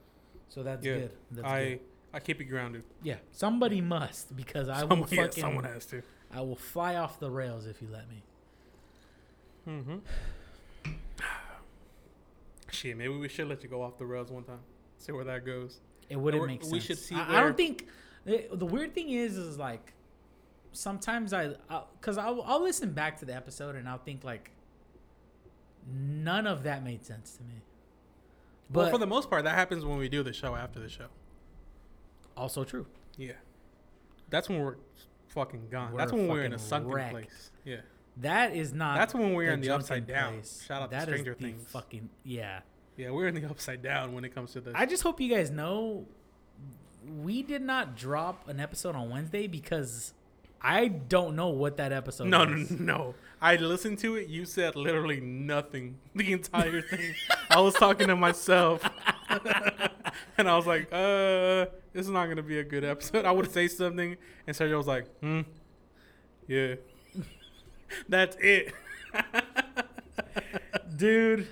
So 0.48 0.62
that's 0.62 0.84
Yeah. 0.84 0.94
good. 0.98 1.10
That's 1.30 1.46
I 1.46 1.64
good. 1.70 1.80
I 2.16 2.20
keep 2.20 2.40
it 2.40 2.44
grounded. 2.44 2.82
Yeah, 3.02 3.16
somebody 3.30 3.82
must 3.82 4.34
because 4.34 4.70
I 4.70 4.84
will 4.84 4.88
Someone, 4.88 5.08
yeah, 5.10 5.22
fucking 5.24 5.40
someone 5.42 5.64
has 5.64 5.84
to. 5.86 6.02
I 6.32 6.40
will 6.40 6.56
fly 6.56 6.96
off 6.96 7.20
the 7.20 7.30
rails 7.30 7.66
if 7.66 7.82
you 7.82 7.88
let 7.92 8.08
me. 8.08 8.22
Mm-hmm. 9.68 10.90
Shit, 12.70 12.96
maybe 12.96 13.14
we 13.14 13.28
should 13.28 13.48
let 13.48 13.62
you 13.62 13.68
go 13.68 13.82
off 13.82 13.98
the 13.98 14.06
rails 14.06 14.30
one 14.30 14.44
time. 14.44 14.60
See 14.96 15.12
where 15.12 15.26
that 15.26 15.44
goes. 15.44 15.80
It 16.08 16.16
wouldn't 16.16 16.46
make 16.46 16.62
sense. 16.62 16.72
we 16.72 16.80
should 16.80 16.96
see 16.96 17.14
I, 17.14 17.36
I 17.36 17.40
don't 17.42 17.56
think 17.56 17.86
the, 18.24 18.46
the 18.50 18.64
weird 18.64 18.94
thing 18.94 19.10
is 19.10 19.36
is 19.36 19.58
like 19.58 19.92
sometimes 20.72 21.34
I 21.34 21.52
because 22.00 22.16
I'll, 22.16 22.40
I'll 22.46 22.62
listen 22.62 22.92
back 22.92 23.18
to 23.18 23.26
the 23.26 23.34
episode 23.34 23.76
and 23.76 23.86
I'll 23.86 23.98
think 23.98 24.24
like 24.24 24.52
none 25.86 26.46
of 26.46 26.62
that 26.62 26.82
made 26.82 27.04
sense 27.04 27.32
to 27.32 27.42
me. 27.42 27.60
But 28.70 28.80
well, 28.80 28.90
for 28.92 28.98
the 28.98 29.06
most 29.06 29.28
part, 29.28 29.44
that 29.44 29.54
happens 29.54 29.84
when 29.84 29.98
we 29.98 30.08
do 30.08 30.22
the 30.22 30.32
show 30.32 30.54
after 30.56 30.80
the 30.80 30.88
show. 30.88 31.08
Also 32.36 32.64
true. 32.64 32.86
Yeah. 33.16 33.32
That's 34.30 34.48
when 34.48 34.60
we're 34.60 34.76
fucking 35.28 35.68
gone. 35.70 35.92
We're 35.92 35.98
That's 35.98 36.12
when 36.12 36.28
we're 36.28 36.44
in 36.44 36.52
a 36.52 36.58
sunken 36.58 36.90
wrecked. 36.92 37.12
place. 37.12 37.50
Yeah. 37.64 37.76
That 38.18 38.56
is 38.56 38.72
not. 38.72 38.96
That's 38.96 39.14
when 39.14 39.34
we're 39.34 39.52
in 39.52 39.60
the 39.60 39.70
upside 39.70 40.06
down. 40.06 40.34
place. 40.34 40.64
Shout 40.66 40.82
out 40.82 40.90
to 40.90 41.00
Stranger 41.02 41.34
the 41.34 41.44
Things. 41.44 41.64
Fucking 41.68 42.08
yeah. 42.24 42.60
Yeah, 42.96 43.10
we're 43.10 43.26
in 43.28 43.34
the 43.34 43.44
upside 43.48 43.82
down 43.82 44.14
when 44.14 44.24
it 44.24 44.34
comes 44.34 44.52
to 44.52 44.60
this. 44.60 44.72
I 44.74 44.86
just 44.86 45.02
hope 45.02 45.20
you 45.20 45.28
guys 45.34 45.50
know 45.50 46.06
we 47.22 47.42
did 47.42 47.62
not 47.62 47.96
drop 47.96 48.48
an 48.48 48.58
episode 48.58 48.96
on 48.96 49.10
Wednesday 49.10 49.46
because 49.46 50.14
I 50.62 50.88
don't 50.88 51.36
know 51.36 51.48
what 51.48 51.76
that 51.76 51.92
episode. 51.92 52.28
no, 52.28 52.42
is. 52.44 52.70
no, 52.70 52.76
no. 52.84 53.14
I 53.40 53.56
listened 53.56 53.98
to 53.98 54.16
it. 54.16 54.28
You 54.28 54.46
said 54.46 54.76
literally 54.76 55.20
nothing 55.20 55.98
the 56.14 56.32
entire 56.32 56.80
thing. 56.80 57.14
I 57.50 57.60
was 57.60 57.74
talking 57.74 58.06
to 58.08 58.16
myself, 58.16 58.82
and 60.38 60.48
I 60.48 60.56
was 60.56 60.66
like, 60.66 60.88
"Uh, 60.92 61.66
this 61.92 62.04
is 62.06 62.10
not 62.10 62.26
gonna 62.28 62.42
be 62.42 62.58
a 62.58 62.64
good 62.64 62.84
episode." 62.84 63.24
I 63.24 63.30
would 63.32 63.50
say 63.50 63.68
something, 63.68 64.16
and 64.46 64.56
Sergio 64.56 64.76
was 64.76 64.86
like, 64.86 65.06
"Hmm, 65.20 65.40
yeah, 66.46 66.76
that's 68.08 68.36
it." 68.40 68.72
dude. 70.96 71.46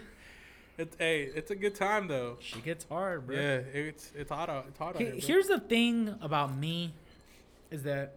It's 0.76 0.96
hey, 0.96 1.22
it's 1.22 1.50
a 1.52 1.54
good 1.54 1.74
time 1.76 2.08
though. 2.08 2.36
She 2.40 2.60
gets 2.60 2.84
hard, 2.84 3.26
bro. 3.26 3.36
Yeah, 3.36 3.58
it's 3.72 4.10
it's 4.16 4.30
hot 4.30 4.48
out. 4.50 4.66
It's 4.68 4.78
hot 4.78 4.96
out 4.96 5.00
here. 5.02 5.14
Here's 5.16 5.46
the 5.46 5.60
thing 5.60 6.16
about 6.20 6.56
me 6.56 6.94
is 7.70 7.84
that 7.84 8.16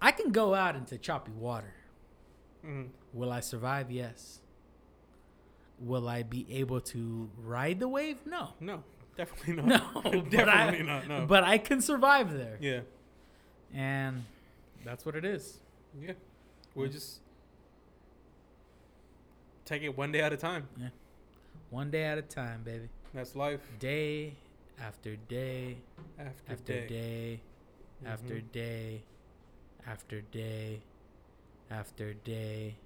I 0.00 0.12
can 0.12 0.30
go 0.30 0.54
out 0.54 0.76
into 0.76 0.98
choppy 0.98 1.32
water. 1.32 1.72
Mhm. 2.64 2.88
Will 3.14 3.32
I 3.32 3.40
survive? 3.40 3.90
Yes. 3.90 4.40
Will 5.80 6.08
I 6.08 6.22
be 6.24 6.46
able 6.50 6.80
to 6.80 7.30
ride 7.42 7.78
the 7.80 7.88
wave? 7.88 8.18
No. 8.26 8.50
No, 8.60 8.82
definitely 9.16 9.62
not. 9.62 9.94
No, 10.04 10.10
definitely 10.30 10.80
I, 10.80 10.82
not. 10.82 11.08
No. 11.08 11.26
But 11.26 11.44
I 11.44 11.58
can 11.58 11.80
survive 11.80 12.32
there. 12.32 12.56
yeah, 12.60 12.80
And 13.72 14.24
that's 14.84 15.04
what 15.06 15.14
it 15.14 15.24
is. 15.24 15.58
yeah. 16.00 16.12
We'll 16.74 16.88
just 16.90 17.20
take 19.64 19.82
it 19.82 19.96
one 19.96 20.12
day 20.12 20.20
at 20.20 20.32
a 20.32 20.36
time. 20.36 20.68
Yeah. 20.78 20.88
One 21.70 21.90
day 21.90 22.04
at 22.04 22.18
a 22.18 22.22
time, 22.22 22.62
baby. 22.64 22.88
That's 23.14 23.34
life. 23.36 23.60
Day 23.78 24.34
after 24.80 25.16
day 25.16 25.78
After, 26.18 26.52
after 26.52 26.72
day. 26.72 26.86
day 26.88 27.40
after 28.06 28.34
Mhm. 28.34 28.52
day 28.52 29.02
after 29.86 30.20
day 30.20 30.80
after 31.70 32.14
day 32.14 32.76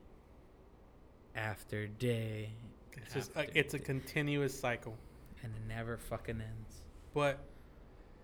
after 1.35 1.87
day 1.87 2.51
It's 2.97 3.15
just 3.15 3.31
after 3.31 3.41
like 3.41 3.51
it's 3.55 3.75
a 3.75 3.79
day. 3.79 3.85
continuous 3.85 4.59
cycle. 4.59 4.97
and 5.43 5.53
it 5.55 5.63
never 5.69 5.97
fucking 5.97 6.41
ends. 6.41 6.87
But 7.15 7.39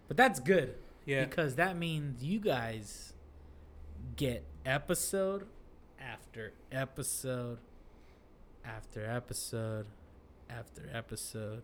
But 0.08 0.16
that's 0.16 0.40
good 0.40 0.74
yeah, 1.04 1.24
because 1.24 1.56
that 1.56 1.76
means 1.76 2.22
you 2.22 2.38
guys 2.40 3.12
get 4.16 4.44
episode 4.64 5.46
after 6.00 6.52
episode 6.70 7.58
after 8.64 9.04
episode 9.04 9.86
after 10.50 10.88
episode. 10.92 11.62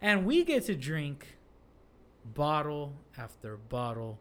And 0.00 0.26
we 0.26 0.44
get 0.44 0.64
to 0.66 0.74
drink 0.74 1.38
bottle 2.24 2.94
after 3.16 3.56
bottle 3.56 4.18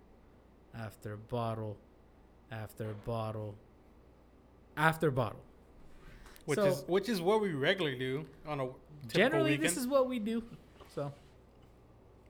after 0.78 1.18
bottle 1.18 1.78
after 2.52 2.94
bottle 3.06 3.56
after 4.78 5.12
bottle. 5.12 5.40
Which 6.48 6.58
so- 6.58 6.66
is 6.66 6.84
which 6.88 7.10
is 7.10 7.22
what 7.22 7.42
we 7.42 7.52
regularly 7.54 7.98
do 8.00 8.26
on 8.48 8.60
a 8.60 8.64
typical 8.64 8.78
Generally, 9.10 9.52
weekend. 9.52 9.64
this 9.70 9.78
is 9.78 9.86
what 9.86 10.08
we 10.10 10.18
do. 10.18 10.42
So 10.96 11.12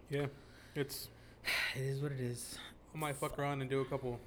yeah. 0.10 0.26
It's 0.76 1.08
it 1.76 1.82
is 1.82 2.02
what 2.02 2.12
it 2.12 2.20
is. 2.20 2.58
I 2.94 2.98
might 2.98 3.16
fuck 3.16 3.38
around 3.40 3.62
and 3.62 3.70
do 3.70 3.80
a 3.82 3.86
couple 3.86 4.20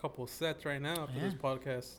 couple 0.00 0.26
sets 0.26 0.64
right 0.64 0.80
now 0.80 1.02
after 1.04 1.20
this 1.20 1.34
podcast. 1.34 1.90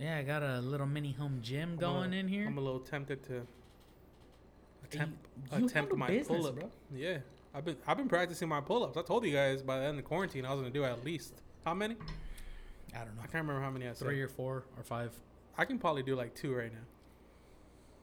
Yeah, 0.00 0.16
I 0.18 0.22
got 0.22 0.42
a 0.42 0.60
little 0.60 0.86
mini 0.86 1.12
home 1.12 1.38
gym 1.42 1.70
I'm 1.72 1.76
going 1.76 2.14
a- 2.14 2.16
in 2.16 2.28
here. 2.28 2.46
I'm 2.46 2.58
a 2.58 2.60
little 2.60 2.80
tempted 2.80 3.22
to 3.24 3.42
attempt 4.84 5.18
You- 5.52 5.58
you 5.60 5.66
attempt 5.66 5.94
my 5.96 6.06
business, 6.08 6.26
pull 6.38 6.46
up. 6.48 6.54
bro. 6.56 6.70
Yeah, 6.94 7.18
I've 7.54 7.64
been 7.64 7.76
I've 7.86 7.96
been 7.96 8.08
practicing 8.08 8.48
my 8.48 8.60
pull 8.60 8.84
ups. 8.84 8.96
I 8.96 9.02
told 9.02 9.24
you 9.24 9.32
guys 9.32 9.62
by 9.62 9.78
the 9.78 9.84
end 9.86 9.98
of 9.98 10.04
quarantine 10.04 10.44
I 10.44 10.50
was 10.52 10.60
gonna 10.60 10.70
do 10.72 10.84
at 10.84 11.04
least 11.04 11.34
how 11.64 11.74
many? 11.74 11.96
I 12.94 12.98
don't 13.04 13.14
know. 13.16 13.22
I 13.22 13.26
can't 13.26 13.44
remember 13.46 13.62
how 13.62 13.70
many 13.70 13.86
I 13.86 13.92
said. 13.92 14.06
three 14.06 14.20
or 14.20 14.28
four 14.28 14.64
or 14.76 14.82
five. 14.82 15.12
I 15.58 15.64
can 15.64 15.78
probably 15.78 16.02
do 16.02 16.14
like 16.14 16.34
two 16.34 16.54
right 16.54 16.72
now. 16.72 16.78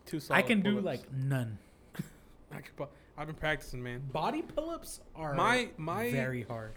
Two 0.06 0.19
I 0.32 0.42
can 0.42 0.61
do 0.61 0.72
pull-ups. 0.82 0.86
like 0.86 1.14
none. 1.14 1.58
I 2.52 2.61
could. 2.61 2.88
I've 3.18 3.28
been 3.28 3.36
practicing, 3.36 3.84
man. 3.84 4.02
Body 4.11 4.42
pull-ups 4.42 5.02
are 5.16 5.34
My 5.34 5.69
my 5.78 6.11
very 6.11 6.44
hard. 6.44 6.74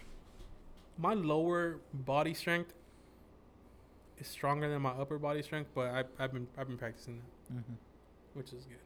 my 0.97 1.13
lower 1.13 1.77
body 1.93 2.33
strength 2.33 2.73
is 4.19 4.27
stronger 4.27 4.69
than 4.69 4.81
my 4.81 4.91
upper 4.91 5.17
body 5.17 5.41
strength, 5.41 5.69
but 5.73 5.87
I, 5.87 6.03
I've 6.19 6.33
been 6.33 6.47
I've 6.57 6.67
been 6.67 6.77
practicing 6.77 7.21
that, 7.49 7.53
hmm 7.53 7.73
which 8.33 8.47
is 8.53 8.65
good. 8.65 8.77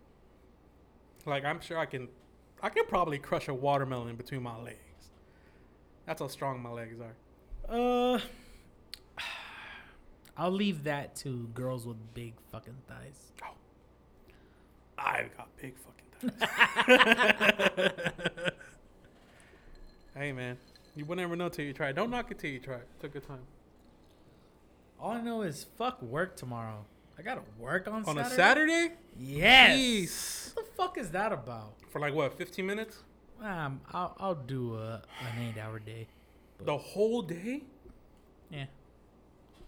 Like 1.26 1.46
I'm 1.46 1.60
sure 1.62 1.78
I 1.78 1.86
can, 1.86 2.08
I 2.62 2.70
can 2.70 2.86
probably 2.86 3.18
crush 3.18 3.48
a 3.48 3.54
watermelon 3.54 4.16
between 4.18 4.44
my 4.44 4.58
legs. 4.62 4.78
That's 6.06 6.22
how 6.22 6.28
strong 6.28 6.62
my 6.62 6.70
legs 6.70 6.98
are. 7.02 7.16
Uh, 8.16 8.20
I'll 10.38 10.52
leave 10.52 10.84
that 10.84 11.16
to 11.18 11.48
girls 11.54 11.86
with 11.88 11.98
big 12.14 12.34
fucking 12.52 12.76
thighs. 12.88 13.32
Oh. 13.44 13.56
I've 14.98 15.36
got 15.36 15.50
big 15.58 15.76
fucking 15.78 16.38
thighs. 16.40 17.92
hey 20.16 20.32
man, 20.32 20.58
you 20.96 21.06
will 21.06 21.16
never 21.16 21.36
know 21.36 21.50
till 21.50 21.66
you 21.66 21.74
try. 21.74 21.92
Don't 21.92 22.10
knock 22.12 22.32
it 22.32 22.40
till 22.40 22.50
you 22.52 22.60
try. 22.60 22.80
It's 22.96 23.04
a 23.04 23.08
good 23.08 23.28
time. 23.28 23.40
All 25.00 25.12
I 25.12 25.22
know 25.22 25.42
is 25.44 25.66
fuck 25.78 26.02
work 26.02 26.36
tomorrow. 26.36 26.86
I 27.18 27.24
gotta 27.24 27.42
work 27.60 27.88
on, 27.88 28.04
Saturday. 28.06 28.20
On 28.22 28.30
Saturday. 28.30 28.34
a 28.34 28.36
Saturday, 28.88 28.96
Yes. 29.20 29.78
Jeez. 29.80 30.56
What 30.56 30.66
the 30.66 30.72
fuck 30.74 30.98
is 30.98 31.10
that 31.12 31.32
about? 31.32 31.74
for 31.90 32.00
like 32.00 32.14
what, 32.14 32.38
15 32.38 32.66
minutes? 32.66 32.98
Um, 33.42 33.82
I'll 33.92 34.16
I'll 34.20 34.36
do 34.36 34.76
a, 34.76 35.02
an 35.22 35.42
eight-hour 35.50 35.80
day. 35.80 36.08
The 36.64 36.78
whole 36.78 37.22
day? 37.22 37.64
Yeah. 38.52 38.66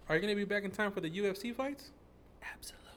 Are 0.10 0.16
you 0.16 0.22
gonna 0.22 0.36
be 0.36 0.44
back 0.46 0.64
in 0.64 0.72
time 0.72 0.92
for 0.92 1.02
the 1.02 1.10
UFC 1.10 1.54
fights? 1.54 1.92
Absolutely. 2.54 2.88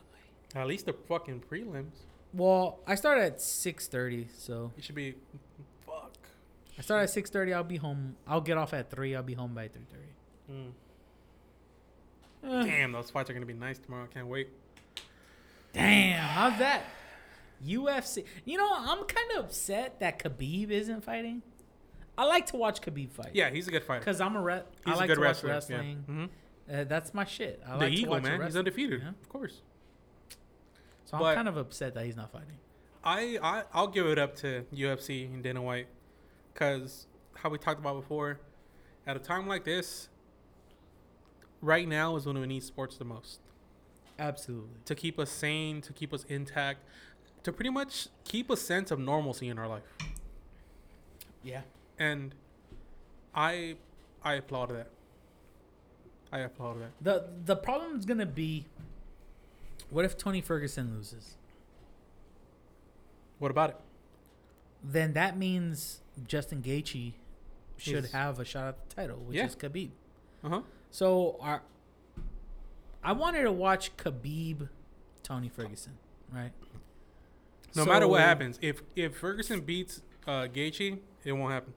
At 0.55 0.67
least 0.67 0.87
the 0.87 0.93
fucking 0.95 1.43
prelims. 1.51 1.93
Well, 2.33 2.79
I 2.87 2.95
start 2.95 3.19
at 3.19 3.41
six 3.41 3.87
thirty, 3.87 4.29
so 4.37 4.73
You 4.77 4.83
should 4.83 4.95
be. 4.95 5.15
Fuck. 5.87 6.13
I 6.79 6.83
start 6.83 7.03
at 7.03 7.11
six 7.11 7.29
thirty. 7.31 7.53
I'll 7.53 7.63
be 7.65 7.77
home. 7.77 8.17
I'll 8.27 8.41
get 8.41 8.57
off 8.57 8.73
at 8.73 8.91
three. 8.91 9.15
I'll 9.15 9.23
be 9.23 9.35
home 9.35 9.55
by 9.55 9.69
three 9.69 9.85
thirty. 9.91 10.13
Mm. 10.51 10.71
Eh. 12.45 12.65
Damn, 12.67 12.93
those 12.93 13.11
fights 13.11 13.29
are 13.31 13.35
gonna 13.35 13.47
be 13.47 13.53
nice 13.53 13.79
tomorrow. 13.79 14.05
I 14.11 14.13
can't 14.13 14.27
wait. 14.27 14.49
Damn, 15.73 16.19
how's 16.21 16.59
that? 16.59 16.85
UFC. 17.65 18.25
You 18.45 18.59
know, 18.59 18.69
I'm 18.75 19.05
kind 19.05 19.31
of 19.37 19.45
upset 19.45 20.01
that 20.01 20.19
Khabib 20.19 20.71
isn't 20.71 21.05
fighting. 21.05 21.43
I 22.19 22.25
like 22.25 22.47
to 22.47 22.57
watch 22.57 22.81
Khabib 22.83 23.11
fight. 23.13 23.31
Yeah, 23.35 23.51
he's 23.51 23.69
a 23.69 23.71
good 23.71 23.85
fighter. 23.85 24.01
Because 24.01 24.21
I'm 24.21 24.37
a 24.37 24.43
re- 24.43 24.63
He's 24.85 24.95
I 24.95 24.97
like 24.99 25.05
a 25.05 25.09
good 25.09 25.15
to 25.17 25.21
wrestler. 25.21 25.49
watch 25.51 25.55
wrestling. 25.71 26.05
Yeah. 26.09 26.27
Uh, 26.71 26.85
that's 26.85 27.13
my 27.15 27.25
shit. 27.25 27.63
I 27.67 27.73
the 27.73 27.77
like 27.79 27.93
to 27.93 27.99
Eagle, 27.99 28.11
watch 28.13 28.23
man. 28.23 28.43
He's 28.43 28.57
undefeated. 28.57 29.01
Yeah. 29.03 29.09
Of 29.11 29.29
course. 29.29 29.63
So 31.05 31.19
But- 31.19 31.25
I'm 31.27 31.35
kind 31.37 31.49
of 31.49 31.57
upset 31.57 31.95
that 31.95 32.05
he's 32.05 32.17
not 32.17 32.31
fighting. 32.33 32.59
I, 33.05 33.39
I 33.43 33.65
I'll 33.73 33.89
give 33.89 34.07
it 34.07 34.19
up 34.19 34.37
to 34.37 34.65
UFC 34.73 35.25
and 35.27 35.43
Dana 35.43 35.61
White, 35.61 35.89
cause 36.55 37.07
how 37.35 37.49
we 37.51 37.59
talked 37.59 37.81
about 37.81 38.01
before, 38.01 38.39
at 39.09 39.17
a 39.17 39.19
time 39.19 39.49
like 39.49 39.65
this, 39.65 40.09
right 41.61 41.89
now 41.89 42.15
is 42.15 42.27
when 42.27 42.39
we 42.39 42.47
need 42.47 42.63
sports 42.63 42.97
the 42.97 43.05
most 43.05 43.41
Absolutely. 44.21 44.71
to 44.85 44.95
keep 44.95 45.19
us 45.19 45.31
sane, 45.31 45.81
to 45.81 45.93
keep 45.93 46.13
us 46.15 46.23
intact, 46.29 46.79
to 47.43 47.53
pretty 47.53 47.71
much 47.71 48.07
keep 48.23 48.49
a 48.51 48.57
sense 48.57 48.93
of 48.93 49.01
normalcy 49.01 49.49
in 49.49 49.59
our 49.59 49.67
life. 49.67 49.83
Yeah. 51.43 51.63
And 51.99 52.35
I 53.35 53.75
I 54.23 54.35
applaud 54.35 54.71
that. 54.71 54.91
I 56.33 56.39
applaud 56.41 56.81
that. 56.81 56.91
The 57.01 57.29
the 57.45 57.57
problem 57.57 57.99
is 57.99 58.05
gonna 58.07 58.27
be, 58.27 58.67
what 59.91 60.05
if 60.05 60.17
Tony 60.17 60.41
Ferguson 60.41 60.95
loses? 60.97 61.35
What 63.39 63.51
about 63.51 63.71
it? 63.71 63.77
Then 64.83 65.13
that 65.15 65.37
means 65.37 66.01
Justin 66.27 66.63
Gaethje 66.63 67.13
should 67.77 68.05
Is- 68.05 68.13
have 68.13 68.39
a 68.41 68.45
shot 68.45 68.69
at 68.69 68.89
the 68.89 68.95
title, 68.95 69.17
which 69.19 69.37
Yeah. 69.37 69.47
is 69.47 69.57
Khabib. 69.57 69.91
Uh 70.45 70.49
huh. 70.49 70.63
So 70.91 71.37
our, 71.41 71.63
I 73.03 73.13
wanted 73.13 73.43
to 73.43 73.53
watch 73.53 73.97
Khabib, 73.97 74.69
Tony 75.23 75.49
Ferguson, 75.49 75.99
right? 76.33 76.53
No 77.75 77.85
matter 77.85 78.07
what 78.09 78.19
So- 78.19 78.25
happens, 78.25 78.59
if 78.63 78.83
if 78.97 79.17
Ferguson 79.17 79.61
beats 79.63 80.03
uh, 80.27 80.47
Gaethje, 80.53 80.99
it 81.25 81.33
won't 81.33 81.53
happen. 81.53 81.75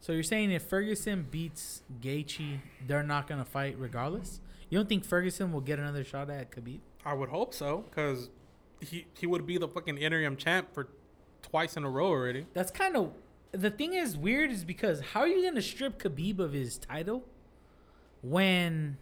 So 0.00 0.12
you're 0.12 0.22
saying 0.22 0.50
if 0.52 0.62
Ferguson 0.62 1.26
beats 1.30 1.82
Gaethje, 2.00 2.60
they're 2.86 3.02
not 3.02 3.26
gonna 3.26 3.44
fight 3.44 3.76
regardless? 3.78 4.40
You 4.70 4.78
don't 4.78 4.88
think 4.88 5.04
Ferguson 5.04 5.52
will 5.52 5.60
get 5.60 5.78
another 5.78 6.04
shot 6.04 6.30
at 6.30 6.50
Khabib? 6.50 6.80
I 7.04 7.14
would 7.14 7.28
hope 7.28 7.54
so, 7.54 7.84
because 7.88 8.30
he 8.80 9.06
he 9.14 9.26
would 9.26 9.46
be 9.46 9.58
the 9.58 9.68
fucking 9.68 9.98
interim 9.98 10.36
champ 10.36 10.72
for 10.74 10.88
twice 11.42 11.76
in 11.76 11.84
a 11.84 11.90
row 11.90 12.08
already. 12.08 12.46
That's 12.52 12.70
kind 12.70 12.96
of 12.96 13.12
the 13.52 13.70
thing 13.70 13.94
is 13.94 14.16
weird 14.16 14.50
is 14.50 14.64
because 14.64 15.00
how 15.00 15.20
are 15.20 15.28
you 15.28 15.42
gonna 15.44 15.62
strip 15.62 15.98
Khabib 16.02 16.38
of 16.38 16.52
his 16.52 16.78
title 16.78 17.24
when 18.22 18.96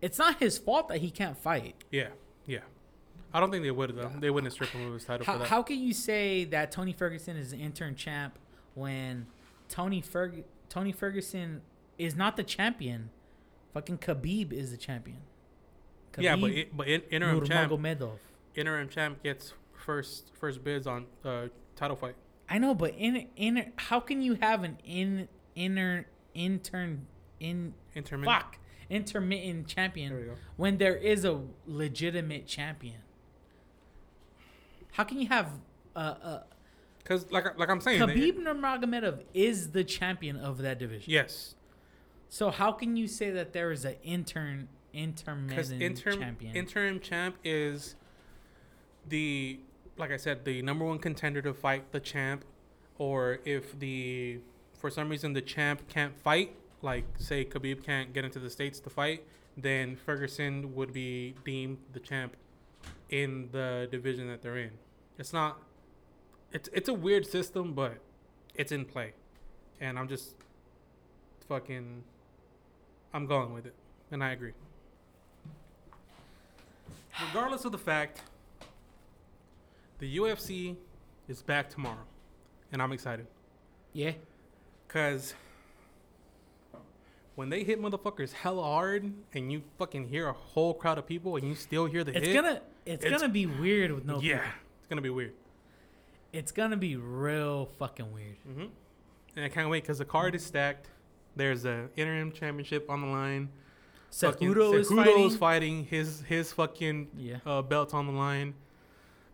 it's 0.00 0.18
not 0.18 0.38
his 0.38 0.58
fault 0.58 0.88
that 0.88 0.98
he 0.98 1.10
can't 1.10 1.36
fight? 1.36 1.74
Yeah, 1.90 2.08
yeah. 2.46 2.60
I 3.32 3.40
don't 3.40 3.50
think 3.50 3.62
they 3.62 3.70
would 3.70 3.96
though. 3.96 4.10
They 4.18 4.30
wouldn't 4.30 4.52
strip 4.52 4.70
him 4.70 4.86
of 4.88 4.94
his 4.94 5.04
title 5.04 5.24
How, 5.24 5.32
for 5.34 5.38
that. 5.40 5.48
how 5.48 5.62
can 5.62 5.78
you 5.78 5.92
say 5.92 6.44
that 6.46 6.70
Tony 6.72 6.92
Ferguson 6.92 7.36
is 7.36 7.52
an 7.52 7.60
interim 7.60 7.94
champ 7.94 8.38
when 8.74 9.26
Tony 9.70 10.02
Ferg 10.02 10.44
Tony 10.68 10.92
Ferguson 10.92 11.62
is 11.96 12.14
not 12.14 12.36
the 12.36 12.42
champion? 12.42 13.10
Fucking 13.72 13.98
Khabib 13.98 14.52
is 14.52 14.72
the 14.72 14.76
champion. 14.76 15.18
yeah, 16.18 16.36
but 16.36 16.50
it, 16.50 16.76
but 16.76 16.88
in, 16.88 17.00
interim 17.10 17.46
champ 17.46 17.72
interim 18.56 18.88
champ 18.88 19.22
gets 19.22 19.54
first 19.72 20.32
first 20.38 20.62
bids 20.62 20.86
on 20.86 21.06
uh, 21.24 21.46
title 21.76 21.96
fight. 21.96 22.16
I 22.48 22.58
know, 22.58 22.74
but 22.74 22.94
in 22.98 23.28
in 23.36 23.72
how 23.76 24.00
can 24.00 24.20
you 24.20 24.34
have 24.34 24.64
an 24.64 24.78
in 24.84 25.28
inner 25.54 26.06
intern 26.34 27.06
in 27.38 27.74
intermittent 27.94 28.36
fuck 28.36 28.58
intermittent 28.88 29.68
champion 29.68 30.36
when 30.56 30.78
there 30.78 30.96
is 30.96 31.24
a 31.24 31.40
legitimate 31.66 32.46
champion? 32.46 33.02
How 34.92 35.04
can 35.04 35.20
you 35.20 35.28
have 35.28 35.52
uh, 35.94 35.98
uh, 35.98 36.42
Because 37.10 37.28
like 37.32 37.58
like 37.58 37.68
I'm 37.68 37.80
saying, 37.80 38.06
they- 38.06 38.14
Khabib 38.14 38.38
Nurmagomedov 38.38 39.24
is 39.34 39.72
the 39.72 39.82
champion 39.82 40.36
of 40.36 40.58
that 40.58 40.78
division? 40.78 41.10
yes, 41.12 41.56
So 42.28 42.50
how 42.52 42.70
can 42.70 42.96
you 42.96 43.08
say 43.08 43.30
that 43.32 43.52
there 43.52 43.72
is 43.72 43.84
an 43.84 43.96
intern 44.04 44.68
interim 44.92 45.48
champion? 45.48 46.54
interim 46.54 47.00
champ 47.00 47.34
is 47.42 47.96
the 49.08 49.58
like 49.98 50.12
I 50.12 50.16
said 50.18 50.44
the 50.44 50.62
number 50.62 50.84
one 50.84 51.00
contender 51.00 51.42
to 51.42 51.52
fight 51.52 51.90
the 51.90 51.98
champ, 51.98 52.44
or 52.98 53.40
if 53.44 53.76
the 53.80 54.38
for 54.78 54.88
some 54.88 55.08
reason 55.08 55.32
the 55.32 55.42
champ 55.42 55.88
can't 55.88 56.16
fight, 56.16 56.54
like 56.80 57.06
say 57.18 57.44
Khabib 57.44 57.82
can't 57.84 58.12
get 58.12 58.24
into 58.24 58.38
the 58.38 58.50
states 58.50 58.78
to 58.80 58.90
fight, 58.90 59.24
then 59.56 59.96
Ferguson 59.96 60.76
would 60.76 60.92
be 60.92 61.34
deemed 61.44 61.78
the 61.92 61.98
champ 62.00 62.36
in 63.08 63.48
the 63.50 63.88
division 63.90 64.28
that 64.28 64.42
they're 64.42 64.58
in. 64.58 64.70
It's 65.18 65.32
not. 65.32 65.60
It's 66.52 66.68
it's 66.72 66.88
a 66.88 66.94
weird 66.94 67.26
system, 67.26 67.72
but 67.74 67.94
it's 68.54 68.72
in 68.72 68.84
play, 68.84 69.12
and 69.80 69.98
I'm 69.98 70.08
just 70.08 70.34
fucking. 71.48 72.02
I'm 73.12 73.26
going 73.26 73.52
with 73.52 73.66
it, 73.66 73.74
and 74.12 74.22
I 74.22 74.30
agree. 74.30 74.52
Regardless 77.28 77.64
of 77.64 77.72
the 77.72 77.78
fact, 77.78 78.22
the 79.98 80.16
UFC 80.18 80.76
is 81.28 81.42
back 81.42 81.68
tomorrow, 81.68 82.04
and 82.72 82.80
I'm 82.80 82.92
excited 82.92 83.26
yeah, 83.92 84.12
because 84.86 85.34
when 87.34 87.48
they 87.50 87.64
hit 87.64 87.80
motherfuckers 87.82 88.32
hella 88.32 88.62
hard, 88.62 89.12
and 89.34 89.50
you 89.52 89.62
fucking 89.78 90.08
hear 90.08 90.28
a 90.28 90.32
whole 90.32 90.72
crowd 90.72 90.98
of 90.98 91.06
people, 91.06 91.36
and 91.36 91.46
you 91.46 91.54
still 91.56 91.86
hear 91.86 92.04
the 92.04 92.16
it's 92.16 92.26
hit, 92.28 92.34
gonna 92.34 92.62
it's, 92.86 93.04
It's- 93.04 93.20
gonna 93.20 93.32
be 93.32 93.46
weird 93.46 93.90
with 93.92 94.04
no 94.04 94.20
yeah, 94.20 94.38
people. 94.38 94.50
it's 94.80 94.88
gonna 94.88 95.02
be 95.02 95.10
weird. 95.10 95.32
It's 96.32 96.52
gonna 96.52 96.76
be 96.76 96.96
real 96.96 97.66
fucking 97.78 98.12
weird. 98.12 98.36
hmm 98.46 98.66
And 99.36 99.44
I 99.44 99.48
can't 99.48 99.68
wait 99.70 99.82
because 99.82 99.98
the 99.98 100.04
card 100.04 100.34
is 100.34 100.44
stacked. 100.44 100.88
There's 101.36 101.64
a 101.64 101.88
interim 101.96 102.32
championship 102.32 102.88
on 102.90 103.00
the 103.00 103.06
line. 103.08 103.48
Cejudo 104.10 104.74
is 104.74 104.88
fighting. 104.90 105.30
fighting. 105.30 105.84
His 105.86 106.22
his 106.22 106.52
fucking 106.52 107.08
Yeah. 107.16 107.36
uh, 107.46 107.62
belts 107.62 107.94
on 107.94 108.06
the 108.06 108.12
line. 108.12 108.54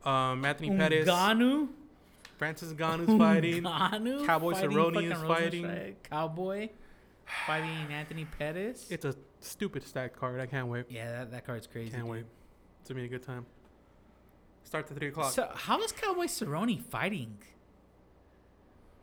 Um, 0.04 0.44
Anthony 0.44 0.70
Pettis, 0.76 1.08
Ngannou. 1.08 1.68
Francis 2.38 2.72
Ngannou's 2.74 3.16
fighting. 3.18 3.62
Ngannou 3.64 4.26
Cowboy 4.26 4.52
Cerrone 4.52 5.10
is 5.10 5.22
fighting. 5.22 5.96
Cowboy 6.08 6.68
fighting 7.46 7.92
Anthony 7.92 8.26
Pettis. 8.38 8.86
It's 8.90 9.04
a 9.06 9.14
stupid 9.40 9.82
stacked 9.86 10.16
card. 10.16 10.40
I 10.40 10.46
can't 10.46 10.68
wait. 10.68 10.84
yeah, 10.90 11.10
that, 11.12 11.30
that 11.32 11.46
card's 11.46 11.66
crazy. 11.66 11.90
Can't 11.90 12.02
dude. 12.04 12.12
wait. 12.12 12.24
It's 12.80 12.90
gonna 12.90 13.00
be 13.00 13.06
a 13.06 13.08
good 13.08 13.22
time. 13.24 13.46
Start 14.66 14.90
at 14.90 14.96
three 14.98 15.08
o'clock. 15.08 15.32
So 15.32 15.48
how 15.54 15.80
is 15.82 15.92
Cowboy 15.92 16.26
Cerrone 16.26 16.82
fighting? 16.82 17.38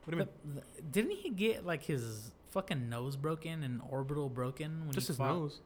what 0.06 0.12
do 0.12 0.18
you 0.20 0.26
mean? 0.26 0.56
The- 0.56 0.82
didn't 0.84 1.12
he 1.12 1.30
get 1.30 1.66
like 1.66 1.84
his 1.84 2.32
fucking 2.52 2.90
nose 2.90 3.16
broken 3.16 3.64
and 3.64 3.82
orbital 3.90 4.30
broken 4.30 4.82
when 4.86 4.92
Just 4.94 5.08
his 5.08 5.18
fought? 5.18 5.30
nose. 5.34 5.62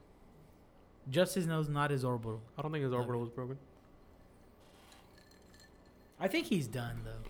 Just 1.10 1.34
his 1.34 1.46
nose, 1.46 1.68
not 1.68 1.90
his 1.90 2.04
orbital. 2.04 2.40
I 2.56 2.62
don't 2.62 2.70
think 2.70 2.84
his 2.84 2.92
Okay. 2.92 2.98
orbital 3.00 3.20
was 3.22 3.30
broken. 3.30 3.58
I 6.20 6.28
think 6.28 6.46
he's 6.46 6.66
done 6.68 7.00
though. 7.04 7.28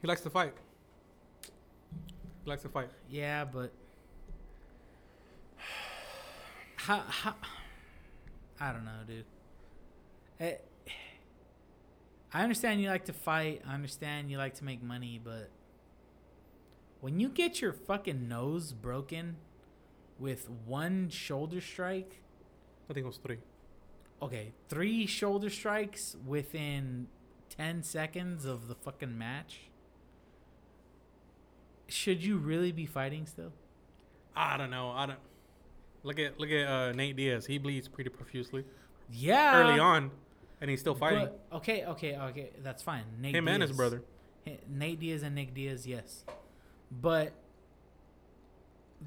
He 0.00 0.08
likes 0.08 0.22
to 0.22 0.30
fight. 0.30 0.54
He 2.44 2.50
likes 2.50 2.62
to 2.62 2.68
fight. 2.70 2.88
Yeah, 3.10 3.44
but 3.44 3.70
how 6.76 7.00
how 7.00 7.34
I 8.60 8.72
don't 8.72 8.84
know, 8.86 9.00
dude. 9.06 9.24
Eh, 10.40 10.54
I 12.36 12.42
understand 12.42 12.82
you 12.82 12.90
like 12.90 13.06
to 13.06 13.14
fight. 13.14 13.62
I 13.66 13.72
understand 13.74 14.30
you 14.30 14.36
like 14.36 14.52
to 14.56 14.64
make 14.64 14.82
money, 14.82 15.18
but 15.22 15.48
when 17.00 17.18
you 17.18 17.30
get 17.30 17.62
your 17.62 17.72
fucking 17.72 18.28
nose 18.28 18.72
broken 18.72 19.36
with 20.18 20.50
one 20.66 21.08
shoulder 21.08 21.62
strike, 21.62 22.20
I 22.90 22.92
think 22.92 23.04
it 23.04 23.08
was 23.08 23.16
three. 23.16 23.38
okay, 24.20 24.52
three 24.68 25.06
shoulder 25.06 25.48
strikes 25.48 26.14
within 26.26 27.06
10 27.56 27.82
seconds 27.82 28.44
of 28.44 28.68
the 28.68 28.74
fucking 28.74 29.16
match. 29.16 29.70
Should 31.88 32.22
you 32.22 32.36
really 32.36 32.70
be 32.72 32.84
fighting 32.84 33.24
still? 33.26 33.52
I 34.34 34.58
don't 34.58 34.70
know. 34.70 34.90
I 34.90 35.06
don't. 35.06 35.18
Look 36.02 36.18
at 36.18 36.38
look 36.38 36.50
at 36.50 36.66
uh, 36.66 36.92
Nate 36.92 37.16
Diaz. 37.16 37.46
He 37.46 37.56
bleeds 37.58 37.88
pretty 37.88 38.10
profusely 38.10 38.64
Yeah. 39.10 39.56
early 39.62 39.78
on, 39.78 40.10
and 40.60 40.70
he's 40.70 40.80
still 40.80 40.94
fighting. 40.94 41.28
But- 41.50 41.56
okay, 41.58 41.84
okay, 41.84 42.16
okay. 42.16 42.50
That's 42.62 42.82
fine. 42.82 43.04
Nate 43.20 43.34
Him 43.34 43.48
and 43.48 43.62
his 43.62 43.72
brother. 43.72 44.02
Nate 44.68 45.00
Diaz 45.00 45.22
and 45.22 45.34
Nick 45.34 45.54
Diaz, 45.54 45.86
yes. 45.86 46.24
But 46.90 47.32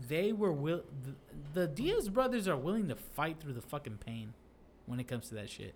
they 0.07 0.31
were 0.33 0.51
will 0.51 0.83
the, 1.03 1.61
the 1.61 1.67
Diaz 1.67 2.09
brothers 2.09 2.47
are 2.47 2.57
willing 2.57 2.89
to 2.89 2.95
fight 2.95 3.39
through 3.39 3.53
the 3.53 3.61
fucking 3.61 3.97
pain 4.05 4.33
when 4.85 4.99
it 4.99 5.07
comes 5.07 5.29
to 5.29 5.35
that 5.35 5.49
shit. 5.49 5.73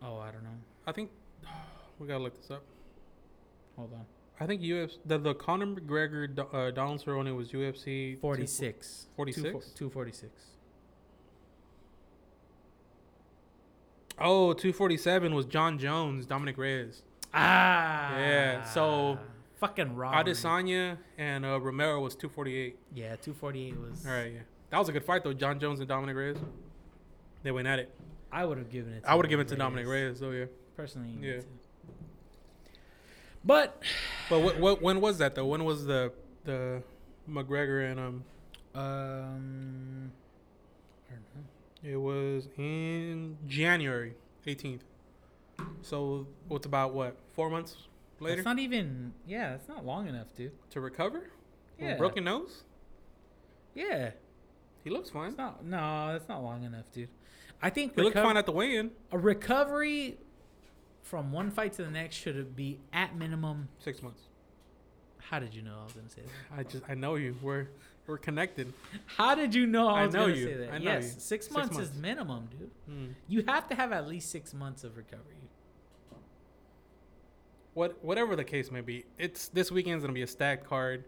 Oh, 0.02 0.18
I 0.18 0.30
don't 0.30 0.42
know. 0.44 0.50
I 0.86 0.92
think 0.92 1.10
we 1.98 2.06
gotta 2.08 2.22
look 2.22 2.36
this 2.40 2.50
up. 2.50 2.62
Hold 3.76 3.92
on. 3.92 4.04
I 4.40 4.46
think 4.46 4.62
UFC 4.62 4.98
the 5.04 5.18
the 5.18 5.34
Conor 5.34 5.66
McGregor 5.66 6.38
uh, 6.38 6.70
Donald 6.70 7.04
Cerrone 7.04 7.34
was 7.36 7.50
UFC 7.50 8.18
46. 8.20 9.06
46? 9.16 9.42
246. 9.74 10.32
Oh, 14.20 14.52
247 14.52 15.34
was 15.34 15.46
Jon 15.46 15.78
Jones, 15.78 16.26
Dominick 16.26 16.58
Reyes. 16.58 17.02
Ah. 17.32 18.18
Yeah, 18.18 18.64
so- 18.64 19.18
fucking 19.58 19.94
raw. 19.94 20.12
Adesanya 20.12 20.98
and 21.18 21.44
uh, 21.44 21.60
Romero 21.60 22.00
was 22.00 22.14
248. 22.14 22.76
Yeah, 22.94 23.16
248 23.16 23.76
was 23.78 24.06
All 24.06 24.12
right, 24.12 24.32
yeah. 24.32 24.38
That 24.70 24.78
was 24.78 24.88
a 24.88 24.92
good 24.92 25.04
fight 25.04 25.24
though. 25.24 25.32
Jon 25.32 25.58
Jones 25.58 25.80
and 25.80 25.88
Dominick 25.88 26.16
Reyes. 26.16 26.36
They 27.42 27.50
went 27.50 27.68
at 27.68 27.78
it. 27.78 27.94
I 28.30 28.44
would 28.44 28.58
have 28.58 28.70
given 28.70 28.92
it 28.92 29.02
to 29.02 29.10
I 29.10 29.14
would 29.14 29.24
have 29.24 29.30
given 29.30 29.46
it 29.46 29.48
to 29.50 29.56
Dominick 29.56 29.86
Reyes. 29.86 30.18
So 30.18 30.30
yeah. 30.30 30.46
personally. 30.76 31.10
Yeah. 31.20 31.40
But 33.48 33.82
But 34.28 34.40
what, 34.40 34.60
what 34.60 34.82
when 34.82 35.00
was 35.00 35.16
that 35.18 35.34
though? 35.34 35.46
When 35.46 35.64
was 35.64 35.86
the 35.86 36.12
the 36.44 36.82
McGregor 37.28 37.90
and 37.90 37.98
um? 37.98 38.24
um, 38.74 40.12
I 41.10 41.14
don't 41.14 41.34
know. 41.34 41.90
It 41.90 41.96
was 41.96 42.48
in 42.58 43.38
January 43.46 44.14
18th. 44.46 44.80
So 45.82 46.26
what's 46.46 46.66
about 46.66 46.92
what 46.92 47.16
four 47.34 47.48
months 47.50 47.74
later 48.20 48.36
It's 48.40 48.44
not 48.44 48.58
even. 48.58 49.14
Yeah, 49.26 49.54
it's 49.54 49.66
not 49.68 49.84
long 49.86 50.06
enough, 50.08 50.26
dude. 50.36 50.52
to 50.70 50.80
recover? 50.80 51.20
From 51.78 51.86
Yeah. 51.86 51.96
broken 51.96 52.24
nose. 52.24 52.64
Yeah, 53.74 54.10
He 54.84 54.90
looks 54.90 55.08
fine. 55.10 55.28
it's 55.30 55.38
not. 55.38 55.64
No, 55.64 56.12
that's 56.12 56.28
not 56.28 56.42
long 56.42 56.64
enough, 56.64 56.84
dude. 56.92 57.08
I 57.62 57.70
think 57.70 57.94
He 57.94 58.02
looked 58.02 58.16
reco- 58.16 58.22
fine 58.24 58.36
at 58.36 58.44
the 58.46 58.52
weigh-in. 58.52 58.90
a 59.12 59.18
recovery 59.18 60.18
from 61.02 61.32
one 61.32 61.50
fight 61.50 61.72
to 61.74 61.84
the 61.84 61.90
next 61.90 62.16
should 62.16 62.36
it 62.36 62.54
be 62.56 62.80
at 62.92 63.16
minimum. 63.16 63.68
Six 63.78 64.02
months. 64.02 64.22
How 65.18 65.38
did 65.38 65.54
you 65.54 65.62
know 65.62 65.74
I 65.80 65.84
was 65.84 65.92
gonna 65.92 66.08
say 66.08 66.22
that? 66.22 66.58
I 66.58 66.62
just 66.62 66.84
I 66.88 66.94
know 66.94 67.16
you. 67.16 67.36
We're 67.42 67.68
we're 68.06 68.16
connected. 68.18 68.72
How 69.06 69.34
did 69.34 69.54
you 69.54 69.66
know 69.66 69.88
I 69.88 70.02
I 70.02 70.06
was 70.06 70.14
know 70.14 70.20
gonna 70.26 70.34
you. 70.34 70.46
say 70.46 70.54
that? 70.54 70.72
I 70.72 70.78
know 70.78 70.84
yes, 70.84 71.02
you. 71.04 71.10
Six, 71.10 71.24
Six 71.24 71.50
months, 71.50 71.74
months. 71.74 71.90
is 71.90 71.96
minimum, 71.96 72.48
dude. 72.50 72.70
Hmm. 72.88 73.06
You 73.26 73.44
have 73.46 73.68
to 73.68 73.74
have 73.74 73.92
at 73.92 74.06
least 74.08 74.30
six 74.30 74.54
months 74.54 74.84
of 74.84 74.96
recovery. 74.96 75.34
What 77.74 78.02
whatever 78.02 78.34
the 78.36 78.44
case 78.44 78.70
may 78.70 78.80
be, 78.80 79.04
it's 79.18 79.48
this 79.48 79.70
weekend's 79.70 80.02
gonna 80.02 80.12
be 80.14 80.22
a 80.22 80.26
stacked 80.26 80.66
card. 80.66 81.04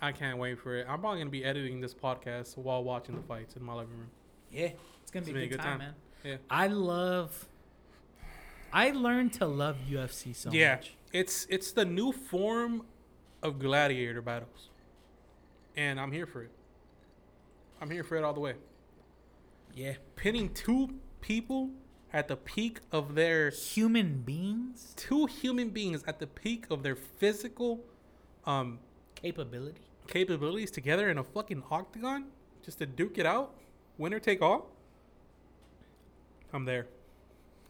I 0.00 0.12
can't 0.12 0.38
wait 0.38 0.58
for 0.58 0.76
it. 0.76 0.86
I'm 0.88 1.00
probably 1.00 1.20
gonna 1.20 1.30
be 1.30 1.44
editing 1.44 1.80
this 1.80 1.94
podcast 1.94 2.56
while 2.56 2.84
watching 2.84 3.14
the 3.16 3.22
fights 3.22 3.56
in 3.56 3.62
my 3.62 3.74
living 3.74 3.96
room. 3.96 4.10
Yeah, 4.50 4.70
it's 5.02 5.10
gonna 5.10 5.24
be 5.26 5.32
It's 5.32 5.46
a 5.46 5.48
good, 5.48 5.58
time, 5.60 5.78
time. 5.78 5.78
man. 5.78 5.94
Yeah. 6.24 6.36
I 6.50 6.66
love. 6.68 7.48
I 8.72 8.90
learned 8.90 9.32
to 9.34 9.46
love 9.46 9.76
UFC 9.88 10.34
so 10.34 10.50
yeah, 10.52 10.76
much. 10.76 10.94
it's 11.12 11.46
it's 11.50 11.72
the 11.72 11.84
new 11.84 12.12
form 12.12 12.84
of 13.42 13.58
gladiator 13.58 14.22
battles, 14.22 14.70
and 15.76 16.00
I'm 16.00 16.12
here 16.12 16.26
for 16.26 16.42
it. 16.42 16.50
I'm 17.80 17.90
here 17.90 18.04
for 18.04 18.16
it 18.16 18.24
all 18.24 18.32
the 18.32 18.40
way. 18.40 18.54
Yeah, 19.74 19.94
Pinning 20.16 20.52
two 20.54 20.94
people 21.20 21.70
at 22.12 22.28
the 22.28 22.36
peak 22.36 22.80
of 22.92 23.14
their 23.14 23.48
human 23.50 24.20
beings 24.22 24.92
two 24.96 25.24
human 25.26 25.70
beings 25.70 26.04
at 26.06 26.18
the 26.18 26.26
peak 26.26 26.66
of 26.70 26.82
their 26.82 26.94
physical 26.96 27.80
um 28.44 28.78
capability. 29.14 29.80
capabilities 30.08 30.70
together 30.70 31.08
in 31.10 31.16
a 31.18 31.24
fucking 31.24 31.62
octagon 31.70 32.26
just 32.64 32.78
to 32.78 32.86
duke 32.86 33.18
it 33.18 33.26
out, 33.26 33.54
winner 33.98 34.20
take 34.20 34.42
all. 34.42 34.70
I'm 36.52 36.64
there. 36.66 36.86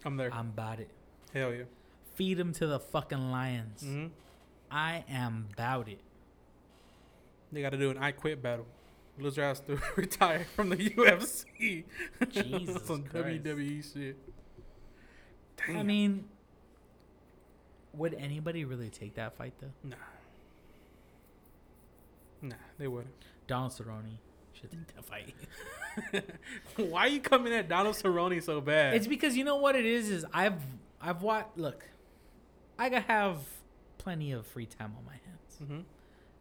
I'm 0.05 0.17
there. 0.17 0.33
I'm 0.33 0.49
about 0.49 0.81
it. 0.81 0.91
Hell 1.33 1.53
yeah. 1.53 1.65
Feed 2.15 2.35
them 2.39 2.53
to 2.55 2.67
the 2.67 2.79
fucking 2.81 3.31
lions. 3.31 3.83
hmm 3.83 4.07
I 4.71 5.05
am 5.09 5.49
about 5.53 5.89
it. 5.89 6.01
They 7.53 7.61
got 7.63 7.71
to 7.71 7.79
do 7.79 7.91
an 7.91 7.99
I 7.99 8.13
quit 8.13 8.43
battle. 8.43 8.67
Loser 9.19 9.43
has 9.43 9.61
to 9.61 9.79
retire 9.97 10.47
from 10.57 10.71
the 10.71 10.77
UFC. 10.77 11.85
Jesus 12.31 12.83
Some 12.87 13.03
Christ. 13.05 13.43
WWE 13.45 13.93
shit. 13.93 14.17
Damn. 15.67 15.77
I 15.77 15.83
mean, 15.83 16.25
would 17.93 18.15
anybody 18.15 18.65
really 18.65 18.89
take 18.89 19.15
that 19.17 19.37
fight 19.37 19.53
though? 19.61 19.73
nah. 19.85 19.97
Nah, 22.41 22.55
they 22.79 22.89
wouldn't. 22.89 23.15
Donald 23.47 23.73
Cerrone 23.73 24.17
should 24.63 24.87
take 24.87 24.95
that 24.95 25.05
fight. 25.05 25.35
Why 26.91 27.01
are 27.03 27.09
you 27.09 27.21
coming 27.21 27.53
at 27.53 27.69
Donald 27.69 27.95
Cerrone 27.97 28.43
so 28.43 28.61
bad? 28.61 28.95
it's 28.95 29.07
because 29.07 29.37
you 29.37 29.45
know 29.45 29.57
what 29.57 29.77
it 29.77 29.85
is. 29.85 30.09
Is 30.09 30.25
I've 30.33 30.61
I've 31.01 31.23
watched. 31.23 31.59
Look, 31.59 31.85
I 32.79 32.89
got- 32.89 33.05
have 33.05 33.39
plenty 33.99 34.33
of 34.33 34.47
free 34.47 34.67
time 34.67 34.95
on 34.99 35.05
my 35.05 35.13
hands. 35.13 35.59
mm-hmm. 35.63 35.81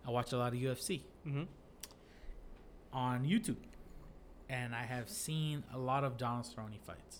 I 0.08 0.12
watch 0.12 0.32
a 0.32 0.38
lot 0.38 0.54
of 0.54 0.60
UFC 0.60 1.02
Mm-hmm. 1.28 1.44
on 2.94 3.26
YouTube, 3.26 3.58
and 4.50 4.74
I 4.74 4.84
have 4.84 5.10
seen 5.10 5.64
a 5.74 5.78
lot 5.78 6.04
of 6.04 6.18
Donald 6.18 6.46
Cerrone 6.46 6.80
fights. 6.86 7.20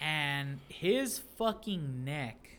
And 0.00 0.60
his 0.68 1.20
fucking 1.38 2.04
neck 2.04 2.58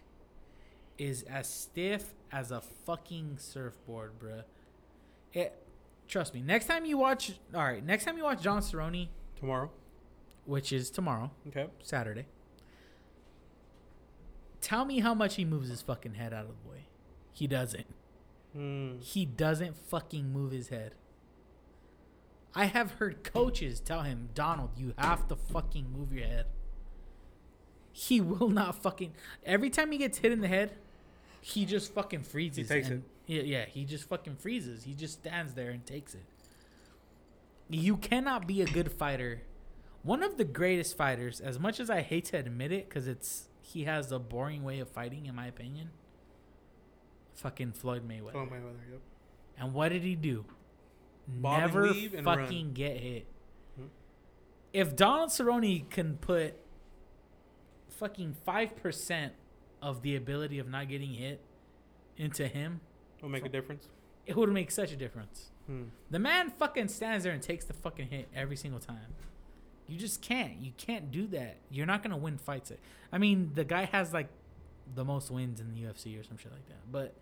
is 0.98 1.24
as 1.24 1.48
stiff 1.48 2.14
as 2.32 2.52
a 2.52 2.62
fucking 2.86 3.36
surfboard, 3.38 4.14
bruh. 4.20 4.44
It. 5.34 5.62
Trust 6.08 6.34
me. 6.34 6.42
Next 6.42 6.66
time 6.67 6.85
you 6.85 6.98
watch, 6.98 7.34
all 7.53 7.64
right. 7.64 7.84
Next 7.84 8.06
time 8.06 8.17
you 8.17 8.24
watch 8.24 8.42
John 8.42 8.61
Cerrone, 8.61 9.08
Tomorrow. 9.40 9.72
which 10.45 10.72
is 10.72 10.90
tomorrow, 10.90 11.32
Okay. 11.48 11.67
Saturday. 11.82 12.25
Tell 14.61 14.85
me 14.85 15.00
how 15.00 15.14
much 15.14 15.35
he 15.35 15.45
moves 15.45 15.69
his 15.69 15.82
fucking 15.82 16.16
head 16.16 16.34
out 16.34 16.45
of 16.45 16.51
the 16.64 16.69
way. 16.69 16.88
He 17.34 17.48
doesn't. 17.48 17.85
Mm. 18.58 19.01
He 19.03 19.25
doesn't 19.25 19.75
fucking 19.77 20.32
move 20.32 20.51
his 20.51 20.69
head. 20.69 20.93
I 22.53 22.66
have 22.66 22.92
heard 22.93 23.24
coaches 23.24 23.80
tell 23.82 24.01
him, 24.03 24.30
Donald, 24.34 24.72
you 24.77 24.93
have 24.98 25.27
to 25.27 25.35
fucking 25.35 25.92
move 25.92 26.14
your 26.14 26.25
head. 26.25 26.45
He 27.92 28.22
will 28.22 28.50
not 28.50 28.82
fucking. 28.82 29.14
Every 29.45 29.69
time 29.69 29.92
he 29.92 29.98
gets 29.98 30.19
hit 30.19 30.32
in 30.32 30.40
the 30.42 30.48
head, 30.48 30.72
he 31.48 31.64
just 31.64 31.94
fucking 31.94 32.24
freezes. 32.24 32.58
He 32.70 32.76
takes 32.76 32.90
and- 32.90 33.04
Yeah, 33.28 33.44
yeah, 33.44 33.66
he 33.66 33.86
just 33.86 34.10
fucking 34.10 34.38
freezes. 34.38 34.84
He 34.84 34.96
just 34.96 35.14
stands 35.20 35.54
there 35.54 35.70
and 35.70 35.86
takes 35.86 36.16
it. 36.16 36.26
You 37.70 37.98
cannot 37.98 38.48
be 38.48 38.62
a 38.62 38.66
good 38.66 38.92
fighter 38.92 39.42
One 40.02 40.22
of 40.24 40.38
the 40.38 40.44
greatest 40.44 40.96
fighters, 40.98 41.40
as 41.42 41.60
much 41.60 41.80
as 41.80 41.90
I 41.90 42.02
hate 42.02 42.26
to 42.26 42.38
admit 42.38 42.72
it, 42.72 42.88
because 42.90 43.08
it's 43.08 43.50
he 43.62 43.84
has 43.86 44.12
a 44.12 44.18
boring 44.20 44.64
way 44.64 44.80
of 44.80 44.88
fighting, 44.90 45.26
in 45.28 45.36
my 45.36 45.46
opinion. 45.48 45.90
Fucking 47.36 47.74
Floyd 47.74 48.08
Mayweather. 48.08 48.32
Floyd 48.32 48.50
Mayweather. 48.50 48.92
Yep. 48.92 49.02
And 49.58 49.74
what 49.74 49.90
did 49.90 50.04
he 50.04 50.16
do? 50.16 50.46
Bob 51.28 51.60
Never 51.60 51.94
fucking 52.24 52.74
get 52.74 52.98
hit. 52.98 53.26
Hmm. 53.76 53.86
If 54.74 54.96
Donald 54.96 55.30
Cerrone 55.30 55.90
can 55.90 56.18
put 56.18 56.56
fucking 57.90 58.36
five 58.46 58.76
percent 58.76 59.34
of 59.86 60.02
the 60.02 60.16
ability 60.16 60.58
of 60.58 60.68
not 60.68 60.90
getting 60.90 61.14
hit 61.14 61.40
into 62.18 62.48
him, 62.48 62.82
Will 63.22 63.30
make 63.30 63.46
a 63.46 63.50
difference. 63.50 63.88
it 64.26 64.36
would 64.36 64.52
make 64.52 64.72
such 64.72 64.92
a 64.92 64.96
difference. 64.96 65.52
Hmm. 65.68 65.84
The 66.10 66.20
man 66.20 66.50
fucking 66.50 66.88
stands 66.88 67.24
there 67.24 67.34
and 67.34 67.42
takes 67.42 67.66
the 67.66 67.74
fucking 67.74 68.08
hit 68.08 68.28
every 68.36 68.56
single 68.56 68.80
time. 68.80 69.14
You 69.88 70.00
just 70.00 70.22
can't. 70.22 70.54
You 70.60 70.72
can't 70.78 71.12
do 71.12 71.28
that. 71.28 71.58
You're 71.70 71.86
not 71.86 72.02
gonna 72.02 72.18
win 72.18 72.38
fights. 72.40 72.72
I 73.12 73.18
mean, 73.20 73.52
the 73.54 73.64
guy 73.64 73.86
has 73.86 74.12
like 74.12 74.30
the 74.96 75.06
most 75.06 75.30
wins 75.30 75.60
in 75.60 75.70
the 75.70 75.82
UFC 75.84 76.20
or 76.20 76.24
some 76.24 76.38
shit 76.38 76.52
like 76.52 76.66
that. 76.68 76.92
But 76.92 77.14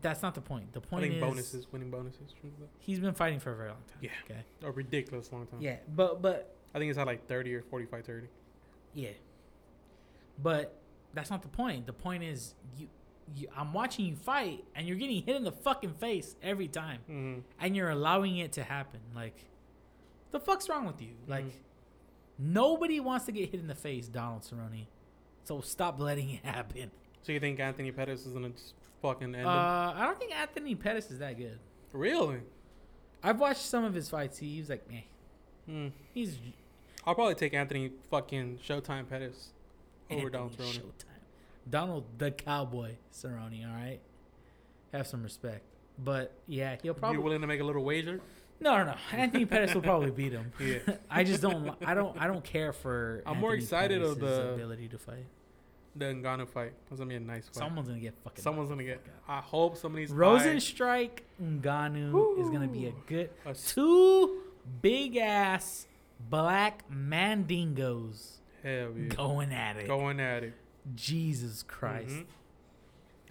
that's 0.00 0.22
not 0.22 0.34
the 0.34 0.40
point. 0.40 0.72
The 0.72 0.80
point 0.80 1.02
think 1.02 1.14
is 1.16 1.20
bonuses, 1.20 1.66
winning 1.70 1.90
bonuses. 1.90 2.34
he's 2.78 2.98
been 2.98 3.14
fighting 3.14 3.40
for 3.40 3.52
a 3.52 3.56
very 3.56 3.68
long 3.68 3.82
time. 3.88 3.98
Yeah. 4.00 4.10
Okay. 4.24 4.40
A 4.62 4.70
ridiculous 4.70 5.30
long 5.32 5.46
time. 5.46 5.60
Yeah, 5.60 5.76
but 5.94 6.22
but 6.22 6.54
I 6.74 6.78
think 6.78 6.88
it's 6.88 6.98
at 6.98 7.06
like 7.06 7.26
30 7.28 7.54
or 7.54 7.62
45 7.62 8.04
30. 8.04 8.26
yeah, 8.94 9.10
but 10.42 10.78
that's 11.14 11.30
not 11.30 11.42
the 11.42 11.48
point. 11.48 11.86
The 11.86 11.92
point 11.92 12.22
is 12.22 12.54
you. 12.78 12.88
You, 13.34 13.48
I'm 13.56 13.72
watching 13.72 14.04
you 14.04 14.16
fight, 14.16 14.64
and 14.74 14.86
you're 14.86 14.98
getting 14.98 15.22
hit 15.22 15.34
in 15.34 15.44
the 15.44 15.50
fucking 15.50 15.94
face 15.94 16.36
every 16.42 16.68
time, 16.68 16.98
Mm-hmm. 17.10 17.40
and 17.58 17.74
you're 17.74 17.88
allowing 17.88 18.36
it 18.36 18.52
to 18.52 18.62
happen. 18.62 19.00
Like, 19.14 19.46
the 20.30 20.38
fuck's 20.38 20.68
wrong 20.68 20.84
with 20.86 21.00
you? 21.00 21.14
Like, 21.26 21.46
Mhm. 21.46 21.50
nobody 22.38 23.00
wants 23.00 23.24
to 23.24 23.32
get 23.32 23.50
hit 23.50 23.60
in 23.60 23.66
the 23.66 23.74
face, 23.74 24.08
Donald 24.08 24.42
Cerrone. 24.42 24.86
So 25.44 25.62
stop 25.62 25.98
letting 25.98 26.28
it 26.28 26.44
happen. 26.44 26.90
So 27.22 27.32
you 27.32 27.40
think 27.40 27.60
Anthony 27.60 27.90
Pettis 27.92 28.26
is 28.26 28.34
to 28.34 28.48
just 28.50 28.74
fucking 29.00 29.28
end 29.28 29.36
him? 29.36 29.46
Uh, 29.46 29.94
I 29.96 30.04
don't 30.04 30.18
think 30.18 30.38
Anthony 30.38 30.74
Pettis 30.74 31.10
is 31.10 31.18
that 31.20 31.38
good. 31.38 31.58
Really? 31.94 32.40
I've 33.22 33.40
watched 33.40 33.62
some 33.62 33.84
of 33.84 33.94
his 33.94 34.10
fights. 34.10 34.36
He 34.36 34.58
was 34.60 34.68
like, 34.68 34.86
man, 34.90 35.02
Hmm. 35.64 35.88
he's 36.12 36.38
I'll 37.06 37.14
probably 37.14 37.36
take 37.36 37.54
Anthony 37.54 37.90
fucking 38.10 38.58
Showtime 38.58 39.08
Pettis 39.08 39.53
over 40.10 40.30
Donald 40.30 40.50
Anthony 40.52 40.68
Cerrone. 40.70 40.80
Showtime. 40.82 41.70
Donald 41.70 42.04
the 42.18 42.30
Cowboy 42.30 42.92
Cerrone. 43.12 43.66
All 43.66 43.74
right, 43.74 44.00
have 44.92 45.06
some 45.06 45.22
respect. 45.22 45.62
But 46.02 46.32
yeah, 46.46 46.76
he'll 46.82 46.94
probably 46.94 47.18
you 47.18 47.22
willing 47.22 47.40
to 47.40 47.46
make 47.46 47.60
a 47.60 47.64
little 47.64 47.84
wager? 47.84 48.20
no, 48.60 48.76
no, 48.78 48.84
no. 48.84 48.94
Anthony 49.12 49.44
Pettis 49.46 49.74
will 49.74 49.82
probably 49.82 50.10
beat 50.10 50.32
him. 50.32 50.52
Yeah. 50.60 50.78
I 51.10 51.24
just 51.24 51.40
don't. 51.42 51.74
I 51.84 51.94
don't. 51.94 52.20
I 52.20 52.26
don't 52.26 52.44
care 52.44 52.72
for. 52.72 53.22
I'm 53.26 53.38
more 53.38 53.50
Anthony 53.50 53.64
excited 53.64 54.02
of 54.02 54.18
the- 54.20 54.52
ability 54.54 54.88
to 54.88 54.98
fight. 54.98 55.26
The 55.96 56.06
Ngannou 56.06 56.48
fight. 56.48 56.72
That's 56.90 56.98
to 57.00 57.06
be 57.06 57.14
a 57.14 57.20
nice 57.20 57.44
fight. 57.46 57.54
Someone's 57.54 57.86
gonna 57.88 58.00
get 58.00 58.14
fucking. 58.24 58.42
Someone's 58.42 58.68
going 58.68 58.78
to 58.78 58.84
get. 58.84 59.00
I 59.28 59.38
hope 59.40 59.76
somebody's. 59.76 60.10
Rozenstruik 60.10 61.20
Ngannou 61.40 62.40
is 62.40 62.50
gonna 62.50 62.66
be 62.66 62.86
a 62.86 62.92
good 63.06 63.30
a- 63.46 63.54
two 63.54 64.42
big 64.82 65.16
ass 65.16 65.86
black 66.28 66.82
mandingos 66.90 68.38
Hell 68.64 68.92
yeah. 68.96 69.08
going 69.14 69.52
at 69.52 69.76
it. 69.76 69.86
Going 69.86 70.18
at 70.20 70.42
it. 70.42 70.54
Jesus 70.94 71.62
Christ. 71.62 72.08
Mhm. 72.10 72.26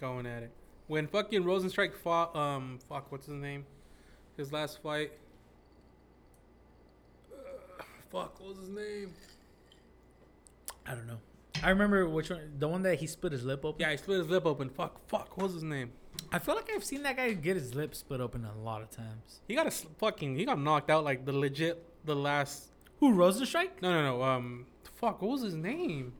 Going 0.00 0.26
at 0.26 0.44
it. 0.44 0.52
When 0.86 1.06
fucking 1.08 1.42
Rozenstruik 1.42 1.94
fought, 1.94 2.34
um, 2.36 2.78
fuck, 2.88 3.10
what's 3.10 3.26
his 3.26 3.34
name? 3.34 3.66
His 4.36 4.52
last 4.52 4.80
fight. 4.82 5.12
Uh, 7.32 7.82
fuck, 8.10 8.38
what 8.38 8.50
was 8.50 8.58
his 8.58 8.68
name? 8.68 9.12
I 10.86 10.94
don't 10.94 11.06
know. 11.06 11.18
I 11.62 11.70
remember 11.70 12.06
which 12.08 12.30
one. 12.30 12.52
The 12.58 12.68
one 12.68 12.82
that 12.82 12.98
he 12.98 13.06
split 13.06 13.32
his 13.32 13.44
lip 13.44 13.64
open. 13.64 13.80
Yeah, 13.80 13.90
he 13.90 13.96
split 13.96 14.18
his 14.18 14.28
lip 14.28 14.44
open. 14.44 14.68
Fuck, 14.68 15.00
fuck, 15.08 15.36
what 15.36 15.44
was 15.44 15.54
his 15.54 15.62
name? 15.62 15.92
I 16.30 16.38
feel 16.38 16.54
like 16.54 16.70
I've 16.72 16.84
seen 16.84 17.02
that 17.04 17.16
guy 17.16 17.32
get 17.32 17.56
his 17.56 17.74
lip 17.74 17.94
split 17.94 18.20
open 18.20 18.44
a 18.44 18.54
lot 18.62 18.82
of 18.82 18.90
times. 18.90 19.40
He 19.48 19.54
got 19.54 19.66
a 19.66 19.70
fucking, 19.70 20.36
he 20.36 20.44
got 20.44 20.60
knocked 20.60 20.90
out 20.90 21.02
like 21.04 21.24
the 21.24 21.32
legit, 21.32 21.82
the 22.04 22.14
last. 22.14 22.68
Who 23.00 23.14
Rozenstruik? 23.14 23.70
No, 23.82 23.90
no, 23.92 24.02
no. 24.02 24.22
Um, 24.22 24.66
fuck, 24.94 25.22
what 25.22 25.32
was 25.32 25.42
his 25.42 25.54
name? 25.54 26.12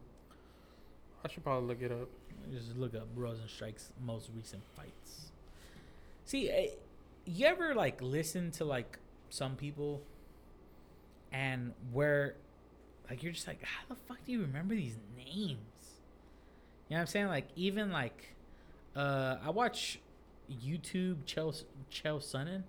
I 1.25 1.29
should 1.29 1.43
probably 1.43 1.69
look 1.69 1.83
it 1.83 1.93
up. 1.93 2.09
Just 2.53 2.77
look 2.77 2.95
up 2.95 3.07
Rozenstruik's 3.17 3.93
most 4.05 4.29
recent 4.37 4.63
fights. 4.77 5.31
See, 6.27 6.51
eh, 6.51 6.69
you 7.25 7.47
ever 7.47 7.75
like 7.75 8.03
listen 8.03 8.51
to 8.53 8.65
like 8.65 8.99
some 9.31 9.57
people, 9.57 10.03
and 11.33 11.73
where, 11.93 12.35
like 13.09 13.23
you're 13.23 13.33
just 13.33 13.47
like, 13.47 13.63
how 13.63 13.83
the 13.89 13.97
fuck 14.07 14.19
do 14.27 14.33
you 14.33 14.43
remember 14.43 14.75
these 14.75 14.97
names? 15.17 15.59
You 16.89 16.97
know 16.97 16.97
what 16.97 17.01
I'm 17.01 17.07
saying? 17.07 17.27
Like 17.29 17.49
even 17.57 17.91
like, 17.91 18.35
uh, 18.95 19.37
I 19.43 19.51
watch 19.51 20.01
YouTube 20.51 21.25
Chelsea 21.25 21.65
Chael 21.91 22.19
Sonnen. 22.19 22.65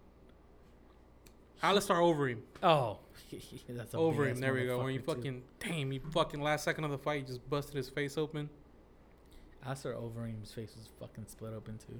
Alistair 1.63 1.95
Overeem. 1.97 2.39
Oh, 2.61 2.99
that's 3.69 3.93
a 3.93 3.97
Overeem. 3.97 4.17
big-ass 4.25 4.39
There 4.39 4.53
we 4.53 4.65
go. 4.65 4.83
When 4.83 4.93
you 4.93 4.99
motherfucker, 4.99 5.05
too. 5.05 5.13
fucking, 5.15 5.41
damn, 5.59 5.91
you 5.91 5.99
fucking 6.11 6.41
last 6.41 6.63
second 6.63 6.83
of 6.83 6.91
the 6.91 6.97
fight, 6.97 7.21
you 7.21 7.25
just 7.27 7.49
busted 7.49 7.75
his 7.75 7.89
face 7.89 8.17
open. 8.17 8.49
I 9.63 9.67
Alistair 9.69 9.93
Overeem's 9.93 10.51
face 10.51 10.73
was 10.77 10.87
fucking 10.99 11.25
split 11.27 11.53
open 11.53 11.77
too. 11.79 11.99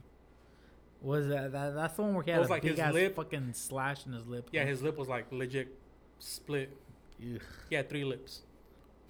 Was 1.02 1.28
that, 1.28 1.52
that 1.52 1.74
that's 1.76 1.96
the 1.96 2.04
one 2.04 2.14
where 2.14 2.24
he 2.24 2.30
It 2.32 2.34
had 2.36 2.40
was 2.42 2.50
a 2.50 2.52
like 2.52 2.62
big 2.62 2.72
his 2.72 2.80
ass 2.80 2.94
lip- 2.94 3.16
fucking 3.16 3.54
slash 3.54 4.06
in 4.06 4.14
his 4.14 4.26
lip? 4.28 4.50
Yeah, 4.52 4.66
his 4.66 4.82
lip 4.84 4.98
was 4.98 5.08
like 5.08 5.26
legit 5.32 5.70
split. 6.20 6.70
Ugh. 7.22 7.42
He 7.70 7.76
had 7.76 7.90
three 7.90 8.04
lips. 8.04 8.42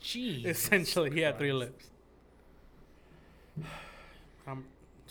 Jeez. 0.01 0.45
Essentially, 0.45 1.09
he 1.11 1.19
had 1.21 1.37
three 1.37 1.49
Christ. 1.51 1.59
lips. 1.59 1.89
Um, 4.47 4.65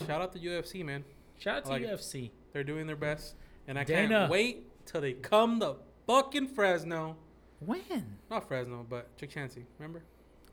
shout 0.05 0.21
out 0.21 0.33
to 0.33 0.39
UFC, 0.39 0.83
man. 0.85 1.03
Shout 1.39 1.57
out 1.57 1.63
to 1.65 1.69
like 1.71 1.81
it. 1.83 1.89
UFC. 1.89 2.31
They're 2.53 2.63
doing 2.63 2.87
their 2.87 2.95
best, 2.95 3.35
and 3.67 3.77
I 3.77 3.83
Dana. 3.83 4.07
can't 4.07 4.31
wait 4.31 4.63
till 4.85 5.01
they 5.01 5.13
come 5.13 5.59
the 5.59 5.75
fucking 6.07 6.47
Fresno. 6.47 7.17
When? 7.59 8.17
Not 8.29 8.47
Fresno, 8.47 8.85
but 8.87 9.15
Chick 9.17 9.31
Chansey. 9.33 9.63
Remember? 9.79 10.03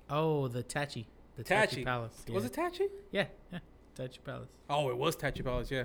Oh, 0.09 0.49
the 0.49 0.62
Tachi. 0.62 1.05
The 1.36 1.44
Tachi, 1.44 1.78
Tachi. 1.81 1.85
Palace. 1.85 2.25
Yeah. 2.27 2.35
Was 2.35 2.44
it 2.44 2.52
Tachi? 2.52 2.89
Yeah, 3.11 3.27
yeah. 3.52 3.59
Tachi 3.97 4.19
Palace. 4.25 4.49
Oh, 4.70 4.91
it 4.91 4.97
was 4.97 5.17
Tachi 5.17 5.44
Palace. 5.44 5.70
Yeah. 5.70 5.85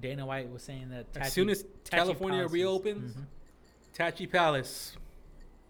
Dana 0.00 0.26
White 0.26 0.50
was 0.50 0.62
saying 0.62 0.90
that 0.90 1.06
As 1.16 1.32
soon 1.32 1.48
as 1.48 1.62
Tachi 1.84 1.90
California 1.90 2.38
Palace 2.40 2.52
reopens, 2.52 3.14
Mhm. 3.16 3.24
Tachi 3.94 4.30
Palace. 4.30 4.96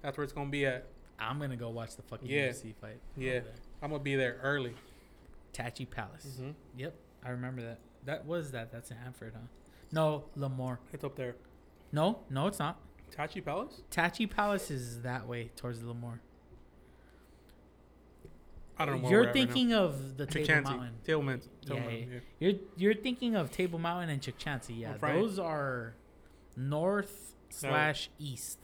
That's 0.02 0.17
where 0.17 0.25
it's 0.25 0.33
gonna 0.33 0.50
be 0.50 0.67
at. 0.67 0.86
I'm 1.18 1.39
gonna 1.39 1.57
go 1.57 1.70
watch 1.70 1.97
the 1.97 2.02
fucking 2.02 2.28
Yeah. 2.28 2.49
UFC 2.49 2.73
fight. 2.81 3.00
Yeah. 3.17 3.41
I'm 3.83 3.91
gonna 3.91 4.02
be 4.02 4.17
there 4.17 4.39
early. 4.42 4.75
Tachi 5.52 5.89
Palace. 5.89 6.36
hmm 6.39 6.50
Yep, 6.76 6.94
I 7.25 7.31
remember 7.31 7.62
that. 7.62 7.78
That 8.05 8.26
was 8.26 8.50
that. 8.52 8.70
That's 8.70 8.91
in 8.91 8.97
Hanford, 8.99 9.33
huh? 9.34 9.41
No, 9.92 10.25
Lemoore. 10.36 10.78
It's 10.92 11.05
up 11.05 11.17
there. 11.17 11.34
No, 11.92 12.20
no, 12.31 12.47
it's 12.47 12.58
not. 12.58 12.78
Tachi 13.17 13.44
Palace? 13.44 13.83
Tachi 13.91 14.31
Palace 14.31 14.70
is 14.70 15.02
that 15.02 15.26
way 15.26 15.50
towards 15.57 15.81
Lemoore. 15.81 16.20
I 18.81 18.84
don't 18.84 19.02
know. 19.02 19.08
You're 19.10 19.20
we're 19.20 19.25
right 19.26 19.33
thinking 19.34 19.73
of 19.73 20.17
the 20.17 20.26
Chick 20.26 20.47
Table. 20.47 20.62
Mountain. 20.70 20.94
Table 21.05 21.23
Man- 21.23 21.41
Yeah, 21.62 21.68
Table 21.68 21.76
yeah. 21.76 21.91
Mountain, 21.99 22.12
yeah. 22.12 22.20
You're 22.49 22.58
you're 22.76 22.94
thinking 22.94 23.34
of 23.34 23.50
Table 23.50 23.78
Mountain 23.78 24.10
and 24.10 24.23
Chukchansi. 24.23 24.78
Yeah, 24.78 24.97
those 25.00 25.39
are 25.39 25.94
north 26.57 27.34
slash 27.50 28.08
east. 28.20 28.58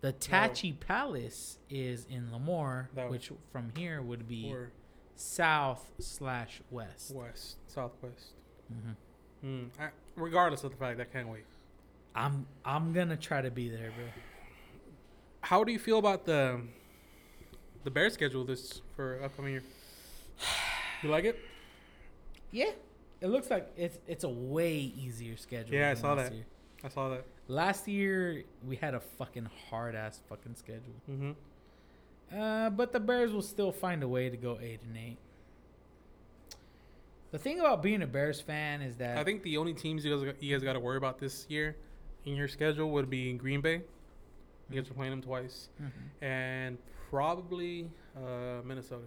The 0.00 0.12
Tachi 0.12 0.78
Palace 0.78 1.58
is 1.68 2.06
in 2.08 2.30
Lemoore, 2.30 2.86
That- 2.94 3.10
which 3.10 3.30
from 3.52 3.72
here 3.76 4.00
would 4.00 4.26
be 4.28 4.50
Or 4.50 4.70
south 5.16 5.90
slash 5.98 6.62
west. 6.70 7.12
west, 7.14 7.56
southwest. 7.66 8.32
hmm 8.68 8.92
Mm. 9.44 9.70
I, 9.78 9.90
regardless 10.16 10.64
of 10.64 10.70
the 10.72 10.76
fact, 10.76 10.98
I 11.00 11.04
can't 11.04 11.28
wait. 11.28 11.44
I'm 12.14 12.46
I'm 12.64 12.92
gonna 12.92 13.16
try 13.16 13.42
to 13.42 13.50
be 13.50 13.68
there, 13.68 13.92
bro. 13.96 14.04
How 15.40 15.64
do 15.64 15.72
you 15.72 15.78
feel 15.78 15.98
about 15.98 16.24
the 16.24 16.60
the 17.84 17.90
Bear 17.90 18.10
schedule 18.10 18.44
this 18.44 18.82
for 18.96 19.20
upcoming 19.22 19.52
year? 19.52 19.62
You 21.00 21.10
like 21.10 21.24
it? 21.24 21.38
Yeah, 22.50 22.72
it 23.20 23.28
looks 23.28 23.50
like 23.50 23.70
it's 23.76 23.98
it's 24.08 24.24
a 24.24 24.28
way 24.28 24.92
easier 24.96 25.36
schedule. 25.36 25.74
Yeah, 25.74 25.90
I 25.90 25.94
saw 25.94 26.14
last 26.14 26.30
that. 26.30 26.34
Year. 26.34 26.46
I 26.82 26.88
saw 26.88 27.08
that. 27.10 27.24
Last 27.46 27.86
year 27.86 28.42
we 28.66 28.74
had 28.74 28.94
a 28.94 29.00
fucking 29.00 29.48
hard 29.70 29.94
ass 29.94 30.20
fucking 30.28 30.56
schedule. 30.56 30.94
Mm-hmm. 31.08 32.36
Uh, 32.36 32.70
but 32.70 32.92
the 32.92 32.98
Bears 32.98 33.32
will 33.32 33.42
still 33.42 33.70
find 33.70 34.02
a 34.02 34.08
way 34.08 34.28
to 34.28 34.36
go 34.36 34.58
eight 34.60 34.80
and 34.82 34.96
eight. 34.96 35.18
The 37.30 37.38
thing 37.38 37.60
about 37.60 37.82
being 37.82 38.02
a 38.02 38.06
Bears 38.06 38.40
fan 38.40 38.82
is 38.82 38.96
that 38.96 39.18
I 39.18 39.24
think 39.24 39.42
the 39.44 39.56
only 39.56 39.74
teams 39.74 40.04
you 40.04 40.16
guys 40.16 40.34
you 40.40 40.54
guys 40.54 40.64
got 40.64 40.72
to 40.72 40.80
worry 40.80 40.96
about 40.96 41.18
this 41.18 41.46
year 41.48 41.76
in 42.28 42.36
your 42.36 42.48
schedule 42.48 42.90
would 42.90 43.08
be 43.10 43.32
Green 43.34 43.60
Bay. 43.60 43.82
You 44.70 44.80
guys 44.80 44.90
are 44.90 44.94
playing 44.94 45.10
them 45.12 45.22
twice, 45.22 45.68
Mhm. 45.80 45.90
and 46.22 46.78
probably 47.10 47.88
uh, 48.16 48.60
Minnesota. 48.64 49.04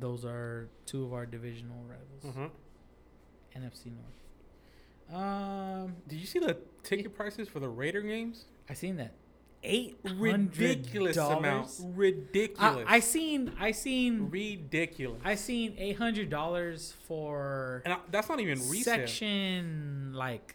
those 0.00 0.24
are 0.24 0.68
two 0.86 1.04
of 1.04 1.12
our 1.12 1.26
divisional 1.26 1.76
rivals, 1.88 2.24
Mm-hmm. 2.24 3.64
NFC 3.64 3.86
North. 3.90 5.20
Um, 5.22 5.96
Did 6.06 6.18
you 6.20 6.26
see 6.26 6.38
the 6.38 6.56
ticket 6.82 7.14
prices 7.16 7.48
for 7.48 7.58
the 7.60 7.68
Raider 7.68 8.00
games? 8.02 8.44
I 8.68 8.74
seen 8.74 8.96
that. 8.96 9.12
eight 9.64 9.98
Ridiculous 10.04 11.16
amount. 11.16 11.70
Ridiculous. 11.96 12.84
I, 12.86 12.96
I 12.96 13.00
seen 13.00 13.52
I 13.58 13.72
seen 13.72 14.28
ridiculous. 14.30 15.20
I 15.24 15.34
seen 15.34 15.74
eight 15.78 15.96
hundred 15.96 16.30
dollars 16.30 16.94
for 17.06 17.82
and 17.84 17.94
I, 17.94 17.98
that's 18.10 18.28
not 18.28 18.38
even 18.40 18.58
resale. 18.68 18.82
section 18.94 20.12
like 20.14 20.54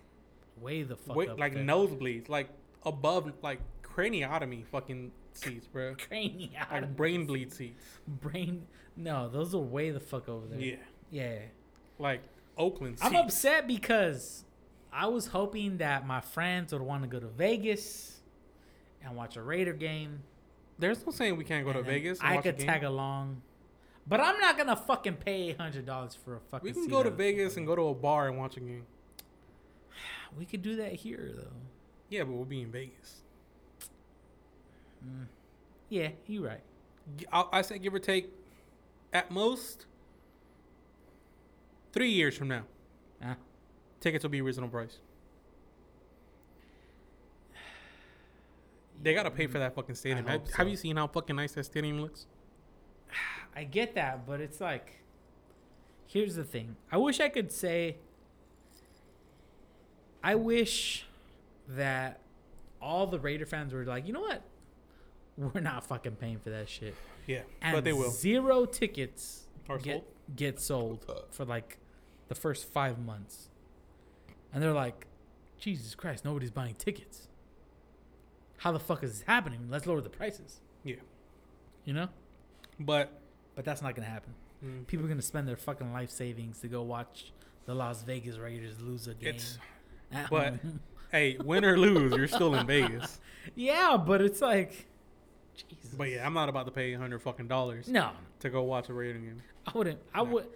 way 0.63 0.83
the 0.83 0.95
fuck 0.95 1.15
Wait, 1.15 1.29
up 1.29 1.39
like 1.39 1.53
there. 1.53 1.63
nosebleeds, 1.63 2.29
like 2.29 2.49
above, 2.85 3.31
like 3.41 3.59
craniotomy 3.83 4.65
fucking 4.65 5.11
seats, 5.33 5.67
bro. 5.67 5.95
cranial 6.09 6.49
Like 6.71 6.95
brain 6.95 7.25
bleed 7.25 7.53
seats. 7.53 7.83
brain. 8.07 8.65
No, 8.95 9.29
those 9.29 9.53
are 9.55 9.59
way 9.59 9.91
the 9.91 9.99
fuck 9.99 10.29
over 10.29 10.47
there. 10.47 10.59
Yeah, 10.59 10.75
yeah. 11.11 11.39
like 11.99 12.21
Oakland 12.57 12.99
seats. 12.99 13.11
I'm 13.11 13.15
upset 13.15 13.67
because 13.67 14.45
I 14.91 15.07
was 15.07 15.27
hoping 15.27 15.77
that 15.77 16.05
my 16.05 16.21
friends 16.21 16.73
would 16.73 16.81
want 16.81 17.03
to 17.03 17.09
go 17.09 17.19
to 17.19 17.27
Vegas 17.27 18.19
and 19.03 19.15
watch 19.15 19.35
a 19.35 19.41
Raider 19.41 19.73
game. 19.73 20.21
There's 20.79 21.05
no 21.05 21.11
saying 21.11 21.37
we 21.37 21.43
can't 21.43 21.65
go 21.65 21.73
to 21.73 21.79
and 21.79 21.87
then 21.87 21.93
Vegas. 21.93 22.19
I 22.21 22.37
could 22.37 22.59
tag 22.59 22.83
along, 22.83 23.41
but 24.07 24.19
I'm 24.19 24.39
not 24.39 24.57
gonna 24.57 24.75
fucking 24.75 25.15
pay 25.15 25.53
hundred 25.53 25.85
dollars 25.85 26.17
for 26.23 26.35
a 26.35 26.39
fucking. 26.39 26.65
We 26.65 26.73
can 26.73 26.87
go 26.87 27.03
to 27.03 27.09
Vegas 27.09 27.57
and 27.57 27.65
go 27.65 27.75
to 27.75 27.81
a 27.83 27.93
bar 27.93 28.27
and 28.27 28.37
watch 28.37 28.57
a 28.57 28.59
game. 28.59 28.85
We 30.37 30.45
could 30.45 30.61
do 30.61 30.75
that 30.77 30.93
here 30.93 31.31
though. 31.35 31.47
Yeah, 32.09 32.23
but 32.23 32.33
we'll 32.33 32.45
be 32.45 32.61
in 32.61 32.71
Vegas. 32.71 33.21
Mm. 35.05 35.25
Yeah, 35.89 36.09
you're 36.27 36.43
right. 36.43 36.61
I 37.31 37.61
say 37.61 37.77
give 37.79 37.93
or 37.93 37.99
take, 37.99 38.29
at 39.11 39.29
most, 39.29 39.85
three 41.91 42.09
years 42.11 42.35
from 42.37 42.47
now, 42.47 42.63
Huh? 43.21 43.35
tickets 43.99 44.23
will 44.23 44.29
be 44.29 44.41
reasonable 44.41 44.71
price. 44.71 44.99
They 49.01 49.13
gotta 49.13 49.31
pay 49.31 49.47
for 49.47 49.59
that 49.59 49.75
fucking 49.75 49.95
stadium. 49.95 50.25
I 50.27 50.31
Have, 50.33 50.41
hope 50.41 50.51
have 50.53 50.69
you 50.69 50.77
seen 50.77 50.95
how 50.95 51.07
fucking 51.07 51.35
nice 51.35 51.51
that 51.53 51.65
stadium 51.65 51.99
looks? 52.01 52.25
I 53.55 53.65
get 53.65 53.95
that, 53.95 54.25
but 54.25 54.39
it's 54.39 54.61
like, 54.61 55.01
here's 56.07 56.35
the 56.35 56.43
thing. 56.43 56.75
I 56.91 56.97
wish 56.97 57.19
I 57.19 57.29
could 57.29 57.51
say. 57.51 57.97
I 60.23 60.35
wish 60.35 61.05
that 61.69 62.19
all 62.81 63.07
the 63.07 63.19
Raider 63.19 63.45
fans 63.45 63.73
were 63.73 63.83
like, 63.85 64.07
you 64.07 64.13
know 64.13 64.21
what? 64.21 64.41
We're 65.37 65.61
not 65.61 65.85
fucking 65.85 66.15
paying 66.17 66.39
for 66.39 66.49
that 66.51 66.69
shit. 66.69 66.95
Yeah, 67.27 67.41
And 67.61 67.75
but 67.75 67.83
they 67.83 67.93
will. 67.93 68.09
Zero 68.11 68.65
tickets 68.65 69.43
Are 69.69 69.77
get 69.77 69.93
sold? 69.93 70.03
get 70.35 70.59
sold 70.61 71.05
for 71.31 71.45
like 71.45 71.77
the 72.27 72.35
first 72.35 72.67
five 72.67 72.99
months, 72.99 73.49
and 74.53 74.61
they're 74.61 74.73
like, 74.73 75.07
Jesus 75.59 75.95
Christ, 75.95 76.23
nobody's 76.25 76.51
buying 76.51 76.75
tickets. 76.75 77.27
How 78.57 78.71
the 78.71 78.79
fuck 78.79 79.03
is 79.03 79.19
this 79.19 79.27
happening? 79.27 79.67
Let's 79.69 79.85
lower 79.87 80.01
the 80.01 80.09
prices. 80.09 80.59
Yeah. 80.83 80.95
You 81.85 81.93
know, 81.93 82.09
But 82.79 83.11
but 83.55 83.65
that's 83.65 83.81
not 83.81 83.95
gonna 83.95 84.07
happen. 84.07 84.33
mm, 84.63 84.85
People 84.87 85.05
are 85.05 85.09
gonna 85.09 85.21
spend 85.21 85.47
their 85.47 85.57
fucking 85.57 85.91
life 85.93 86.11
savings 86.11 86.59
to 86.59 86.67
go 86.67 86.81
watch 86.83 87.31
the 87.65 87.73
Las 87.73 88.03
Vegas 88.03 88.37
Raiders 88.37 88.79
lose 88.81 89.07
a 89.07 89.13
game. 89.13 89.35
it's 89.35 89.55
at 89.55 89.61
but- 90.29 90.55
hey, 91.11 91.37
win 91.43 91.63
or 91.65 91.77
lose, 91.77 92.13
you're 92.15 92.27
still 92.27 92.55
in 92.55 92.65
Vegas. 92.67 93.19
yeah, 93.55 93.97
but 93.97 94.21
it's 94.21 94.41
like, 94.41 94.87
Jesus. 95.55 95.93
But 95.97 96.09
yeah, 96.09 96.25
I'm 96.25 96.33
not 96.33 96.49
about 96.49 96.65
to 96.65 96.71
pay 96.71 96.93
hundred 96.93 97.21
fucking 97.21 97.47
dollars 97.47 97.87
no, 97.87 98.11
to 98.39 98.49
go 98.49 98.63
watch 98.63 98.89
a 98.89 98.93
Raider 98.93 99.19
game. 99.19 99.41
I 99.67 99.71
wouldn't. 99.77 99.99
I 100.13 100.17
No. 100.23 100.23
would. 100.31 100.47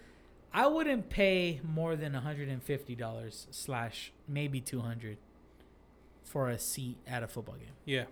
I 0.53 0.65
wouldn't 0.65 1.09
pay 1.09 1.59
more 1.63 1.95
than 1.95 2.13
hundred 2.15 2.49
and 2.49 2.63
fifty 2.63 2.95
dollars 2.95 3.45
slash 3.51 4.11
maybe 4.27 4.59
two 4.61 4.79
hundred 4.79 5.17
for 6.23 6.49
a 6.49 6.57
seat 6.57 6.97
at 7.05 7.21
a 7.23 7.27
football 7.27 7.55
game, 7.55 7.73
Yeah. 7.85 8.05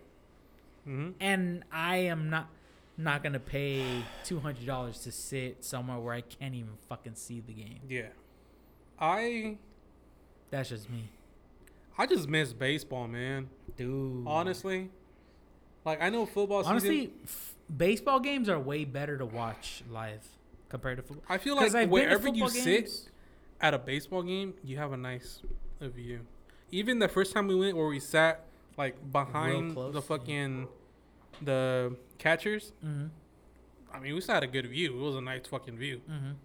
hmm 0.83 1.09
and 1.19 1.63
I 1.71 1.97
am 1.97 2.29
not 2.29 2.47
not 2.97 3.23
gonna 3.23 3.39
pay 3.39 4.03
two 4.23 4.39
hundred 4.41 4.65
dollars 4.67 4.99
to 4.99 5.11
sit 5.11 5.63
somewhere 5.65 5.97
where 5.99 6.13
I 6.13 6.21
can't 6.21 6.53
even 6.53 6.73
fucking 6.87 7.15
see 7.15 7.41
the 7.45 7.53
game. 7.53 7.79
Yeah. 7.89 8.09
I 8.99 9.57
That's 10.51 10.69
just 10.69 10.89
me, 10.89 11.09
I 11.97 12.05
just 12.05 12.27
miss 12.27 12.53
baseball, 12.53 13.07
man. 13.07 13.49
dude. 13.77 14.23
Honestly, 14.27 14.89
like 15.85 16.01
I 16.01 16.09
know 16.09 16.25
football. 16.25 16.61
season- 16.63 16.71
honestly, 16.71 17.13
f- 17.23 17.55
baseball 17.75 18.19
games 18.19 18.49
are 18.49 18.59
way 18.59 18.85
better 18.85 19.17
to 19.17 19.25
watch 19.25 19.83
live 19.89 20.25
compared 20.69 20.97
to 20.97 21.03
football. 21.03 21.25
I 21.29 21.37
feel 21.37 21.55
like 21.55 21.73
I've 21.73 21.89
wherever 21.89 22.27
you 22.27 22.47
football 22.47 22.49
sit 22.49 23.09
at 23.61 23.73
a 23.73 23.79
baseball 23.79 24.23
game, 24.23 24.53
you 24.63 24.77
have 24.77 24.91
a 24.91 24.97
nice 24.97 25.41
view. 25.79 26.21
Even 26.71 26.99
the 26.99 27.07
first 27.07 27.33
time 27.33 27.47
we 27.47 27.55
went, 27.55 27.77
where 27.77 27.87
we 27.87 27.99
sat 27.99 28.45
like 28.77 28.95
behind 29.11 29.73
close, 29.73 29.93
the 29.93 30.01
yeah. 30.01 30.05
fucking 30.05 30.67
the 31.41 31.95
catchers. 32.17 32.73
Mhm, 32.83 33.09
I 33.93 33.99
mean, 33.99 34.15
we 34.15 34.21
still 34.21 34.35
had 34.35 34.43
a 34.43 34.47
good 34.47 34.67
view. 34.67 34.97
It 34.97 35.01
was 35.01 35.15
a 35.15 35.21
nice 35.21 35.47
fucking 35.47 35.77
view. 35.77 36.01
mhm. 36.09 36.35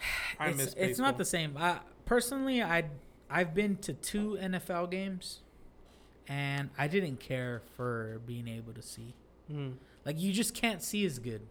I 0.38 0.48
it's, 0.48 0.56
miss 0.56 0.74
it's 0.76 0.98
not 0.98 1.16
the 1.18 1.24
same. 1.24 1.56
I 1.56 1.78
personally, 2.04 2.62
I 2.62 2.84
I've 3.32 3.54
been 3.54 3.76
to 3.78 3.92
two 3.94 4.36
NFL 4.40 4.90
games, 4.90 5.40
and 6.28 6.70
I 6.78 6.86
didn't 6.88 7.18
care 7.20 7.62
for 7.76 8.20
being 8.26 8.46
able 8.48 8.72
to 8.74 8.82
see. 8.82 9.14
Mhm. 9.50 9.74
Like 10.04 10.20
you 10.20 10.32
just 10.32 10.54
can't 10.54 10.82
see 10.82 11.04
as 11.04 11.18
good, 11.18 11.42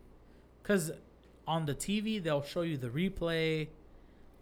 cause 0.64 0.92
on 1.48 1.66
the 1.66 1.74
TV 1.74 2.20
they'll 2.20 2.44
show 2.44 2.62
you 2.62 2.78
the 2.78 2.90
replay. 2.90 3.68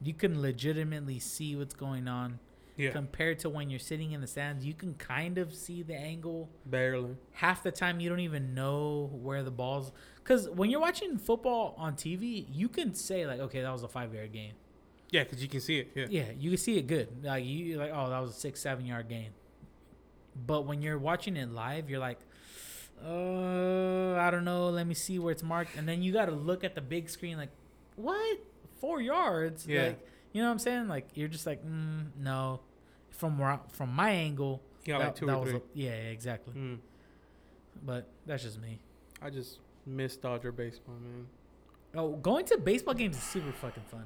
You 0.01 0.13
can 0.13 0.41
legitimately 0.41 1.19
see 1.19 1.55
what's 1.55 1.73
going 1.75 2.07
on 2.07 2.39
Yeah, 2.77 2.91
compared 2.91 3.39
to 3.39 3.49
when 3.49 3.69
you're 3.69 3.79
sitting 3.79 4.11
in 4.13 4.21
the 4.21 4.27
stands. 4.27 4.65
You 4.65 4.73
can 4.73 4.93
kind 4.95 5.37
of 5.37 5.53
see 5.53 5.81
the 5.83 5.95
angle. 5.95 6.49
barely. 6.65 7.17
Half 7.33 7.63
the 7.63 7.71
time 7.71 7.99
you 7.99 8.09
don't 8.09 8.21
even 8.21 8.53
know 8.53 9.09
where 9.21 9.43
the 9.43 9.51
balls. 9.51 9.91
Cause 10.23 10.49
when 10.49 10.69
you're 10.69 10.79
watching 10.79 11.17
football 11.17 11.73
on 11.77 11.95
TV, 11.95 12.45
you 12.51 12.69
can 12.69 12.93
say 12.93 13.25
like, 13.27 13.39
okay, 13.41 13.61
that 13.61 13.71
was 13.71 13.83
a 13.83 13.87
five 13.89 14.13
yard 14.13 14.31
game. 14.31 14.53
Yeah, 15.11 15.23
because 15.23 15.41
you 15.41 15.49
can 15.49 15.59
see 15.61 15.79
it. 15.79 15.91
Yeah. 15.95 16.05
Yeah, 16.09 16.31
you 16.37 16.49
can 16.51 16.57
see 16.57 16.77
it 16.77 16.87
good. 16.87 17.07
Like 17.23 17.43
you 17.45 17.77
like, 17.77 17.91
oh, 17.93 18.09
that 18.09 18.19
was 18.19 18.31
a 18.31 18.33
six, 18.33 18.59
seven 18.61 18.85
yard 18.85 19.09
gain. 19.09 19.29
But 20.45 20.65
when 20.65 20.81
you're 20.81 20.97
watching 20.99 21.35
it 21.35 21.49
live, 21.51 21.89
you're 21.89 21.99
like, 21.99 22.19
uh, 23.05 24.15
I 24.15 24.29
don't 24.31 24.45
know. 24.45 24.69
Let 24.69 24.87
me 24.87 24.93
see 24.93 25.19
where 25.19 25.31
it's 25.31 25.43
marked, 25.43 25.75
and 25.77 25.87
then 25.87 26.01
you 26.03 26.11
got 26.13 26.25
to 26.25 26.31
look 26.31 26.63
at 26.63 26.75
the 26.75 26.81
big 26.81 27.09
screen. 27.09 27.37
Like, 27.37 27.49
what? 27.95 28.39
Four 28.79 29.01
yards? 29.01 29.67
Yeah. 29.67 29.83
Like, 29.87 30.07
you 30.31 30.41
know 30.41 30.47
what 30.47 30.53
I'm 30.53 30.59
saying? 30.59 30.87
Like, 30.87 31.07
you're 31.15 31.27
just 31.27 31.45
like, 31.45 31.65
mm, 31.65 32.05
no. 32.19 32.61
From 33.11 33.37
where 33.37 33.59
from 33.69 33.93
my 33.93 34.11
angle, 34.11 34.61
You 34.85 34.93
got 34.93 35.01
like 35.01 35.15
two 35.15 35.25
that 35.25 35.35
or 35.35 35.45
three. 35.45 35.55
a- 35.57 35.61
yeah, 35.73 35.89
exactly. 35.91 36.53
Mm. 36.53 36.77
But 37.85 38.07
that's 38.25 38.43
just 38.43 38.61
me. 38.61 38.79
I 39.21 39.29
just 39.29 39.59
miss 39.85 40.15
Dodger 40.15 40.51
baseball, 40.53 40.95
man. 41.01 41.25
Oh, 41.95 42.11
going 42.15 42.45
to 42.45 42.57
baseball 42.57 42.93
games 42.93 43.17
is 43.17 43.23
super 43.23 43.51
fucking 43.51 43.83
fun. 43.91 44.05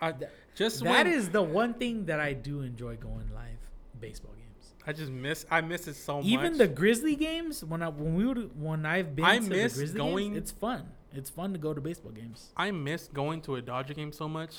I 0.00 0.14
just 0.54 0.82
That 0.84 0.90
when- 0.90 1.06
is 1.06 1.30
the 1.30 1.42
one 1.42 1.74
thing 1.74 2.06
that 2.06 2.20
I 2.20 2.32
do 2.32 2.60
enjoy 2.62 2.96
going 2.96 3.30
live 3.34 3.58
baseball 4.00 4.32
games. 4.32 4.74
I 4.86 4.92
just 4.92 5.10
miss. 5.10 5.46
I 5.50 5.60
miss 5.62 5.88
it 5.88 5.94
so 5.94 6.20
Even 6.20 6.30
much. 6.30 6.44
Even 6.46 6.58
the 6.58 6.68
Grizzly 6.68 7.16
games, 7.16 7.64
when 7.64 7.82
I 7.82 7.88
when 7.88 8.14
we 8.14 8.26
would 8.26 8.60
when 8.60 8.86
I've 8.86 9.16
been 9.16 9.24
I 9.24 9.38
to 9.38 9.42
miss 9.42 9.72
the 9.74 9.78
Grizzly 9.80 9.98
going- 9.98 10.24
games, 10.34 10.36
it's 10.38 10.52
fun. 10.52 10.90
It's 11.12 11.30
fun 11.30 11.52
to 11.54 11.58
go 11.58 11.72
to 11.72 11.80
baseball 11.80 12.12
games. 12.12 12.52
I 12.56 12.70
miss 12.70 13.08
going 13.08 13.40
to 13.42 13.54
a 13.56 13.62
Dodger 13.62 13.94
game 13.94 14.12
so 14.12 14.28
much 14.28 14.54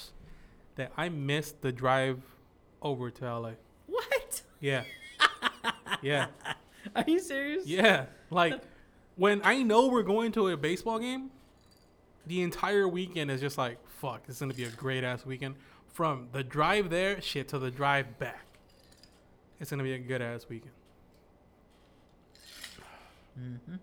that 0.75 0.91
I 0.97 1.09
miss 1.09 1.51
the 1.51 1.71
drive 1.71 2.19
over 2.81 3.11
to 3.11 3.25
LA. 3.25 3.51
What? 3.85 4.41
Yeah. 4.59 4.83
yeah. 6.01 6.27
Are 6.95 7.03
you 7.05 7.19
serious? 7.19 7.65
Yeah. 7.67 8.05
Like 8.31 8.59
when 9.15 9.41
I 9.43 9.61
know 9.63 9.87
we're 9.87 10.03
going 10.03 10.31
to 10.33 10.47
a 10.49 10.57
baseball 10.57 10.99
game, 10.99 11.29
the 12.25 12.41
entire 12.41 12.87
weekend 12.87 13.29
is 13.31 13.39
just 13.39 13.57
like, 13.57 13.77
fuck, 13.97 14.21
it's 14.27 14.39
gonna 14.39 14.53
be 14.53 14.63
a 14.63 14.69
great 14.69 15.03
ass 15.03 15.25
weekend. 15.25 15.55
From 15.93 16.27
the 16.31 16.43
drive 16.43 16.89
there, 16.89 17.19
shit, 17.21 17.47
to 17.49 17.59
the 17.59 17.71
drive 17.71 18.19
back. 18.19 18.45
It's 19.59 19.71
gonna 19.71 19.83
be 19.83 19.93
a 19.93 19.99
good 19.99 20.21
ass 20.21 20.45
weekend. 20.47 20.73
hmm 23.35 23.75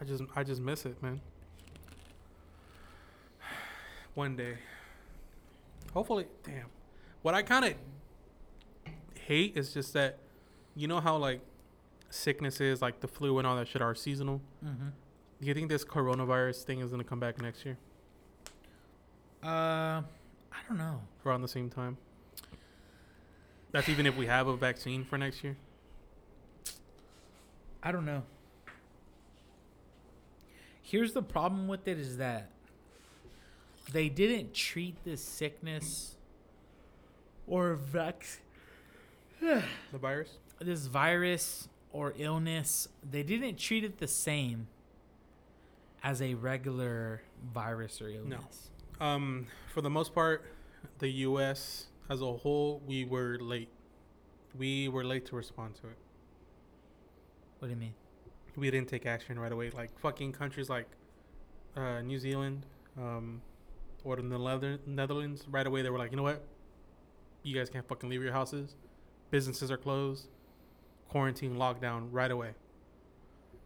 I 0.00 0.04
just 0.04 0.22
I 0.34 0.42
just 0.42 0.60
miss 0.60 0.84
it, 0.86 1.00
man. 1.02 1.20
One 4.14 4.34
day. 4.36 4.56
Hopefully, 5.92 6.26
damn. 6.42 6.66
What 7.20 7.34
I 7.34 7.42
kind 7.42 7.64
of 7.66 7.74
hate 9.26 9.56
is 9.56 9.72
just 9.72 9.92
that 9.92 10.18
you 10.74 10.88
know 10.88 11.00
how 11.00 11.16
like 11.18 11.40
sicknesses 12.10 12.82
like 12.82 13.00
the 13.00 13.08
flu 13.08 13.38
and 13.38 13.46
all 13.46 13.56
that 13.56 13.68
shit 13.68 13.82
are 13.82 13.94
seasonal. 13.94 14.40
hmm 14.62 14.88
Do 15.40 15.46
you 15.46 15.54
think 15.54 15.68
this 15.68 15.84
coronavirus 15.84 16.64
thing 16.64 16.80
is 16.80 16.90
gonna 16.90 17.04
come 17.04 17.20
back 17.20 17.40
next 17.40 17.64
year 17.66 17.76
Uh, 19.42 20.02
I 20.52 20.58
don't 20.68 20.78
know. 20.78 21.00
around 21.26 21.42
the 21.42 21.48
same 21.48 21.68
time? 21.68 21.96
That's 23.72 23.88
even 23.88 24.06
if 24.06 24.16
we 24.16 24.26
have 24.26 24.46
a 24.46 24.56
vaccine 24.56 25.04
for 25.04 25.18
next 25.18 25.42
year. 25.42 25.56
I 27.82 27.90
don't 27.90 28.04
know. 28.04 28.22
Here's 30.82 31.12
the 31.12 31.22
problem 31.22 31.68
with 31.68 31.88
it 31.88 31.98
is 31.98 32.18
that 32.18 32.50
they 33.92 34.08
didn't 34.08 34.54
treat 34.54 35.02
this 35.04 35.24
sickness 35.24 36.16
or 37.46 37.74
vex 37.74 38.40
the 39.40 39.98
virus. 39.98 40.36
this 40.60 40.86
virus 40.86 41.68
or 41.92 42.14
illness, 42.16 42.88
they 43.10 43.22
didn't 43.22 43.56
treat 43.58 43.84
it 43.84 43.98
the 43.98 44.06
same 44.06 44.68
as 46.02 46.22
a 46.22 46.34
regular 46.34 47.22
virus 47.52 48.00
or 48.00 48.08
illness. 48.08 48.70
Um, 49.00 49.46
for 49.72 49.80
the 49.80 49.90
most 49.90 50.14
part, 50.14 50.44
the 50.98 51.08
U.S. 51.26 51.86
as 52.08 52.20
a 52.20 52.32
whole, 52.32 52.80
we 52.86 53.04
were 53.04 53.38
late. 53.40 53.68
We 54.56 54.88
were 54.88 55.04
late 55.04 55.26
to 55.26 55.36
respond 55.36 55.74
to 55.76 55.88
it. 55.88 55.96
What 57.58 57.68
do 57.68 57.74
you 57.74 57.80
mean? 57.80 57.94
We 58.56 58.70
didn't 58.70 58.88
take 58.88 59.06
action 59.06 59.38
right 59.38 59.50
away. 59.52 59.70
Like 59.70 59.98
fucking 60.00 60.32
countries 60.32 60.68
like 60.68 60.86
uh, 61.76 62.02
New 62.02 62.18
Zealand, 62.18 62.66
um, 62.98 63.40
or 64.04 64.16
the 64.16 64.22
Nether- 64.22 64.78
Netherlands, 64.86 65.44
right 65.50 65.66
away 65.66 65.82
they 65.82 65.90
were 65.90 65.98
like, 65.98 66.10
you 66.10 66.16
know 66.16 66.22
what? 66.22 66.42
You 67.42 67.54
guys 67.56 67.70
can't 67.70 67.86
fucking 67.88 68.08
leave 68.10 68.22
your 68.22 68.32
houses. 68.32 68.76
Businesses 69.30 69.70
are 69.70 69.76
closed. 69.78 70.28
Quarantine, 71.08 71.56
lockdown, 71.56 72.08
right 72.10 72.30
away. 72.30 72.50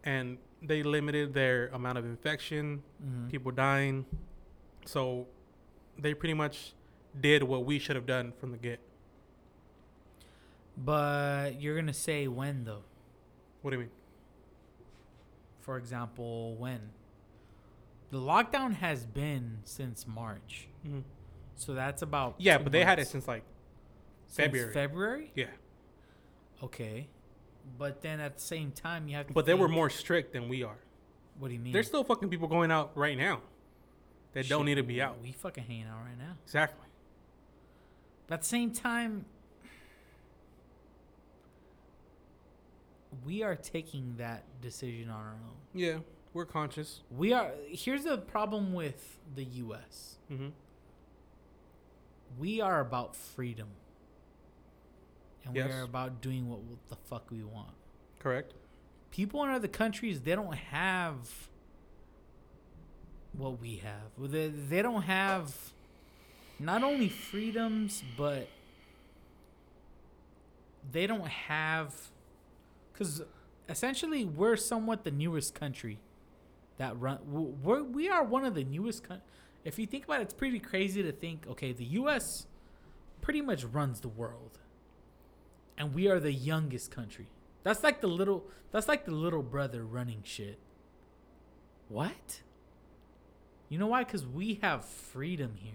And 0.04 0.38
they 0.62 0.82
limited 0.82 1.34
their 1.34 1.68
amount 1.68 1.98
of 1.98 2.04
infection, 2.04 2.82
Mhm. 3.04 3.30
people 3.30 3.50
dying. 3.50 4.06
So 4.86 5.26
they 5.98 6.14
pretty 6.14 6.34
much 6.34 6.72
did 7.20 7.42
what 7.42 7.64
we 7.64 7.78
should 7.78 7.96
have 7.96 8.06
done 8.06 8.32
from 8.38 8.52
the 8.52 8.58
get. 8.58 8.80
But 10.76 11.60
you're 11.60 11.76
gonna 11.76 11.92
say 11.94 12.28
when 12.28 12.64
though? 12.64 12.82
What 13.62 13.70
do 13.70 13.76
you 13.76 13.80
mean? 13.84 13.90
For 15.60 15.76
example, 15.76 16.54
when? 16.56 16.90
The 18.10 18.18
lockdown 18.18 18.74
has 18.74 19.04
been 19.04 19.58
since 19.64 20.06
March, 20.06 20.68
Mhm. 20.86 21.02
so 21.56 21.74
that's 21.74 22.02
about 22.02 22.36
Yeah, 22.38 22.58
but 22.58 22.70
they 22.72 22.84
had 22.84 22.98
it 23.00 23.08
since 23.08 23.26
like 23.26 23.42
Since 24.26 24.36
February. 24.46 24.72
February? 24.72 25.32
yeah, 25.34 25.50
Okay, 26.62 27.08
but 27.78 28.02
then 28.02 28.20
at 28.20 28.34
the 28.36 28.40
same 28.40 28.70
time 28.70 29.08
you 29.08 29.16
have 29.16 29.26
to. 29.26 29.32
but 29.32 29.46
they 29.46 29.54
were 29.54 29.68
more 29.68 29.90
strict 29.90 30.32
than 30.32 30.48
we 30.48 30.62
are. 30.62 30.78
What 31.38 31.48
do 31.48 31.54
you 31.54 31.60
mean? 31.60 31.72
There's 31.72 31.88
still 31.88 32.04
fucking 32.04 32.28
people 32.30 32.46
going 32.48 32.70
out 32.70 32.96
right 32.96 33.16
now 33.18 33.42
that 34.36 34.48
don't 34.50 34.66
need 34.66 34.74
to 34.74 34.82
be 34.82 35.00
out. 35.00 35.16
We 35.22 35.32
fucking 35.32 35.64
hanging 35.64 35.86
out 35.86 36.04
right 36.04 36.18
now. 36.18 36.36
Exactly. 36.44 36.86
But 38.26 38.34
at 38.34 38.40
the 38.42 38.46
same 38.46 38.70
time, 38.70 39.24
we 43.24 43.42
are 43.42 43.56
taking 43.56 44.14
that 44.18 44.44
decision 44.60 45.08
on 45.10 45.16
our 45.16 45.32
own. 45.32 45.56
Yeah, 45.74 45.98
we're 46.32 46.44
conscious. 46.44 47.00
We 47.10 47.32
are. 47.32 47.50
Here's 47.68 48.04
the 48.04 48.18
problem 48.18 48.72
with 48.72 49.18
the 49.34 49.44
U.S. 49.44 50.18
Mm-hmm. 50.30 50.48
We 52.38 52.60
are 52.60 52.80
about 52.80 53.16
freedom, 53.16 53.68
and 55.44 55.56
Yes. 55.56 55.68
we 55.68 55.72
are 55.74 55.82
about 55.82 56.20
doing 56.20 56.48
what 56.50 56.60
the 56.88 56.96
fuck 56.96 57.30
we 57.30 57.42
want. 57.42 57.70
Correct. 58.18 58.52
People 59.10 59.42
in 59.44 59.50
other 59.50 59.68
countries, 59.68 60.20
they 60.20 60.34
don't 60.34 60.54
have 60.56 61.48
what 63.32 63.60
we 63.60 63.76
have. 63.76 64.30
They, 64.30 64.48
they 64.48 64.82
don't 64.82 65.02
have 65.02 65.54
not 66.58 66.82
only 66.82 67.08
freedoms, 67.08 68.02
but 68.16 68.48
they 70.90 71.06
don't 71.06 71.26
have 71.26 71.94
because 72.92 73.22
essentially 73.68 74.24
we're 74.24 74.56
somewhat 74.56 75.04
the 75.04 75.10
newest 75.10 75.54
country 75.54 75.98
that 76.78 76.98
run. 76.98 77.18
We're, 77.62 77.82
we 77.82 78.08
are 78.08 78.24
one 78.24 78.44
of 78.44 78.54
the 78.54 78.64
newest. 78.64 79.06
If 79.64 79.78
you 79.78 79.86
think 79.86 80.04
about 80.04 80.20
it, 80.20 80.24
it's 80.24 80.34
pretty 80.34 80.58
crazy 80.58 81.02
to 81.02 81.12
think. 81.12 81.46
Okay, 81.48 81.72
the 81.72 81.84
U.S. 81.84 82.46
pretty 83.20 83.40
much 83.40 83.64
runs 83.64 84.00
the 84.00 84.08
world, 84.08 84.58
and 85.76 85.94
we 85.94 86.08
are 86.08 86.20
the 86.20 86.32
youngest 86.32 86.90
country. 86.90 87.26
That's 87.62 87.82
like 87.82 88.00
the 88.00 88.06
little. 88.06 88.44
That's 88.72 88.88
like 88.88 89.04
the 89.04 89.12
little 89.12 89.42
brother 89.42 89.84
running 89.84 90.22
shit. 90.24 90.58
What? 91.88 92.40
You 93.68 93.78
know 93.78 93.88
why? 93.88 94.04
Because 94.04 94.26
we 94.26 94.58
have 94.62 94.84
freedom 94.84 95.54
here. 95.56 95.72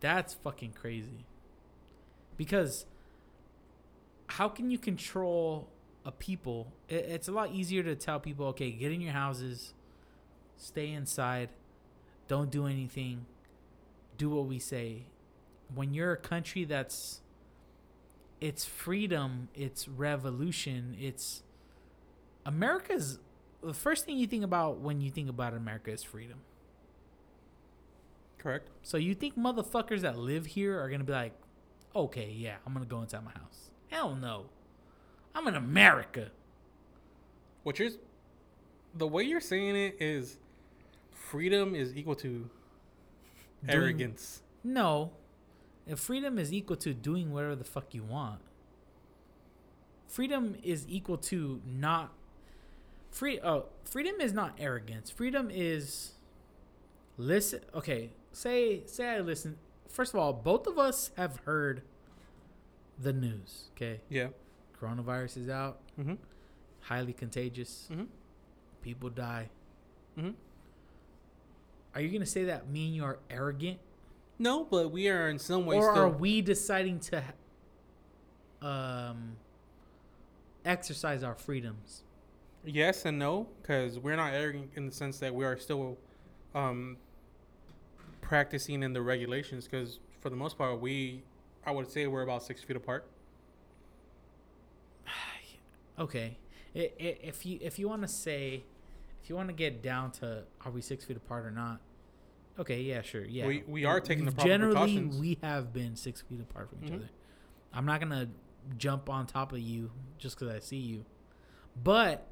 That's 0.00 0.34
fucking 0.34 0.72
crazy. 0.72 1.24
Because 2.36 2.86
how 4.26 4.48
can 4.48 4.70
you 4.70 4.78
control 4.78 5.68
a 6.04 6.12
people? 6.12 6.72
It, 6.88 7.06
it's 7.08 7.28
a 7.28 7.32
lot 7.32 7.50
easier 7.52 7.82
to 7.82 7.94
tell 7.96 8.20
people, 8.20 8.46
okay, 8.48 8.70
get 8.70 8.92
in 8.92 9.00
your 9.00 9.12
houses, 9.12 9.74
stay 10.56 10.90
inside, 10.90 11.48
don't 12.28 12.50
do 12.50 12.66
anything, 12.66 13.26
do 14.18 14.30
what 14.30 14.46
we 14.46 14.58
say. 14.58 15.06
When 15.74 15.94
you're 15.94 16.12
a 16.12 16.16
country 16.16 16.64
that's 16.64 17.20
it's 18.40 18.64
freedom, 18.64 19.48
it's 19.54 19.88
revolution, 19.88 20.96
it's 21.00 21.42
America's 22.44 23.18
the 23.64 23.74
first 23.74 24.04
thing 24.04 24.16
you 24.16 24.26
think 24.26 24.44
about 24.44 24.78
when 24.80 25.00
you 25.00 25.10
think 25.10 25.28
about 25.28 25.54
America 25.54 25.90
is 25.90 26.02
freedom. 26.02 26.38
Correct. 28.38 28.68
So 28.82 28.96
you 28.96 29.14
think 29.14 29.38
motherfuckers 29.38 30.00
that 30.00 30.18
live 30.18 30.46
here 30.46 30.78
are 30.80 30.88
gonna 30.90 31.04
be 31.04 31.12
like, 31.12 31.32
okay, 31.96 32.30
yeah, 32.30 32.56
I'm 32.66 32.72
gonna 32.74 32.84
go 32.84 33.00
inside 33.00 33.24
my 33.24 33.32
house? 33.32 33.70
Hell 33.88 34.14
no. 34.14 34.46
I'm 35.34 35.46
in 35.48 35.54
America. 35.54 36.30
What 37.62 37.78
you're, 37.78 37.90
the 38.94 39.06
way 39.06 39.22
you're 39.22 39.40
saying 39.40 39.74
it 39.76 39.96
is, 39.98 40.38
freedom 41.10 41.74
is 41.74 41.96
equal 41.96 42.14
to 42.16 42.28
Doing- 42.28 42.50
arrogance. 43.68 44.42
No. 44.62 45.12
If 45.86 45.98
freedom 46.00 46.38
is 46.38 46.52
equal 46.52 46.76
to 46.78 46.94
doing 46.94 47.32
whatever 47.32 47.56
the 47.56 47.64
fuck 47.64 47.94
you 47.94 48.02
want. 48.02 48.40
Freedom 50.08 50.54
is 50.62 50.86
equal 50.88 51.18
to 51.18 51.60
not 51.66 52.12
free 53.14 53.38
oh, 53.42 53.66
freedom 53.84 54.20
is 54.20 54.32
not 54.32 54.54
arrogance. 54.58 55.08
Freedom 55.10 55.48
is 55.50 56.12
listen 57.16 57.60
okay, 57.74 58.10
say 58.32 58.82
say 58.86 59.08
I 59.08 59.20
listen 59.20 59.56
first 59.88 60.12
of 60.12 60.18
all, 60.20 60.32
both 60.32 60.66
of 60.66 60.76
us 60.78 61.10
have 61.16 61.36
heard 61.44 61.82
the 63.00 63.12
news, 63.12 63.70
okay? 63.76 64.00
Yeah. 64.08 64.28
Coronavirus 64.80 65.36
is 65.38 65.48
out, 65.48 65.78
Mm-hmm. 65.98 66.14
highly 66.80 67.12
contagious. 67.12 67.88
Mm-hmm. 67.90 68.04
People 68.82 69.08
die. 69.10 69.48
Mm-hmm. 70.18 70.30
Are 71.94 72.00
you 72.00 72.08
gonna 72.10 72.26
say 72.26 72.44
that 72.44 72.68
me 72.68 72.86
and 72.86 72.96
you 72.96 73.04
are 73.04 73.18
arrogant, 73.30 73.78
No, 74.40 74.64
but 74.64 74.90
we 74.90 75.08
are 75.08 75.28
in 75.28 75.38
some 75.38 75.64
ways 75.66 75.78
or 75.82 75.92
still. 75.92 76.02
are 76.04 76.08
we 76.08 76.42
deciding 76.42 76.98
to 77.00 77.22
um 78.60 79.36
exercise 80.64 81.22
our 81.22 81.34
freedoms? 81.34 82.02
Yes 82.64 83.04
and 83.04 83.18
no, 83.18 83.48
because 83.60 83.98
we're 83.98 84.16
not 84.16 84.32
arrogant 84.32 84.70
in 84.74 84.86
the 84.86 84.92
sense 84.92 85.18
that 85.18 85.34
we 85.34 85.44
are 85.44 85.56
still 85.58 85.98
um, 86.54 86.96
practicing 88.22 88.82
in 88.82 88.92
the 88.92 89.02
regulations. 89.02 89.66
Because 89.68 89.98
for 90.20 90.30
the 90.30 90.36
most 90.36 90.56
part, 90.56 90.80
we, 90.80 91.22
I 91.66 91.70
would 91.72 91.90
say, 91.90 92.06
we're 92.06 92.22
about 92.22 92.42
six 92.42 92.62
feet 92.62 92.76
apart. 92.76 93.06
Okay, 95.96 96.36
if 96.74 97.46
you 97.46 97.56
if 97.62 97.78
you 97.78 97.88
want 97.88 98.02
to 98.02 98.08
say, 98.08 98.64
if 99.22 99.30
you 99.30 99.36
want 99.36 99.48
to 99.48 99.54
get 99.54 99.80
down 99.80 100.10
to 100.12 100.42
are 100.64 100.72
we 100.72 100.80
six 100.80 101.04
feet 101.04 101.16
apart 101.16 101.46
or 101.46 101.52
not? 101.52 101.80
Okay, 102.58 102.80
yeah, 102.82 103.00
sure, 103.02 103.24
yeah. 103.24 103.46
We- 103.46 103.62
we 103.68 103.84
are 103.84 104.00
taking 104.00 104.24
the 104.24 104.30
We've- 104.32 104.34
proper 104.36 104.48
Generally, 104.48 104.74
precautions. 104.74 105.18
we 105.20 105.38
have 105.42 105.72
been 105.72 105.94
six 105.94 106.20
feet 106.22 106.40
apart 106.40 106.68
from 106.70 106.82
each 106.84 106.90
Mhm. 106.90 106.96
other. 106.96 107.10
I'm 107.72 107.84
not 107.86 108.00
gonna 108.00 108.28
jump 108.76 109.08
on 109.08 109.26
top 109.28 109.52
of 109.52 109.60
you 109.60 109.92
just 110.18 110.36
because 110.38 110.52
I 110.52 110.58
see 110.58 110.78
you, 110.78 111.04
but 111.80 112.26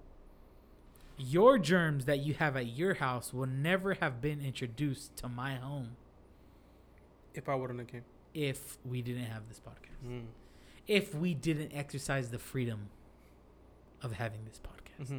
your 1.19 1.59
germs 1.59 2.05
that 2.07 2.21
you 2.21 2.35
have 2.35 2.57
at 2.57 2.67
your 2.67 2.95
house 2.95 3.33
would 3.33 3.51
never 3.51 3.95
have 3.95 4.21
been 4.21 4.41
introduced 4.41 5.17
to 5.17 5.29
my 5.29 5.55
home 5.55 5.97
If 7.35 7.49
I 7.49 7.55
wouldn't 7.55 7.79
have 7.79 7.89
came. 7.89 8.05
if 8.35 8.79
we 8.85 9.03
didn't 9.03 9.25
have 9.25 9.49
this 9.49 9.61
podcast. 9.61 10.07
Mm. 10.09 10.25
If 10.89 11.15
we 11.15 11.35
didn't 11.35 11.73
exercise 11.75 12.31
the 12.31 12.39
freedom 12.39 12.89
of 14.03 14.13
having 14.13 14.41
this 14.47 14.59
podcast, 14.59 15.09
hmm 15.09 15.19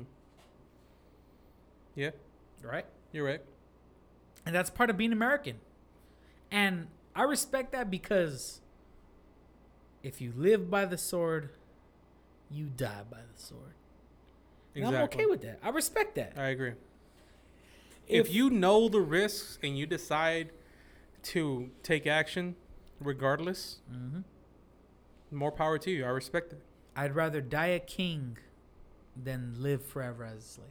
Yeah, 1.96 2.10
right? 2.62 2.86
you're 3.12 3.26
right. 3.26 3.42
And 4.46 4.54
that's 4.54 4.70
part 4.70 4.90
of 4.90 4.98
being 4.98 5.14
American. 5.14 5.58
And 6.52 6.88
I 7.16 7.24
respect 7.24 7.72
that 7.72 7.90
because 7.90 8.60
if 10.02 10.20
you 10.20 10.34
live 10.36 10.70
by 10.70 10.86
the 10.86 10.98
sword, 10.98 11.50
you 12.52 12.66
die 12.66 13.04
by 13.10 13.20
the 13.34 13.42
sword. 13.42 13.76
And 14.76 14.86
I'm 14.86 14.96
okay 15.04 15.26
with 15.26 15.42
that. 15.44 15.60
I 15.64 15.70
respect 15.70 16.16
that. 16.16 16.34
I 16.38 16.48
agree. 16.48 16.74
If, 18.08 18.32
you 18.34 18.50
know 18.50 18.90
the 18.90 19.00
risks 19.02 19.58
and 19.64 19.78
you 19.78 19.86
decide 19.86 20.52
to 21.24 21.70
take 21.84 22.06
action, 22.06 22.56
regardless, 23.00 23.80
Mhm. 23.92 24.24
more 25.32 25.52
power 25.52 25.78
to 25.78 25.90
you. 25.92 26.04
I 26.06 26.10
respect 26.10 26.54
it. 26.54 26.60
I'd 26.96 27.16
rather 27.16 27.40
die 27.42 27.68
a 27.68 27.80
king 27.80 28.38
than 29.16 29.56
live 29.62 29.84
forever 29.86 30.24
as 30.26 30.40
a 30.40 30.48
slave. 30.48 30.68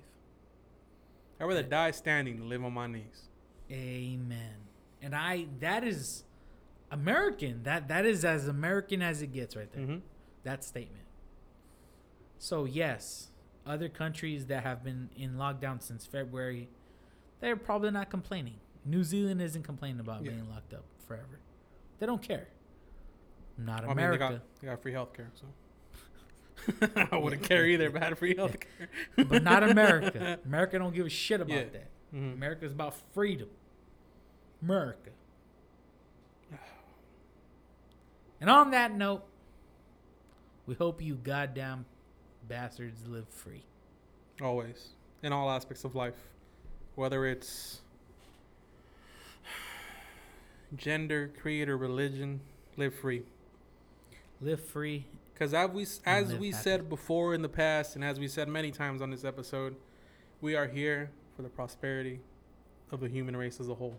I'd 1.41 1.47
rather 1.47 1.63
die 1.63 1.91
standing 1.91 2.39
than 2.39 2.49
live 2.49 2.65
on 2.65 2.73
my 2.75 2.87
knees. 2.87 3.29
Amen. 3.71 4.69
And 5.01 5.15
I 5.17 5.47
that 5.61 5.83
is 5.83 6.25
American. 6.91 7.63
That 7.65 7.89
that 7.89 8.05
is 8.05 8.25
as 8.25 8.47
American 8.47 9.03
as 9.03 9.23
it 9.23 9.33
gets, 9.33 9.57
right 9.57 9.73
there. 9.73 9.83
Mm-hmm. 9.83 9.99
That 10.45 10.63
statement. 10.63 11.07
So 12.39 12.65
yes, 12.67 13.32
other 13.67 13.89
countries 13.89 14.47
that 14.47 14.63
have 14.65 14.83
been 14.85 15.11
in 15.17 15.35
lockdown 15.35 15.83
since 15.83 16.05
February, 16.07 16.69
they're 17.41 17.57
probably 17.57 17.91
not 17.91 18.11
complaining. 18.11 18.57
New 18.85 19.05
Zealand 19.05 19.41
isn't 19.41 19.63
complaining 19.63 20.01
about 20.01 20.25
Yeah. 20.25 20.33
being 20.33 20.49
locked 20.51 20.75
up 20.75 20.85
forever. 21.07 21.39
They 21.99 22.07
don't 22.07 22.23
care. 22.23 22.49
Not 23.57 23.85
I 23.85 23.89
mean, 23.89 23.97
they 23.97 24.03
America. 24.03 24.19
got 24.19 24.61
they 24.61 24.67
got 24.69 24.83
free 24.83 24.93
healthcare, 24.93 25.29
so 25.35 25.47
I 27.13 27.17
wouldn't 27.17 27.43
care 27.43 27.67
either 27.67 27.87
if 27.87 27.95
I 27.97 27.99
had 28.01 28.19
free 28.19 28.35
healthcare. 28.35 28.89
but 29.29 29.43
not 29.43 29.63
America. 29.71 30.39
America 30.45 30.79
don't 30.79 30.95
give 30.95 31.07
a 31.07 31.11
shit 31.11 31.41
about 31.41 31.55
Yeah. 31.57 31.65
that. 31.65 31.89
Mhm. 32.15 32.33
America's 32.35 32.73
about 32.73 32.95
freedom. 33.15 33.49
America. 34.63 35.11
And 38.41 38.51
on 38.51 38.71
that 38.73 38.93
note, 38.93 39.23
we 40.67 40.75
hope 40.75 41.01
you 41.01 41.15
goddamn 41.15 41.85
bastards 42.49 43.07
live 43.07 43.29
free. 43.29 43.62
Always, 44.41 44.91
in 45.23 45.33
all 45.33 45.51
aspects 45.51 45.85
of 45.85 45.95
life, 45.95 46.17
whether 46.95 47.27
it's 47.27 47.81
gender, 50.77 51.31
creed, 51.41 51.69
or 51.69 51.77
religion, 51.77 52.41
live 52.77 52.95
free. 52.95 53.23
Live 54.41 54.65
free. 54.65 55.07
Because 55.33 55.55
as 55.55 55.71
we 55.71 55.87
as 56.05 56.35
we 56.35 56.51
happy. 56.51 56.62
said 56.62 56.89
before 56.89 57.35
in 57.35 57.43
the 57.43 57.49
past, 57.49 57.97
and 57.97 58.05
as 58.05 58.19
we 58.19 58.29
said 58.29 58.49
many 58.49 58.71
times 58.71 59.03
on 59.03 59.11
this 59.11 59.25
episode, 59.25 59.77
we 60.41 60.55
are 60.55 60.67
here 60.67 61.11
for 61.37 61.43
the 61.43 61.49
prosperity 61.49 62.21
of 62.91 63.01
the 63.01 63.09
human 63.09 63.37
race 63.37 63.61
as 63.61 63.69
a 63.69 63.75
whole. 63.75 63.97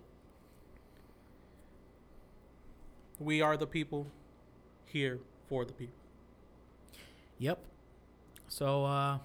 We 3.19 3.41
are 3.41 3.57
the 3.57 3.67
people 3.67 4.07
here 4.85 5.19
for 5.47 5.65
the 5.65 5.73
people. 5.73 5.95
Yep. 7.39 7.59
So 8.53 8.85
uh 8.85 9.17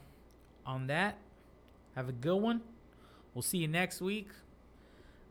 on 0.65 0.87
that, 0.87 1.19
have 1.95 2.09
a 2.09 2.13
good 2.13 2.37
one. 2.37 2.63
We'll 3.35 3.43
see 3.43 3.59
you 3.59 3.69
next 3.69 4.01
week. 4.01 4.29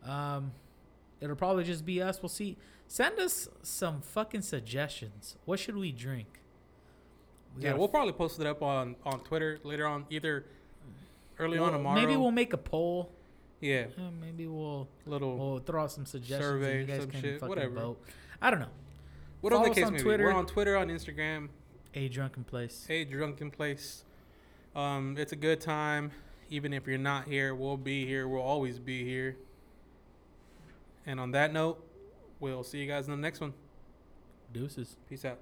Um 0.06 0.52
it'll 1.20 1.36
probably 1.36 1.64
just 1.64 1.84
be 1.84 2.00
us. 2.00 2.22
We'll 2.22 2.30
see. 2.30 2.58
Send 2.88 3.18
us 3.20 3.50
some 3.64 4.02
fucking 4.02 4.44
suggestions. 4.44 5.36
What 5.46 5.60
should 5.60 5.76
we 5.78 5.92
drink? 5.92 6.42
We 7.56 7.64
yeah, 7.64 7.74
we'll 7.74 7.88
probably 7.88 8.14
post 8.14 8.40
it 8.40 8.46
up 8.46 8.62
on 8.62 8.96
on 9.04 9.22
Twitter 9.22 9.60
later 9.64 9.88
on, 9.88 10.06
either 10.12 10.46
early 11.40 11.58
on 11.58 11.72
tomorrow. 11.72 11.96
Maybe 12.00 12.16
we'll 12.16 12.30
make 12.30 12.54
a 12.54 12.58
poll. 12.58 13.12
yeah, 13.62 13.86
Uh, 13.98 14.12
maybe 14.22 14.46
we'll 14.46 14.88
little 15.08 15.36
we'll 15.38 15.60
throw 15.60 15.82
out 15.84 15.92
some 15.92 16.06
suggestions. 16.06 16.52
and 16.52 16.62
Survey, 16.64 16.80
you 16.82 16.86
guys 16.86 17.02
some 17.02 17.10
can 17.10 17.22
shit, 17.22 17.42
whatever. 17.42 17.74
vote. 17.74 18.02
I 18.44 18.52
don't 18.52 18.60
know. 18.60 18.70
whatever 19.42 19.64
follow 19.64 19.74
the 19.74 19.82
us 19.82 19.90
case 19.90 19.94
on 19.94 19.98
Twitter. 19.98 20.26
We're 20.26 20.34
on 20.34 20.46
Twitter, 20.46 20.78
on 20.78 20.90
Instagram, 20.90 21.50
A 21.98 22.10
drunken 22.10 22.44
place. 22.44 22.86
a 22.92 23.06
drunken 23.06 23.50
place. 23.50 24.04
Um, 24.76 25.16
it's 25.18 25.32
a 25.32 25.36
good 25.36 25.60
time. 25.60 26.12
Even 26.48 26.72
if 26.72 26.86
you're 26.86 27.00
not 27.00 27.28
here, 27.28 27.56
we'll 27.56 27.76
be 27.76 28.06
here. 28.06 28.28
We'll 28.28 28.44
always 28.44 28.78
be 28.78 29.04
here. 29.04 29.36
And 31.08 31.20
on 31.20 31.32
that 31.32 31.52
note, 31.52 31.84
we'll 32.40 32.64
see 32.64 32.78
you 32.78 32.88
guys 32.88 33.06
in 33.06 33.12
the 33.12 33.18
next 33.18 33.42
one. 33.42 33.52
Deuces. 34.54 34.96
Peace 35.10 35.26
out. 35.26 35.40